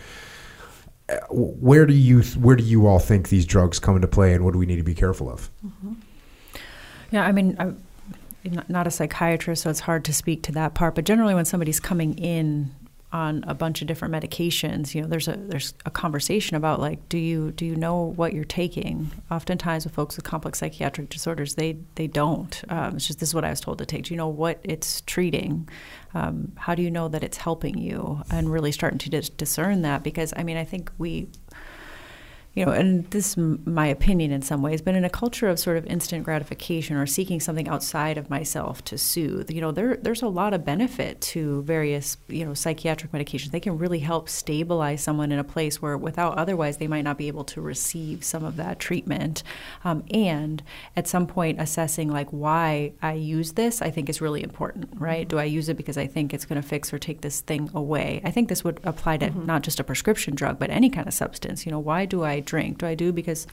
where 1.30 1.86
do 1.86 1.94
you 1.94 2.22
where 2.22 2.56
do 2.56 2.64
you 2.64 2.88
all 2.88 3.00
think 3.00 3.30
these 3.30 3.46
drugs 3.46 3.80
come 3.80 3.96
into 3.96 4.08
play 4.08 4.34
and 4.34 4.44
what 4.44 4.54
do 4.54 4.60
we 4.60 4.66
need 4.66 4.78
to 4.78 4.84
be 4.84 4.96
careful 4.96 5.30
of 5.30 5.52
mm-hmm. 5.66 5.94
Yeah, 7.12 7.24
I 7.26 7.32
mean, 7.32 7.56
I'm 7.60 7.82
not 8.68 8.88
a 8.88 8.92
psychiatrist, 8.92 9.64
so 9.64 9.70
it's 9.70 9.82
hard 9.82 10.04
to 10.06 10.14
speak 10.14 10.44
to 10.44 10.52
that 10.54 10.74
part. 10.74 10.96
But 10.96 11.06
generally, 11.06 11.34
when 11.34 11.46
somebody's 11.46 11.80
coming 11.80 12.18
in 12.18 12.76
on 13.16 13.46
a 13.48 13.54
bunch 13.54 13.82
of 13.82 13.88
different 13.88 14.14
medications, 14.14 14.94
you 14.94 15.02
know, 15.02 15.08
there's 15.08 15.30
a 15.30 15.38
there's 15.38 15.74
a 15.86 15.90
conversation 15.90 16.58
about 16.58 16.82
like, 16.82 17.08
do 17.08 17.18
you 17.18 17.52
do 17.52 17.66
you 17.66 17.74
know 17.74 18.12
what 18.18 18.34
you're 18.34 18.44
taking? 18.44 19.10
Oftentimes, 19.32 19.86
with 19.86 19.94
folks 19.94 20.18
with 20.18 20.26
complex 20.26 20.60
psychiatric 20.60 21.08
disorders, 21.08 21.56
they 21.56 21.78
they 21.96 22.08
don't. 22.08 22.62
Um, 22.68 22.98
it's 22.98 23.08
just 23.08 23.22
this 23.22 23.30
is 23.30 23.34
what 23.34 23.46
I 23.46 23.52
was 23.52 23.62
told 23.62 23.78
to 23.78 23.86
take. 23.86 24.04
Do 24.04 24.14
you 24.14 24.18
know 24.18 24.28
what 24.28 24.60
it's 24.64 25.00
treating? 25.02 25.70
Um, 26.14 26.52
how 26.58 26.76
do 26.76 26.82
you 26.82 26.92
know 26.92 27.08
that 27.08 27.24
it's 27.24 27.38
helping 27.38 27.78
you? 27.78 28.22
And 28.30 28.52
really 28.52 28.74
starting 28.74 29.00
to 29.00 29.10
dis- 29.10 29.30
discern 29.30 29.82
that 29.84 30.04
because 30.04 30.34
I 30.36 30.44
mean, 30.44 30.58
I 30.58 30.66
think 30.66 30.92
we 30.98 31.30
you 32.56 32.66
know, 32.66 32.72
and 32.72 33.10
this 33.12 33.38
is 33.38 33.38
my 33.66 33.86
opinion 33.86 34.32
in 34.32 34.42
some 34.42 34.62
ways, 34.62 34.82
but 34.82 34.96
in 34.96 35.04
a 35.04 35.10
culture 35.10 35.50
of 35.50 35.60
sort 35.60 35.76
of 35.76 35.86
instant 35.88 36.24
gratification 36.24 36.96
or 36.96 37.06
seeking 37.06 37.42
something 37.42 37.68
outside 37.68 38.18
of 38.18 38.30
myself 38.30 38.82
to 38.86 38.98
soothe, 38.98 39.52
you 39.52 39.60
know, 39.60 39.74
there 39.74 39.98
there's 39.98 40.22
a 40.22 40.28
lot 40.30 40.54
of 40.54 40.64
benefit 40.64 41.20
to 41.20 41.64
various, 41.64 42.16
you 42.30 42.46
know, 42.46 42.54
psychiatric 42.54 43.12
medications. 43.12 43.52
They 43.52 43.60
can 43.60 43.78
really 43.78 44.00
help 44.00 44.30
stabilize 44.30 45.04
someone 45.04 45.34
in 45.34 45.40
a 45.40 45.44
place 45.44 45.82
where, 45.82 45.98
without 45.98 46.38
otherwise, 46.38 46.78
they 46.78 46.88
might 46.88 47.04
not 47.04 47.18
be 47.18 47.28
able 47.28 47.44
to 47.46 47.60
receive 47.60 48.24
some 48.24 48.46
of 48.46 48.56
that 48.56 48.80
treatment. 48.80 49.44
Um, 49.84 50.06
and 50.12 50.64
at 50.96 51.10
some 51.10 51.28
point, 51.28 51.60
assessing 51.60 52.10
like 52.10 52.30
why 52.30 52.94
I 53.02 53.14
use 53.14 53.54
this, 53.54 53.82
I 53.82 53.92
think 53.92 54.08
is 54.08 54.22
really 54.22 54.42
important, 54.42 54.90
right? 54.94 55.28
Do 55.28 55.40
I 55.40 55.44
use 55.44 55.68
it 55.68 55.76
because 55.76 55.98
I 55.98 56.08
think 56.08 56.34
it's 56.34 56.46
going 56.46 56.62
to 56.62 56.68
fix 56.68 56.94
or 56.94 57.00
take 57.00 57.20
this 57.20 57.42
thing 57.42 57.70
away? 57.76 58.22
I 58.24 58.32
think 58.32 58.48
this 58.48 58.64
would 58.64 58.80
apply 58.86 59.18
to 59.18 59.46
not 59.46 59.62
just 59.64 59.82
a 59.82 59.84
prescription 59.84 60.36
drug, 60.36 60.58
but 60.58 60.70
any 60.70 60.90
kind 60.90 61.06
of 61.06 61.14
substance. 61.14 61.66
You 61.66 61.74
know, 61.74 61.80
why 61.80 62.06
do 62.06 62.24
I 62.24 62.45
drink? 62.46 62.80
Do 62.80 62.88
I 62.88 62.96
do 62.96 63.12
because 63.12 63.48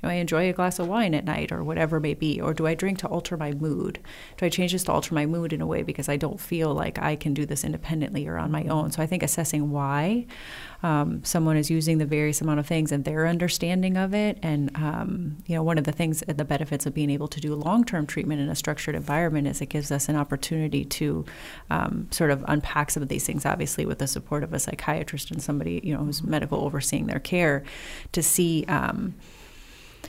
you 0.00 0.08
know, 0.08 0.12
I 0.12 0.18
enjoy 0.18 0.48
a 0.48 0.52
glass 0.52 0.78
of 0.78 0.86
wine 0.86 1.12
at 1.14 1.24
night 1.24 1.50
or 1.50 1.64
whatever 1.64 1.96
it 1.96 2.02
may 2.02 2.14
be? 2.14 2.40
Or 2.40 2.54
do 2.54 2.66
I 2.66 2.74
drink 2.74 2.98
to 2.98 3.08
alter 3.08 3.36
my 3.36 3.52
mood? 3.52 3.98
Do 4.36 4.46
I 4.46 4.48
change 4.48 4.72
this 4.72 4.84
to 4.84 4.92
alter 4.92 5.12
my 5.12 5.26
mood 5.26 5.52
in 5.52 5.60
a 5.60 5.66
way 5.66 5.82
because 5.82 6.08
I 6.08 6.16
don't 6.16 6.40
feel 6.40 6.72
like 6.72 6.98
I 6.98 7.16
can 7.16 7.34
do 7.34 7.44
this 7.44 7.64
independently 7.64 8.26
or 8.28 8.38
on 8.38 8.52
my 8.52 8.64
own? 8.64 8.92
So 8.92 9.02
I 9.02 9.06
think 9.06 9.24
assessing 9.24 9.70
why 9.70 10.26
um, 10.84 11.24
someone 11.24 11.56
is 11.56 11.68
using 11.68 11.98
the 11.98 12.06
various 12.06 12.40
amount 12.40 12.60
of 12.60 12.66
things 12.66 12.92
and 12.92 13.04
their 13.04 13.26
understanding 13.26 13.96
of 13.96 14.14
it. 14.14 14.38
And, 14.40 14.70
um, 14.76 15.38
you 15.46 15.56
know, 15.56 15.64
one 15.64 15.78
of 15.78 15.84
the 15.84 15.90
things, 15.90 16.22
the 16.28 16.44
benefits 16.44 16.86
of 16.86 16.94
being 16.94 17.10
able 17.10 17.26
to 17.28 17.40
do 17.40 17.54
long 17.56 17.84
term 17.84 18.06
treatment 18.06 18.40
in 18.40 18.48
a 18.48 18.54
structured 18.54 18.94
environment 18.94 19.48
is 19.48 19.60
it 19.60 19.66
gives 19.66 19.90
us 19.90 20.08
an 20.08 20.14
opportunity 20.14 20.84
to 20.84 21.24
um, 21.70 22.06
sort 22.12 22.30
of 22.30 22.44
unpack 22.46 22.92
some 22.92 23.02
of 23.02 23.08
these 23.08 23.26
things, 23.26 23.44
obviously, 23.44 23.84
with 23.84 23.98
the 23.98 24.06
support 24.06 24.44
of 24.44 24.52
a 24.52 24.60
psychiatrist 24.60 25.32
and 25.32 25.42
somebody, 25.42 25.80
you 25.82 25.92
know, 25.92 26.04
who's 26.04 26.22
medical 26.22 26.64
overseeing 26.64 27.06
their 27.06 27.18
care 27.18 27.64
to 28.12 28.22
see. 28.22 28.64
Um, 28.68 29.16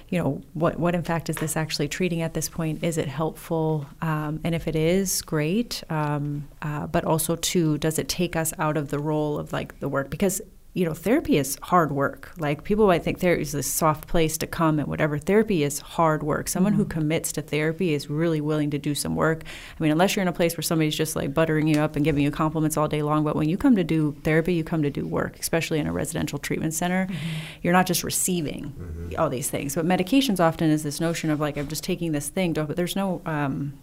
you 0.10 0.18
know 0.20 0.42
what 0.54 0.80
what 0.80 0.96
in 0.96 1.04
fact 1.04 1.30
is 1.30 1.36
this 1.38 1.56
actually 1.56 1.88
treating 1.88 2.22
at 2.22 2.34
this 2.34 2.50
point? 2.50 2.84
Is 2.84 2.98
it 2.98 3.08
helpful? 3.08 3.86
Um, 4.02 4.40
and 4.44 4.56
if 4.56 4.68
it 4.68 4.76
is 4.76 5.22
great. 5.22 5.84
Um, 5.90 6.48
uh, 6.62 6.88
but 6.88 7.06
also 7.06 7.36
too 7.36 7.78
does 7.78 8.00
it 8.00 8.10
take 8.10 8.36
us 8.36 8.54
out 8.58 8.78
of 8.78 8.90
the 8.90 9.00
role 9.00 9.38
of 9.38 9.54
like 9.54 9.80
the 9.80 9.90
work? 9.90 10.10
Because 10.10 10.42
you 10.74 10.86
know 10.86 10.94
therapy 10.94 11.38
is 11.38 11.58
hard 11.64 11.92
work. 11.92 12.32
Like 12.38 12.64
people 12.64 12.86
might 12.88 13.04
think 13.04 13.20
therapy 13.20 13.42
is 13.42 13.52
this 13.52 13.72
soft 13.72 14.08
place 14.08 14.38
to 14.38 14.48
come 14.48 14.80
and 14.80 14.88
whatever. 14.88 15.18
Therapy 15.18 15.64
is 15.64 15.80
hard 15.80 16.22
work. 16.22 16.48
Someone 16.48 16.74
who 16.74 16.84
mm-hmm. 16.84 17.00
commits 17.00 17.32
to 17.34 17.42
therapy 17.42 17.94
is 17.94 18.10
really 18.10 18.40
willing 18.40 18.70
to 18.72 18.78
do 18.78 18.94
some 18.94 19.16
work. 19.16 19.44
I 19.44 19.84
mean 19.84 19.92
unless 19.92 20.16
you're 20.16 20.22
in 20.22 20.28
a 20.28 20.34
place 20.34 20.56
where 20.56 20.62
somebody's 20.62 20.96
just 20.96 21.16
like 21.16 21.34
buttering 21.34 21.68
you 21.68 21.80
up 21.80 21.96
and 21.96 22.06
giving 22.06 22.24
you 22.24 22.32
compliments 22.32 22.78
all 22.78 22.88
day 22.88 23.02
long 23.02 23.24
but 23.24 23.36
when 23.36 23.50
you 23.50 23.58
come 23.58 23.76
to 23.76 23.84
do 23.84 24.16
therapy 24.24 24.54
you 24.54 24.64
come 24.64 24.84
to 24.84 24.90
do 24.90 25.08
work 25.08 25.40
especially 25.40 25.80
in 25.80 25.88
a 25.88 25.92
residential 25.92 26.38
treatment 26.38 26.74
center 26.74 27.08
mm-hmm. 27.08 27.16
you're 27.62 27.74
not 27.74 27.88
just 27.88 28.04
receiving 28.04 28.66
mm-hmm. 28.66 29.20
all 29.20 29.30
these 29.30 29.50
things. 29.50 29.76
But 29.76 29.86
medications 29.86 30.40
often 30.40 30.70
is 30.70 30.84
this 30.84 31.00
notion 31.00 31.30
of 31.30 31.40
like 31.40 31.58
i'm 31.58 31.68
just 31.68 31.84
taking 31.84 32.12
this 32.12 32.30
thing 32.30 32.54
but 32.54 32.76
there's 32.76 32.96
no 32.96 33.22
um, 33.26 33.74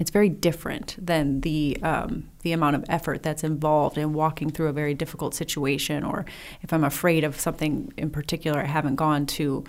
it's 0.00 0.10
very 0.10 0.30
different 0.30 0.96
than 0.98 1.42
the 1.42 1.76
um, 1.82 2.30
the 2.42 2.52
amount 2.52 2.74
of 2.74 2.84
effort 2.88 3.22
that's 3.22 3.44
involved 3.44 3.98
in 3.98 4.14
walking 4.14 4.50
through 4.50 4.68
a 4.68 4.72
very 4.72 4.94
difficult 4.94 5.34
situation, 5.34 6.02
or 6.02 6.24
if 6.62 6.72
I'm 6.72 6.84
afraid 6.84 7.22
of 7.22 7.38
something 7.38 7.92
in 7.98 8.08
particular, 8.08 8.60
I 8.60 8.64
haven't 8.64 8.96
gone 8.96 9.26
to 9.26 9.62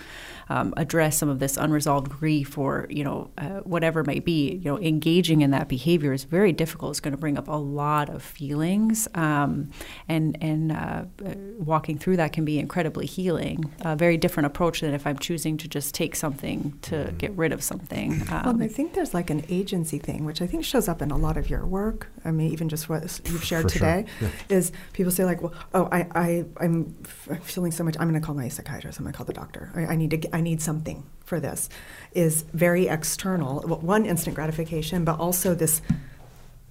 um, 0.52 0.74
address 0.78 1.14
some 1.18 1.30
of 1.34 1.38
this 1.40 1.58
unresolved 1.58 2.10
grief, 2.20 2.58
or 2.58 2.74
you 2.90 3.04
know 3.08 3.30
uh, 3.38 3.60
whatever 3.74 3.98
it 4.02 4.08
may 4.08 4.20
be. 4.20 4.40
You 4.62 4.66
know, 4.72 4.80
engaging 4.80 5.42
in 5.42 5.52
that 5.52 5.68
behavior 5.68 6.12
is 6.14 6.24
very 6.38 6.54
difficult. 6.64 6.90
It's 6.94 7.00
going 7.06 7.14
to 7.18 7.24
bring 7.26 7.38
up 7.38 7.48
a 7.48 7.60
lot 7.82 8.08
of 8.10 8.22
feelings, 8.24 9.08
um, 9.16 9.70
and 10.08 10.38
and 10.42 10.72
uh, 10.72 11.04
uh, 11.26 11.34
walking 11.60 11.98
through 11.98 12.18
that 12.18 12.32
can 12.34 12.46
be 12.46 12.58
incredibly 12.60 13.06
healing. 13.06 13.58
A 13.82 13.96
very 13.96 14.18
different 14.18 14.48
approach 14.48 14.82
than 14.82 14.94
if 14.94 15.06
I'm 15.08 15.20
choosing 15.20 15.58
to 15.58 15.68
just 15.68 15.94
take 15.94 16.16
something 16.16 16.58
to 16.84 17.14
get 17.18 17.32
rid 17.34 17.52
of 17.52 17.62
something. 17.64 18.10
Well, 18.30 18.50
Um, 18.50 18.62
I 18.62 18.68
think 18.68 18.94
there's 18.94 19.14
like 19.14 19.30
an 19.30 19.44
agency 19.50 20.00
thing, 20.00 20.26
which 20.26 20.42
I 20.42 20.48
think 20.48 20.64
shows 20.64 20.88
up 20.88 21.02
in 21.02 21.12
a 21.12 21.18
lot 21.18 21.36
of 21.38 21.50
your 21.50 21.66
work. 21.66 22.08
I 22.26 22.32
mean, 22.32 22.48
even 22.48 22.62
even 22.62 22.70
just 22.70 22.90
what 22.90 23.02
you've 23.26 23.44
shared 23.44 23.64
For 23.64 23.70
sure. 23.80 23.80
today, 23.80 24.06
Yeah. 24.22 24.58
is 24.58 24.72
people 24.94 25.12
say 25.12 25.26
like, 25.26 25.42
well, 25.42 25.52
oh, 25.74 25.90
I, 25.92 26.06
I, 26.14 26.46
I'm 26.64 26.96
f- 27.04 27.44
feeling 27.44 27.72
so 27.72 27.84
much. 27.84 27.96
I'm 28.00 28.08
going 28.08 28.22
to 28.22 28.24
call 28.24 28.36
my 28.36 28.50
psychiatrist. 28.50 29.00
I'm 29.00 29.04
going 29.06 29.14
to 29.14 29.18
call 29.18 29.26
the 29.26 29.34
doctor. 29.34 29.72
I, 29.74 29.82
I 29.94 29.96
need 29.96 30.12
to. 30.12 30.18
Get, 30.18 30.32
I 30.42 30.44
need 30.44 30.62
something 30.62 31.04
for 31.24 31.40
this. 31.40 31.70
Is 32.14 32.42
very 32.52 32.88
external. 32.88 33.62
One 33.62 34.08
instant 34.08 34.36
gratification, 34.36 35.06
but 35.06 35.20
also 35.20 35.54
this. 35.54 35.82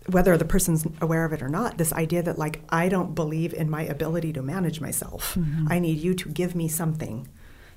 Whether 0.06 0.36
the 0.36 0.44
person's 0.44 0.86
aware 1.00 1.24
of 1.24 1.32
it 1.32 1.40
or 1.40 1.48
not, 1.48 1.78
this 1.78 1.92
idea 1.92 2.22
that 2.24 2.36
like 2.36 2.62
I 2.68 2.88
don't 2.88 3.14
believe 3.14 3.54
in 3.54 3.70
my 3.70 3.82
ability 3.82 4.32
to 4.32 4.42
manage 4.42 4.80
myself. 4.80 5.34
Mm-hmm. 5.34 5.68
I 5.70 5.78
need 5.78 5.98
you 5.98 6.14
to 6.14 6.28
give 6.28 6.56
me 6.56 6.66
something 6.66 7.28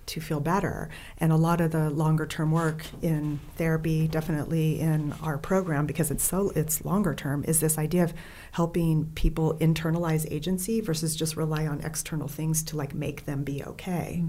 to 0.06 0.20
feel 0.22 0.40
better. 0.40 0.90
And 1.18 1.32
a 1.32 1.36
lot 1.36 1.62
of 1.62 1.72
the 1.72 1.90
longer 1.90 2.26
term 2.26 2.52
work 2.52 2.86
in 3.02 3.40
therapy, 3.56 4.08
definitely 4.08 4.80
in 4.80 5.14
our 5.22 5.38
program, 5.38 5.86
because 5.86 6.12
it's 6.12 6.24
so 6.24 6.52
it's 6.56 6.84
longer 6.86 7.14
term, 7.14 7.44
is 7.48 7.60
this 7.60 7.78
idea 7.78 8.04
of 8.04 8.14
helping 8.52 9.06
people 9.16 9.56
internalize 9.60 10.26
agency 10.32 10.82
versus 10.82 11.16
just 11.16 11.36
rely 11.36 11.66
on 11.68 11.82
external 11.82 12.28
things 12.28 12.64
to 12.64 12.78
like 12.78 12.94
make 12.94 13.26
them 13.26 13.44
be 13.44 13.64
okay. 13.64 14.24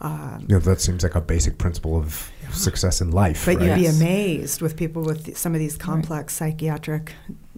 Um, 0.00 0.40
You 0.48 0.54
know, 0.56 0.58
that 0.60 0.80
seems 0.80 1.02
like 1.02 1.14
a 1.14 1.20
basic 1.20 1.58
principle 1.58 1.96
of 1.96 2.30
success 2.52 3.00
in 3.00 3.10
life. 3.10 3.46
but 3.46 3.56
right? 3.56 3.66
you'd 3.66 3.74
be 3.76 3.86
amazed 3.86 4.60
with 4.60 4.76
people 4.76 5.02
with 5.02 5.36
some 5.36 5.54
of 5.54 5.60
these 5.60 5.76
complex 5.76 6.34
psychiatric 6.34 7.12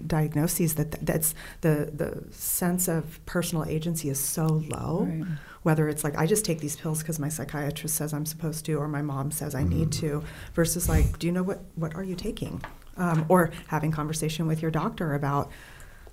diagnoses 0.06 0.74
that 0.74 0.92
th- 0.92 1.04
that's 1.04 1.34
the 1.60 1.90
the 1.94 2.24
sense 2.32 2.88
of 2.88 3.24
personal 3.26 3.64
agency 3.66 4.08
is 4.08 4.18
so 4.18 4.46
low. 4.46 5.06
Right. 5.08 5.24
Whether 5.62 5.88
it's 5.88 6.02
like 6.04 6.16
I 6.18 6.26
just 6.26 6.44
take 6.44 6.60
these 6.60 6.76
pills 6.76 7.00
because 7.02 7.18
my 7.18 7.28
psychiatrist 7.28 7.94
says 7.94 8.12
I'm 8.12 8.26
supposed 8.26 8.64
to, 8.66 8.74
or 8.74 8.88
my 8.88 9.02
mom 9.02 9.30
says 9.30 9.54
I 9.54 9.62
need 9.62 9.92
to, 9.92 10.22
versus 10.54 10.88
like, 10.88 11.18
do 11.18 11.26
you 11.26 11.32
know 11.32 11.42
what 11.44 11.60
what 11.76 11.94
are 11.94 12.02
you 12.02 12.16
taking, 12.16 12.60
um, 12.96 13.24
or 13.28 13.50
having 13.68 13.92
conversation 13.92 14.46
with 14.46 14.60
your 14.62 14.70
doctor 14.72 15.14
about 15.14 15.50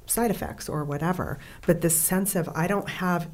side 0.06 0.32
effects 0.32 0.68
or 0.70 0.84
whatever. 0.84 1.40
But 1.68 1.82
this 1.82 1.96
sense 2.00 2.36
of 2.36 2.50
I 2.56 2.68
don't 2.68 2.90
have 2.90 3.30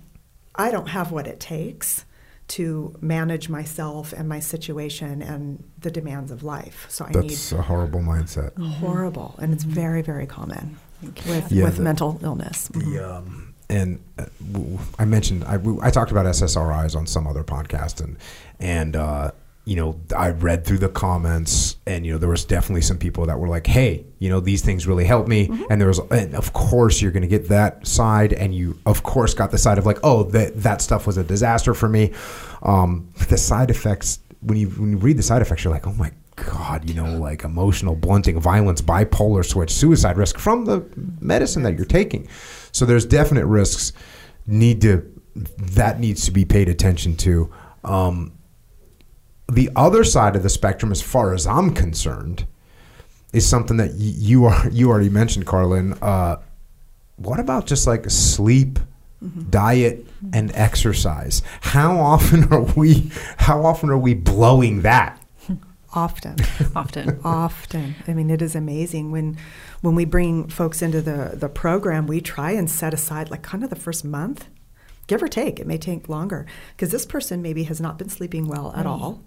I 0.56 0.72
don't 0.72 0.88
have 0.88 1.11
what 1.11 1.27
it 1.27 1.40
takes 1.40 2.06
to 2.48 2.95
manage 3.02 3.50
myself 3.50 4.14
and 4.14 4.30
my 4.30 4.40
situation 4.40 5.22
and 5.22 5.64
the 5.80 5.90
demands 5.90 6.32
of 6.32 6.44
life. 6.44 6.85
So 6.90 7.03
I 7.06 7.11
That's 7.11 7.52
a 7.52 7.61
horrible 7.64 8.02
mindset. 8.02 8.56
need 8.58 8.68
horrible, 8.76 9.35
and 9.42 9.52
it's 9.52 9.64
very 9.66 10.02
very 10.02 10.27
common 10.27 10.77
with 11.27 11.52
Yeah, 11.52 11.66
with 11.66 11.77
the- 11.77 11.82
mental 11.84 12.19
illness. 12.24 12.69
Mhm. 12.69 12.94
The, 12.94 13.16
um, 13.18 13.55
and 13.69 14.03
I 14.18 14.26
w- 14.52 14.80
I 15.00 15.06
mentioned 15.06 15.44
I 15.45 15.90
talked 15.90 16.11
about 16.11 16.26
SSRIs 16.26 16.95
on 16.95 17.08
some 17.08 17.27
other 17.27 17.44
podcast, 17.44 18.03
and 18.03 18.18
and 18.60 18.95
uh, 18.95 19.32
you 19.66 19.76
know 19.76 20.00
I 20.16 20.30
read 20.30 20.66
through 20.66 20.80
the 20.80 20.90
comments, 20.90 21.77
and 21.85 22.06
you 22.06 22.14
know 22.14 22.18
there 22.18 22.30
was 22.30 22.45
definitely 22.45 22.82
some 22.82 22.98
people 22.98 23.26
that 23.26 23.40
were 23.40 23.48
like, 23.48 23.68
hey, 23.68 24.06
you 24.19 24.30
know 24.30 24.40
these 24.40 24.64
things 24.64 24.88
really 24.88 25.06
helped 25.06 25.27
me, 25.27 25.50
and 25.69 25.80
there 25.82 25.88
was, 25.88 26.00
and 26.11 26.35
of 26.35 26.53
course 26.53 27.02
you're 27.02 27.11
going 27.11 27.24
to 27.24 27.27
get 27.27 27.50
that 27.50 27.85
side, 27.85 28.34
and 28.34 28.53
you 28.53 28.77
of 28.85 29.03
course 29.03 29.34
got 29.34 29.52
the 29.52 29.58
side 29.58 29.77
of 29.77 29.85
like, 29.85 30.00
oh 30.03 30.24
that 30.24 30.61
that 30.61 30.82
stuff 30.82 31.08
was 31.08 31.18
a 31.18 31.24
disaster 31.24 31.74
for 31.74 31.90
me. 31.90 32.11
Um, 32.61 33.10
the 33.30 33.38
side 33.38 33.69
effects 33.69 34.19
when 34.42 34.58
you 34.58 34.69
when 34.69 34.92
you 34.92 34.98
read 34.98 35.18
the 35.18 35.24
side 35.24 35.42
effects, 35.42 35.64
you're 35.64 35.74
like, 35.74 35.88
oh 35.88 35.94
my 35.94 36.11
God, 36.35 36.88
you 36.88 36.94
know, 36.94 37.18
like 37.18 37.44
emotional 37.44 37.95
blunting, 37.95 38.40
violence, 38.40 38.82
bipolar 38.82 39.44
switch, 39.45 39.72
suicide 39.72 40.18
risk 40.18 40.38
from 40.38 40.66
the 40.66 40.85
medicine 41.22 41.64
that 41.64 41.76
you're 41.76 41.85
taking. 41.85 42.27
So 42.76 42.86
there's 42.86 43.06
definite 43.06 43.45
risks. 43.45 43.94
Need 44.45 44.82
to 44.82 45.10
that 45.58 45.98
needs 46.02 46.26
to 46.26 46.32
be 46.32 46.44
paid 46.44 46.68
attention 46.68 47.16
to. 47.18 47.50
Um, 47.86 48.34
the 49.50 49.70
other 49.78 50.04
side 50.04 50.36
of 50.36 50.44
the 50.44 50.50
spectrum, 50.50 50.92
as 50.92 51.02
far 51.02 51.34
as 51.34 51.48
I'm 51.48 51.74
concerned, 51.74 52.45
is 53.32 53.48
something 53.48 53.78
that 53.78 53.92
y- 53.92 53.95
you 53.98 54.44
are 54.44 54.70
you 54.72 54.90
already 54.90 55.10
mentioned, 55.10 55.45
Karlyn. 55.45 55.98
Uh, 56.02 56.36
what 57.16 57.40
about 57.40 57.66
just 57.66 57.88
like 57.88 58.10
sleep, 58.10 58.78
diet, 59.50 60.06
and 60.34 60.52
exercise? 60.54 61.42
How 61.62 61.98
often 61.98 62.44
are 62.52 62.62
we? 62.62 63.10
How 63.38 63.66
often 63.66 63.90
are 63.90 63.98
we 63.98 64.16
blowing 64.16 64.82
that? 64.82 65.22
Often. 65.94 66.36
Often. 66.76 67.22
Often. 67.24 67.95
I 68.06 68.14
mean, 68.14 68.30
it 68.30 68.42
is 68.42 68.54
amazing 68.54 69.12
when 69.12 69.38
when 69.86 69.94
we 69.96 70.04
bring 70.06 70.48
folks 70.50 70.82
into 70.82 71.00
the, 71.02 71.32
the 71.36 71.48
program, 71.48 72.08
we 72.08 72.20
try 72.20 72.52
and 72.52 72.70
set 72.70 72.94
aside 72.94 73.30
like 73.30 73.44
kind 73.44 73.64
of 73.64 73.70
the 73.70 73.76
first 73.76 74.04
month, 74.04 74.48
give 75.08 75.22
or 75.22 75.28
take. 75.28 75.60
It 75.60 75.68
may 75.68 75.78
take 75.78 76.10
longer 76.10 76.46
because 76.76 76.90
this 76.92 77.06
person 77.06 77.42
maybe 77.42 77.64
has 77.66 77.80
not 77.80 77.98
been 78.00 78.10
sleeping 78.10 78.48
well 78.48 78.74
at 78.76 78.88
all, 78.88 79.24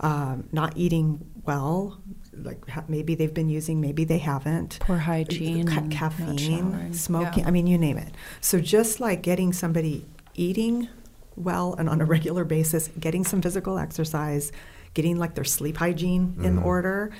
um, 0.00 0.48
not 0.50 0.72
eating 0.76 1.24
well. 1.44 2.00
Like 2.32 2.66
ha- 2.70 2.84
maybe 2.88 3.14
they've 3.14 3.34
been 3.34 3.50
using, 3.50 3.80
maybe 3.82 4.04
they 4.04 4.16
haven't. 4.18 4.78
Poor 4.80 4.96
hygiene 4.96 5.66
Ca- 5.68 5.88
caffeine, 5.90 6.94
smoking. 6.94 7.40
Yeah. 7.42 7.48
I 7.48 7.50
mean, 7.50 7.66
you 7.66 7.76
name 7.76 7.98
it. 7.98 8.14
So 8.40 8.58
just 8.60 8.98
like 8.98 9.20
getting 9.22 9.52
somebody 9.52 10.06
eating 10.34 10.88
well 11.36 11.74
and 11.78 11.88
on 11.90 12.00
a 12.00 12.04
regular 12.06 12.44
basis, 12.44 12.88
getting 12.98 13.24
some 13.24 13.42
physical 13.42 13.78
exercise, 13.78 14.50
getting 14.94 15.18
like 15.18 15.34
their 15.34 15.44
sleep 15.44 15.76
hygiene 15.76 16.36
in 16.42 16.56
Mhm. 16.58 16.64
order. 16.64 17.10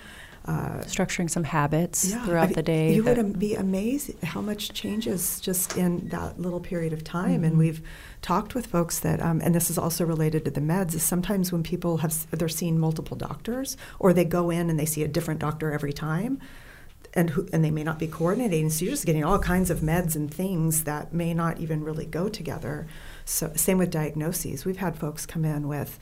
Uh, 0.45 0.81
Structuring 0.81 1.31
some 1.31 1.45
habits 1.45 2.13
I 2.13 2.19
throughout 2.25 2.49
mean, 2.49 2.55
the 2.55 2.63
day. 2.65 2.95
You 2.95 3.05
would 3.05 3.39
be 3.39 3.55
amazed 3.55 4.11
how 4.25 4.41
much 4.41 4.73
changes 4.73 5.39
just 5.41 5.77
in 5.77 6.09
that 6.09 6.41
little 6.41 6.59
period 6.59 6.93
of 6.93 7.05
time. 7.05 7.31
Mm-hmm. 7.31 7.45
And 7.45 7.59
we've 7.59 7.81
talked 8.23 8.53
with 8.53 8.67
folks 8.67 8.99
that, 9.01 9.23
um, 9.23 9.41
and 9.45 9.55
this 9.55 9.71
is 9.71 9.79
also 9.79 10.05
related 10.05 10.45
to 10.47 10.51
the 10.51 10.61
meds. 10.61 10.95
Is 10.95 11.05
sometimes 11.05 11.53
when 11.53 11.63
people 11.63 11.99
have 11.99 12.13
they're 12.33 12.49
seeing 12.49 12.77
multiple 12.77 13.17
doctors, 13.17 13.77
or 14.01 14.13
they 14.13 14.25
go 14.25 14.51
in 14.51 14.69
and 14.69 14.81
they 14.81 14.85
see 14.85 15.05
a 15.05 15.09
different 15.09 15.39
doctor 15.39 15.71
every 15.71 15.93
time, 15.93 16.41
and 17.15 17.31
who, 17.31 17.49
and 17.53 17.65
they 17.65 17.71
may 17.71 17.85
not 17.85 18.01
be 18.01 18.09
coordinating. 18.09 18.69
So 18.69 18.85
you're 18.85 18.95
just 18.95 19.07
getting 19.07 19.23
all 19.23 19.39
kinds 19.39 19.71
of 19.71 19.79
meds 19.79 20.17
and 20.17 20.33
things 20.33 20.83
that 20.85 21.13
may 21.13 21.35
not 21.35 21.61
even 21.61 21.85
really 21.85 22.07
go 22.07 22.29
together. 22.29 22.89
So 23.25 23.53
same 23.55 23.79
with 23.79 23.93
diagnoses. 23.93 24.65
We've 24.65 24.79
had 24.79 24.97
folks 24.99 25.25
come 25.25 25.45
in 25.45 25.69
with 25.69 26.01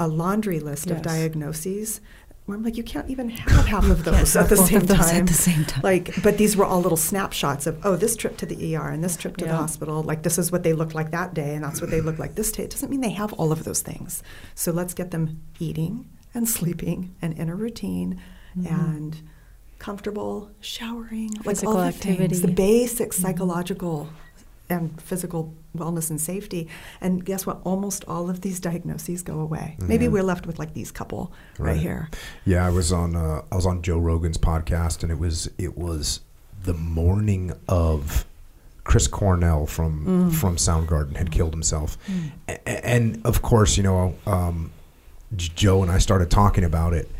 a 0.00 0.08
laundry 0.08 0.58
list 0.58 0.90
of 0.90 1.02
diagnoses. 1.02 2.00
Where 2.46 2.56
I'm 2.58 2.64
like, 2.64 2.76
you 2.76 2.82
can't 2.82 3.08
even 3.08 3.30
have 3.30 3.66
half 3.66 3.84
of 3.88 4.02
those 4.04 4.34
at 4.34 4.48
the 4.48 4.56
same 4.56 4.84
time. 4.84 5.00
at 5.22 5.26
the 5.28 5.32
same 5.32 5.64
time. 5.64 5.80
Like, 5.82 6.20
but 6.24 6.38
these 6.38 6.56
were 6.56 6.64
all 6.64 6.80
little 6.80 6.96
snapshots 6.96 7.68
of, 7.68 7.78
oh, 7.86 7.94
this 7.94 8.16
trip 8.16 8.36
to 8.38 8.46
the 8.46 8.74
ER 8.76 8.88
and 8.88 9.02
this 9.02 9.16
trip 9.16 9.36
to 9.36 9.44
the 9.44 9.54
hospital. 9.54 10.02
Like, 10.02 10.24
this 10.24 10.38
is 10.38 10.50
what 10.50 10.64
they 10.64 10.72
looked 10.72 10.94
like 10.94 11.12
that 11.12 11.34
day, 11.34 11.54
and 11.54 11.62
that's 11.64 11.80
what 11.80 11.90
they 11.90 12.00
look 12.00 12.18
like 12.18 12.34
this 12.34 12.50
day. 12.50 12.64
It 12.64 12.70
doesn't 12.70 12.90
mean 12.90 13.00
they 13.00 13.10
have 13.10 13.32
all 13.34 13.52
of 13.52 13.62
those 13.62 13.80
things. 13.80 14.24
So 14.56 14.72
let's 14.72 14.92
get 14.92 15.12
them 15.12 15.40
eating 15.60 16.08
and 16.34 16.48
sleeping 16.48 17.14
and 17.22 17.36
in 17.38 17.48
a 17.48 17.54
routine 17.54 18.20
Mm-hmm. 18.58 18.66
and 18.74 19.22
comfortable 19.78 20.50
showering, 20.60 21.30
like 21.36 21.44
Physical 21.56 21.76
all 21.78 21.86
the 21.86 21.92
things, 21.92 22.18
the 22.18 22.24
activity. 22.48 22.52
basic 22.52 23.12
psychological 23.14 24.10
and 24.68 25.00
physical 25.00 25.54
wellness 25.76 26.10
and 26.10 26.20
safety. 26.20 26.68
And 27.00 27.24
guess 27.24 27.46
what? 27.46 27.60
Almost 27.64 28.04
all 28.06 28.28
of 28.30 28.40
these 28.42 28.60
diagnoses 28.60 29.22
go 29.22 29.40
away. 29.40 29.76
Maybe 29.80 30.06
Mhm. 30.06 30.12
we're 30.12 30.22
left 30.22 30.46
with 30.46 30.58
like 30.58 30.74
these 30.74 30.90
couple 30.90 31.32
right, 31.58 31.68
Right. 31.72 31.76
here. 31.80 32.10
Yeah, 32.44 32.66
I 32.66 32.70
was 32.70 32.92
on 32.92 33.16
uh, 33.16 33.42
I 33.50 33.56
was 33.56 33.66
on 33.66 33.82
Joe 33.82 33.98
Rogan's 33.98 34.38
podcast, 34.38 35.02
and 35.02 35.10
it 35.10 35.18
was 35.18 35.48
it 35.58 35.76
was 35.78 36.20
the 36.64 36.74
morning 36.74 37.52
of 37.68 38.24
Chris 38.84 39.06
Cornell 39.06 39.66
from 39.66 40.04
Mm. 40.06 40.32
from 40.34 40.56
Soundgarden 40.56 41.16
had 41.16 41.30
killed 41.30 41.52
himself, 41.54 41.96
A- 42.48 42.86
and 42.86 43.20
of 43.24 43.40
course, 43.42 43.76
you 43.76 43.82
know, 43.82 44.14
um, 44.26 44.70
Joe 45.34 45.82
and 45.82 45.90
I 45.90 45.98
started 45.98 46.30
talking 46.30 46.64
about 46.64 46.92
it. 46.92 47.10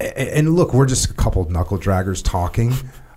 A- 0.00 0.38
And 0.38 0.54
look, 0.54 0.74
we're 0.74 0.86
just 0.86 1.10
a 1.10 1.14
couple 1.14 1.42
of 1.42 1.50
knuckle 1.50 1.78
draggers 1.78 2.22
talking, 2.22 2.74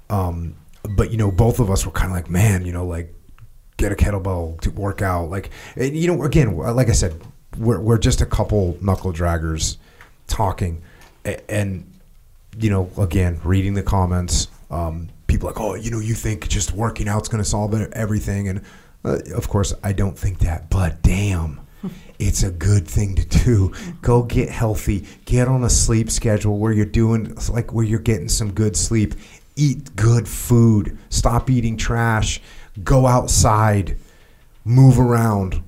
um, 0.10 0.56
but 0.90 1.12
you 1.12 1.18
know, 1.18 1.32
both 1.32 1.60
of 1.60 1.70
us 1.70 1.86
were 1.86 1.92
kind 1.92 2.12
of 2.12 2.16
like, 2.16 2.30
man, 2.30 2.66
you 2.66 2.72
know, 2.72 2.86
like 2.86 3.14
get 3.78 3.92
a 3.92 3.96
kettlebell 3.96 4.60
to 4.62 4.72
work 4.72 5.02
out. 5.02 5.30
Like, 5.30 5.52
and, 5.76 5.96
you 5.96 6.08
know, 6.08 6.24
again, 6.24 6.58
like 6.58 6.90
I 6.90 6.94
said, 6.94 7.20
we're, 7.58 7.80
we're 7.80 7.98
just 7.98 8.22
a 8.22 8.26
couple 8.26 8.78
knuckle 8.82 9.14
draggers 9.14 9.78
talking. 10.28 10.82
And, 11.48 11.92
you 12.60 12.70
know, 12.70 12.90
again, 12.98 13.40
reading 13.44 13.74
the 13.76 13.84
comments, 13.84 14.48
um, 14.70 15.10
people 15.28 15.48
like, 15.48 15.60
oh, 15.60 15.76
you 15.76 15.92
know, 15.92 16.00
you 16.00 16.14
think 16.14 16.48
just 16.48 16.74
working 16.74 17.08
out's 17.08 17.30
going 17.30 17.44
to 17.44 17.50
solve 17.50 17.74
everything. 17.94 18.50
And 18.50 18.62
uh, 19.06 19.20
of 19.36 19.48
course, 19.48 19.74
I 19.84 19.94
don't 19.94 20.18
think 20.18 20.40
that, 20.40 20.70
but 20.70 21.02
damn. 21.02 21.62
It's 22.20 22.42
a 22.42 22.50
good 22.50 22.88
thing 22.88 23.14
to 23.14 23.26
do. 23.46 23.74
Go 24.02 24.24
get 24.24 24.50
healthy. 24.50 25.06
Get 25.26 25.48
on 25.48 25.64
a 25.64 25.70
sleep 25.70 26.10
schedule 26.10 26.58
where 26.58 26.72
you're 26.72 26.84
doing 26.84 27.38
like 27.52 27.72
where 27.72 27.86
you're 27.86 28.00
getting 28.00 28.28
some 28.28 28.54
good 28.54 28.76
sleep. 28.76 29.14
Eat 29.56 29.96
good 29.96 30.28
food. 30.28 30.98
Stop 31.10 31.52
eating 31.52 31.78
trash. 31.78 32.42
Go 32.84 33.08
outside. 33.08 33.98
Move 34.64 35.00
around. 35.00 35.64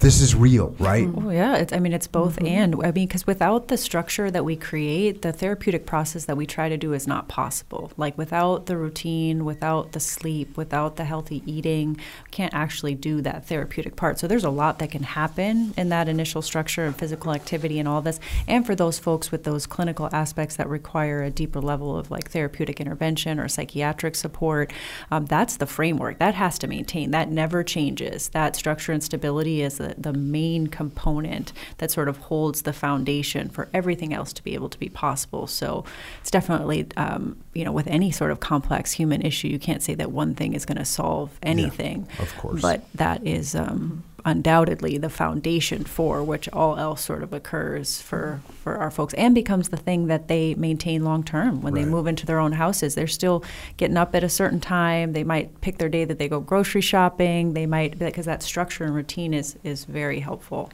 This 0.00 0.20
is 0.20 0.34
real, 0.34 0.76
right? 0.78 1.08
Oh 1.16 1.30
yeah, 1.30 1.56
it's, 1.56 1.72
I 1.72 1.80
mean 1.80 1.92
it's 1.92 2.06
both 2.06 2.36
Mm-hmm. 2.36 2.46
and. 2.46 2.74
I 2.84 2.92
mean 2.92 3.08
because 3.08 3.26
without 3.26 3.68
the 3.68 3.76
structure 3.76 4.30
that 4.30 4.44
we 4.44 4.54
create, 4.54 5.22
the 5.22 5.32
therapeutic 5.32 5.86
process 5.86 6.26
that 6.26 6.36
we 6.36 6.46
try 6.46 6.68
to 6.68 6.76
do 6.76 6.92
is 6.92 7.06
not 7.06 7.26
possible. 7.26 7.90
Like 7.96 8.16
without 8.16 8.66
the 8.66 8.76
routine, 8.76 9.44
without 9.44 9.92
the 9.92 10.00
sleep, 10.00 10.56
without 10.56 10.96
the 10.96 11.04
healthy 11.04 11.42
eating, 11.46 11.98
can't 12.30 12.54
actually 12.54 12.94
do 12.94 13.20
that 13.22 13.46
therapeutic 13.46 13.96
part. 13.96 14.18
So 14.18 14.28
there's 14.28 14.44
a 14.44 14.50
lot 14.50 14.78
that 14.78 14.90
can 14.90 15.02
happen 15.02 15.74
in 15.76 15.88
that 15.88 16.08
initial 16.08 16.42
structure 16.42 16.84
and 16.84 16.94
physical 16.94 17.32
activity 17.32 17.78
and 17.78 17.88
all 17.88 18.00
this. 18.02 18.20
And 18.46 18.64
for 18.64 18.74
those 18.76 18.98
folks 18.98 19.32
with 19.32 19.44
those 19.44 19.66
clinical 19.66 20.08
aspects 20.12 20.56
that 20.56 20.68
require 20.68 21.22
a 21.22 21.30
deeper 21.30 21.60
level 21.60 21.96
of 21.96 22.10
like 22.10 22.30
therapeutic 22.30 22.80
intervention 22.80 23.40
or 23.40 23.48
psychiatric 23.48 24.14
support, 24.14 24.72
um, 25.10 25.26
that's 25.26 25.56
the 25.56 25.66
framework 25.66 26.18
that 26.18 26.34
has 26.34 26.58
to 26.60 26.66
maintain. 26.68 27.10
That 27.10 27.30
never 27.30 27.64
changes. 27.64 28.28
That 28.28 28.54
structure 28.54 28.92
and 28.92 29.02
stability 29.02 29.62
is 29.62 29.78
the, 29.78 29.87
the 29.96 30.12
main 30.12 30.66
component 30.66 31.52
that 31.78 31.90
sort 31.90 32.08
of 32.08 32.16
holds 32.18 32.62
the 32.62 32.72
foundation 32.72 33.48
for 33.48 33.68
everything 33.72 34.12
else 34.12 34.32
to 34.34 34.42
be 34.42 34.54
able 34.54 34.68
to 34.68 34.78
be 34.78 34.88
possible. 34.88 35.46
So 35.46 35.84
it's 36.20 36.30
definitely, 36.30 36.86
um, 36.96 37.36
you 37.54 37.64
know, 37.64 37.72
with 37.72 37.86
any 37.86 38.10
sort 38.10 38.30
of 38.30 38.40
complex 38.40 38.92
human 38.92 39.22
issue, 39.22 39.48
you 39.48 39.58
can't 39.58 39.82
say 39.82 39.94
that 39.94 40.10
one 40.10 40.34
thing 40.34 40.54
is 40.54 40.64
going 40.64 40.78
to 40.78 40.84
solve 40.84 41.30
anything. 41.42 42.08
of 42.18 42.36
course. 42.36 42.62
But 42.62 42.84
that 42.94 43.26
is 43.26 43.54
um, 43.54 44.04
undoubtedly 44.24 44.98
the 44.98 45.08
foundation 45.08 45.84
for 45.84 46.22
which 46.22 46.48
all 46.50 46.76
else 46.76 47.02
sort 47.02 47.22
of 47.22 47.32
occurs 47.32 48.00
for, 48.02 48.40
for 48.62 48.76
our 48.76 48.90
folks 48.90 49.14
and 49.14 49.34
becomes 49.34 49.68
the 49.68 49.76
thing 49.76 50.06
that 50.08 50.28
they 50.28 50.54
maintain 50.54 51.04
long 51.04 51.22
term 51.22 51.60
when 51.60 51.74
Right. 51.74 51.84
they 51.84 51.90
move 51.90 52.06
into 52.06 52.26
their 52.26 52.38
own 52.38 52.52
houses. 52.52 52.94
They're 52.94 53.06
still 53.06 53.44
getting 53.76 53.96
up 53.96 54.14
at 54.14 54.24
a 54.24 54.28
certain 54.28 54.60
time. 54.60 55.12
They 55.12 55.24
might 55.24 55.60
pick 55.60 55.78
their 55.78 55.88
day 55.88 56.04
that 56.04 56.18
they 56.18 56.28
go 56.28 56.40
grocery 56.40 56.80
shopping. 56.80 57.54
They 57.54 57.66
might 57.66 57.98
because 57.98 58.26
that 58.26 58.42
structure 58.42 58.84
and 58.84 58.94
routine 58.94 59.32
is 59.34 59.56
is 59.64 59.84
very 59.84 60.20
helpful. 60.20 60.70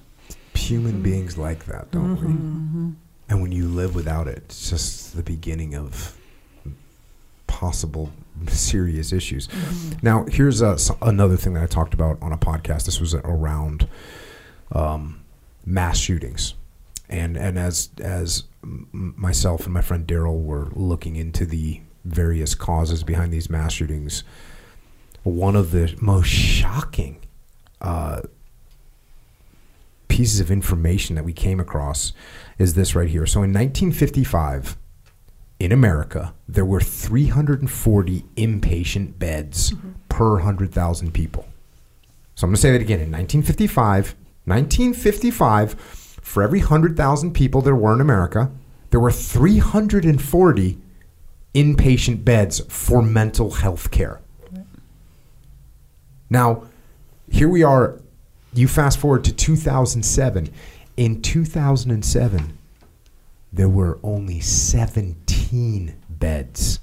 Human 0.54 1.02
beings 1.02 1.36
like 1.36 1.66
that, 1.66 1.90
don't 1.90 2.20
we? 2.20 2.28
Mm-hmm. 2.28 2.90
And 3.28 3.42
when 3.42 3.52
you 3.52 3.66
live 3.68 3.94
without 3.94 4.28
it, 4.28 4.38
it's 4.46 4.70
just 4.70 5.16
the 5.16 5.22
beginning 5.22 5.74
of 5.74 6.16
possible 7.46 8.10
serious 8.48 9.12
issues. 9.12 9.48
Now, 10.02 10.24
here's 10.26 10.60
a, 10.62 10.76
another 11.02 11.36
thing 11.36 11.54
that 11.54 11.62
I 11.62 11.66
talked 11.66 11.94
about 11.94 12.20
on 12.22 12.32
a 12.32 12.38
podcast. 12.38 12.86
This 12.86 13.00
was 13.00 13.14
around 13.14 13.88
um, 14.72 15.20
mass 15.64 15.98
shootings, 15.98 16.54
and 17.08 17.36
and 17.36 17.58
as 17.58 17.90
as 18.00 18.44
myself 18.92 19.64
and 19.64 19.74
my 19.74 19.82
friend 19.82 20.06
Daryl 20.06 20.42
were 20.42 20.68
looking 20.72 21.16
into 21.16 21.46
the 21.46 21.80
various 22.04 22.54
causes 22.54 23.02
behind 23.02 23.32
these 23.32 23.48
mass 23.48 23.72
shootings, 23.72 24.24
one 25.22 25.56
of 25.56 25.70
the 25.70 25.94
most 26.00 26.28
shocking 26.28 27.18
uh, 27.80 28.22
pieces 30.08 30.40
of 30.40 30.50
information 30.50 31.16
that 31.16 31.24
we 31.24 31.32
came 31.32 31.58
across 31.58 32.12
is 32.58 32.74
this 32.74 32.94
right 32.94 33.08
here. 33.08 33.26
So 33.26 33.38
in 33.38 33.50
1955, 33.52 34.76
in 35.58 35.72
America, 35.72 36.34
there 36.48 36.64
were 36.64 36.80
340 36.80 38.24
inpatient 38.36 39.18
beds 39.18 39.72
mm-hmm. 39.72 39.92
per 40.08 40.34
100,000 40.34 41.12
people. 41.12 41.46
So 42.34 42.44
I'm 42.44 42.50
going 42.50 42.56
to 42.56 42.60
say 42.60 42.72
that 42.72 42.80
again. 42.80 43.00
In 43.00 43.12
1955, 43.12 44.14
1955, 44.44 45.74
for 46.20 46.42
every 46.42 46.60
100,000 46.60 47.32
people 47.32 47.60
there 47.60 47.76
were 47.76 47.94
in 47.94 48.00
America, 48.00 48.50
there 48.90 49.00
were 49.00 49.12
340 49.12 50.78
inpatient 51.54 52.24
beds 52.24 52.60
for 52.68 53.02
mental 53.02 53.52
health 53.52 53.90
care. 53.90 54.20
Now, 56.28 56.64
here 57.30 57.48
we 57.48 57.62
are. 57.62 58.00
You 58.52 58.68
fast 58.68 58.98
forward 58.98 59.24
to 59.24 59.32
2007. 59.32 60.50
In 60.96 61.22
2007, 61.22 62.58
there 63.52 63.68
were 63.68 63.98
only 64.02 64.40
17 64.40 65.43
beds 66.08 66.80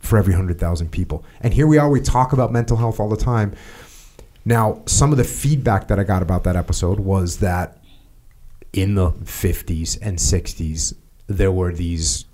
for 0.00 0.18
every 0.18 0.32
100,000 0.32 0.90
people. 0.90 1.24
And 1.40 1.52
here 1.52 1.66
we 1.66 1.78
are, 1.78 1.88
we 1.88 2.00
talk 2.00 2.32
about 2.32 2.52
mental 2.52 2.76
health 2.76 2.98
all 2.98 3.08
the 3.08 3.16
time. 3.16 3.54
Now, 4.44 4.82
some 4.86 5.12
of 5.12 5.18
the 5.18 5.24
feedback 5.24 5.88
that 5.88 5.98
I 5.98 6.04
got 6.04 6.22
about 6.22 6.44
that 6.44 6.56
episode 6.56 7.00
was 7.00 7.38
that 7.38 7.78
in 8.72 8.94
the 8.94 9.10
50s 9.10 9.98
and 10.00 10.18
60s, 10.18 10.94
there 11.26 11.52
were 11.52 11.72
these 11.72 12.24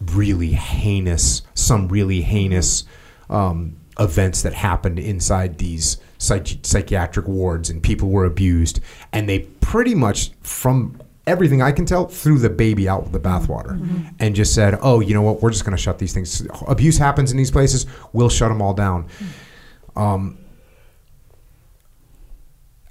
really 0.00 0.52
heinous, 0.52 1.42
some 1.54 1.88
really 1.88 2.22
heinous 2.22 2.84
um, 3.28 3.76
events 3.98 4.42
that 4.42 4.52
happened 4.52 4.98
inside 4.98 5.58
these 5.58 5.96
psych- 6.18 6.64
psychiatric 6.64 7.26
wards, 7.26 7.70
and 7.70 7.82
people 7.82 8.10
were 8.10 8.24
abused. 8.24 8.80
And 9.12 9.28
they 9.28 9.40
pretty 9.40 9.94
much, 9.94 10.30
from 10.42 11.00
everything 11.26 11.60
I 11.62 11.72
can 11.72 11.86
tell, 11.86 12.06
threw 12.06 12.38
the 12.38 12.50
baby 12.50 12.88
out 12.88 13.02
with 13.02 13.12
the 13.12 13.20
mm-hmm. 13.20 13.52
bathwater 13.52 13.78
mm-hmm. 13.78 14.08
and 14.20 14.34
just 14.34 14.54
said, 14.54 14.78
oh, 14.80 15.00
you 15.00 15.14
know 15.14 15.22
what, 15.22 15.42
we're 15.42 15.50
just 15.50 15.64
going 15.64 15.76
to 15.76 15.82
shut 15.82 15.98
these 15.98 16.12
things. 16.12 16.46
Abuse 16.66 16.98
happens 16.98 17.30
in 17.30 17.36
these 17.36 17.50
places, 17.50 17.86
we'll 18.12 18.28
shut 18.28 18.48
them 18.48 18.62
all 18.62 18.74
down. 18.74 19.04
Mm-hmm. 19.04 19.98
Um, 19.98 20.38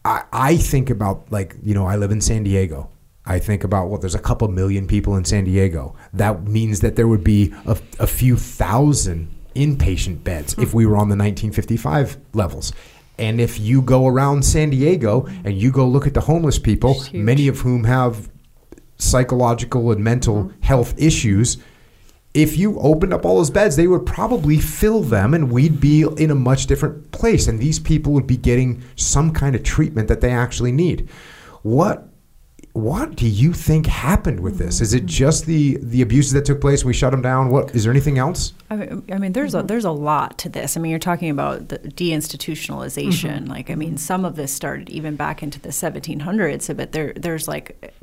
I, 0.06 0.24
I 0.32 0.58
think 0.58 0.90
about 0.90 1.32
like 1.32 1.56
you 1.64 1.74
know 1.74 1.86
I 1.86 1.98
live 1.98 2.12
in 2.12 2.22
San 2.22 2.44
Diego. 2.44 2.90
I 3.26 3.40
think 3.40 3.64
about 3.64 3.90
well, 3.90 4.00
there's 4.00 4.16
a 4.16 4.20
couple 4.20 4.48
million 4.48 4.88
people 4.88 5.16
in 5.16 5.26
San 5.26 5.46
Diego. 5.46 5.96
That 6.14 6.44
means 6.44 6.82
that 6.82 6.96
there 6.96 7.08
would 7.08 7.24
be 7.24 7.54
a, 7.66 7.78
a 8.00 8.08
few 8.08 8.38
thousand 8.38 9.32
inpatient 9.56 10.24
beds 10.24 10.56
if 10.60 10.74
we 10.74 10.86
were 10.86 10.94
on 10.94 11.10
the 11.10 11.16
1955 11.16 12.18
levels. 12.34 12.72
And 13.18 13.40
if 13.40 13.60
you 13.60 13.82
go 13.82 14.08
around 14.08 14.44
San 14.44 14.70
Diego 14.70 15.26
and 15.44 15.54
you 15.54 15.72
go 15.72 15.88
look 15.88 16.06
at 16.08 16.14
the 16.14 16.22
homeless 16.22 16.60
people, 16.60 17.04
many 17.14 17.48
of 17.48 17.60
whom 17.60 17.86
have 17.86 18.30
psychological 18.98 19.92
and 19.92 20.04
mental 20.04 20.46
mm-hmm. 20.46 20.62
health 20.62 20.94
issues, 20.98 21.58
if 22.34 22.58
you 22.58 22.78
opened 22.80 23.14
up 23.14 23.26
all 23.26 23.38
those 23.38 23.50
beds, 23.50 23.78
they 23.78 23.88
would 23.88 24.06
probably 24.06 24.60
fill 24.60 25.02
them 25.02 25.34
and 25.34 25.52
we'd 25.52 25.80
be 25.80 26.02
in 26.18 26.30
a 26.30 26.36
much 26.36 26.68
different 26.68 27.12
place. 27.12 27.48
And 27.48 27.60
these 27.60 27.80
people 27.80 28.12
would 28.12 28.28
be 28.28 28.36
getting 28.36 28.84
some 28.98 29.32
kind 29.32 29.56
of 29.56 29.64
treatment 29.64 30.10
that 30.10 30.20
they 30.20 30.32
actually 30.32 30.74
need. 30.74 31.10
What 31.62 32.10
what 32.76 33.16
do 33.16 33.26
you 33.26 33.54
think 33.54 33.86
happened 33.86 34.42
with 34.42 34.58
this? 34.58 34.82
Is 34.82 34.94
it 34.94 35.04
mm-hmm. 35.04 35.08
just 35.08 35.46
the 35.46 35.78
the 35.82 36.02
abuses 36.02 36.34
that 36.34 36.44
took 36.44 36.60
place? 36.60 36.84
We 36.84 36.92
shut 36.92 37.12
them 37.12 37.22
down. 37.22 37.50
What 37.50 37.74
is 37.74 37.86
there 37.86 37.92
anything 37.92 38.18
else? 38.18 38.52
I 38.70 38.76
mean, 38.76 39.04
I 39.10 39.18
mean, 39.18 39.32
there's 39.32 39.54
a 39.54 39.60
mm-hmm. 39.60 39.68
there's 39.68 39.86
a 39.86 39.92
lot 39.92 40.38
to 40.40 40.50
this. 40.50 40.76
I 40.76 40.82
mean, 40.82 40.90
you're 40.90 41.00
talking 41.00 41.30
about 41.30 41.70
the 41.70 41.80
deinstitutionalization. 41.80 43.44
Mm-hmm. 43.44 43.46
Like, 43.46 43.70
I 43.70 43.76
mean, 43.76 43.96
some 43.98 44.26
of 44.26 44.36
this 44.36 44.52
started 44.52 44.90
even 44.90 45.16
back 45.16 45.42
into 45.42 45.58
the 45.62 45.70
1700s. 45.70 46.76
But 46.76 46.92
there, 46.92 47.14
there's 47.16 47.48
like, 47.48 47.94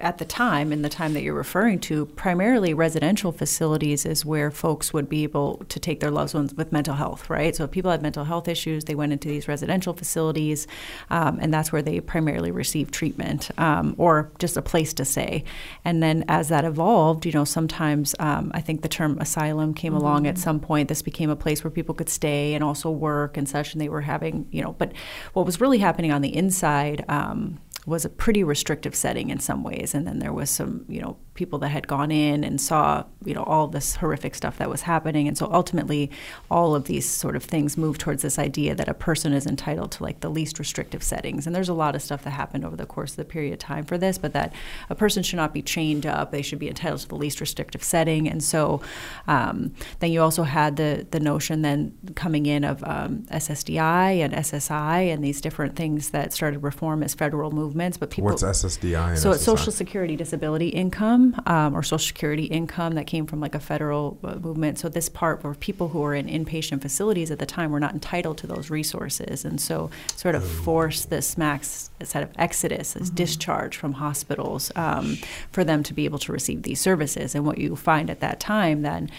at 0.00 0.18
the 0.18 0.24
time, 0.24 0.72
in 0.72 0.82
the 0.82 0.88
time 0.88 1.14
that 1.14 1.22
you're 1.22 1.34
referring 1.34 1.78
to, 1.78 2.06
primarily 2.06 2.74
residential 2.74 3.30
facilities 3.30 4.04
is 4.04 4.24
where 4.24 4.50
folks 4.50 4.92
would 4.92 5.08
be 5.08 5.22
able 5.22 5.64
to 5.68 5.78
take 5.78 6.00
their 6.00 6.10
loved 6.10 6.34
ones 6.34 6.52
with 6.52 6.72
mental 6.72 6.96
health, 6.96 7.30
right? 7.30 7.54
So 7.54 7.62
if 7.62 7.70
people 7.70 7.92
had 7.92 8.02
mental 8.02 8.24
health 8.24 8.48
issues, 8.48 8.84
they 8.84 8.96
went 8.96 9.12
into 9.12 9.28
these 9.28 9.46
residential 9.46 9.94
facilities, 9.94 10.66
um, 11.10 11.38
and 11.40 11.54
that's 11.54 11.70
where 11.70 11.80
they 11.80 12.00
primarily 12.00 12.50
received 12.50 12.92
treatment 12.92 13.50
um, 13.56 13.94
or 13.96 14.32
just 14.40 14.56
a 14.56 14.62
place 14.62 14.92
to 14.94 15.04
stay. 15.04 15.44
And 15.84 16.02
then 16.02 16.24
as 16.26 16.48
that 16.48 16.64
evolved, 16.64 17.24
you 17.24 17.32
know, 17.32 17.44
sometimes 17.44 18.16
um, 18.18 18.50
I 18.52 18.60
think 18.60 18.82
the 18.82 18.88
term 18.88 19.16
asylum 19.20 19.74
came 19.74 19.94
along 19.94 20.26
at 20.26 20.38
some 20.38 20.58
point. 20.58 20.88
This 20.88 21.02
became 21.02 21.30
a 21.30 21.36
place 21.36 21.62
where 21.62 21.70
people 21.70 21.94
could 21.94 22.08
stay 22.08 22.54
and 22.54 22.64
also 22.64 22.90
work 22.90 23.36
and 23.36 23.48
such, 23.48 23.72
and 23.72 23.80
they 23.80 23.88
were 23.88 24.00
having, 24.00 24.48
you 24.50 24.60
know, 24.60 24.72
but 24.72 24.92
what 25.34 25.46
was 25.46 25.60
really 25.60 25.78
happening 25.78 26.10
on 26.10 26.20
the 26.20 26.34
inside. 26.34 27.04
Was 27.86 28.04
a 28.04 28.08
pretty 28.08 28.42
restrictive 28.42 28.94
setting 28.94 29.30
in 29.30 29.40
some 29.40 29.62
ways. 29.62 29.94
And 29.94 30.06
then 30.06 30.18
there 30.18 30.32
was 30.32 30.50
some 30.50 30.84
you 30.88 31.00
know 31.00 31.18
people 31.34 31.58
that 31.58 31.68
had 31.68 31.88
gone 31.88 32.10
in 32.10 32.44
and 32.44 32.60
saw 32.60 33.04
you 33.24 33.34
know 33.34 33.42
all 33.42 33.66
this 33.66 33.96
horrific 33.96 34.34
stuff 34.34 34.58
that 34.58 34.70
was 34.70 34.82
happening. 34.82 35.26
And 35.28 35.36
so 35.36 35.48
ultimately 35.52 36.10
all 36.50 36.74
of 36.74 36.84
these 36.84 37.08
sort 37.08 37.36
of 37.36 37.42
things 37.42 37.76
move 37.76 37.98
towards 37.98 38.22
this 38.22 38.38
idea 38.38 38.74
that 38.74 38.88
a 38.88 38.94
person 38.94 39.32
is 39.32 39.46
entitled 39.46 39.92
to 39.92 40.02
like 40.02 40.20
the 40.20 40.30
least 40.30 40.58
restrictive 40.58 41.02
settings. 41.02 41.46
And 41.46 41.54
there's 41.54 41.68
a 41.68 41.74
lot 41.74 41.94
of 41.94 42.02
stuff 42.02 42.22
that 42.24 42.30
happened 42.30 42.64
over 42.64 42.76
the 42.76 42.86
course 42.86 43.12
of 43.12 43.16
the 43.16 43.24
period 43.24 43.52
of 43.52 43.58
time 43.58 43.84
for 43.84 43.98
this 43.98 44.18
but 44.18 44.32
that 44.32 44.52
a 44.88 44.94
person 44.94 45.22
should 45.22 45.36
not 45.36 45.52
be 45.52 45.62
chained 45.62 46.06
up. 46.06 46.30
They 46.30 46.42
should 46.42 46.58
be 46.58 46.68
entitled 46.68 47.00
to 47.00 47.08
the 47.08 47.16
least 47.16 47.40
restrictive 47.40 47.82
setting. 47.82 48.28
And 48.28 48.42
so 48.42 48.80
um, 49.26 49.74
then 49.98 50.12
you 50.12 50.22
also 50.22 50.44
had 50.44 50.76
the 50.76 51.06
the 51.10 51.20
notion 51.20 51.62
then 51.62 51.94
coming 52.14 52.46
in 52.46 52.64
of 52.64 52.82
um, 52.84 53.26
SSDI 53.30 54.24
and 54.24 54.32
SSI 54.32 55.12
and 55.12 55.24
these 55.24 55.40
different 55.40 55.76
things 55.76 56.10
that 56.10 56.32
started 56.32 56.62
reform 56.62 57.02
as 57.02 57.14
federal 57.14 57.50
movements 57.50 57.96
but 57.96 58.10
people 58.10 58.30
What's 58.30 58.42
SSDI? 58.42 59.10
And 59.10 59.18
so 59.18 59.32
it's 59.32 59.42
Social 59.42 59.72
Security 59.72 60.16
Disability 60.16 60.68
Income 60.68 61.23
um, 61.46 61.74
or 61.74 61.82
Social 61.82 61.98
Security 61.98 62.44
income 62.44 62.94
that 62.94 63.06
came 63.06 63.26
from 63.26 63.40
like 63.40 63.54
a 63.54 63.60
federal 63.60 64.18
uh, 64.22 64.34
movement. 64.36 64.78
So 64.78 64.88
this 64.88 65.08
part 65.08 65.42
where 65.42 65.54
people 65.54 65.88
who 65.88 66.00
were 66.00 66.14
in 66.14 66.26
inpatient 66.26 66.82
facilities 66.82 67.30
at 67.30 67.38
the 67.38 67.46
time 67.46 67.70
were 67.70 67.80
not 67.80 67.94
entitled 67.94 68.38
to 68.38 68.46
those 68.46 68.70
resources, 68.70 69.44
and 69.44 69.60
so 69.60 69.90
sort 70.16 70.34
of 70.34 70.44
forced 70.46 71.10
this 71.10 71.38
max 71.38 71.90
set 72.02 72.22
of 72.22 72.30
exodus, 72.36 72.94
this 72.94 73.10
discharge 73.10 73.76
from 73.76 73.94
hospitals 73.94 74.70
um, 74.76 75.16
for 75.52 75.64
them 75.64 75.82
to 75.82 75.94
be 75.94 76.04
able 76.04 76.18
to 76.18 76.32
receive 76.32 76.62
these 76.62 76.80
services. 76.80 77.34
And 77.34 77.46
what 77.46 77.58
you 77.58 77.76
find 77.76 78.10
at 78.10 78.20
that 78.20 78.40
time 78.40 78.82
then 78.82 79.10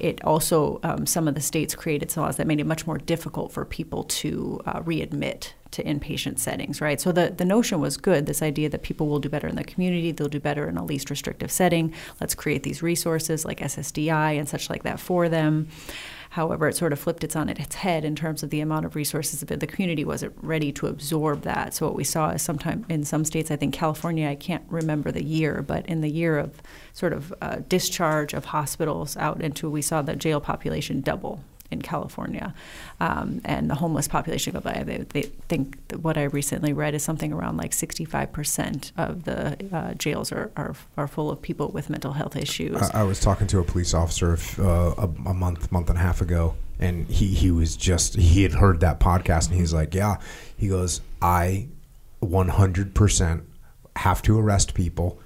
it 0.00 0.22
also 0.24 0.80
um, 0.82 1.06
some 1.06 1.28
of 1.28 1.34
the 1.34 1.40
states 1.40 1.74
created 1.74 2.10
some 2.10 2.24
laws 2.24 2.36
that 2.36 2.46
made 2.46 2.60
it 2.60 2.66
much 2.66 2.86
more 2.86 2.98
difficult 2.98 3.52
for 3.52 3.64
people 3.64 4.04
to 4.04 4.60
uh, 4.66 4.80
readmit 4.80 5.52
to 5.74 5.84
inpatient 5.84 6.38
settings, 6.38 6.80
right? 6.80 7.00
So 7.00 7.12
the, 7.12 7.34
the 7.36 7.44
notion 7.44 7.80
was 7.80 7.96
good 7.96 8.26
this 8.26 8.42
idea 8.42 8.68
that 8.70 8.82
people 8.82 9.08
will 9.08 9.18
do 9.18 9.28
better 9.28 9.48
in 9.48 9.56
the 9.56 9.64
community, 9.64 10.12
they'll 10.12 10.28
do 10.28 10.40
better 10.40 10.68
in 10.68 10.76
a 10.76 10.84
least 10.84 11.10
restrictive 11.10 11.50
setting. 11.50 11.92
Let's 12.20 12.34
create 12.34 12.62
these 12.62 12.82
resources 12.82 13.44
like 13.44 13.60
SSDI 13.60 14.38
and 14.38 14.48
such 14.48 14.70
like 14.70 14.84
that 14.84 15.00
for 15.00 15.28
them. 15.28 15.68
However, 16.30 16.66
it 16.66 16.76
sort 16.76 16.92
of 16.92 16.98
flipped 16.98 17.22
its 17.22 17.36
on 17.36 17.48
its 17.48 17.76
head 17.76 18.04
in 18.04 18.16
terms 18.16 18.42
of 18.42 18.50
the 18.50 18.60
amount 18.60 18.86
of 18.86 18.96
resources 18.96 19.38
that 19.38 19.60
the 19.60 19.68
community 19.68 20.04
wasn't 20.04 20.34
ready 20.42 20.72
to 20.72 20.88
absorb 20.88 21.42
that. 21.42 21.74
So 21.74 21.86
what 21.86 21.94
we 21.94 22.02
saw 22.02 22.30
is 22.30 22.42
sometime 22.42 22.84
in 22.88 23.04
some 23.04 23.24
states, 23.24 23.52
I 23.52 23.56
think 23.56 23.72
California, 23.72 24.28
I 24.28 24.34
can't 24.34 24.64
remember 24.68 25.12
the 25.12 25.22
year, 25.22 25.62
but 25.62 25.86
in 25.86 26.00
the 26.00 26.10
year 26.10 26.38
of 26.38 26.60
sort 26.92 27.12
of 27.12 27.32
uh, 27.40 27.58
discharge 27.68 28.34
of 28.34 28.46
hospitals 28.46 29.16
out 29.16 29.42
into, 29.42 29.70
we 29.70 29.80
saw 29.80 30.02
the 30.02 30.16
jail 30.16 30.40
population 30.40 31.02
double 31.02 31.40
in 31.74 31.82
California, 31.82 32.54
um, 33.00 33.42
and 33.44 33.68
the 33.68 33.74
homeless 33.74 34.08
population 34.08 34.54
go 34.54 34.60
by. 34.60 34.82
They, 34.84 34.98
they 34.98 35.22
think 35.48 35.76
what 36.00 36.16
I 36.16 36.24
recently 36.24 36.72
read 36.72 36.94
is 36.94 37.02
something 37.02 37.32
around 37.32 37.58
like 37.58 37.72
65% 37.72 38.92
of 38.96 39.24
the 39.24 39.58
uh, 39.72 39.94
jails 39.94 40.32
are, 40.32 40.50
are, 40.56 40.74
are 40.96 41.06
full 41.06 41.30
of 41.30 41.42
people 41.42 41.68
with 41.68 41.90
mental 41.90 42.12
health 42.12 42.36
issues. 42.36 42.80
I, 42.80 43.00
I 43.00 43.02
was 43.02 43.20
talking 43.20 43.46
to 43.48 43.58
a 43.58 43.64
police 43.64 43.92
officer 43.92 44.38
uh, 44.58 44.94
a, 44.96 45.10
a 45.26 45.34
month, 45.34 45.70
month 45.70 45.90
and 45.90 45.98
a 45.98 46.02
half 46.02 46.22
ago, 46.22 46.54
and 46.78 47.06
he, 47.08 47.26
he 47.26 47.50
was 47.50 47.76
just, 47.76 48.14
he 48.14 48.42
had 48.42 48.52
heard 48.52 48.80
that 48.80 49.00
podcast, 49.00 49.50
and 49.50 49.58
he's 49.58 49.74
like, 49.74 49.94
yeah, 49.94 50.16
he 50.56 50.68
goes, 50.68 51.02
I 51.20 51.68
100% 52.22 53.42
have 53.96 54.22
to 54.22 54.38
arrest 54.38 54.74
people 54.74 55.20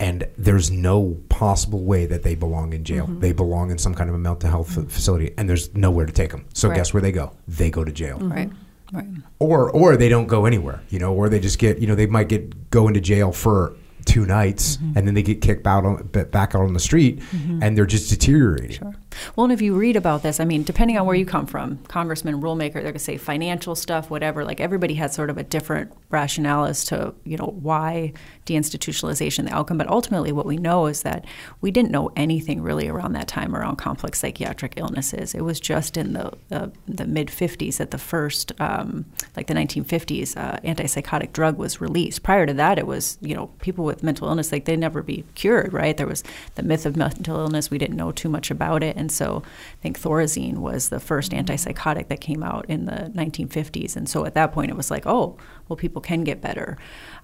and 0.00 0.26
there's 0.38 0.70
no 0.70 1.18
possible 1.28 1.84
way 1.84 2.06
that 2.06 2.22
they 2.22 2.34
belong 2.34 2.72
in 2.72 2.82
jail. 2.82 3.04
Mm-hmm. 3.04 3.20
They 3.20 3.32
belong 3.32 3.70
in 3.70 3.78
some 3.78 3.94
kind 3.94 4.08
of 4.08 4.16
a 4.16 4.18
mental 4.18 4.50
health 4.50 4.70
mm-hmm. 4.70 4.88
facility, 4.88 5.32
and 5.36 5.48
there's 5.48 5.72
nowhere 5.74 6.06
to 6.06 6.12
take 6.12 6.30
them. 6.30 6.46
So 6.54 6.68
right. 6.68 6.74
guess 6.74 6.92
where 6.92 7.02
they 7.02 7.12
go? 7.12 7.36
They 7.46 7.70
go 7.70 7.84
to 7.84 7.92
jail. 7.92 8.18
Mm-hmm. 8.18 8.32
Right. 8.32 8.50
Right. 8.92 9.06
Or 9.38 9.70
or 9.70 9.96
they 9.96 10.08
don't 10.08 10.26
go 10.26 10.46
anywhere, 10.46 10.82
you 10.88 10.98
know, 10.98 11.14
or 11.14 11.28
they 11.28 11.38
just 11.38 11.60
get, 11.60 11.78
you 11.78 11.86
know, 11.86 11.94
they 11.94 12.06
might 12.06 12.28
get 12.28 12.70
go 12.70 12.88
into 12.88 13.00
jail 13.00 13.30
for 13.30 13.76
two 14.04 14.26
nights 14.26 14.78
mm-hmm. 14.78 14.98
and 14.98 15.06
then 15.06 15.14
they 15.14 15.22
get 15.22 15.40
kicked 15.40 15.64
out 15.66 15.84
on, 15.84 16.04
back 16.08 16.56
out 16.56 16.62
on 16.62 16.72
the 16.72 16.80
street 16.80 17.20
mm-hmm. 17.20 17.62
and 17.62 17.78
they're 17.78 17.86
just 17.86 18.10
deteriorating. 18.10 18.72
Sure. 18.72 18.94
Well, 19.36 19.44
and 19.44 19.52
if 19.52 19.60
you 19.60 19.74
read 19.74 19.96
about 19.96 20.22
this, 20.22 20.40
I 20.40 20.44
mean, 20.44 20.62
depending 20.62 20.98
on 20.98 21.06
where 21.06 21.16
you 21.16 21.26
come 21.26 21.46
from, 21.46 21.78
congressman, 21.88 22.40
rulemaker, 22.40 22.74
they're 22.74 22.82
going 22.82 22.94
to 22.94 22.98
say 22.98 23.16
financial 23.16 23.74
stuff, 23.74 24.10
whatever. 24.10 24.44
Like 24.44 24.60
everybody 24.60 24.94
has 24.94 25.14
sort 25.14 25.30
of 25.30 25.38
a 25.38 25.42
different 25.42 25.92
rationale 26.10 26.64
as 26.64 26.84
to 26.86 27.14
you 27.24 27.36
know 27.36 27.54
why 27.60 28.12
deinstitutionalization 28.46 29.44
the 29.44 29.54
outcome. 29.54 29.78
But 29.78 29.88
ultimately, 29.88 30.32
what 30.32 30.46
we 30.46 30.56
know 30.56 30.86
is 30.86 31.02
that 31.02 31.24
we 31.60 31.70
didn't 31.70 31.90
know 31.90 32.10
anything 32.16 32.62
really 32.62 32.88
around 32.88 33.12
that 33.12 33.28
time 33.28 33.54
around 33.54 33.76
complex 33.76 34.18
psychiatric 34.18 34.74
illnesses. 34.76 35.34
It 35.34 35.42
was 35.42 35.60
just 35.60 35.96
in 35.96 36.12
the 36.12 36.32
the, 36.48 36.72
the 36.86 37.06
mid 37.06 37.28
50s 37.28 37.78
that 37.78 37.90
the 37.90 37.98
first, 37.98 38.52
um, 38.60 39.04
like 39.36 39.46
the 39.46 39.54
1950s, 39.54 40.36
uh, 40.36 40.58
antipsychotic 40.60 41.32
drug 41.32 41.58
was 41.58 41.80
released. 41.80 42.22
Prior 42.22 42.46
to 42.46 42.54
that, 42.54 42.78
it 42.78 42.86
was 42.86 43.18
you 43.20 43.34
know 43.34 43.46
people 43.60 43.84
with 43.84 44.02
mental 44.02 44.28
illness 44.28 44.52
like 44.52 44.64
they'd 44.64 44.78
never 44.78 45.02
be 45.02 45.24
cured. 45.34 45.72
Right? 45.72 45.96
There 45.96 46.06
was 46.06 46.22
the 46.54 46.62
myth 46.62 46.86
of 46.86 46.96
mental 46.96 47.38
illness. 47.38 47.70
We 47.70 47.78
didn't 47.78 47.96
know 47.96 48.12
too 48.12 48.28
much 48.28 48.50
about 48.50 48.82
it 48.82 48.96
and 49.00 49.10
so 49.10 49.42
I 49.44 49.82
think 49.82 49.98
Thorazine 49.98 50.58
was 50.58 50.90
the 50.90 51.00
first 51.00 51.32
antipsychotic 51.32 52.08
that 52.08 52.20
came 52.20 52.42
out 52.42 52.66
in 52.68 52.84
the 52.84 53.10
1950s. 53.14 53.96
And 53.96 54.08
so 54.08 54.26
at 54.26 54.34
that 54.34 54.52
point, 54.52 54.70
it 54.70 54.76
was 54.76 54.90
like, 54.90 55.06
oh, 55.06 55.38
well, 55.68 55.76
people 55.76 56.02
can 56.02 56.22
get 56.22 56.42
better. 56.42 56.76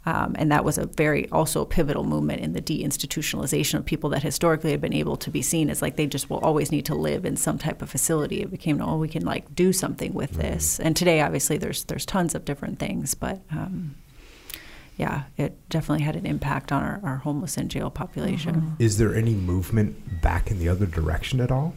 Um, 0.07 0.35
and 0.39 0.51
that 0.51 0.65
was 0.65 0.79
a 0.79 0.87
very 0.87 1.29
also 1.31 1.65
pivotal 1.65 2.05
movement 2.05 2.41
in 2.41 2.55
the 2.55 2.63
deinstitutionalization 2.63 3.75
of 3.75 3.85
people 3.85 4.09
that 4.11 4.23
historically 4.23 4.71
had 4.71 4.81
been 4.81 4.95
able 4.95 5.17
to 5.17 5.31
be 5.31 5.43
seen 5.43 5.69
as 5.69 5.83
like 5.83 5.97
they 5.97 6.07
just 6.07 6.31
will 6.31 6.39
always 6.39 6.73
need 6.73 6.87
to 6.87 6.95
live 6.95 7.27
in 7.27 7.37
some 7.37 7.59
type 7.59 7.83
of 7.83 7.91
facility. 7.91 8.41
It 8.41 8.51
became, 8.51 8.81
oh, 8.81 8.97
we 8.97 9.09
can 9.09 9.25
like 9.25 9.55
do 9.55 9.73
something 9.73 10.15
with 10.15 10.33
mm-hmm. 10.33 10.43
this. 10.43 10.81
And 10.81 10.97
today, 10.97 11.21
obviously, 11.21 11.59
there's 11.59 11.85
there's 11.85 12.07
tons 12.07 12.35
of 12.35 12.45
different 12.45 12.79
things, 12.79 13.15
but. 13.15 13.41
Um, 13.51 13.97
yeah, 14.97 15.25
it 15.37 15.69
definitely 15.69 16.05
had 16.05 16.17
an 16.17 16.27
impact 16.27 16.73
on 16.73 16.83
our, 16.83 17.01
our 17.03 17.17
homeless 17.17 17.57
and 17.57 17.71
jail 17.71 17.91
population. 17.91 18.55
Mm-hmm. 18.55 18.83
Is 18.83 18.99
there 18.99 19.15
any 19.15 19.35
movement 19.35 20.23
back 20.23 20.51
in 20.51 20.59
the 20.59 20.69
other 20.69 20.87
direction 20.87 21.41
at 21.41 21.51
all? 21.51 21.75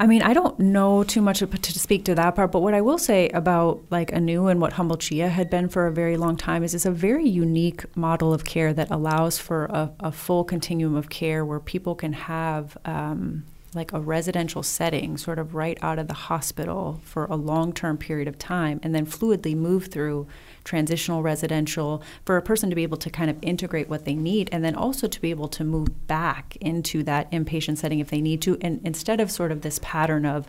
I 0.00 0.06
mean, 0.08 0.22
I 0.22 0.32
don't 0.32 0.58
know 0.58 1.04
too 1.04 1.22
much 1.22 1.38
to 1.38 1.78
speak 1.78 2.04
to 2.06 2.16
that 2.16 2.34
part, 2.34 2.50
but 2.50 2.60
what 2.60 2.74
I 2.74 2.80
will 2.80 2.98
say 2.98 3.28
about 3.28 3.84
like 3.90 4.10
Anew 4.10 4.48
and 4.48 4.60
what 4.60 4.72
Humble 4.72 4.96
Chia 4.96 5.28
had 5.28 5.48
been 5.48 5.68
for 5.68 5.86
a 5.86 5.92
very 5.92 6.16
long 6.16 6.36
time 6.36 6.64
is 6.64 6.74
it's 6.74 6.84
a 6.84 6.90
very 6.90 7.28
unique 7.28 7.84
model 7.96 8.34
of 8.34 8.44
care 8.44 8.72
that 8.72 8.90
allows 8.90 9.38
for 9.38 9.66
a, 9.66 9.92
a 10.00 10.10
full 10.10 10.42
continuum 10.42 10.96
of 10.96 11.10
care 11.10 11.44
where 11.44 11.60
people 11.60 11.94
can 11.94 12.12
have 12.12 12.76
um, 12.84 13.44
like 13.72 13.92
a 13.92 14.00
residential 14.00 14.64
setting, 14.64 15.16
sort 15.16 15.38
of 15.38 15.54
right 15.54 15.78
out 15.80 16.00
of 16.00 16.08
the 16.08 16.14
hospital 16.14 17.00
for 17.04 17.26
a 17.26 17.36
long 17.36 17.72
term 17.72 17.96
period 17.96 18.26
of 18.26 18.36
time, 18.36 18.80
and 18.82 18.94
then 18.94 19.06
fluidly 19.06 19.54
move 19.54 19.86
through 19.86 20.26
transitional 20.64 21.22
residential 21.22 22.02
for 22.24 22.36
a 22.36 22.42
person 22.42 22.70
to 22.70 22.76
be 22.76 22.82
able 22.82 22.96
to 22.96 23.10
kind 23.10 23.30
of 23.30 23.36
integrate 23.42 23.88
what 23.88 24.04
they 24.04 24.14
need 24.14 24.48
and 24.50 24.64
then 24.64 24.74
also 24.74 25.06
to 25.06 25.20
be 25.20 25.30
able 25.30 25.48
to 25.48 25.62
move 25.62 26.06
back 26.06 26.56
into 26.60 27.02
that 27.02 27.30
inpatient 27.30 27.78
setting 27.78 28.00
if 28.00 28.10
they 28.10 28.20
need 28.20 28.42
to. 28.42 28.56
And 28.60 28.80
instead 28.84 29.20
of 29.20 29.30
sort 29.30 29.52
of 29.52 29.62
this 29.62 29.78
pattern 29.82 30.26
of, 30.26 30.48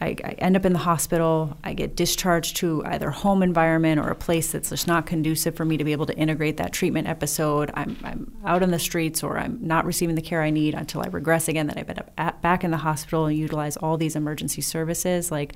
I, 0.00 0.16
I, 0.24 0.30
end 0.38 0.56
up 0.56 0.66
in 0.66 0.72
the 0.72 0.80
hospital. 0.80 1.56
I 1.62 1.72
get 1.72 1.96
discharged 1.96 2.56
to 2.56 2.82
either 2.84 3.10
home 3.10 3.42
environment 3.42 4.00
or 4.00 4.08
a 4.08 4.14
place 4.14 4.52
that's 4.52 4.70
just 4.70 4.86
not 4.86 5.06
conducive 5.06 5.54
for 5.56 5.64
me 5.64 5.76
to 5.76 5.84
be 5.84 5.92
able 5.92 6.06
to 6.06 6.16
integrate 6.16 6.56
that 6.56 6.72
treatment 6.72 7.06
episode. 7.06 7.70
I'm, 7.74 7.96
I'm 8.02 8.32
out 8.44 8.62
on 8.62 8.70
the 8.70 8.78
streets 8.78 9.22
or 9.22 9.38
I'm 9.38 9.58
not 9.60 9.84
receiving 9.84 10.16
the 10.16 10.22
care 10.22 10.42
I 10.42 10.50
need 10.50 10.74
until 10.74 11.00
I 11.00 11.06
regress 11.06 11.48
again. 11.48 11.68
That 11.68 11.78
I've 11.78 11.86
been 11.86 12.00
at, 12.18 12.42
back 12.42 12.64
in 12.64 12.70
the 12.70 12.78
hospital 12.78 13.26
and 13.26 13.38
utilize 13.38 13.76
all 13.76 13.96
these 13.96 14.16
emergency 14.16 14.62
services. 14.62 15.30
Like, 15.30 15.54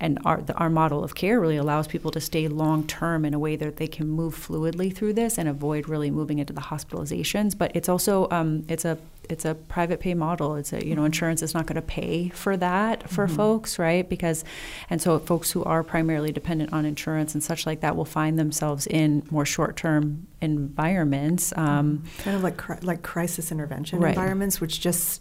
and 0.00 0.18
our 0.24 0.40
the, 0.40 0.54
our 0.54 0.70
model 0.70 1.04
of 1.04 1.14
care 1.14 1.40
really 1.40 1.56
allows 1.56 1.86
people 1.86 2.10
to 2.10 2.20
stay 2.20 2.48
long 2.48 2.86
term 2.86 3.24
in 3.24 3.34
a 3.34 3.38
way 3.38 3.56
that 3.56 3.76
they 3.76 3.86
can 3.86 4.08
move 4.08 4.34
fluidly 4.34 4.94
through 4.94 5.12
this 5.12 5.38
and 5.38 5.48
avoid 5.48 5.88
really 5.88 6.10
moving 6.10 6.38
into 6.38 6.52
the 6.52 6.60
hospitalizations. 6.60 7.56
But 7.56 7.72
it's 7.74 7.88
also 7.88 8.28
um, 8.30 8.64
it's 8.68 8.84
a 8.84 8.98
it's 9.28 9.44
a 9.44 9.54
private 9.54 10.00
pay 10.00 10.14
model. 10.14 10.56
It's 10.56 10.72
a 10.72 10.84
you 10.86 10.94
know 10.94 11.04
insurance 11.04 11.42
is 11.42 11.54
not 11.54 11.66
going 11.66 11.76
to 11.76 11.82
pay 11.82 12.28
for 12.30 12.56
that 12.56 13.08
for 13.08 13.26
mm-hmm. 13.26 13.36
folks, 13.36 13.78
right? 13.78 14.08
Because 14.08 14.44
and 14.90 15.00
so 15.00 15.18
folks 15.18 15.50
who 15.50 15.62
are 15.64 15.82
primarily 15.82 16.32
dependent 16.32 16.72
on 16.72 16.84
insurance 16.84 17.34
and 17.34 17.42
such 17.42 17.66
like 17.66 17.80
that 17.80 17.96
will 17.96 18.04
find 18.04 18.38
themselves 18.38 18.86
in 18.86 19.26
more 19.30 19.46
short 19.46 19.76
term 19.76 20.26
environments, 20.40 21.52
um, 21.56 21.98
mm-hmm. 21.98 22.22
kind 22.22 22.36
of 22.36 22.42
like 22.42 22.56
cri- 22.56 22.80
like 22.82 23.02
crisis 23.02 23.52
intervention 23.52 24.00
right. 24.00 24.10
environments, 24.10 24.60
which 24.60 24.80
just 24.80 25.20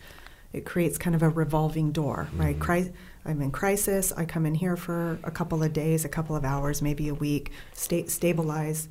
it 0.54 0.66
creates 0.66 0.98
kind 0.98 1.16
of 1.16 1.24
a 1.24 1.30
revolving 1.30 1.92
door, 1.92 2.28
right? 2.36 2.56
Mm-hmm. 2.56 2.64
Cri- 2.64 2.92
I'm 3.26 3.42
in 3.42 3.52
crisis. 3.52 4.12
I 4.16 4.26
come 4.26 4.46
in 4.46 4.56
here 4.56 4.76
for 4.76 5.20
a 5.24 5.32
couple 5.32 5.64
of 5.64 5.74
days, 5.74 6.06
a 6.06 6.10
couple 6.10 6.36
of 6.36 6.44
hours, 6.44 6.82
maybe 6.82 7.08
a 7.08 7.14
week, 7.14 7.52
sta- 7.74 8.08
stabilize, 8.08 8.90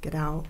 get 0.00 0.14
out, 0.14 0.46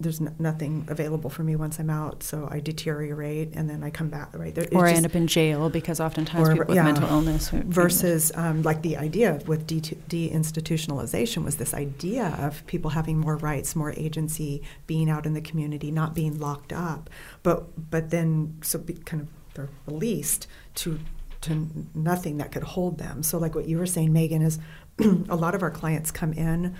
there's 0.00 0.20
n- 0.20 0.34
nothing 0.38 0.86
available 0.88 1.30
for 1.30 1.42
me 1.42 1.56
once 1.56 1.78
I'm 1.78 1.90
out, 1.90 2.22
so 2.22 2.48
I 2.50 2.60
deteriorate 2.60 3.54
and 3.54 3.68
then 3.68 3.82
I 3.82 3.90
come 3.90 4.08
back. 4.08 4.30
Right, 4.36 4.54
there, 4.54 4.66
or 4.72 4.86
I 4.86 4.92
end 4.92 5.06
up 5.06 5.14
in 5.14 5.26
jail 5.26 5.70
because 5.70 6.00
oftentimes 6.00 6.48
or, 6.48 6.52
people 6.52 6.66
with 6.68 6.76
yeah, 6.76 6.84
mental 6.84 7.08
illness. 7.08 7.50
Versus, 7.50 8.32
um, 8.34 8.62
like 8.62 8.82
the 8.82 8.96
idea 8.96 9.40
with 9.46 9.66
de- 9.66 9.80
deinstitutionalization 9.80 11.44
was 11.44 11.56
this 11.56 11.74
idea 11.74 12.36
of 12.40 12.66
people 12.66 12.90
having 12.90 13.18
more 13.18 13.36
rights, 13.36 13.76
more 13.76 13.92
agency, 13.92 14.62
being 14.86 15.08
out 15.08 15.26
in 15.26 15.34
the 15.34 15.40
community, 15.40 15.90
not 15.90 16.14
being 16.14 16.38
locked 16.38 16.72
up. 16.72 17.08
But 17.42 17.90
but 17.90 18.10
then 18.10 18.58
so 18.62 18.78
be, 18.78 18.94
kind 18.94 19.22
of 19.22 19.28
they're 19.54 19.68
released 19.86 20.48
to 20.74 20.98
to 21.44 21.68
nothing 21.94 22.38
that 22.38 22.52
could 22.52 22.62
hold 22.62 22.98
them. 22.98 23.22
So 23.22 23.38
like 23.38 23.54
what 23.54 23.66
you 23.66 23.78
were 23.78 23.86
saying, 23.86 24.12
Megan, 24.12 24.42
is 24.42 24.58
a 25.28 25.36
lot 25.36 25.54
of 25.54 25.62
our 25.62 25.70
clients 25.70 26.10
come 26.10 26.32
in. 26.32 26.74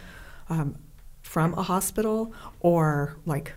Um, 0.49 0.77
from 1.25 1.55
a 1.55 1.63
hospital 1.63 2.33
or 2.61 3.17
like 3.27 3.55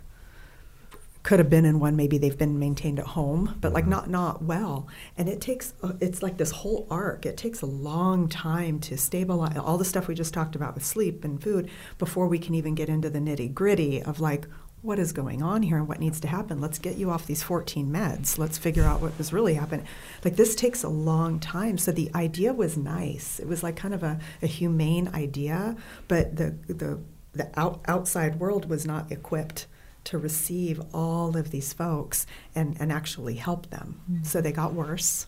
could 1.22 1.38
have 1.38 1.50
been 1.50 1.66
in 1.66 1.80
one 1.80 1.98
maybe 1.98 2.18
they've 2.18 2.38
been 2.38 2.58
maintained 2.58 2.98
at 2.98 3.06
home 3.06 3.56
but 3.60 3.74
like 3.74 3.84
mm-hmm. 3.84 3.92
not 3.92 4.10
not 4.10 4.42
well 4.42 4.88
and 5.18 5.28
it 5.28 5.42
takes 5.42 5.74
uh, 5.84 5.92
it's 6.00 6.24
like 6.24 6.38
this 6.38 6.52
whole 6.52 6.88
arc 6.90 7.26
it 7.26 7.36
takes 7.36 7.62
a 7.62 7.66
long 7.66 8.30
time 8.30 8.80
to 8.80 8.98
stabilize 8.98 9.58
all 9.58 9.78
the 9.78 9.86
stuff 9.86 10.08
we 10.08 10.16
just 10.16 10.34
talked 10.34 10.56
about 10.56 10.74
with 10.74 10.86
sleep 10.86 11.26
and 11.26 11.44
food 11.44 11.70
before 11.98 12.28
we 12.28 12.40
can 12.40 12.56
even 12.56 12.74
get 12.74 12.88
into 12.88 13.10
the 13.10 13.20
nitty 13.20 13.54
gritty 13.54 14.02
of 14.02 14.22
like 14.22 14.48
what 14.82 15.00
is 15.00 15.12
going 15.12 15.42
on 15.42 15.64
here 15.64 15.78
and 15.78 15.88
what 15.88 16.00
needs 16.00 16.20
to 16.20 16.28
happen 16.28 16.62
let's 16.62 16.80
get 16.80 16.98
you 16.98 17.10
off 17.10 17.26
these 17.26 17.44
14 17.44 17.90
meds 17.92 18.38
let's 18.38 18.58
figure 18.58 18.84
out 18.84 19.02
what 19.02 19.18
was 19.18 19.34
really 19.34 19.56
happening 19.56 19.86
like 20.24 20.36
this 20.36 20.56
takes 20.56 20.84
a 20.84 20.90
long 20.90 21.40
time 21.40 21.78
so 21.78 21.92
the 21.92 22.12
idea 22.14 22.54
was 22.54 22.78
nice 22.78 23.40
it 23.40 23.48
was 23.48 23.64
like 23.64 23.76
kind 23.76 23.94
of 23.94 24.04
a, 24.04 24.20
a 24.42 24.48
humane 24.48 25.10
idea 25.14 25.76
but 26.08 26.36
the 26.36 26.56
the 26.68 27.00
the 27.34 27.60
out, 27.60 27.82
outside 27.88 28.40
world 28.40 28.70
was 28.70 28.86
not 28.86 29.12
equipped 29.12 29.68
to 30.08 30.18
receive 30.18 30.82
all 30.94 31.36
of 31.36 31.52
these 31.52 31.74
folks 31.74 32.26
and, 32.56 32.78
and 32.80 32.92
actually 32.92 33.36
help 33.36 33.70
them. 33.70 34.00
Mm-hmm. 34.10 34.24
So 34.24 34.42
they 34.42 34.52
got 34.52 34.74
worse, 34.74 35.28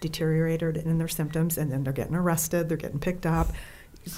deteriorated 0.00 0.76
in 0.76 0.98
their 0.98 1.08
symptoms, 1.08 1.56
and 1.56 1.70
then 1.70 1.84
they're 1.84 1.92
getting 1.92 2.16
arrested, 2.16 2.68
they're 2.68 2.76
getting 2.76 2.98
picked 2.98 3.26
up. 3.26 3.48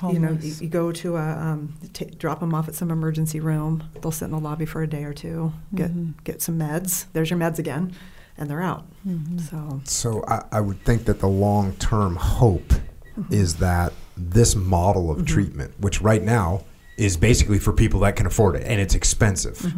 Homeless. 0.01 0.15
You 0.15 0.21
know, 0.21 0.33
you, 0.41 0.55
you, 0.63 0.69
go 0.69 0.93
to 0.93 1.17
a 1.17 1.31
um, 1.39 1.75
t- 1.93 2.07
drop 2.07 2.41
them 2.41 2.55
off 2.55 2.69
at 2.69 2.75
some 2.75 2.91
emergency 2.91 3.39
room. 3.39 3.85
They'll 4.01 4.13
sit 4.13 4.27
in 4.27 4.31
the 4.31 4.39
lobby 4.39 4.65
for 4.65 4.83
a 4.83 4.87
day 4.87 5.05
or 5.05 5.13
two, 5.13 5.53
get 5.75 5.91
mm-hmm. 5.91 6.13
get 6.25 6.41
some 6.41 6.59
meds. 6.59 7.05
There's 7.13 7.29
your 7.29 7.39
meds 7.39 7.59
again, 7.59 7.93
and 8.39 8.49
they're 8.49 8.63
out. 8.63 8.87
Mm-hmm. 9.07 9.39
So, 9.39 9.81
so 9.85 10.25
I, 10.27 10.43
I, 10.53 10.61
would 10.63 10.83
think 10.85 11.05
that 11.05 11.21
the 11.21 11.29
long 11.29 11.75
term 11.75 12.17
hope 12.17 12.69
mm-hmm. 12.69 13.33
is 13.33 13.57
that 13.57 13.93
this 14.17 14.57
model 14.57 15.11
of 15.11 15.27
treatment, 15.27 15.79
which 15.81 16.01
right 16.01 16.23
now 16.23 16.65
is 16.97 17.17
basically 17.19 17.59
for 17.59 17.73
people 17.73 18.01
that 18.01 18.17
can 18.17 18.27
afford 18.27 18.57
it 18.57 18.63
and 18.67 18.81
it's 18.81 18.95
expensive, 18.95 19.75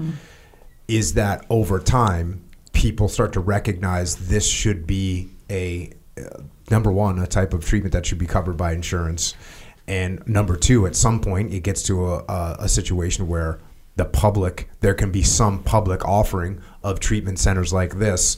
is 0.86 1.14
that 1.14 1.44
over 1.50 1.80
time 1.80 2.44
people 2.72 3.08
start 3.08 3.32
to 3.32 3.40
recognize 3.40 4.28
this 4.28 4.46
should 4.46 4.86
be 4.86 5.30
a 5.50 5.90
uh, 6.18 6.42
number 6.70 6.90
one 6.90 7.18
a 7.18 7.26
type 7.26 7.54
of 7.54 7.64
treatment 7.64 7.92
that 7.92 8.06
should 8.06 8.18
be 8.18 8.26
covered 8.26 8.56
by 8.56 8.72
insurance, 8.72 9.34
and 9.88 10.26
number 10.26 10.56
two 10.56 10.86
at 10.86 10.96
some 10.96 11.20
point 11.20 11.52
it 11.52 11.60
gets 11.60 11.82
to 11.82 12.06
a, 12.06 12.18
a, 12.28 12.56
a 12.60 12.68
situation 12.68 13.28
where 13.28 13.60
the 13.96 14.04
public 14.04 14.68
there 14.80 14.94
can 14.94 15.10
be 15.10 15.22
some 15.22 15.62
public 15.62 16.04
offering 16.04 16.60
of 16.82 17.00
treatment 17.00 17.38
centers 17.38 17.72
like 17.72 17.98
this 17.98 18.36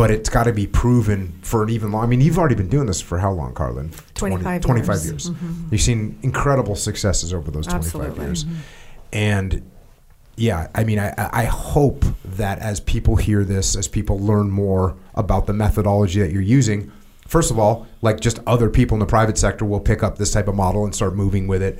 but 0.00 0.10
it's 0.10 0.30
got 0.30 0.44
to 0.44 0.52
be 0.54 0.66
proven 0.66 1.38
for 1.42 1.62
an 1.62 1.68
even 1.68 1.92
long. 1.92 2.02
I 2.02 2.06
mean, 2.06 2.22
you've 2.22 2.38
already 2.38 2.54
been 2.54 2.70
doing 2.70 2.86
this 2.86 3.02
for 3.02 3.18
how 3.18 3.32
long, 3.32 3.52
Karlyn? 3.52 3.92
25 4.14 4.62
25 4.62 4.88
years. 4.88 5.06
years. 5.06 5.28
Mm-hmm. 5.28 5.68
You've 5.70 5.80
seen 5.82 6.18
incredible 6.22 6.74
successes 6.74 7.34
over 7.34 7.50
those 7.50 7.66
25 7.66 7.84
Absolutely. 7.84 8.24
years. 8.24 8.44
Mm-hmm. 8.44 8.54
And 9.12 9.70
yeah, 10.36 10.68
I 10.74 10.84
mean, 10.84 10.98
I, 10.98 11.12
I 11.18 11.44
hope 11.44 12.06
that 12.24 12.60
as 12.60 12.80
people 12.80 13.16
hear 13.16 13.44
this, 13.44 13.76
as 13.76 13.88
people 13.88 14.18
learn 14.18 14.50
more 14.50 14.96
about 15.16 15.46
the 15.46 15.52
methodology 15.52 16.20
that 16.20 16.32
you're 16.32 16.40
using, 16.40 16.90
first 17.28 17.50
of 17.50 17.58
all, 17.58 17.86
like 18.02 18.20
just 18.20 18.40
other 18.46 18.70
people 18.70 18.94
in 18.94 19.00
the 19.00 19.06
private 19.06 19.38
sector 19.38 19.64
will 19.64 19.80
pick 19.80 20.02
up 20.02 20.18
this 20.18 20.32
type 20.32 20.48
of 20.48 20.54
model 20.54 20.84
and 20.84 20.94
start 20.94 21.14
moving 21.14 21.46
with 21.46 21.62
it. 21.62 21.78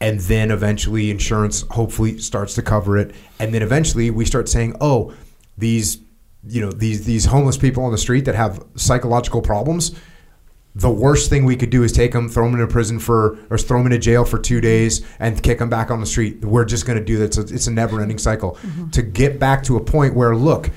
And 0.00 0.20
then 0.20 0.50
eventually 0.50 1.10
insurance 1.10 1.62
hopefully 1.70 2.18
starts 2.18 2.54
to 2.54 2.62
cover 2.62 2.96
it. 2.96 3.14
And 3.38 3.52
then 3.52 3.62
eventually 3.62 4.10
we 4.10 4.24
start 4.24 4.48
saying, 4.48 4.76
oh, 4.80 5.14
these 5.58 5.98
you 6.46 6.60
know 6.60 6.70
these 6.70 7.04
these 7.04 7.26
homeless 7.26 7.56
people 7.56 7.84
on 7.84 7.92
the 7.92 7.98
street 7.98 8.24
that 8.24 8.34
have 8.34 8.64
psychological 8.74 9.42
problems 9.42 9.92
the 10.74 10.90
worst 10.90 11.28
thing 11.28 11.44
we 11.44 11.56
could 11.56 11.70
do 11.70 11.82
is 11.82 11.92
take 11.92 12.12
them 12.12 12.28
throw 12.28 12.46
them 12.46 12.54
in 12.54 12.60
a 12.60 12.66
prison 12.66 12.98
for 12.98 13.38
or 13.50 13.58
throw 13.58 13.78
them 13.78 13.86
in 13.88 13.92
a 13.92 13.98
jail 13.98 14.24
for 14.24 14.38
two 14.38 14.60
days 14.60 15.06
and 15.18 15.42
kick 15.42 15.58
them 15.58 15.68
back 15.68 15.90
on 15.90 16.00
the 16.00 16.06
street 16.06 16.42
we're 16.44 16.64
just 16.64 16.86
going 16.86 16.98
to 16.98 17.04
do 17.04 17.18
that 17.18 17.24
it's 17.24 17.38
a, 17.38 17.54
it's 17.54 17.66
a 17.66 17.70
never-ending 17.70 18.18
cycle 18.18 18.52
mm-hmm. 18.52 18.88
to 18.90 19.02
get 19.02 19.38
back 19.38 19.62
to 19.62 19.76
a 19.76 19.80
point 19.84 20.14
where 20.14 20.34
look 20.34 20.70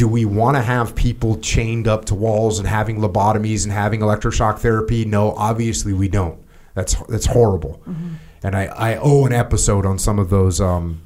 do 0.00 0.08
we 0.08 0.24
want 0.24 0.56
to 0.56 0.62
have 0.62 0.94
people 0.96 1.38
chained 1.40 1.86
up 1.86 2.06
to 2.06 2.14
walls 2.14 2.58
and 2.58 2.66
having 2.66 3.00
lobotomies 3.00 3.64
and 3.64 3.72
having 3.72 4.00
electroshock 4.00 4.58
therapy? 4.58 5.04
No 5.04 5.32
obviously 5.32 5.92
we 5.92 6.08
don't. 6.08 6.42
That's 6.72 6.94
that's 7.06 7.26
horrible. 7.26 7.82
And 8.42 8.56
I, 8.56 8.64
I 8.64 8.96
owe 8.96 9.26
an 9.26 9.34
episode 9.34 9.84
on 9.84 9.98
some 9.98 10.18
of 10.18 10.30
those 10.30 10.58
um, 10.58 11.02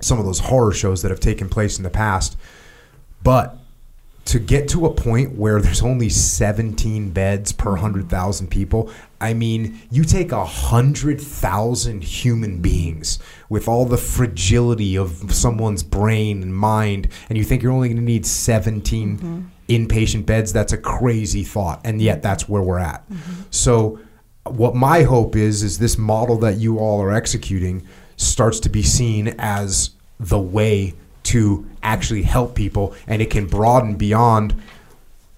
some 0.00 0.20
of 0.20 0.26
those 0.26 0.38
horror 0.38 0.70
shows 0.70 1.02
that 1.02 1.10
have 1.10 1.18
taken 1.18 1.48
place 1.48 1.76
in 1.76 1.82
the 1.82 1.90
past. 1.90 2.36
But 3.24 3.58
to 4.30 4.38
get 4.38 4.68
to 4.68 4.86
a 4.86 4.94
point 4.94 5.36
where 5.36 5.60
there's 5.60 5.82
only 5.82 6.08
17 6.08 7.10
beds 7.10 7.50
per 7.50 7.70
100,000 7.70 8.46
people, 8.46 8.88
I 9.20 9.34
mean, 9.34 9.80
you 9.90 10.04
take 10.04 10.30
a 10.30 10.36
100,000 10.36 12.04
human 12.04 12.60
beings 12.60 13.18
with 13.48 13.66
all 13.66 13.86
the 13.86 13.96
fragility 13.96 14.96
of 14.96 15.34
someone's 15.34 15.82
brain 15.82 16.44
and 16.44 16.54
mind, 16.54 17.08
and 17.28 17.38
you 17.38 17.42
think 17.42 17.60
you're 17.60 17.72
only 17.72 17.88
going 17.88 17.96
to 17.96 18.04
need 18.04 18.24
17 18.24 19.18
mm-hmm. 19.18 19.40
inpatient 19.66 20.26
beds. 20.26 20.52
That's 20.52 20.72
a 20.72 20.78
crazy 20.78 21.42
thought. 21.42 21.80
And 21.82 22.00
yet, 22.00 22.18
mm-hmm. 22.18 22.22
that's 22.22 22.48
where 22.48 22.62
we're 22.62 22.78
at. 22.78 23.10
Mm-hmm. 23.10 23.42
So, 23.50 23.98
what 24.44 24.76
my 24.76 25.02
hope 25.02 25.34
is, 25.34 25.64
is 25.64 25.80
this 25.80 25.98
model 25.98 26.38
that 26.38 26.58
you 26.58 26.78
all 26.78 27.02
are 27.02 27.12
executing 27.12 27.84
starts 28.16 28.60
to 28.60 28.68
be 28.68 28.84
seen 28.84 29.34
as 29.40 29.90
the 30.20 30.38
way 30.38 30.94
to 31.30 31.66
actually 31.82 32.22
help 32.22 32.54
people 32.54 32.94
and 33.06 33.22
it 33.22 33.30
can 33.30 33.46
broaden 33.46 33.94
beyond 33.94 34.54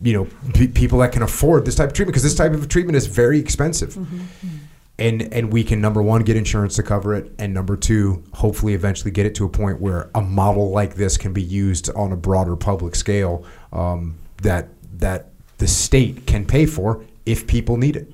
you 0.01 0.13
know 0.13 0.27
p- 0.55 0.69
people 0.69 0.99
that 0.99 1.13
can 1.13 1.23
afford 1.23 1.65
this 1.65 1.75
type 1.75 1.89
of 1.89 1.93
treatment 1.95 2.13
because 2.13 2.23
this 2.23 2.35
type 2.35 2.53
of 2.53 2.69
treatment 2.69 2.97
is 2.97 3.07
very 3.07 3.39
expensive. 3.39 3.97
And 4.99 5.23
and 5.33 5.53
we 5.53 5.65
can 5.65 5.81
number 5.81 6.03
one 6.03 6.23
get 6.23 6.37
insurance 6.37 6.77
to 6.77 6.83
cover 6.83 7.15
it 7.15 7.33
and 7.39 7.53
number 7.53 7.77
two 7.77 8.23
hopefully 8.33 8.75
eventually 8.75 9.11
get 9.11 9.27
it 9.27 9.35
to 9.37 9.45
a 9.45 9.49
point 9.49 9.81
where 9.81 10.11
a 10.15 10.21
model 10.21 10.71
like 10.71 10.95
this 10.95 11.17
can 11.17 11.33
be 11.33 11.43
used 11.43 11.91
on 11.95 12.13
a 12.13 12.17
broader 12.17 12.57
public 12.57 12.95
scale 12.95 13.45
um, 13.73 14.17
that 14.43 14.69
that 14.99 15.31
the 15.59 15.67
state 15.67 16.27
can 16.27 16.45
pay 16.45 16.67
for 16.67 17.05
if 17.25 17.47
people 17.47 17.77
need 17.77 17.97
it 17.97 18.09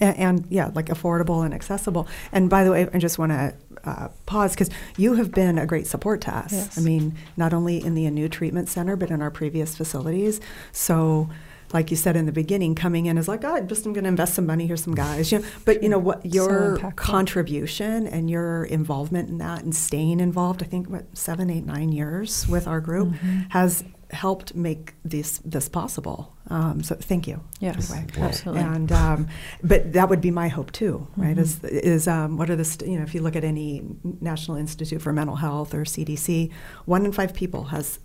And, 0.00 0.16
and 0.18 0.46
yeah, 0.48 0.70
like 0.74 0.86
affordable 0.86 1.44
and 1.44 1.54
accessible. 1.54 2.08
And 2.32 2.50
by 2.50 2.64
the 2.64 2.70
way, 2.72 2.88
I 2.92 2.98
just 2.98 3.18
want 3.18 3.32
to 3.32 3.54
uh, 3.84 4.08
pause 4.26 4.52
because 4.52 4.70
you 4.96 5.14
have 5.14 5.30
been 5.30 5.58
a 5.58 5.66
great 5.66 5.86
support 5.86 6.20
to 6.22 6.36
us. 6.36 6.52
Yes. 6.52 6.78
I 6.78 6.80
mean, 6.80 7.14
not 7.36 7.52
only 7.52 7.82
in 7.82 7.94
the 7.94 8.06
Anew 8.06 8.28
Treatment 8.28 8.68
Center, 8.68 8.96
but 8.96 9.10
in 9.10 9.22
our 9.22 9.30
previous 9.30 9.76
facilities. 9.76 10.40
So, 10.72 11.30
like 11.72 11.90
you 11.90 11.96
said 11.96 12.16
in 12.16 12.24
the 12.26 12.32
beginning, 12.32 12.74
coming 12.74 13.06
in 13.06 13.18
is 13.18 13.28
like, 13.28 13.44
oh, 13.44 13.54
I'm 13.54 13.68
just 13.68 13.84
I'm 13.84 13.92
going 13.92 14.04
to 14.04 14.08
invest 14.08 14.34
some 14.34 14.46
money. 14.46 14.66
Here's 14.66 14.82
some 14.82 14.94
guys. 14.94 15.30
You 15.30 15.40
know, 15.40 15.44
but 15.64 15.82
you 15.82 15.88
know 15.88 15.98
what? 15.98 16.24
Your 16.24 16.78
impactful. 16.78 16.96
contribution 16.96 18.06
and 18.06 18.30
your 18.30 18.64
involvement 18.64 19.28
in 19.28 19.38
that 19.38 19.62
and 19.62 19.76
staying 19.76 20.20
involved, 20.20 20.62
I 20.62 20.66
think 20.66 20.88
what 20.88 21.16
seven, 21.16 21.50
eight, 21.50 21.66
nine 21.66 21.92
years 21.92 22.48
with 22.48 22.66
our 22.66 22.80
group 22.80 23.12
has 23.50 23.84
helped 24.10 24.54
make 24.54 24.94
this 25.04 25.38
this 25.44 25.68
possible. 25.68 26.34
Um, 26.48 26.82
so 26.82 26.94
thank 26.94 27.26
you. 27.26 27.42
Yes, 27.60 27.90
by 27.90 27.96
the 27.96 28.00
way. 28.00 28.12
Well, 28.16 28.28
absolutely. 28.28 28.62
And 28.62 28.92
um, 28.92 29.28
but 29.62 29.92
that 29.92 30.08
would 30.08 30.20
be 30.20 30.30
my 30.30 30.48
hope 30.48 30.72
too, 30.72 31.06
right? 31.16 31.36
Mm-hmm. 31.36 31.40
Is 31.40 31.64
is 31.64 32.08
um, 32.08 32.36
what 32.36 32.48
are 32.50 32.56
the 32.56 32.64
st- 32.64 32.90
you 32.90 32.96
know 32.96 33.04
if 33.04 33.14
you 33.14 33.20
look 33.20 33.36
at 33.36 33.44
any 33.44 33.82
National 34.20 34.56
Institute 34.56 35.02
for 35.02 35.12
Mental 35.12 35.36
Health 35.36 35.74
or 35.74 35.84
CDC, 35.84 36.50
one 36.86 37.04
in 37.04 37.12
five 37.12 37.34
people 37.34 37.64
has 37.64 37.98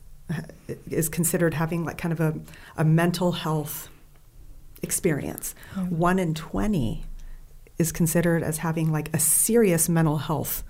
is 0.90 1.10
considered 1.10 1.54
having 1.54 1.86
like 1.86 1.98
kind 1.98 2.12
of 2.12 2.20
a, 2.20 2.40
a 2.78 2.84
mental 2.84 3.32
health 3.32 3.90
experience. 4.82 5.56
Yeah. 5.76 5.84
One 5.84 6.20
in 6.20 6.34
twenty 6.34 7.06
is 7.80 7.92
considered 7.92 8.44
as 8.44 8.58
having 8.58 8.92
like 8.92 9.14
a 9.16 9.20
serious 9.20 9.90
mental 9.90 10.18
health 10.18 10.64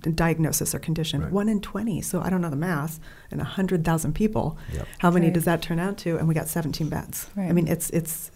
diagnosis 0.00 0.74
or 0.74 0.78
condition. 0.78 1.22
Right. 1.22 1.30
One 1.32 1.48
in 1.48 1.60
20. 1.60 2.00
So 2.02 2.20
I 2.22 2.30
don't 2.30 2.40
know 2.40 2.50
the 2.50 2.56
math. 2.56 2.98
And 3.30 3.40
100,000 3.40 4.14
people. 4.14 4.56
Yep. 4.72 4.86
How 4.98 5.10
many 5.10 5.26
Right. 5.26 5.34
does 5.34 5.44
that 5.44 5.62
turn 5.62 5.78
out 5.78 5.98
to? 5.98 6.16
And 6.16 6.26
we 6.28 6.34
got 6.34 6.48
17 6.48 6.88
beds. 6.88 7.26
I 7.36 7.52
mean, 7.52 7.68
it's 7.68 7.90
it's 7.90 8.30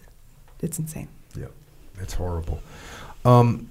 it's 0.61 0.77
insane. 0.79 1.07
Yep, 1.37 1.51
it's 2.01 2.13
horrible. 2.15 2.59
Um, 3.25 3.69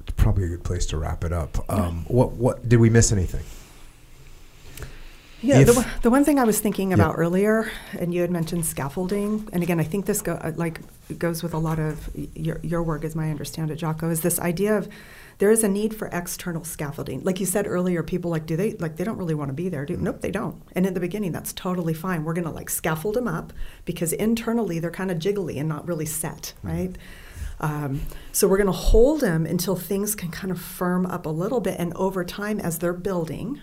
it's 0.00 0.12
probably 0.16 0.44
a 0.44 0.48
good 0.48 0.64
place 0.64 0.86
to 0.86 0.96
wrap 0.96 1.24
it 1.24 1.32
up. 1.32 1.64
Um, 1.70 2.04
what 2.08 2.32
what 2.32 2.68
did 2.68 2.80
we 2.80 2.88
miss 2.90 3.12
anything? 3.12 3.44
Yeah, 5.44 5.64
the, 5.64 5.70
If- 5.72 5.76
one- 5.76 5.86
the 6.02 6.10
one 6.10 6.24
thing 6.24 6.38
I 6.38 6.44
was 6.44 6.60
thinking 6.60 6.90
Yeah. 6.90 6.94
about 6.94 7.16
earlier, 7.18 7.68
and 7.98 8.14
you 8.14 8.20
had 8.20 8.30
mentioned 8.30 8.64
scaffolding, 8.64 9.48
and 9.52 9.62
again, 9.62 9.80
I 9.80 9.84
think 9.84 10.06
this 10.06 10.22
go, 10.22 10.34
uh, 10.34 10.52
like 10.56 10.80
goes 11.18 11.42
with 11.42 11.52
a 11.52 11.58
lot 11.58 11.80
of 11.80 12.08
your, 12.36 12.60
your 12.62 12.80
work, 12.82 13.04
as 13.04 13.16
I 13.16 13.28
understand 13.28 13.70
it, 13.72 13.76
Jocko, 13.76 14.08
is 14.08 14.20
this 14.20 14.38
idea 14.38 14.78
of 14.78 14.88
there 15.38 15.50
is 15.50 15.64
a 15.64 15.68
need 15.68 15.94
for 15.94 16.08
external 16.12 16.64
scaffolding. 16.64 17.22
Like 17.22 17.40
you 17.40 17.46
said 17.46 17.66
earlier, 17.66 18.02
people 18.02 18.30
like, 18.30 18.46
do 18.46 18.56
they 18.56 18.72
like 18.74 18.96
they 18.96 19.04
don't 19.04 19.18
really 19.18 19.34
want 19.34 19.48
to 19.48 19.54
be 19.54 19.68
there? 19.68 19.84
Do 19.84 19.96
nope, 19.96 20.20
they 20.20 20.30
don't. 20.30 20.62
And 20.72 20.86
in 20.86 20.94
the 20.94 21.00
beginning, 21.00 21.32
that's 21.32 21.52
totally 21.52 21.94
fine. 21.94 22.24
We're 22.24 22.34
gonna 22.34 22.52
like 22.52 22.70
scaffold 22.70 23.14
them 23.14 23.28
up 23.28 23.52
because 23.84 24.12
internally 24.12 24.78
they're 24.78 24.90
kind 24.90 25.10
of 25.10 25.18
jiggly 25.18 25.58
and 25.58 25.68
not 25.68 25.86
really 25.86 26.06
set, 26.06 26.54
right? 26.62 26.96
Um, 27.60 28.02
so 28.32 28.48
we're 28.48 28.56
going 28.56 28.66
to 28.66 28.72
hold 28.72 29.20
them 29.20 29.46
until 29.46 29.76
things 29.76 30.16
can 30.16 30.32
kind 30.32 30.50
of 30.50 30.60
firm 30.60 31.06
up 31.06 31.26
a 31.26 31.30
little 31.30 31.60
bit, 31.60 31.76
and 31.78 31.94
over 31.94 32.24
time, 32.24 32.58
as 32.58 32.78
they're 32.78 32.92
building, 32.92 33.60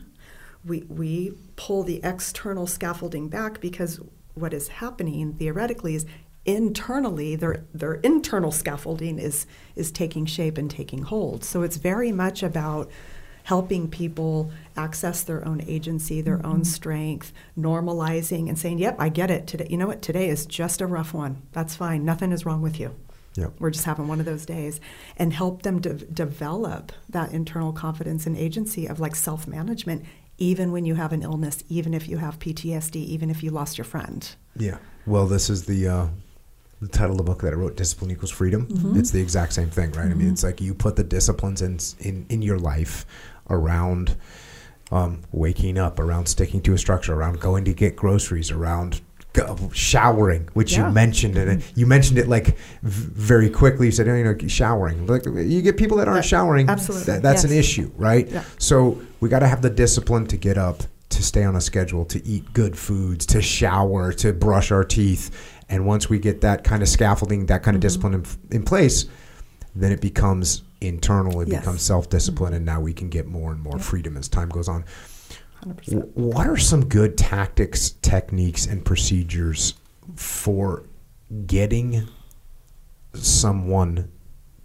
we 0.65 0.83
we 0.87 1.33
pull 1.57 1.83
the 1.83 1.99
external 2.03 2.65
scaffolding 2.65 3.27
back 3.27 3.59
because 3.59 3.99
what 4.35 4.53
is 4.53 4.69
happening 4.69 5.33
theoretically 5.33 5.95
is 5.95 6.05
internally 6.55 7.35
their 7.35 7.63
their 7.73 7.95
internal 7.95 8.51
scaffolding 8.51 9.19
is 9.19 9.45
is 9.75 9.91
taking 9.91 10.25
shape 10.25 10.57
and 10.57 10.69
taking 10.69 11.03
hold. 11.03 11.43
So 11.43 11.61
it's 11.61 11.77
very 11.77 12.11
much 12.11 12.41
about 12.41 12.89
helping 13.43 13.87
people 13.87 14.51
access 14.75 15.23
their 15.23 15.47
own 15.47 15.61
agency, 15.61 16.21
their 16.21 16.45
own 16.45 16.63
strength, 16.63 17.31
normalizing 17.57 18.47
and 18.47 18.57
saying, 18.57 18.79
"Yep, 18.79 18.95
I 18.99 19.09
get 19.09 19.31
it. 19.31 19.47
Today, 19.47 19.67
you 19.69 19.77
know 19.77 19.87
what? 19.87 20.01
Today 20.01 20.29
is 20.29 20.45
just 20.45 20.81
a 20.81 20.87
rough 20.87 21.13
one. 21.13 21.41
That's 21.51 21.75
fine. 21.75 22.03
Nothing 22.03 22.31
is 22.31 22.45
wrong 22.45 22.61
with 22.61 22.79
you." 22.79 22.95
Yep. 23.35 23.53
We're 23.59 23.69
just 23.69 23.85
having 23.85 24.07
one 24.07 24.19
of 24.19 24.25
those 24.25 24.45
days, 24.45 24.81
and 25.17 25.31
help 25.31 25.61
them 25.61 25.79
de- 25.79 25.93
develop 25.93 26.91
that 27.09 27.31
internal 27.31 27.71
confidence 27.73 28.25
and 28.25 28.35
agency 28.35 28.87
of 28.87 28.99
like 28.99 29.15
self 29.15 29.47
management, 29.47 30.03
even 30.39 30.71
when 30.71 30.85
you 30.85 30.95
have 30.95 31.13
an 31.13 31.21
illness, 31.21 31.63
even 31.69 31.93
if 31.93 32.09
you 32.09 32.17
have 32.17 32.39
PTSD, 32.39 32.95
even 32.95 33.29
if 33.29 33.43
you 33.43 33.51
lost 33.51 33.77
your 33.77 33.85
friend. 33.85 34.35
Yeah. 34.55 34.79
Well, 35.05 35.27
this 35.27 35.49
is 35.49 35.65
the 35.65 35.87
uh, 35.87 36.07
the 36.81 36.87
title 36.87 37.11
of 37.11 37.17
the 37.17 37.23
book 37.23 37.41
that 37.41 37.53
I 37.53 37.55
wrote, 37.55 37.75
"Discipline 37.75 38.11
Equals 38.11 38.31
Freedom." 38.31 38.65
Mm-hmm. 38.67 38.99
It's 38.99 39.11
the 39.11 39.21
exact 39.21 39.53
same 39.53 39.69
thing, 39.69 39.91
right? 39.91 40.05
I 40.05 40.09
mean, 40.09 40.19
mm-hmm. 40.19 40.31
it's 40.33 40.43
like 40.43 40.61
you 40.61 40.73
put 40.73 40.95
the 40.95 41.03
disciplines 41.03 41.61
in 41.61 41.79
in 41.99 42.25
in 42.29 42.41
your 42.41 42.57
life 42.57 43.05
around 43.49 44.15
um, 44.91 45.21
waking 45.31 45.77
up, 45.77 45.99
around 45.99 46.27
sticking 46.27 46.61
to 46.61 46.73
a 46.73 46.77
structure, 46.77 47.13
around 47.13 47.39
going 47.39 47.65
to 47.65 47.73
get 47.73 47.95
groceries, 47.95 48.49
around 48.51 49.01
go, 49.33 49.69
showering, 49.73 50.49
which 50.53 50.73
Yeah. 50.73 50.87
you 50.87 50.93
mentioned, 50.93 51.37
and 51.37 51.51
it, 51.51 51.59
mm-hmm. 51.59 51.79
you 51.79 51.85
mentioned 51.85 52.17
it 52.17 52.27
like 52.27 52.57
v- 52.81 53.11
very 53.13 53.49
quickly. 53.49 53.87
You 53.87 53.91
said, 53.91 54.07
you 54.07 54.23
know, 54.23 54.35
showering. 54.47 55.05
Like 55.05 55.25
you 55.25 55.61
get 55.61 55.77
people 55.77 55.97
that 55.97 56.07
aren't 56.07 56.25
showering. 56.25 56.69
absolutely. 56.69 57.05
that- 57.13 57.21
that's 57.21 57.43
an 57.43 57.51
issue, 57.51 57.91
right? 57.97 58.27
Yeah. 58.27 58.43
So 58.57 58.99
we 59.19 59.29
got 59.29 59.39
to 59.39 59.47
have 59.47 59.61
the 59.61 59.69
discipline 59.69 60.25
to 60.27 60.37
get 60.37 60.57
up, 60.57 60.81
to 61.09 61.23
stay 61.23 61.43
on 61.43 61.55
a 61.55 61.61
schedule, 61.61 62.05
to 62.05 62.25
eat 62.25 62.53
good 62.53 62.77
foods, 62.77 63.25
to 63.27 63.41
shower, 63.41 64.11
to 64.13 64.33
brush 64.33 64.71
our 64.71 64.83
teeth, 64.83 65.29
And 65.69 65.85
once 65.85 66.09
we 66.09 66.19
get 66.19 66.41
that 66.41 66.63
kind 66.63 66.81
of 66.81 66.89
scaffolding, 66.89 67.45
that 67.47 67.63
kind 67.63 67.75
of 67.75 67.79
Mm-hmm. 67.81 67.87
discipline 67.87 68.13
in, 68.15 68.25
in 68.57 68.63
place, 68.63 69.05
then 69.75 69.91
it 69.91 70.01
becomes 70.01 70.63
internal, 70.81 71.41
it 71.41 71.47
Yes. 71.47 71.61
becomes 71.61 71.81
self 71.81 72.09
discipline, 72.09 72.53
and 72.53 72.65
now 72.65 72.81
we 72.81 72.91
can 72.93 73.09
get 73.09 73.27
more 73.27 73.51
and 73.51 73.61
more 73.61 73.77
freedom 73.79 74.17
as 74.17 74.27
time 74.27 74.49
goes 74.49 74.67
on. 74.67 74.83
100%. 75.65 76.15
What 76.15 76.47
are 76.47 76.57
some 76.57 76.85
good 76.85 77.17
tactics, 77.17 77.91
techniques, 78.01 78.65
and 78.65 78.83
procedures 78.83 79.73
for 80.15 80.83
getting 81.45 82.07
someone 83.13 84.09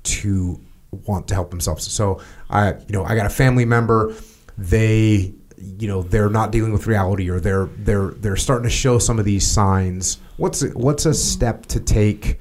to 0.05 0.61
want 1.07 1.29
to 1.29 1.35
help 1.35 1.51
themselves? 1.51 1.91
So 1.91 2.21
I, 2.49 2.73
you 2.75 2.85
know, 2.91 3.05
I 3.05 3.15
got 3.17 3.27
a 3.27 3.31
family 3.31 3.65
member. 3.65 4.15
They, 4.57 5.35
you 5.59 5.89
know, 5.89 6.03
they're 6.03 6.31
not 6.31 6.53
dealing 6.53 6.73
with 6.73 6.87
reality, 6.87 7.29
or 7.29 7.41
they're 7.41 7.67
they're 7.79 8.11
they're 8.11 8.37
starting 8.37 8.65
to 8.65 8.71
show 8.75 8.99
some 8.99 9.19
of 9.19 9.25
these 9.25 9.47
signs. 9.47 10.19
What's 10.37 10.63
a, 10.63 10.69
what's 10.69 11.07
a 11.07 11.15
step 11.15 11.67
to 11.67 11.81
take? 11.81 12.41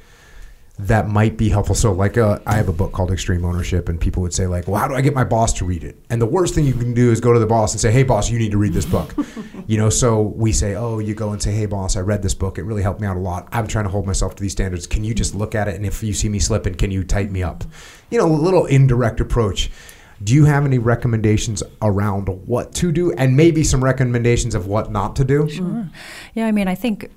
that 0.80 1.08
might 1.08 1.38
be 1.38 1.50
helpful. 1.50 1.76
So, 1.76 1.92
like, 1.92 2.18
uh, 2.18 2.40
I 2.48 2.56
have 2.56 2.68
a 2.68 2.74
book 2.74 2.94
called 2.94 3.12
Extreme 3.12 3.46
Ownership, 3.46 3.90
and 3.90 4.02
people 4.02 4.24
would 4.24 4.34
say, 4.34 4.48
like, 4.48 4.68
well, 4.68 4.80
how 4.80 4.88
do 4.88 4.96
I 4.96 5.02
get 5.02 5.14
my 5.14 5.24
boss 5.24 5.54
to 5.54 5.66
read 5.66 5.84
it? 5.84 6.00
And 6.10 6.20
the 6.20 6.26
worst 6.26 6.56
thing 6.56 6.66
you 6.66 6.74
can 6.74 6.96
do 6.96 7.12
is 7.12 7.22
go 7.22 7.32
to 7.32 7.40
the 7.40 7.46
boss 7.46 7.74
and 7.74 7.82
say, 7.82 7.92
hey, 7.92 8.02
boss, 8.02 8.32
you 8.32 8.40
need 8.40 8.52
to 8.52 8.58
read 8.58 8.74
this 8.74 8.86
book. 8.86 9.14
you 9.68 9.78
know, 9.78 9.92
so 9.92 10.22
we 10.22 10.52
say, 10.52 10.74
oh, 10.74 10.98
you 10.98 11.14
go 11.14 11.32
and 11.32 11.42
say, 11.42 11.52
hey, 11.52 11.68
boss, 11.68 11.96
I 11.96 12.00
read 12.00 12.24
this 12.24 12.34
book. 12.34 12.58
It 12.58 12.64
really 12.64 12.82
helped 12.82 13.00
me 13.00 13.06
out 13.06 13.18
a 13.18 13.20
lot. 13.20 13.48
I'm 13.52 13.68
trying 13.68 13.86
to 13.86 13.92
hold 13.92 14.08
myself 14.08 14.34
to 14.36 14.42
these 14.42 14.54
standards. 14.54 14.88
Can 14.88 15.04
you 15.04 15.14
just 15.14 15.36
look 15.36 15.54
at 15.54 15.68
it? 15.68 15.76
And 15.76 15.86
if 15.86 16.02
you 16.02 16.14
see 16.14 16.28
me 16.28 16.40
slipping, 16.40 16.74
can 16.74 16.90
you 16.90 17.04
tighten 17.04 17.34
me 17.34 17.44
up? 17.44 17.64
You 18.10 18.18
know, 18.18 18.26
a 18.26 18.34
little 18.34 18.66
indirect 18.66 19.20
approach. 19.20 19.70
Do 20.24 20.34
you 20.34 20.46
have 20.46 20.66
any 20.66 20.80
recommendations 20.80 21.62
around 21.84 22.30
what 22.48 22.74
to 22.76 22.92
do 22.92 23.12
and 23.14 23.38
maybe 23.38 23.64
some 23.64 23.84
recommendations 23.84 24.56
of 24.56 24.66
what 24.66 24.92
not 24.92 25.16
to 25.18 25.24
do? 25.24 25.50
Sure. 25.50 25.90
Yeah, 26.34 26.48
I 26.48 26.52
mean, 26.52 26.68
I 26.68 26.76
think 26.76 27.12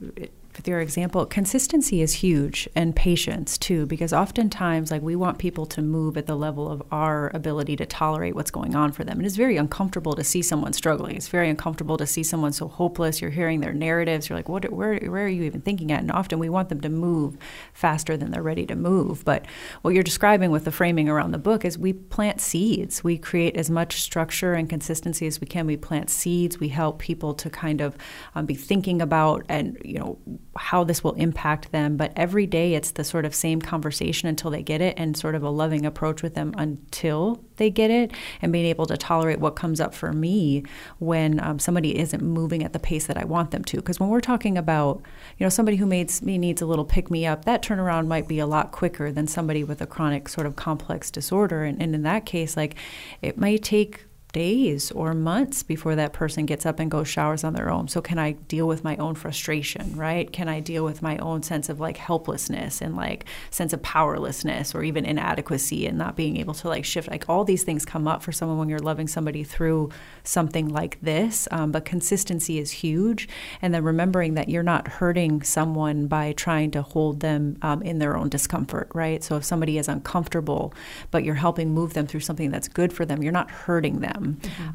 with 0.57 0.69
your 0.69 0.81
example, 0.81 1.27
consistency 1.27 2.03
is 2.03 2.15
huge 2.15 2.69
and 2.75 2.95
patience 2.95 3.59
too, 3.59 3.87
because 3.87 4.13
oftentimes, 4.13 4.91
like, 4.91 5.03
we 5.03 5.17
want 5.17 5.39
people 5.39 5.67
to 5.67 5.83
move 5.83 6.17
at 6.17 6.27
the 6.27 6.37
level 6.37 6.71
of 6.71 6.83
our 6.91 7.31
ability 7.35 7.77
to 7.77 7.87
tolerate 7.87 8.35
what's 8.35 8.51
going 8.51 8.75
on 8.75 8.93
for 8.93 9.05
them. 9.05 9.19
And 9.19 9.27
it's 9.27 9.37
very 9.37 9.57
uncomfortable 9.57 10.15
to 10.15 10.25
see 10.25 10.43
someone 10.43 10.73
struggling. 10.73 11.17
It's 11.17 11.29
very 11.29 11.49
uncomfortable 11.49 11.97
to 11.99 12.07
see 12.07 12.23
someone 12.23 12.53
so 12.53 12.69
hopeless. 12.69 13.21
You're 13.21 13.31
hearing 13.31 13.61
their 13.61 13.73
narratives. 13.73 14.29
You're 14.29 14.39
like, 14.39 14.49
what, 14.49 14.71
where, 14.73 14.99
where 14.99 15.25
are 15.25 15.29
you 15.29 15.43
even 15.45 15.61
thinking 15.61 15.93
at? 15.93 16.01
And 16.01 16.11
often 16.11 16.39
we 16.39 16.49
want 16.49 16.69
them 16.69 16.81
to 16.81 16.89
move 16.89 17.37
faster 17.73 18.17
than 18.17 18.31
they're 18.31 18.43
ready 18.43 18.67
to 18.67 18.77
move. 18.77 19.25
But 19.25 19.47
what 19.83 19.95
you're 19.95 20.03
describing 20.03 20.51
with 20.51 20.65
the 20.65 20.73
framing 20.73 21.09
around 21.09 21.33
the 21.33 21.39
book 21.39 21.65
is 21.65 21.79
we 21.79 21.93
plant 21.93 22.41
seeds. 22.41 23.05
We 23.05 23.19
create 23.19 23.57
as 23.57 23.71
much 23.71 24.01
structure 24.01 24.55
and 24.55 24.69
consistency 24.69 25.27
as 25.27 25.41
we 25.41 25.47
can. 25.47 25.67
We 25.67 25.77
plant 25.77 26.11
seeds. 26.11 26.59
We 26.59 26.69
help 26.69 26.99
people 26.99 27.35
to 27.35 27.51
kind 27.51 27.81
of 27.81 27.97
um, 28.35 28.47
be 28.47 28.55
thinking 28.55 29.03
about 29.03 29.45
and, 29.49 29.77
you 29.85 29.99
know, 29.99 30.19
how 30.57 30.85
this 30.85 31.03
will 31.03 31.13
impact 31.15 31.73
them. 31.73 31.97
But 31.97 32.13
every 32.17 32.47
day 32.47 32.75
it's 32.75 32.91
the 32.91 33.05
sort 33.05 33.25
of 33.25 33.35
same 33.35 33.61
conversation 33.61 34.29
until 34.29 34.51
they 34.51 34.63
get 34.63 34.81
it 34.81 34.95
and 34.99 35.17
sort 35.17 35.35
of 35.35 35.43
a 35.43 35.51
loving 35.51 35.87
approach 35.87 36.23
with 36.23 36.35
them 36.35 36.55
until 36.57 37.43
they 37.57 37.71
get 37.71 37.91
it 37.91 38.13
and 38.43 38.53
being 38.53 38.67
able 38.67 38.87
to 38.87 38.97
tolerate 38.97 39.41
what 39.41 39.57
comes 39.57 39.81
up 39.81 39.95
for 39.95 40.13
me 40.13 40.63
when 40.99 41.41
um, 41.41 41.59
somebody 41.59 41.99
isn't 41.99 42.23
moving 42.23 42.63
at 42.63 42.73
the 42.73 42.79
pace 42.79 43.07
that 43.07 43.17
I 43.17 43.25
want 43.25 43.51
them 43.51 43.65
to. 43.65 43.77
Because 43.77 43.99
when 43.99 44.09
we're 44.09 44.21
talking 44.21 44.59
about, 44.59 45.03
you 45.39 45.45
know, 45.45 45.51
somebody 45.51 45.77
who 45.77 45.87
needs, 45.87 46.23
needs 46.23 46.63
a 46.63 46.67
little 46.67 46.85
pick 46.85 47.11
me 47.11 47.27
up, 47.27 47.45
that 47.45 47.63
turnaround 47.63 48.07
might 48.07 48.29
be 48.29 48.39
a 48.39 48.47
lot 48.47 48.73
quicker 48.73 49.11
than 49.13 49.27
somebody 49.27 49.65
with 49.65 49.81
a 49.81 49.87
chronic 49.87 50.29
sort 50.29 50.47
of 50.47 50.57
complex 50.57 51.11
disorder. 51.11 51.65
And, 51.65 51.81
and 51.81 51.95
in 51.95 52.03
that 52.03 52.27
case, 52.27 52.57
like 52.57 52.77
it 53.23 53.39
might 53.39 53.63
take 53.63 54.05
days 54.33 54.91
or 54.91 55.15
months 55.15 55.63
before 55.63 55.97
that 55.97 56.13
person 56.13 56.45
gets 56.45 56.67
up 56.67 56.79
and 56.79 56.91
goes 56.91 57.09
showers 57.09 57.43
on 57.43 57.55
their 57.55 57.71
own. 57.71 57.89
So 57.89 58.03
can 58.03 58.19
I 58.19 58.33
deal 58.33 58.69
with 58.69 58.85
my 58.85 58.97
own 58.97 59.15
frustration, 59.15 59.97
right? 59.97 60.31
Can 60.31 60.49
I 60.49 60.61
deal 60.61 60.85
with 60.85 61.01
my 61.01 61.17
own 61.19 61.43
sense 61.43 61.69
of 61.69 61.81
like 61.81 61.97
helplessness 61.97 62.83
and 62.83 62.95
like 62.95 63.25
sense 63.51 63.73
of 63.73 63.83
powerlessness 63.83 64.75
or 64.75 64.83
even 64.83 65.07
inadequacy 65.07 65.87
and 65.87 65.97
not 65.97 66.17
being 66.17 66.37
able 66.37 66.55
to 66.55 66.69
like 66.69 66.85
shift? 66.85 67.11
Like 67.11 67.25
all 67.29 67.45
these 67.45 67.65
things 67.65 67.87
come 67.87 68.07
up 68.07 68.23
for 68.23 68.33
someone 68.33 68.59
when 68.59 68.69
you're 68.69 68.79
loving 68.79 69.09
somebody 69.09 69.43
through 69.43 69.91
something 70.23 70.69
like 70.69 71.01
this. 71.01 71.49
Um, 71.51 71.73
but 71.73 71.85
consistency 71.87 72.59
is 72.59 72.71
huge, 72.71 73.29
and 73.63 73.73
then 73.73 73.85
remembering 73.85 74.35
that 74.35 74.49
you're 74.51 74.63
not 74.63 74.87
hurting 74.87 75.43
someone 75.45 76.09
by 76.09 76.33
trying 76.33 76.71
to 76.73 76.83
hold 76.83 77.21
them 77.21 77.57
um, 77.63 77.83
in 77.83 78.01
their 78.01 78.17
own 78.17 78.29
discomfort, 78.29 78.91
right? 78.93 79.25
So 79.25 79.37
if 79.37 79.45
somebody 79.45 79.79
is 79.79 79.89
uncomfortable, 79.89 80.75
but 81.11 81.25
you're 81.25 81.37
helping 81.37 81.73
move 81.73 81.95
them 81.95 82.07
through 82.07 82.21
something 82.21 82.51
that's 82.51 82.69
good 82.69 82.93
for 82.93 83.07
them, 83.07 83.23
you're 83.23 83.33
not 83.33 83.51
hurting 83.51 84.01
them. 84.01 84.26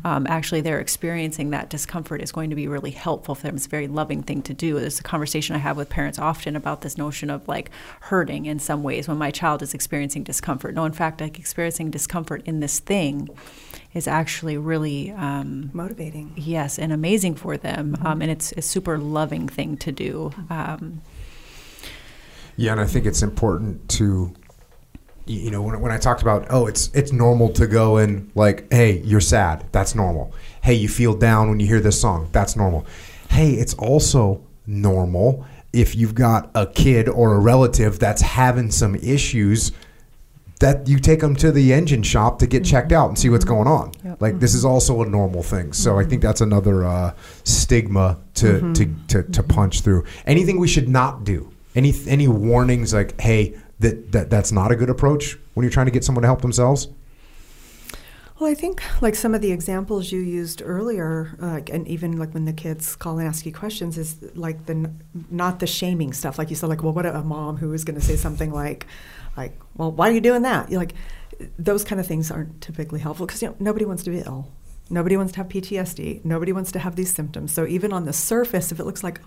Um, 0.03 0.25
actually, 0.27 0.61
they're 0.61 0.79
experiencing 0.79 1.49
that 1.51 1.69
discomfort 1.69 2.21
is 2.21 2.31
going 2.31 2.49
to 2.49 2.55
be 2.55 2.67
really 2.67 2.91
helpful 2.91 3.35
for 3.35 3.43
them. 3.43 3.55
It's 3.55 3.65
a 3.65 3.69
very 3.69 3.87
loving 3.87 4.23
thing 4.23 4.41
to 4.43 4.53
do. 4.53 4.79
There's 4.79 4.99
a 4.99 5.03
conversation 5.03 5.55
I 5.55 5.59
have 5.59 5.77
with 5.77 5.89
parents 5.89 6.19
often 6.19 6.55
about 6.55 6.81
this 6.81 6.97
notion 6.97 7.29
of 7.29 7.47
like 7.47 7.71
hurting 8.01 8.45
in 8.45 8.59
some 8.59 8.83
ways 8.83 9.07
when 9.07 9.17
my 9.17 9.31
child 9.31 9.61
is 9.61 9.73
experiencing 9.73 10.23
discomfort. 10.23 10.75
No, 10.75 10.85
in 10.85 10.93
fact, 10.93 11.21
like 11.21 11.37
experiencing 11.39 11.91
discomfort 11.91 12.41
in 12.45 12.59
this 12.59 12.79
thing 12.79 13.29
is 13.93 14.07
actually 14.07 14.57
really 14.57 15.11
um, 15.11 15.69
Motivating. 15.73 16.33
yes 16.35 16.79
and 16.79 16.93
amazing 16.93 17.35
for 17.35 17.57
them, 17.57 17.95
um, 18.05 18.21
and 18.21 18.31
it's 18.31 18.51
a 18.53 18.61
super 18.61 18.97
loving 18.97 19.47
thing 19.49 19.75
to 19.77 19.91
do. 19.91 20.31
Um, 20.49 21.01
Yeah, 22.57 22.73
and 22.73 22.81
I 22.81 22.85
think 22.85 23.05
it's 23.05 23.21
important 23.23 23.87
to, 23.99 24.33
y- 24.37 24.40
you 25.25 25.51
know, 25.51 25.61
when, 25.61 25.79
when 25.79 25.91
I 25.91 25.97
talked 25.97 26.21
about, 26.21 26.47
oh, 26.49 26.67
it's 26.67 26.89
it's 26.93 27.11
normal 27.11 27.49
to 27.53 27.67
go 27.67 27.97
and 27.97 28.31
like, 28.35 28.71
hey, 28.71 28.99
you're 29.03 29.21
sad. 29.21 29.65
That's 29.71 29.95
normal. 29.95 30.33
Hey, 30.61 30.73
you 30.75 30.89
feel 30.89 31.13
down 31.15 31.49
when 31.49 31.59
you 31.59 31.67
hear 31.67 31.79
this 31.79 31.99
song. 31.99 32.29
That's 32.31 32.55
normal. 32.55 32.85
Hey, 33.29 33.51
it's 33.51 33.73
also 33.75 34.43
normal 34.67 35.45
if 35.73 35.95
you've 35.95 36.15
got 36.15 36.51
a 36.53 36.67
kid 36.67 37.07
or 37.07 37.33
a 37.35 37.39
relative 37.39 37.99
that's 37.99 38.21
having 38.21 38.71
some 38.71 38.95
issues 38.95 39.71
that 40.59 40.87
you 40.87 40.99
take 40.99 41.19
them 41.19 41.35
to 41.35 41.51
the 41.51 41.73
engine 41.73 42.03
shop 42.03 42.37
to 42.39 42.45
get 42.45 42.63
checked 42.63 42.91
out 42.91 43.07
and 43.09 43.17
see 43.17 43.29
what's 43.29 43.43
mm-hmm. 43.43 43.63
going 43.63 43.67
on. 43.67 43.91
Yep. 44.03 44.21
Like 44.21 44.39
this 44.39 44.53
is 44.53 44.63
also 44.63 45.01
a 45.01 45.05
normal 45.07 45.41
thing. 45.41 45.73
So 45.73 45.97
I 45.97 46.03
think 46.03 46.21
mm-hmm. 46.21 46.27
that's 46.27 46.41
another 46.41 46.85
uh, 46.85 47.13
stigma 47.43 48.19
to, 48.35 48.45
mm-hmm. 48.45 48.73
to, 48.73 49.23
to, 49.23 49.31
to 49.31 49.43
punch 49.43 49.81
through. 49.81 50.05
Anything 50.25 50.59
we 50.59 50.67
should 50.67 50.87
not 50.87 51.23
do? 51.23 51.51
Any 51.73 51.93
any 52.05 52.27
warnings 52.27 52.93
like, 52.93 53.19
hey, 53.19 53.57
that, 53.81 54.11
that 54.11 54.29
that's 54.29 54.51
not 54.51 54.71
a 54.71 54.75
good 54.75 54.89
approach 54.89 55.37
when 55.53 55.63
you're 55.63 55.71
trying 55.71 55.87
to 55.87 55.91
get 55.91 56.03
someone 56.03 56.21
to 56.21 56.27
help 56.27 56.41
themselves? 56.41 56.87
Well, 58.39 58.49
I 58.49 58.55
think 58.55 58.81
like 59.03 59.13
some 59.13 59.35
of 59.35 59.41
the 59.41 59.51
examples 59.51 60.11
you 60.11 60.19
used 60.19 60.63
earlier, 60.65 61.37
uh, 61.39 61.59
and 61.71 61.87
even 61.87 62.17
like 62.17 62.33
when 62.33 62.45
the 62.45 62.53
kids 62.53 62.95
call 62.95 63.19
and 63.19 63.27
ask 63.27 63.45
you 63.45 63.53
questions, 63.53 63.99
is 63.99 64.15
like 64.33 64.65
the 64.65 64.73
n- 64.73 65.03
not 65.29 65.59
the 65.59 65.67
shaming 65.67 66.11
stuff. 66.11 66.39
Like 66.39 66.49
you 66.49 66.55
said, 66.55 66.67
like, 66.67 66.81
well, 66.81 66.91
what 66.91 67.05
a 67.05 67.21
mom 67.21 67.57
who 67.57 67.71
is 67.73 67.83
going 67.83 67.99
to 67.99 68.03
say 68.03 68.15
something 68.15 68.51
like, 68.51 68.87
like, 69.37 69.59
well, 69.75 69.91
why 69.91 70.09
are 70.09 70.11
you 70.11 70.21
doing 70.21 70.41
that? 70.41 70.71
You're 70.71 70.79
like, 70.79 70.95
those 71.59 71.83
kind 71.83 72.01
of 72.01 72.07
things 72.07 72.31
aren't 72.31 72.61
typically 72.61 72.99
helpful 72.99 73.27
because 73.27 73.43
you 73.43 73.49
know 73.49 73.55
nobody 73.59 73.85
wants 73.85 74.03
to 74.05 74.09
be 74.09 74.17
ill, 74.19 74.47
nobody 74.89 75.17
wants 75.17 75.33
to 75.33 75.37
have 75.37 75.47
PTSD, 75.47 76.25
nobody 76.25 76.51
wants 76.51 76.71
to 76.71 76.79
have 76.79 76.95
these 76.95 77.13
symptoms. 77.13 77.51
So 77.51 77.67
even 77.67 77.93
on 77.93 78.05
the 78.05 78.13
surface, 78.13 78.71
if 78.71 78.79
it 78.79 78.85
looks 78.85 79.03
like, 79.03 79.21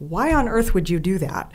why 0.00 0.34
on 0.34 0.48
earth 0.48 0.74
would 0.74 0.90
you 0.90 0.98
do 0.98 1.18
that? 1.18 1.52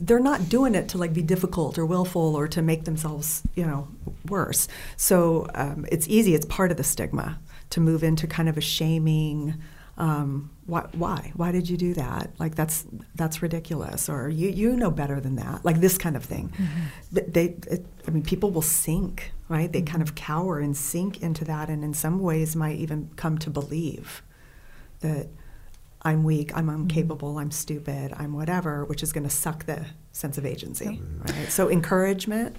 They're 0.00 0.20
not 0.20 0.48
doing 0.48 0.74
it 0.74 0.88
to 0.90 0.98
like 0.98 1.12
be 1.12 1.22
difficult 1.22 1.78
or 1.78 1.86
willful 1.86 2.36
or 2.36 2.48
to 2.48 2.62
make 2.62 2.84
themselves 2.84 3.42
you 3.54 3.64
know 3.64 3.88
worse. 4.28 4.68
So 4.96 5.48
um, 5.54 5.86
it's 5.90 6.08
easy 6.08 6.34
it's 6.34 6.46
part 6.46 6.70
of 6.70 6.76
the 6.76 6.84
stigma 6.84 7.38
to 7.70 7.80
move 7.80 8.02
into 8.02 8.26
kind 8.26 8.48
of 8.48 8.56
a 8.56 8.60
shaming 8.60 9.54
um, 9.98 10.50
why, 10.66 10.86
why 10.92 11.32
why 11.36 11.52
did 11.52 11.70
you 11.70 11.78
do 11.78 11.94
that? 11.94 12.30
Like 12.38 12.54
that's 12.54 12.84
that's 13.14 13.40
ridiculous 13.40 14.08
or 14.08 14.28
you 14.28 14.50
you 14.50 14.76
know 14.76 14.90
better 14.90 15.20
than 15.20 15.36
that 15.36 15.64
like 15.64 15.80
this 15.80 15.96
kind 15.96 16.16
of 16.16 16.24
thing. 16.24 16.52
But 17.12 17.32
they 17.32 17.56
it, 17.70 17.86
i 18.06 18.10
mean 18.10 18.22
people 18.22 18.50
will 18.50 18.62
sink 18.62 19.32
right? 19.48 19.72
They 19.72 19.82
kind 19.82 20.02
of 20.02 20.14
cower 20.14 20.58
and 20.58 20.76
sink 20.76 21.22
into 21.22 21.44
that 21.44 21.68
and 21.68 21.84
in 21.84 21.94
some 21.94 22.20
ways 22.20 22.56
might 22.56 22.76
even 22.76 23.10
come 23.16 23.38
to 23.38 23.50
believe 23.50 24.22
that 25.00 25.28
I'm 26.06 26.22
weak, 26.22 26.56
I'm 26.56 26.68
mm-hmm. 26.68 26.82
incapable, 26.82 27.38
I'm 27.38 27.50
stupid, 27.50 28.14
I'm 28.16 28.32
whatever, 28.32 28.84
which 28.84 29.02
is 29.02 29.12
going 29.12 29.24
to 29.24 29.30
suck 29.30 29.66
the 29.66 29.84
sense 30.12 30.38
of 30.38 30.46
agency. 30.46 31.02
Right? 31.18 31.48
So 31.48 31.68
encouragement, 31.68 32.56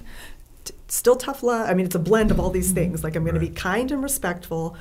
t- 0.66 0.74
still 0.90 1.16
tough 1.16 1.44
love. 1.44 1.70
I 1.70 1.74
mean, 1.74 1.86
it's 1.86 1.96
a 1.96 2.00
blend 2.00 2.30
of 2.30 2.42
all 2.42 2.50
these 2.50 2.68
mm-hmm. 2.68 2.76
things. 2.76 3.04
Like 3.06 3.16
I'm 3.16 3.24
going 3.24 3.36
to 3.36 3.40
be 3.40 3.50
kind 3.50 3.90
and 3.90 4.04
respectful, 4.04 4.76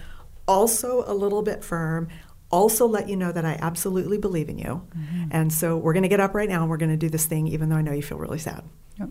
also 0.48 1.04
a 1.06 1.14
little 1.14 1.42
bit 1.42 1.62
firm. 1.62 2.08
Also, 2.50 2.86
let 2.86 3.08
you 3.08 3.16
know 3.16 3.32
that 3.32 3.44
I 3.44 3.56
absolutely 3.60 4.18
believe 4.18 4.48
in 4.48 4.58
you, 4.58 4.82
mm-hmm. 4.96 5.28
and 5.32 5.52
so 5.52 5.76
we're 5.76 5.92
going 5.92 6.04
to 6.04 6.08
get 6.08 6.20
up 6.20 6.32
right 6.32 6.48
now 6.48 6.60
and 6.60 6.70
we're 6.70 6.76
going 6.76 6.92
to 6.92 6.96
do 6.96 7.08
this 7.08 7.26
thing, 7.26 7.48
even 7.48 7.68
though 7.68 7.76
I 7.76 7.82
know 7.82 7.92
you 7.92 8.02
feel 8.02 8.18
really 8.18 8.38
sad. 8.38 8.62
Yep. 8.98 9.10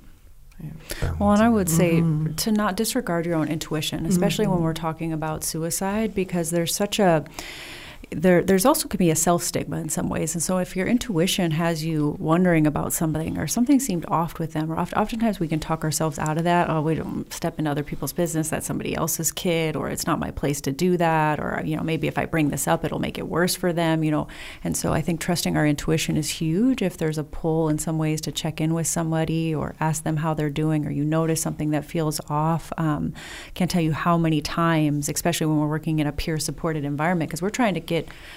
Yeah. 0.63 1.15
Well, 1.19 1.31
and 1.33 1.43
I 1.43 1.49
would 1.49 1.69
say 1.69 2.01
to 2.01 2.51
not 2.51 2.77
disregard 2.77 3.25
your 3.25 3.35
own 3.35 3.49
intuition, 3.49 4.05
especially 4.05 4.47
when 4.47 4.61
we're 4.61 4.73
talking 4.73 5.11
about 5.11 5.43
suicide, 5.43 6.15
because 6.15 6.49
there's 6.49 6.73
such 6.73 6.97
a 6.97 7.25
there, 8.11 8.41
there's 8.41 8.65
also 8.65 8.87
could 8.87 8.97
be 8.97 9.09
a 9.09 9.15
self 9.15 9.43
stigma 9.43 9.77
in 9.77 9.89
some 9.89 10.09
ways. 10.09 10.35
And 10.35 10.41
so, 10.41 10.57
if 10.57 10.75
your 10.75 10.87
intuition 10.87 11.51
has 11.51 11.83
you 11.83 12.15
wondering 12.19 12.67
about 12.67 12.93
something 12.93 13.37
or 13.37 13.47
something 13.47 13.79
seemed 13.79 14.05
off 14.07 14.39
with 14.39 14.53
them, 14.53 14.71
or 14.71 14.77
oft, 14.77 14.93
oftentimes 14.93 15.39
we 15.39 15.47
can 15.47 15.59
talk 15.59 15.83
ourselves 15.83 16.19
out 16.19 16.37
of 16.37 16.43
that. 16.43 16.69
Oh, 16.69 16.81
we 16.81 16.95
don't 16.95 17.31
step 17.31 17.59
into 17.59 17.71
other 17.71 17.83
people's 17.83 18.13
business. 18.13 18.49
That's 18.49 18.65
somebody 18.65 18.95
else's 18.95 19.31
kid, 19.31 19.75
or 19.75 19.89
it's 19.89 20.07
not 20.07 20.19
my 20.19 20.31
place 20.31 20.61
to 20.61 20.71
do 20.71 20.97
that. 20.97 21.39
Or, 21.39 21.61
you 21.65 21.75
know, 21.75 21.83
maybe 21.83 22.07
if 22.07 22.17
I 22.17 22.25
bring 22.25 22.49
this 22.49 22.67
up, 22.67 22.83
it'll 22.85 22.99
make 22.99 23.17
it 23.17 23.27
worse 23.27 23.55
for 23.55 23.73
them, 23.73 24.03
you 24.03 24.11
know. 24.11 24.27
And 24.63 24.75
so, 24.75 24.93
I 24.93 25.01
think 25.01 25.19
trusting 25.19 25.57
our 25.57 25.65
intuition 25.65 26.17
is 26.17 26.29
huge. 26.29 26.81
If 26.81 26.97
there's 26.97 27.17
a 27.17 27.23
pull 27.23 27.69
in 27.69 27.77
some 27.77 27.97
ways 27.97 28.21
to 28.21 28.31
check 28.31 28.61
in 28.61 28.73
with 28.73 28.87
somebody 28.87 29.53
or 29.53 29.75
ask 29.79 30.03
them 30.03 30.17
how 30.17 30.33
they're 30.33 30.49
doing, 30.49 30.85
or 30.85 30.91
you 30.91 31.05
notice 31.05 31.41
something 31.41 31.71
that 31.71 31.85
feels 31.85 32.19
off, 32.29 32.71
um, 32.77 33.13
can't 33.53 33.71
tell 33.71 33.81
you 33.81 33.93
how 33.93 34.17
many 34.17 34.41
times, 34.41 35.09
especially 35.09 35.47
when 35.47 35.57
we're 35.57 35.67
working 35.67 35.99
in 35.99 36.07
a 36.07 36.11
peer 36.11 36.37
supported 36.37 36.83
environment, 36.83 37.29
because 37.29 37.41
we're 37.41 37.49
trying 37.49 37.73
to 37.73 37.79
get 37.79 37.94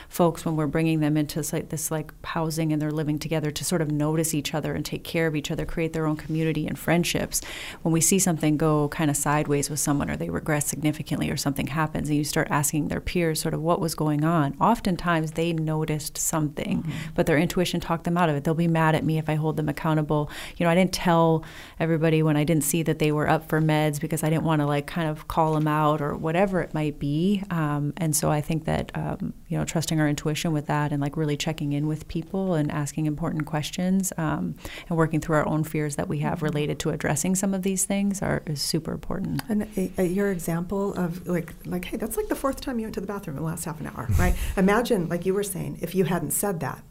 folks 0.08 0.44
when 0.44 0.56
we're 0.56 0.66
bringing 0.66 1.00
them 1.00 1.16
into 1.16 1.38
this 1.38 1.52
like, 1.52 1.68
this 1.68 1.90
like 1.90 2.12
housing 2.24 2.72
and 2.72 2.80
they're 2.80 2.90
living 2.90 3.18
together 3.18 3.50
to 3.50 3.64
sort 3.64 3.82
of 3.82 3.90
notice 3.90 4.34
each 4.34 4.54
other 4.54 4.74
and 4.74 4.84
take 4.84 5.04
care 5.04 5.26
of 5.26 5.34
each 5.34 5.50
other, 5.50 5.66
create 5.66 5.92
their 5.92 6.06
own 6.06 6.16
community 6.16 6.66
and 6.66 6.78
friendships. 6.78 7.40
When 7.82 7.92
we 7.92 8.00
see 8.00 8.18
something 8.18 8.56
go 8.56 8.88
kind 8.88 9.10
of 9.10 9.16
sideways 9.16 9.68
with 9.68 9.80
someone 9.80 10.10
or 10.10 10.16
they 10.16 10.30
regress 10.30 10.66
significantly 10.66 11.30
or 11.30 11.36
something 11.36 11.66
happens 11.68 12.08
and 12.08 12.16
you 12.16 12.24
start 12.24 12.48
asking 12.50 12.88
their 12.88 13.00
peers 13.00 13.40
sort 13.40 13.54
of 13.54 13.60
what 13.62 13.80
was 13.80 13.94
going 13.94 14.24
on, 14.24 14.56
oftentimes 14.60 15.32
they 15.32 15.52
noticed 15.52 16.16
something, 16.18 16.82
mm-hmm. 16.82 17.10
but 17.14 17.26
their 17.26 17.38
intuition 17.38 17.80
talked 17.80 18.04
them 18.04 18.16
out 18.16 18.28
of 18.28 18.36
it. 18.36 18.44
They'll 18.44 18.54
be 18.54 18.68
mad 18.68 18.94
at 18.94 19.04
me 19.04 19.18
if 19.18 19.28
I 19.28 19.34
hold 19.34 19.56
them 19.56 19.68
accountable. 19.68 20.30
You 20.56 20.64
know, 20.64 20.70
I 20.70 20.74
didn't 20.74 20.92
tell 20.92 21.44
everybody 21.80 22.22
when 22.22 22.36
I 22.36 22.44
didn't 22.44 22.64
see 22.64 22.82
that 22.84 22.98
they 22.98 23.12
were 23.12 23.28
up 23.28 23.48
for 23.48 23.60
meds 23.60 24.00
because 24.00 24.22
I 24.22 24.30
didn't 24.30 24.44
want 24.44 24.60
to 24.60 24.66
like 24.66 24.86
kind 24.86 25.08
of 25.08 25.28
call 25.28 25.54
them 25.54 25.68
out 25.68 26.00
or 26.00 26.14
whatever 26.14 26.60
it 26.60 26.74
might 26.74 26.98
be. 26.98 27.42
Um, 27.50 27.92
and 27.96 28.14
so 28.14 28.30
I 28.30 28.40
think 28.40 28.64
that 28.64 28.90
um, 28.94 29.34
you 29.48 29.56
know 29.56 29.64
trusting 29.64 30.00
our 30.00 30.08
intuition 30.08 30.52
with 30.52 30.66
that 30.66 30.92
and 30.92 31.00
like 31.00 31.16
really 31.16 31.36
checking 31.36 31.72
in 31.72 31.86
with 31.86 32.06
people 32.08 32.54
and 32.54 32.70
asking 32.70 33.06
important 33.06 33.46
questions 33.46 34.12
um, 34.16 34.54
and 34.88 34.98
working 34.98 35.20
through 35.20 35.36
our 35.36 35.48
own 35.48 35.64
fears 35.64 35.96
that 35.96 36.08
we 36.08 36.18
have 36.20 36.36
mm-hmm. 36.36 36.46
related 36.46 36.78
to 36.78 36.90
addressing 36.90 37.34
some 37.34 37.54
of 37.54 37.62
these 37.62 37.84
things 37.84 38.22
are 38.22 38.42
is 38.46 38.60
super 38.60 38.92
important. 38.92 39.42
And 39.48 39.62
a, 39.76 39.92
a, 39.98 40.04
your 40.04 40.30
example 40.30 40.94
of 40.94 41.26
like 41.26 41.54
like 41.64 41.84
hey, 41.86 41.96
that's 41.96 42.16
like 42.16 42.28
the 42.28 42.36
fourth 42.36 42.60
time 42.60 42.78
you 42.78 42.84
went 42.84 42.94
to 42.94 43.00
the 43.00 43.06
bathroom 43.06 43.36
in 43.36 43.42
the 43.42 43.48
last 43.48 43.64
half 43.64 43.80
an 43.80 43.86
hour, 43.86 44.08
right? 44.18 44.34
Imagine 44.56 45.08
like 45.08 45.26
you 45.26 45.34
were 45.34 45.42
saying 45.42 45.78
if 45.80 45.94
you 45.94 46.04
hadn't 46.04 46.32
said 46.32 46.60
that 46.60 46.82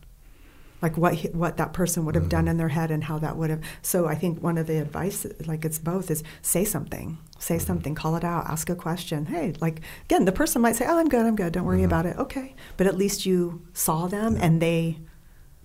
like 0.81 0.97
what 0.97 1.15
he, 1.15 1.27
what 1.29 1.57
that 1.57 1.73
person 1.73 2.05
would 2.05 2.15
have 2.15 2.25
mm-hmm. 2.25 2.29
done 2.29 2.47
in 2.47 2.57
their 2.57 2.69
head 2.69 2.91
and 2.91 3.03
how 3.03 3.17
that 3.19 3.35
would 3.37 3.49
have. 3.49 3.61
So 3.81 4.07
I 4.07 4.15
think 4.15 4.41
one 4.41 4.57
of 4.57 4.67
the 4.67 4.79
advice, 4.79 5.25
like 5.45 5.65
it's 5.65 5.79
both, 5.79 6.11
is 6.11 6.23
say 6.41 6.63
something, 6.63 7.17
say 7.39 7.55
mm-hmm. 7.55 7.65
something, 7.65 7.95
call 7.95 8.15
it 8.15 8.23
out, 8.23 8.45
ask 8.47 8.69
a 8.69 8.75
question. 8.75 9.25
Hey, 9.25 9.53
like 9.59 9.81
again, 10.05 10.25
the 10.25 10.31
person 10.31 10.61
might 10.61 10.75
say, 10.75 10.85
"Oh, 10.87 10.97
I'm 10.97 11.09
good, 11.09 11.25
I'm 11.25 11.35
good, 11.35 11.53
don't 11.53 11.65
worry 11.65 11.77
mm-hmm. 11.77 11.85
about 11.85 12.05
it." 12.05 12.17
Okay, 12.17 12.55
but 12.77 12.87
at 12.87 12.97
least 12.97 13.25
you 13.25 13.65
saw 13.73 14.07
them 14.07 14.35
yeah. 14.35 14.45
and 14.45 14.61
they 14.61 14.99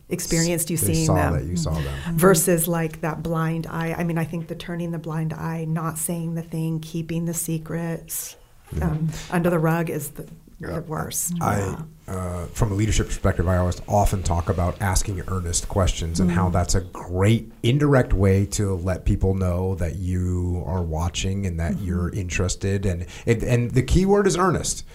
experienced 0.09 0.69
you 0.69 0.77
they 0.77 0.93
seeing 0.93 1.07
saw 1.07 1.15
them 1.15 1.33
that 1.33 1.45
you 1.45 1.57
saw 1.57 1.73
them 1.73 1.85
mm-hmm. 1.85 2.17
versus 2.19 2.69
like 2.69 3.01
that 3.01 3.23
blind 3.23 3.67
eye 3.67 3.95
i 3.97 4.05
mean 4.05 4.19
i 4.19 4.25
think 4.25 4.47
the 4.49 4.55
turning 4.55 4.91
the 4.91 4.99
blind 4.99 5.33
eye 5.33 5.65
not 5.65 5.97
saying 5.97 6.35
the 6.35 6.43
thing 6.43 6.79
keeping 6.81 7.25
the 7.25 7.33
secrets 7.33 8.37
um, 8.81 9.11
under 9.31 9.51
the 9.51 9.59
rug 9.59 9.91
is 9.91 10.11
the, 10.11 10.23
yeah. 10.23 10.29
The 10.63 10.81
worst 10.83 11.35
I, 11.41 11.77
uh, 12.09 12.47
from 12.47 12.73
a 12.73 12.75
leadership 12.75 13.07
perspective, 13.07 13.49
I 13.49 13.57
always 13.57 13.81
often 13.87 14.23
talk 14.23 14.49
about 14.49 14.81
asking 14.83 15.23
earnest 15.29 15.69
questions 15.69 16.21
and 16.21 16.31
mm 16.31 16.33
how 16.33 16.49
that's 16.49 16.75
a 16.75 16.81
great 16.81 17.53
indirect 17.63 18.15
way 18.15 18.47
to 18.47 18.75
let 18.77 19.05
people 19.05 19.35
know 19.35 19.75
that 19.75 19.97
you 19.97 20.63
are 20.67 20.83
watching 20.83 21.45
and 21.45 21.61
that 21.61 21.75
mm-hmm. 21.75 21.85
you're 21.85 22.09
interested. 22.09 22.87
And 22.87 23.05
it, 23.27 23.43
and 23.43 23.71
the 23.71 23.83
key 23.83 24.07
word 24.07 24.27
is 24.27 24.35
earnest. 24.37 24.87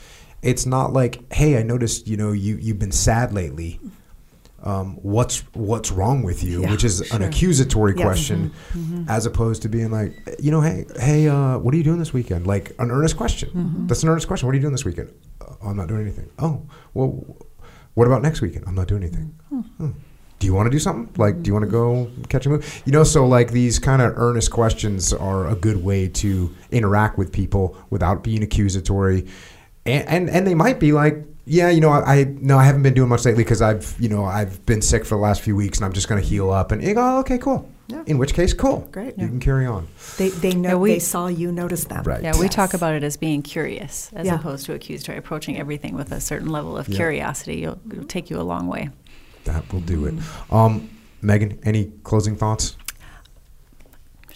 It's 0.41 0.65
not 0.65 0.93
like, 0.93 1.31
hey, 1.31 1.59
I 1.59 1.63
noticed 1.63 2.07
you 2.07 2.17
know 2.17 2.31
you 2.31 2.57
you've 2.57 2.79
been 2.79 2.91
sad 2.91 3.33
lately. 3.33 3.79
Um, 4.63 4.95
what's 4.95 5.41
what's 5.53 5.91
wrong 5.91 6.23
with 6.23 6.43
you? 6.43 6.63
Yeah, 6.63 6.71
Which 6.71 6.83
is 6.83 7.03
sure. 7.05 7.15
an 7.15 7.23
accusatory 7.23 7.93
yeah. 7.95 8.03
question, 8.03 8.49
mm-hmm. 8.49 8.79
Mm-hmm. 8.79 9.09
as 9.09 9.27
opposed 9.27 9.61
to 9.61 9.69
being 9.69 9.91
like, 9.91 10.13
you 10.39 10.49
know, 10.49 10.61
hey, 10.61 10.85
hey, 10.99 11.27
uh, 11.27 11.59
what 11.59 11.73
are 11.73 11.77
you 11.77 11.83
doing 11.83 11.99
this 11.99 12.13
weekend? 12.13 12.47
Like 12.47 12.71
an 12.79 12.89
earnest 12.89 13.15
question. 13.15 13.49
Mm-hmm. 13.49 13.87
That's 13.87 14.01
an 14.01 14.09
earnest 14.09 14.27
question. 14.27 14.47
What 14.47 14.53
are 14.53 14.55
you 14.55 14.61
doing 14.61 14.73
this 14.73 14.85
weekend? 14.85 15.13
I'm 15.63 15.77
not 15.77 15.87
doing 15.87 16.01
anything. 16.01 16.29
Oh, 16.39 16.61
well, 16.93 17.37
what 17.93 18.07
about 18.07 18.21
next 18.21 18.41
weekend? 18.41 18.65
I'm 18.67 18.75
not 18.75 18.87
doing 18.87 19.03
anything. 19.03 19.35
Hmm. 19.49 19.61
Hmm. 19.61 19.91
Do 20.39 20.45
you 20.45 20.53
want 20.53 20.67
to 20.67 20.69
do 20.69 20.77
something? 20.77 21.11
Like, 21.17 21.41
do 21.41 21.47
you 21.47 21.53
want 21.53 21.65
to 21.65 21.71
go 21.71 22.11
catch 22.29 22.45
a 22.45 22.49
movie? 22.49 22.67
You 22.85 22.91
know, 22.91 23.03
so 23.03 23.25
like 23.25 23.51
these 23.51 23.79
kind 23.79 24.03
of 24.03 24.13
earnest 24.17 24.51
questions 24.51 25.11
are 25.11 25.47
a 25.47 25.55
good 25.55 25.83
way 25.83 26.07
to 26.09 26.53
interact 26.69 27.17
with 27.17 27.31
people 27.31 27.75
without 27.89 28.23
being 28.23 28.43
accusatory, 28.43 29.25
and 29.85 30.07
and, 30.07 30.29
and 30.29 30.45
they 30.45 30.53
might 30.53 30.79
be 30.79 30.91
like, 30.91 31.25
yeah, 31.45 31.69
you 31.69 31.81
know, 31.81 31.89
I, 31.89 32.19
I 32.19 32.23
no, 32.25 32.59
I 32.59 32.65
haven't 32.65 32.83
been 32.83 32.93
doing 32.93 33.09
much 33.09 33.25
lately 33.25 33.43
because 33.43 33.63
I've 33.63 33.95
you 33.99 34.09
know 34.09 34.25
I've 34.25 34.63
been 34.67 34.83
sick 34.83 35.05
for 35.05 35.15
the 35.15 35.21
last 35.21 35.41
few 35.41 35.55
weeks, 35.55 35.79
and 35.79 35.85
I'm 35.85 35.93
just 35.93 36.07
going 36.07 36.21
to 36.21 36.27
heal 36.27 36.51
up. 36.51 36.71
And 36.71 36.83
you 36.83 36.93
go, 36.93 37.01
oh, 37.01 37.19
okay, 37.21 37.39
cool. 37.39 37.67
Yeah. 37.87 38.03
In 38.05 38.17
which 38.17 38.33
case, 38.33 38.53
cool. 38.53 38.87
Great. 38.91 39.17
You 39.17 39.23
yeah. 39.23 39.27
can 39.27 39.39
carry 39.39 39.65
on. 39.65 39.87
They, 40.17 40.29
they 40.29 40.53
know 40.53 40.69
yeah, 40.69 40.75
we, 40.75 40.93
they 40.93 40.99
saw 40.99 41.27
you 41.27 41.51
notice 41.51 41.85
them. 41.85 42.03
Right. 42.03 42.21
Yeah, 42.21 42.33
we 42.37 42.45
yes. 42.45 42.53
talk 42.53 42.73
about 42.73 42.95
it 42.95 43.03
as 43.03 43.15
being 43.15 43.41
curious 43.41 44.11
as 44.13 44.27
opposed 44.27 44.65
to 44.65 44.73
accusatory, 44.73 45.17
approaching 45.17 45.57
everything 45.57 45.95
with 45.95 46.11
a 46.11 46.19
certain 46.19 46.49
level 46.49 46.77
of 46.77 46.87
curiosity. 46.87 47.63
It'll, 47.63 47.79
it'll, 47.89 48.03
take 48.03 48.29
you 48.29 48.39
a 48.39 48.43
long 48.43 48.67
way. 48.67 48.89
That 49.45 49.71
will 49.71 49.79
do 49.79 50.05
it. 50.05 50.15
Mm. 50.15 50.53
Um, 50.53 50.89
Megan, 51.21 51.59
any 51.63 51.91
closing 52.03 52.35
thoughts? 52.35 52.75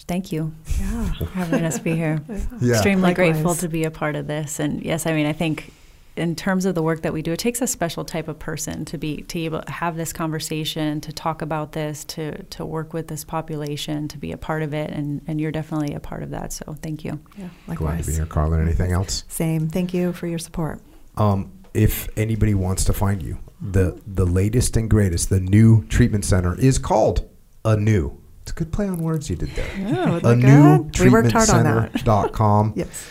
Thank 0.07 0.31
you 0.31 0.53
yeah. 0.79 1.13
for 1.13 1.25
having 1.25 1.63
us 1.63 1.79
be 1.79 1.95
here. 1.95 2.21
Extremely 2.61 3.01
Likewise. 3.01 3.31
grateful 3.33 3.55
to 3.55 3.69
be 3.69 3.85
a 3.85 3.91
part 3.91 4.15
of 4.15 4.27
this. 4.27 4.59
And 4.59 4.83
yes, 4.83 5.05
I 5.05 5.13
mean, 5.13 5.25
I 5.25 5.31
think 5.31 5.71
in 6.17 6.35
terms 6.35 6.65
of 6.65 6.75
the 6.75 6.83
work 6.83 7.03
that 7.03 7.13
we 7.13 7.21
do, 7.21 7.31
it 7.31 7.39
takes 7.39 7.61
a 7.61 7.67
special 7.67 8.03
type 8.03 8.27
of 8.27 8.37
person 8.37 8.83
to 8.85 8.97
be 8.97 9.21
to 9.23 9.39
able 9.39 9.61
to 9.61 9.71
have 9.71 9.95
this 9.95 10.11
conversation, 10.11 10.99
to 11.01 11.11
talk 11.13 11.41
about 11.41 11.71
this, 11.71 12.03
to 12.05 12.43
to 12.43 12.65
work 12.65 12.93
with 12.93 13.07
this 13.07 13.23
population, 13.23 14.07
to 14.09 14.17
be 14.17 14.31
a 14.31 14.37
part 14.37 14.61
of 14.61 14.73
it, 14.73 14.91
and 14.91 15.21
and 15.27 15.39
you're 15.39 15.51
definitely 15.51 15.93
a 15.93 15.99
part 15.99 16.21
of 16.23 16.31
that. 16.31 16.51
So 16.51 16.75
thank 16.81 17.05
you. 17.05 17.19
Yeah, 17.37 17.49
likewise. 17.67 17.77
Glad 17.77 18.03
to 18.03 18.11
be 18.11 18.15
here, 18.17 18.25
Karlyn. 18.25 18.61
Anything 18.61 18.91
else? 18.91 19.23
Same. 19.29 19.69
Thank 19.69 19.93
you 19.93 20.11
for 20.11 20.27
your 20.27 20.39
support. 20.39 20.81
Um, 21.17 21.51
if 21.73 22.09
anybody 22.17 22.53
wants 22.53 22.83
to 22.85 22.93
find 22.93 23.23
you, 23.23 23.37
the 23.61 24.01
the 24.05 24.25
latest 24.25 24.75
and 24.75 24.89
greatest, 24.89 25.29
the 25.29 25.39
new 25.39 25.85
treatment 25.85 26.25
center 26.25 26.59
is 26.59 26.77
called 26.77 27.29
Anew. 27.63 28.17
It's 28.41 28.51
a 28.51 28.55
good 28.55 28.73
play 28.73 28.87
on 28.87 28.97
words 28.97 29.29
you 29.29 29.35
did 29.35 29.49
there. 29.51 29.69
Oh, 29.95 30.19
a 30.23 30.35
new 30.35 30.89
we 30.99 31.09
worked 31.09 31.31
hard 31.31 31.49
on 31.51 31.63
that. 31.63 32.03
dot 32.03 32.33
com. 32.33 32.73
yes. 32.75 33.07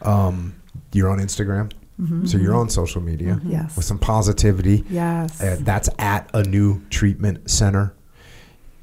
Um, 0.00 0.54
you're 0.92 1.10
on 1.10 1.18
Instagram. 1.18 1.72
Mm-hmm. 2.00 2.26
So 2.26 2.38
you're 2.38 2.54
on 2.54 2.70
social 2.70 3.00
media 3.00 3.34
mm-hmm. 3.34 3.50
yes. 3.50 3.76
with 3.76 3.84
some 3.84 3.98
positivity. 3.98 4.84
Yes. 4.88 5.40
Uh, 5.40 5.58
that's 5.60 5.88
at 5.98 6.30
a 6.34 6.42
new 6.42 6.82
treatment 6.88 7.50
center. 7.50 7.94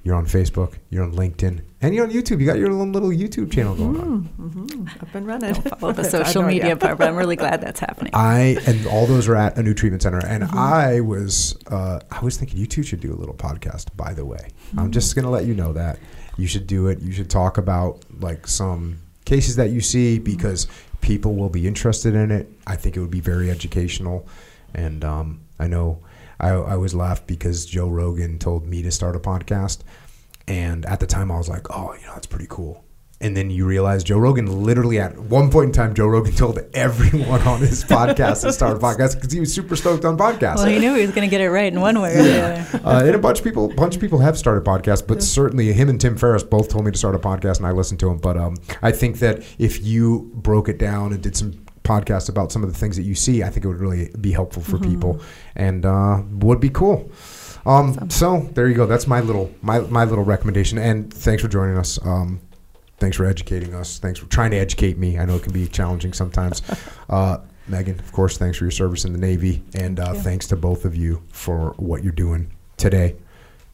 You're 0.04 0.16
on 0.16 0.26
Facebook. 0.26 0.76
You're 0.90 1.04
on 1.04 1.14
LinkedIn. 1.14 1.62
And 1.82 1.94
you're 1.94 2.06
on 2.06 2.12
YouTube. 2.12 2.40
You 2.40 2.46
got 2.46 2.58
your 2.58 2.72
own 2.72 2.94
little 2.94 3.10
YouTube 3.10 3.52
channel 3.52 3.76
going. 3.76 3.96
Mm-hmm. 3.96 4.58
mm-hmm. 4.58 5.02
Up 5.02 5.16
and 5.16 5.28
running. 5.28 5.54
Don't 5.54 5.80
follow 5.80 5.94
the 5.94 6.04
social 6.18 6.44
media 6.44 6.78
part, 6.78 6.98
but 6.98 7.10
I'm 7.10 7.16
really 7.16 7.36
glad 7.36 7.60
that's 7.62 7.80
happening. 7.80 8.12
I 8.16 8.58
and 8.66 8.88
all 8.88 9.06
those 9.06 9.28
are 9.28 9.36
at 9.36 9.58
a 9.58 9.64
new 9.64 9.74
treatment 9.74 10.04
center. 10.04 10.26
And 10.26 10.44
mm-hmm. 10.44 10.58
I 10.58 11.02
was 11.02 11.58
uh, 11.68 12.00
I 12.10 12.22
was 12.22 12.38
thinking 12.38 12.58
you 12.58 12.68
two 12.68 12.84
should 12.84 13.02
do 13.02 13.14
a 13.14 13.18
little 13.18 13.36
podcast. 13.36 13.96
By 13.98 14.14
the 14.14 14.26
way, 14.26 14.48
I'm 14.72 14.78
mm-hmm. 14.78 14.92
just 14.92 15.16
gonna 15.16 15.30
let 15.30 15.46
you 15.46 15.54
know 15.54 15.74
that 15.74 16.00
you 16.38 16.48
should 16.48 16.68
do 16.68 16.88
it. 16.88 17.02
You 17.02 17.12
should 17.12 17.30
talk 17.30 17.58
about 17.58 18.06
like 18.22 18.48
some 18.48 19.00
cases 19.26 19.58
that 19.58 19.72
you 19.72 19.82
see 19.82 20.20
because 20.20 20.68
people 21.02 21.36
will 21.36 21.50
be 21.50 21.68
interested 21.68 22.16
in 22.16 22.32
it. 22.32 22.52
I 22.66 22.76
think 22.76 22.98
it 22.98 23.00
would 23.00 23.12
be 23.12 23.22
very 23.22 23.50
educational, 23.50 24.28
and 24.74 25.04
um, 25.04 25.42
I 25.60 25.68
know 25.68 26.00
I, 26.40 26.50
I 26.50 26.74
always 26.74 26.94
laugh 26.94 27.26
because 27.26 27.66
Joe 27.66 27.88
Rogan 27.88 28.40
told 28.40 28.66
me 28.68 28.82
to 28.84 28.92
start 28.92 29.16
a 29.16 29.20
podcast, 29.20 29.80
and 30.48 30.86
at 30.86 31.00
the 31.00 31.08
time 31.08 31.32
I 31.32 31.38
was 31.38 31.50
like, 31.50 31.68
oh, 31.70 31.94
you 31.94 32.06
know, 32.06 32.14
that's 32.14 32.28
pretty 32.28 32.48
cool 32.50 32.84
and 33.20 33.36
then 33.36 33.50
you 33.50 33.66
realize 33.66 34.04
Joe 34.04 34.20
Rogan 34.20 34.64
literally 34.64 35.00
at 35.00 35.18
one 35.18 35.50
point 35.50 35.68
in 35.68 35.72
time, 35.72 35.94
Joe 35.96 36.08
Rogan 36.08 36.34
told 36.36 36.60
everyone 36.74 37.42
on 37.42 37.60
his 37.60 37.84
podcast 37.86 38.42
to 38.42 38.54
start 38.54 38.78
a 38.78 38.80
podcast 38.80 39.16
because 39.16 39.32
he 39.32 39.40
was 39.40 39.54
super 39.54 39.76
stoked 39.76 40.06
on 40.06 40.18
podcasts. 40.18 40.58
Well, 40.58 40.68
he 40.68 40.80
knew 40.80 40.94
he 40.94 41.02
was 41.02 41.12
going 41.12 41.28
to 41.28 41.32
get 41.32 41.42
it 41.42 41.50
right 41.50 41.72
in 41.72 41.82
one 41.82 42.00
way 42.00 42.14
or 42.14 42.24
the 42.24 42.42
other. 42.42 42.86
uh, 42.86 43.06
and 43.06 43.16
a 43.16 43.20
bunch 43.20 43.40
of 43.40 43.44
people, 43.44 43.70
bunch 43.70 43.96
of 43.96 44.02
people 44.02 44.20
have 44.20 44.38
started 44.38 44.64
podcasts, 44.64 45.06
but 45.06 45.24
certainly 45.24 45.74
him 45.74 45.90
and 45.90 46.00
Tim 46.00 46.16
Ferriss 46.16 46.44
both 46.44 46.70
told 46.70 46.86
me 46.86 46.92
to 46.92 46.98
start 46.98 47.16
a 47.16 47.20
podcast, 47.20 47.58
and 47.58 47.66
I 47.66 47.72
listened 47.72 48.00
to 48.02 48.10
him. 48.10 48.18
But 48.18 48.38
um, 48.38 48.58
I 48.82 48.92
think 48.92 49.20
that 49.20 49.44
if 49.58 49.84
you 49.84 50.32
broke 50.36 50.70
it 50.70 50.78
down 50.78 51.12
and 51.12 51.22
did 51.22 51.36
some 51.36 51.66
podcasts 51.88 52.30
about 52.30 52.52
some 52.52 52.64
of 52.64 52.72
the 52.72 52.78
things 52.78 52.98
that 52.98 53.04
you 53.04 53.16
see, 53.16 53.42
I 53.42 53.50
think 53.50 53.66
it 53.66 53.68
would 53.68 53.80
really 53.80 54.12
be 54.20 54.32
helpful 54.32 54.62
for 54.62 54.78
mm-hmm. 54.78 54.92
people 54.92 55.22
and 55.56 55.86
uh, 55.86 56.22
would 56.34 56.60
be 56.60 56.70
cool. 56.70 57.10
Um, 57.66 57.92
awesome. 57.92 58.10
So 58.10 58.40
there 58.54 58.68
you 58.68 58.76
go. 58.76 58.86
That's 58.86 59.08
my 59.08 59.22
little 59.22 59.52
my 59.62 59.80
my 59.80 60.04
little 60.04 60.24
recommendation. 60.24 60.78
And 60.78 61.12
thanks 61.14 61.42
for 61.42 61.48
joining 61.48 61.78
us. 61.78 62.00
Um, 62.06 62.42
Thanks 62.98 63.16
for 63.18 63.26
educating 63.26 63.74
us. 63.76 64.00
Thanks 64.00 64.20
for 64.20 64.26
trying 64.28 64.52
to 64.52 64.58
educate 64.58 64.98
me. 64.98 65.18
I 65.20 65.26
know 65.26 65.36
it 65.36 65.44
can 65.44 65.54
be 65.54 65.68
challenging 65.68 66.14
sometimes. 66.14 66.62
Uh, 67.10 67.38
Megan, 67.70 67.98
of 68.00 68.12
course, 68.12 68.38
thanks 68.38 68.58
for 68.58 68.66
your 68.66 68.72
service 68.72 69.06
in 69.06 69.14
the 69.14 69.18
Navy. 69.18 69.64
And 69.74 69.98
uh, 69.98 70.14
thanks 70.14 70.46
to 70.48 70.58
both 70.58 70.84
of 70.84 70.94
you 70.94 71.22
for 71.32 71.74
what 71.78 72.04
you're 72.04 72.12
doing 72.12 72.52
today 72.76 73.16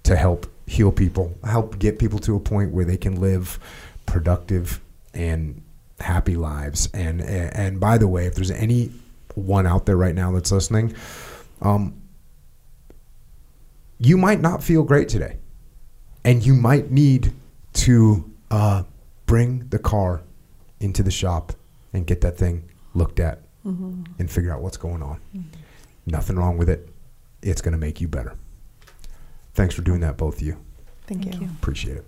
to 0.04 0.16
help 0.16 0.46
heal 0.68 0.92
people, 0.92 1.36
help 1.44 1.80
get 1.80 1.98
people 1.98 2.20
to 2.20 2.36
a 2.36 2.40
point 2.40 2.72
where 2.72 2.86
they 2.86 2.98
can 2.98 3.20
live 3.20 3.58
productive 4.06 4.80
and 5.16 5.64
happy 6.00 6.36
lives. 6.36 6.90
And, 6.94 7.22
and 7.22 7.80
by 7.80 7.98
the 7.98 8.08
way, 8.08 8.28
if 8.28 8.36
there's 8.36 8.52
anyone 8.52 9.66
out 9.66 9.88
there 9.88 9.98
right 9.98 10.14
now 10.16 10.32
that's 10.32 10.52
listening, 10.52 10.94
Um, 11.62 11.96
you 13.98 14.18
might 14.18 14.42
not 14.42 14.64
feel 14.64 14.84
great 14.84 15.10
today, 15.10 15.38
and 16.24 16.46
you 16.46 16.54
might 16.54 16.92
need 16.92 17.34
to 17.74 18.30
uh, 18.52 18.84
bring 19.26 19.68
the 19.70 19.80
car 19.80 20.22
into 20.80 21.04
the 21.04 21.12
shop 21.12 21.54
and 21.94 22.06
get 22.06 22.22
that 22.22 22.38
thing 22.38 22.70
looked 22.94 23.20
at 23.20 23.42
and 23.64 24.30
figure 24.30 24.54
out 24.54 24.62
what's 24.62 24.78
going 24.78 25.02
on. 25.02 25.20
Nothing 26.06 26.36
wrong 26.36 26.58
with 26.58 26.70
it. 26.70 26.90
It's 27.42 27.62
going 27.62 27.72
to 27.72 27.78
make 27.78 28.02
you 28.02 28.08
better. 28.08 28.36
Thanks 29.54 29.76
for 29.76 29.82
doing 29.82 30.02
that, 30.02 30.18
both 30.18 30.38
of 30.38 30.42
you. 30.42 30.58
Thank, 31.08 31.24
Thank 31.24 31.36
you. 31.36 31.42
you. 31.42 31.50
Appreciate 31.62 31.98
it. 31.98 32.06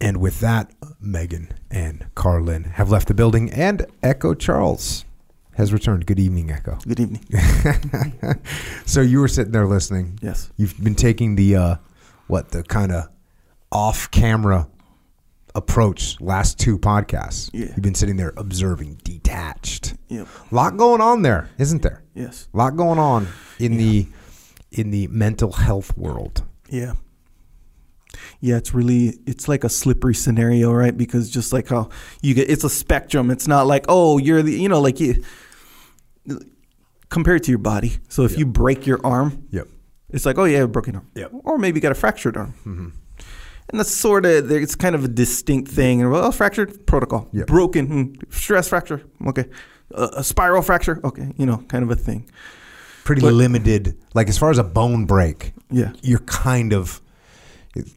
And 0.00 0.18
with 0.18 0.40
that, 0.40 0.72
Megan 1.00 1.48
and 1.70 2.06
Karlyn 2.14 2.72
have 2.72 2.90
left 2.90 3.08
the 3.08 3.14
building, 3.14 3.50
and 3.52 3.86
Echo 4.02 4.34
Charles 4.34 5.04
has 5.54 5.72
returned. 5.72 6.06
Good 6.06 6.18
evening, 6.18 6.50
Echo. 6.50 6.78
Good 6.86 7.00
evening. 7.00 7.24
so 8.86 9.00
you 9.00 9.20
were 9.20 9.28
sitting 9.28 9.52
there 9.52 9.66
listening. 9.66 10.18
Yes. 10.20 10.50
You've 10.56 10.82
been 10.82 10.94
taking 10.94 11.36
the 11.36 11.56
uh, 11.56 11.76
what 12.26 12.50
the 12.50 12.62
kind 12.62 12.92
of 12.92 13.08
off-camera 13.74 14.68
approach 15.56 16.20
last 16.20 16.58
two 16.58 16.78
podcasts. 16.78 17.50
Yeah. 17.52 17.66
You've 17.66 17.82
been 17.82 17.94
sitting 17.94 18.16
there 18.16 18.32
observing, 18.36 19.00
detached. 19.04 19.94
Yep. 20.08 20.26
lot 20.50 20.76
going 20.76 21.00
on 21.00 21.22
there, 21.22 21.48
isn't 21.58 21.82
there? 21.82 22.02
Yes. 22.14 22.48
A 22.54 22.56
lot 22.56 22.76
going 22.76 22.98
on 22.98 23.26
in 23.58 23.76
the 23.76 24.06
in 24.72 24.90
the 24.90 25.06
mental 25.08 25.52
health 25.52 25.96
world. 25.96 26.42
Yeah. 26.68 26.94
Yeah, 28.40 28.56
it's 28.56 28.74
really 28.74 29.18
it's 29.26 29.48
like 29.48 29.64
a 29.64 29.68
slippery 29.68 30.14
scenario, 30.14 30.72
right? 30.72 30.96
Because 30.96 31.30
just 31.30 31.52
like 31.52 31.68
how 31.68 31.88
you 32.22 32.34
get 32.34 32.50
it's 32.50 32.64
a 32.64 32.70
spectrum. 32.70 33.30
It's 33.30 33.46
not 33.48 33.66
like, 33.66 33.84
oh, 33.88 34.18
you're 34.18 34.42
the 34.42 34.52
you 34.52 34.68
know, 34.68 34.80
like 34.80 34.98
you 35.00 35.22
compare 37.10 37.36
it 37.36 37.44
to 37.44 37.50
your 37.50 37.58
body. 37.58 37.98
So 38.08 38.24
if 38.24 38.32
Yeah. 38.32 38.38
you 38.40 38.46
break 38.46 38.86
your 38.86 39.00
arm, 39.04 39.46
Yep. 39.50 39.68
it's 40.10 40.26
like, 40.26 40.38
oh 40.38 40.44
yeah, 40.44 40.58
a 40.62 40.68
broken 40.68 40.96
arm. 40.96 41.06
Yep. 41.14 41.30
Or 41.44 41.58
maybe 41.58 41.78
you 41.78 41.80
got 41.82 41.92
a 41.92 41.96
fractured 41.96 42.36
arm. 42.36 42.54
Mm-hmm. 42.66 42.88
And 43.70 43.80
that's 43.80 43.90
sort 43.94 44.26
of 44.26 44.50
it's 44.50 44.74
kind 44.76 44.94
of 44.94 45.04
a 45.04 45.08
distinct 45.08 45.70
thing. 45.70 46.02
And 46.02 46.10
well, 46.10 46.30
fractured 46.32 46.86
protocol, 46.86 47.28
Yep. 47.32 47.46
broken 47.46 47.86
hmm, 47.86 48.04
stress 48.30 48.68
fracture, 48.68 49.02
okay, 49.26 49.46
uh, 49.94 50.10
a 50.16 50.24
spiral 50.24 50.62
fracture, 50.62 51.00
okay, 51.04 51.32
you 51.36 51.46
know, 51.46 51.58
kind 51.68 51.82
of 51.82 51.90
a 51.90 51.96
thing. 51.96 52.28
Pretty 53.04 53.20
But- 53.22 53.34
limited. 53.34 53.96
Like 54.14 54.28
as 54.28 54.38
far 54.38 54.50
as 54.50 54.58
a 54.58 54.64
bone 54.64 55.06
break, 55.06 55.52
Yeah, 55.70 55.92
you're 56.02 56.20
kind 56.20 56.72
of 56.72 57.00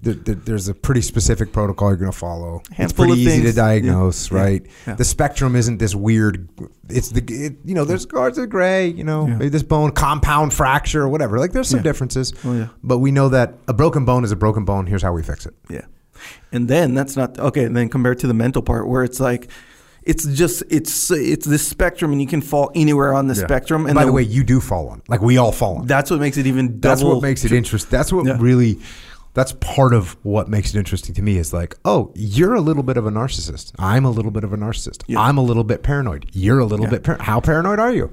there, 0.02 0.14
there- 0.16 0.36
there's 0.36 0.68
a 0.68 0.74
pretty 0.74 1.02
specific 1.02 1.52
protocol 1.54 1.90
you're 1.90 1.98
going 1.98 2.12
to 2.12 2.18
follow. 2.18 2.62
it's 2.72 2.94
pretty 2.94 3.14
easy 3.22 3.44
to 3.44 3.54
diagnose, 3.54 4.32
Yeah. 4.32 4.38
right? 4.38 4.66
Yeah. 4.88 4.96
The 4.96 5.06
spectrum 5.06 5.56
isn't 5.56 5.78
this 5.78 5.94
weird. 5.94 6.50
It's 6.90 7.10
the 7.10 7.22
it, 7.28 7.58
you 7.64 7.76
know 7.76 7.86
there's 7.86 8.06
guards 8.06 8.38
of 8.38 8.50
gray, 8.50 8.88
you 8.88 9.04
know, 9.04 9.28
maybe 9.28 9.50
this 9.50 9.64
bone 9.64 9.92
compound 9.92 10.54
fracture 10.54 11.04
or 11.04 11.10
whatever. 11.10 11.38
Like 11.40 11.52
there's 11.52 11.70
some 11.70 11.82
differences, 11.84 12.34
Oh 12.44 12.54
yeah. 12.54 12.68
but 12.84 13.00
we 13.00 13.12
know 13.12 13.30
that 13.30 13.54
a 13.68 13.74
broken 13.74 14.06
bone 14.06 14.24
is 14.24 14.32
a 14.32 14.36
broken 14.36 14.66
bone. 14.66 14.88
Here's 14.88 15.04
how 15.04 15.14
we 15.14 15.22
fix 15.24 15.46
it. 15.46 15.54
Yeah. 15.70 15.86
And 16.52 16.68
then 16.68 16.96
that's 16.96 17.16
not 17.16 17.38
okay. 17.38 17.66
And 17.66 17.76
then 17.78 17.90
compared 17.90 18.20
to 18.20 18.28
the 18.28 18.34
mental 18.34 18.62
part, 18.64 18.88
where 18.88 19.04
it's 19.04 19.20
like, 19.20 19.50
it's 20.04 20.26
just 20.26 20.64
it's 20.70 21.12
it's 21.12 21.46
this 21.46 21.68
spectrum, 21.68 22.12
and 22.14 22.20
you 22.22 22.26
can 22.28 22.42
fall 22.42 22.72
anywhere 22.74 23.14
on 23.14 23.28
the 23.28 23.36
Yeah. 23.36 23.44
spectrum. 23.46 23.86
And 23.86 23.94
By 23.94 24.06
the 24.06 24.12
way, 24.14 24.24
you 24.24 24.44
do 24.44 24.60
fall 24.60 24.88
on. 24.88 25.02
Like 25.08 25.22
we 25.22 25.38
all 25.38 25.52
fall 25.52 25.78
on. 25.80 25.86
that's 25.86 26.10
what 26.10 26.20
makes 26.20 26.38
it 26.38 26.48
even. 26.48 26.80
Double, 26.80 26.96
that's 26.96 27.04
what 27.04 27.22
makes 27.22 27.44
it 27.46 27.52
interesting. 27.52 27.92
That's 27.92 28.12
what 28.12 28.26
Yeah. 28.26 28.38
really. 28.40 28.80
That's 29.38 29.52
part 29.62 29.94
of 29.94 30.18
what 30.24 30.50
makes 30.50 30.74
it 30.74 30.80
interesting 30.80 31.14
to 31.14 31.22
me 31.22 31.38
is 31.38 31.54
like, 31.54 31.76
oh, 31.86 32.12
you're 32.16 32.56
a 32.56 32.60
little 32.62 32.82
bit 32.82 32.98
of 32.98 33.06
a 33.06 33.12
narcissist. 33.12 33.72
I'm 33.78 34.04
a 34.04 34.10
little 34.10 34.32
bit 34.32 34.44
of 34.44 34.52
a 34.52 34.58
narcissist. 34.58 35.04
Yeah. 35.06 35.20
I'm 35.22 35.38
a 35.38 35.44
little 35.44 35.64
bit 35.64 35.84
paranoid. 35.84 36.26
You're 36.34 36.58
a 36.58 36.66
little 36.66 36.86
Yeah. 36.88 36.90
bit. 36.90 37.04
Par- 37.04 37.18
How 37.20 37.40
paranoid 37.40 37.78
are 37.78 37.94
you? 37.94 38.12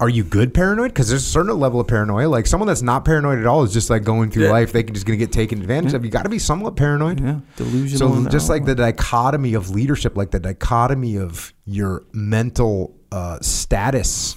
Are 0.00 0.08
you 0.08 0.24
good 0.24 0.52
paranoid? 0.52 0.88
Because 0.90 1.08
there's 1.08 1.22
a 1.22 1.30
certain 1.30 1.56
level 1.60 1.78
of 1.78 1.86
paranoia. 1.86 2.28
Like 2.28 2.48
someone 2.48 2.66
that's 2.66 2.82
not 2.82 3.04
paranoid 3.04 3.38
at 3.38 3.46
all 3.46 3.62
is 3.62 3.72
just 3.72 3.90
like 3.90 4.02
going 4.02 4.30
through 4.32 4.46
Yeah. 4.46 4.50
life. 4.50 4.72
They 4.72 4.82
can 4.82 4.92
just 4.92 5.06
gonna 5.06 5.16
get 5.18 5.30
taken 5.30 5.60
advantage 5.60 5.94
of. 5.94 6.04
You 6.04 6.10
got 6.10 6.24
to 6.24 6.28
be 6.28 6.40
somewhat 6.40 6.74
paranoid. 6.74 7.20
Yeah, 7.20 7.38
delusional. 7.56 8.24
So 8.24 8.28
just 8.28 8.48
like 8.48 8.64
the 8.64 8.74
dichotomy 8.74 9.54
of 9.54 9.70
leadership, 9.70 10.16
like 10.16 10.32
the 10.32 10.40
dichotomy 10.40 11.16
of 11.16 11.54
your 11.64 12.02
mental 12.12 12.96
uh, 13.12 13.38
status 13.40 14.36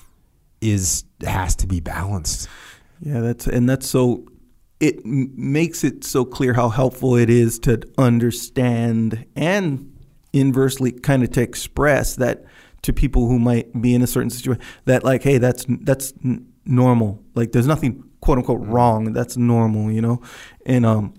is 0.61 1.05
has 1.25 1.55
to 1.57 1.67
be 1.67 1.79
balanced. 1.79 2.47
Yeah, 3.01 3.21
that's 3.21 3.47
and 3.47 3.67
that's 3.67 3.87
so. 3.87 4.25
It 4.79 4.99
m- 5.05 5.31
makes 5.35 5.83
it 5.83 6.03
so 6.03 6.25
clear 6.25 6.53
how 6.53 6.69
helpful 6.69 7.15
it 7.15 7.29
is 7.29 7.59
to 7.59 7.81
understand 7.97 9.25
and 9.35 9.89
inversely 10.33 10.91
kind 10.91 11.23
of 11.23 11.31
to 11.31 11.41
express 11.41 12.15
that 12.15 12.43
to 12.81 12.91
people 12.91 13.27
who 13.27 13.39
might 13.39 13.81
be 13.81 13.95
in 13.95 14.01
a 14.01 14.07
certain 14.07 14.29
situation 14.29 14.61
that 14.85 15.03
like, 15.03 15.23
hey, 15.23 15.37
that's 15.37 15.65
that's 15.81 16.13
n- 16.23 16.47
normal. 16.65 17.23
Like, 17.35 17.51
there's 17.51 17.67
nothing 17.67 18.03
quote 18.19 18.37
unquote 18.37 18.61
wrong. 18.61 19.13
That's 19.13 19.37
normal, 19.37 19.91
you 19.91 20.01
know, 20.01 20.21
and 20.65 20.85
um, 20.85 21.13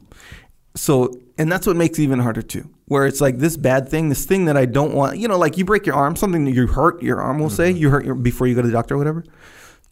so 0.75 1.13
and 1.39 1.51
that's 1.51 1.67
what 1.67 1.77
makes 1.77 1.99
it 1.99 2.03
even 2.03 2.19
harder 2.19 2.43
too. 2.43 2.69
Where 2.87 3.07
it's 3.07 3.21
like 3.21 3.39
this 3.39 3.57
bad 3.57 3.89
thing, 3.89 4.11
this 4.11 4.27
thing 4.27 4.45
that 4.45 4.59
I 4.59 4.67
don't 4.67 4.93
want, 4.93 5.19
you 5.19 5.27
know, 5.27 5.39
like 5.39 5.57
you 5.57 5.65
break 5.65 5.87
your 5.87 5.95
arm, 5.95 6.17
something 6.17 6.45
that 6.45 6.53
you 6.53 6.67
hurt 6.67 7.03
your 7.03 7.23
arm, 7.23 7.39
we'll 7.39 7.49
say 7.49 7.71
you 7.71 7.89
hurt 7.89 8.05
your 8.05 8.15
before 8.15 8.47
you 8.47 8.55
go 8.55 8.61
to 8.61 8.69
the 8.69 8.73
doctor 8.73 8.95
or 8.95 8.99
whatever 8.99 9.25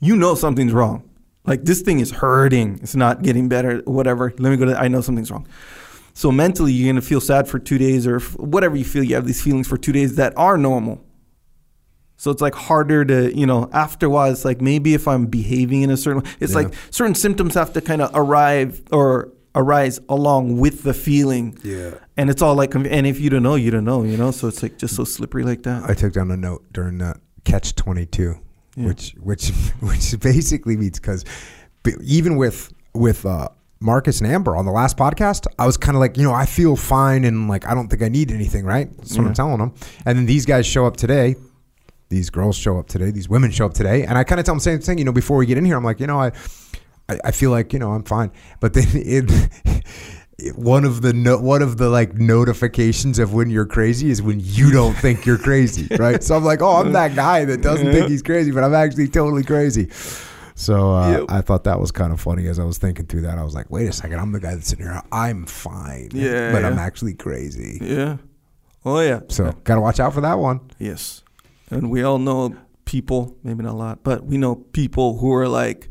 you 0.02 0.16
know 0.16 0.34
something's 0.34 0.72
wrong. 0.72 1.08
Like 1.44 1.64
this 1.64 1.80
thing 1.82 2.00
is 2.00 2.10
hurting. 2.10 2.78
It's 2.82 2.94
not 2.94 3.22
getting 3.22 3.48
better. 3.48 3.78
Whatever. 3.84 4.32
Let 4.38 4.50
me 4.50 4.56
go 4.56 4.66
to. 4.66 4.78
I 4.78 4.88
know 4.88 5.00
something's 5.00 5.30
wrong. 5.30 5.46
So 6.14 6.30
mentally, 6.30 6.72
you're 6.72 6.92
gonna 6.92 7.00
feel 7.00 7.20
sad 7.20 7.48
for 7.48 7.58
two 7.58 7.78
days 7.78 8.06
or 8.06 8.20
whatever 8.20 8.76
you 8.76 8.84
feel. 8.84 9.02
You 9.02 9.14
have 9.16 9.26
these 9.26 9.42
feelings 9.42 9.66
for 9.66 9.76
two 9.76 9.92
days 9.92 10.16
that 10.16 10.34
are 10.36 10.56
normal. 10.56 11.02
So 12.16 12.30
it's 12.30 12.40
like 12.42 12.54
harder 12.54 13.04
to, 13.04 13.36
you 13.36 13.46
know, 13.46 13.68
after 13.72 14.06
a 14.06 14.10
while, 14.10 14.30
it's 14.30 14.44
like 14.44 14.60
maybe 14.60 14.94
if 14.94 15.08
I'm 15.08 15.26
behaving 15.26 15.82
in 15.82 15.90
a 15.90 15.96
certain 15.96 16.22
way, 16.22 16.30
it's 16.38 16.52
Yeah. 16.52 16.58
like 16.60 16.74
certain 16.90 17.16
symptoms 17.16 17.54
have 17.54 17.72
to 17.72 17.80
kind 17.80 18.00
of 18.00 18.10
arrive 18.14 18.80
or 18.92 19.32
arise 19.56 19.98
along 20.08 20.58
with 20.58 20.84
the 20.84 20.94
feeling. 20.94 21.58
Yeah. 21.64 21.94
And 22.16 22.30
it's 22.30 22.40
all 22.40 22.54
like, 22.54 22.74
and 22.76 23.06
if 23.06 23.18
you 23.18 23.28
don't 23.28 23.42
know, 23.42 23.56
you 23.56 23.72
don't 23.72 23.84
know, 23.84 24.04
you 24.04 24.16
know? 24.16 24.30
So 24.30 24.46
it's 24.46 24.62
like 24.62 24.78
just 24.78 24.94
so 24.94 25.02
slippery 25.02 25.42
like 25.42 25.64
that. 25.64 25.90
I 25.90 25.94
took 25.94 26.12
down 26.12 26.30
a 26.30 26.36
note 26.36 26.64
during 26.72 26.98
that 26.98 27.16
catch 27.44 27.74
twenty 27.74 28.06
two, 28.06 28.36
Yeah. 28.76 28.86
which 28.88 29.14
which 29.20 29.48
which 29.80 30.18
basically 30.20 30.76
means 30.76 30.98
because 30.98 31.24
even 32.02 32.36
with 32.36 32.72
with 32.94 33.26
uh, 33.26 33.48
Marcus 33.80 34.20
and 34.20 34.30
Amber 34.30 34.54
on 34.56 34.64
the 34.64 34.70
last 34.72 34.96
podcast, 34.96 35.46
I 35.58 35.66
was 35.66 35.76
kind 35.76 35.96
of 35.96 36.00
like, 36.00 36.16
you 36.16 36.22
know, 36.22 36.32
I 36.32 36.46
feel 36.46 36.76
fine 36.76 37.24
and 37.24 37.48
like 37.48 37.66
I 37.66 37.74
don't 37.74 37.88
think 37.88 38.02
I 38.02 38.08
need 38.08 38.30
anything, 38.30 38.64
right? 38.64 38.94
That's 38.98 39.16
what 39.18 39.26
I'm 39.26 39.34
telling 39.34 39.58
them. 39.58 39.74
And 40.06 40.16
then 40.16 40.26
these 40.26 40.46
guys 40.46 40.66
show 40.66 40.86
up 40.86 40.96
today. 40.96 41.34
These 42.08 42.30
girls 42.30 42.56
show 42.56 42.78
up 42.78 42.86
today. 42.88 43.10
These 43.10 43.28
women 43.28 43.50
show 43.50 43.64
up 43.66 43.72
today, 43.74 44.04
and 44.04 44.18
I 44.18 44.24
kind 44.24 44.38
of 44.38 44.44
tell 44.44 44.52
them 44.54 44.58
the 44.58 44.64
same 44.64 44.80
thing. 44.80 44.98
You 44.98 45.04
know, 45.06 45.12
before 45.12 45.38
we 45.38 45.46
get 45.46 45.56
in 45.58 45.64
here, 45.64 45.76
I'm 45.76 45.84
like, 45.84 45.98
you 45.98 46.06
know, 46.06 46.20
I, 46.20 46.30
I, 47.08 47.18
I 47.24 47.30
feel 47.30 47.50
like 47.50 47.72
you 47.72 47.78
know 47.78 47.92
I'm 47.92 48.04
fine. 48.04 48.30
But 48.60 48.74
then 48.74 48.84
it- 48.92 49.82
one 50.56 50.84
of 50.84 51.02
the 51.02 51.12
no, 51.12 51.38
one 51.38 51.62
of 51.62 51.76
the 51.76 51.88
like 51.88 52.14
notifications 52.14 53.18
of 53.18 53.32
when 53.34 53.50
you're 53.50 53.66
crazy 53.66 54.10
is 54.10 54.20
when 54.22 54.40
you 54.40 54.70
don't 54.70 54.94
think 54.94 55.24
you're 55.26 55.38
crazy, 55.38 55.88
right? 55.98 56.22
So 56.22 56.36
I'm 56.36 56.44
like, 56.44 56.62
oh, 56.62 56.76
I'm 56.76 56.92
that 56.92 57.14
guy 57.14 57.44
that 57.44 57.62
doesn't 57.62 57.92
think 57.92 58.08
he's 58.08 58.22
crazy, 58.22 58.50
but 58.50 58.64
I'm 58.64 58.74
actually 58.74 59.08
totally 59.08 59.44
crazy. 59.44 59.88
So 60.54 60.92
uh, 60.94 61.10
Yep. 61.18 61.24
I 61.30 61.40
thought 61.40 61.64
that 61.64 61.78
was 61.80 61.90
kind 61.92 62.12
of 62.12 62.20
funny 62.20 62.46
as 62.48 62.58
I 62.58 62.64
was 62.64 62.78
thinking 62.78 63.06
through 63.06 63.22
that. 63.22 63.38
I 63.38 63.44
was 63.44 63.54
like, 63.54 63.70
wait 63.70 63.88
a 63.88 63.92
second, 63.92 64.18
I'm 64.20 64.32
the 64.32 64.40
guy 64.40 64.54
that's 64.54 64.68
sitting 64.68 64.84
here. 64.84 65.00
I'm 65.12 65.46
fine, 65.46 66.08
Yeah, 66.12 66.52
but 66.52 66.64
I'm 66.64 66.78
actually 66.78 67.14
crazy. 67.14 67.78
Yeah. 67.80 68.16
Oh, 68.84 69.00
yeah. 69.00 69.20
So 69.28 69.52
got 69.64 69.76
to 69.76 69.80
watch 69.80 70.00
out 70.00 70.12
for 70.12 70.20
that 70.22 70.38
one. 70.38 70.60
Yes. 70.78 71.22
And 71.70 71.90
we 71.90 72.02
all 72.02 72.18
know 72.18 72.56
people, 72.84 73.36
maybe 73.44 73.62
not 73.62 73.72
a 73.72 73.76
lot, 73.76 74.02
but 74.02 74.24
we 74.24 74.36
know 74.36 74.56
people 74.56 75.18
who 75.18 75.32
are 75.32 75.48
like, 75.48 75.88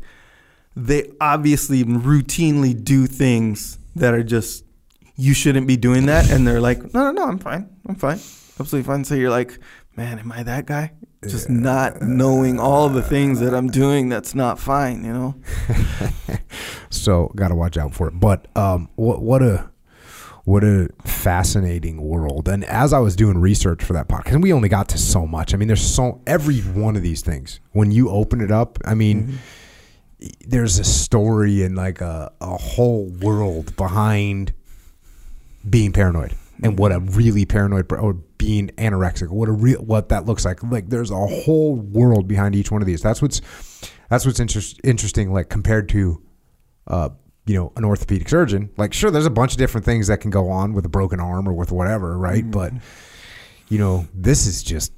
they 0.76 1.10
obviously 1.20 1.84
routinely 1.84 2.72
do 2.82 3.06
things 3.06 3.78
that 3.96 4.14
are 4.14 4.22
just, 4.22 4.64
you 5.16 5.34
shouldn't 5.34 5.66
be 5.66 5.76
doing 5.76 6.06
that. 6.06 6.30
And 6.30 6.46
they're 6.46 6.60
like, 6.60 6.94
no, 6.94 7.04
no, 7.04 7.10
no, 7.12 7.24
I'm 7.24 7.38
fine. 7.38 7.68
I'm 7.86 7.94
fine. 7.94 8.18
Absolutely 8.60 8.82
fine. 8.82 9.04
So 9.04 9.14
you're 9.14 9.30
like, 9.30 9.58
man, 9.96 10.18
am 10.18 10.32
I 10.32 10.42
that 10.42 10.66
guy? 10.66 10.92
Just 11.26 11.48
not 11.48 12.02
knowing 12.02 12.58
all 12.58 12.88
the 12.88 13.02
things 13.02 13.38
that 13.40 13.54
I'm 13.54 13.68
doing 13.68 14.08
that's 14.08 14.34
not 14.34 14.58
fine, 14.58 15.04
you 15.04 15.12
know? 15.12 15.34
so 16.90 17.30
got 17.36 17.48
to 17.48 17.54
watch 17.54 17.76
out 17.76 17.94
for 17.94 18.08
it. 18.08 18.18
But 18.18 18.48
um, 18.56 18.88
what 18.96 19.22
what 19.22 19.40
a 19.40 19.70
what 20.44 20.64
a 20.64 20.88
fascinating 21.04 22.02
world. 22.02 22.48
And 22.48 22.64
as 22.64 22.92
I 22.92 22.98
was 22.98 23.14
doing 23.14 23.38
research 23.38 23.84
for 23.84 23.92
that 23.92 24.08
podcast, 24.08 24.42
we 24.42 24.52
only 24.52 24.68
got 24.68 24.88
to 24.88 24.98
so 24.98 25.24
much. 25.24 25.54
I 25.54 25.56
mean, 25.56 25.68
there's 25.68 25.86
so 25.86 26.20
every 26.26 26.58
one 26.60 26.96
of 26.96 27.02
these 27.02 27.22
things 27.22 27.60
when 27.70 27.92
you 27.92 28.10
open 28.10 28.40
it 28.40 28.50
up. 28.50 28.78
I 28.84 28.94
mean. 28.94 29.38
There's 30.46 30.78
a 30.78 30.84
story 30.84 31.62
and 31.62 31.76
like 31.76 32.00
a, 32.00 32.32
a 32.40 32.56
whole 32.56 33.06
world 33.20 33.76
behind 33.76 34.52
being 35.68 35.92
paranoid 35.92 36.34
and 36.62 36.78
what 36.78 36.92
a 36.92 37.00
really 37.00 37.44
paranoid 37.44 37.92
or 37.92 38.14
being 38.14 38.68
anorexic 38.70 39.28
what 39.28 39.48
a 39.48 39.52
real 39.52 39.80
what 39.80 40.08
that 40.08 40.26
looks 40.26 40.44
like. 40.44 40.62
Like 40.62 40.88
there's 40.88 41.10
a 41.10 41.26
whole 41.26 41.76
world 41.76 42.26
behind 42.28 42.54
each 42.54 42.70
one 42.70 42.82
of 42.82 42.86
these. 42.86 43.02
That's 43.02 43.20
what's 43.20 43.40
that's 44.08 44.26
what's 44.26 44.40
interest, 44.40 44.80
interesting 44.84 45.32
like 45.32 45.48
compared 45.48 45.88
to 45.90 46.22
uh 46.86 47.10
you 47.46 47.54
know 47.54 47.72
an 47.76 47.84
orthopedic 47.84 48.28
surgeon. 48.28 48.70
Like 48.76 48.92
sure 48.92 49.10
there's 49.10 49.26
a 49.26 49.30
bunch 49.30 49.52
of 49.52 49.58
different 49.58 49.84
things 49.84 50.06
that 50.06 50.20
can 50.20 50.30
go 50.30 50.48
on 50.50 50.72
with 50.72 50.84
a 50.84 50.88
broken 50.88 51.20
arm 51.20 51.48
or 51.48 51.52
with 51.52 51.72
whatever 51.72 52.16
right? 52.18 52.48
But 52.48 52.72
you 53.68 53.78
know 53.78 54.06
this 54.14 54.46
is 54.46 54.62
just 54.62 54.92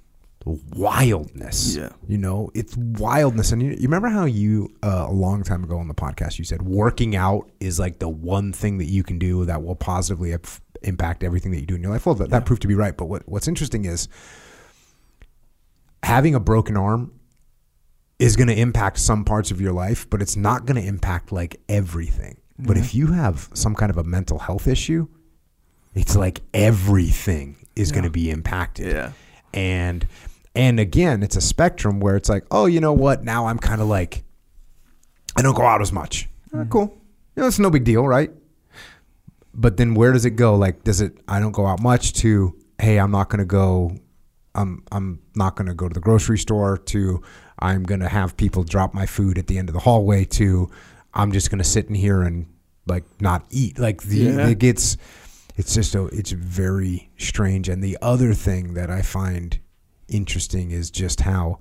wildness. 0.45 1.77
Yeah. 1.77 1.91
You 2.07 2.19
know, 2.19 2.51
it's 2.55 2.77
wildness. 2.77 3.53
And 3.53 3.63
you, 3.63 3.71
you 3.71 3.83
remember 3.83 4.09
how 4.09 4.25
you, 4.25 4.69
uh, 4.83 5.07
a 5.09 5.13
long 5.13 5.43
time 5.43 5.65
ago 5.65 5.79
on 5.79 5.89
the 5.89 5.95
podcast, 5.95 6.39
you 6.39 6.45
said 6.45 6.63
working 6.63 7.17
out 7.17 7.51
is 7.61 7.79
like 7.79 7.99
the 7.99 8.09
one 8.09 8.53
thing 8.53 8.79
that 8.79 8.87
you 8.87 9.03
can 9.03 9.19
do 9.19 9.45
that 9.47 9.63
will 9.63 9.75
positively 9.75 10.35
ap- 10.35 10.47
impact 10.83 11.25
everything 11.25 11.53
that 11.53 11.61
you 11.61 11.67
do 11.67 11.75
in 11.75 11.83
your 11.83 11.93
life. 11.93 12.07
Well, 12.07 12.15
that, 12.17 12.31
that 12.31 12.45
proved 12.45 12.63
to 12.63 12.69
be 12.69 12.75
right. 12.75 12.97
But 12.97 13.07
what, 13.07 13.23
what's 13.27 13.49
interesting 13.49 13.85
is 13.87 14.09
having 16.03 16.35
a 16.35 16.41
broken 16.41 16.77
arm 16.77 17.13
is 18.19 18.37
going 18.37 18.49
to 18.49 18.59
impact 18.59 18.99
some 18.99 19.25
parts 19.25 19.51
of 19.51 19.61
your 19.61 19.73
life, 19.73 20.09
but 20.09 20.23
it's 20.23 20.37
not 20.37 20.67
going 20.67 20.81
to 20.81 20.87
impact 20.87 21.33
like 21.33 21.61
everything. 21.69 22.37
But 22.59 22.77
if 22.77 22.95
you 22.95 23.09
have 23.09 23.51
some 23.55 23.75
kind 23.75 23.91
of 23.91 23.97
a 23.97 24.05
mental 24.05 24.39
health 24.39 24.69
issue, 24.69 25.09
it's 25.95 26.15
like 26.15 26.41
everything 26.53 27.57
is 27.75 27.91
going 27.91 28.05
to 28.05 28.11
be 28.11 28.31
impacted. 28.31 28.87
Yeah. 28.87 29.13
And 29.53 30.07
and 30.55 30.79
again, 30.81 31.23
it's 31.23 31.37
a 31.37 31.41
spectrum 31.41 32.01
where 32.01 32.17
it's 32.17 32.29
like, 32.29 32.45
oh, 32.51 32.67
you 32.67 32.81
know 32.81 32.93
what? 32.93 33.25
Now 33.25 33.47
I'm 33.47 33.59
kind 33.59 33.81
of 33.81 33.89
like, 33.89 34.23
I 35.37 35.43
don't 35.43 35.55
go 35.57 35.65
out 35.67 35.81
as 35.83 35.93
much. 35.93 36.29
Ah, 36.55 36.65
cool. 36.69 36.97
You 37.37 37.43
know, 37.43 37.47
it's 37.49 37.59
no 37.59 37.71
big 37.71 37.85
deal, 37.85 38.07
right? 38.07 38.31
But 39.53 39.77
then 39.77 39.95
where 39.95 40.13
does 40.13 40.25
it 40.25 40.31
go? 40.37 40.55
Like, 40.57 40.85
does 40.85 41.01
it? 41.01 41.19
I 41.29 41.41
don't 41.41 41.53
go 41.53 41.67
out 41.67 41.81
much. 41.81 42.13
To 42.15 42.57
hey, 42.79 42.99
I'm 42.99 43.11
not 43.11 43.29
going 43.29 43.39
to 43.39 43.45
go. 43.45 43.97
I'm 44.55 44.85
I'm 44.93 45.21
not 45.35 45.57
going 45.57 45.69
to 45.69 45.75
go 45.75 45.89
to 45.89 45.95
the 45.95 46.01
grocery 46.01 46.39
store. 46.39 46.77
To 46.79 47.23
I'm 47.59 47.83
going 47.85 48.01
to 48.01 48.09
have 48.09 48.37
people 48.37 48.63
drop 48.65 48.95
my 48.95 49.07
food 49.07 49.39
at 49.39 49.47
the 49.47 49.59
end 49.59 49.69
of 49.69 49.73
the 49.73 49.81
hallway. 49.81 50.25
To 50.27 50.71
I'm 51.13 51.33
just 51.33 51.51
going 51.51 51.59
to 51.59 51.65
sit 51.65 51.89
in 51.89 51.95
here 51.95 52.23
and 52.23 52.47
like 52.87 53.05
not 53.21 53.45
eat. 53.51 53.79
Like 53.79 54.03
the 54.03 54.17
Yeah. 54.19 54.49
it 54.49 54.59
gets. 54.59 54.97
It's 55.57 55.73
just 55.73 55.95
a, 55.95 56.07
it's 56.07 56.33
very 56.33 57.11
strange. 57.17 57.69
And 57.69 57.83
the 57.83 57.97
other 58.03 58.35
thing 58.35 58.75
that 58.75 58.91
I 58.91 59.03
find 59.03 59.57
interesting 60.09 60.71
is 60.71 60.91
just 60.91 61.21
how 61.21 61.59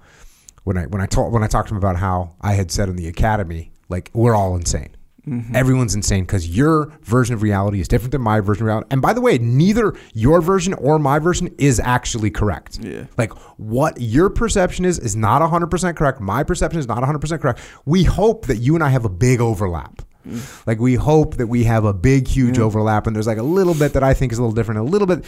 when 0.63 0.77
I 0.77 0.85
when 0.85 1.01
I 1.01 1.05
talk 1.05 1.31
when 1.31 1.43
I 1.43 1.47
talked 1.47 1.69
to 1.69 1.73
him 1.73 1.77
about 1.77 1.97
how 1.97 2.35
I 2.41 2.53
had 2.53 2.72
said 2.72 2.89
in 2.89 2.95
the 2.95 3.07
academy, 3.07 3.72
like 3.89 4.09
we're 4.13 4.35
all 4.35 4.55
insane. 4.55 4.95
Mm-hmm. 5.27 5.55
Everyone's 5.55 5.95
insane 5.95 6.25
because 6.25 6.49
your 6.49 6.91
version 7.03 7.33
of 7.33 7.41
reality 7.41 7.80
is 7.80 7.88
different 7.88 8.11
than 8.11 8.22
my 8.22 8.41
version 8.41 8.63
of 8.63 8.67
reality. 8.67 8.88
And 8.91 9.01
by 9.01 9.13
the 9.13 9.22
way, 9.22 9.38
neither 9.38 9.95
your 10.13 10.41
version 10.41 10.73
or 10.73 10.99
my 10.99 11.17
version 11.19 11.53
is 11.57 11.80
actually 11.80 12.30
correct. 12.30 12.80
Yeah. 12.83 13.05
Like 13.17 13.31
what 13.57 14.01
your 14.01 14.30
perception 14.30 14.83
is 14.83 14.99
is 14.99 15.15
not 15.15 15.41
100% 15.41 15.95
correct. 15.95 16.19
My 16.19 16.43
perception 16.43 16.77
is 16.77 16.88
not 16.88 17.01
100% 17.01 17.39
correct. 17.39 17.61
We 17.85 18.03
hope 18.03 18.47
that 18.47 18.57
you 18.57 18.75
and 18.75 18.83
I 18.83 18.89
have 18.89 19.05
a 19.05 19.09
big 19.09 19.39
overlap. 19.39 20.01
Mm. 20.27 20.67
Like 20.67 20.80
we 20.80 20.95
hope 20.95 21.35
that 21.35 21.47
we 21.47 21.63
have 21.65 21.85
a 21.85 21.93
big, 21.93 22.27
huge 22.27 22.59
overlap, 22.59 23.07
and 23.07 23.15
there's 23.15 23.27
like 23.27 23.38
a 23.38 23.43
little 23.43 23.73
bit 23.73 23.93
that 23.93 24.03
I 24.03 24.13
think 24.13 24.31
is 24.31 24.38
a 24.38 24.41
little 24.41 24.55
different, 24.55 24.80
a 24.80 24.83
little 24.83 25.07
bit, 25.07 25.25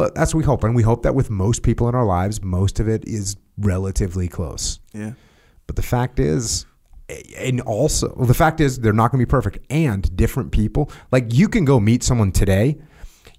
but 0.00 0.14
that's 0.14 0.32
what 0.34 0.38
we 0.38 0.44
hope, 0.44 0.64
and 0.64 0.74
we 0.74 0.82
hope 0.82 1.02
that 1.02 1.14
with 1.14 1.28
most 1.28 1.62
people 1.62 1.86
in 1.90 1.94
our 1.94 2.06
lives, 2.06 2.42
most 2.42 2.80
of 2.80 2.88
it 2.88 3.04
is 3.06 3.36
relatively 3.58 4.28
close. 4.28 4.80
Yeah. 4.94 5.12
But 5.66 5.76
the 5.76 5.82
fact 5.82 6.18
is, 6.18 6.64
and 7.36 7.60
also 7.60 8.14
well, 8.16 8.26
the 8.26 8.32
fact 8.44 8.60
is 8.60 8.78
they're 8.78 8.94
not 8.94 9.10
going 9.12 9.20
to 9.20 9.26
be 9.26 9.30
perfect, 9.30 9.58
and 9.68 10.00
different 10.16 10.52
people. 10.52 10.90
Like 11.12 11.34
you 11.34 11.48
can 11.48 11.64
go 11.66 11.78
meet 11.80 12.02
someone 12.02 12.32
today. 12.32 12.78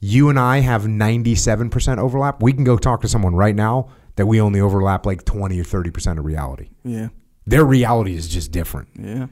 You 0.02 0.30
and 0.30 0.40
I 0.40 0.60
have 0.60 0.84
97% 0.84 1.98
overlap. 1.98 2.44
We 2.44 2.54
can 2.54 2.64
go 2.64 2.78
talk 2.78 3.02
to 3.02 3.08
someone 3.08 3.34
right 3.36 3.56
now 3.56 3.90
that 4.18 4.26
we 4.28 4.40
only 4.42 4.60
overlap 4.60 5.06
like 5.06 5.26
20 5.26 5.60
or 5.60 5.64
30% 5.64 6.18
of 6.20 6.26
reality. 6.26 6.70
Yeah. 6.84 7.10
Their 7.48 7.64
reality 7.66 8.16
is 8.16 8.28
just 8.28 8.52
different. 8.52 8.90
Yeah. 9.00 9.28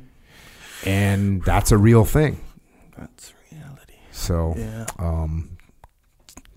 And 0.86 1.44
that's 1.44 1.72
a 1.72 1.78
real 1.78 2.06
thing. 2.06 2.40
That's 2.98 3.34
reality. 3.52 3.94
So 4.12 4.54
Yeah. 4.58 4.86
um, 5.00 5.58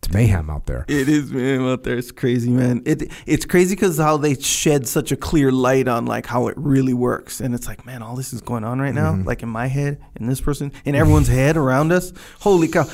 it's 0.02 0.12
mayhem 0.12 0.50
out 0.50 0.66
there. 0.66 0.84
It 0.89 1.08
is 1.08 1.31
mayhem 1.31 1.64
out 1.64 1.84
there. 1.84 1.97
It's 1.97 2.10
crazy, 2.10 2.50
man. 2.50 2.82
It 2.84 3.12
it's 3.24 3.44
crazy 3.44 3.76
because 3.76 3.98
how 3.98 4.16
they 4.16 4.34
shed 4.34 4.89
such 4.89 5.12
a 5.12 5.16
clear 5.16 5.52
light 5.52 5.86
on 5.86 6.06
like 6.06 6.26
how 6.26 6.48
it 6.48 6.55
really 6.56 6.92
works, 6.94 7.40
and 7.40 7.55
it's 7.55 7.68
like, 7.68 7.86
man, 7.86 8.02
all 8.02 8.16
this 8.16 8.32
is 8.32 8.40
going 8.40 8.64
on 8.64 8.81
right 8.81 8.94
now, 8.94 9.14
like 9.24 9.44
in 9.44 9.48
my 9.48 9.68
head, 9.68 10.02
in 10.16 10.26
this 10.26 10.40
person, 10.40 10.72
in 10.84 10.97
everyone's 10.97 11.28
head 11.28 11.56
around 11.56 11.92
us. 11.92 12.12
Holy 12.40 12.66
cow! 12.66 12.84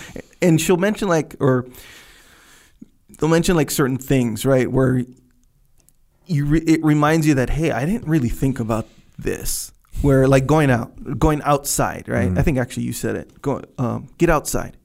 And 0.43 0.61
she'll 0.61 0.77
mention 0.77 1.09
like, 1.09 1.35
or 1.41 1.67
they'll 3.19 3.31
mention 3.31 3.57
like 3.57 3.71
certain 3.71 3.99
things, 3.99 4.45
right, 4.45 4.71
where 4.71 5.03
you 6.27 6.45
re- 6.45 6.61
it 6.61 6.85
reminds 6.85 7.27
you 7.27 7.35
that 7.35 7.49
hey, 7.49 7.71
I 7.71 7.87
didn't 7.87 8.07
really 8.07 8.29
think 8.29 8.61
about 8.61 8.87
this. 9.19 9.73
Where 10.03 10.29
like 10.29 10.47
going 10.47 10.71
out, 10.71 11.19
going 11.19 11.41
outside, 11.43 12.07
right? 12.07 12.37
I 12.37 12.43
think 12.43 12.59
actually 12.59 12.85
you 12.85 12.93
said 12.93 13.17
it. 13.17 13.41
Go, 13.41 13.63
um, 13.79 14.11
get 14.19 14.29
outside 14.29 14.78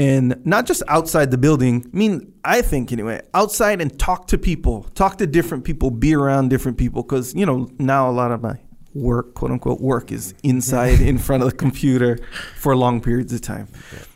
and 0.00 0.40
not 0.46 0.64
just 0.64 0.82
outside 0.88 1.30
the 1.30 1.36
building. 1.36 1.84
I 1.92 1.96
mean, 1.96 2.32
I 2.42 2.62
think 2.62 2.90
anyway, 2.90 3.20
outside 3.34 3.82
and 3.82 3.98
talk 3.98 4.28
to 4.28 4.38
people, 4.38 4.84
talk 4.94 5.18
to 5.18 5.26
different 5.26 5.64
people, 5.64 5.90
be 5.90 6.14
around 6.14 6.48
different 6.48 6.78
people, 6.78 7.02
because 7.02 7.34
you 7.34 7.44
know 7.44 7.68
now 7.78 8.08
a 8.08 8.12
lot 8.12 8.32
of 8.32 8.40
my 8.40 8.58
work, 8.94 9.34
quote 9.34 9.50
unquote, 9.50 9.78
work 9.80 10.10
is 10.10 10.32
inside 10.42 11.00
in 11.02 11.18
front 11.18 11.42
of 11.42 11.50
the 11.50 11.56
computer 11.64 12.18
for 12.56 12.74
long 12.74 13.02
periods 13.02 13.34
of 13.34 13.42
time. 13.42 13.68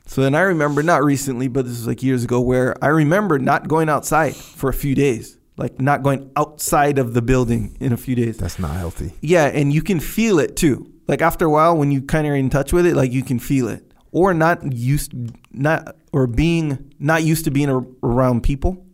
So 0.06 0.22
then 0.22 0.34
I 0.34 0.40
remember 0.40 0.82
not 0.82 1.04
recently, 1.04 1.48
but 1.48 1.66
this 1.66 1.72
was 1.72 1.86
like 1.86 2.02
years 2.02 2.24
ago, 2.24 2.40
where 2.40 2.82
I 2.82 2.88
remember 2.88 3.38
not 3.38 3.68
going 3.68 3.90
outside 3.90 4.34
for 4.34 4.70
a 4.70 4.74
few 4.74 4.94
days, 4.94 5.36
like 5.58 5.82
not 5.82 6.02
going 6.02 6.30
outside 6.34 6.98
of 6.98 7.12
the 7.12 7.20
building 7.20 7.76
in 7.78 7.92
a 7.92 7.98
few 7.98 8.14
days. 8.14 8.38
That's 8.38 8.58
not 8.58 8.74
healthy. 8.74 9.12
Yeah, 9.20 9.46
and 9.46 9.70
you 9.70 9.82
can 9.82 10.00
feel 10.00 10.38
it 10.38 10.56
too. 10.56 10.90
Like 11.06 11.20
after 11.20 11.44
a 11.44 11.50
while, 11.50 11.76
when 11.76 11.90
you 11.90 12.00
kind 12.00 12.26
of 12.26 12.32
are 12.32 12.36
in 12.36 12.48
touch 12.48 12.72
with 12.72 12.86
it, 12.86 12.96
like 12.96 13.12
you 13.12 13.22
can 13.22 13.38
feel 13.38 13.68
it, 13.68 13.92
or 14.14 14.32
not 14.32 14.72
used, 14.72 15.12
not 15.52 15.96
or 16.12 16.26
being 16.28 16.94
not 16.98 17.24
used 17.24 17.44
to 17.44 17.50
being 17.50 17.68
ar- 17.68 17.84
around 18.02 18.42
people. 18.42 18.86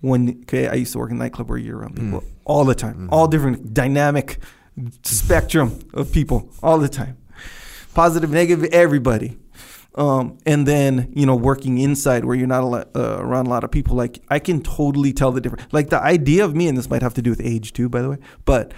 When 0.00 0.40
okay, 0.42 0.68
I 0.68 0.74
used 0.74 0.92
to 0.92 0.98
work 0.98 1.10
in 1.10 1.16
a 1.16 1.20
nightclub 1.20 1.48
where 1.48 1.56
you're 1.56 1.78
around 1.78 1.94
people 1.96 2.22
all 2.44 2.66
the 2.66 2.74
time, 2.74 3.08
all 3.10 3.26
different 3.26 3.72
dynamic 3.72 4.38
spectrum 5.02 5.78
of 5.94 6.12
people 6.12 6.50
all 6.62 6.78
the 6.78 6.88
time, 6.88 7.16
positive, 7.94 8.30
negative, 8.30 8.64
everybody. 8.72 9.38
Um, 9.94 10.38
and 10.44 10.66
then 10.66 11.12
you 11.14 11.24
know 11.24 11.36
working 11.36 11.78
inside 11.78 12.24
where 12.24 12.34
you're 12.34 12.48
not 12.48 12.64
a 12.64 12.66
lot, 12.66 12.88
uh, 12.96 13.18
around 13.20 13.46
a 13.46 13.50
lot 13.50 13.62
of 13.62 13.70
people 13.70 13.94
like 13.94 14.18
i 14.28 14.40
can 14.40 14.60
totally 14.60 15.12
tell 15.12 15.30
the 15.30 15.40
difference 15.40 15.64
like 15.70 15.88
the 15.90 16.02
idea 16.02 16.44
of 16.44 16.56
me 16.56 16.66
and 16.66 16.76
this 16.76 16.90
might 16.90 17.00
have 17.00 17.14
to 17.14 17.22
do 17.22 17.30
with 17.30 17.40
age 17.40 17.72
too 17.72 17.88
by 17.88 18.02
the 18.02 18.10
way 18.10 18.16
but 18.44 18.74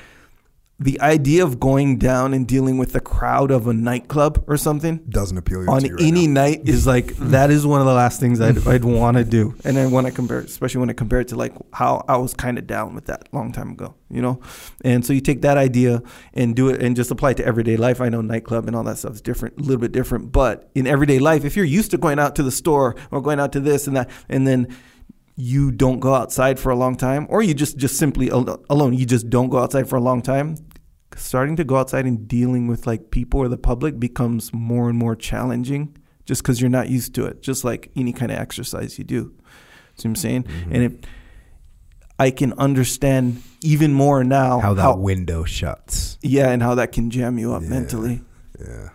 the 0.79 1.01
idea 1.01 1.43
of 1.43 1.59
going 1.59 1.97
down 1.97 2.35
and 2.35 2.47
dealing 2.47 2.77
with 2.77 2.93
the 2.93 3.01
crowd 3.01 3.51
of 3.51 3.67
a 3.67 3.73
nightclub 3.73 4.45
or 4.47 4.59
something 4.59 4.99
Doesn't 5.09 5.39
appeal 5.39 5.69
on 5.71 5.81
to 5.81 5.89
you 5.89 5.95
right 5.95 6.03
any 6.03 6.27
now. 6.27 6.43
night 6.43 6.69
is 6.69 6.87
like 6.87 7.07
that 7.17 7.51
is 7.51 7.67
one 7.67 7.81
of 7.81 7.87
the 7.87 7.95
last 7.95 8.21
things 8.21 8.41
I'd, 8.43 8.67
I'd 8.69 8.85
want 8.85 9.17
to 9.17 9.25
do. 9.25 9.55
And 9.65 9.75
then 9.75 9.91
when 9.91 10.05
I 10.05 10.11
compare, 10.11 10.41
especially 10.41 10.81
when 10.81 10.91
I 10.91 10.93
compare 10.93 11.21
it 11.21 11.29
to 11.29 11.37
like 11.37 11.55
how 11.73 12.05
I 12.09 12.19
was 12.19 12.35
kind 12.35 12.59
of 12.59 12.67
down 12.67 12.95
with 12.95 13.07
that 13.07 13.33
long 13.33 13.53
time 13.53 13.71
ago, 13.71 13.95
you 14.11 14.21
know. 14.21 14.41
And 14.85 15.05
so 15.05 15.15
you 15.15 15.23
take 15.23 15.41
that 15.43 15.57
idea 15.57 16.03
and 16.35 16.55
do 16.55 16.69
it 16.69 16.83
and 16.83 16.95
just 16.95 17.11
apply 17.11 17.31
it 17.31 17.39
to 17.39 17.47
everyday 17.47 17.79
life. 17.79 18.03
I 18.03 18.11
know 18.11 18.21
nightclub 18.21 18.67
and 18.67 18.77
all 18.77 18.85
that 18.85 18.99
stuff 18.99 19.15
is 19.15 19.23
different, 19.23 19.57
a 19.59 19.63
little 19.63 19.81
bit 19.81 19.93
different, 19.93 20.31
but 20.31 20.71
in 20.75 20.87
everyday 20.87 21.19
life, 21.19 21.47
if 21.47 21.57
you're 21.57 21.65
used 21.65 21.91
to 21.93 21.99
going 21.99 22.19
out 22.19 22.37
to 22.37 22.43
the 22.43 22.53
store 22.53 22.97
or 23.11 23.23
going 23.23 23.41
out 23.41 23.53
to 23.53 23.61
this 23.61 23.87
and 23.87 23.97
that, 23.97 24.11
and 24.29 24.47
then 24.47 24.69
you 25.37 25.71
don't 25.71 26.01
go 26.01 26.15
outside 26.15 26.59
for 26.59 26.71
a 26.71 26.77
long 26.77 26.97
time, 26.97 27.27
or 27.29 27.43
you 27.43 27.53
just 27.55 27.77
just 27.77 27.97
simply 27.99 28.31
al- 28.31 28.65
alone, 28.71 28.95
you 28.95 29.05
just 29.07 29.29
don't 29.31 29.49
go 29.51 29.59
outside 29.59 29.89
for 29.89 29.97
a 29.97 30.01
long 30.01 30.23
time. 30.23 30.57
Starting 31.15 31.57
to 31.57 31.65
go 31.65 31.77
outside 31.77 32.05
and 32.07 32.27
dealing 32.29 32.67
with 32.67 32.87
like 32.87 33.11
people 33.11 33.41
or 33.41 33.49
the 33.49 33.57
public 33.57 33.99
becomes 33.99 34.53
more 34.53 34.89
and 34.89 34.99
more 34.99 35.15
challenging, 35.17 35.97
just 36.27 36.43
because 36.43 36.61
you're 36.61 36.69
not 36.71 36.89
used 36.89 37.15
to 37.15 37.25
it. 37.27 37.43
Just 37.43 37.65
like 37.65 37.91
any 37.97 38.13
kind 38.13 38.31
of 38.33 38.39
exercise 38.39 38.99
you 38.99 39.05
do. 39.05 39.33
See 39.97 40.09
what 40.09 40.11
I'm 40.11 40.17
saying? 40.17 40.43
Mm-hmm. 40.45 40.73
And 40.75 40.83
it, 40.83 41.07
I 42.19 42.31
can 42.31 42.53
understand 42.55 43.43
even 43.63 43.93
more 43.95 44.25
now 44.25 44.61
How 44.61 44.75
that 44.75 44.99
window 44.99 45.45
shuts. 45.45 46.19
yeah, 46.23 46.51
and 46.51 46.63
how 46.63 46.75
that 46.75 46.93
can 46.93 47.11
jam 47.11 47.39
you 47.39 47.53
up 47.55 47.63
Yeah. 47.63 47.69
mentally. 47.69 48.23
Yeah. 48.59 48.89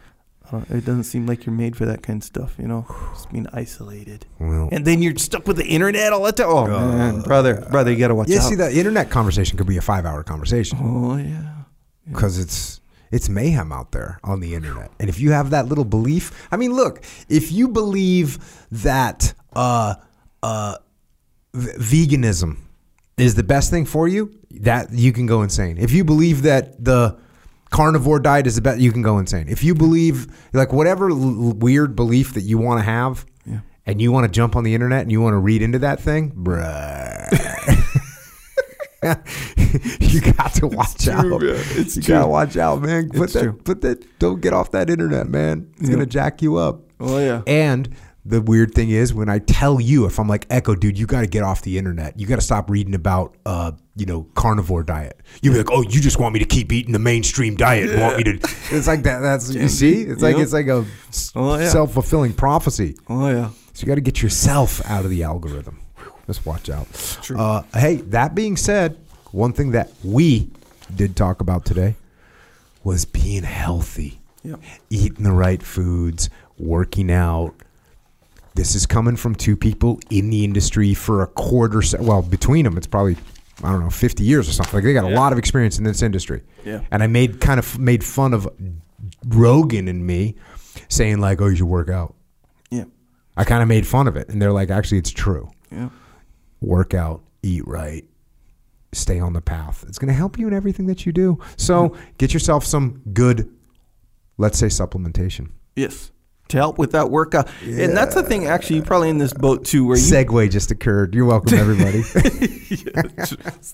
Uh, 0.52 0.62
it 0.70 0.86
doesn't 0.86 1.06
seem 1.06 1.26
like 1.26 1.46
you're 1.46 1.56
made 1.56 1.76
for 1.78 1.86
that 1.86 2.04
kind 2.04 2.22
of 2.22 2.24
stuff, 2.26 2.56
you 2.60 2.68
know, 2.68 2.86
just 3.14 3.32
being 3.32 3.48
isolated. 3.54 4.26
Well, 4.40 4.70
And 4.72 4.86
then 4.86 5.02
you're 5.02 5.16
stuck 5.18 5.48
with 5.48 5.58
the 5.58 5.66
internet 5.66 6.12
all 6.14 6.24
the 6.24 6.32
time. 6.34 6.50
Oh, 6.50 6.68
man, 6.68 7.22
brother, 7.22 7.66
brother, 7.72 7.92
you 7.92 7.98
gotta 7.98 8.16
watch 8.16 8.28
yeah. 8.30 8.40
out. 8.40 8.50
See, 8.50 8.56
that 8.56 8.74
internet 8.74 9.10
conversation 9.10 9.58
could 9.58 9.68
be 9.68 9.78
a 9.78 9.82
five-hour 9.82 10.24
conversation 10.24 10.78
Oh 10.82 11.16
yeah, 11.18 11.64
because 12.08 12.38
it's 12.38 12.82
it's 13.12 13.28
mayhem 13.30 13.72
out 13.72 13.92
there 13.92 14.20
on 14.24 14.40
the 14.40 14.56
internet. 14.56 14.92
And 15.00 15.10
if 15.10 15.20
you 15.20 15.32
have 15.32 15.50
that 15.52 15.68
little 15.68 15.84
belief, 15.86 16.48
I 16.52 16.58
mean, 16.58 16.74
look, 16.74 17.04
if 17.28 17.52
you 17.52 17.68
believe 17.68 18.40
that 18.72 19.34
uh, 19.54 19.96
uh, 20.42 20.76
v- 21.54 22.08
veganism 22.08 22.58
is 23.18 23.36
the 23.36 23.44
best 23.44 23.70
thing 23.70 23.86
for 23.86 24.08
you, 24.08 24.34
that 24.62 24.92
you 24.92 25.12
can 25.12 25.26
go 25.26 25.42
insane. 25.42 25.78
If 25.78 25.92
you 25.92 26.04
believe 26.06 26.44
that 26.44 26.84
the 26.84 27.18
carnivore 27.72 28.20
diet 28.20 28.46
is 28.48 28.56
the 28.56 28.62
best, 28.62 28.80
you 28.80 28.92
can 28.92 29.02
go 29.02 29.18
insane. 29.18 29.48
If 29.50 29.64
you 29.64 29.74
believe 29.74 30.28
like 30.54 30.72
whatever 30.72 31.10
l- 31.10 31.54
weird 31.54 31.96
belief 31.96 32.34
that 32.36 32.42
you 32.42 32.58
want 32.60 32.80
to 32.80 32.84
have, 32.84 33.26
Yeah. 33.46 33.60
and 33.86 34.00
you 34.02 34.12
want 34.12 34.26
to 34.26 34.32
jump 34.32 34.56
on 34.56 34.64
the 34.64 34.74
internet 34.76 35.02
and 35.02 35.12
you 35.12 35.20
want 35.22 35.34
to 35.34 35.40
read 35.40 35.62
into 35.62 35.80
that 35.80 36.00
thing, 36.00 36.32
bruh. 36.32 37.28
you 40.00 40.22
got 40.34 40.54
to 40.56 40.68
watch 40.68 41.04
true, 41.04 41.14
out. 41.14 41.40
bro. 41.40 41.54
It's 41.56 41.96
you 41.96 42.02
true. 42.04 42.16
gotta 42.16 42.28
watch 42.28 42.56
out, 42.58 42.82
man. 42.82 43.10
Put 43.10 43.24
It's 43.24 43.34
that, 43.34 43.44
true. 43.44 43.54
put 43.54 43.82
that. 43.82 44.20
Don't 44.20 44.42
get 44.42 44.54
off 44.54 44.72
that 44.72 44.90
internet, 44.90 45.28
man. 45.28 45.68
It's 45.80 45.90
Yeah. 45.90 45.96
gonna 45.96 46.06
jack 46.06 46.42
you 46.42 46.58
up. 46.58 46.82
oh 47.00 47.18
yeah, 47.18 47.42
And 47.48 47.90
the 48.24 48.42
weird 48.42 48.74
thing 48.76 48.92
is 48.92 49.14
when 49.14 49.30
I 49.30 49.40
tell 49.40 49.80
you, 49.82 50.06
if 50.06 50.20
I'm 50.20 50.28
like, 50.28 50.46
Echo, 50.50 50.76
dude, 50.76 50.98
you 50.98 51.08
got 51.08 51.22
to 51.22 51.28
get 51.28 51.42
off 51.44 51.64
the 51.64 51.78
internet. 51.78 52.20
You 52.20 52.28
got 52.28 52.36
to 52.36 52.42
stop 52.42 52.70
reading 52.70 52.94
about, 52.94 53.36
uh, 53.46 53.72
you 53.96 54.06
know, 54.06 54.28
carnivore 54.36 54.84
diet. 54.84 55.20
You'll 55.42 55.54
be 55.54 55.58
like, 55.60 55.72
oh, 55.72 55.82
you 55.82 56.00
just 56.02 56.20
want 56.20 56.34
me 56.34 56.40
to 56.40 56.46
keep 56.46 56.72
eating 56.72 56.94
the 56.94 57.00
mainstream 57.00 57.56
diet. 57.56 57.90
and 57.90 58.02
Want 58.02 58.18
me 58.18 58.24
to? 58.26 58.32
It's 58.72 58.86
like 58.88 59.04
that. 59.04 59.20
That's 59.22 59.52
you 59.54 59.68
see. 59.70 60.04
It's 60.04 60.22
like 60.22 60.36
Yep. 60.36 60.44
it's 60.44 60.54
like 60.54 60.68
a 60.68 60.86
Oh, 61.36 61.58
yeah. 61.58 61.68
self 61.70 61.94
fulfilling 61.94 62.34
prophecy. 62.34 62.96
Oh 63.10 63.28
yeah. 63.30 63.50
So 63.74 63.82
you 63.82 63.88
got 63.88 63.96
to 63.96 64.02
get 64.02 64.22
yourself 64.22 64.82
out 64.90 65.04
of 65.04 65.10
the 65.10 65.24
algorithm. 65.24 65.80
Just 66.28 66.46
watch 66.46 66.70
out. 66.70 66.88
Uh, 67.36 67.64
hey, 67.74 67.96
that 67.98 68.36
being 68.36 68.56
said, 68.56 68.98
one 69.32 69.52
thing 69.54 69.72
that 69.72 69.92
we 70.04 70.50
did 70.96 71.16
talk 71.16 71.42
about 71.42 71.66
today 71.66 71.96
was 72.84 73.06
being 73.06 73.44
healthy, 73.44 74.20
Yep. 74.44 74.60
eating 74.90 75.24
the 75.24 75.32
right 75.32 75.62
foods, 75.64 76.30
working 76.60 77.12
out. 77.12 77.54
This 78.56 78.76
is 78.76 78.86
coming 78.86 79.16
from 79.16 79.34
two 79.36 79.56
people 79.56 80.00
in 80.10 80.30
the 80.30 80.44
industry 80.44 80.94
for 80.94 81.22
a 81.24 81.28
quarter. 81.28 81.82
se- 81.82 81.98
Well, 82.02 82.22
between 82.22 82.66
them, 82.66 82.78
it's 82.78 82.88
probably 82.88 83.16
I 83.64 83.72
don't 83.72 83.82
know, 83.82 83.90
fifty 83.90 84.24
years 84.24 84.50
or 84.50 84.52
something. 84.54 84.74
Like 84.76 84.84
they 84.84 84.94
got 84.94 85.06
a 85.06 85.16
lot 85.16 85.32
of 85.32 85.38
experience 85.40 85.78
in 85.78 85.84
this 85.84 86.02
industry. 86.02 86.42
Yeah. 86.66 86.82
And 86.92 87.04
I 87.04 87.08
made 87.08 87.40
kind 87.40 87.60
of 87.60 87.78
made 87.80 88.04
fun 88.04 88.34
of 88.34 88.48
Rogan 89.28 89.88
and 89.88 90.06
me, 90.06 90.36
saying 90.90 91.20
like, 91.20 91.42
"Oh, 91.42 91.48
you 91.48 91.56
should 91.56 91.66
work 91.66 91.90
out." 91.90 92.16
Yeah. 92.70 92.86
I 93.38 93.44
kind 93.44 93.62
of 93.62 93.68
made 93.70 93.86
fun 93.88 94.08
of 94.08 94.16
it, 94.16 94.30
and 94.30 94.42
they're 94.42 94.52
like, 94.52 94.70
"Actually, 94.72 94.98
it's 95.00 95.12
true. 95.12 95.50
Yeah. 95.72 95.90
Work 96.60 96.94
out, 96.94 97.24
eat 97.44 97.68
right, 97.68 98.04
stay 98.94 99.20
on 99.20 99.34
the 99.34 99.42
path. 99.42 99.84
It's 99.88 99.98
going 99.98 100.10
to 100.10 100.14
help 100.14 100.38
you 100.38 100.48
in 100.48 100.54
everything 100.54 100.88
that 100.88 101.06
you 101.06 101.12
do. 101.12 101.40
So 101.58 101.96
get 102.18 102.34
yourself 102.34 102.66
some 102.66 103.02
good, 103.14 103.50
let's 104.38 104.58
say, 104.60 104.68
supplementation. 104.68 105.50
Yes. 105.76 106.12
To 106.52 106.58
help 106.58 106.78
with 106.78 106.92
that 106.92 107.10
workout. 107.10 107.50
And 107.64 107.96
that's 107.96 108.14
the 108.16 108.24
thing, 108.24 108.46
actually, 108.48 108.78
you're 108.78 108.86
probably 108.86 109.10
in 109.10 109.18
this 109.18 109.34
boat 109.34 109.66
too, 109.66 109.86
where 109.86 109.98
you. 109.98 110.04
Segue 110.04 110.52
just 110.52 110.70
occurred. 110.72 111.16
You're 111.16 111.26
welcome, 111.26 111.58
everybody. 111.58 112.04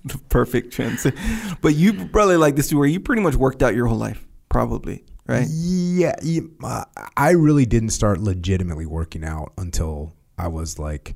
The 0.05 0.19
perfect 0.29 0.73
transition. 0.73 1.17
But 1.61 1.75
you 1.75 2.07
probably 2.07 2.37
like 2.37 2.55
this 2.55 2.69
too, 2.69 2.77
where 2.77 2.87
you 2.87 2.99
pretty 2.99 3.21
much 3.21 3.35
worked 3.35 3.63
out 3.63 3.75
your 3.75 3.87
whole 3.87 3.97
life, 3.97 4.25
probably, 4.49 5.03
right? 5.27 5.47
yeah, 5.49 6.15
uh, 6.63 6.83
I 7.15 7.31
really 7.31 7.65
didn't 7.65 7.89
start 7.89 8.19
legitimately 8.19 8.85
working 8.85 9.23
out 9.25 9.53
until 9.57 10.13
I 10.37 10.47
was 10.47 10.77
like, 10.79 11.15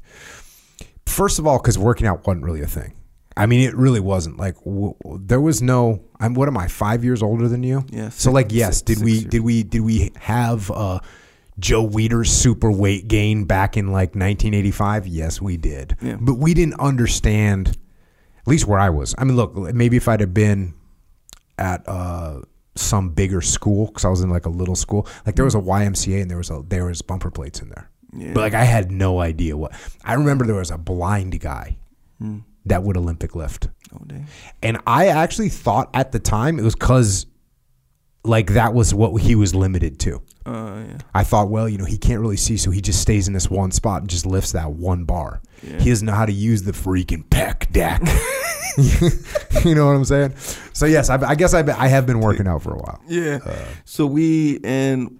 first 1.05 1.39
of 1.39 1.47
all, 1.47 1.57
because 1.59 1.77
working 1.77 2.07
out 2.07 2.25
wasn't 2.25 2.43
really 2.45 2.61
a 2.61 2.67
thing. 2.67 2.93
I 3.37 3.45
mean, 3.45 3.61
it 3.67 3.75
really 3.75 3.99
wasn't. 4.01 4.37
Like, 4.37 4.55
w- 4.65 4.93
w- 5.03 5.21
there 5.25 5.39
was 5.39 5.61
no. 5.61 6.03
I'm. 6.19 6.33
What 6.33 6.47
am 6.49 6.57
I? 6.57 6.67
Five 6.67 7.03
years 7.05 7.23
older 7.23 7.47
than 7.47 7.63
you. 7.63 7.85
Yeah, 7.89 8.09
So, 8.09 8.29
like, 8.31 8.51
yes. 8.51 8.77
six- 8.77 8.81
did 8.81 8.97
six 8.97 9.05
we? 9.05 9.11
years. 9.13 9.23
Did 9.25 9.39
we? 9.41 9.63
Did 9.63 9.79
we 9.81 10.11
have 10.19 10.69
uh, 10.69 10.99
Joe 11.59 11.87
Weider's 11.87 12.31
super 12.31 12.71
weight 12.71 13.07
gain 13.07 13.45
back 13.45 13.77
in 13.77 13.87
like 13.87 14.09
1985? 14.15 15.07
Yes, 15.07 15.41
we 15.41 15.57
did. 15.57 15.95
Yeah. 16.01 16.17
But 16.19 16.35
we 16.35 16.53
didn't 16.53 16.79
understand. 16.79 17.77
At 18.39 18.47
least 18.47 18.65
where 18.67 18.79
I 18.79 18.89
was. 18.89 19.13
I 19.17 19.23
mean, 19.23 19.35
look. 19.35 19.55
Maybe 19.55 19.97
if 19.97 20.07
I'd 20.07 20.19
have 20.21 20.33
been 20.33 20.73
at 21.59 21.87
uh, 21.87 22.41
some 22.75 23.09
bigger 23.09 23.41
school 23.41 23.87
because 23.87 24.03
I 24.05 24.09
was 24.09 24.21
in 24.21 24.29
like 24.31 24.45
a 24.45 24.49
little 24.49 24.75
school. 24.75 25.07
Like 25.25 25.35
there 25.35 25.45
was 25.45 25.53
a 25.55 25.59
YMCA 25.59 26.21
and 26.21 26.29
there 26.31 26.37
was 26.37 26.49
a 26.49 26.63
there 26.67 26.85
was 26.85 27.01
bumper 27.03 27.29
plates 27.29 27.61
in 27.61 27.69
there. 27.69 27.89
Yeah. 28.13 28.33
But 28.33 28.41
like 28.41 28.53
I 28.55 28.63
had 28.63 28.91
no 28.91 29.19
idea 29.19 29.55
what. 29.55 29.73
I 30.03 30.13
remember 30.15 30.45
there 30.45 30.55
was 30.55 30.71
a 30.71 30.77
blind 30.77 31.39
guy 31.39 31.77
Hmm. 32.17 32.39
that 32.65 32.83
would 32.83 32.97
Olympic 32.97 33.35
lift, 33.35 33.67
Oh, 33.93 34.01
dang. 34.05 34.27
and 34.61 34.77
I 34.85 35.07
actually 35.07 35.49
thought 35.49 35.89
at 35.93 36.11
the 36.11 36.19
time 36.19 36.59
it 36.59 36.63
was 36.63 36.75
because 36.75 37.25
like 38.23 38.51
that 38.53 38.73
was 38.73 38.93
what 38.93 39.19
he 39.21 39.35
was 39.35 39.55
limited 39.55 39.99
to. 40.01 40.21
Uh, 40.45 40.83
yeah. 40.87 40.97
I 41.13 41.23
thought, 41.23 41.49
well, 41.49 41.67
you 41.67 41.77
know, 41.77 41.85
he 41.85 41.97
can't 41.97 42.19
really 42.21 42.37
see, 42.37 42.57
so 42.57 42.69
he 42.71 42.81
just 42.81 43.01
stays 43.01 43.27
in 43.27 43.33
this 43.33 43.49
one 43.49 43.71
spot 43.71 44.01
and 44.01 44.09
just 44.09 44.25
lifts 44.25 44.51
that 44.51 44.71
one 44.71 45.05
bar. 45.05 45.41
He 45.61 45.89
doesn't 45.89 46.05
know 46.05 46.13
how 46.13 46.25
to 46.25 46.31
use 46.33 46.63
the 46.63 46.71
freaking 46.71 47.23
pec 47.25 47.71
deck. 47.71 48.01
you 49.65 49.75
know 49.75 49.85
what 49.85 49.93
I'm 49.95 50.05
saying? 50.05 50.33
So 50.73 50.85
yes, 50.85 51.09
I, 51.09 51.15
I 51.29 51.35
guess 51.35 51.53
I, 51.53 51.59
I 51.77 51.87
have 51.87 52.05
been 52.05 52.19
working 52.19 52.47
out 52.47 52.61
for 52.63 52.73
a 52.73 52.77
while. 52.77 53.01
Yeah. 53.07 53.39
so 53.85 54.05
we, 54.05 54.59
and 54.63 55.19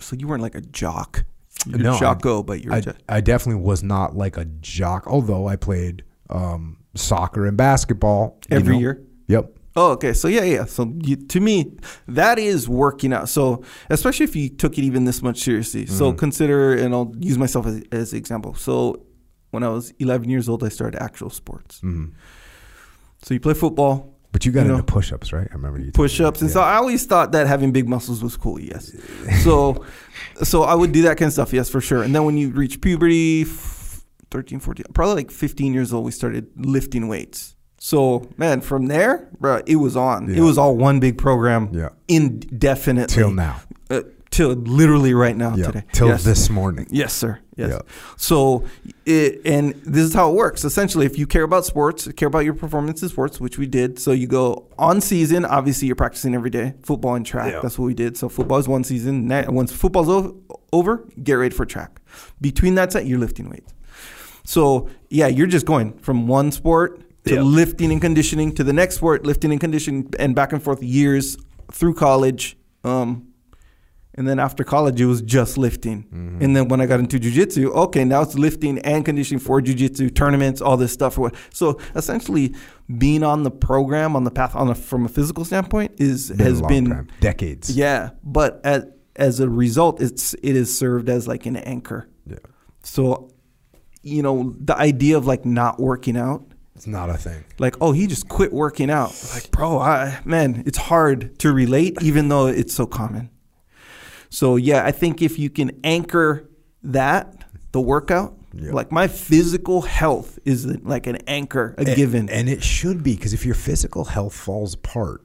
so 0.00 0.16
you 0.16 0.26
weren't 0.28 0.42
like 0.42 0.54
a 0.54 0.60
jock. 0.62 1.24
You're 1.66 1.78
No, 1.78 1.92
a 1.92 1.96
I- 1.96 2.00
jocko, 2.00 2.42
but 2.42 2.62
you're 2.62 2.72
I, 2.72 2.80
jock. 2.80 2.96
I 3.08 3.20
definitely 3.20 3.62
was 3.62 3.82
not 3.82 4.16
like 4.16 4.36
a 4.36 4.44
jock, 4.46 5.06
although 5.06 5.46
I 5.48 5.56
played 5.56 6.04
um, 6.30 6.78
soccer 6.94 7.46
and 7.46 7.56
basketball 7.56 8.38
you 8.50 8.56
Every 8.56 8.74
know. 8.74 8.80
year? 8.80 9.02
Yep. 9.28 9.58
Oh, 9.74 9.92
okay. 9.92 10.12
So 10.12 10.28
yeah, 10.28 10.42
yeah. 10.44 10.64
So 10.66 10.92
you, 11.02 11.16
to 11.16 11.40
me, 11.40 11.76
that 12.08 12.38
is 12.38 12.68
working 12.68 13.12
out. 13.12 13.28
So 13.28 13.62
especially 13.88 14.24
if 14.24 14.36
you 14.36 14.48
took 14.50 14.76
it 14.78 14.82
even 14.82 15.04
this 15.06 15.22
much 15.22 15.40
seriously. 15.40 15.84
Mm-hmm. 15.86 15.94
So 15.96 16.12
consider, 16.12 16.74
and 16.74 16.94
I'll 16.94 17.12
use 17.18 17.38
myself 17.38 17.66
as, 17.66 17.82
as 17.90 18.12
an 18.12 18.18
example. 18.18 18.54
So 18.54 19.04
when 19.50 19.62
I 19.62 19.68
was 19.68 19.92
11 19.98 20.28
years 20.28 20.48
old, 20.48 20.62
I 20.62 20.68
started 20.68 21.02
actual 21.02 21.30
sports. 21.30 21.80
Mhm. 21.82 22.12
So 23.22 23.34
you 23.34 23.40
play 23.40 23.54
football, 23.54 24.18
But 24.32 24.44
you 24.46 24.52
got 24.52 24.60
You 24.60 24.70
into 24.72 24.76
know, 24.78 24.82
push-ups, 24.84 25.32
right? 25.32 25.46
I 25.50 25.54
remember 25.54 25.78
you. 25.78 25.92
push 25.92 26.18
ups, 26.20 26.40
and 26.40 26.50
so 26.50 26.60
I 26.60 26.76
always 26.76 27.04
thought 27.06 27.32
that 27.32 27.46
having 27.46 27.70
big 27.70 27.86
muscles 27.88 28.22
was 28.22 28.34
cool. 28.36 28.58
Yes. 28.58 28.90
So, 29.44 29.84
so 30.42 30.62
I 30.64 30.74
would 30.74 30.90
do 30.92 31.02
that 31.02 31.18
kind 31.18 31.26
of 31.28 31.32
stuff. 31.34 31.52
Yes, 31.52 31.68
for 31.68 31.80
sure. 31.82 32.02
And 32.02 32.14
then 32.14 32.24
when 32.24 32.36
you 32.38 32.48
reach 32.50 32.80
puberty, 32.80 33.44
13, 33.44 34.58
14, 34.60 34.86
probably 34.94 35.14
like 35.16 35.30
15 35.30 35.74
years 35.74 35.92
old, 35.92 36.04
we 36.06 36.10
started 36.12 36.46
lifting 36.56 37.08
weights. 37.08 37.54
So 37.84 38.28
man, 38.36 38.60
from 38.60 38.86
there, 38.86 39.28
bro, 39.40 39.60
it 39.66 39.74
was 39.74 39.96
on. 39.96 40.32
It 40.32 40.40
was 40.40 40.56
all 40.56 40.76
one 40.76 41.00
big 41.00 41.18
program. 41.18 41.68
Yeah. 41.72 41.88
Indefinitely. 42.06 43.12
till 43.12 43.32
now. 43.32 43.60
Uh, 43.90 44.02
till 44.30 44.50
literally 44.52 45.14
right 45.14 45.36
now 45.36 45.56
Yeah. 45.56 45.66
today. 45.66 45.84
Till 45.92 46.06
Yes. 46.06 46.22
this 46.22 46.48
morning. 46.48 46.86
Yes, 46.90 47.12
sir. 47.12 47.40
Yes. 47.56 47.70
Yeah. 47.70 47.78
So, 48.16 48.62
it, 49.04 49.40
and 49.44 49.74
this 49.84 50.04
is 50.04 50.14
how 50.14 50.30
it 50.30 50.36
works. 50.36 50.64
Essentially, 50.64 51.06
if 51.06 51.18
you 51.18 51.26
care 51.26 51.42
about 51.42 51.64
sports, 51.64 52.06
care 52.16 52.28
about 52.28 52.44
your 52.44 52.54
performance 52.54 53.02
in 53.02 53.08
sports, 53.08 53.40
which 53.40 53.58
we 53.58 53.66
did. 53.66 53.98
So 53.98 54.12
you 54.12 54.28
go 54.28 54.68
on 54.78 55.00
season. 55.00 55.44
Obviously, 55.44 55.88
you're 55.88 55.96
practicing 55.96 56.36
every 56.36 56.50
day. 56.50 56.74
Football 56.84 57.16
and 57.16 57.26
track. 57.26 57.52
Yeah. 57.52 57.60
That's 57.62 57.80
what 57.80 57.86
we 57.86 57.94
did. 57.94 58.16
So 58.16 58.28
football 58.28 58.58
is 58.58 58.68
one 58.68 58.84
season. 58.84 59.26
Once 59.48 59.72
football's 59.72 60.32
over, 60.72 61.04
get 61.20 61.34
ready 61.34 61.52
for 61.54 61.66
track. 61.66 62.00
Between 62.40 62.76
that 62.76 62.92
set, 62.92 63.06
you're 63.06 63.18
lifting 63.18 63.50
weights. 63.50 63.74
So 64.44 64.88
yeah, 65.10 65.26
you're 65.26 65.48
just 65.48 65.66
going 65.66 65.94
from 65.98 66.28
one 66.28 66.52
sport 66.52 67.00
to 67.24 67.34
Yeah. 67.34 67.42
lifting 67.42 67.92
and 67.92 68.00
conditioning 68.00 68.52
to 68.54 68.64
the 68.64 68.72
next 68.72 68.96
sport, 68.96 69.24
lifting 69.26 69.52
and 69.52 69.60
conditioning, 69.60 70.08
and 70.18 70.34
back 70.34 70.52
and 70.52 70.62
forth 70.62 70.82
years 70.82 71.36
through 71.70 71.94
college. 71.94 72.56
Um, 72.84 73.28
and 74.14 74.28
then 74.28 74.38
after 74.38 74.62
college, 74.62 75.00
it 75.00 75.06
was 75.06 75.22
just 75.22 75.56
lifting. 75.56 76.02
Mm-hmm. 76.02 76.42
And 76.42 76.54
then 76.56 76.68
when 76.68 76.82
I 76.82 76.86
got 76.86 77.00
into 77.00 77.18
jujitsu, 77.18 77.70
okay, 77.74 78.04
now 78.04 78.20
it's 78.20 78.34
lifting 78.34 78.78
and 78.80 79.04
conditioning 79.06 79.38
for 79.40 79.62
jujitsu 79.62 80.14
tournaments, 80.14 80.60
all 80.60 80.76
this 80.76 80.92
stuff. 80.92 81.18
So 81.54 81.78
essentially, 81.94 82.54
being 82.98 83.22
on 83.22 83.42
the 83.42 83.50
program, 83.50 84.14
on 84.14 84.24
the 84.24 84.30
path, 84.30 84.54
on 84.54 84.68
a, 84.68 84.74
from 84.74 85.06
a 85.06 85.08
physical 85.08 85.46
standpoint, 85.46 85.92
is 85.98 86.28
Been 86.28 86.38
has 86.40 86.60
been 86.62 86.90
time. 86.90 87.08
decades. 87.20 87.74
yeah. 87.74 88.10
But 88.22 88.60
as 88.64 88.84
as 89.16 89.40
a 89.40 89.48
result, 89.48 90.02
it's 90.02 90.34
it 90.42 90.56
has 90.56 90.76
served 90.76 91.08
as 91.08 91.26
like 91.26 91.46
an 91.46 91.56
anchor. 91.56 92.06
Yeah. 92.26 92.36
So, 92.82 93.30
you 94.02 94.22
know, 94.22 94.54
the 94.58 94.76
idea 94.76 95.16
of 95.16 95.26
like 95.26 95.46
not 95.46 95.80
working 95.80 96.18
out, 96.18 96.51
It's 96.82 96.86
not 96.88 97.10
a 97.10 97.14
thing. 97.16 97.44
like, 97.60 97.76
oh, 97.80 97.92
he 97.92 98.08
just 98.08 98.28
quit 98.28 98.52
working 98.52 98.90
out. 98.90 99.14
Like, 99.32 99.52
bro, 99.52 99.78
I, 99.78 100.18
man, 100.24 100.64
it's 100.66 100.78
hard 100.78 101.38
to 101.38 101.52
relate, 101.52 101.96
even 102.02 102.26
though 102.26 102.48
it's 102.48 102.74
so 102.74 102.86
common. 102.86 103.30
So, 104.30 104.56
yeah, 104.56 104.84
I 104.84 104.90
think 104.90 105.22
if 105.22 105.38
you 105.38 105.48
can 105.48 105.78
anchor 105.84 106.48
that, 106.82 107.44
the 107.70 107.80
workout, 107.80 108.34
Yeah. 108.52 108.72
like 108.72 108.90
my 108.90 109.06
physical 109.06 109.82
health 109.82 110.40
is 110.44 110.66
like 110.82 111.06
an 111.06 111.18
anchor, 111.28 111.76
a 111.78 111.84
given. 111.84 112.28
And 112.28 112.48
it 112.48 112.64
should 112.64 113.04
be 113.04 113.14
because 113.14 113.32
if 113.32 113.46
your 113.46 113.54
physical 113.54 114.04
health 114.06 114.34
falls 114.34 114.74
apart, 114.74 115.22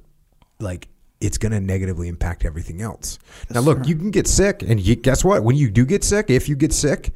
like 0.59 0.89
it's 1.19 1.39
going 1.39 1.53
to 1.53 1.59
negatively 1.59 2.07
impact 2.07 2.45
everything 2.45 2.83
else. 2.83 3.17
now, 3.49 3.61
look, 3.61 3.87
you 3.87 3.95
can 3.95 4.11
get 4.11 4.27
sick, 4.27 4.61
and 4.61 4.79
you, 4.79 4.95
guess 4.95 5.25
what? 5.25 5.43
When 5.43 5.55
you 5.55 5.71
do 5.71 5.87
get 5.87 6.03
sick, 6.03 6.29
if 6.29 6.47
you 6.47 6.55
get 6.55 6.71
sick, 6.71 7.09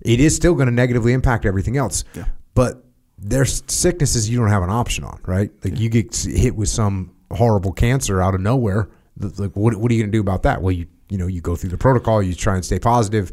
it 0.00 0.18
is 0.18 0.34
still 0.34 0.54
going 0.54 0.66
to 0.66 0.74
negatively 0.74 1.12
impact 1.12 1.46
everything 1.46 1.76
else. 1.76 2.02
Yeah. 2.16 2.24
But 2.56 2.83
there's 3.18 3.62
sicknesses 3.68 4.28
you 4.28 4.38
don't 4.38 4.48
have 4.48 4.62
an 4.62 4.70
option 4.70 5.04
on, 5.04 5.20
right? 5.26 5.50
Like 5.64 5.78
you 5.78 5.88
get 5.88 6.14
hit 6.16 6.56
with 6.56 6.68
some 6.68 7.14
horrible 7.30 7.72
cancer 7.72 8.20
out 8.20 8.34
of 8.34 8.40
nowhere. 8.40 8.88
Like, 9.18 9.52
what, 9.54 9.76
what 9.76 9.90
are 9.90 9.94
you 9.94 10.02
going 10.02 10.10
to 10.12 10.16
do 10.16 10.20
about 10.20 10.42
that? 10.42 10.60
Well, 10.62 10.72
you 10.72 10.86
you 11.08 11.18
know 11.18 11.26
you 11.26 11.40
go 11.40 11.54
through 11.54 11.70
the 11.70 11.78
protocol, 11.78 12.22
you 12.22 12.34
try 12.34 12.54
and 12.54 12.64
stay 12.64 12.78
positive, 12.78 13.30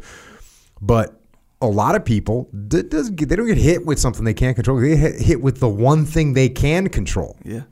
but 0.80 1.18
a 1.60 1.66
lot 1.66 1.94
of 1.94 2.04
people 2.04 2.48
that 2.52 2.90
doesn't 2.90 3.16
get, 3.16 3.28
they 3.28 3.36
don't 3.36 3.46
get 3.46 3.56
hit 3.56 3.86
with 3.86 3.98
something 3.98 4.24
they 4.24 4.34
can't 4.34 4.54
control. 4.56 4.78
They 4.78 4.96
get 4.96 5.20
hit, 5.20 5.40
with 5.40 5.60
the 5.60 5.68
one 5.68 6.04
thing 6.04 6.32
they 6.34 6.48
can 6.48 6.88
control, 6.88 7.36
yeah. 7.44 7.62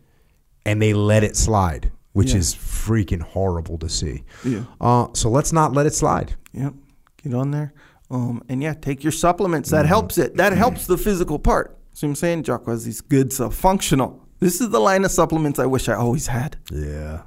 and 0.64 0.80
they 0.80 0.92
let 0.94 1.24
it 1.24 1.36
slide, 1.36 1.90
which 2.12 2.30
Yeah. 2.32 2.38
is 2.38 2.54
freaking 2.54 3.20
horrible 3.20 3.78
to 3.78 3.88
see. 3.88 4.24
Yeah. 4.44 4.64
Uh, 4.80 5.08
so 5.12 5.28
let's 5.28 5.52
not 5.52 5.72
let 5.72 5.86
it 5.86 5.94
slide. 5.94 6.34
Yep. 6.52 6.74
Get 7.22 7.34
on 7.34 7.50
there. 7.50 7.72
Um, 8.10 8.42
and 8.48 8.62
yeah, 8.62 8.74
take 8.74 9.04
your 9.04 9.12
supplements. 9.12 9.70
That 9.70 9.86
helps 9.86 10.18
it. 10.18 10.36
That 10.36 10.52
helps 10.52 10.86
the 10.86 10.96
physical 10.98 11.38
part. 11.38 11.76
I'm 12.08 12.14
saying 12.14 12.44
Jocko 12.44 12.70
has 12.72 12.84
these 12.84 13.00
good 13.00 13.32
stuff. 13.32 13.54
Functional. 13.54 14.20
This 14.40 14.60
is 14.60 14.70
the 14.70 14.80
line 14.80 15.04
of 15.04 15.10
supplements 15.10 15.58
I 15.58 15.66
wish 15.66 15.88
I 15.88 15.94
always 15.94 16.26
had. 16.28 16.56
Yeah, 16.72 17.22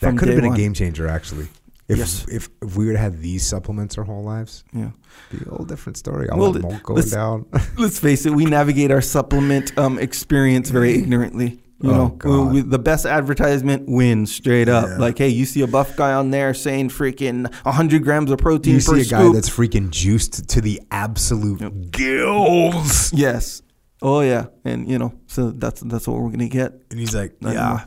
that 0.00 0.16
could 0.16 0.28
have 0.28 0.36
been 0.36 0.46
one. 0.46 0.54
a 0.54 0.56
game 0.56 0.74
changer. 0.74 1.08
Actually, 1.08 1.48
If, 1.88 1.98
Yes. 1.98 2.24
if 2.28 2.48
if 2.62 2.76
we 2.76 2.86
would 2.86 2.96
have 2.96 3.14
had 3.14 3.22
these 3.22 3.44
supplements 3.44 3.98
our 3.98 4.04
whole 4.04 4.22
lives, 4.22 4.62
Yeah. 4.72 4.90
be 5.32 5.38
a 5.44 5.50
whole 5.50 5.64
different 5.66 5.96
story. 5.96 6.28
All 6.30 6.38
Well, 6.38 6.52
going 6.52 6.80
let's- 6.96 7.10
down. 7.10 7.46
Let's 7.78 7.98
face 7.98 8.24
it, 8.24 8.32
we 8.32 8.44
navigate 8.46 8.90
our 8.92 9.00
supplement 9.02 9.76
um, 9.76 9.98
experience 9.98 10.70
very 10.70 10.94
ignorantly. 10.94 11.58
You 11.80 11.90
Oh, 11.90 11.94
know, 11.96 12.08
God. 12.16 12.52
we- 12.52 12.60
the 12.60 12.78
best 12.78 13.04
advertisement 13.04 13.88
wins 13.88 14.32
straight 14.32 14.68
up. 14.68 14.86
Yeah. 14.88 14.98
Like, 14.98 15.18
hey, 15.18 15.28
you 15.30 15.44
see 15.44 15.62
a 15.62 15.66
buff 15.66 15.96
guy 15.96 16.12
on 16.12 16.30
there 16.30 16.54
saying 16.54 16.90
freaking 16.90 17.52
100 17.64 18.04
grams 18.04 18.30
of 18.30 18.38
protein 18.38 18.74
you 18.74 18.80
see 18.80 19.00
a 19.00 19.04
guy 19.04 19.32
that's 19.32 19.50
freaking 19.50 19.90
juiced 19.90 20.48
to 20.50 20.60
the 20.60 20.80
absolute 20.92 21.90
gills, 21.90 23.12
yes. 23.12 23.62
Oh 24.02 24.20
yeah, 24.20 24.46
and 24.64 24.88
you 24.90 24.98
know, 24.98 25.14
so 25.26 25.50
that's 25.52 25.80
that's 25.82 26.06
what 26.08 26.20
we're 26.20 26.30
gonna 26.30 26.48
get. 26.48 26.72
and 26.90 26.98
he's 26.98 27.14
like, 27.14 27.34
I 27.44 27.52
"Yeah, 27.52 27.60
know. 27.60 27.80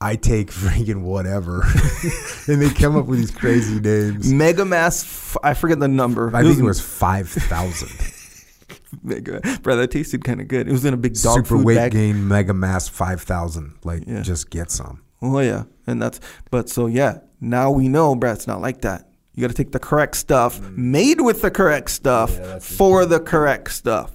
I 0.00 0.16
take 0.16 0.50
freaking 0.50 1.02
whatever," 1.02 1.62
and 2.48 2.60
they 2.60 2.70
come 2.70 2.96
up 2.96 3.06
with 3.06 3.18
these 3.20 3.30
crazy 3.30 3.78
names. 3.80 4.32
Mega 4.32 4.64
Mass, 4.64 5.02
f- 5.04 5.36
I 5.44 5.54
forget 5.54 5.78
the 5.78 5.88
number. 5.88 6.34
I 6.34 6.42
think 6.42 6.58
it 6.58 6.62
was 6.64 6.80
five 6.80 7.28
thousand. 7.28 7.90
Mega. 9.02 9.40
Bro, 9.62 9.76
that 9.76 9.90
tasted 9.92 10.24
kind 10.24 10.40
of 10.40 10.48
good. 10.48 10.68
It 10.68 10.72
was 10.72 10.84
in 10.84 10.92
a 10.94 10.96
big 10.96 11.14
dog 11.14 11.36
Super 11.36 11.56
food 11.58 11.64
weight 11.64 11.76
bag. 11.76 11.92
gain 11.92 12.26
mega 12.26 12.52
mass 12.52 12.88
five 12.88 13.22
thousand. 13.22 13.74
Like, 13.84 14.02
Yeah. 14.06 14.22
just 14.22 14.50
get 14.50 14.70
some. 14.70 15.02
Oh 15.22 15.38
yeah, 15.38 15.64
and 15.86 16.00
that's 16.02 16.18
but 16.50 16.68
so 16.68 16.86
yeah. 16.86 17.18
Now 17.40 17.70
we 17.70 17.88
know, 17.88 18.14
Brad. 18.16 18.36
It's 18.36 18.46
not 18.46 18.60
like 18.60 18.80
that. 18.82 19.06
You 19.34 19.42
got 19.42 19.48
to 19.48 19.54
take 19.54 19.70
the 19.72 19.78
correct 19.78 20.16
stuff, 20.16 20.60
mm. 20.60 20.76
made 20.76 21.20
with 21.20 21.40
the 21.40 21.50
correct 21.50 21.90
stuff, 21.90 22.30
for 22.62 23.06
the 23.06 23.20
correct 23.20 23.70
stuff. 23.72 24.10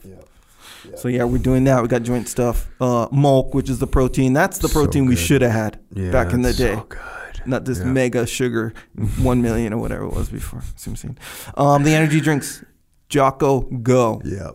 So 0.97 1.07
yeah, 1.07 1.23
we're 1.25 1.37
doing 1.37 1.63
that. 1.65 1.81
We 1.81 1.87
got 1.87 2.03
joint 2.03 2.27
stuff, 2.27 2.67
uh, 2.79 3.07
milk, 3.11 3.53
which 3.53 3.69
is 3.69 3.79
the 3.79 3.87
protein. 3.87 4.33
That's 4.33 4.57
the 4.59 4.67
So 4.69 4.73
protein 4.81 5.05
we 5.05 5.15
should 5.15 5.41
have 5.41 5.51
had 5.51 5.79
Yeah, 5.93 6.11
back 6.11 6.33
in 6.33 6.41
the 6.41 6.53
day. 6.53 6.75
So 6.75 6.85
good. 6.89 6.99
Not 7.45 7.65
this 7.65 7.79
Yeah. 7.79 7.85
mega 7.85 8.25
sugar, 8.25 8.73
one 9.21 9.41
million 9.41 9.73
or 9.73 9.77
whatever 9.77 10.05
it 10.05 10.13
was 10.13 10.29
before. 10.29 10.61
See 10.75 10.89
what 10.89 10.93
I'm 10.93 10.95
saying? 10.95 11.17
Um, 11.57 11.83
the 11.83 11.93
energy 11.93 12.19
drinks, 12.21 12.63
Jocko 13.09 13.61
Go. 13.61 14.21
Yeah. 14.25 14.51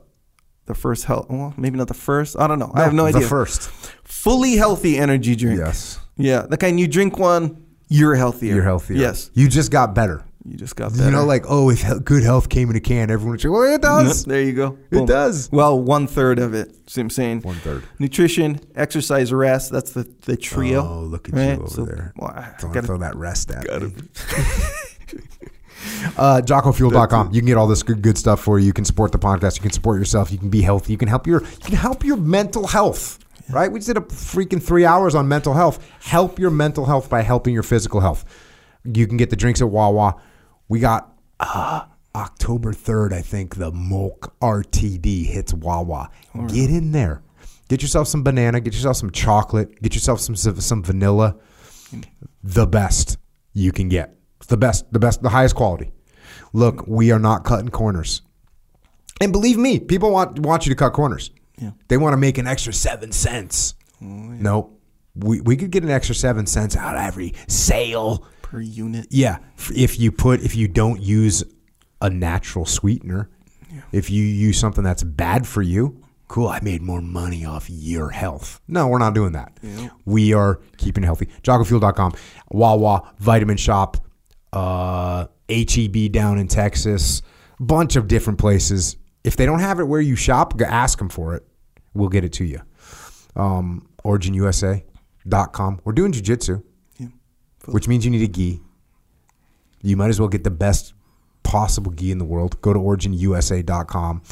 The 0.66 0.74
first 0.74 1.04
health, 1.04 1.26
well, 1.28 1.52
maybe 1.56 1.76
not 1.76 1.88
the 1.88 1.94
first. 1.94 2.36
I 2.38 2.46
don't 2.46 2.58
know. 2.58 2.70
I 2.74 2.82
have 2.84 2.94
no 2.94 3.10
the 3.10 3.16
idea. 3.18 3.28
first. 3.28 3.62
Fully 4.04 4.56
healthy 4.56 4.98
energy 4.98 5.34
drink. 5.36 5.58
Yes. 5.58 5.98
Yeah, 6.16 6.42
the 6.48 6.56
kind 6.56 6.78
you 6.78 6.86
drink 6.86 7.18
one, 7.18 7.56
you're 7.88 8.14
healthier. 8.14 8.54
You're 8.54 8.64
healthier. 8.64 8.96
Yes, 8.96 9.30
You 9.34 9.48
just 9.48 9.70
got 9.72 9.94
better. 9.94 10.22
You 10.44 10.56
just 10.56 10.74
got 10.76 10.92
better. 10.92 11.04
You 11.04 11.10
know, 11.10 11.24
like, 11.24 11.44
oh, 11.48 11.70
if 11.70 11.84
good 12.04 12.22
health 12.22 12.48
came 12.48 12.70
in 12.70 12.76
a 12.76 12.80
can, 12.80 13.10
everyone 13.10 13.32
would 13.32 13.40
say, 13.40 13.48
well, 13.48 13.62
it 13.62 13.82
does. 13.82 14.24
there 14.24 14.42
you 14.42 14.52
go. 14.54 14.78
It 14.90 15.06
does. 15.06 15.50
Well, 15.52 15.78
one 15.80 16.06
third 16.06 16.38
of 16.38 16.54
it. 16.54 16.70
See 16.90 17.00
what 17.00 17.04
I'm 17.04 17.10
saying? 17.10 17.40
One 17.42 17.56
third. 17.56 17.84
Nutrition, 17.98 18.58
exercise, 18.74 19.32
rest. 19.32 19.70
That's 19.70 19.92
the 19.92 20.10
the 20.22 20.36
trio. 20.36 20.80
Oh, 20.86 21.00
look 21.02 21.28
at 21.28 21.34
right? 21.34 21.44
you 21.50 21.62
over 21.62 21.68
So, 21.68 21.84
there. 21.84 22.12
Well, 22.16 22.30
I 22.30 22.54
Don't 22.58 22.72
gotta- 22.72 22.86
throw 22.86 22.98
that 22.98 23.16
rest 23.16 23.50
at 23.50 23.66
gotta- 23.66 23.88
me. 23.88 23.94
uh, 26.16 26.40
JockoFuel.com. 26.44 27.32
You 27.32 27.40
can 27.40 27.46
get 27.46 27.56
all 27.56 27.66
this 27.66 27.82
good, 27.82 28.02
good 28.02 28.18
stuff 28.18 28.40
for 28.40 28.58
you. 28.58 28.66
You 28.66 28.72
can 28.72 28.84
support 28.84 29.12
the 29.12 29.18
podcast. 29.18 29.56
You 29.56 29.62
can 29.62 29.72
support 29.72 29.98
yourself. 29.98 30.30
You 30.32 30.38
can 30.38 30.50
be 30.50 30.62
healthy. 30.62 30.92
You 30.92 30.98
can 30.98 31.08
help 31.08 31.26
your 31.26 31.42
you 31.42 31.58
can 31.62 31.74
help 31.76 32.04
your 32.04 32.16
mental 32.16 32.66
health. 32.66 33.18
Right? 33.50 33.70
We 33.70 33.80
just 33.80 33.88
did 33.88 33.96
a 33.96 34.00
freaking 34.00 34.62
three 34.62 34.84
hours 34.84 35.14
on 35.16 35.26
mental 35.26 35.54
health. 35.54 35.84
Help 36.02 36.38
your 36.38 36.50
mental 36.50 36.84
health 36.86 37.10
by 37.10 37.22
helping 37.22 37.52
your 37.52 37.64
physical 37.64 38.00
health. 38.00 38.24
You 38.84 39.06
can 39.08 39.16
get 39.16 39.30
the 39.30 39.36
drinks 39.36 39.60
at 39.60 39.68
Wawa. 39.68 40.20
We 40.70 40.78
got 40.78 41.12
uh, 41.40 41.86
October 42.14 42.72
3rd, 42.72 43.12
I 43.12 43.22
think, 43.22 43.56
the 43.56 43.72
Milk 43.72 44.32
RTD 44.40 45.26
hits 45.26 45.52
Wawa. 45.52 46.10
Get 46.46 46.70
in 46.70 46.92
there. 46.92 47.22
Get 47.68 47.82
yourself 47.82 48.06
some 48.06 48.22
banana. 48.22 48.60
Get 48.60 48.74
yourself 48.74 48.96
some 48.96 49.10
chocolate. 49.10 49.82
Get 49.82 49.94
yourself 49.96 50.20
some 50.20 50.36
some 50.36 50.82
vanilla. 50.84 51.36
The 52.44 52.68
best 52.68 53.18
you 53.52 53.72
can 53.72 53.88
get. 53.88 54.14
It's 54.36 54.46
the 54.46 54.56
best, 54.56 54.92
the 54.92 55.00
best, 55.00 55.22
the 55.22 55.28
highest 55.28 55.56
quality. 55.56 55.90
Look, 56.52 56.86
we 56.86 57.10
are 57.10 57.18
not 57.18 57.44
cutting 57.44 57.70
corners. 57.70 58.22
And 59.20 59.32
believe 59.32 59.58
me, 59.58 59.80
people 59.80 60.12
want 60.12 60.38
want 60.38 60.66
you 60.66 60.70
to 60.70 60.76
cut 60.76 60.92
corners. 60.92 61.32
Yeah. 61.58 61.72
They 61.88 61.96
want 61.96 62.12
to 62.12 62.16
make 62.16 62.38
an 62.38 62.46
extra 62.46 62.72
seven 62.72 63.10
cents. 63.10 63.74
Nope. 64.00 64.80
We, 65.16 65.40
we 65.40 65.56
could 65.56 65.72
get 65.72 65.82
an 65.82 65.90
extra 65.90 66.14
seven 66.14 66.46
cents 66.46 66.76
out 66.76 66.94
of 66.94 67.02
every 67.02 67.34
sale. 67.48 68.24
Per 68.50 68.60
unit. 68.60 69.06
Yeah, 69.10 69.38
if 69.74 70.00
you 70.00 70.10
put 70.10 70.42
if 70.42 70.56
you 70.56 70.66
don't 70.66 71.00
use 71.00 71.44
a 72.02 72.10
natural 72.10 72.66
sweetener, 72.66 73.30
if 73.92 74.10
you 74.10 74.24
use 74.24 74.58
something 74.58 74.82
that's 74.82 75.04
bad 75.04 75.46
for 75.46 75.62
you, 75.62 76.02
cool. 76.26 76.48
I 76.48 76.58
made 76.60 76.82
more 76.82 77.00
money 77.00 77.44
off 77.44 77.70
your 77.70 78.10
health. 78.10 78.60
No, 78.66 78.88
we're 78.88 78.98
not 78.98 79.14
doing 79.14 79.32
that. 79.32 79.56
We 80.04 80.32
are 80.32 80.60
keeping 80.78 81.04
healthy. 81.04 81.26
JockoFuel.com, 81.42 82.14
Wawa, 82.50 83.12
Vitamin 83.18 83.56
Shoppe, 83.56 84.00
uh, 84.52 85.26
HEB 85.48 86.10
down 86.10 86.38
in 86.38 86.48
Texas, 86.48 87.22
bunch 87.60 87.94
of 87.94 88.08
different 88.08 88.40
places. 88.40 88.96
If 89.22 89.36
they 89.36 89.46
don't 89.46 89.60
have 89.60 89.78
it 89.78 89.84
where 89.84 90.00
you 90.00 90.16
shop, 90.16 90.60
ask 90.60 90.98
them 90.98 91.08
for 91.08 91.34
it. 91.36 91.46
We'll 91.94 92.08
get 92.08 92.24
it 92.24 92.32
to 92.34 92.44
you. 92.44 92.60
Um, 93.36 93.86
OriginUSA.com. 94.04 95.80
We're 95.84 95.92
doing 95.92 96.12
jujitsu 96.12 96.48
Yeah. 96.48 96.69
Which 97.66 97.88
means 97.88 98.04
you 98.04 98.10
need 98.10 98.22
a 98.22 98.32
gi. 98.32 98.60
You 99.82 99.96
might 99.96 100.08
as 100.08 100.20
well 100.20 100.28
get 100.28 100.44
the 100.44 100.50
best 100.50 100.92
possible 101.42 101.92
gi 101.92 102.10
in 102.10 102.18
the 102.18 102.24
world. 102.24 102.60
Go 102.60 102.72
to 102.72 102.78
originusa.com, 102.78 104.22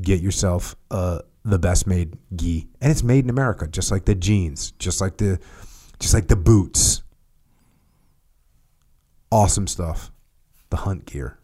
get 0.00 0.20
yourself 0.20 0.74
uh, 0.90 1.20
the 1.44 1.58
best 1.58 1.86
made 1.86 2.16
gi, 2.34 2.66
and 2.80 2.90
it's 2.90 3.02
made 3.02 3.24
in 3.24 3.30
America, 3.30 3.66
just 3.66 3.90
like 3.90 4.04
the 4.04 4.14
jeans, 4.14 4.72
just 4.78 5.00
like 5.00 5.18
the, 5.18 5.38
just 6.00 6.14
like 6.14 6.28
the 6.28 6.36
boots. 6.36 7.02
Awesome 9.30 9.66
stuff. 9.66 10.10
The 10.70 10.78
hunt 10.78 11.04
gear. 11.06 11.38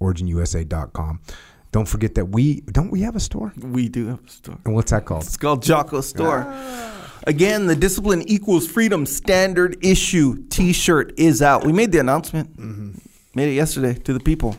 originusa.com. 0.00 1.20
Don't 1.72 1.88
forget 1.88 2.14
that 2.14 2.26
we 2.26 2.60
don't 2.60 2.90
we 2.90 3.00
have 3.00 3.16
a 3.16 3.20
store? 3.20 3.52
We 3.58 3.88
do 3.88 4.06
have 4.06 4.24
a 4.24 4.28
store. 4.28 4.58
And 4.64 4.74
what's 4.74 4.92
that 4.92 5.04
called? 5.06 5.24
It's 5.24 5.36
called 5.36 5.62
Jocko 5.62 6.00
Store. 6.02 6.46
Again, 7.26 7.66
the 7.66 7.76
Discipline 7.76 8.22
Equals 8.28 8.66
Freedom 8.66 9.06
Standard 9.06 9.76
Issue 9.84 10.44
T-shirt 10.48 11.14
is 11.18 11.40
out. 11.40 11.64
We 11.64 11.72
made 11.72 11.90
the 11.92 11.98
announcement. 12.00 12.56
Mm-hmm. 12.56 12.98
Made 13.34 13.48
it 13.50 13.54
yesterday 13.54 13.94
to 13.94 14.12
the 14.12 14.20
people, 14.20 14.56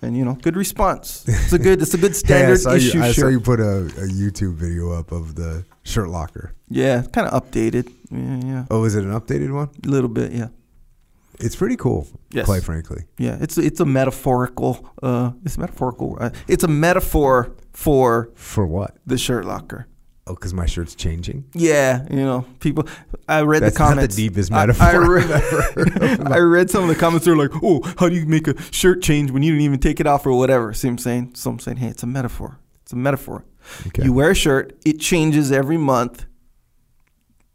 and 0.00 0.16
you 0.16 0.24
know, 0.24 0.34
good 0.34 0.56
response. 0.56 1.24
It's 1.28 1.52
a 1.52 1.58
good. 1.58 1.82
It's 1.82 1.92
a 1.92 1.98
good 1.98 2.12
Hey, 2.26 2.54
standard 2.54 2.60
you, 2.62 2.70
issue 2.88 3.00
I 3.02 3.12
saw 3.12 3.26
you 3.28 3.40
put 3.40 3.60
a, 3.60 3.78
a 3.80 4.06
YouTube 4.08 4.54
video 4.54 4.92
up 4.92 5.12
of 5.12 5.34
the 5.34 5.64
shirt 5.82 6.08
locker. 6.08 6.54
Yeah, 6.70 7.02
kind 7.12 7.28
of 7.28 7.42
updated. 7.42 7.92
Yeah, 8.10 8.40
yeah, 8.46 8.64
Oh, 8.70 8.84
is 8.84 8.94
it 8.94 9.04
an 9.04 9.12
updated 9.12 9.52
one? 9.52 9.68
a 9.84 9.88
little 9.88 10.08
bit. 10.08 10.32
Yeah, 10.32 10.48
It's 11.40 11.56
pretty 11.56 11.76
cool, 11.76 12.06
Yes. 12.30 12.46
quite 12.46 12.62
frankly. 12.62 13.04
yeah. 13.18 13.36
It's 13.40 13.58
it's 13.58 13.80
a 13.80 13.84
metaphorical. 13.84 14.88
Uh, 15.02 15.32
it's 15.44 15.58
metaphorical. 15.58 16.16
Uh, 16.18 16.30
it's 16.48 16.64
a 16.64 16.68
metaphor 16.68 17.52
for 17.74 18.30
For 18.36 18.64
what? 18.66 18.96
the 19.04 19.18
shirt 19.18 19.44
locker. 19.44 19.86
Oh, 20.26 20.34
because 20.34 20.54
my 20.54 20.64
shirt's 20.64 20.94
changing. 20.94 21.44
Yeah, 21.52 22.06
you 22.10 22.16
know, 22.16 22.46
people. 22.60 22.88
I 23.28 23.42
read 23.42 23.62
That's 23.62 23.76
the 23.76 23.94
not 23.94 24.00
the 24.00 24.08
deepest 24.08 24.50
metaphor 24.50 24.86
I, 24.86 24.90
I've 24.96 25.08
read. 25.08 26.32
I 26.32 26.38
read 26.38 26.70
some 26.70 26.82
of 26.82 26.88
the 26.88 26.94
comments. 26.96 27.26
They're 27.26 27.36
like, 27.36 27.50
"Oh, 27.62 27.82
how 27.98 28.08
do 28.08 28.14
you 28.14 28.24
make 28.24 28.48
a 28.48 28.58
shirt 28.72 29.02
change 29.02 29.30
when 29.30 29.42
you 29.42 29.50
didn't 29.52 29.64
even 29.64 29.80
take 29.80 30.00
it 30.00 30.06
off 30.06 30.24
or 30.26 30.32
whatever?" 30.32 30.72
See 30.72 30.88
what 30.88 30.92
I'm 30.92 30.98
saying? 30.98 31.32
So 31.34 31.50
I'm 31.50 31.58
saying, 31.58 31.76
hey, 31.76 31.88
it's 31.88 32.02
a 32.02 32.06
metaphor. 32.06 32.58
It's 32.82 32.92
a 32.94 32.96
metaphor. 32.96 33.44
Okay. 33.88 34.04
You 34.04 34.12
wear 34.14 34.30
a 34.30 34.34
shirt, 34.34 34.78
it 34.86 34.98
changes 34.98 35.52
every 35.52 35.76
month. 35.78 36.24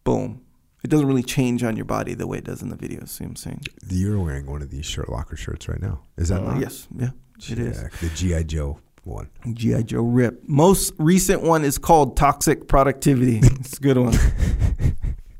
Boom. 0.03 0.41
It 0.83 0.89
doesn't 0.89 1.07
really 1.07 1.23
change 1.23 1.63
on 1.63 1.75
your 1.75 1.85
body 1.85 2.13
the 2.13 2.25
way 2.25 2.37
it 2.37 2.45
does 2.45 2.61
in 2.61 2.69
the 2.69 2.75
videos. 2.77 3.09
See 3.09 3.23
what 3.23 3.31
I'm 3.31 3.35
saying? 3.35 3.61
You're 3.89 4.19
wearing 4.19 4.45
one 4.45 4.61
of 4.61 4.69
these 4.71 4.85
shirt 4.85 5.09
locker 5.09 5.35
shirts 5.35 5.67
right 5.67 5.81
now. 5.81 6.01
Is 6.17 6.29
that 6.29 6.41
Uh, 6.41 6.53
not? 6.53 6.59
yes. 6.61 6.87
Yeah. 6.97 7.09
It 7.49 7.59
is. 7.59 7.81
The 8.01 8.09
GI 8.15 8.43
Joe 8.45 8.79
one. 9.03 9.29
GI 9.53 9.83
Joe 9.83 10.01
Rip. 10.03 10.41
Most 10.47 10.93
recent 10.97 11.41
one 11.41 11.63
is 11.65 11.77
called 11.77 12.17
Toxic 12.17 12.67
Productivity. 12.67 13.41
It's 13.59 13.77
a 13.77 13.81
good 13.81 13.97
one. 13.97 14.13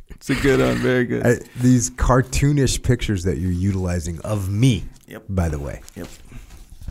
it's 0.10 0.30
a 0.30 0.36
good 0.36 0.60
one. 0.60 0.76
Very 0.78 1.06
good. 1.06 1.26
I, 1.26 1.36
these 1.62 1.90
cartoonish 1.92 2.84
pictures 2.84 3.24
that 3.24 3.38
you're 3.38 3.52
utilizing 3.52 4.20
of 4.22 4.50
me. 4.50 4.84
Yep. 5.08 5.24
By 5.30 5.50
the 5.50 5.60
way, 5.60 5.82
Yep. 5.96 6.08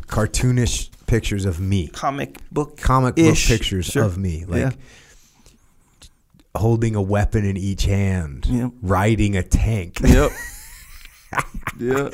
cartoonish 0.06 0.90
pictures 1.06 1.44
of 1.44 1.60
me. 1.60 1.88
Comic 1.88 2.38
book. 2.50 2.76
Comic 2.78 3.14
book 3.16 3.36
pictures 3.36 3.86
Sure. 3.86 4.02
of 4.04 4.18
me, 4.18 4.44
like 4.46 4.60
Yeah. 4.60 4.70
holding 6.56 6.94
a 6.96 7.02
weapon 7.02 7.44
in 7.44 7.56
each 7.56 7.84
hand, 7.84 8.46
Yep. 8.46 8.70
riding 8.82 9.36
a 9.36 9.42
tank. 9.42 10.00
Yep. 10.02 10.30
yeah. 11.78 12.08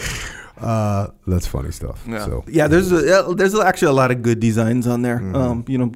Uh, 0.58 1.08
that's 1.26 1.46
funny 1.46 1.70
stuff. 1.72 2.04
Yeah. 2.08 2.24
So 2.24 2.44
yeah, 2.46 2.68
there's 2.68 2.92
a, 2.92 3.34
there's 3.36 3.58
actually 3.58 3.88
a 3.88 3.92
lot 3.92 4.10
of 4.10 4.22
good 4.22 4.40
designs 4.40 4.86
on 4.86 5.02
there. 5.02 5.18
Mhm. 5.18 5.34
Um, 5.36 5.64
you 5.66 5.78
know, 5.78 5.92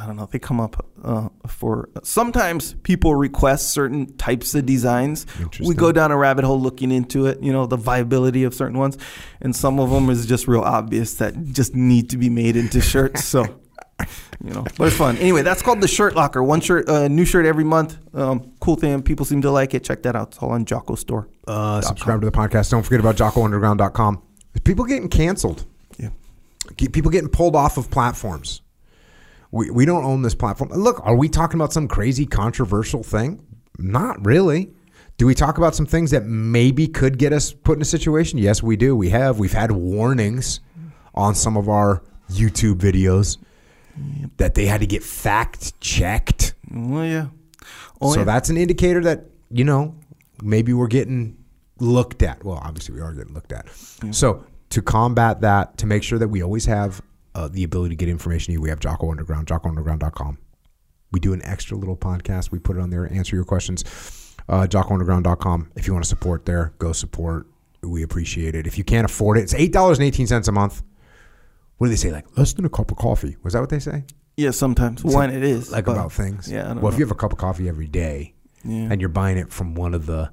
I 0.00 0.06
don't 0.06 0.16
know. 0.16 0.26
They 0.30 0.38
come 0.38 0.60
up 0.60 0.86
uh, 1.02 1.28
for 1.48 1.88
sometimes 2.02 2.74
people 2.82 3.14
request 3.14 3.72
certain 3.72 4.16
types 4.16 4.54
of 4.54 4.66
designs. 4.66 5.26
We 5.60 5.74
go 5.74 5.92
down 5.92 6.12
a 6.12 6.16
rabbit 6.16 6.44
hole 6.44 6.60
looking 6.60 6.90
into 6.90 7.26
it. 7.26 7.42
You 7.42 7.52
know, 7.52 7.66
the 7.66 7.76
viability 7.76 8.44
of 8.44 8.54
certain 8.54 8.78
ones, 8.78 8.96
and 9.40 9.54
some 9.54 9.78
of 9.80 9.90
them 9.90 10.08
is 10.10 10.26
just 10.26 10.46
real 10.48 10.62
obvious 10.62 11.14
that 11.14 11.34
just 11.52 11.74
need 11.74 12.10
to 12.10 12.16
be 12.16 12.30
made 12.30 12.56
into 12.56 12.80
shirts. 12.80 13.24
So 13.24 13.60
you 14.44 14.52
know, 14.52 14.64
but 14.76 14.88
it's 14.88 14.96
fun. 14.96 15.16
Anyway, 15.18 15.42
that's 15.42 15.62
called 15.62 15.80
the 15.80 15.88
Shirt 15.88 16.14
Locker. 16.14 16.42
One 16.42 16.60
shirt, 16.60 16.88
uh, 16.88 17.08
new 17.08 17.24
shirt 17.24 17.46
every 17.46 17.64
month. 17.64 17.96
Um, 18.14 18.52
cool 18.60 18.76
thing. 18.76 19.02
People 19.02 19.24
seem 19.24 19.42
to 19.42 19.50
like 19.50 19.74
it. 19.74 19.84
Check 19.84 20.02
that 20.02 20.16
out. 20.16 20.28
It's 20.28 20.38
all 20.38 20.50
on 20.50 20.64
Jocko 20.64 20.94
Store. 20.94 21.28
Uh, 21.46 21.80
subscribe 21.80 22.20
to 22.20 22.26
the 22.26 22.32
podcast. 22.32 22.70
Don't 22.70 22.82
forget 22.82 23.00
about 23.00 23.16
JockoUnderground.com. 23.16 24.22
People 24.64 24.84
getting 24.84 25.08
canceled. 25.08 25.64
Yeah. 25.98 26.10
People 26.76 27.10
getting 27.10 27.28
pulled 27.28 27.56
off 27.56 27.76
of 27.76 27.90
platforms. 27.90 28.62
We, 29.50 29.70
we 29.70 29.84
don't 29.84 30.04
own 30.04 30.22
this 30.22 30.34
platform. 30.34 30.70
Look, 30.70 31.00
are 31.04 31.16
we 31.16 31.28
talking 31.28 31.58
about 31.60 31.72
some 31.72 31.86
crazy 31.86 32.26
controversial 32.26 33.02
thing? 33.02 33.44
Not 33.78 34.24
really. 34.24 34.72
Do 35.16 35.26
we 35.26 35.34
talk 35.34 35.58
about 35.58 35.76
some 35.76 35.86
things 35.86 36.10
that 36.10 36.24
maybe 36.24 36.88
could 36.88 37.18
get 37.18 37.32
us 37.32 37.52
put 37.52 37.76
in 37.76 37.82
a 37.82 37.84
situation? 37.84 38.38
Yes, 38.38 38.62
we 38.62 38.76
do. 38.76 38.96
We 38.96 39.10
have. 39.10 39.38
We've 39.38 39.52
had 39.52 39.70
warnings 39.70 40.58
on 41.14 41.36
some 41.36 41.56
of 41.56 41.68
our 41.68 42.02
YouTube 42.28 42.76
videos 42.76 43.38
that 44.36 44.54
they 44.54 44.66
had 44.66 44.80
to 44.80 44.86
get 44.86 45.02
fact 45.02 45.78
checked. 45.80 46.54
Well, 46.70 47.04
yeah. 47.04 47.26
Oh, 48.00 48.12
so 48.12 48.20
yeah. 48.20 48.24
that's 48.24 48.50
an 48.50 48.56
indicator 48.56 49.00
that, 49.02 49.24
you 49.50 49.64
know, 49.64 49.94
maybe 50.42 50.72
we're 50.72 50.88
getting 50.88 51.36
looked 51.78 52.22
at. 52.22 52.44
Well, 52.44 52.60
obviously 52.62 52.94
we 52.94 53.00
are 53.00 53.12
getting 53.12 53.34
looked 53.34 53.52
at. 53.52 53.68
So 54.12 54.44
to 54.70 54.82
combat 54.82 55.40
that, 55.42 55.78
to 55.78 55.86
make 55.86 56.02
sure 56.02 56.18
that 56.18 56.28
we 56.28 56.42
always 56.42 56.66
have 56.66 57.00
uh, 57.34 57.48
the 57.48 57.64
ability 57.64 57.90
to 57.90 57.96
get 57.96 58.08
information 58.08 58.46
to 58.46 58.52
you, 58.52 58.60
we 58.60 58.68
have 58.68 58.80
Jocko 58.80 59.10
Underground, 59.10 59.46
JockoUnderground.com. 59.46 60.38
We 61.12 61.20
do 61.20 61.32
an 61.32 61.42
extra 61.44 61.76
little 61.76 61.96
podcast. 61.96 62.50
We 62.50 62.58
put 62.58 62.76
it 62.76 62.80
on 62.80 62.90
there, 62.90 63.10
answer 63.12 63.36
your 63.36 63.44
questions. 63.44 63.84
Uh, 64.48 64.66
JockoUnderground.com. 64.68 65.70
If 65.76 65.86
you 65.86 65.92
want 65.92 66.04
to 66.04 66.08
support 66.08 66.44
there, 66.44 66.74
go 66.78 66.92
support. 66.92 67.46
We 67.82 68.02
appreciate 68.02 68.54
it. 68.54 68.66
If 68.66 68.78
you 68.78 68.84
can't 68.84 69.04
afford 69.04 69.38
it, 69.38 69.42
it's 69.42 69.54
$8.18 69.54 70.48
a 70.48 70.52
month. 70.52 70.82
What 71.78 71.86
do 71.86 71.90
they 71.90 71.96
say? 71.96 72.12
Like 72.12 72.26
less 72.38 72.52
than 72.52 72.64
a 72.64 72.68
cup 72.70 72.90
of 72.90 72.96
coffee. 72.96 73.36
Was 73.42 73.52
that 73.54 73.60
what 73.60 73.70
they 73.70 73.78
say? 73.80 74.04
yeah, 74.36 74.50
sometimes 74.50 75.04
when 75.04 75.30
it 75.30 75.44
is 75.44 75.70
like 75.70 75.84
but- 75.84 75.92
about 75.92 76.12
things. 76.12 76.50
Yeah, 76.50 76.72
well, 76.74 76.92
if 76.92 76.98
you 76.98 77.04
have 77.04 77.10
a 77.12 77.14
cup 77.16 77.32
of 77.32 77.38
coffee 77.38 77.68
every 77.68 77.86
day, 77.86 78.34
Yeah. 78.64 78.88
and 78.90 79.00
you're 79.00 79.08
buying 79.10 79.36
it 79.38 79.52
from 79.52 79.74
one 79.74 79.94
of 79.94 80.06
the 80.06 80.30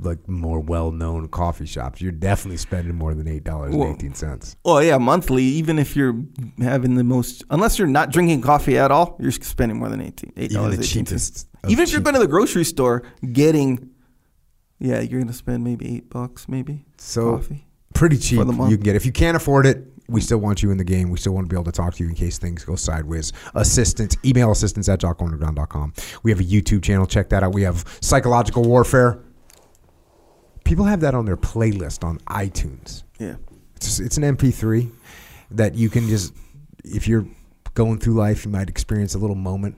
like 0.00 0.28
more 0.28 0.60
well-known 0.60 1.26
coffee 1.28 1.64
shops, 1.66 2.00
you're 2.00 2.12
definitely 2.12 2.58
spending 2.58 2.94
more 2.94 3.14
than 3.14 3.26
eight 3.26 3.42
dollars 3.42 3.70
and 3.72 3.80
Well, 3.80 3.90
eighteen 3.92 4.14
cents. 4.14 4.54
Well, 4.64 4.82
yeah, 4.84 4.98
monthly. 4.98 5.42
Even 5.42 5.78
if 5.78 5.96
you're 5.96 6.14
having 6.60 6.94
the 6.94 7.02
most, 7.04 7.42
unless 7.50 7.78
you're 7.78 7.88
not 7.88 8.12
drinking 8.12 8.42
coffee 8.42 8.78
at 8.78 8.90
all, 8.92 9.16
you're 9.18 9.32
spending 9.32 9.78
more 9.78 9.88
than 9.88 10.00
eighteen 10.00 10.32
eight 10.36 10.50
Even 10.52 10.62
dollars. 10.62 10.76
the 10.78 10.84
cheapest. 10.84 11.48
Even 11.68 11.82
if 11.84 11.90
you're 11.90 11.98
cheap- 12.00 12.04
going 12.04 12.14
to 12.14 12.20
the 12.20 12.28
grocery 12.28 12.64
store, 12.64 13.02
getting, 13.32 13.90
yeah, 14.78 15.00
you're 15.00 15.18
going 15.20 15.26
to 15.26 15.32
spend 15.32 15.64
maybe 15.64 15.96
eight 15.96 16.08
bucks, 16.10 16.48
maybe 16.48 16.84
so 16.98 17.32
coffee. 17.36 17.66
pretty 17.94 18.16
cheap, 18.18 18.38
for 18.38 18.44
the 18.44 18.52
month. 18.52 18.70
you 18.70 18.76
can 18.76 18.84
get. 18.84 18.94
If 18.96 19.04
you 19.06 19.12
can't 19.12 19.36
afford 19.36 19.66
it, 19.66 19.84
we 20.08 20.20
still 20.22 20.38
want 20.38 20.62
you 20.62 20.70
in 20.70 20.78
the 20.78 20.84
game. 20.84 21.10
We 21.10 21.18
still 21.18 21.34
want 21.34 21.46
to 21.46 21.54
be 21.54 21.56
able 21.56 21.70
to 21.70 21.72
talk 21.72 21.94
to 21.94 22.02
you 22.02 22.08
in 22.08 22.14
case 22.14 22.38
things 22.38 22.64
go 22.64 22.76
sideways. 22.76 23.32
Assistance, 23.54 24.16
email 24.24 24.50
assistance 24.50 24.88
at 24.88 25.00
jockounderground.com. 25.00 25.92
We 26.22 26.30
have 26.30 26.40
a 26.40 26.44
YouTube 26.44 26.82
channel. 26.82 27.06
Check 27.06 27.28
that 27.28 27.42
out. 27.42 27.52
We 27.52 27.62
have 27.62 27.84
psychological 28.00 28.64
warfare. 28.64 29.18
People 30.64 30.84
have 30.86 31.00
that 31.00 31.14
on 31.14 31.24
their 31.26 31.36
playlist 31.36 32.04
on 32.04 32.18
iTunes. 32.20 33.04
Yeah, 33.18 33.36
It's, 33.76 34.00
it's 34.00 34.16
an 34.16 34.22
MP3 34.22 34.90
that 35.52 35.74
you 35.74 35.88
can 35.90 36.08
just, 36.08 36.34
if 36.84 37.06
you're 37.08 37.26
going 37.74 37.98
through 37.98 38.14
life, 38.14 38.44
you 38.44 38.50
might 38.50 38.68
experience 38.68 39.14
a 39.14 39.18
little 39.18 39.36
moment 39.36 39.76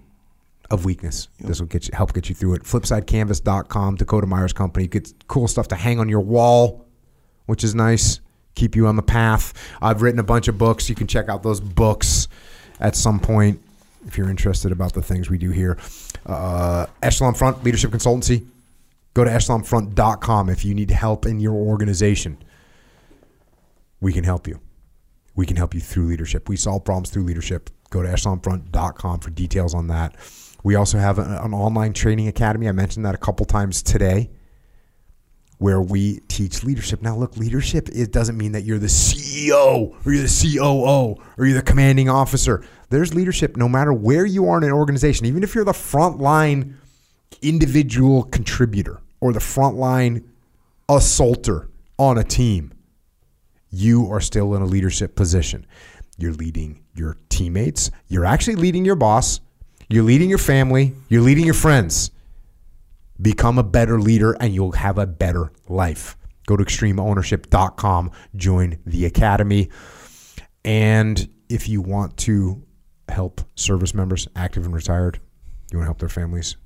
of 0.70 0.84
weakness. 0.84 1.28
This 1.40 1.60
will 1.60 1.66
get 1.66 1.88
you, 1.88 1.94
help 1.94 2.12
get 2.12 2.28
you 2.28 2.34
through 2.34 2.54
it. 2.54 2.62
Flipsidecanvas.com, 2.62 3.96
Dakota 3.96 4.26
Meyer's 4.26 4.52
Company. 4.52 4.86
Get 4.86 5.12
cool 5.26 5.48
stuff 5.48 5.68
to 5.68 5.74
hang 5.74 5.98
on 5.98 6.08
your 6.08 6.20
wall, 6.20 6.86
which 7.46 7.64
is 7.64 7.74
nice. 7.74 8.20
Keep 8.54 8.76
you 8.76 8.86
on 8.86 8.96
the 8.96 9.02
path. 9.02 9.52
I've 9.80 10.02
written 10.02 10.20
a 10.20 10.24
bunch 10.24 10.48
of 10.48 10.58
books. 10.58 10.88
You 10.88 10.94
can 10.94 11.06
check 11.06 11.28
out 11.28 11.42
those 11.42 11.60
books 11.60 12.28
at 12.78 12.96
some 12.96 13.20
point 13.20 13.60
if 14.06 14.18
you're 14.18 14.30
interested 14.30 14.72
about 14.72 14.94
the 14.94 15.02
things 15.02 15.30
we 15.30 15.38
do 15.38 15.50
here. 15.50 15.78
Uh, 16.26 16.86
Echelon 17.02 17.34
Front 17.34 17.64
Leadership 17.64 17.90
Consultancy. 17.90 18.46
Go 19.14 19.24
to 19.24 19.30
echelonfront.com 19.30 20.48
if 20.48 20.64
you 20.64 20.74
need 20.74 20.90
help 20.90 21.26
in 21.26 21.40
your 21.40 21.54
organization 21.54 22.38
we 24.00 24.12
can 24.12 24.24
help 24.24 24.48
you. 24.48 24.60
We 25.36 25.46
can 25.46 25.56
help 25.56 25.74
you 25.74 25.80
through 25.80 26.06
leadership. 26.06 26.48
We 26.48 26.56
solve 26.56 26.84
problems 26.84 27.10
through 27.10 27.24
leadership. 27.24 27.70
Go 27.90 28.02
to 28.02 28.08
echelonfront.com 28.08 29.20
for 29.20 29.30
details 29.30 29.74
on 29.74 29.88
that. 29.88 30.16
We 30.62 30.74
also 30.74 30.98
have 30.98 31.18
an, 31.18 31.32
an 31.32 31.54
online 31.54 31.92
training 31.92 32.28
academy. 32.28 32.68
I 32.68 32.72
mentioned 32.72 33.04
that 33.06 33.14
a 33.14 33.18
couple 33.18 33.46
times 33.46 33.82
today 33.82 34.30
where 35.60 35.80
we 35.80 36.20
teach 36.28 36.64
leadership. 36.64 37.02
Now, 37.02 37.16
look, 37.16 37.36
leadership 37.36 37.88
it 37.92 38.12
doesn't 38.12 38.36
mean 38.36 38.52
that 38.52 38.64
you're 38.64 38.78
the 38.78 38.86
CEO 38.86 39.94
or 40.04 40.12
you're 40.12 40.22
the 40.22 40.56
COO 40.56 41.22
or 41.38 41.46
you're 41.46 41.56
the 41.56 41.62
commanding 41.62 42.08
officer. 42.08 42.64
There's 42.88 43.14
leadership 43.14 43.56
no 43.56 43.68
matter 43.68 43.92
where 43.92 44.26
you 44.26 44.48
are 44.48 44.58
in 44.58 44.64
an 44.64 44.72
organization, 44.72 45.26
even 45.26 45.42
if 45.42 45.54
you're 45.54 45.64
the 45.64 45.72
frontline 45.72 46.74
individual 47.42 48.24
contributor 48.24 49.00
or 49.20 49.32
the 49.32 49.38
frontline 49.38 50.24
assaulter 50.88 51.68
on 51.98 52.18
a 52.18 52.24
team 52.24 52.72
you 53.70 54.10
are 54.10 54.20
still 54.20 54.54
in 54.54 54.62
a 54.62 54.66
leadership 54.66 55.14
position. 55.14 55.66
You're 56.18 56.32
leading 56.32 56.82
your 56.94 57.16
teammates. 57.28 57.90
You're 58.08 58.24
actually 58.24 58.56
leading 58.56 58.84
your 58.84 58.96
boss. 58.96 59.40
You're 59.88 60.02
leading 60.02 60.28
your 60.28 60.38
family. 60.38 60.94
You're 61.08 61.22
leading 61.22 61.44
your 61.44 61.54
friends. 61.54 62.10
Become 63.20 63.58
a 63.58 63.62
better 63.62 64.00
leader 64.00 64.32
and 64.40 64.54
you'll 64.54 64.72
have 64.72 64.98
a 64.98 65.06
better 65.06 65.52
life. 65.68 66.16
Go 66.46 66.56
to 66.56 66.64
extremeownership.com, 66.64 68.10
join 68.34 68.78
the 68.86 69.04
academy. 69.04 69.68
And 70.64 71.28
if 71.48 71.68
you 71.68 71.80
want 71.80 72.16
to 72.18 72.62
help 73.08 73.40
service 73.54 73.94
members, 73.94 74.26
active 74.34 74.64
and 74.64 74.74
retired, 74.74 75.20
you 75.70 75.78
want 75.78 75.84
to 75.84 75.88
help 75.88 75.98
their 75.98 76.08
families, 76.08 76.56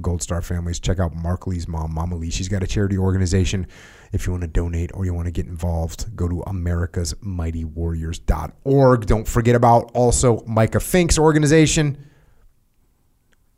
Gold 0.00 0.22
Star 0.22 0.40
families, 0.42 0.80
check 0.80 0.98
out 0.98 1.14
Mark 1.14 1.46
Lee's 1.46 1.68
mom, 1.68 1.94
Mama 1.94 2.16
Lee. 2.16 2.30
She's 2.30 2.48
got 2.48 2.62
a 2.62 2.66
charity 2.66 2.98
organization. 2.98 3.66
If 4.12 4.26
you 4.26 4.32
want 4.32 4.42
to 4.42 4.48
donate 4.48 4.90
or 4.94 5.04
you 5.04 5.14
want 5.14 5.26
to 5.26 5.32
get 5.32 5.46
involved, 5.46 6.16
go 6.16 6.26
to 6.28 6.42
americasmightywarriors.org. 6.46 9.06
Don't 9.06 9.28
forget 9.28 9.54
about 9.54 9.90
also 9.94 10.42
Micah 10.46 10.80
Fink's 10.80 11.18
organization, 11.18 11.98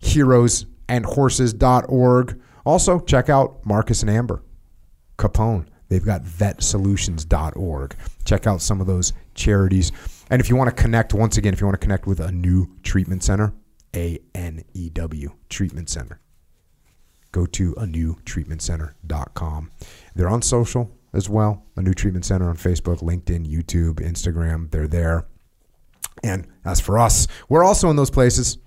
heroesandhorses.org. 0.02 2.43
Also, 2.66 2.98
check 2.98 3.30
out 3.30 3.64
Marcus 3.64 4.02
and 4.02 4.10
Amber 4.10 4.42
Capone. 5.18 5.66
They've 5.88 6.04
got 6.04 6.24
vetsolutions.org. 6.24 7.96
Check 8.24 8.46
out 8.48 8.60
some 8.60 8.80
of 8.80 8.88
those 8.88 9.12
charities. 9.34 9.92
And 10.30 10.40
if 10.40 10.50
you 10.50 10.56
want 10.56 10.68
to 10.68 10.82
connect, 10.82 11.14
once 11.14 11.36
again, 11.36 11.54
if 11.54 11.60
you 11.60 11.66
want 11.66 11.80
to 11.80 11.84
connect 11.84 12.08
with 12.08 12.18
Anew 12.18 12.66
treatment 12.82 13.22
center, 13.22 13.54
A 13.94 14.18
N 14.34 14.64
E 14.74 14.90
W 14.90 15.30
Treatment 15.48 15.88
Center, 15.88 16.20
go 17.30 17.46
to 17.46 17.72
Anew 17.78 18.16
treatment 18.24 18.62
center.com. 18.62 19.70
They're 20.16 20.28
on 20.28 20.42
social 20.42 20.90
as 21.12 21.28
well. 21.28 21.62
Anew 21.76 21.94
treatment 21.94 22.24
center 22.24 22.48
on 22.48 22.56
Facebook, 22.56 22.98
LinkedIn, 22.98 23.48
YouTube, 23.48 24.00
Instagram. 24.00 24.72
They're 24.72 24.88
there. 24.88 25.28
And 26.24 26.48
as 26.64 26.80
for 26.80 26.98
us, 26.98 27.28
we're 27.48 27.62
also 27.62 27.90
in 27.90 27.96
those 27.96 28.10
places. 28.10 28.58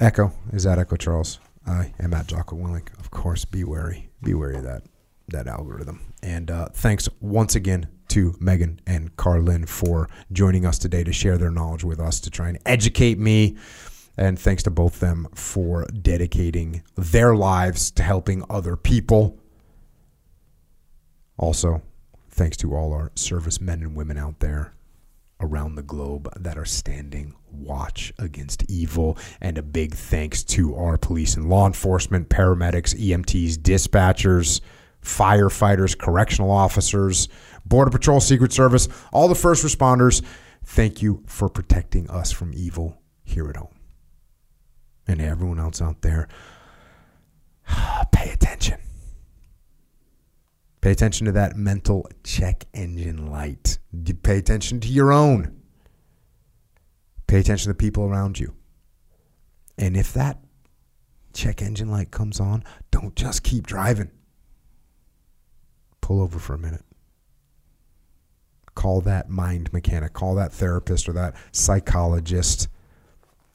Echo 0.00 0.32
is 0.52 0.66
at 0.66 0.80
Echo 0.80 0.96
Charles. 0.96 1.38
I 1.66 1.94
am 1.98 2.14
at 2.14 2.26
Jocko 2.26 2.56
Willink. 2.56 2.98
Of 2.98 3.10
course, 3.10 3.44
be 3.44 3.64
wary. 3.64 4.10
Be 4.22 4.34
wary 4.34 4.56
of 4.56 4.64
that 4.64 4.82
that 5.28 5.46
algorithm. 5.46 6.00
And 6.22 6.50
uh, 6.50 6.68
thanks 6.72 7.08
once 7.20 7.54
again 7.54 7.88
to 8.08 8.36
Megan 8.40 8.80
and 8.86 9.16
Karlyn 9.16 9.66
for 9.68 10.08
joining 10.32 10.66
us 10.66 10.78
today 10.78 11.02
to 11.02 11.12
share 11.12 11.38
their 11.38 11.50
knowledge 11.50 11.82
with 11.82 11.98
us 11.98 12.20
to 12.20 12.30
try 12.30 12.48
and 12.48 12.58
educate 12.66 13.18
me. 13.18 13.56
And 14.16 14.38
thanks 14.38 14.62
to 14.64 14.70
both 14.70 15.00
them 15.00 15.26
for 15.34 15.86
dedicating 15.86 16.82
their 16.94 17.34
lives 17.34 17.90
to 17.92 18.02
helping 18.02 18.44
other 18.48 18.76
people. 18.76 19.40
Also, 21.36 21.82
thanks 22.30 22.56
to 22.58 22.76
all 22.76 22.92
our 22.92 23.10
servicemen 23.16 23.82
and 23.82 23.96
women 23.96 24.16
out 24.16 24.38
there 24.38 24.74
around 25.40 25.74
the 25.74 25.82
globe 25.82 26.32
that 26.36 26.56
are 26.56 26.64
standing 26.64 27.34
watch 27.56 28.12
against 28.18 28.68
evil. 28.70 29.18
And 29.40 29.58
a 29.58 29.62
big 29.62 29.94
thanks 29.94 30.42
to 30.44 30.74
our 30.76 30.96
police 30.96 31.36
and 31.36 31.48
law 31.48 31.66
enforcement, 31.66 32.28
paramedics, 32.28 32.94
EMTs, 32.94 33.56
dispatchers, 33.56 34.60
firefighters, 35.02 35.96
correctional 35.96 36.50
officers, 36.50 37.28
Border 37.64 37.90
Patrol, 37.90 38.20
Secret 38.20 38.52
Service, 38.52 38.88
all 39.12 39.28
the 39.28 39.34
first 39.34 39.64
responders. 39.64 40.22
Thank 40.64 41.02
you 41.02 41.22
for 41.26 41.48
protecting 41.48 42.08
us 42.10 42.32
from 42.32 42.52
evil 42.54 42.98
here 43.22 43.48
at 43.48 43.56
home. 43.56 43.74
And 45.06 45.20
everyone 45.20 45.60
else 45.60 45.82
out 45.82 46.02
there, 46.02 46.28
pay 48.12 48.30
attention. 48.30 48.78
Pay 50.80 50.90
attention 50.90 51.26
to 51.26 51.32
that 51.32 51.56
mental 51.56 52.08
check 52.24 52.66
engine 52.74 53.30
light. 53.30 53.78
Pay 54.22 54.38
attention 54.38 54.80
to 54.80 54.88
your 54.88 55.12
own. 55.12 55.63
Pay 57.26 57.40
attention 57.40 57.64
to 57.64 57.76
the 57.76 57.82
people 57.82 58.04
around 58.04 58.38
you. 58.38 58.54
And 59.78 59.96
if 59.96 60.12
that 60.14 60.38
check 61.32 61.62
engine 61.62 61.88
light 61.90 62.10
comes 62.10 62.38
on, 62.40 62.64
don't 62.90 63.16
just 63.16 63.42
keep 63.42 63.66
driving. 63.66 64.10
Pull 66.00 66.20
over 66.20 66.38
for 66.38 66.54
a 66.54 66.58
minute. 66.58 66.84
call 68.74 69.00
that 69.02 69.28
mind 69.30 69.72
mechanic, 69.72 70.12
call 70.12 70.34
that 70.34 70.52
therapist 70.52 71.08
or 71.08 71.12
that 71.12 71.34
psychologist 71.52 72.68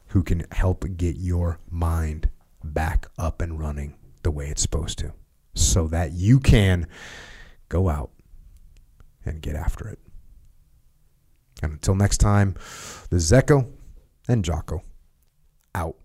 who 0.07 0.23
can 0.23 0.45
help 0.51 0.85
get 0.97 1.17
your 1.17 1.59
mind 1.69 2.29
back 2.63 3.07
up 3.17 3.41
and 3.41 3.59
running 3.59 3.95
the 4.23 4.31
way 4.31 4.47
it's 4.47 4.61
supposed 4.61 4.97
to 4.99 5.13
so 5.53 5.87
that 5.87 6.11
you 6.13 6.39
can 6.39 6.87
go 7.69 7.89
out 7.89 8.11
and 9.25 9.41
get 9.41 9.55
after 9.55 9.87
it. 9.87 9.99
And 11.61 11.73
until 11.73 11.95
next 11.95 12.17
time, 12.17 12.55
this 13.09 13.23
is 13.23 13.33
Echo 13.33 13.67
and 14.27 14.43
Jocko 14.45 14.83
out. 15.75 15.95